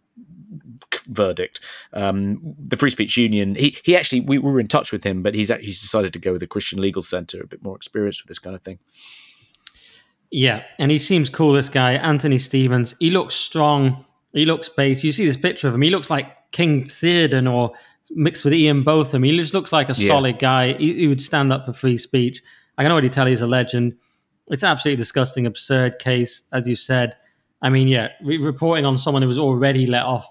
verdict. 1.07 1.61
Um, 1.93 2.55
the 2.59 2.77
Free 2.77 2.91
Speech 2.91 3.17
Union, 3.17 3.55
he, 3.55 3.77
he 3.83 3.97
actually, 3.97 4.21
we, 4.21 4.39
we 4.39 4.53
were 4.53 4.61
in 4.61 4.67
touch 4.67 4.93
with 4.93 5.05
him, 5.05 5.23
but 5.23 5.35
he's 5.35 5.51
actually 5.51 5.67
he's 5.67 5.81
decided 5.81 6.13
to 6.13 6.19
go 6.19 6.33
with 6.33 6.41
the 6.41 6.47
Christian 6.47 6.81
Legal 6.81 7.03
Centre, 7.03 7.41
a 7.43 7.47
bit 7.47 7.63
more 7.63 7.77
experienced 7.77 8.23
with 8.23 8.29
this 8.29 8.39
kind 8.39 8.55
of 8.55 8.63
thing. 8.63 8.79
Yeah, 10.31 10.63
and 10.79 10.91
he 10.91 10.99
seems 10.99 11.29
cool. 11.29 11.53
This 11.53 11.69
guy, 11.69 11.95
Anthony 11.95 12.39
Stevens. 12.39 12.95
He 13.01 13.11
looks 13.11 13.35
strong. 13.35 14.05
He 14.33 14.47
looks 14.47 14.69
based. 14.69 15.03
You 15.03 15.13
see 15.13 15.27
this 15.27 15.37
picture 15.37 15.67
of 15.67 15.75
him. 15.75 15.83
He 15.83 15.91
looks 15.91 16.09
like 16.09 16.53
King 16.53 16.85
Theoden 16.85 17.53
or 17.53 17.73
mixed 18.11 18.45
with 18.45 18.53
Ian 18.55 18.83
Botham. 18.83 19.23
He 19.23 19.37
just 19.37 19.55
looks 19.55 19.73
like 19.73 19.89
a 19.89 19.95
Yeah. 19.97 20.07
solid 20.09 20.39
guy. 20.39 20.75
He, 20.75 20.95
he 20.95 21.09
would 21.09 21.21
stand 21.21 21.53
up 21.53 21.65
for 21.65 21.73
free 21.73 21.97
speech. 21.97 22.43
I 22.77 22.83
can 22.83 22.93
already 22.93 23.09
tell 23.09 23.27
he's 23.27 23.41
a 23.43 23.47
legend. 23.47 23.95
It's 24.49 24.65
absolutely 24.65 24.97
disgusting, 24.97 25.47
absurd 25.47 25.99
case, 25.99 26.43
as 26.53 26.67
you 26.67 26.75
said. 26.75 27.15
I 27.63 27.71
mean, 27.71 27.89
yeah, 27.89 28.09
re- 28.23 28.39
reporting 28.39 28.85
on 28.85 28.97
someone 28.97 29.23
who 29.23 29.29
was 29.29 29.39
already 29.39 29.87
let 29.87 30.03
off 30.03 30.29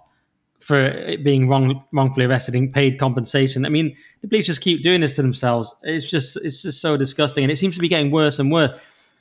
for 0.59 0.77
it 0.77 1.23
being 1.23 1.47
wrong, 1.47 1.81
wrongfully 1.93 2.25
arrested 2.25 2.53
and 2.55 2.73
paid 2.73 2.99
compensation. 2.99 3.65
I 3.65 3.69
mean, 3.69 3.95
the 4.21 4.27
police 4.27 4.45
just 4.45 4.59
keep 4.61 4.81
doing 4.81 4.99
this 4.99 5.15
to 5.15 5.21
themselves. 5.21 5.73
It's 5.83 6.09
just, 6.09 6.35
it's 6.37 6.61
just 6.63 6.81
so 6.81 6.97
disgusting, 6.97 7.43
and 7.45 7.51
it 7.51 7.55
seems 7.57 7.75
to 7.75 7.81
be 7.81 7.87
getting 7.87 8.11
worse 8.11 8.39
and 8.39 8.51
worse. 8.51 8.73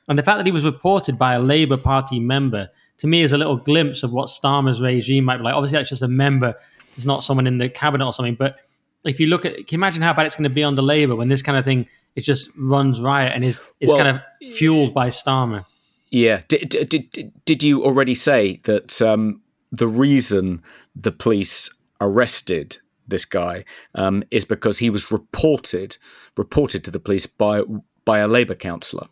And 0.09 0.19
the 0.19 0.23
fact 0.25 0.39
that 0.39 0.47
he 0.47 0.53
was 0.53 0.65
reported 0.65 1.17
by 1.19 1.35
a 1.35 1.39
Labour 1.41 1.77
Party 1.77 2.19
member 2.19 2.71
to 2.97 3.07
me 3.07 3.23
is 3.23 3.31
a 3.33 3.39
little 3.39 3.57
glimpse 3.57 4.03
of 4.03 4.11
what 4.11 4.29
Starmer's 4.29 4.81
regime 4.81 5.23
might 5.25 5.37
be 5.37 5.45
like. 5.45 5.55
Obviously, 5.55 5.79
that's 5.79 5.91
just 5.91 6.03
a 6.03 6.09
member; 6.09 6.55
it's 6.99 7.07
not 7.07 7.25
someone 7.25 7.47
in 7.47 7.59
the 7.59 7.69
cabinet 7.69 8.05
or 8.05 8.13
something. 8.13 8.35
But 8.35 8.59
if 9.05 9.21
you 9.21 9.29
look 9.29 9.45
at, 9.45 9.55
can 9.55 9.67
you 9.71 9.79
imagine 9.79 10.03
how 10.03 10.13
bad 10.13 10.27
it's 10.27 10.35
going 10.35 10.51
to 10.51 10.55
be 10.55 10.65
under 10.65 10.83
Labour 10.83 11.17
when 11.17 11.29
this 11.29 11.43
kind 11.43 11.57
of 11.57 11.65
thing 11.65 11.87
it 12.17 12.23
just 12.23 12.51
runs 12.59 13.01
riot 13.01 13.33
and 13.35 13.45
is 13.45 13.61
is 13.81 13.91
Well, 13.91 14.03
kind 14.03 14.17
of 14.17 14.53
fueled 14.53 14.93
by 14.93 15.09
Starmer? 15.09 15.65
Yeah. 16.11 16.41
Did, 16.49 16.69
did, 16.69 17.11
did, 17.11 17.33
did 17.45 17.63
you 17.63 17.85
already 17.85 18.15
say 18.15 18.61
that 18.65 19.01
um, 19.01 19.41
the 19.71 19.89
reason 19.89 20.63
the 20.97 21.13
police 21.13 21.71
arrested 22.01 22.79
this 23.07 23.25
guy 23.25 23.65
um, 23.95 24.25
is 24.31 24.45
because 24.45 24.79
he 24.79 24.91
was 24.91 25.11
reported 25.11 25.97
reported 26.37 26.85
to 26.85 26.91
the 26.91 27.01
police 27.01 27.27
by 27.27 27.63
by 28.05 28.19
a 28.19 28.29
Labour 28.29 28.55
councillor? 28.55 29.07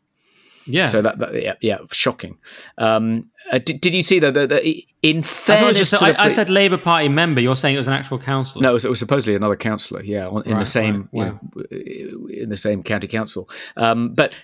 Yeah. 0.67 0.87
So 0.89 1.03
that, 1.03 1.19
that 1.19 1.43
yeah, 1.43 1.55
yeah, 1.61 1.79
shocking. 1.93 2.39
Um, 2.79 3.31
uh, 3.53 3.59
did, 3.59 3.81
did 3.81 3.95
you 3.95 4.03
see 4.03 4.19
that? 4.19 4.35
that- 4.35 4.85
in 5.03 5.19
I, 5.19 5.21
thought 5.21 5.23
it 5.23 5.23
was 5.23 5.27
fairness 5.27 5.79
just, 5.79 5.91
to 5.93 6.13
the 6.13 6.21
I, 6.21 6.25
I 6.25 6.29
said 6.29 6.49
Labour 6.51 6.79
Party 6.79 7.09
member. 7.09 7.41
You're 7.41 7.55
saying 7.55 7.77
it 7.77 7.79
was 7.79 7.87
an 7.87 7.93
actual 7.93 8.19
councillor. 8.19 8.63
No, 8.63 8.71
it 8.71 8.73
was, 8.73 8.85
it 8.85 8.89
was 8.89 8.99
supposedly 8.99 9.37
another 9.37 9.55
councillor. 9.55 10.03
Yeah, 10.03 10.27
on, 10.27 10.43
in 10.47 10.59
the 10.59 10.65
same 10.65 11.09
right, 11.13 11.35
you 11.71 12.11
know, 12.11 12.29
in 12.29 12.49
the 12.49 12.57
same 12.57 12.83
county 12.83 13.07
council. 13.07 13.49
Um, 13.77 14.15
but 14.15 14.35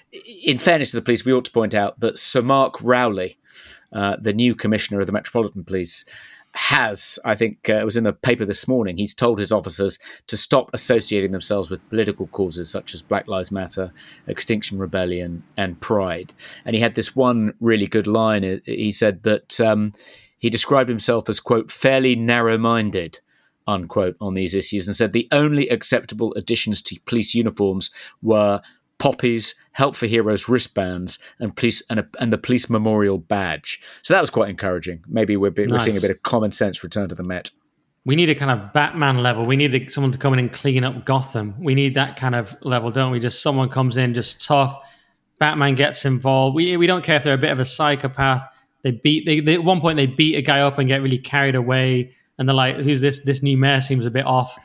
in 0.44 0.58
fairness 0.58 0.92
to 0.92 0.98
the 0.98 1.02
police, 1.02 1.24
we 1.24 1.32
ought 1.32 1.44
to 1.46 1.50
point 1.50 1.74
out 1.74 1.98
that 2.00 2.16
Sir 2.16 2.42
Mark 2.42 2.80
Rowley, 2.80 3.38
uh, 3.92 4.16
the 4.20 4.32
new 4.32 4.54
commissioner 4.54 5.00
of 5.00 5.06
the 5.06 5.12
Metropolitan 5.12 5.64
Police, 5.64 6.04
has, 6.54 7.18
I 7.24 7.34
think 7.34 7.68
uh, 7.68 7.74
it 7.74 7.84
was 7.84 7.96
in 7.96 8.04
the 8.04 8.12
paper 8.12 8.44
this 8.44 8.68
morning, 8.68 8.98
he's 8.98 9.14
told 9.14 9.38
his 9.38 9.52
officers 9.52 9.98
to 10.26 10.36
stop 10.36 10.70
associating 10.72 11.30
themselves 11.30 11.70
with 11.70 11.88
political 11.88 12.26
causes 12.28 12.70
such 12.70 12.94
as 12.94 13.02
Black 13.02 13.26
Lives 13.26 13.50
Matter, 13.50 13.92
Extinction 14.26 14.78
Rebellion, 14.78 15.42
and 15.56 15.80
Pride. 15.80 16.32
And 16.64 16.74
he 16.74 16.82
had 16.82 16.94
this 16.94 17.16
one 17.16 17.54
really 17.60 17.86
good 17.86 18.06
line. 18.06 18.44
Uh, 18.44 18.58
He 18.64 18.90
said 18.90 19.22
that 19.22 19.60
um, 19.60 19.92
he 20.38 20.50
described 20.50 20.88
himself 20.88 21.28
as, 21.28 21.40
quote, 21.40 21.70
fairly 21.70 22.16
narrow 22.16 22.58
minded 22.58 23.20
unquote 23.66 24.16
on 24.20 24.34
these 24.34 24.54
issues 24.54 24.86
and 24.86 24.96
said 24.96 25.12
the 25.12 25.28
only 25.30 25.68
acceptable 25.68 26.34
additions 26.34 26.82
to 26.82 27.00
police 27.06 27.34
uniforms 27.34 27.90
were 28.20 28.60
poppies, 29.02 29.56
help 29.72 29.96
for 29.96 30.06
heroes 30.06 30.48
wristbands, 30.48 31.18
and 31.40 31.56
police 31.56 31.82
and, 31.90 31.98
a, 31.98 32.08
and 32.20 32.32
the 32.32 32.38
police 32.38 32.70
memorial 32.70 33.18
badge. 33.18 33.80
So 34.00 34.14
that 34.14 34.20
was 34.20 34.30
quite 34.30 34.48
encouraging. 34.48 35.02
Maybe 35.08 35.36
we're, 35.36 35.50
bit, 35.50 35.70
we're 35.70 35.80
seeing 35.80 35.96
a 35.96 36.00
bit 36.00 36.12
of 36.12 36.22
common 36.22 36.52
sense 36.52 36.84
return 36.84 37.08
to 37.08 37.16
the 37.16 37.24
Met. 37.24 37.50
We 38.04 38.14
need 38.14 38.30
a 38.30 38.34
kind 38.36 38.52
of 38.52 38.72
Batman 38.72 39.18
level. 39.18 39.44
We 39.44 39.56
need 39.56 39.92
someone 39.92 40.12
to 40.12 40.18
come 40.18 40.32
in 40.34 40.38
and 40.38 40.52
clean 40.52 40.84
up 40.84 41.04
Gotham. 41.04 41.56
We 41.58 41.74
need 41.74 41.94
that 41.94 42.16
kind 42.16 42.36
of 42.36 42.56
level, 42.62 42.92
don't 42.92 43.10
we? 43.10 43.18
Just 43.18 43.42
someone 43.42 43.68
comes 43.68 43.96
in, 43.96 44.14
just 44.14 44.44
tough. 44.44 44.78
Batman 45.40 45.74
gets 45.74 46.04
involved. 46.04 46.54
We 46.54 46.76
we 46.76 46.86
don't 46.86 47.02
care 47.02 47.16
if 47.16 47.24
they're 47.24 47.34
a 47.34 47.38
bit 47.38 47.50
of 47.50 47.58
a 47.58 47.64
psychopath. 47.64 48.46
They 48.82 48.92
beat. 48.92 49.26
They, 49.26 49.40
they 49.40 49.54
at 49.54 49.64
one 49.64 49.80
point 49.80 49.96
they 49.96 50.06
beat 50.06 50.36
a 50.36 50.42
guy 50.42 50.60
up 50.60 50.78
and 50.78 50.86
get 50.86 51.02
really 51.02 51.18
carried 51.18 51.56
away, 51.56 52.14
and 52.38 52.48
they're 52.48 52.54
like, 52.54 52.76
"Who's 52.76 53.00
this? 53.00 53.18
This 53.18 53.42
new 53.42 53.56
mayor 53.56 53.80
seems 53.80 54.06
a 54.06 54.10
bit 54.12 54.26
off." 54.26 54.56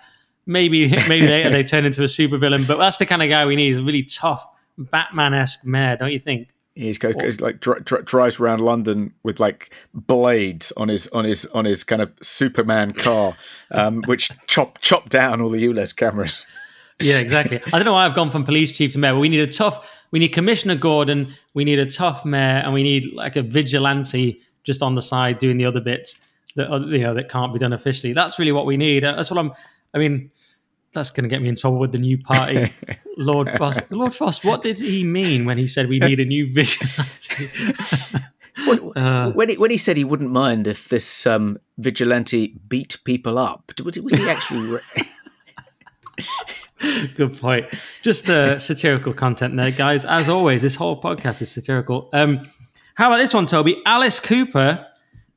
Maybe 0.48 0.90
maybe 1.08 1.28
later 1.28 1.52
they 1.52 1.64
turn 1.64 1.86
into 1.86 2.02
a 2.02 2.08
supervillain. 2.08 2.66
But 2.66 2.78
that's 2.78 2.98
the 2.98 3.06
kind 3.06 3.22
of 3.22 3.30
guy 3.30 3.46
we 3.46 3.56
need. 3.56 3.70
He's 3.70 3.80
a 3.80 3.84
really 3.84 4.04
tough 4.04 4.50
Batman-esque 4.78 5.66
mayor, 5.66 5.98
don't 5.98 6.12
you 6.12 6.20
think? 6.20 6.50
He's 6.74 7.00
go, 7.00 7.12
like 7.40 7.60
dri- 7.60 7.82
dri- 7.82 8.04
drives 8.04 8.40
around 8.40 8.62
London 8.62 9.14
with 9.24 9.40
like 9.40 9.74
blades 9.96 10.72
on 10.74 10.90
his 10.90 11.08
on 11.08 11.26
his 11.26 11.46
on 11.48 11.66
his 11.66 11.84
kind 11.84 12.02
of 12.02 12.12
Superman 12.22 12.94
car, 12.94 13.34
um, 13.72 14.04
which 14.06 14.32
chop 14.46 14.80
chop 14.80 15.10
down 15.10 15.42
all 15.42 15.50
the 15.50 15.64
ULEZ 15.64 15.96
cameras. 15.96 16.46
Yeah, 17.00 17.18
exactly. 17.18 17.62
I 17.68 17.72
don't 17.72 17.86
know 17.86 17.94
why 17.94 18.06
I've 18.06 18.14
gone 18.14 18.30
from 18.30 18.44
police 18.44 18.72
chief 18.72 18.94
to 18.94 19.00
mayor, 19.00 19.14
but 19.14 19.20
we 19.20 19.30
need 19.30 19.40
a 19.40 19.52
tough. 19.52 19.92
We 20.12 20.20
need 20.20 20.30
Commissioner 20.30 20.76
Gordon. 20.76 21.34
We 21.56 21.66
need 21.66 21.80
a 21.80 21.86
tough 21.90 22.24
mayor, 22.26 22.62
and 22.64 22.74
we 22.74 22.84
need 22.84 23.12
like 23.14 23.36
a 23.36 23.42
vigilante 23.42 24.42
just 24.64 24.84
on 24.84 24.94
the 24.94 25.02
side 25.02 25.40
doing 25.40 25.58
the 25.58 25.66
other 25.66 25.82
bits 25.82 26.20
that 26.58 26.70
you 26.90 27.00
know 27.00 27.14
that 27.14 27.30
can't 27.30 27.54
be 27.54 27.60
done 27.60 27.74
officially. 27.74 28.14
That's 28.14 28.38
really 28.38 28.52
what 28.52 28.66
we 28.66 28.78
need. 28.78 29.04
That's 29.04 29.32
what 29.32 29.40
I'm. 29.40 29.54
I 29.98 30.00
mean, 30.00 30.30
that's 30.94 31.10
going 31.10 31.24
to 31.24 31.30
get 31.30 31.42
me 31.42 31.50
in 31.50 31.56
trouble 31.56 31.80
with 31.80 31.92
the 31.92 31.98
new 31.98 32.20
party, 32.20 32.72
Lord 33.18 33.50
Frost. 33.50 33.82
Lord 33.90 34.14
Frost, 34.14 34.46
what 34.46 34.62
did 34.62 34.78
he 34.78 35.04
mean 35.04 35.46
when 35.46 35.58
he 35.58 35.66
said 35.66 35.90
we 35.90 35.98
need 35.98 36.20
a 36.20 36.26
new 36.26 36.54
vigilante? 36.54 37.50
uh, 38.96 39.32
when, 39.32 39.50
he, 39.50 39.58
when 39.58 39.72
he 39.72 39.78
said 39.78 39.98
he 39.98 40.04
wouldn't 40.04 40.30
mind 40.30 40.68
if 40.68 40.88
this 40.90 41.26
um, 41.26 41.58
vigilante 41.80 42.60
beat 42.68 42.98
people 43.06 43.40
up, 43.40 43.72
was, 43.84 44.00
was 44.00 44.14
he 44.14 44.30
actually? 44.30 44.80
Good 47.16 47.40
point. 47.40 47.66
Just 48.04 48.30
uh, 48.30 48.60
satirical 48.60 49.14
content 49.14 49.58
there, 49.58 49.72
guys. 49.72 50.06
As 50.06 50.30
always, 50.30 50.62
this 50.62 50.76
whole 50.76 51.02
podcast 51.02 51.42
is 51.42 51.50
satirical. 51.50 52.08
Um, 52.14 52.42
how 52.94 53.08
about 53.08 53.18
this 53.18 53.34
one, 53.34 53.48
Toby? 53.48 53.82
Alice 53.84 54.20
Cooper 54.20 54.87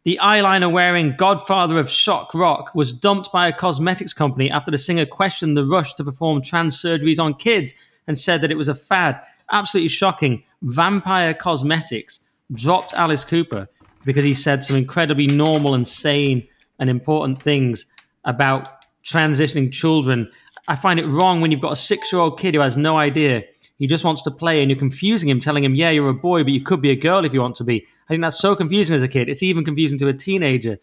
the 0.03 0.19
eyeliner 0.23 0.73
wearing 0.73 1.15
godfather 1.17 1.79
of 1.79 1.91
shock 1.91 2.33
rock 2.35 2.75
was 2.75 2.93
dumped 2.93 3.31
by 3.33 3.49
a 3.49 3.53
cosmetics 3.53 4.15
company 4.15 4.51
after 4.51 4.71
the 4.71 4.79
singer 4.79 5.05
questioned 5.05 5.57
the 5.57 5.67
rush 5.67 5.93
to 5.95 6.05
perform 6.05 6.41
trans 6.41 6.81
surgeries 6.81 7.21
on 7.21 7.35
kids 7.35 7.75
and 8.07 8.19
said 8.19 8.41
that 8.41 8.51
it 8.51 8.57
was 8.57 8.69
a 8.69 8.75
fad. 8.75 9.21
Absolutely 9.53 9.89
shocking. 9.89 10.43
Vampire 10.63 11.35
Cosmetics 11.35 12.21
dropped 12.55 12.95
Alice 12.95 13.25
Cooper 13.25 13.69
because 14.05 14.25
he 14.25 14.33
said 14.33 14.65
some 14.65 14.77
incredibly 14.77 15.27
normal 15.27 15.75
and 15.75 15.87
sane 15.87 16.49
and 16.79 16.89
important 16.89 17.43
things 17.43 17.85
about 18.25 18.85
transitioning 19.05 19.71
children. 19.71 20.31
I 20.67 20.77
find 20.77 20.99
it 20.99 21.07
wrong 21.07 21.43
when 21.43 21.53
you've 21.53 21.61
got 21.61 21.73
a 21.73 21.77
six 21.77 22.11
year 22.11 22.21
old 22.23 22.39
kid 22.39 22.55
who 22.55 22.61
has 22.61 22.77
no 22.77 22.97
idea 22.97 23.45
he 23.81 23.87
just 23.87 24.05
wants 24.05 24.21
to 24.23 24.31
play, 24.31 24.61
and 24.61 24.71
you're 24.71 24.79
confusing 24.79 25.31
him, 25.31 25.41
telling 25.41 25.65
him, 25.65 25.75
"Yeah, 25.75 25.89
you're 25.89 26.11
a 26.11 26.15
boy, 26.15 26.45
but 26.45 26.53
you 26.53 26.61
could 26.61 26.83
be 26.83 26.91
a 26.91 26.95
girl 26.97 27.25
if 27.25 27.33
you 27.33 27.41
want 27.41 27.57
to 27.57 27.65
be." 27.65 27.87
I 28.05 28.09
think 28.09 28.21
that's 28.21 28.39
so 28.39 28.55
confusing 28.55 28.95
as 28.95 29.03
a 29.03 29.09
kid. 29.09 29.31
It's 29.31 29.43
even 29.43 29.65
confusing 29.65 29.99
to 30.01 30.09
a 30.09 30.13
teenager. 30.13 30.79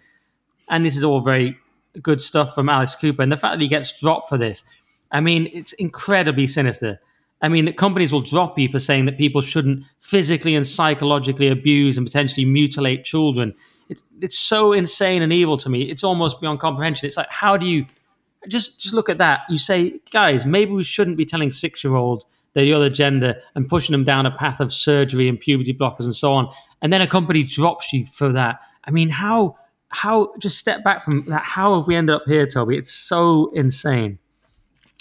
And 0.68 0.84
this 0.84 0.98
is 0.98 1.03
all 1.03 1.22
very 1.22 1.57
good 2.02 2.19
stuff 2.19 2.56
from 2.56 2.69
Alice 2.69 2.95
Cooper, 2.95 3.22
and 3.22 3.32
the 3.32 3.38
fact 3.38 3.53
that 3.53 3.61
he 3.61 3.68
gets 3.68 3.98
dropped 4.02 4.28
for 4.28 4.38
this, 4.38 4.64
I 5.11 5.22
mean, 5.22 5.48
it's 5.53 5.74
incredibly 5.74 6.48
sinister. 6.48 6.99
I 7.40 7.49
mean, 7.49 7.65
that 7.65 7.78
companies 7.78 8.11
will 8.11 8.22
drop 8.22 8.57
you 8.57 8.68
for 8.68 8.80
saying 8.80 9.06
that 9.06 9.19
people 9.19 9.41
shouldn't 9.41 9.84
physically 9.99 10.56
and 10.56 10.65
psychologically 10.65 11.49
abuse 11.49 11.98
and 11.98 12.07
potentially 12.07 12.45
mutilate 12.45 13.03
children. 13.03 13.53
It's 13.90 14.03
it's 14.22 14.40
so 14.40 14.74
insane 14.74 15.22
and 15.22 15.32
evil 15.32 15.57
to 15.57 15.69
me. 15.69 15.84
It's 15.84 16.03
almost 16.03 16.41
beyond 16.41 16.60
comprehension. 16.60 17.06
It's 17.06 17.15
like, 17.15 17.30
how 17.30 17.57
do 17.57 17.68
you 17.68 17.86
just 18.48 18.82
just 18.82 18.95
look 18.95 19.07
at 19.07 19.19
that? 19.19 19.41
You 19.49 19.60
say, 19.60 19.99
guys, 20.11 20.48
maybe 20.48 20.72
we 20.72 20.84
shouldn't 20.84 21.15
be 21.15 21.26
telling 21.26 21.52
six 21.52 21.84
year 21.84 21.95
olds 21.95 22.26
the 22.64 22.74
other 22.74 22.90
gender 22.90 23.42
and 23.56 23.68
pushing 23.68 23.94
them 23.94 24.04
down 24.04 24.26
a 24.26 24.32
path 24.32 24.60
of 24.60 24.74
surgery 24.74 25.28
and 25.28 25.40
puberty 25.40 25.74
blockers 25.74 26.06
and 26.06 26.16
so 26.16 26.34
on. 26.34 26.52
And 26.82 26.92
then 26.92 27.02
a 27.02 27.08
company 27.08 27.44
drops 27.44 27.94
you 27.94 28.06
for 28.06 28.32
that. 28.34 28.60
I 28.84 28.92
mean, 28.92 29.10
how 29.10 29.56
how 29.90 30.34
just 30.40 30.58
step 30.58 30.84
back 30.84 31.04
from 31.04 31.26
that? 31.26 31.42
How 31.42 31.76
have 31.76 31.88
we 31.88 31.96
ended 31.96 32.16
up 32.16 32.24
here, 32.28 32.46
Toby? 32.46 32.78
It's 32.78 32.92
so 32.92 33.52
insane. 33.54 34.20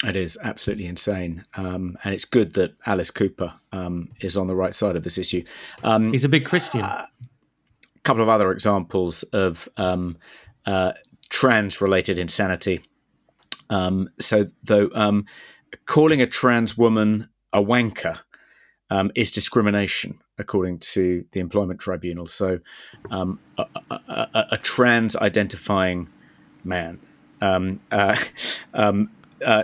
It 0.05 0.15
is 0.15 0.37
absolutely 0.43 0.85
insane, 0.85 1.43
um, 1.55 1.97
and 2.03 2.13
it's 2.13 2.25
good 2.25 2.53
that 2.53 2.75
Alice 2.85 3.09
Cooper 3.09 3.53
um, 3.71 4.09
is 4.21 4.37
on 4.37 4.45
the 4.45 4.55
right 4.55 4.75
side 4.75 4.95
of 4.95 5.03
this 5.03 5.17
issue. 5.17 5.43
Um, 5.83 6.11
He's 6.11 6.23
a 6.23 6.29
big 6.29 6.45
Christian. 6.45 6.81
A 6.81 6.83
uh, 6.83 7.05
couple 8.03 8.21
of 8.21 8.29
other 8.29 8.51
examples 8.51 9.23
of 9.23 9.67
um, 9.77 10.17
uh, 10.67 10.93
trans-related 11.31 12.19
insanity. 12.19 12.81
Um, 13.71 14.09
so, 14.19 14.45
though, 14.63 14.89
um, 14.93 15.25
calling 15.87 16.21
a 16.21 16.27
trans 16.27 16.77
woman 16.77 17.29
a 17.57 17.63
wanker 17.63 18.19
um, 18.89 19.11
is 19.15 19.31
discrimination, 19.31 20.17
according 20.37 20.79
to 20.79 21.25
the 21.31 21.39
Employment 21.39 21.79
Tribunal. 21.79 22.25
So, 22.25 22.59
um, 23.11 23.39
a, 23.57 23.65
a, 23.91 23.95
a, 24.07 24.47
a, 24.51 24.57
trans 24.57 25.15
identifying 25.17 26.09
man 26.63 26.99
um, 27.41 27.79
uh, 27.91 28.15
um, 28.73 29.09
uh, 29.45 29.63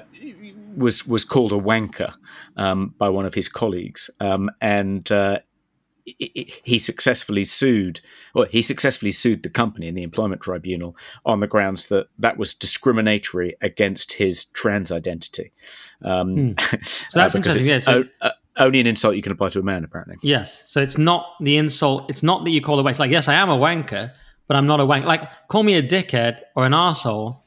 was 0.75 1.07
was 1.07 1.23
called 1.23 1.53
a 1.53 1.59
wanker 1.59 2.13
um, 2.57 2.93
by 2.97 3.09
one 3.09 3.25
of 3.25 3.33
his 3.33 3.47
colleagues, 3.47 4.09
um, 4.19 4.49
and 4.59 5.09
uh, 5.11 5.39
he 6.05 6.79
successfully 6.79 7.43
sued, 7.43 8.01
or 8.35 8.45
he 8.47 8.61
successfully 8.61 9.11
sued 9.11 9.43
the 9.43 9.49
company 9.49 9.87
in 9.87 9.95
the 9.95 10.03
employment 10.03 10.41
tribunal 10.41 10.97
on 11.25 11.39
the 11.39 11.47
grounds 11.47 11.87
that 11.87 12.07
that 12.19 12.37
was 12.37 12.53
discriminatory 12.53 13.55
against 13.61 14.13
his 14.13 14.45
trans 14.45 14.91
identity. 14.91 15.51
Um, 16.03 16.35
hmm. 16.35 16.51
So 17.09 17.19
that's 17.19 17.35
uh, 17.35 17.37
interesting. 17.37 17.65
Yeah, 17.65 17.79
so- 17.79 18.03
o- 18.21 18.31
only 18.57 18.79
an 18.79 18.87
insult 18.87 19.15
you 19.15 19.21
can 19.21 19.31
apply 19.31 19.49
to 19.49 19.59
a 19.59 19.63
man, 19.63 19.83
apparently. 19.83 20.17
Yes. 20.21 20.63
So 20.67 20.81
it's 20.81 20.97
not 20.97 21.25
the 21.41 21.57
insult. 21.57 22.09
It's 22.09 22.21
not 22.23 22.43
that 22.45 22.51
you 22.51 22.61
call 22.61 22.79
a 22.79 22.83
wanker. 22.83 22.89
It's 22.91 22.99
like, 22.99 23.11
yes, 23.11 23.27
I 23.27 23.33
am 23.35 23.49
a 23.49 23.57
wanker, 23.57 24.11
but 24.47 24.57
I'm 24.57 24.67
not 24.67 24.79
a 24.79 24.85
wanker. 24.85 25.05
Like, 25.05 25.47
call 25.47 25.63
me 25.63 25.75
a 25.75 25.81
dickhead 25.81 26.41
or 26.55 26.65
an 26.65 26.73
asshole, 26.73 27.42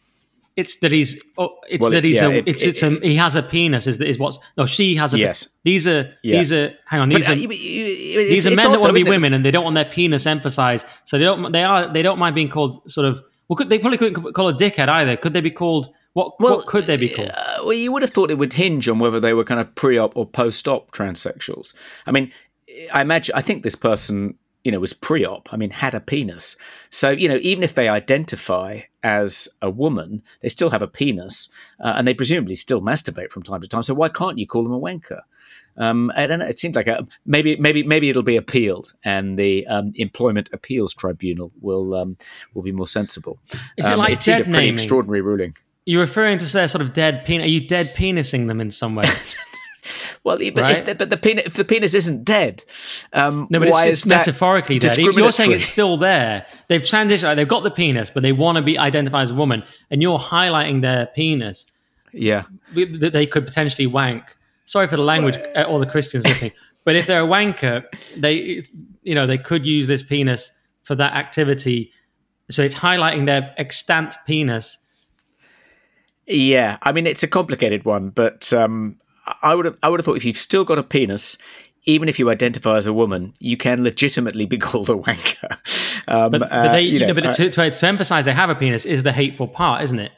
it's 0.57 0.77
that 0.77 0.91
he's. 0.91 1.23
Oh, 1.37 1.57
it's 1.69 1.83
well, 1.83 1.91
that 1.91 2.03
he's. 2.03 2.17
Yeah, 2.17 2.29
a, 2.29 2.31
it, 2.31 2.49
it's. 2.49 2.63
It, 2.63 2.69
it's 2.69 2.83
a. 2.83 2.91
He 3.01 3.15
has 3.17 3.37
a 3.37 3.43
penis. 3.43 3.87
Is 3.87 4.01
is 4.01 4.19
what's? 4.19 4.39
No, 4.57 4.65
she 4.65 4.97
has 4.97 5.13
a. 5.13 5.19
Yes. 5.19 5.47
These 5.65 5.87
are. 5.87 6.15
Yeah. 6.23 6.39
These 6.39 6.53
are. 6.53 6.75
Hang 6.87 7.01
on. 7.01 7.09
These 7.11 7.27
but, 7.27 7.37
are. 7.37 7.41
Uh, 7.41 7.49
these 7.49 8.47
are 8.47 8.55
men 8.55 8.73
that 8.73 8.81
want 8.81 8.97
to 8.97 9.05
be 9.05 9.09
women, 9.09 9.35
and 9.35 9.45
they 9.45 9.51
don't 9.51 9.65
want 9.65 9.75
their 9.75 9.85
penis 9.85 10.27
emphasized. 10.27 10.87
So 11.05 11.19
they 11.19 11.25
don't. 11.25 11.53
They 11.53 11.63
are. 11.63 11.93
They 11.93 12.03
don't 12.03 12.19
mind 12.19 12.35
being 12.35 12.49
called 12.49 12.91
sort 12.91 13.07
of. 13.07 13.23
Well, 13.49 13.57
could, 13.57 13.69
they 13.69 13.79
probably 13.79 13.99
couldn't 13.99 14.33
call 14.33 14.49
a 14.49 14.55
dickhead 14.55 14.89
either. 14.89 15.17
Could 15.17 15.35
they 15.35 15.41
be 15.41 15.51
called? 15.51 15.91
What? 16.15 16.41
Well, 16.41 16.57
what 16.57 16.67
could 16.67 16.87
they 16.87 16.97
be 16.97 17.11
called? 17.11 17.31
Uh, 17.33 17.59
well, 17.65 17.75
you 17.75 17.93
would 17.93 18.03
have 18.03 18.11
thought 18.11 18.31
it 18.31 18.39
would 18.39 18.55
hinge 18.55 18.89
on 18.89 18.99
whether 18.99 19.21
they 19.21 19.35
were 19.35 19.45
kind 19.45 19.61
of 19.61 19.75
pre-op 19.75 20.17
or 20.17 20.27
post-op 20.27 20.91
transsexuals. 20.91 21.75
I 22.07 22.13
mean, 22.13 22.33
I 22.93 23.03
imagine. 23.03 23.35
I 23.37 23.43
think 23.43 23.63
this 23.63 23.77
person 23.77 24.37
you 24.67 24.73
know, 24.73 24.81
was 24.81 24.93
pre-op. 24.93 25.53
I 25.53 25.57
mean, 25.57 25.71
had 25.71 25.95
a 25.95 26.01
penis. 26.01 26.57
So, 26.91 27.11
you 27.11 27.29
know, 27.29 27.39
even 27.41 27.63
if 27.63 27.75
they 27.75 27.89
identify 27.89 28.81
as 29.05 29.49
a 29.63 29.71
woman, 29.71 30.25
they 30.41 30.49
still 30.49 30.71
have 30.71 30.83
a 30.83 30.89
penis, 30.89 31.49
uh, 31.79 31.93
and 31.95 32.05
they 32.05 32.15
presumably 32.15 32.57
still 32.57 32.83
masturbate 32.83 33.31
from 33.31 33.45
time 33.45 33.61
to 33.61 33.69
time. 33.69 33.85
So, 33.85 33.95
why 33.95 34.09
can't 34.09 34.39
you 34.39 34.47
call 34.49 34.65
them 34.65 34.73
a 34.73 34.81
wanker? 34.81 35.21
Um, 35.77 36.11
I 36.17 36.27
don't 36.27 36.41
know. 36.41 36.47
It 36.47 36.59
seems 36.59 36.75
like 36.75 36.89
a, 36.89 37.05
maybe, 37.25 37.55
maybe, 37.57 37.85
maybe 37.85 38.11
it'll 38.11 38.25
be 38.25 38.35
appealed, 38.35 38.93
and 39.05 39.39
the 39.39 39.65
um, 39.69 39.93
Employment 39.95 40.51
Appeals 40.53 40.93
Tribunal 40.93 41.53
will 41.61 41.95
um, 41.95 42.17
will 42.55 42.63
be 42.63 42.73
more 42.73 42.89
sensible. 42.89 43.39
Is 43.77 43.87
it 43.87 43.93
um, 43.93 44.01
like 44.01 44.15
it's 44.15 44.25
dead 44.25 44.41
a 44.41 44.45
pretty 44.45 44.59
naming? 44.59 44.75
extraordinary 44.75 45.21
ruling. 45.21 45.55
You're 45.85 46.01
referring 46.01 46.39
to 46.39 46.47
say 46.47 46.67
sort 46.67 46.83
of 46.83 46.93
dead 46.93 47.25
penis. 47.25 47.45
Are 47.45 47.51
you 47.51 47.65
dead 47.65 47.95
penising 47.95 48.49
them 48.49 48.61
in 48.61 48.73
some 48.73 48.97
way? 48.97 49.05
Well, 50.25 50.39
but, 50.39 50.59
right? 50.59 50.79
if, 50.79 50.87
the, 50.87 50.95
but 50.95 51.11
the 51.11 51.17
penis, 51.17 51.45
if 51.47 51.55
the 51.55 51.65
penis 51.65 51.95
isn't 51.95 52.25
dead, 52.25 52.65
um, 53.13 53.47
no, 53.51 53.59
but 53.59 53.69
it's, 53.69 53.85
it's 53.85 54.07
metaphorically 54.07 54.79
dead. 54.79 54.97
You're 54.99 55.33
saying 55.33 55.53
it's 55.53 55.65
still 55.65 55.97
there. 55.97 56.47
They've 56.69 56.83
transitioned. 56.83 57.37
They've 57.37 57.49
got 57.49 57.65
the 57.65 57.71
penis, 57.71 58.11
but 58.11 58.23
they 58.23 58.33
want 58.33 58.57
to 58.57 58.63
be 58.63 58.79
identified 58.79 59.23
as 59.23 59.31
a 59.31 59.35
woman, 59.35 59.63
and 59.91 60.03
you're 60.03 60.19
highlighting 60.19 60.83
their 60.83 61.07
penis. 61.07 61.67
Yeah, 62.13 62.45
that 62.75 63.13
they 63.13 63.27
could 63.27 63.47
potentially 63.47 63.87
wank. 63.87 64.37
Sorry 64.65 64.87
for 64.87 64.97
the 64.97 65.03
language, 65.03 65.39
uh, 65.55 65.63
all 65.63 65.79
the 65.79 65.87
Christians 65.87 66.25
listening, 66.25 66.53
but 66.85 66.97
if 66.97 67.07
they're 67.07 67.23
a 67.23 67.27
wanker, 67.27 67.85
they, 68.17 68.63
you 69.03 69.15
know, 69.15 69.27
they 69.27 69.39
could 69.39 69.67
use 69.67 69.87
this 69.87 70.03
penis 70.03 70.51
for 70.83 70.95
that 70.95 71.15
activity. 71.15 71.93
So 72.51 72.63
it's 72.63 72.77
highlighting 72.77 73.27
their 73.27 73.55
extant 73.59 74.15
penis. 74.27 74.79
Yeah, 76.27 76.79
I 76.83 76.93
mean 76.93 77.07
it's 77.07 77.23
a 77.23 77.29
complicated 77.29 77.85
one, 77.85 78.11
but 78.11 78.53
um, 78.53 78.99
I 79.43 79.55
would 79.55 79.65
have 79.65 79.79
I 79.83 79.89
would 79.89 80.01
have 80.01 80.05
thought 80.05 80.17
if 80.17 80.25
you've 80.25 80.39
still 80.39 80.65
got 80.65 80.79
a 80.79 80.83
penis, 80.83 81.37
even 81.85 82.09
if 82.09 82.19
you 82.19 82.31
identify 82.31 82.77
as 82.77 82.87
a 82.87 82.93
woman, 82.93 83.33
you 83.41 83.57
can 83.57 83.83
legitimately 83.83 84.47
be 84.47 84.59
called 84.67 84.91
a 84.91 84.95
wanker. 84.95 85.57
Um, 86.09 86.31
but, 86.31 86.41
but, 86.41 86.73
they, 86.73 86.79
uh, 86.79 86.81
you 86.81 87.07
know, 87.07 87.15
but 87.15 87.27
uh, 87.27 87.33
to, 87.33 87.51
to, 87.51 87.71
to, 87.71 87.87
emphasize 87.87 88.25
they 88.27 88.33
have 88.33 88.51
a 88.51 88.55
penis 88.55 88.85
is 88.85 89.03
the 89.03 89.13
hateful 89.13 89.49
part, 89.49 89.83
isn't 89.83 89.99
it? 89.99 90.13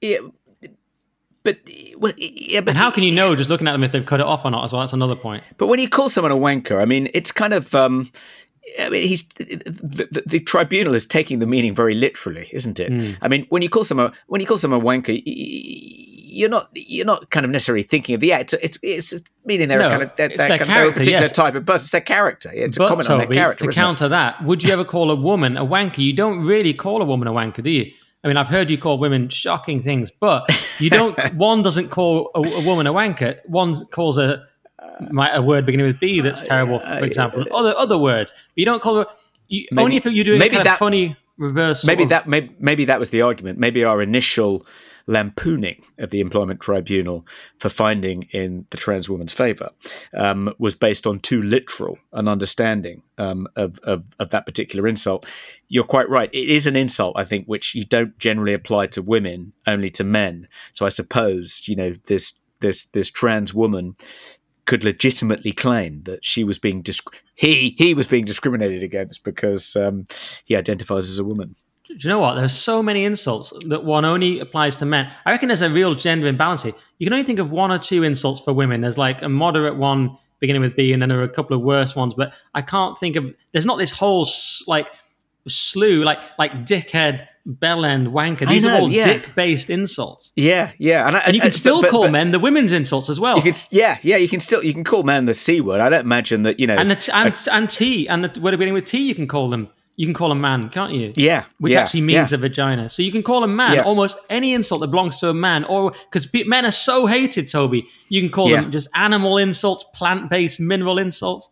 Yeah, 0.00 0.18
but 1.44 1.58
well, 1.98 2.12
yeah, 2.16 2.60
but 2.60 2.70
and 2.70 2.78
how 2.78 2.90
can 2.90 3.02
you 3.04 3.12
know 3.12 3.36
just 3.36 3.50
looking 3.50 3.68
at 3.68 3.72
them 3.72 3.84
if 3.84 3.92
they've 3.92 4.04
cut 4.04 4.20
it 4.20 4.26
off 4.26 4.46
or 4.46 4.50
not? 4.50 4.64
As 4.64 4.72
well, 4.72 4.80
that's 4.80 4.94
another 4.94 5.14
point. 5.14 5.44
But 5.58 5.66
when 5.66 5.78
you 5.78 5.88
call 5.88 6.08
someone 6.08 6.32
a 6.32 6.36
wanker, 6.36 6.80
I 6.80 6.86
mean, 6.86 7.08
it's 7.14 7.30
kind 7.30 7.52
of. 7.52 7.74
Um, 7.74 8.10
I 8.80 8.88
mean, 8.88 9.06
he's 9.06 9.24
the, 9.24 9.44
the, 9.44 10.22
the, 10.24 10.40
tribunal 10.40 10.94
is 10.94 11.04
taking 11.04 11.38
the 11.38 11.46
meaning 11.46 11.74
very 11.74 11.94
literally, 11.94 12.48
isn't 12.50 12.80
it? 12.80 12.90
Mm. 12.90 13.16
I 13.20 13.28
mean, 13.28 13.46
when 13.50 13.60
you 13.60 13.68
call 13.68 13.84
someone 13.84 14.10
when 14.26 14.40
you 14.40 14.46
call 14.46 14.56
someone 14.56 14.80
a 14.80 14.84
wanker, 14.84 15.22
you're 16.34 16.48
not 16.48 16.68
you're 16.74 17.06
not 17.06 17.30
kind 17.30 17.44
of 17.44 17.50
necessarily 17.50 17.82
thinking 17.82 18.14
of 18.14 18.20
the 18.20 18.32
act. 18.32 18.54
It's 18.62 18.78
it's 18.82 19.22
meaning 19.44 19.68
they're 19.68 19.78
no, 19.78 19.88
kind 19.88 20.02
of 20.02 20.10
they're, 20.16 20.28
they're, 20.28 20.58
kind 20.58 20.62
of, 20.62 20.68
a 20.68 20.92
particular 20.92 21.20
yes. 21.20 21.32
type 21.32 21.54
of 21.54 21.64
person. 21.66 21.84
It's 21.84 21.90
their 21.90 22.00
character. 22.00 22.50
It's 22.52 22.78
but, 22.78 22.84
a 22.84 22.88
comment 22.88 23.06
Toby, 23.06 23.22
on 23.22 23.28
their 23.28 23.38
character. 23.38 23.66
To 23.66 23.72
counter 23.72 24.06
it? 24.06 24.10
that, 24.10 24.42
would 24.44 24.62
you 24.62 24.72
ever 24.72 24.84
call 24.84 25.10
a 25.10 25.16
woman 25.16 25.56
a 25.56 25.64
wanker? 25.64 25.98
You 25.98 26.12
don't 26.12 26.44
really 26.44 26.74
call 26.74 27.02
a 27.02 27.04
woman 27.04 27.28
a 27.28 27.32
wanker, 27.32 27.62
do 27.62 27.70
you? 27.70 27.90
I 28.22 28.28
mean, 28.28 28.38
I've 28.38 28.48
heard 28.48 28.70
you 28.70 28.78
call 28.78 28.98
women 28.98 29.28
shocking 29.28 29.80
things, 29.80 30.10
but 30.10 30.48
you 30.78 30.90
don't. 30.90 31.34
one 31.34 31.62
doesn't 31.62 31.90
call 31.90 32.30
a, 32.34 32.40
a 32.40 32.60
woman 32.64 32.86
a 32.86 32.92
wanker. 32.92 33.38
One 33.46 33.74
calls 33.86 34.18
a 34.18 34.46
a 35.10 35.42
word 35.42 35.66
beginning 35.66 35.86
with 35.86 36.00
B 36.00 36.20
that's 36.20 36.42
uh, 36.42 36.46
terrible, 36.46 36.78
for, 36.78 36.98
for 36.98 37.04
example. 37.04 37.44
Other 37.54 37.74
other 37.76 37.98
words, 37.98 38.32
but 38.32 38.56
you 38.56 38.64
don't 38.64 38.82
call 38.82 38.96
her. 38.96 39.06
You, 39.48 39.66
Maybe- 39.70 39.84
only 39.84 39.96
if 39.96 40.06
you're 40.06 40.24
doing 40.24 40.40
a 40.40 40.48
kind 40.48 40.64
that- 40.64 40.72
of 40.72 40.78
funny 40.78 41.16
reverse. 41.36 41.84
maybe 41.84 42.04
of- 42.04 42.08
that 42.10 42.26
maybe, 42.26 42.54
maybe 42.58 42.86
that 42.86 42.98
was 42.98 43.10
the 43.10 43.22
argument. 43.22 43.58
Maybe 43.58 43.84
our 43.84 44.00
initial 44.00 44.66
lampooning 45.06 45.82
of 45.98 46.10
the 46.10 46.20
employment 46.20 46.60
tribunal 46.60 47.26
for 47.58 47.68
finding 47.68 48.22
in 48.30 48.66
the 48.70 48.76
trans 48.76 49.08
woman's 49.08 49.32
favour 49.32 49.70
um, 50.16 50.52
was 50.58 50.74
based 50.74 51.06
on 51.06 51.18
too 51.18 51.42
literal 51.42 51.98
an 52.12 52.26
understanding 52.26 53.02
um, 53.18 53.46
of, 53.56 53.78
of 53.80 54.06
of 54.18 54.30
that 54.30 54.46
particular 54.46 54.88
insult. 54.88 55.26
You're 55.68 55.84
quite 55.84 56.08
right. 56.08 56.30
It 56.32 56.48
is 56.48 56.66
an 56.66 56.76
insult, 56.76 57.16
I 57.16 57.24
think, 57.24 57.46
which 57.46 57.74
you 57.74 57.84
don't 57.84 58.18
generally 58.18 58.54
apply 58.54 58.86
to 58.88 59.02
women, 59.02 59.52
only 59.66 59.90
to 59.90 60.04
men. 60.04 60.48
So 60.72 60.86
I 60.86 60.90
suppose 60.90 61.62
you 61.66 61.76
know 61.76 61.90
this 62.08 62.40
this 62.60 62.84
this 62.86 63.10
trans 63.10 63.52
woman 63.52 63.94
could 64.66 64.82
legitimately 64.82 65.52
claim 65.52 66.02
that 66.02 66.24
she 66.24 66.42
was 66.42 66.58
being 66.58 66.80
disc- 66.80 67.22
he 67.34 67.74
he 67.76 67.92
was 67.94 68.06
being 68.06 68.24
discriminated 68.24 68.82
against 68.82 69.24
because 69.24 69.76
um, 69.76 70.04
he 70.44 70.56
identifies 70.56 71.10
as 71.10 71.18
a 71.18 71.24
woman. 71.24 71.54
Do 71.86 71.94
you 71.98 72.08
know 72.08 72.18
what? 72.18 72.34
There's 72.34 72.52
so 72.52 72.82
many 72.82 73.04
insults 73.04 73.52
that 73.68 73.84
one 73.84 74.04
only 74.04 74.40
applies 74.40 74.74
to 74.76 74.86
men. 74.86 75.12
I 75.26 75.30
reckon 75.30 75.48
there's 75.48 75.62
a 75.62 75.68
real 75.70 75.94
gender 75.94 76.26
imbalance 76.26 76.62
here. 76.62 76.72
You 76.98 77.06
can 77.06 77.12
only 77.12 77.26
think 77.26 77.38
of 77.38 77.52
one 77.52 77.70
or 77.70 77.78
two 77.78 78.02
insults 78.02 78.40
for 78.40 78.52
women. 78.54 78.80
There's 78.80 78.96
like 78.98 79.20
a 79.22 79.28
moderate 79.28 79.76
one 79.76 80.16
beginning 80.40 80.62
with 80.62 80.76
B, 80.76 80.92
and 80.92 81.00
then 81.02 81.10
there 81.10 81.20
are 81.20 81.24
a 81.24 81.28
couple 81.28 81.54
of 81.56 81.62
worse 81.62 81.94
ones. 81.94 82.14
But 82.14 82.32
I 82.54 82.62
can't 82.62 82.98
think 82.98 83.16
of. 83.16 83.26
There's 83.52 83.66
not 83.66 83.78
this 83.78 83.90
whole 83.90 84.26
like 84.66 84.90
slew 85.46 86.04
like 86.04 86.18
like 86.38 86.52
dickhead, 86.64 87.26
bellend, 87.46 88.08
wanker. 88.08 88.48
These 88.48 88.64
know, 88.64 88.76
are 88.76 88.80
all 88.80 88.90
yeah. 88.90 89.04
dick-based 89.04 89.68
insults, 89.68 90.32
Yeah, 90.36 90.72
yeah, 90.78 91.06
and, 91.06 91.16
I, 91.16 91.20
and 91.20 91.34
you 91.34 91.40
can 91.40 91.50
but- 91.50 91.54
still 91.54 91.82
but- 91.82 91.90
call 91.90 92.04
but 92.04 92.12
men 92.12 92.30
the 92.30 92.40
women's 92.40 92.72
insults 92.72 93.10
as 93.10 93.20
well. 93.20 93.36
You 93.36 93.42
can, 93.42 93.54
yeah, 93.70 93.98
yeah, 94.02 94.16
you 94.16 94.28
can 94.28 94.40
still 94.40 94.64
you 94.64 94.72
can 94.72 94.84
call 94.84 95.02
men 95.02 95.26
the 95.26 95.34
c 95.34 95.60
word. 95.60 95.80
I 95.82 95.90
don't 95.90 96.00
imagine 96.00 96.42
that 96.44 96.58
you 96.58 96.66
know. 96.66 96.76
and 96.76 96.90
the 96.90 96.96
t- 96.96 97.12
and, 97.12 97.36
and 97.52 97.68
T 97.68 98.08
and 98.08 98.24
the 98.24 98.40
word 98.40 98.52
beginning 98.52 98.74
with 98.74 98.86
T, 98.86 99.06
you 99.06 99.14
can 99.14 99.28
call 99.28 99.50
them. 99.50 99.68
You 99.96 100.06
can 100.06 100.14
call 100.14 100.32
a 100.32 100.34
man, 100.34 100.70
can't 100.70 100.92
you? 100.92 101.12
yeah, 101.14 101.44
which 101.58 101.72
yeah, 101.72 101.82
actually 101.82 102.00
means 102.00 102.32
yeah. 102.32 102.36
a 102.36 102.38
vagina. 102.38 102.88
So 102.88 103.02
you 103.02 103.12
can 103.12 103.22
call 103.22 103.44
a 103.44 103.48
man 103.48 103.74
Yeah. 103.74 103.82
almost 103.82 104.16
any 104.28 104.52
insult 104.52 104.80
that 104.80 104.88
belongs 104.88 105.20
to 105.20 105.30
a 105.30 105.34
man, 105.34 105.64
or 105.64 105.92
because 106.10 106.28
men 106.46 106.66
are 106.66 106.72
so 106.72 107.06
hated, 107.06 107.48
Toby, 107.48 107.86
you 108.08 108.20
can 108.20 108.30
call 108.30 108.48
them 108.48 108.70
just 108.70 108.88
animal 108.94 109.38
insults, 109.38 109.84
plant-based 109.94 110.58
mineral 110.58 110.98
insults. 110.98 111.48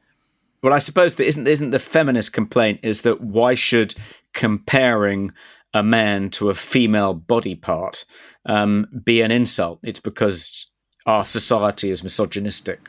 Well, 0.62 0.72
I 0.72 0.78
suppose 0.78 1.16
that 1.16 1.26
isn't 1.26 1.46
isn't 1.46 1.70
the 1.70 1.78
feminist 1.78 2.32
complaint 2.32 2.80
is 2.82 3.02
that 3.02 3.20
why 3.20 3.54
should 3.54 3.94
comparing 4.32 5.32
a 5.74 5.82
man 5.82 6.30
to 6.30 6.50
a 6.50 6.54
female 6.54 7.14
body 7.14 7.54
part 7.54 8.04
um, 8.46 8.86
be 9.04 9.22
an 9.22 9.30
insult? 9.30 9.80
It's 9.82 10.00
because 10.00 10.70
our 11.06 11.24
society 11.24 11.90
is 11.90 12.04
misogynistic. 12.04 12.88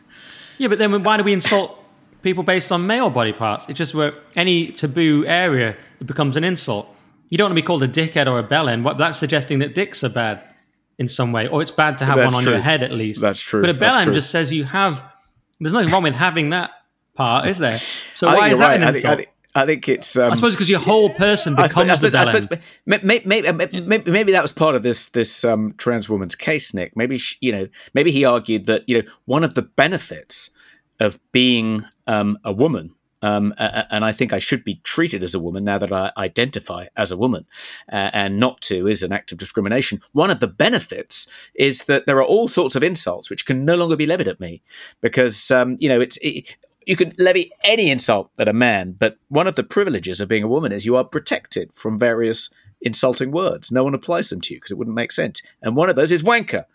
Yeah, 0.57 0.67
but 0.67 0.77
then 0.77 1.03
why 1.03 1.17
do 1.17 1.23
we 1.23 1.33
insult 1.33 1.82
people 2.23 2.43
based 2.43 2.71
on 2.71 2.87
male 2.87 3.09
body 3.09 3.33
parts? 3.33 3.67
It's 3.69 3.77
just 3.77 3.93
where 3.93 4.13
any 4.35 4.71
taboo 4.71 5.25
area 5.27 5.77
it 5.99 6.07
becomes 6.07 6.35
an 6.35 6.43
insult. 6.43 6.87
You 7.29 7.37
don't 7.37 7.45
want 7.45 7.57
to 7.57 7.61
be 7.61 7.65
called 7.65 7.83
a 7.83 7.87
dickhead 7.87 8.31
or 8.31 8.39
a 8.39 8.43
bellend. 8.43 8.83
What 8.83 8.97
that's 8.97 9.17
suggesting 9.17 9.59
that 9.59 9.75
dicks 9.75 10.03
are 10.03 10.09
bad 10.09 10.43
in 10.97 11.07
some 11.07 11.31
way, 11.31 11.47
or 11.47 11.61
it's 11.61 11.71
bad 11.71 11.97
to 11.99 12.05
have 12.05 12.17
That's 12.17 12.33
one 12.33 12.41
on 12.41 12.43
true. 12.43 12.53
your 12.53 12.61
head 12.61 12.83
at 12.83 12.91
least. 12.91 13.21
That's 13.21 13.39
true. 13.39 13.61
But 13.61 13.69
a 13.69 13.73
bellend 13.73 14.13
just 14.13 14.31
says 14.31 14.51
you 14.51 14.63
have. 14.63 15.03
There's 15.59 15.73
nothing 15.73 15.89
wrong 15.91 16.03
with 16.03 16.15
having 16.15 16.49
that 16.51 16.71
part, 17.13 17.47
is 17.47 17.57
there? 17.57 17.79
So 18.13 18.27
I 18.27 18.35
why 18.35 18.49
is 18.49 18.59
that 18.59 18.67
right. 18.67 18.75
an 18.75 18.83
I 18.83 18.87
insult? 18.89 19.01
think, 19.01 19.05
I 19.05 19.15
think, 19.15 19.29
I 19.55 19.65
think 19.65 19.89
it's. 19.89 20.17
Um, 20.17 20.31
I 20.31 20.35
suppose 20.35 20.55
because 20.55 20.69
your 20.69 20.79
whole 20.79 21.09
person 21.09 21.55
becomes 21.55 21.73
the 21.73 21.81
I 21.81 21.95
suppose, 21.95 22.15
I 22.15 22.25
suppose 22.25 22.59
maybe, 22.85 23.21
maybe, 23.25 23.51
maybe, 23.51 24.11
maybe 24.11 24.31
that 24.31 24.41
was 24.41 24.51
part 24.51 24.75
of 24.75 24.83
this 24.83 25.09
this 25.09 25.43
um, 25.43 25.73
trans 25.77 26.09
woman's 26.09 26.35
case, 26.35 26.73
Nick. 26.73 26.95
Maybe 26.95 27.17
she, 27.17 27.37
you 27.41 27.51
know, 27.51 27.67
maybe 27.93 28.11
he 28.11 28.25
argued 28.25 28.65
that 28.65 28.87
you 28.87 29.01
know 29.01 29.09
one 29.25 29.43
of 29.43 29.55
the 29.55 29.61
benefits 29.61 30.51
of 31.03 31.19
being 31.31 31.85
um, 32.07 32.37
a 32.43 32.51
woman. 32.51 32.95
Um, 33.21 33.53
and 33.57 34.03
I 34.03 34.11
think 34.11 34.33
I 34.33 34.39
should 34.39 34.65
be 34.65 34.81
treated 34.83 35.23
as 35.23 35.33
a 35.33 35.39
woman 35.39 35.63
now 35.63 35.77
that 35.77 35.93
I 35.93 36.11
identify 36.17 36.87
as 36.97 37.09
a 37.09 37.15
woman, 37.15 37.45
uh, 37.89 38.09
and 38.11 38.37
not 38.37 38.59
to 38.63 38.85
is 38.85 39.01
an 39.01 39.13
act 39.13 39.31
of 39.31 39.37
discrimination. 39.37 39.99
One 40.11 40.29
of 40.29 40.41
the 40.41 40.47
benefits 40.47 41.49
is 41.55 41.85
that 41.85 42.05
there 42.05 42.17
are 42.17 42.25
all 42.25 42.49
sorts 42.49 42.75
of 42.75 42.83
insults 42.83 43.29
which 43.29 43.45
can 43.45 43.63
no 43.63 43.75
longer 43.75 43.95
be 43.95 44.05
levied 44.05 44.27
at 44.27 44.41
me, 44.41 44.61
because 44.99 45.51
um, 45.51 45.77
you 45.79 45.87
know 45.87 46.01
it's 46.01 46.17
it, 46.21 46.53
you 46.85 46.97
can 46.97 47.13
levy 47.17 47.49
any 47.63 47.89
insult 47.89 48.29
at 48.37 48.49
a 48.49 48.53
man, 48.53 48.91
but 48.99 49.15
one 49.29 49.47
of 49.47 49.55
the 49.55 49.63
privileges 49.63 50.19
of 50.19 50.27
being 50.27 50.43
a 50.43 50.47
woman 50.49 50.73
is 50.73 50.85
you 50.85 50.97
are 50.97 51.05
protected 51.05 51.71
from 51.73 51.97
various 51.97 52.53
insulting 52.81 53.31
words. 53.31 53.71
No 53.71 53.85
one 53.85 53.93
applies 53.93 54.29
them 54.29 54.41
to 54.41 54.53
you 54.53 54.59
because 54.59 54.71
it 54.71 54.77
wouldn't 54.77 54.97
make 54.97 55.13
sense. 55.13 55.41
And 55.61 55.77
one 55.77 55.89
of 55.89 55.95
those 55.95 56.11
is 56.11 56.23
wanker. 56.23 56.65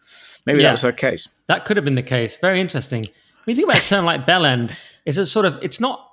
Maybe 0.47 0.61
Yeah. 0.61 0.69
that 0.69 0.73
was 0.73 0.83
her 0.83 0.93
case. 0.93 1.29
That 1.47 1.67
could 1.67 1.77
have 1.77 1.85
been 1.85 1.95
the 1.95 2.03
case. 2.03 2.37
Very 2.37 2.59
interesting. 2.59 3.09
You 3.49 3.57
think 3.57 3.69
about 3.69 3.83
a 3.83 3.87
term 3.89 4.05
like 4.05 4.27
bellend, 4.27 4.75
is 5.07 5.19
it 5.19 5.27
sort 5.27 5.47
of 5.47 5.59
it's 5.63 5.81
not 5.81 6.05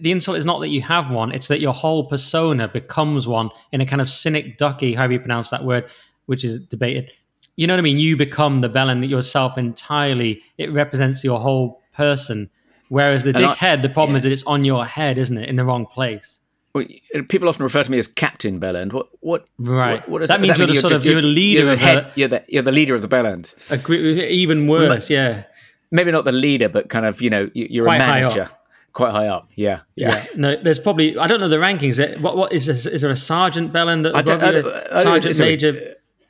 the 0.00 0.12
insult 0.12 0.38
is 0.38 0.44
not 0.46 0.60
that 0.60 0.68
you 0.68 0.80
have 0.82 1.10
one, 1.10 1.32
it's 1.32 1.48
that 1.48 1.60
your 1.60 1.72
whole 1.72 2.04
persona 2.04 2.68
becomes 2.68 3.26
one 3.26 3.50
in 3.72 3.80
a 3.80 3.86
kind 3.86 4.00
of 4.00 4.08
synecdoche, 4.08 4.94
however 4.94 5.14
you 5.14 5.18
pronounce 5.18 5.50
that 5.50 5.64
word, 5.64 5.86
which 6.26 6.44
is 6.44 6.60
debated. 6.60 7.10
You 7.56 7.66
know 7.66 7.74
what 7.74 7.80
I 7.80 7.82
mean? 7.82 7.98
You 7.98 8.16
become 8.16 8.60
the 8.60 8.68
bellend 8.70 9.08
yourself 9.08 9.58
entirely. 9.58 10.40
It 10.56 10.72
represents 10.72 11.24
your 11.24 11.40
whole 11.40 11.82
person. 11.92 12.48
Whereas 12.90 13.24
the 13.24 13.30
And 13.34 13.44
I- 13.46 13.54
dickhead, 13.54 13.82
the 13.82 13.88
problem 13.88 14.14
is 14.16 14.22
that 14.22 14.30
it's 14.30 14.44
on 14.44 14.62
your 14.64 14.86
head, 14.86 15.18
isn't 15.18 15.36
it? 15.36 15.48
In 15.48 15.56
the 15.56 15.64
wrong 15.64 15.84
place. 15.84 16.38
Well, 16.74 16.84
People 17.28 17.48
often 17.48 17.64
refer 17.64 17.82
to 17.82 17.90
me 17.90 17.98
as 17.98 18.06
Captain 18.06 18.60
Bellend. 18.60 18.92
What? 18.92 19.08
What? 19.20 19.48
Right. 19.58 20.00
What, 20.02 20.08
what 20.08 20.18
does 20.20 20.28
That 20.28 20.38
does 20.40 20.48
means 20.50 20.58
you're 20.58 20.66
mean? 20.68 20.76
the 20.76 20.80
sort 20.82 20.92
of- 20.92 21.04
you're 21.04 21.16
the 21.16 21.22
leader 21.22 21.62
You're 21.64 21.72
of 21.72 21.78
the 21.80 21.84
head. 21.84 21.96
a- 21.98 22.12
You're 22.14 22.28
the 22.28 22.44
you're 22.46 22.62
the 22.62 22.70
leader 22.72 22.94
of 22.94 23.02
the 23.02 23.08
Bellend. 23.08 23.54
Agree, 23.70 24.28
even 24.28 24.68
worse, 24.68 25.10
yeah. 25.10 25.42
Maybe 25.90 26.10
not 26.10 26.24
the 26.24 26.32
leader, 26.32 26.68
but 26.68 26.88
kind 26.88 27.06
of 27.06 27.20
you 27.22 27.30
know 27.30 27.48
you- 27.54 27.68
you're 27.70 27.84
Quite 27.84 28.00
a 28.00 28.04
high 28.04 28.20
manager. 28.20 28.48
Quite 28.92 29.10
high 29.12 29.28
up. 29.28 29.48
Yeah. 29.54 29.80
Yeah. 29.96 30.10
Yeah. 30.16 30.24
No, 30.36 30.56
there's 30.62 30.78
probably 30.80 31.16
I 31.18 31.26
don't 31.26 31.40
know 31.40 31.48
the 31.48 31.56
rankings. 31.58 31.98
What 32.20 32.36
what 32.36 32.52
is 32.52 32.66
this, 32.66 32.84
is 32.86 33.02
there 33.02 33.10
a 33.10 33.16
sergeant 33.16 33.72
Bellend 33.72 34.02
that 34.04 34.14
I 34.16 34.22
don't- 34.22 34.42
I 34.42 34.52
don't- 34.52 34.66
I 34.66 34.70
don't- 34.70 35.02
sergeant 35.02 35.34
sorry, 35.36 35.50
major 35.50 35.72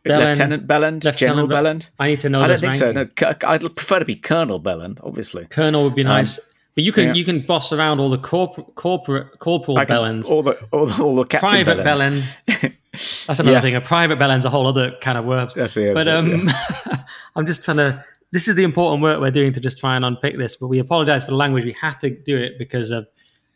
Bellend? 0.04 0.28
Lieutenant 0.28 0.66
Belland, 0.66 1.04
Lieutenant 1.04 1.16
General 1.16 1.46
Bell- 1.46 1.64
Belland. 1.64 1.88
I 1.98 2.08
need 2.08 2.20
to 2.20 2.28
know 2.28 2.40
I 2.40 2.46
don't 2.48 2.60
think 2.60 2.74
so. 2.74 2.92
rankings. 2.92 3.20
No, 3.42 3.48
I'd 3.48 3.60
prefer 3.76 3.98
to 4.00 4.04
be 4.04 4.16
Colonel 4.16 4.60
Belland, 4.60 4.98
obviously. 5.02 5.44
Colonel 5.46 5.84
would 5.84 5.94
be 5.94 6.04
nice. 6.04 6.38
but 6.74 6.84
you 6.84 6.92
can 6.92 7.04
Um, 7.04 7.08
yeah. 7.08 7.14
you 7.14 7.24
can 7.24 7.40
boss 7.40 7.72
around 7.72 7.98
all 8.00 8.08
the 8.08 8.18
corpor- 8.18 8.72
corporate 8.76 9.38
corporal 9.40 9.78
I 9.78 9.84
Bellends. 9.84 10.26
all 10.26 10.42
the 10.44 10.56
all 10.70 10.86
the, 10.86 11.02
all 11.02 11.16
the 11.16 11.24
Captain 11.24 11.48
private. 11.64 11.78
Bellend. 11.84 12.22
That's 13.26 13.40
another 13.40 13.52
Yeah. 13.56 13.60
thing. 13.60 13.74
A 13.76 13.80
private 13.80 14.18
Bellend's 14.18 14.44
a 14.44 14.50
whole 14.50 14.66
other 14.66 14.92
kind 15.00 15.18
of 15.18 15.24
word. 15.24 15.50
That's 15.56 15.76
it, 15.76 15.94
But 15.94 16.04
that's 16.04 16.08
it, 16.08 16.90
um, 16.94 17.04
I'm 17.36 17.46
just 17.46 17.64
trying 17.64 17.78
to. 17.78 18.02
This 18.30 18.48
is 18.48 18.56
the 18.56 18.64
important 18.64 19.02
work 19.02 19.20
we're 19.20 19.30
doing 19.30 19.52
to 19.52 19.60
just 19.60 19.78
try 19.78 19.96
and 19.96 20.04
unpick 20.04 20.36
this. 20.36 20.56
But 20.56 20.68
we 20.68 20.78
apologise 20.78 21.24
for 21.24 21.30
the 21.30 21.36
language. 21.36 21.64
We 21.64 21.72
had 21.72 21.98
to 22.00 22.10
do 22.10 22.36
it 22.36 22.58
because 22.58 22.90
of, 22.90 23.06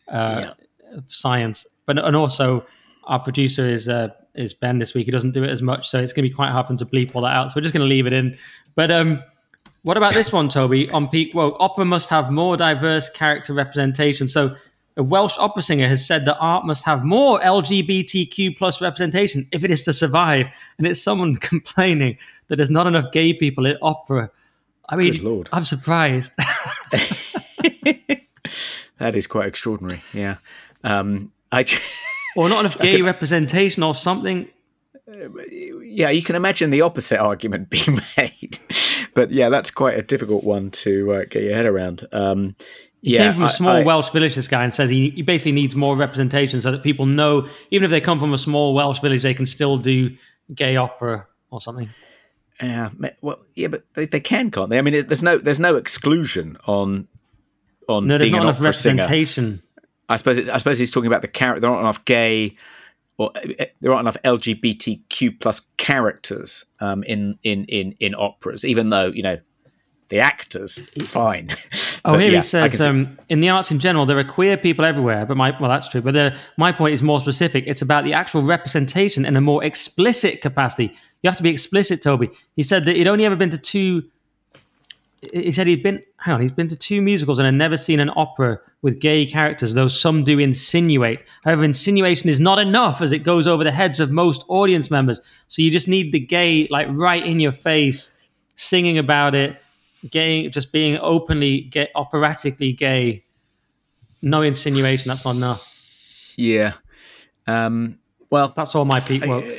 uh, 0.08 0.52
of 0.94 1.12
science. 1.12 1.66
But 1.86 1.98
and 1.98 2.16
also 2.16 2.64
our 3.04 3.18
producer 3.18 3.66
is 3.66 3.88
uh, 3.88 4.08
is 4.34 4.54
Ben 4.54 4.78
this 4.78 4.94
week. 4.94 5.06
He 5.06 5.10
doesn't 5.10 5.32
do 5.32 5.42
it 5.42 5.50
as 5.50 5.62
much, 5.62 5.88
so 5.88 5.98
it's 5.98 6.12
going 6.12 6.24
to 6.24 6.30
be 6.30 6.34
quite 6.34 6.50
hard 6.50 6.66
for 6.66 6.72
him 6.72 6.78
to 6.78 6.86
bleep 6.86 7.14
all 7.14 7.22
that 7.22 7.34
out. 7.34 7.50
So 7.50 7.54
we're 7.56 7.62
just 7.62 7.74
going 7.74 7.86
to 7.86 7.88
leave 7.88 8.06
it 8.06 8.12
in. 8.12 8.36
But 8.74 8.90
um, 8.90 9.22
what 9.82 9.96
about 9.96 10.14
this 10.14 10.32
one, 10.32 10.48
Toby? 10.48 10.88
On 10.90 11.08
peak, 11.08 11.32
well, 11.34 11.56
opera 11.58 11.84
must 11.84 12.08
have 12.08 12.30
more 12.30 12.56
diverse 12.56 13.10
character 13.10 13.52
representation. 13.52 14.28
So, 14.28 14.54
a 14.96 15.02
Welsh 15.02 15.38
opera 15.38 15.62
singer 15.62 15.88
has 15.88 16.06
said 16.06 16.26
that 16.26 16.36
art 16.38 16.66
must 16.66 16.84
have 16.84 17.02
more 17.02 17.40
LGBTQ 17.40 18.58
plus 18.58 18.82
representation 18.82 19.48
if 19.50 19.64
it 19.64 19.70
is 19.70 19.82
to 19.82 19.92
survive. 19.92 20.46
And 20.78 20.86
it's 20.86 21.02
someone 21.02 21.34
complaining 21.40 22.18
that 22.48 22.56
there's 22.56 22.70
not 22.70 22.86
enough 22.86 23.10
gay 23.10 23.32
people 23.32 23.66
in 23.66 23.76
opera. 23.82 24.30
I 24.88 24.96
mean, 24.96 25.12
Good 25.12 25.22
Lord. 25.22 25.48
I'm 25.52 25.64
surprised. 25.64 26.34
That 29.02 29.16
is 29.16 29.26
quite 29.26 29.46
extraordinary. 29.48 30.00
Yeah. 30.12 30.36
Um, 30.84 31.32
I. 31.50 31.64
or 32.36 32.48
not 32.48 32.60
enough 32.60 32.78
gay 32.78 33.02
representation 33.02 33.82
or 33.82 33.94
something. 33.96 34.48
yeah, 35.82 36.10
you 36.10 36.22
can 36.22 36.36
imagine 36.36 36.70
the 36.70 36.82
opposite 36.82 37.18
argument 37.18 37.68
being 37.76 37.98
made, 38.16 38.58
but 39.14 39.32
yeah, 39.32 39.48
that's 39.48 39.72
quite 39.72 39.98
a 39.98 40.02
difficult 40.02 40.44
one 40.44 40.70
to 40.70 41.12
uh, 41.12 41.24
get 41.28 41.42
your 41.42 41.54
head 41.54 41.66
around. 41.66 42.06
Um, 42.12 42.54
He 43.02 43.14
yeah, 43.14 43.24
came 43.24 43.34
from 43.34 43.42
a 43.42 43.50
small 43.50 43.76
I- 43.76 43.82
Welsh 43.82 44.10
village, 44.10 44.36
this 44.36 44.46
guy, 44.46 44.62
and 44.62 44.72
says 44.72 44.88
he, 44.88 45.10
he 45.10 45.22
basically 45.22 45.52
needs 45.52 45.74
more 45.74 45.96
representation 45.96 46.60
so 46.60 46.70
that 46.70 46.84
people 46.84 47.04
know, 47.04 47.48
even 47.72 47.84
if 47.84 47.90
they 47.90 48.00
come 48.00 48.20
from 48.20 48.32
a 48.32 48.38
small 48.38 48.72
Welsh 48.72 49.00
village, 49.00 49.22
they 49.22 49.34
can 49.34 49.46
still 49.46 49.76
do 49.76 50.16
gay 50.54 50.76
opera 50.76 51.26
or 51.50 51.60
something. 51.60 51.90
Yeah, 52.62 52.90
well, 53.20 53.40
yeah, 53.54 53.68
but 53.68 53.84
they, 53.94 54.06
they 54.06 54.20
can, 54.20 54.50
can't 54.50 54.70
they? 54.70 54.78
I 54.78 54.82
mean, 54.82 54.94
it, 54.94 55.08
there's 55.08 55.22
no 55.22 55.38
there's 55.38 55.60
no 55.60 55.76
exclusion 55.76 56.56
on 56.66 57.08
on 57.88 58.06
No, 58.06 58.18
there's 58.18 58.30
being 58.30 58.40
not 58.40 58.48
enough 58.48 58.60
opera 58.60 58.72
singer. 58.72 59.02
representation. 59.02 59.62
I 60.08 60.16
suppose 60.16 60.38
it, 60.38 60.48
I 60.48 60.56
suppose 60.58 60.78
he's 60.78 60.90
talking 60.90 61.08
about 61.08 61.22
the 61.22 61.28
character. 61.28 61.60
There 61.60 61.70
aren't 61.70 61.82
enough 61.82 62.04
gay 62.04 62.52
or 63.18 63.30
uh, 63.36 63.64
there 63.80 63.92
aren't 63.92 64.02
enough 64.02 64.16
LGBTQ 64.24 65.40
plus 65.40 65.68
characters 65.76 66.64
um, 66.80 67.02
in 67.04 67.38
in 67.42 67.64
in 67.66 67.94
in 68.00 68.14
operas. 68.14 68.64
Even 68.64 68.90
though 68.90 69.06
you 69.06 69.22
know 69.22 69.38
the 70.12 70.20
actors 70.20 70.78
fine, 71.06 71.48
Oh, 72.04 72.12
But 72.12 72.20
here 72.20 72.32
yeah, 72.32 72.40
he 72.40 72.42
says, 72.42 72.80
um, 72.82 73.18
in 73.30 73.40
the 73.40 73.48
arts 73.48 73.70
in 73.70 73.78
general, 73.78 74.04
there 74.04 74.18
are 74.18 74.24
queer 74.24 74.58
people 74.58 74.84
everywhere. 74.84 75.24
But 75.24 75.38
my 75.38 75.56
well, 75.58 75.70
that's 75.70 75.88
true. 75.88 76.02
But 76.02 76.12
the, 76.12 76.36
my 76.58 76.70
point 76.70 76.92
is 76.92 77.02
more 77.02 77.18
specific. 77.18 77.64
It's 77.66 77.80
about 77.80 78.04
the 78.04 78.12
actual 78.12 78.42
representation 78.42 79.24
in 79.24 79.36
a 79.36 79.40
more 79.40 79.64
explicit 79.64 80.42
capacity. 80.42 80.92
You 81.22 81.28
have 81.28 81.36
to 81.36 81.42
be 81.42 81.48
explicit, 81.48 82.02
Toby. 82.02 82.28
He 82.56 82.62
said 82.62 82.84
that 82.84 82.96
he'd 82.96 83.06
only 83.06 83.24
ever 83.24 83.36
been 83.36 83.50
to 83.50 83.58
two. 83.58 84.02
He 85.32 85.50
said 85.50 85.66
he'd 85.66 85.82
been. 85.82 86.02
Hang 86.18 86.34
on, 86.34 86.40
he's 86.42 86.52
been 86.52 86.68
to 86.68 86.76
two 86.76 87.00
musicals 87.00 87.38
and 87.38 87.46
had 87.46 87.54
never 87.54 87.78
seen 87.78 87.98
an 87.98 88.10
opera 88.14 88.58
with 88.82 89.00
gay 89.00 89.24
characters, 89.24 89.72
though 89.72 89.88
some 89.88 90.24
do 90.24 90.38
insinuate. 90.38 91.22
However, 91.44 91.64
insinuation 91.64 92.28
is 92.28 92.38
not 92.38 92.58
enough 92.58 93.00
as 93.00 93.12
it 93.12 93.20
goes 93.20 93.46
over 93.46 93.64
the 93.64 93.72
heads 93.72 93.98
of 93.98 94.10
most 94.10 94.44
audience 94.48 94.90
members. 94.90 95.22
So 95.48 95.62
you 95.62 95.70
just 95.70 95.88
need 95.88 96.12
the 96.12 96.20
gay, 96.20 96.66
like 96.68 96.88
right 96.90 97.24
in 97.24 97.40
your 97.40 97.52
face, 97.52 98.10
singing 98.56 98.98
about 98.98 99.34
it, 99.34 99.56
gay, 100.10 100.48
just 100.48 100.72
being 100.72 100.98
openly 101.00 101.62
gay, 101.62 101.88
operatically 101.94 102.72
gay. 102.72 103.24
No 104.22 104.42
insinuation. 104.42 105.08
That's 105.08 105.24
not 105.24 105.36
enough. 105.36 106.34
yeah. 106.36 106.74
Um, 107.46 107.98
well, 108.30 108.52
That's 108.54 108.74
all 108.74 108.84
my 108.84 109.00
Peak 109.00 109.22
Wokes. 109.22 109.58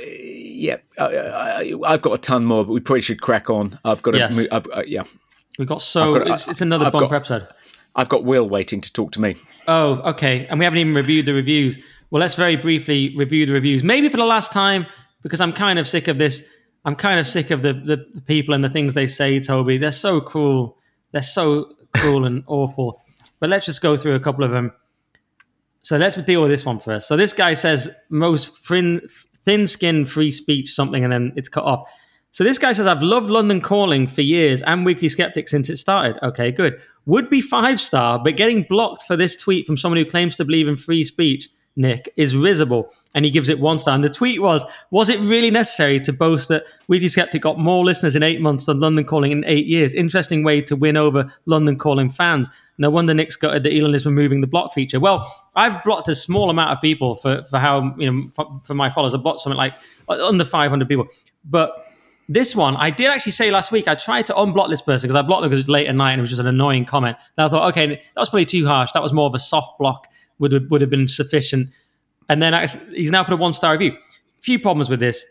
yeah, 0.55 0.77
I, 0.97 1.03
I, 1.03 1.73
I've 1.85 2.01
got 2.01 2.13
a 2.13 2.17
ton 2.17 2.45
more, 2.45 2.63
but 2.65 2.71
we 2.71 2.79
probably 2.79 3.01
should 3.01 3.21
crack 3.21 3.49
on. 3.49 3.77
I've 3.85 4.01
got 4.01 4.11
to, 4.11 4.17
Yes. 4.19 4.35
move, 4.35 4.47
I've, 4.51 4.67
uh, 4.73 4.83
yeah, 4.87 5.03
We've 5.59 5.67
got 5.67 5.81
so 5.81 6.17
got- 6.19 6.27
it's, 6.27 6.47
it's 6.47 6.61
another 6.61 6.85
I've 6.85 6.93
bumper 6.93 7.09
got- 7.09 7.15
episode. 7.17 7.47
I've 7.95 8.09
got 8.09 8.23
Will 8.23 8.49
waiting 8.49 8.81
to 8.81 8.91
talk 8.91 9.11
to 9.11 9.21
me. 9.21 9.35
Oh, 9.67 9.95
okay. 10.11 10.47
And 10.47 10.57
we 10.57 10.65
haven't 10.65 10.79
even 10.79 10.93
reviewed 10.93 11.27
the 11.27 11.33
reviews. 11.33 11.77
Well, 12.09 12.21
let's 12.21 12.33
very 12.33 12.55
briefly 12.55 13.13
review 13.15 13.45
the 13.45 13.51
reviews. 13.53 13.83
Maybe 13.83 14.09
for 14.09 14.17
the 14.17 14.25
last 14.25 14.51
time, 14.51 14.87
because 15.21 15.39
I'm 15.41 15.53
kind 15.53 15.77
of 15.77 15.87
sick 15.87 16.07
of 16.07 16.17
this. 16.17 16.43
I'm 16.85 16.95
kind 16.95 17.19
of 17.19 17.27
sick 17.27 17.51
of 17.51 17.61
the, 17.61 17.73
the, 17.73 18.05
the 18.13 18.21
people 18.21 18.53
and 18.53 18.63
the 18.63 18.69
things 18.69 18.93
they 18.93 19.07
say, 19.07 19.39
Toby. 19.39 19.77
They're 19.77 19.91
so 19.91 20.19
cruel. 20.19 20.77
They're 21.11 21.21
so 21.21 21.71
cruel 21.95 22.25
and 22.25 22.43
awful. 22.47 23.01
But 23.39 23.49
let's 23.49 23.65
just 23.65 23.81
go 23.81 23.95
through 23.95 24.15
a 24.15 24.19
couple 24.19 24.43
of 24.43 24.51
them. 24.51 24.71
So 25.81 25.97
let's 25.97 26.15
deal 26.15 26.41
with 26.41 26.51
this 26.51 26.65
one 26.65 26.79
first. 26.79 27.07
So 27.07 27.17
this 27.17 27.33
guy 27.33 27.53
says 27.53 27.89
most 28.09 28.65
thin, 28.65 29.01
thin 29.43 29.67
skinned 29.67 30.09
free 30.09 30.31
speech 30.31 30.73
something, 30.73 31.03
and 31.03 31.11
then 31.11 31.33
it's 31.35 31.49
cut 31.49 31.65
off. 31.65 31.89
So 32.31 32.43
this 32.43 32.57
guy 32.57 32.73
says, 32.73 32.87
I've 32.87 33.03
loved 33.03 33.29
London 33.29 33.61
Calling 33.61 34.07
for 34.07 34.21
years 34.21 34.63
and 34.63 34.85
Weekly 34.85 35.07
Sceptic 35.07 35.47
since 35.47 35.69
it 35.69 35.77
started. 35.77 36.17
Okay, 36.23 36.51
good. 36.51 36.81
Would 37.05 37.29
be 37.29 37.41
five 37.41 37.79
star, 37.79 38.17
but 38.17 38.37
getting 38.37 38.63
blocked 38.63 39.03
for 39.03 39.15
this 39.15 39.35
tweet 39.35 39.67
from 39.67 39.77
someone 39.77 39.97
who 39.97 40.05
claims 40.05 40.35
to 40.37 40.45
believe 40.45 40.67
in 40.67 40.75
free 40.75 41.03
speech, 41.03 41.49
Nick, 41.75 42.13
is 42.17 42.35
risible. 42.35 42.93
And 43.15 43.25
he 43.25 43.31
gives 43.31 43.49
it 43.49 43.59
one 43.59 43.79
star. 43.79 43.95
And 43.95 44.03
the 44.03 44.09
tweet 44.09 44.41
was, 44.41 44.63
Was 44.91 45.09
it 45.09 45.19
really 45.19 45.49
necessary 45.49 45.99
to 46.01 46.13
boast 46.13 46.49
that 46.49 46.65
Weekly 46.87 47.09
Sceptic 47.09 47.41
got 47.41 47.59
more 47.59 47.83
listeners 47.83 48.15
in 48.15 48.23
eight 48.23 48.41
months 48.41 48.67
than 48.67 48.79
London 48.79 49.05
Calling 49.05 49.31
in 49.31 49.43
eight 49.45 49.65
years? 49.65 49.93
Interesting 49.93 50.43
way 50.43 50.61
to 50.61 50.75
win 50.75 50.97
over 50.97 51.27
London 51.45 51.77
Calling 51.77 52.09
fans. 52.09 52.49
No 52.77 52.89
wonder 52.89 53.13
Nick's 53.13 53.35
gutted 53.35 53.63
that 53.63 53.73
Elon 53.73 53.95
is 53.95 54.05
removing 54.05 54.41
the 54.41 54.47
block 54.47 54.73
feature. 54.73 54.99
Well, 54.99 55.31
I've 55.55 55.83
blocked 55.83 56.07
a 56.09 56.15
small 56.15 56.49
amount 56.49 56.71
of 56.71 56.81
people 56.81 57.15
for, 57.15 57.43
for 57.43 57.59
how, 57.59 57.95
you 57.97 58.11
know, 58.11 58.29
for, 58.33 58.61
for 58.63 58.73
my 58.73 58.89
followers. 58.89 59.13
I 59.15 59.17
blocked 59.17 59.41
something 59.41 59.57
like 59.57 59.73
under 60.09 60.45
500 60.45 60.87
people. 60.87 61.07
But 61.45 61.87
this 62.29 62.55
one, 62.55 62.75
I 62.77 62.89
did 62.89 63.09
actually 63.09 63.33
say 63.33 63.51
last 63.51 63.71
week, 63.71 63.87
I 63.87 63.95
tried 63.95 64.27
to 64.27 64.33
unblock 64.33 64.69
this 64.69 64.81
person 64.81 65.07
because 65.07 65.21
I 65.21 65.25
blocked 65.25 65.41
them 65.41 65.49
because 65.49 65.65
it 65.65 65.67
was 65.67 65.73
late 65.73 65.87
at 65.87 65.95
night 65.95 66.13
and 66.13 66.19
it 66.19 66.23
was 66.23 66.29
just 66.29 66.41
an 66.41 66.47
annoying 66.47 66.85
comment. 66.85 67.17
And 67.37 67.45
I 67.45 67.49
thought, 67.49 67.67
okay, 67.69 67.87
that 67.87 68.19
was 68.19 68.29
probably 68.29 68.45
too 68.45 68.65
harsh. 68.65 68.91
That 68.93 69.03
was 69.03 69.13
more 69.13 69.27
of 69.27 69.35
a 69.35 69.39
soft 69.39 69.77
block, 69.77 70.07
would 70.43 70.51
have, 70.51 70.69
would 70.69 70.81
have 70.81 70.91
been 70.91 71.07
sufficient. 71.07 71.69
And 72.29 72.41
then 72.41 72.67
he's 72.91 73.11
now 73.11 73.23
put 73.23 73.33
a 73.33 73.37
one 73.37 73.53
star 73.53 73.71
review. 73.71 73.97
Few 74.41 74.59
problems 74.59 74.89
with 74.89 74.99
this. 74.99 75.25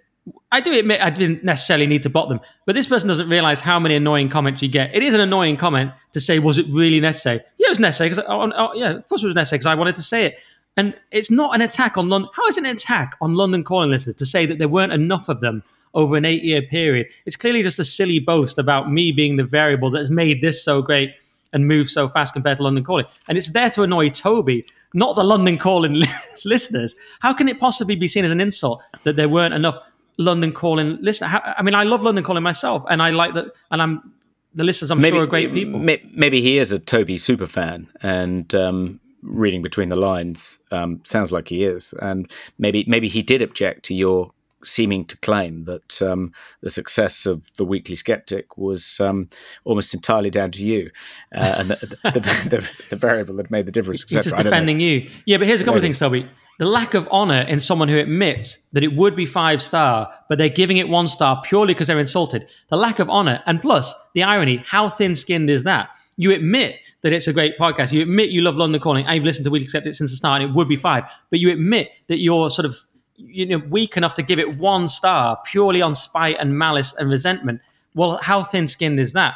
I 0.53 0.61
do 0.61 0.73
admit 0.79 1.01
I 1.01 1.11
didn't 1.11 1.43
necessarily 1.43 1.87
need 1.87 2.03
to 2.05 2.11
bot 2.11 2.29
them, 2.29 2.41
but 2.65 2.75
this 2.75 2.87
person 2.87 3.09
doesn't 3.09 3.29
realize 3.29 3.61
how 3.61 3.81
many 3.81 3.97
annoying 3.97 4.29
comments 4.29 4.63
you 4.63 4.69
get. 4.69 4.95
It 4.95 5.03
is 5.03 5.15
an 5.15 5.21
annoying 5.21 5.57
comment 5.57 5.93
to 6.13 6.21
say, 6.21 6.39
was 6.39 6.59
it 6.59 6.67
really 6.71 7.01
necessary? 7.01 7.41
Yeah, 7.59 7.67
it 7.67 7.71
was 7.71 7.81
necessary. 7.81 8.11
Cause, 8.11 8.25
oh, 8.29 8.53
oh, 8.55 8.73
yeah, 8.75 8.91
of 8.91 9.09
course 9.09 9.23
it 9.23 9.27
was 9.27 9.35
necessary 9.35 9.59
because 9.59 9.67
I 9.67 9.75
wanted 9.75 9.97
to 9.97 10.03
say 10.03 10.27
it. 10.27 10.39
And 10.77 10.95
it's 11.11 11.31
not 11.31 11.55
an 11.55 11.61
attack 11.61 11.99
on 11.99 12.09
London. 12.09 12.31
How 12.35 12.47
is 12.47 12.57
it 12.57 12.65
an 12.65 12.71
attack 12.71 13.17
on 13.21 13.35
London 13.35 13.65
calling 13.65 13.91
listeners 13.91 14.15
to 14.17 14.27
say 14.27 14.47
that 14.47 14.59
there 14.59 14.69
weren't 14.69 14.93
enough 14.93 15.29
of 15.29 15.41
them 15.41 15.63
over 15.93 16.17
an 16.17 16.25
eight 16.25 16.45
year 16.45 16.63
period? 16.63 17.09
It's 17.27 17.37
clearly 17.37 17.63
just 17.63 17.79
a 17.79 17.85
silly 17.85 18.21
boast 18.21 18.59
about 18.59 18.91
me 18.91 19.13
being 19.13 19.37
the 19.37 19.45
variable 19.45 19.91
that 19.91 19.99
has 19.99 20.11
made 20.11 20.41
this 20.41 20.65
so 20.65 20.83
great 20.83 21.15
and 21.53 21.67
moved 21.67 21.91
so 21.91 22.09
fast 22.09 22.33
compared 22.33 22.59
to 22.59 22.63
London 22.63 22.85
calling. 22.85 23.05
And 23.29 23.37
it's 23.37 23.51
there 23.51 23.71
to 23.71 23.83
annoy 23.83 24.09
Toby, 24.09 24.65
not 24.95 25.17
the 25.17 25.25
London 25.25 25.59
calling 25.59 26.03
listeners. 26.45 26.95
How 27.21 27.33
can 27.33 27.49
it 27.49 27.59
possibly 27.59 27.97
be 27.97 28.09
seen 28.09 28.25
as 28.25 28.31
an 28.31 28.41
insult 28.41 28.83
that 29.05 29.17
there 29.17 29.29
weren't 29.29 29.55
enough 29.55 29.77
London 30.19 30.53
calling 30.53 30.99
listeners? 31.01 31.31
How, 31.31 31.55
I 31.57 31.63
mean, 31.63 31.75
I 31.75 31.85
love 31.85 32.03
London 32.03 32.25
calling 32.25 32.43
myself, 32.43 32.85
and 32.89 33.03
I 33.03 33.11
like 33.11 33.35
that, 33.35 33.47
and 33.71 33.83
I'm 33.83 34.13
the 34.55 34.65
listeners. 34.65 34.91
I'm 34.91 35.01
sure 35.03 35.23
are 35.23 35.27
great 35.27 35.53
people. 35.53 35.79
Maybe 35.81 36.41
he 36.41 36.59
is 36.59 36.73
a 36.73 36.79
Toby 36.79 37.19
super 37.19 37.47
fan, 37.47 37.89
and 38.03 38.55
um, 38.55 39.01
reading 39.23 39.63
between 39.63 39.89
the 39.89 39.97
lines 39.97 40.61
um, 40.71 41.01
sounds 41.05 41.33
like 41.33 41.49
he 41.49 41.65
is. 41.65 41.95
And 42.01 42.31
maybe 42.59 42.85
maybe 42.87 43.09
he 43.09 43.23
did 43.23 43.43
object 43.43 43.85
to 43.85 43.95
your 43.95 44.31
seeming 44.65 45.05
to 45.07 45.17
claim 45.19 45.65
that 45.65 46.03
um, 46.03 46.33
the 46.61 46.71
success 46.71 47.27
of 47.27 47.53
the 47.55 47.65
Weekly 47.65 47.95
Sceptic 47.95 48.57
was 48.57 49.01
um, 49.01 49.29
almost 49.65 49.95
entirely 49.95 50.31
down 50.31 50.51
to 50.53 50.65
you, 50.65 50.91
uh, 51.35 51.57
and 51.59 51.71
the, 51.71 51.87
the, 52.05 52.21
the, 52.51 52.71
the, 52.91 52.97
variable 52.97 53.37
that 53.37 53.51
made 53.51 53.67
the 53.67 53.73
difference. 53.73 54.03
He's 54.03 54.25
just 54.25 54.29
I 54.29 54.31
don't 54.31 54.39
know. 54.39 54.51
defending 54.51 54.81
you. 54.81 55.11
Yeah, 55.27 55.39
but 55.39 55.47
here's 55.47 55.61
a 55.61 55.65
couple 55.65 55.79
of 55.79 55.83
Maybe. 55.83 55.89
things, 55.89 55.99
Toby. 55.99 56.29
The 56.59 56.67
lack 56.67 56.95
of 56.95 57.09
honor 57.11 57.41
in 57.41 57.59
someone 57.59 57.89
who 57.89 57.99
admits 57.99 58.59
that 58.73 58.85
it 58.85 58.95
would 58.95 59.17
be 59.17 59.27
five 59.27 59.63
star, 59.63 60.13
but 60.29 60.39
they're 60.39 60.49
giving 60.49 60.77
it 60.77 60.89
one 60.89 61.09
star 61.09 61.41
purely 61.43 61.75
because 61.75 61.89
they're 61.89 61.99
insulted. 61.99 62.47
The 62.69 62.77
lack 62.77 62.99
of 62.99 63.09
honor, 63.11 63.43
and 63.47 63.61
plus 63.61 63.95
the 64.15 64.23
irony, 64.23 64.63
how 64.67 64.89
thin 64.89 65.15
skinned 65.15 65.51
is 65.51 65.65
that? 65.65 65.91
You 66.17 66.33
admit 66.33 66.77
that 67.01 67.13
it's 67.13 67.27
a 67.27 67.33
great 67.33 67.59
podcast. 67.59 67.93
You 67.93 68.03
admit 68.03 68.31
you 68.31 68.43
love 68.43 68.57
London 68.57 68.81
Calling. 68.81 69.07
I've 69.07 69.25
listened 69.25 69.45
to 69.45 69.51
Weekly 69.51 69.69
Sceptic 69.69 69.95
since 69.95 70.11
the 70.11 70.17
start, 70.17 70.43
and 70.43 70.51
it 70.51 70.55
would 70.55 70.69
be 70.69 70.77
five. 70.77 71.05
But 71.31 71.41
you 71.41 71.51
admit 71.51 71.91
that 72.07 72.21
you're 72.21 72.51
sort 72.51 72.67
of 72.67 72.77
you 73.25 73.47
know 73.47 73.59
weak 73.69 73.97
enough 73.97 74.15
to 74.15 74.23
give 74.23 74.39
it 74.39 74.59
one 74.59 74.89
star 74.89 75.39
purely 75.47 75.83
on 75.83 75.95
spite 75.95 76.37
and 76.39 76.59
malice 76.59 76.95
and 76.95 77.11
resentment. 77.11 77.61
Well, 77.95 78.19
how 78.23 78.43
thin 78.43 78.67
skinned 78.67 78.99
is 78.99 79.13
that? 79.13 79.35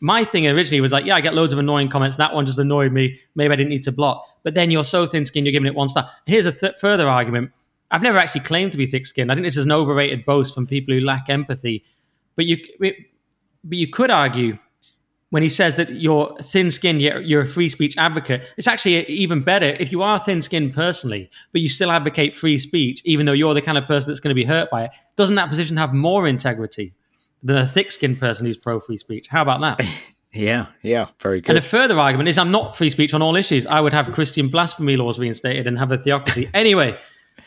my 0.00 0.24
thing 0.24 0.46
originally 0.46 0.80
was 0.80 0.92
like, 0.92 1.06
yeah, 1.06 1.14
I 1.14 1.20
get 1.20 1.34
loads 1.34 1.52
of 1.52 1.58
annoying 1.58 1.88
comments. 1.88 2.16
That 2.16 2.34
one 2.34 2.44
just 2.46 2.58
annoyed 2.58 2.92
me. 2.92 3.18
Maybe 3.34 3.52
I 3.52 3.56
didn't 3.56 3.70
need 3.70 3.82
to 3.84 3.92
block. 3.92 4.26
But 4.42 4.54
then 4.54 4.70
you're 4.70 4.84
so 4.84 5.06
thin 5.06 5.24
skinned, 5.24 5.46
you're 5.46 5.52
giving 5.52 5.66
it 5.66 5.74
one 5.74 5.88
star. 5.88 6.10
Here's 6.26 6.46
a 6.46 6.52
th- 6.52 6.76
further 6.78 7.08
argument. 7.08 7.50
I've 7.90 8.02
never 8.02 8.18
actually 8.18 8.42
claimed 8.42 8.72
to 8.72 8.78
be 8.78 8.86
thick 8.86 9.06
skinned. 9.06 9.30
I 9.32 9.34
think 9.34 9.46
this 9.46 9.56
is 9.56 9.64
an 9.64 9.72
overrated 9.72 10.24
boast 10.24 10.54
from 10.54 10.66
people 10.66 10.94
who 10.94 11.00
lack 11.00 11.28
empathy. 11.28 11.84
But 12.34 12.44
you, 12.46 12.58
it, 12.80 12.96
but 13.64 13.78
you 13.78 13.88
could 13.88 14.10
argue 14.10 14.58
when 15.30 15.42
he 15.42 15.48
says 15.48 15.76
that 15.76 15.90
you're 15.90 16.36
thin 16.40 16.70
skinned, 16.70 17.02
yet 17.02 17.26
you're 17.26 17.42
a 17.42 17.46
free 17.46 17.68
speech 17.68 17.96
advocate. 17.98 18.48
It's 18.56 18.68
actually 18.68 19.04
even 19.06 19.42
better 19.42 19.76
if 19.80 19.90
you 19.90 20.02
are 20.02 20.18
thin 20.18 20.40
skinned 20.40 20.72
personally, 20.72 21.30
but 21.52 21.60
you 21.60 21.68
still 21.68 21.90
advocate 21.90 22.34
free 22.34 22.58
speech, 22.58 23.02
even 23.04 23.26
though 23.26 23.32
you're 23.32 23.54
the 23.54 23.62
kind 23.62 23.76
of 23.76 23.86
person 23.86 24.08
that's 24.08 24.20
going 24.20 24.30
to 24.30 24.34
be 24.34 24.44
hurt 24.44 24.70
by 24.70 24.84
it. 24.84 24.90
Doesn't 25.16 25.36
that 25.36 25.48
position 25.48 25.76
have 25.76 25.92
more 25.92 26.26
integrity? 26.26 26.94
than 27.46 27.56
a 27.56 27.66
thick-skinned 27.66 28.18
person 28.18 28.46
who's 28.46 28.58
pro-free 28.58 28.98
speech. 28.98 29.28
How 29.28 29.42
about 29.42 29.60
that? 29.60 29.86
Yeah, 30.32 30.66
yeah, 30.82 31.06
very 31.22 31.40
good. 31.40 31.48
And 31.48 31.58
a 31.58 31.62
further 31.62 31.98
argument 31.98 32.28
is 32.28 32.36
I'm 32.36 32.50
not 32.50 32.76
free 32.76 32.90
speech 32.90 33.14
on 33.14 33.22
all 33.22 33.36
issues. 33.36 33.66
I 33.66 33.80
would 33.80 33.94
have 33.94 34.12
Christian 34.12 34.48
blasphemy 34.48 34.98
laws 34.98 35.18
reinstated 35.18 35.66
and 35.66 35.78
have 35.78 35.90
a 35.92 35.96
theocracy. 35.96 36.50
anyway, 36.52 36.98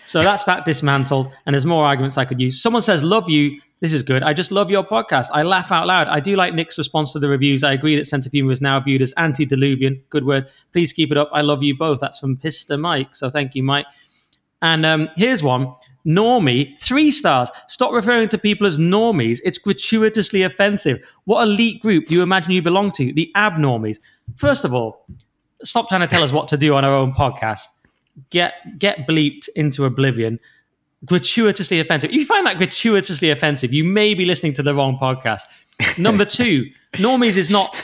so 0.05 0.23
that's 0.23 0.45
that 0.45 0.65
dismantled. 0.65 1.31
And 1.45 1.53
there's 1.53 1.67
more 1.67 1.85
arguments 1.85 2.17
I 2.17 2.25
could 2.25 2.41
use. 2.41 2.59
Someone 2.59 2.81
says, 2.81 3.03
Love 3.03 3.29
you. 3.29 3.61
This 3.81 3.93
is 3.93 4.03
good. 4.03 4.23
I 4.23 4.33
just 4.33 4.51
love 4.51 4.69
your 4.69 4.83
podcast. 4.83 5.27
I 5.31 5.43
laugh 5.43 5.71
out 5.71 5.87
loud. 5.87 6.07
I 6.09 6.19
do 6.19 6.35
like 6.35 6.53
Nick's 6.53 6.77
response 6.77 7.13
to 7.13 7.19
the 7.19 7.29
reviews. 7.29 7.63
I 7.63 7.71
agree 7.71 7.95
that 7.95 8.29
humor 8.31 8.51
is 8.51 8.59
now 8.59 8.79
viewed 8.81 9.01
as 9.01 9.13
antediluvian. 9.15 10.01
Good 10.09 10.25
word. 10.25 10.49
Please 10.73 10.91
keep 10.91 11.11
it 11.11 11.17
up. 11.17 11.29
I 11.31 11.41
love 11.41 11.63
you 11.63 11.77
both. 11.77 12.01
That's 12.01 12.19
from 12.19 12.35
Pister 12.35 12.77
Mike. 12.77 13.15
So 13.15 13.29
thank 13.29 13.55
you, 13.55 13.63
Mike. 13.63 13.85
And 14.61 14.85
um, 14.85 15.09
here's 15.15 15.41
one. 15.41 15.73
Normie, 16.05 16.77
three 16.77 17.11
stars. 17.11 17.49
Stop 17.67 17.93
referring 17.93 18.27
to 18.29 18.37
people 18.37 18.67
as 18.67 18.77
normies. 18.77 19.39
It's 19.45 19.57
gratuitously 19.57 20.43
offensive. 20.43 21.07
What 21.23 21.43
elite 21.43 21.81
group 21.81 22.07
do 22.07 22.15
you 22.15 22.23
imagine 22.23 22.51
you 22.51 22.61
belong 22.61 22.91
to? 22.91 23.13
The 23.13 23.31
abnormies. 23.35 23.99
First 24.35 24.65
of 24.65 24.73
all, 24.73 25.05
stop 25.63 25.87
trying 25.87 26.01
to 26.01 26.07
tell 26.07 26.23
us 26.23 26.33
what 26.33 26.49
to 26.49 26.57
do 26.57 26.73
on 26.75 26.83
our 26.83 26.93
own 26.93 27.13
podcast. 27.13 27.67
Get 28.29 28.77
get 28.77 29.07
bleeped 29.07 29.47
into 29.55 29.85
oblivion. 29.85 30.39
Gratuitously 31.05 31.79
offensive. 31.79 32.09
If 32.09 32.15
you 32.17 32.25
find 32.25 32.45
that 32.45 32.57
gratuitously 32.57 33.29
offensive, 33.31 33.73
you 33.73 33.83
may 33.83 34.13
be 34.13 34.25
listening 34.25 34.53
to 34.53 34.63
the 34.63 34.75
wrong 34.75 34.97
podcast. 34.97 35.41
Number 35.97 36.25
two, 36.25 36.69
normies 36.95 37.37
is 37.37 37.49
not 37.49 37.75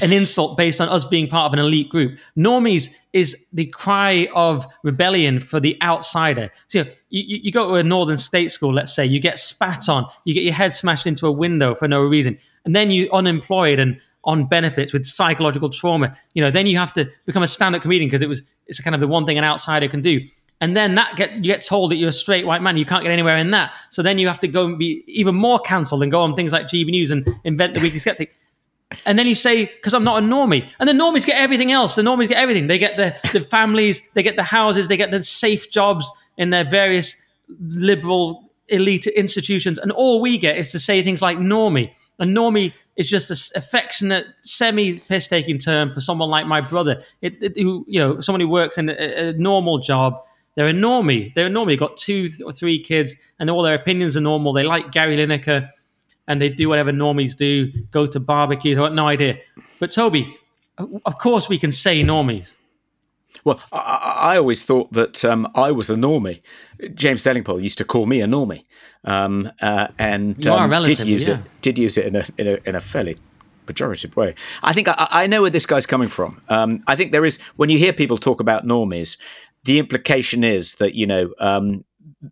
an 0.00 0.12
insult 0.12 0.56
based 0.56 0.80
on 0.80 0.88
us 0.88 1.04
being 1.04 1.28
part 1.28 1.46
of 1.46 1.52
an 1.58 1.64
elite 1.64 1.88
group. 1.88 2.18
Normies 2.36 2.94
is 3.12 3.46
the 3.52 3.66
cry 3.66 4.28
of 4.34 4.66
rebellion 4.84 5.40
for 5.40 5.60
the 5.60 5.76
outsider. 5.82 6.50
So 6.68 6.80
you, 7.10 7.38
you, 7.42 7.52
go 7.52 7.70
to 7.70 7.74
a 7.74 7.82
northern 7.82 8.16
state 8.16 8.50
school, 8.52 8.72
let's 8.72 8.94
say, 8.94 9.04
you 9.06 9.20
get 9.20 9.38
spat 9.38 9.88
on, 9.88 10.06
you 10.24 10.34
get 10.34 10.44
your 10.44 10.54
head 10.54 10.72
smashed 10.72 11.06
into 11.06 11.26
a 11.26 11.32
window 11.32 11.74
for 11.74 11.88
no 11.88 12.02
reason, 12.02 12.38
and 12.64 12.76
then 12.76 12.90
you 12.90 13.08
unemployed 13.12 13.78
and 13.78 14.00
on 14.24 14.46
benefits 14.46 14.92
with 14.92 15.06
psychological 15.06 15.70
trauma. 15.70 16.16
You 16.34 16.42
know, 16.42 16.50
then 16.50 16.66
you 16.66 16.76
have 16.76 16.92
to 16.94 17.10
become 17.24 17.42
a 17.42 17.46
stand-up 17.46 17.82
comedian 17.82 18.08
because 18.08 18.22
it 18.22 18.28
was 18.28 18.42
it's 18.66 18.80
kind 18.80 18.94
of 18.94 19.00
the 19.00 19.08
one 19.08 19.24
thing 19.24 19.38
an 19.38 19.44
outsider 19.44 19.88
can 19.88 20.02
do. 20.02 20.20
And 20.60 20.76
then 20.76 20.96
that 20.96 21.16
gets 21.16 21.36
you 21.36 21.42
get 21.42 21.64
told 21.64 21.92
that 21.92 21.96
you're 21.96 22.08
a 22.08 22.12
straight 22.12 22.46
white 22.46 22.62
man, 22.62 22.76
you 22.76 22.84
can't 22.84 23.02
get 23.02 23.12
anywhere 23.12 23.36
in 23.36 23.50
that. 23.52 23.74
So 23.90 24.02
then 24.02 24.18
you 24.18 24.26
have 24.28 24.40
to 24.40 24.48
go 24.48 24.64
and 24.64 24.78
be 24.78 25.04
even 25.06 25.34
more 25.34 25.58
cancelled 25.60 26.02
and 26.02 26.10
go 26.10 26.20
on 26.20 26.34
things 26.34 26.52
like 26.52 26.66
GB 26.66 26.90
News 26.90 27.10
and 27.10 27.26
invent 27.44 27.74
the 27.74 27.80
Weekly 27.80 28.00
Sceptic 28.00 28.34
And 29.06 29.18
then 29.18 29.26
you 29.26 29.34
say, 29.34 29.66
because 29.66 29.94
I'm 29.94 30.04
not 30.04 30.22
a 30.22 30.26
normie. 30.26 30.68
And 30.80 30.88
the 30.88 30.92
normies 30.92 31.26
get 31.26 31.36
everything 31.36 31.70
else. 31.70 31.94
The 31.94 32.02
normies 32.02 32.28
get 32.28 32.38
everything. 32.38 32.66
They 32.66 32.78
get 32.78 32.96
the, 32.96 33.14
the 33.32 33.40
families, 33.40 34.00
they 34.14 34.22
get 34.22 34.36
the 34.36 34.42
houses, 34.42 34.88
they 34.88 34.96
get 34.96 35.10
the 35.10 35.22
safe 35.22 35.70
jobs 35.70 36.10
in 36.36 36.50
their 36.50 36.64
various 36.64 37.20
liberal 37.60 38.50
elite 38.68 39.06
institutions. 39.06 39.78
And 39.78 39.92
all 39.92 40.20
we 40.20 40.38
get 40.38 40.56
is 40.56 40.72
to 40.72 40.78
say 40.80 41.02
things 41.02 41.22
like 41.22 41.38
normie. 41.38 41.94
And 42.18 42.36
normie 42.36 42.72
is 42.96 43.08
just 43.08 43.30
an 43.30 43.36
affectionate, 43.56 44.26
semi 44.42 44.98
piss 44.98 45.28
taking 45.28 45.58
term 45.58 45.92
for 45.92 46.00
someone 46.00 46.30
like 46.30 46.46
my 46.46 46.60
brother, 46.60 47.02
it, 47.22 47.42
it, 47.42 47.56
who, 47.56 47.84
you 47.88 48.00
know, 48.00 48.20
someone 48.20 48.40
who 48.40 48.48
works 48.48 48.76
in 48.76 48.88
a, 48.88 49.28
a 49.28 49.32
normal 49.34 49.78
job. 49.78 50.14
They're 50.58 50.66
a 50.66 50.72
normie. 50.72 51.32
They're 51.34 51.46
a 51.46 51.50
normie. 51.50 51.68
They've 51.68 51.78
got 51.78 51.96
two 51.96 52.28
or 52.44 52.50
three 52.50 52.82
kids, 52.82 53.16
and 53.38 53.48
all 53.48 53.62
their 53.62 53.76
opinions 53.76 54.16
are 54.16 54.20
normal. 54.20 54.52
They 54.52 54.64
like 54.64 54.90
Gary 54.90 55.16
Lineker 55.16 55.70
and 56.28 56.40
they 56.40 56.50
do 56.50 56.68
whatever 56.68 56.92
normies 56.92 57.34
do, 57.34 57.72
go 57.90 58.06
to 58.06 58.20
barbecues. 58.20 58.78
I've 58.78 58.84
got 58.84 58.94
no 58.94 59.08
idea. 59.08 59.38
But 59.80 59.90
Toby, 59.90 60.36
of 60.76 61.18
course 61.18 61.48
we 61.48 61.58
can 61.58 61.72
say 61.72 62.02
normies. 62.02 62.54
Well, 63.44 63.60
I, 63.72 64.32
I 64.34 64.36
always 64.36 64.62
thought 64.62 64.92
that 64.92 65.24
um, 65.24 65.50
I 65.54 65.70
was 65.72 65.90
a 65.90 65.94
normie. 65.94 66.42
James 66.94 67.22
Delingpole 67.22 67.62
used 67.62 67.78
to 67.78 67.84
call 67.84 68.06
me 68.06 68.20
a 68.20 68.26
normie, 68.26 68.64
um, 69.04 69.50
uh, 69.62 69.88
and 69.98 70.46
um, 70.46 70.82
did 70.82 71.00
use 71.00 71.28
yeah. 71.28 71.34
it. 71.34 71.40
Did 71.62 71.78
use 71.78 71.96
it 71.96 72.06
in 72.06 72.16
a 72.16 72.24
in 72.36 72.48
a, 72.48 72.58
in 72.68 72.74
a 72.74 72.80
fairly 72.80 73.16
pejorative 73.68 74.16
way. 74.16 74.34
I 74.62 74.72
think 74.72 74.88
I, 74.88 75.08
I, 75.10 75.26
know 75.26 75.42
where 75.42 75.50
this 75.50 75.66
guy's 75.66 75.86
coming 75.86 76.08
from. 76.08 76.40
Um, 76.48 76.82
I 76.86 76.96
think 76.96 77.12
there 77.12 77.24
is 77.24 77.38
when 77.56 77.68
you 77.68 77.78
hear 77.78 77.92
people 77.92 78.16
talk 78.16 78.40
about 78.40 78.66
normies, 78.66 79.18
the 79.64 79.78
implication 79.78 80.44
is 80.44 80.74
that 80.74 80.94
you 80.94 81.06
know 81.06 81.30
um, 81.40 81.84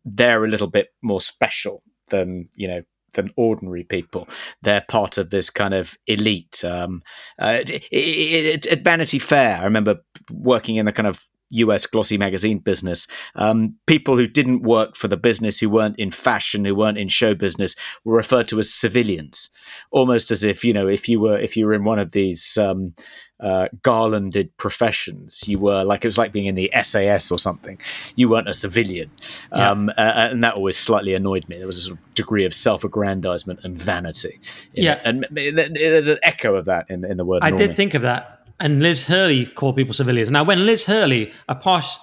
they're 0.04 0.44
a 0.44 0.48
little 0.48 0.68
bit 0.68 0.88
more 1.02 1.20
special 1.20 1.82
than 2.08 2.48
you 2.56 2.68
know 2.68 2.82
than 3.14 3.32
ordinary 3.36 3.82
people. 3.82 4.28
They're 4.62 4.84
part 4.88 5.18
of 5.18 5.30
this 5.30 5.50
kind 5.50 5.74
of 5.74 5.96
elite. 6.06 6.62
Um, 6.64 7.00
uh, 7.40 7.62
it, 7.66 7.88
it, 7.90 8.66
at 8.66 8.84
Vanity 8.84 9.18
Fair, 9.18 9.56
I 9.56 9.64
remember 9.64 9.96
working 10.30 10.76
in 10.76 10.86
the 10.86 10.92
kind 10.92 11.06
of 11.06 11.26
US 11.50 11.86
glossy 11.86 12.18
magazine 12.18 12.58
business. 12.58 13.06
Um, 13.34 13.76
people 13.86 14.16
who 14.16 14.26
didn't 14.26 14.62
work 14.62 14.96
for 14.96 15.08
the 15.08 15.16
business, 15.16 15.60
who 15.60 15.70
weren't 15.70 15.98
in 15.98 16.10
fashion, 16.10 16.64
who 16.64 16.74
weren't 16.74 16.98
in 16.98 17.08
show 17.08 17.34
business, 17.34 17.76
were 18.04 18.16
referred 18.16 18.48
to 18.48 18.58
as 18.58 18.72
civilians, 18.72 19.48
almost 19.90 20.30
as 20.30 20.44
if 20.44 20.64
you 20.64 20.72
know 20.72 20.88
if 20.88 21.08
you 21.08 21.20
were 21.20 21.38
if 21.38 21.56
you 21.56 21.66
were 21.66 21.74
in 21.74 21.84
one 21.84 21.98
of 21.98 22.12
these 22.12 22.58
um, 22.58 22.94
uh, 23.40 23.68
garlanded 23.82 24.56
professions. 24.56 25.46
You 25.46 25.58
were 25.58 25.84
like 25.84 26.04
it 26.04 26.08
was 26.08 26.18
like 26.18 26.32
being 26.32 26.46
in 26.46 26.54
the 26.54 26.70
SAS 26.82 27.30
or 27.30 27.38
something. 27.38 27.78
You 28.16 28.28
weren't 28.28 28.48
a 28.48 28.54
civilian, 28.54 29.10
yeah. 29.54 29.70
um, 29.70 29.90
uh, 29.90 30.28
and 30.30 30.42
that 30.42 30.54
always 30.54 30.76
slightly 30.76 31.14
annoyed 31.14 31.48
me. 31.48 31.58
There 31.58 31.66
was 31.66 31.78
a 31.78 31.82
sort 31.82 31.98
of 31.98 32.14
degree 32.14 32.44
of 32.44 32.54
self-aggrandizement 32.54 33.60
and 33.62 33.76
vanity. 33.76 34.40
Yeah, 34.72 34.94
it. 34.94 35.02
and 35.04 35.26
there's 35.30 36.08
an 36.08 36.18
echo 36.22 36.54
of 36.54 36.64
that 36.64 36.90
in 36.90 37.04
in 37.04 37.16
the 37.16 37.24
word. 37.24 37.42
I 37.42 37.50
did 37.50 37.76
think 37.76 37.94
of 37.94 38.02
that, 38.02 38.35
and 38.60 38.80
Liz 38.80 39.04
Hurley 39.06 39.46
called 39.46 39.76
people 39.76 39.94
civilians. 39.94 40.30
Now, 40.30 40.44
when 40.44 40.66
Liz 40.66 40.84
Hurley, 40.86 41.32
a 41.48 41.54
posh 41.54 41.96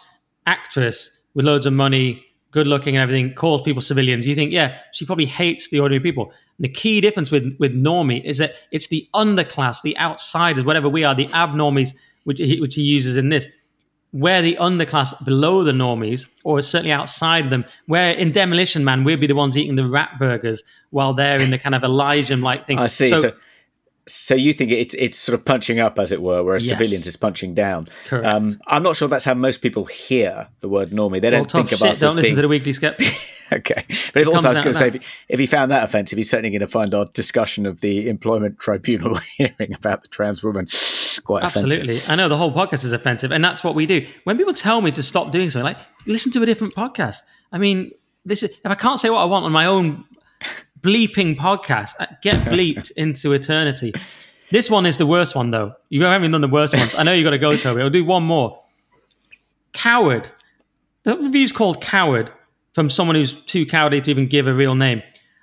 actress 0.45 1.11
with 1.33 1.45
loads 1.45 1.65
of 1.65 1.73
money, 1.73 2.25
good 2.51 2.67
looking 2.67 2.95
and 2.95 3.01
everything, 3.01 3.33
calls 3.33 3.61
people 3.61 3.81
civilians, 3.81 4.27
you 4.27 4.35
think, 4.35 4.51
yeah, 4.51 4.77
she 4.91 5.05
probably 5.05 5.25
hates 5.25 5.69
the 5.69 5.79
ordinary 5.79 6.01
people. 6.01 6.31
The 6.59 6.69
key 6.69 7.01
difference 7.01 7.31
with 7.31 7.55
with 7.59 7.73
normie 7.73 8.23
is 8.23 8.37
that 8.37 8.53
it's 8.71 8.87
the 8.87 9.09
underclass, 9.15 9.81
the 9.81 9.97
outsiders, 9.97 10.63
whatever 10.63 10.87
we 10.87 11.03
are, 11.03 11.15
the 11.15 11.25
abnormies, 11.25 11.93
which 12.25 12.37
he, 12.37 12.61
which 12.61 12.75
he 12.75 12.83
uses 12.83 13.17
in 13.17 13.29
this. 13.29 13.47
Where 14.11 14.43
the 14.43 14.55
underclass 14.57 15.25
below 15.25 15.63
the 15.63 15.71
normies, 15.71 16.27
or 16.43 16.61
certainly 16.61 16.91
outside 16.91 17.49
them, 17.49 17.65
where 17.87 18.11
in 18.11 18.31
Demolition 18.31 18.83
Man 18.83 19.03
we'd 19.03 19.19
be 19.19 19.25
the 19.25 19.33
ones 19.33 19.57
eating 19.57 19.73
the 19.73 19.87
rat 19.87 20.11
burgers 20.19 20.61
while 20.91 21.15
they're 21.15 21.41
in 21.41 21.49
the 21.49 21.57
kind 21.57 21.73
of 21.73 21.83
Elijah 21.83 22.37
like 22.37 22.63
thing. 22.63 22.77
I 22.77 22.85
see. 22.85 23.09
So, 23.09 23.15
so, 23.15 23.31
so, 24.07 24.35
you 24.35 24.53
think 24.53 24.71
it's 24.71 24.93
it's 24.95 25.17
sort 25.17 25.37
of 25.37 25.45
punching 25.45 25.79
up, 25.79 25.97
as 25.97 26.11
it 26.11 26.21
were, 26.21 26.43
whereas 26.43 26.65
yes. 26.65 26.77
civilians 26.77 27.07
is 27.07 27.15
punching 27.15 27.53
down. 27.53 27.87
Correct. 28.07 28.25
Um, 28.25 28.59
I'm 28.67 28.83
not 28.83 28.95
sure 28.95 29.07
that's 29.07 29.25
how 29.25 29.33
most 29.33 29.61
people 29.61 29.85
hear 29.85 30.49
the 30.59 30.67
word 30.67 30.89
normie. 30.89 31.21
They 31.21 31.29
don't 31.29 31.49
think 31.49 31.71
about. 31.71 31.95
Shit, 31.95 31.99
don't 31.99 32.15
listen 32.15 32.21
being... 32.21 32.35
to 32.35 32.41
the 32.41 32.47
Weekly 32.47 32.73
Sceptic. 32.73 33.07
okay. 33.53 33.85
But 34.13 34.21
if 34.23 34.27
also, 34.27 34.49
I 34.49 34.51
was 34.51 34.61
going 34.61 34.73
to 34.73 34.79
say, 34.79 34.87
if, 34.89 35.25
if 35.29 35.39
he 35.39 35.45
found 35.45 35.71
that 35.71 35.83
offensive, 35.83 36.17
he's 36.17 36.29
certainly 36.29 36.49
going 36.49 36.59
to 36.59 36.67
find 36.67 36.93
our 36.93 37.05
discussion 37.05 37.65
of 37.65 37.81
the 37.81 38.09
employment 38.09 38.59
tribunal 38.59 39.15
hearing 39.37 39.73
about 39.73 40.01
the 40.01 40.09
trans 40.09 40.43
woman 40.43 40.67
quite 41.23 41.43
Absolutely. 41.43 41.89
Offensive. 41.89 42.11
I 42.11 42.15
know 42.15 42.27
the 42.27 42.37
whole 42.37 42.51
podcast 42.51 42.83
is 42.83 42.91
offensive, 42.91 43.31
and 43.31 43.43
that's 43.43 43.63
what 43.63 43.75
we 43.75 43.85
do. 43.85 44.05
When 44.25 44.37
people 44.37 44.53
tell 44.53 44.81
me 44.81 44.91
to 44.91 45.03
stop 45.03 45.31
doing 45.31 45.49
something, 45.49 45.65
like 45.65 45.77
listen 46.07 46.31
to 46.33 46.43
a 46.43 46.45
different 46.45 46.75
podcast. 46.75 47.21
I 47.51 47.57
mean, 47.57 47.91
this 48.25 48.43
is 48.43 48.51
if 48.51 48.65
I 48.65 48.75
can't 48.75 48.99
say 48.99 49.09
what 49.09 49.19
I 49.19 49.25
want 49.25 49.45
on 49.45 49.51
my 49.51 49.65
own 49.65 50.05
bleeping 50.83 51.35
podcast, 51.35 51.95
uh, 51.99 52.05
get 52.21 52.35
bleeped 52.45 52.91
into 52.91 53.33
eternity. 53.33 53.93
This 54.51 54.69
one 54.69 54.85
is 54.85 54.97
the 54.97 55.07
worst 55.07 55.35
one, 55.35 55.49
though. 55.49 55.73
You 55.89 56.03
haven't 56.03 56.31
done 56.31 56.41
the 56.41 56.47
worst 56.47 56.75
ones. 56.75 56.93
I 56.93 57.03
know 57.03 57.13
you 57.13 57.23
got 57.23 57.31
to 57.31 57.39
go, 57.39 57.55
Toby. 57.55 57.81
I'll 57.81 57.89
do 57.89 58.05
one 58.05 58.23
more. 58.23 58.59
Coward. 59.71 60.29
The 61.03 61.17
review's 61.17 61.51
called 61.51 61.81
Coward 61.81 62.31
from 62.73 62.89
someone 62.89 63.15
who's 63.15 63.33
too 63.33 63.65
cowardly 63.65 64.01
to 64.01 64.11
even 64.11 64.27
give 64.27 64.45
a 64.45 64.53
real 64.53 64.75
name. 64.75 65.01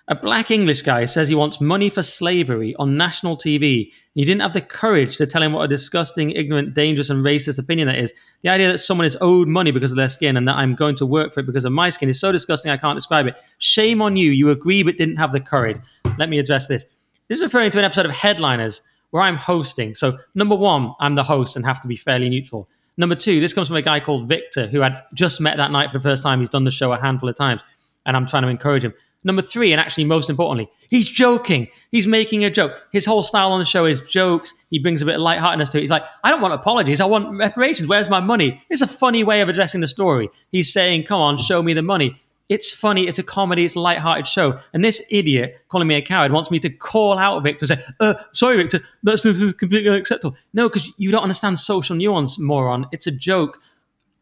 A 0.09 0.17
black 0.17 0.51
English 0.51 0.83
guy 0.83 1.05
says 1.05 1.29
he 1.29 1.35
wants 1.35 1.61
money 1.61 1.89
for 1.89 2.03
slavery 2.03 2.75
on 2.77 2.97
national 2.97 3.37
TV. 3.37 3.93
You 4.15 4.25
didn't 4.25 4.43
have 4.43 4.53
the 4.53 4.61
courage 4.61 5.17
to 5.19 5.27
tell 5.27 5.43
him 5.43 5.53
what 5.53 5.62
a 5.62 5.69
disgusting, 5.69 6.31
ignorant, 6.33 6.75
dangerous, 6.75 7.11
and 7.11 7.25
racist 7.25 7.59
opinion 7.59 7.87
that 7.87 7.99
is. 7.99 8.12
The 8.43 8.49
idea 8.49 8.73
that 8.73 8.79
someone 8.79 9.07
is 9.07 9.17
owed 9.20 9.47
money 9.47 9.70
because 9.70 9.93
of 9.93 9.97
their 9.97 10.09
skin 10.09 10.37
and 10.37 10.49
that 10.49 10.57
I'm 10.57 10.75
going 10.75 10.97
to 10.97 11.07
work 11.07 11.33
for 11.33 11.41
it 11.41 11.47
because 11.47 11.65
of 11.65 11.73
my 11.73 11.91
skin 11.91 12.09
is 12.09 12.19
so 12.19 12.33
disgusting 12.33 12.73
I 12.73 12.77
can't 12.77 12.97
describe 12.97 13.27
it. 13.27 13.37
Shame 13.59 14.03
on 14.03 14.17
you. 14.17 14.33
You 14.33 14.51
agree 14.51 14.83
but 14.83 14.97
didn't 14.97 15.17
have 15.17 15.31
the 15.31 15.41
courage. 15.41 15.77
Let 16.19 16.29
me 16.29 16.39
address 16.39 16.67
this. 16.67 16.87
This 17.29 17.39
is 17.39 17.43
referring 17.43 17.70
to 17.70 17.79
an 17.79 17.85
episode 17.85 18.07
of 18.07 18.12
Headliners 18.12 18.83
where 19.11 19.23
I'm 19.23 19.37
hosting. 19.37 19.95
So, 19.95 20.19
number 20.35 20.57
one, 20.57 20.93
I'm 20.99 21.15
the 21.15 21.23
host 21.23 21.55
and 21.55 21.65
have 21.65 21.81
to 21.83 21.89
be 21.89 21.97
fairly 21.97 22.29
neutral. 22.29 22.69
Number 22.97 23.15
two, 23.15 23.41
this 23.41 23.55
comes 23.55 23.69
from 23.69 23.77
a 23.77 23.83
guy 23.83 24.01
called 24.01 24.29
Victor 24.29 24.67
who 24.67 24.81
had 24.81 25.05
just 25.15 25.41
met 25.41 25.57
that 25.57 25.70
night 25.70 25.93
for 25.93 25.99
the 25.99 26.03
first 26.03 26.23
time. 26.23 26.41
He's 26.41 26.49
done 26.49 26.65
the 26.65 26.70
show 26.70 26.93
a 26.93 27.01
handful 27.01 27.29
of 27.29 27.37
times, 27.37 27.62
and 28.05 28.17
I'm 28.17 28.27
trying 28.27 28.43
to 28.43 28.49
encourage 28.49 28.85
him. 28.85 28.95
Number 29.23 29.42
three, 29.42 29.73
and 29.73 29.81
actually 29.81 30.05
most 30.05 30.31
importantly, 30.31 30.70
he's 30.89 31.08
joking. 31.10 31.68
He's 31.90 32.07
making 32.07 32.44
a 32.44 32.50
joke. 32.50 32.73
His 32.90 33.05
whole 33.05 33.23
style 33.23 33.52
on 33.52 33.58
the 33.58 33.66
show 33.66 33.84
is 33.84 34.00
jokes. 34.00 34.55
He 34.70 34.78
brings 34.78 35.02
a 35.02 35.05
bit 35.05 35.16
of 35.16 35.20
lightheartedness 35.20 35.68
to 35.70 35.78
it. 35.78 35.82
He's 35.82 35.90
like, 35.90 36.05
I 36.24 36.31
don't 36.31 36.40
want 36.40 36.55
apologies. 36.55 37.02
I 37.02 37.07
want 37.07 37.36
reparations. 37.36 37.89
Where's 37.89 38.08
my 38.08 38.20
money? 38.20 38.62
It's 38.70 38.81
a 38.81 38.86
funny 38.86 39.23
way 39.23 39.42
of 39.42 39.50
addressing 39.50 39.82
the 39.82 39.89
story. 39.89 40.31
He's 40.52 40.73
saying, 40.73 41.05
Come 41.05 41.20
on, 41.20 41.36
show 41.36 41.62
me 41.62 41.74
the 41.74 41.82
money. 41.82 42.18
It's 42.49 42.73
funny. 42.73 43.07
It's 43.07 43.18
a 43.18 43.23
comedy. 43.23 43.65
It's 43.65 43.76
a 43.76 43.81
light-hearted 43.81 44.26
show. 44.26 44.58
And 44.73 44.82
this 44.82 45.07
idiot 45.08 45.60
calling 45.68 45.86
me 45.86 45.94
a 45.94 46.02
coward 46.02 46.32
wants 46.32 46.50
me 46.50 46.58
to 46.58 46.68
call 46.68 47.16
out 47.16 47.40
Victor 47.44 47.66
and 47.70 47.81
say, 47.81 47.86
uh, 48.00 48.15
"Sorry, 48.32 48.57
Victor, 48.57 48.81
that's 49.05 49.23
completely 49.23 49.89
unacceptable." 49.89 50.36
No, 50.52 50.68
because 50.68 50.92
you 50.97 51.12
don't 51.12 51.23
understand 51.23 51.60
social 51.60 51.94
nuance, 51.94 52.40
moron. 52.40 52.86
It's 52.90 53.07
a 53.07 53.12
joke. 53.12 53.60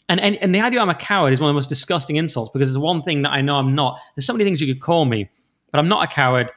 And, 0.08 0.20
and 0.20 0.36
and 0.36 0.54
the 0.54 0.60
idea 0.60 0.80
I'm 0.80 0.88
a 0.88 0.94
coward 0.94 1.32
is 1.32 1.40
one 1.40 1.50
of 1.50 1.54
the 1.54 1.58
most 1.58 1.68
disgusting 1.68 2.16
insults 2.16 2.50
because 2.52 2.68
there's 2.68 2.78
one 2.78 3.02
thing 3.02 3.22
that 3.22 3.30
I 3.30 3.42
know 3.42 3.56
I'm 3.56 3.74
not. 3.74 3.98
There's 4.16 4.26
so 4.26 4.32
many 4.32 4.44
things 4.44 4.60
you 4.60 4.72
could 4.72 4.82
call 4.82 5.04
me, 5.04 5.28
but 5.70 5.78
I'm 5.78 5.88
not 5.88 6.04
a 6.04 6.06
coward. 6.06 6.50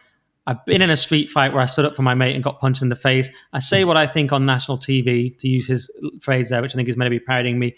I've 0.48 0.66
been 0.66 0.82
in 0.82 0.90
a 0.90 0.98
street 0.98 1.30
fight 1.30 1.54
where 1.54 1.62
I 1.62 1.66
stood 1.66 1.86
up 1.86 1.96
for 1.96 2.02
my 2.02 2.16
mate 2.16 2.34
and 2.34 2.44
got 2.44 2.60
punched 2.60 2.82
in 2.82 2.90
the 2.90 2.96
face. 2.96 3.30
I 3.54 3.60
say 3.60 3.84
what 3.84 3.96
I 3.96 4.08
think 4.08 4.32
on 4.32 4.46
national 4.46 4.78
TV, 4.80 5.38
to 5.38 5.48
use 5.48 5.68
his 5.68 5.92
phrase 6.22 6.50
there, 6.50 6.62
which 6.62 6.74
I 6.74 6.76
think 6.76 6.90
is 6.90 6.98
meant 6.98 7.08
to 7.08 7.12
be 7.12 7.20
parodying 7.20 7.60
me. 7.60 7.76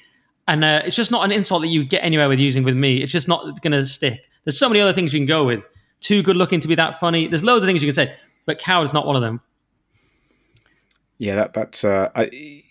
And 0.47 0.63
uh, 0.63 0.81
it's 0.85 0.95
just 0.95 1.11
not 1.11 1.25
an 1.25 1.31
insult 1.31 1.61
that 1.61 1.67
you 1.67 1.83
get 1.83 2.03
anywhere 2.03 2.29
with 2.29 2.39
using 2.39 2.63
with 2.63 2.75
me. 2.75 2.97
It's 2.97 3.11
just 3.11 3.27
not 3.27 3.61
going 3.61 3.73
to 3.73 3.85
stick. 3.85 4.21
There's 4.43 4.57
so 4.57 4.69
many 4.69 4.79
other 4.79 4.93
things 4.93 5.13
you 5.13 5.19
can 5.19 5.27
go 5.27 5.43
with. 5.43 5.67
Too 5.99 6.21
good 6.21 6.35
looking 6.35 6.59
to 6.61 6.67
be 6.67 6.75
that 6.75 6.99
funny. 6.99 7.27
There's 7.27 7.43
loads 7.43 7.63
of 7.63 7.67
things 7.67 7.81
you 7.81 7.87
can 7.87 7.95
say, 7.95 8.15
but 8.45 8.59
coward's 8.59 8.93
not 8.93 9.05
one 9.05 9.15
of 9.15 9.21
them. 9.21 9.41
Yeah, 11.17 11.35
that 11.35 11.53
that's. 11.53 11.83
Uh, 11.83 12.09
I, 12.15 12.62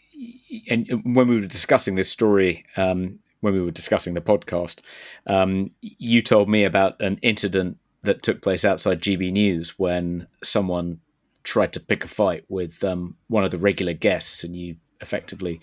and 0.70 1.02
when 1.04 1.28
we 1.28 1.40
were 1.40 1.46
discussing 1.46 1.94
this 1.94 2.10
story, 2.10 2.64
um, 2.76 3.18
when 3.40 3.54
we 3.54 3.60
were 3.60 3.70
discussing 3.70 4.14
the 4.14 4.20
podcast, 4.20 4.80
um, 5.26 5.70
you 5.80 6.22
told 6.22 6.48
me 6.48 6.64
about 6.64 7.00
an 7.00 7.18
incident 7.22 7.78
that 8.02 8.22
took 8.22 8.42
place 8.42 8.64
outside 8.64 9.00
GB 9.00 9.32
News 9.32 9.78
when 9.78 10.26
someone 10.42 11.00
tried 11.44 11.72
to 11.72 11.80
pick 11.80 12.04
a 12.04 12.08
fight 12.08 12.44
with 12.48 12.82
um, 12.84 13.16
one 13.28 13.44
of 13.44 13.50
the 13.50 13.58
regular 13.58 13.92
guests, 13.92 14.44
and 14.44 14.54
you 14.56 14.76
effectively 15.00 15.60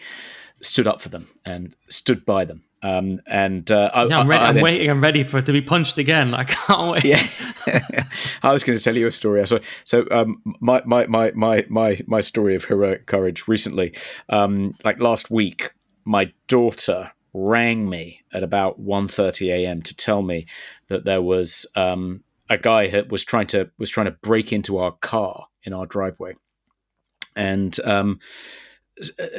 stood 0.61 0.87
up 0.87 1.01
for 1.01 1.09
them 1.09 1.25
and 1.45 1.75
stood 1.89 2.25
by 2.25 2.45
them. 2.45 2.63
Um, 2.81 3.19
and 3.27 3.69
uh, 3.71 3.91
I, 3.93 4.05
yeah, 4.05 4.19
I'm, 4.19 4.27
ready, 4.27 4.43
I, 4.43 4.45
I 4.45 4.49
I'm 4.49 4.55
then, 4.55 4.63
waiting. 4.63 4.89
I'm 4.89 5.01
ready 5.01 5.23
for 5.23 5.37
it 5.39 5.45
to 5.47 5.51
be 5.51 5.61
punched 5.61 5.97
again. 5.97 6.33
I 6.35 6.43
can't 6.45 6.91
wait. 6.91 7.05
Yeah, 7.05 7.25
I 8.43 8.53
was 8.53 8.63
going 8.63 8.77
to 8.77 8.83
tell 8.83 8.95
you 8.95 9.07
a 9.07 9.11
story. 9.11 9.45
So, 9.47 9.59
so 9.83 10.07
um, 10.11 10.41
my, 10.59 10.81
my 10.85 11.05
my 11.07 11.31
my 11.35 11.65
my 11.69 11.99
my 12.07 12.21
story 12.21 12.55
of 12.55 12.65
heroic 12.65 13.05
courage 13.05 13.47
recently, 13.47 13.95
um, 14.29 14.73
like 14.83 14.99
last 14.99 15.29
week, 15.29 15.71
my 16.05 16.31
daughter 16.47 17.11
rang 17.33 17.89
me 17.89 18.21
at 18.33 18.43
about 18.43 18.81
1.30 18.81 19.49
a.m. 19.49 19.81
to 19.83 19.95
tell 19.95 20.21
me 20.21 20.47
that 20.87 21.05
there 21.05 21.21
was 21.21 21.65
um, 21.75 22.23
a 22.49 22.57
guy 22.57 22.87
who 22.87 23.03
was 23.09 23.23
trying 23.23 23.47
to 23.47 23.69
was 23.77 23.89
trying 23.89 24.05
to 24.05 24.17
break 24.23 24.51
into 24.51 24.77
our 24.77 24.91
car 24.91 25.47
in 25.63 25.73
our 25.73 25.85
driveway, 25.85 26.33
and 27.35 27.79
um, 27.81 28.19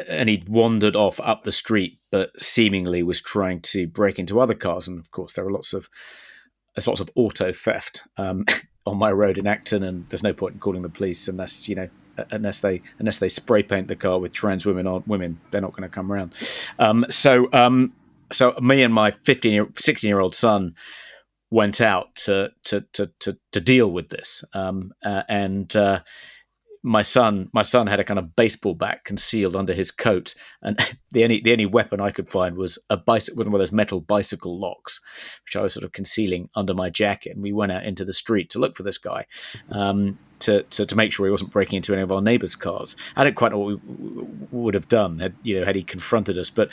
and 0.08 0.28
he'd 0.28 0.48
wandered 0.48 0.96
off 0.96 1.20
up 1.20 1.44
the 1.44 1.52
street, 1.52 1.98
but 2.10 2.30
seemingly 2.40 3.02
was 3.02 3.20
trying 3.20 3.60
to 3.60 3.86
break 3.86 4.18
into 4.18 4.40
other 4.40 4.54
cars. 4.54 4.88
And 4.88 4.98
of 4.98 5.10
course, 5.10 5.32
there 5.32 5.46
are 5.46 5.50
lots 5.50 5.72
of 5.72 5.88
there's 6.74 6.86
lots 6.86 7.00
of 7.00 7.10
auto 7.14 7.52
theft 7.52 8.02
um, 8.16 8.44
on 8.86 8.98
my 8.98 9.10
road 9.10 9.38
in 9.38 9.46
Acton, 9.46 9.82
and 9.82 10.06
there's 10.06 10.22
no 10.22 10.32
point 10.32 10.54
in 10.54 10.60
calling 10.60 10.82
the 10.82 10.88
police 10.88 11.28
unless 11.28 11.68
you 11.68 11.74
know 11.74 11.88
unless 12.30 12.60
they 12.60 12.82
unless 12.98 13.18
they 13.18 13.28
spray 13.28 13.62
paint 13.62 13.88
the 13.88 13.96
car 13.96 14.18
with 14.18 14.32
trans 14.32 14.66
women 14.66 14.86
on 14.86 15.02
women, 15.06 15.40
they're 15.50 15.60
not 15.60 15.72
going 15.72 15.88
to 15.88 15.94
come 15.94 16.12
around. 16.12 16.32
Um, 16.78 17.04
so 17.08 17.48
um, 17.52 17.92
so 18.32 18.54
me 18.60 18.82
and 18.82 18.94
my 18.94 19.10
15 19.10 19.52
year 19.52 19.68
16 19.76 20.08
year 20.08 20.20
old 20.20 20.34
son 20.34 20.74
went 21.50 21.80
out 21.80 22.14
to 22.14 22.52
to 22.64 22.82
to 22.92 23.10
to, 23.20 23.38
to 23.52 23.60
deal 23.60 23.90
with 23.90 24.08
this, 24.08 24.44
um, 24.54 24.92
uh, 25.04 25.22
and. 25.28 25.74
Uh, 25.76 26.00
my 26.82 27.02
son, 27.02 27.50
my 27.52 27.62
son 27.62 27.86
had 27.86 28.00
a 28.00 28.04
kind 28.04 28.18
of 28.18 28.34
baseball 28.36 28.74
bat 28.74 29.04
concealed 29.04 29.54
under 29.54 29.74
his 29.74 29.90
coat, 29.90 30.34
and 30.62 30.78
the 31.12 31.24
only 31.24 31.40
the 31.40 31.52
only 31.52 31.66
weapon 31.66 32.00
I 32.00 32.10
could 32.10 32.28
find 32.28 32.56
was 32.56 32.78
a 32.88 32.96
bicycle, 32.96 33.44
one 33.44 33.54
of 33.54 33.58
those 33.58 33.72
metal 33.72 34.00
bicycle 34.00 34.58
locks, 34.58 35.00
which 35.44 35.56
I 35.56 35.62
was 35.62 35.74
sort 35.74 35.84
of 35.84 35.92
concealing 35.92 36.48
under 36.54 36.74
my 36.74 36.90
jacket. 36.90 37.34
And 37.34 37.42
we 37.42 37.52
went 37.52 37.72
out 37.72 37.84
into 37.84 38.04
the 38.04 38.12
street 38.12 38.50
to 38.50 38.58
look 38.58 38.76
for 38.76 38.82
this 38.82 38.98
guy. 38.98 39.26
Um, 39.70 40.18
to, 40.40 40.62
to, 40.62 40.86
to 40.86 40.96
make 40.96 41.12
sure 41.12 41.26
he 41.26 41.30
wasn't 41.30 41.50
breaking 41.50 41.76
into 41.76 41.92
any 41.92 42.00
of 42.00 42.10
our 42.10 42.22
neighbors' 42.22 42.54
cars. 42.54 42.96
I 43.14 43.24
don't 43.24 43.36
quite 43.36 43.52
know 43.52 43.58
what 43.58 43.78
we 43.86 44.26
would 44.52 44.72
have 44.72 44.88
done 44.88 45.18
had 45.18 45.34
you 45.42 45.60
know 45.60 45.66
had 45.66 45.76
he 45.76 45.82
confronted 45.82 46.38
us, 46.38 46.48
but 46.48 46.70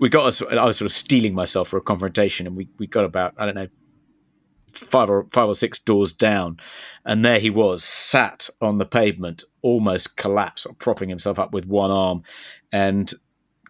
we 0.00 0.08
got 0.08 0.26
us. 0.26 0.42
I 0.42 0.64
was 0.64 0.78
sort 0.78 0.86
of 0.86 0.92
steeling 0.92 1.32
myself 1.32 1.68
for 1.68 1.76
a 1.76 1.80
confrontation, 1.80 2.48
and 2.48 2.56
we, 2.56 2.68
we 2.78 2.88
got 2.88 3.04
about 3.04 3.34
I 3.38 3.46
don't 3.46 3.54
know 3.54 3.68
five 4.74 5.10
or 5.10 5.26
five 5.32 5.48
or 5.48 5.54
six 5.54 5.78
doors 5.78 6.12
down, 6.12 6.58
and 7.04 7.24
there 7.24 7.38
he 7.38 7.50
was, 7.50 7.84
sat 7.84 8.48
on 8.60 8.78
the 8.78 8.86
pavement, 8.86 9.44
almost 9.62 10.16
collapsed, 10.16 10.66
propping 10.78 11.08
himself 11.08 11.38
up 11.38 11.52
with 11.52 11.66
one 11.66 11.90
arm, 11.90 12.22
and 12.72 13.12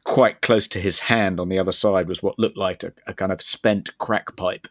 quite 0.05 0.43
close 0.43 0.69
to 0.69 0.81
his 0.81 1.01
hand 1.01 1.41
on 1.41 1.49
the 1.49 1.59
other 1.59 1.73
side 1.73 2.09
was 2.09 2.23
what 2.23 2.39
looked 2.39 2.59
like 2.59 2.83
a, 2.83 2.93
a 3.07 3.15
kind 3.15 3.33
of 3.33 3.41
spent 3.41 3.97
crack 3.99 4.37
pipe, 4.37 4.67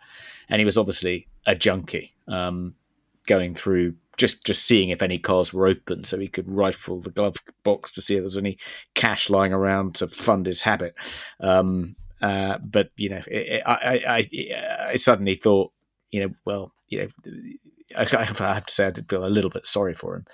and 0.50 0.60
he 0.60 0.66
was 0.66 0.78
obviously 0.78 1.28
a 1.46 1.56
junkie, 1.56 2.14
um, 2.28 2.76
going 3.28 3.56
through 3.56 3.96
just 4.18 4.46
just 4.46 4.66
seeing 4.66 4.90
if 4.90 5.02
any 5.02 5.18
cars 5.18 5.54
were 5.54 5.68
open, 5.68 6.04
so 6.04 6.20
he 6.20 6.28
could 6.28 6.48
rifle 6.48 7.00
the 7.00 7.10
glove 7.10 7.38
box 7.64 7.92
to 7.92 8.02
see 8.02 8.16
if 8.16 8.20
there 8.20 8.26
was 8.26 8.38
any 8.38 8.58
cash 8.94 9.30
lying 9.30 9.54
around 9.54 9.96
to 9.96 10.08
fund 10.08 10.46
his 10.46 10.62
habit. 10.62 10.94
Um, 11.40 11.96
uh, 12.22 12.58
but 12.60 12.90
you 12.96 13.10
know, 13.10 13.22
it, 13.28 13.48
it, 13.48 13.64
I, 13.66 14.02
I, 14.08 14.88
I 14.92 14.96
suddenly 14.96 15.36
thought 15.36 15.74
you 16.14 16.20
know, 16.22 16.30
well, 16.46 16.72
you 16.90 17.00
know, 17.00 17.08
I, 17.98 18.24
have 18.24 18.66
to 18.66 18.74
say 18.74 18.88
I 18.88 18.92
did 18.92 19.10
feel 19.10 19.26
a 19.26 19.28
little 19.28 19.50
bit 19.50 19.66
sorry 19.66 19.94
for 19.94 20.16
him, 20.16 20.26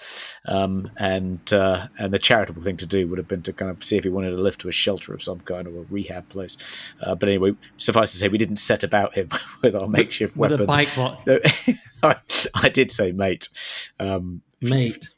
um, 0.46 0.92
and 0.98 1.52
uh, 1.52 1.88
and 1.98 2.14
the 2.14 2.20
charitable 2.20 2.62
thing 2.62 2.78
to 2.78 2.86
do 2.86 3.08
would 3.08 3.18
have 3.18 3.28
been 3.28 3.42
to 3.44 3.54
kind 3.54 3.72
of 3.72 3.84
see 3.84 3.98
if 3.98 4.04
he 4.04 4.10
wanted 4.10 4.32
to 4.32 4.38
lift 4.38 4.62
to 4.62 4.70
a 4.70 4.74
shelter 4.74 5.14
of 5.14 5.24
some 5.24 5.40
kind 5.42 5.68
or 5.68 5.82
a 5.82 5.86
rehab 5.90 6.28
place. 6.30 6.92
Uh, 7.02 7.16
but 7.16 7.30
anyway, 7.30 7.56
suffice 7.78 8.12
to 8.12 8.18
say, 8.18 8.28
we 8.28 8.38
didn't 8.38 8.58
set 8.58 8.84
about 8.84 9.16
him 9.16 9.30
with 9.62 9.76
our 9.76 9.88
makeshift 9.88 10.36
with 10.36 10.52
weapons. 10.52 10.70
a 10.70 11.26
bike. 11.26 11.78
I, 12.04 12.16
I, 12.56 12.70
did 12.70 12.92
say 12.92 13.12
mate, 13.12 13.50
um, 14.00 14.42
mate. 14.62 15.10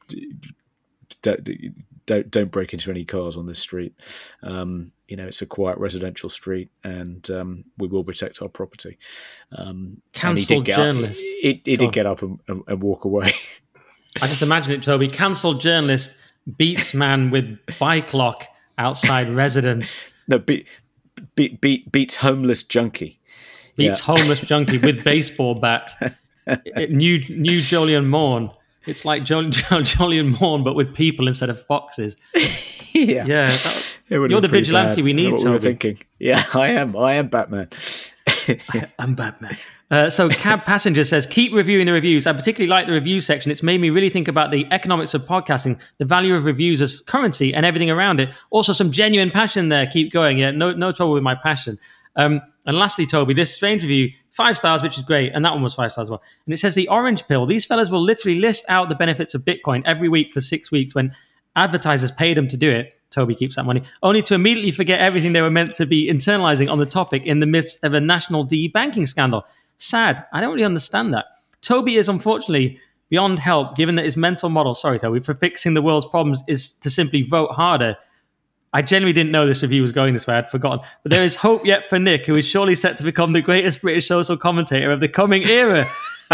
Don't 2.11 2.29
don't 2.29 2.51
break 2.51 2.73
into 2.73 2.91
any 2.91 3.05
cars 3.05 3.37
on 3.37 3.45
this 3.45 3.59
street. 3.59 3.93
Um, 4.43 4.91
you 5.07 5.15
know, 5.15 5.25
it's 5.25 5.41
a 5.41 5.45
quiet 5.45 5.77
residential 5.77 6.29
street, 6.29 6.69
and 6.83 7.29
um, 7.31 7.63
we 7.77 7.87
will 7.87 8.03
protect 8.03 8.41
our 8.41 8.49
property. 8.49 8.97
Um, 9.53 10.01
Cancelled 10.11 10.65
journalist. 10.65 11.21
He, 11.21 11.61
he 11.63 11.77
did 11.77 11.93
get 11.93 12.05
up 12.05 12.21
and, 12.21 12.37
and, 12.49 12.63
and 12.67 12.83
walk 12.83 13.05
away. 13.05 13.31
I 14.21 14.27
just 14.27 14.41
imagine 14.41 14.73
it, 14.73 14.83
Toby. 14.83 15.07
Cancelled 15.07 15.61
journalist 15.61 16.17
beats 16.57 16.93
man 16.93 17.31
with 17.31 17.57
bike 17.79 18.13
lock 18.13 18.45
outside 18.77 19.29
residence. 19.43 19.95
No, 20.27 20.37
beat, 20.37 20.67
beat, 21.35 21.61
beat, 21.61 21.89
beats 21.93 22.17
homeless 22.17 22.61
junkie. 22.61 23.21
Beats 23.77 24.05
yeah. 24.05 24.17
homeless 24.17 24.41
junkie 24.41 24.79
with 24.79 25.01
baseball 25.05 25.55
bat. 25.55 25.93
new 26.89 27.19
new 27.29 27.61
Jolyon 27.61 28.07
Maugham. 28.07 28.51
It's 28.85 29.05
like 29.05 29.23
Jolyon 29.25 30.39
Maugham, 30.39 30.63
but 30.63 30.75
with 30.75 30.93
people 30.93 31.27
instead 31.27 31.49
of 31.49 31.61
foxes. 31.61 32.17
yeah, 32.93 33.25
yeah. 33.25 33.47
That, 33.47 33.97
you're 34.09 34.41
the 34.41 34.47
vigilante 34.47 34.97
bad. 34.97 35.05
we 35.05 35.13
need. 35.13 35.33
What 35.33 35.43
we 35.43 35.49
were 35.51 35.59
thinking. 35.59 35.97
Yeah, 36.19 36.43
I 36.53 36.69
am. 36.71 36.95
I 36.97 37.13
am 37.13 37.27
Batman. 37.27 37.69
I'm 38.99 39.15
Batman. 39.15 39.57
Uh, 39.89 40.09
so, 40.09 40.29
Cab 40.29 40.63
Passenger 40.63 41.03
says, 41.03 41.27
keep 41.27 41.51
reviewing 41.51 41.85
the 41.85 41.91
reviews. 41.91 42.25
I 42.25 42.31
particularly 42.31 42.69
like 42.69 42.87
the 42.87 42.93
review 42.93 43.19
section. 43.19 43.51
It's 43.51 43.61
made 43.61 43.81
me 43.81 43.89
really 43.89 44.07
think 44.07 44.29
about 44.29 44.49
the 44.49 44.65
economics 44.71 45.13
of 45.13 45.23
podcasting, 45.25 45.81
the 45.97 46.05
value 46.05 46.33
of 46.33 46.45
reviews 46.45 46.81
as 46.81 47.01
currency, 47.01 47.53
and 47.53 47.65
everything 47.65 47.91
around 47.91 48.21
it. 48.21 48.29
Also, 48.51 48.71
some 48.71 48.91
genuine 48.91 49.31
passion 49.31 49.67
there. 49.67 49.85
Keep 49.85 50.13
going. 50.13 50.37
Yeah, 50.37 50.51
no, 50.51 50.71
no 50.71 50.93
trouble 50.93 51.11
with 51.11 51.23
my 51.23 51.35
passion. 51.35 51.77
Um, 52.15 52.41
and 52.65 52.77
lastly, 52.77 53.05
Toby, 53.05 53.33
this 53.33 53.53
strange 53.53 53.83
review, 53.83 54.09
five 54.31 54.57
stars, 54.57 54.83
which 54.83 54.97
is 54.97 55.03
great. 55.03 55.31
And 55.33 55.43
that 55.45 55.53
one 55.53 55.63
was 55.63 55.73
five 55.73 55.91
stars 55.91 56.05
as 56.05 56.09
well. 56.11 56.21
And 56.45 56.53
it 56.53 56.57
says 56.57 56.75
the 56.75 56.87
orange 56.87 57.27
pill. 57.27 57.45
These 57.45 57.65
fellas 57.65 57.89
will 57.89 58.01
literally 58.01 58.39
list 58.39 58.65
out 58.69 58.89
the 58.89 58.95
benefits 58.95 59.33
of 59.33 59.43
Bitcoin 59.43 59.81
every 59.85 60.09
week 60.09 60.33
for 60.33 60.41
six 60.41 60.71
weeks 60.71 60.93
when 60.93 61.13
advertisers 61.55 62.11
pay 62.11 62.33
them 62.33 62.47
to 62.47 62.57
do 62.57 62.69
it. 62.69 62.93
Toby 63.09 63.35
keeps 63.35 63.57
that 63.57 63.65
money, 63.65 63.83
only 64.03 64.21
to 64.21 64.35
immediately 64.35 64.71
forget 64.71 64.99
everything 64.99 65.33
they 65.33 65.41
were 65.41 65.51
meant 65.51 65.73
to 65.73 65.85
be 65.85 66.09
internalizing 66.09 66.71
on 66.71 66.77
the 66.77 66.85
topic 66.85 67.25
in 67.25 67.39
the 67.39 67.45
midst 67.45 67.83
of 67.83 67.93
a 67.93 67.99
national 67.99 68.45
de-banking 68.45 69.05
scandal. 69.05 69.45
Sad. 69.75 70.25
I 70.31 70.39
don't 70.39 70.53
really 70.53 70.63
understand 70.63 71.13
that. 71.13 71.25
Toby 71.61 71.97
is 71.97 72.07
unfortunately 72.07 72.79
beyond 73.09 73.39
help, 73.39 73.75
given 73.75 73.95
that 73.95 74.05
his 74.05 74.15
mental 74.15 74.47
model, 74.49 74.73
sorry, 74.75 74.97
Toby, 74.97 75.19
for 75.19 75.33
fixing 75.33 75.73
the 75.73 75.81
world's 75.81 76.05
problems 76.05 76.41
is 76.47 76.73
to 76.75 76.89
simply 76.89 77.21
vote 77.21 77.51
harder. 77.51 77.97
I 78.73 78.81
genuinely 78.81 79.13
didn't 79.13 79.31
know 79.31 79.45
this 79.45 79.61
review 79.61 79.81
was 79.81 79.91
going 79.91 80.13
this 80.13 80.27
way. 80.27 80.35
I'd 80.35 80.49
forgotten. 80.49 80.79
But 81.03 81.11
there 81.11 81.23
is 81.23 81.35
hope 81.35 81.65
yet 81.65 81.89
for 81.89 81.99
Nick, 81.99 82.25
who 82.25 82.35
is 82.35 82.47
surely 82.47 82.75
set 82.75 82.97
to 82.97 83.03
become 83.03 83.33
the 83.33 83.41
greatest 83.41 83.81
British 83.81 84.07
social 84.07 84.37
commentator 84.37 84.91
of 84.91 84.99
the 84.99 85.09
coming 85.09 85.43
era. 85.43 85.85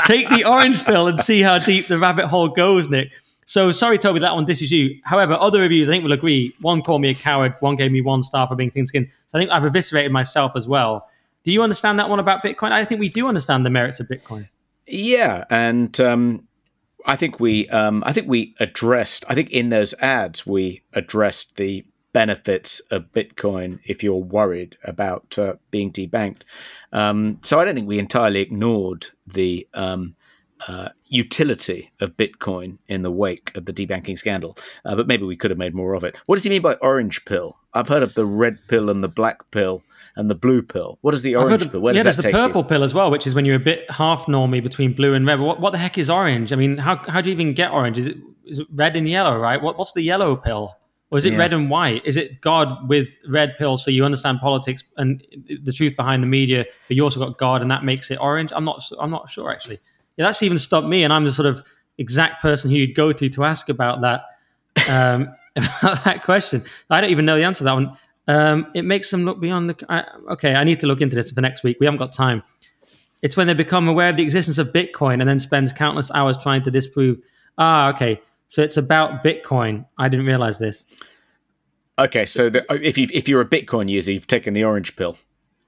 Take 0.05 0.29
the 0.29 0.45
orange 0.45 0.83
pill 0.85 1.07
and 1.07 1.19
see 1.19 1.41
how 1.41 1.57
deep 1.57 1.87
the 1.87 1.97
rabbit 1.97 2.27
hole 2.27 2.49
goes, 2.49 2.89
Nick. 2.89 3.11
So 3.45 3.71
sorry, 3.71 3.97
Toby, 3.97 4.19
that 4.19 4.35
one 4.35 4.49
is 4.49 4.71
you. 4.71 4.99
However, 5.03 5.33
other 5.33 5.61
reviews 5.61 5.89
I 5.89 5.93
think 5.93 6.03
will 6.03 6.11
agree. 6.11 6.53
One 6.61 6.81
called 6.81 7.01
me 7.01 7.09
a 7.09 7.15
coward, 7.15 7.55
one 7.61 7.77
gave 7.77 7.91
me 7.91 8.01
one 8.01 8.21
star 8.21 8.45
for 8.45 8.55
being 8.55 8.69
thin 8.69 8.85
skinned. 8.85 9.07
So 9.27 9.39
I 9.39 9.41
think 9.41 9.51
I've 9.51 9.63
eviscerated 9.63 10.11
myself 10.11 10.51
as 10.55 10.67
well. 10.67 11.09
Do 11.43 11.51
you 11.53 11.63
understand 11.63 11.97
that 11.97 12.09
one 12.09 12.19
about 12.19 12.43
Bitcoin? 12.43 12.73
I 12.73 12.83
think 12.83 12.99
we 12.99 13.07
do 13.07 13.27
understand 13.27 13.65
the 13.65 13.69
merits 13.69 14.01
of 14.01 14.07
Bitcoin. 14.07 14.49
Yeah, 14.85 15.45
and 15.49 15.99
um, 16.01 16.45
I 17.05 17.15
think 17.15 17.39
we, 17.39 17.69
um, 17.69 18.03
I 18.05 18.11
think 18.11 18.27
we 18.27 18.53
addressed. 18.59 19.23
I 19.29 19.33
think 19.33 19.49
in 19.51 19.69
those 19.69 19.93
ads 20.01 20.45
we 20.45 20.83
addressed 20.93 21.55
the 21.55 21.85
benefits 22.17 22.79
of 22.89 23.11
Bitcoin 23.11 23.79
if 23.85 24.01
you're 24.01 24.15
worried 24.15 24.75
about 24.83 25.37
uh, 25.37 25.53
being 25.69 25.91
debanked. 25.91 26.41
Um, 26.91 27.37
so 27.43 27.59
I 27.59 27.63
don't 27.63 27.75
think 27.75 27.87
we 27.87 27.99
entirely 27.99 28.39
ignored 28.39 29.05
the 29.27 29.67
um, 29.75 30.15
uh, 30.67 30.89
utility 31.05 31.91
of 31.99 32.17
Bitcoin 32.17 32.79
in 32.87 33.03
the 33.03 33.11
wake 33.11 33.55
of 33.55 33.65
the 33.65 33.71
debanking 33.71 34.17
scandal, 34.17 34.57
uh, 34.83 34.95
but 34.95 35.05
maybe 35.05 35.25
we 35.25 35.35
could 35.35 35.51
have 35.51 35.59
made 35.59 35.75
more 35.75 35.93
of 35.93 36.03
it. 36.03 36.17
What 36.25 36.37
does 36.37 36.43
he 36.43 36.49
mean 36.49 36.63
by 36.63 36.73
orange 36.81 37.23
pill? 37.25 37.59
I've 37.75 37.87
heard 37.87 38.01
of 38.01 38.15
the 38.15 38.25
red 38.25 38.57
pill 38.67 38.89
and 38.89 39.03
the 39.03 39.07
black 39.07 39.51
pill 39.51 39.83
and 40.15 40.27
the 40.27 40.33
blue 40.33 40.63
pill. 40.63 40.97
What 41.01 41.13
is 41.13 41.21
the 41.21 41.35
orange 41.35 41.65
of, 41.65 41.71
pill? 41.71 41.81
Where 41.81 41.93
yeah, 41.93 42.01
there's 42.01 42.17
the 42.17 42.31
purple 42.31 42.61
you? 42.61 42.67
pill 42.67 42.83
as 42.83 42.95
well, 42.95 43.11
which 43.11 43.27
is 43.27 43.35
when 43.35 43.45
you're 43.45 43.57
a 43.57 43.59
bit 43.59 43.91
half 43.91 44.25
normie 44.25 44.63
between 44.63 44.93
blue 44.93 45.13
and 45.13 45.27
red. 45.27 45.39
What, 45.39 45.59
what 45.59 45.69
the 45.69 45.77
heck 45.77 45.99
is 45.99 46.09
orange? 46.09 46.51
I 46.51 46.55
mean, 46.55 46.79
how, 46.79 46.97
how 47.07 47.21
do 47.21 47.29
you 47.29 47.35
even 47.35 47.53
get 47.53 47.71
orange? 47.71 47.99
Is 47.99 48.07
it 48.07 48.17
is 48.43 48.57
it 48.57 48.67
red 48.71 48.95
and 48.95 49.07
yellow, 49.07 49.37
right? 49.37 49.61
What, 49.61 49.77
what's 49.77 49.93
the 49.93 50.01
yellow 50.01 50.35
pill? 50.35 50.73
Or 51.09 51.17
is 51.17 51.25
it 51.25 51.33
yeah. 51.33 51.39
red 51.39 51.53
and 51.53 51.69
white? 51.69 52.05
Is 52.05 52.17
it 52.17 52.41
God 52.41 52.89
with 52.89 53.17
red 53.29 53.55
pill 53.57 53.77
so 53.77 53.89
you 53.89 54.03
understand 54.03 54.39
politics 54.39 54.83
and 54.97 55.25
the 55.63 55.71
truth 55.71 55.95
behind 55.95 56.21
the 56.21 56.27
media, 56.27 56.65
but 56.87 56.97
you 56.97 57.03
also 57.03 57.19
got 57.19 57.37
God 57.37 57.61
and 57.61 57.71
that 57.71 57.85
makes 57.85 58.11
it 58.11 58.17
orange? 58.19 58.51
I'm 58.53 58.65
not 58.65 58.83
I'm 58.99 59.11
not 59.11 59.29
sure 59.29 59.49
actually 59.49 59.79
yeah, 60.17 60.25
that's 60.25 60.43
even 60.43 60.57
stopped 60.57 60.87
me, 60.87 61.03
and 61.03 61.13
I'm 61.13 61.23
the 61.23 61.31
sort 61.31 61.45
of 61.45 61.63
exact 61.97 62.41
person 62.41 62.69
who 62.69 62.77
you'd 62.77 62.95
go 62.95 63.11
to 63.11 63.29
to 63.29 63.43
ask 63.43 63.69
about 63.69 64.01
that 64.01 64.25
um, 64.89 65.33
about 65.55 66.03
that 66.03 66.23
question. 66.23 66.63
I 66.89 66.99
don't 66.99 67.11
even 67.11 67.25
know 67.25 67.37
the 67.37 67.43
answer 67.43 67.59
to 67.59 67.63
that 67.65 67.73
one. 67.73 67.97
Um, 68.27 68.67
it 68.75 68.83
makes 68.83 69.09
them 69.09 69.23
look 69.23 69.39
beyond 69.39 69.69
the. 69.69 69.85
I, 69.89 70.03
okay, 70.33 70.55
I 70.55 70.63
need 70.63 70.79
to 70.81 70.87
look 70.87 71.01
into 71.01 71.15
this 71.15 71.31
for 71.31 71.41
next 71.41 71.63
week. 71.63 71.77
We 71.79 71.85
haven't 71.85 71.99
got 71.99 72.11
time. 72.11 72.43
It's 73.21 73.37
when 73.37 73.47
they 73.47 73.53
become 73.53 73.87
aware 73.87 74.09
of 74.09 74.15
the 74.15 74.23
existence 74.23 74.57
of 74.57 74.67
Bitcoin 74.69 75.19
and 75.19 75.29
then 75.29 75.39
spends 75.39 75.71
countless 75.71 76.11
hours 76.11 76.37
trying 76.37 76.63
to 76.63 76.71
disprove. 76.71 77.17
Ah, 77.57 77.89
okay. 77.89 78.21
So 78.47 78.61
it's 78.61 78.77
about 78.77 79.23
Bitcoin. 79.23 79.85
I 79.97 80.09
didn't 80.09 80.25
realize 80.25 80.59
this. 80.59 80.85
Okay, 81.99 82.25
so 82.25 82.49
the, 82.49 82.65
if 82.69 82.97
you 82.97 83.07
if 83.11 83.27
you're 83.27 83.41
a 83.41 83.45
Bitcoin 83.45 83.89
user, 83.89 84.11
you've 84.11 84.27
taken 84.27 84.53
the 84.53 84.63
orange 84.63 84.95
pill. 84.95 85.17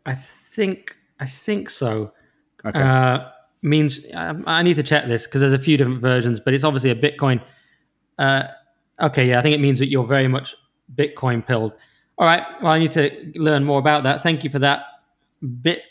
I 0.06 0.14
think 0.14 0.95
I 1.19 1.25
think 1.25 1.69
so. 1.69 2.14
Okay. 2.66 2.82
Uh, 2.82 3.30
means 3.61 4.01
um, 4.14 4.43
I 4.48 4.64
need 4.64 4.75
to 4.75 4.83
check 4.83 5.08
this 5.08 5.25
because 5.25 5.41
there's 5.41 5.53
a 5.53 5.59
few 5.59 5.77
different 5.77 6.01
versions, 6.01 6.40
but 6.40 6.53
it's 6.53 6.64
obviously 6.64 6.91
a 6.91 6.95
Bitcoin. 6.95 7.41
Uh, 8.17 8.43
okay, 9.01 9.27
yeah, 9.27 9.40
I 9.40 9.41
think 9.41 9.56
it 9.56 9.59
means 9.61 9.80
that 9.80 9.88
you're 9.88 10.06
very 10.06 10.27
much 10.27 10.56
Bitcoin 10.95 11.45
pilled. 11.45 11.75
All 12.17 12.25
right, 12.25 12.43
well, 12.61 12.72
I 12.72 12.80
need 12.80 12.91
to 12.91 13.32
learn 13.35 13.64
more 13.64 13.80
about 13.80 14.03
that. 14.03 14.24
Thank 14.24 14.43
you 14.43 14.49
for 14.49 14.59
that, 14.59 14.83
Bit 15.61 15.83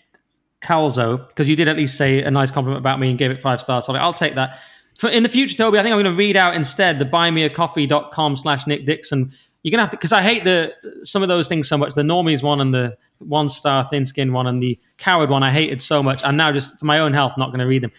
Calzo, 0.62 1.26
because 1.28 1.48
you 1.48 1.56
did 1.56 1.68
at 1.68 1.76
least 1.76 1.96
say 1.96 2.22
a 2.22 2.30
nice 2.30 2.50
compliment 2.50 2.80
about 2.80 3.00
me 3.00 3.10
and 3.10 3.18
gave 3.18 3.30
it 3.30 3.40
five 3.40 3.60
stars. 3.60 3.86
So 3.86 3.94
I'll 3.94 4.12
take 4.12 4.34
that. 4.34 4.58
For 4.98 5.08
in 5.08 5.22
the 5.22 5.28
future, 5.28 5.56
Toby, 5.56 5.78
I 5.78 5.82
think 5.82 5.92
I'm 5.92 6.02
going 6.02 6.12
to 6.12 6.18
read 6.18 6.36
out 6.36 6.54
instead 6.54 6.98
the 6.98 7.04
buymeacoffee.com 7.04 8.36
slash 8.36 8.66
Nick 8.66 8.84
Dixon. 8.84 9.32
You're 9.62 9.70
going 9.70 9.78
to 9.78 9.82
have 9.82 9.90
to, 9.90 9.96
because 9.96 10.12
I 10.12 10.22
hate 10.22 10.44
the 10.44 10.74
some 11.02 11.22
of 11.22 11.28
those 11.28 11.48
things 11.48 11.68
so 11.68 11.78
much. 11.78 11.94
The 11.94 12.02
normies 12.02 12.42
one 12.42 12.60
and 12.60 12.74
the 12.74 12.96
one 13.18 13.48
star 13.48 13.82
thin 13.82 14.06
skin 14.06 14.32
one 14.32 14.46
and 14.46 14.62
the 14.62 14.78
coward 14.98 15.30
one 15.30 15.42
I 15.42 15.50
hated 15.50 15.80
so 15.80 16.02
much. 16.02 16.22
I'm 16.24 16.36
now 16.36 16.52
just 16.52 16.78
for 16.78 16.84
my 16.84 16.98
own 16.98 17.14
health 17.14 17.38
not 17.38 17.48
going 17.48 17.60
to 17.60 17.66
read 17.66 17.82
them. 17.82 17.92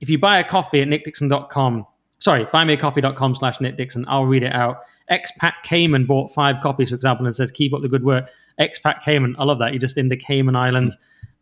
If 0.00 0.08
you 0.08 0.18
buy 0.18 0.38
a 0.38 0.44
coffee 0.44 0.80
at 0.80 0.88
nickdixon.com 0.88 1.86
sorry, 2.20 2.46
buymeacoffee.com 2.46 3.34
slash 3.34 3.60
Nick 3.60 3.76
Dixon. 3.76 4.04
I'll 4.08 4.26
read 4.26 4.42
it 4.42 4.52
out. 4.52 4.82
Expat 5.10 5.54
Cayman 5.62 6.06
bought 6.06 6.32
five 6.32 6.60
copies, 6.60 6.90
for 6.90 6.96
example, 6.96 7.26
and 7.26 7.34
says, 7.34 7.50
keep 7.50 7.72
up 7.72 7.82
the 7.82 7.88
good 7.88 8.04
work. 8.04 8.30
Expat 8.60 9.02
Cayman, 9.02 9.36
I 9.38 9.44
love 9.44 9.58
that. 9.58 9.72
You're 9.72 9.80
just 9.80 9.96
in 9.96 10.08
the 10.08 10.16
Cayman 10.16 10.56
Islands. 10.56 10.96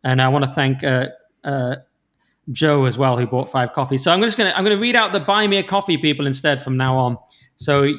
and 0.04 0.20
I 0.22 0.28
want 0.28 0.44
to 0.44 0.50
thank 0.52 0.84
uh, 0.84 1.08
uh, 1.44 1.76
Joe 2.52 2.84
as 2.84 2.96
well, 2.96 3.18
who 3.18 3.26
bought 3.26 3.50
five 3.50 3.72
coffees. 3.72 4.04
So 4.04 4.12
I'm 4.12 4.20
just 4.20 4.38
gonna 4.38 4.52
I'm 4.54 4.64
gonna 4.64 4.76
read 4.76 4.96
out 4.96 5.12
the 5.12 5.20
buy 5.20 5.46
me 5.46 5.58
a 5.58 5.62
coffee 5.62 5.98
people 5.98 6.26
instead 6.26 6.62
from 6.62 6.76
now 6.76 6.96
on. 6.96 7.18
So 7.56 7.92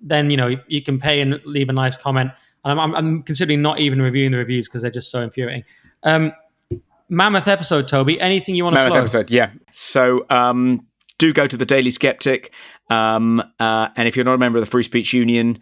then 0.00 0.30
you 0.30 0.36
know 0.36 0.56
you 0.68 0.82
can 0.82 0.98
pay 0.98 1.20
and 1.20 1.40
leave 1.44 1.68
a 1.68 1.72
nice 1.72 1.96
comment. 1.96 2.30
And 2.64 2.80
I'm, 2.80 2.94
I'm 2.94 3.22
considering 3.22 3.60
not 3.60 3.80
even 3.80 4.00
reviewing 4.00 4.30
the 4.32 4.38
reviews 4.38 4.68
because 4.68 4.82
they're 4.82 4.90
just 4.90 5.10
so 5.10 5.20
infuriating. 5.20 5.64
Um, 6.04 6.32
mammoth 7.08 7.48
episode, 7.48 7.88
Toby. 7.88 8.20
Anything 8.20 8.54
you 8.54 8.64
want 8.64 8.74
to 8.74 8.80
Mammoth 8.80 8.92
plug? 8.92 9.02
episode, 9.02 9.30
yeah. 9.30 9.50
So 9.72 10.24
um, 10.30 10.86
do 11.18 11.32
go 11.32 11.46
to 11.46 11.56
the 11.56 11.66
Daily 11.66 11.90
Sceptic, 11.90 12.52
um, 12.90 13.42
uh, 13.58 13.88
and 13.96 14.08
if 14.08 14.16
you're 14.16 14.24
not 14.24 14.34
a 14.34 14.38
member 14.38 14.58
of 14.58 14.64
the 14.64 14.70
Free 14.70 14.84
Speech 14.84 15.12
Union, 15.12 15.58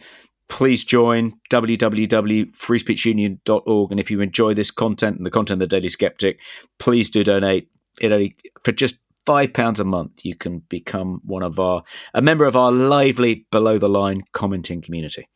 please 0.48 0.84
join 0.84 1.32
www.freespeechunion.org. 1.50 3.90
And 3.90 4.00
if 4.00 4.10
you 4.10 4.20
enjoy 4.20 4.54
this 4.54 4.70
content 4.70 5.16
and 5.16 5.24
the 5.24 5.30
content 5.30 5.62
of 5.62 5.68
the 5.68 5.76
Daily 5.76 5.88
Sceptic, 5.88 6.40
please 6.78 7.08
do 7.08 7.24
donate. 7.24 7.68
It 8.00 8.12
only 8.12 8.36
for 8.64 8.72
just 8.72 9.02
five 9.26 9.52
pounds 9.52 9.80
a 9.80 9.84
month, 9.84 10.24
you 10.24 10.34
can 10.34 10.60
become 10.68 11.20
one 11.24 11.42
of 11.42 11.60
our 11.60 11.82
a 12.14 12.22
member 12.22 12.44
of 12.44 12.56
our 12.56 12.72
lively 12.72 13.46
below 13.50 13.78
the 13.78 13.88
line 13.88 14.22
commenting 14.32 14.82
community. 14.82 15.28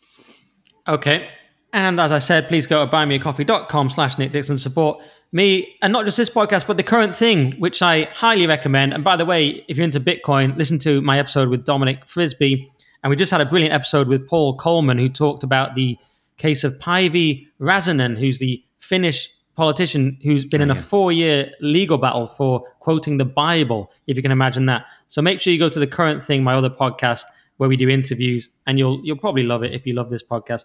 Okay. 0.88 1.28
And 1.72 1.98
as 1.98 2.12
I 2.12 2.20
said, 2.20 2.46
please 2.46 2.66
go 2.66 2.84
to 2.84 2.90
buymeacoffee.com 2.90 3.88
slash 3.88 4.16
Nick 4.16 4.32
Dixon 4.32 4.58
support 4.58 5.02
me, 5.34 5.76
and 5.82 5.92
not 5.92 6.04
just 6.04 6.16
this 6.16 6.30
podcast, 6.30 6.68
but 6.68 6.76
the 6.76 6.84
current 6.84 7.16
thing, 7.16 7.58
which 7.58 7.82
I 7.82 8.04
highly 8.14 8.46
recommend. 8.46 8.94
And 8.94 9.02
by 9.02 9.16
the 9.16 9.24
way, 9.24 9.64
if 9.66 9.76
you're 9.76 9.84
into 9.84 9.98
Bitcoin, 9.98 10.56
listen 10.56 10.78
to 10.80 11.02
my 11.02 11.18
episode 11.18 11.48
with 11.48 11.64
Dominic 11.64 12.06
Frisby. 12.06 12.70
And 13.02 13.10
we 13.10 13.16
just 13.16 13.32
had 13.32 13.40
a 13.40 13.44
brilliant 13.44 13.74
episode 13.74 14.06
with 14.06 14.28
Paul 14.28 14.56
Coleman, 14.56 14.96
who 14.96 15.08
talked 15.08 15.42
about 15.42 15.74
the 15.74 15.98
case 16.36 16.62
of 16.62 16.78
Päivi 16.78 17.48
Räsänen, 17.60 18.16
who's 18.16 18.38
the 18.38 18.64
Finnish 18.78 19.28
politician 19.56 20.18
who's 20.22 20.44
been 20.44 20.60
in 20.60 20.70
a 20.70 20.74
four 20.74 21.12
year 21.12 21.50
legal 21.60 21.98
battle 21.98 22.26
for 22.26 22.64
quoting 22.80 23.16
the 23.16 23.24
Bible, 23.24 23.90
if 24.06 24.16
you 24.16 24.22
can 24.22 24.32
imagine 24.32 24.66
that. 24.66 24.86
So 25.08 25.22
make 25.22 25.40
sure 25.40 25.52
you 25.52 25.58
go 25.58 25.68
to 25.68 25.78
the 25.78 25.86
current 25.86 26.22
thing, 26.22 26.42
my 26.42 26.54
other 26.54 26.70
podcast, 26.70 27.22
where 27.56 27.68
we 27.68 27.76
do 27.76 27.88
interviews, 27.88 28.50
and 28.66 28.78
you'll 28.78 29.00
you'll 29.04 29.16
probably 29.18 29.44
love 29.44 29.62
it 29.62 29.72
if 29.72 29.86
you 29.86 29.94
love 29.94 30.10
this 30.10 30.22
podcast. 30.22 30.64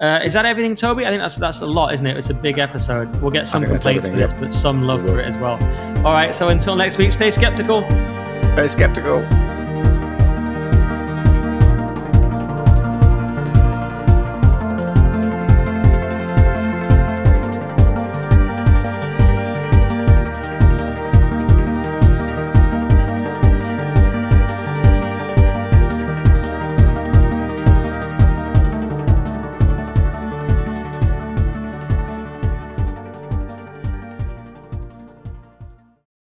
Uh, 0.00 0.20
is 0.24 0.32
that 0.32 0.44
everything, 0.44 0.74
Toby? 0.74 1.06
I 1.06 1.10
think 1.10 1.22
that's 1.22 1.36
that's 1.36 1.60
a 1.60 1.66
lot, 1.66 1.94
isn't 1.94 2.06
it? 2.06 2.16
It's 2.16 2.30
a 2.30 2.34
big 2.34 2.58
episode. 2.58 3.14
We'll 3.22 3.30
get 3.30 3.46
some 3.46 3.62
complaints 3.62 4.08
for 4.08 4.14
this, 4.14 4.32
everything, 4.32 4.50
but 4.50 4.52
some 4.52 4.82
love 4.82 5.02
for 5.02 5.20
it 5.20 5.24
as 5.24 5.36
well. 5.36 5.54
All 6.04 6.12
right, 6.12 6.34
so 6.34 6.48
until 6.48 6.74
next 6.74 6.98
week, 6.98 7.12
stay 7.12 7.30
skeptical. 7.30 7.82
Very 8.56 8.68
skeptical. 8.68 9.24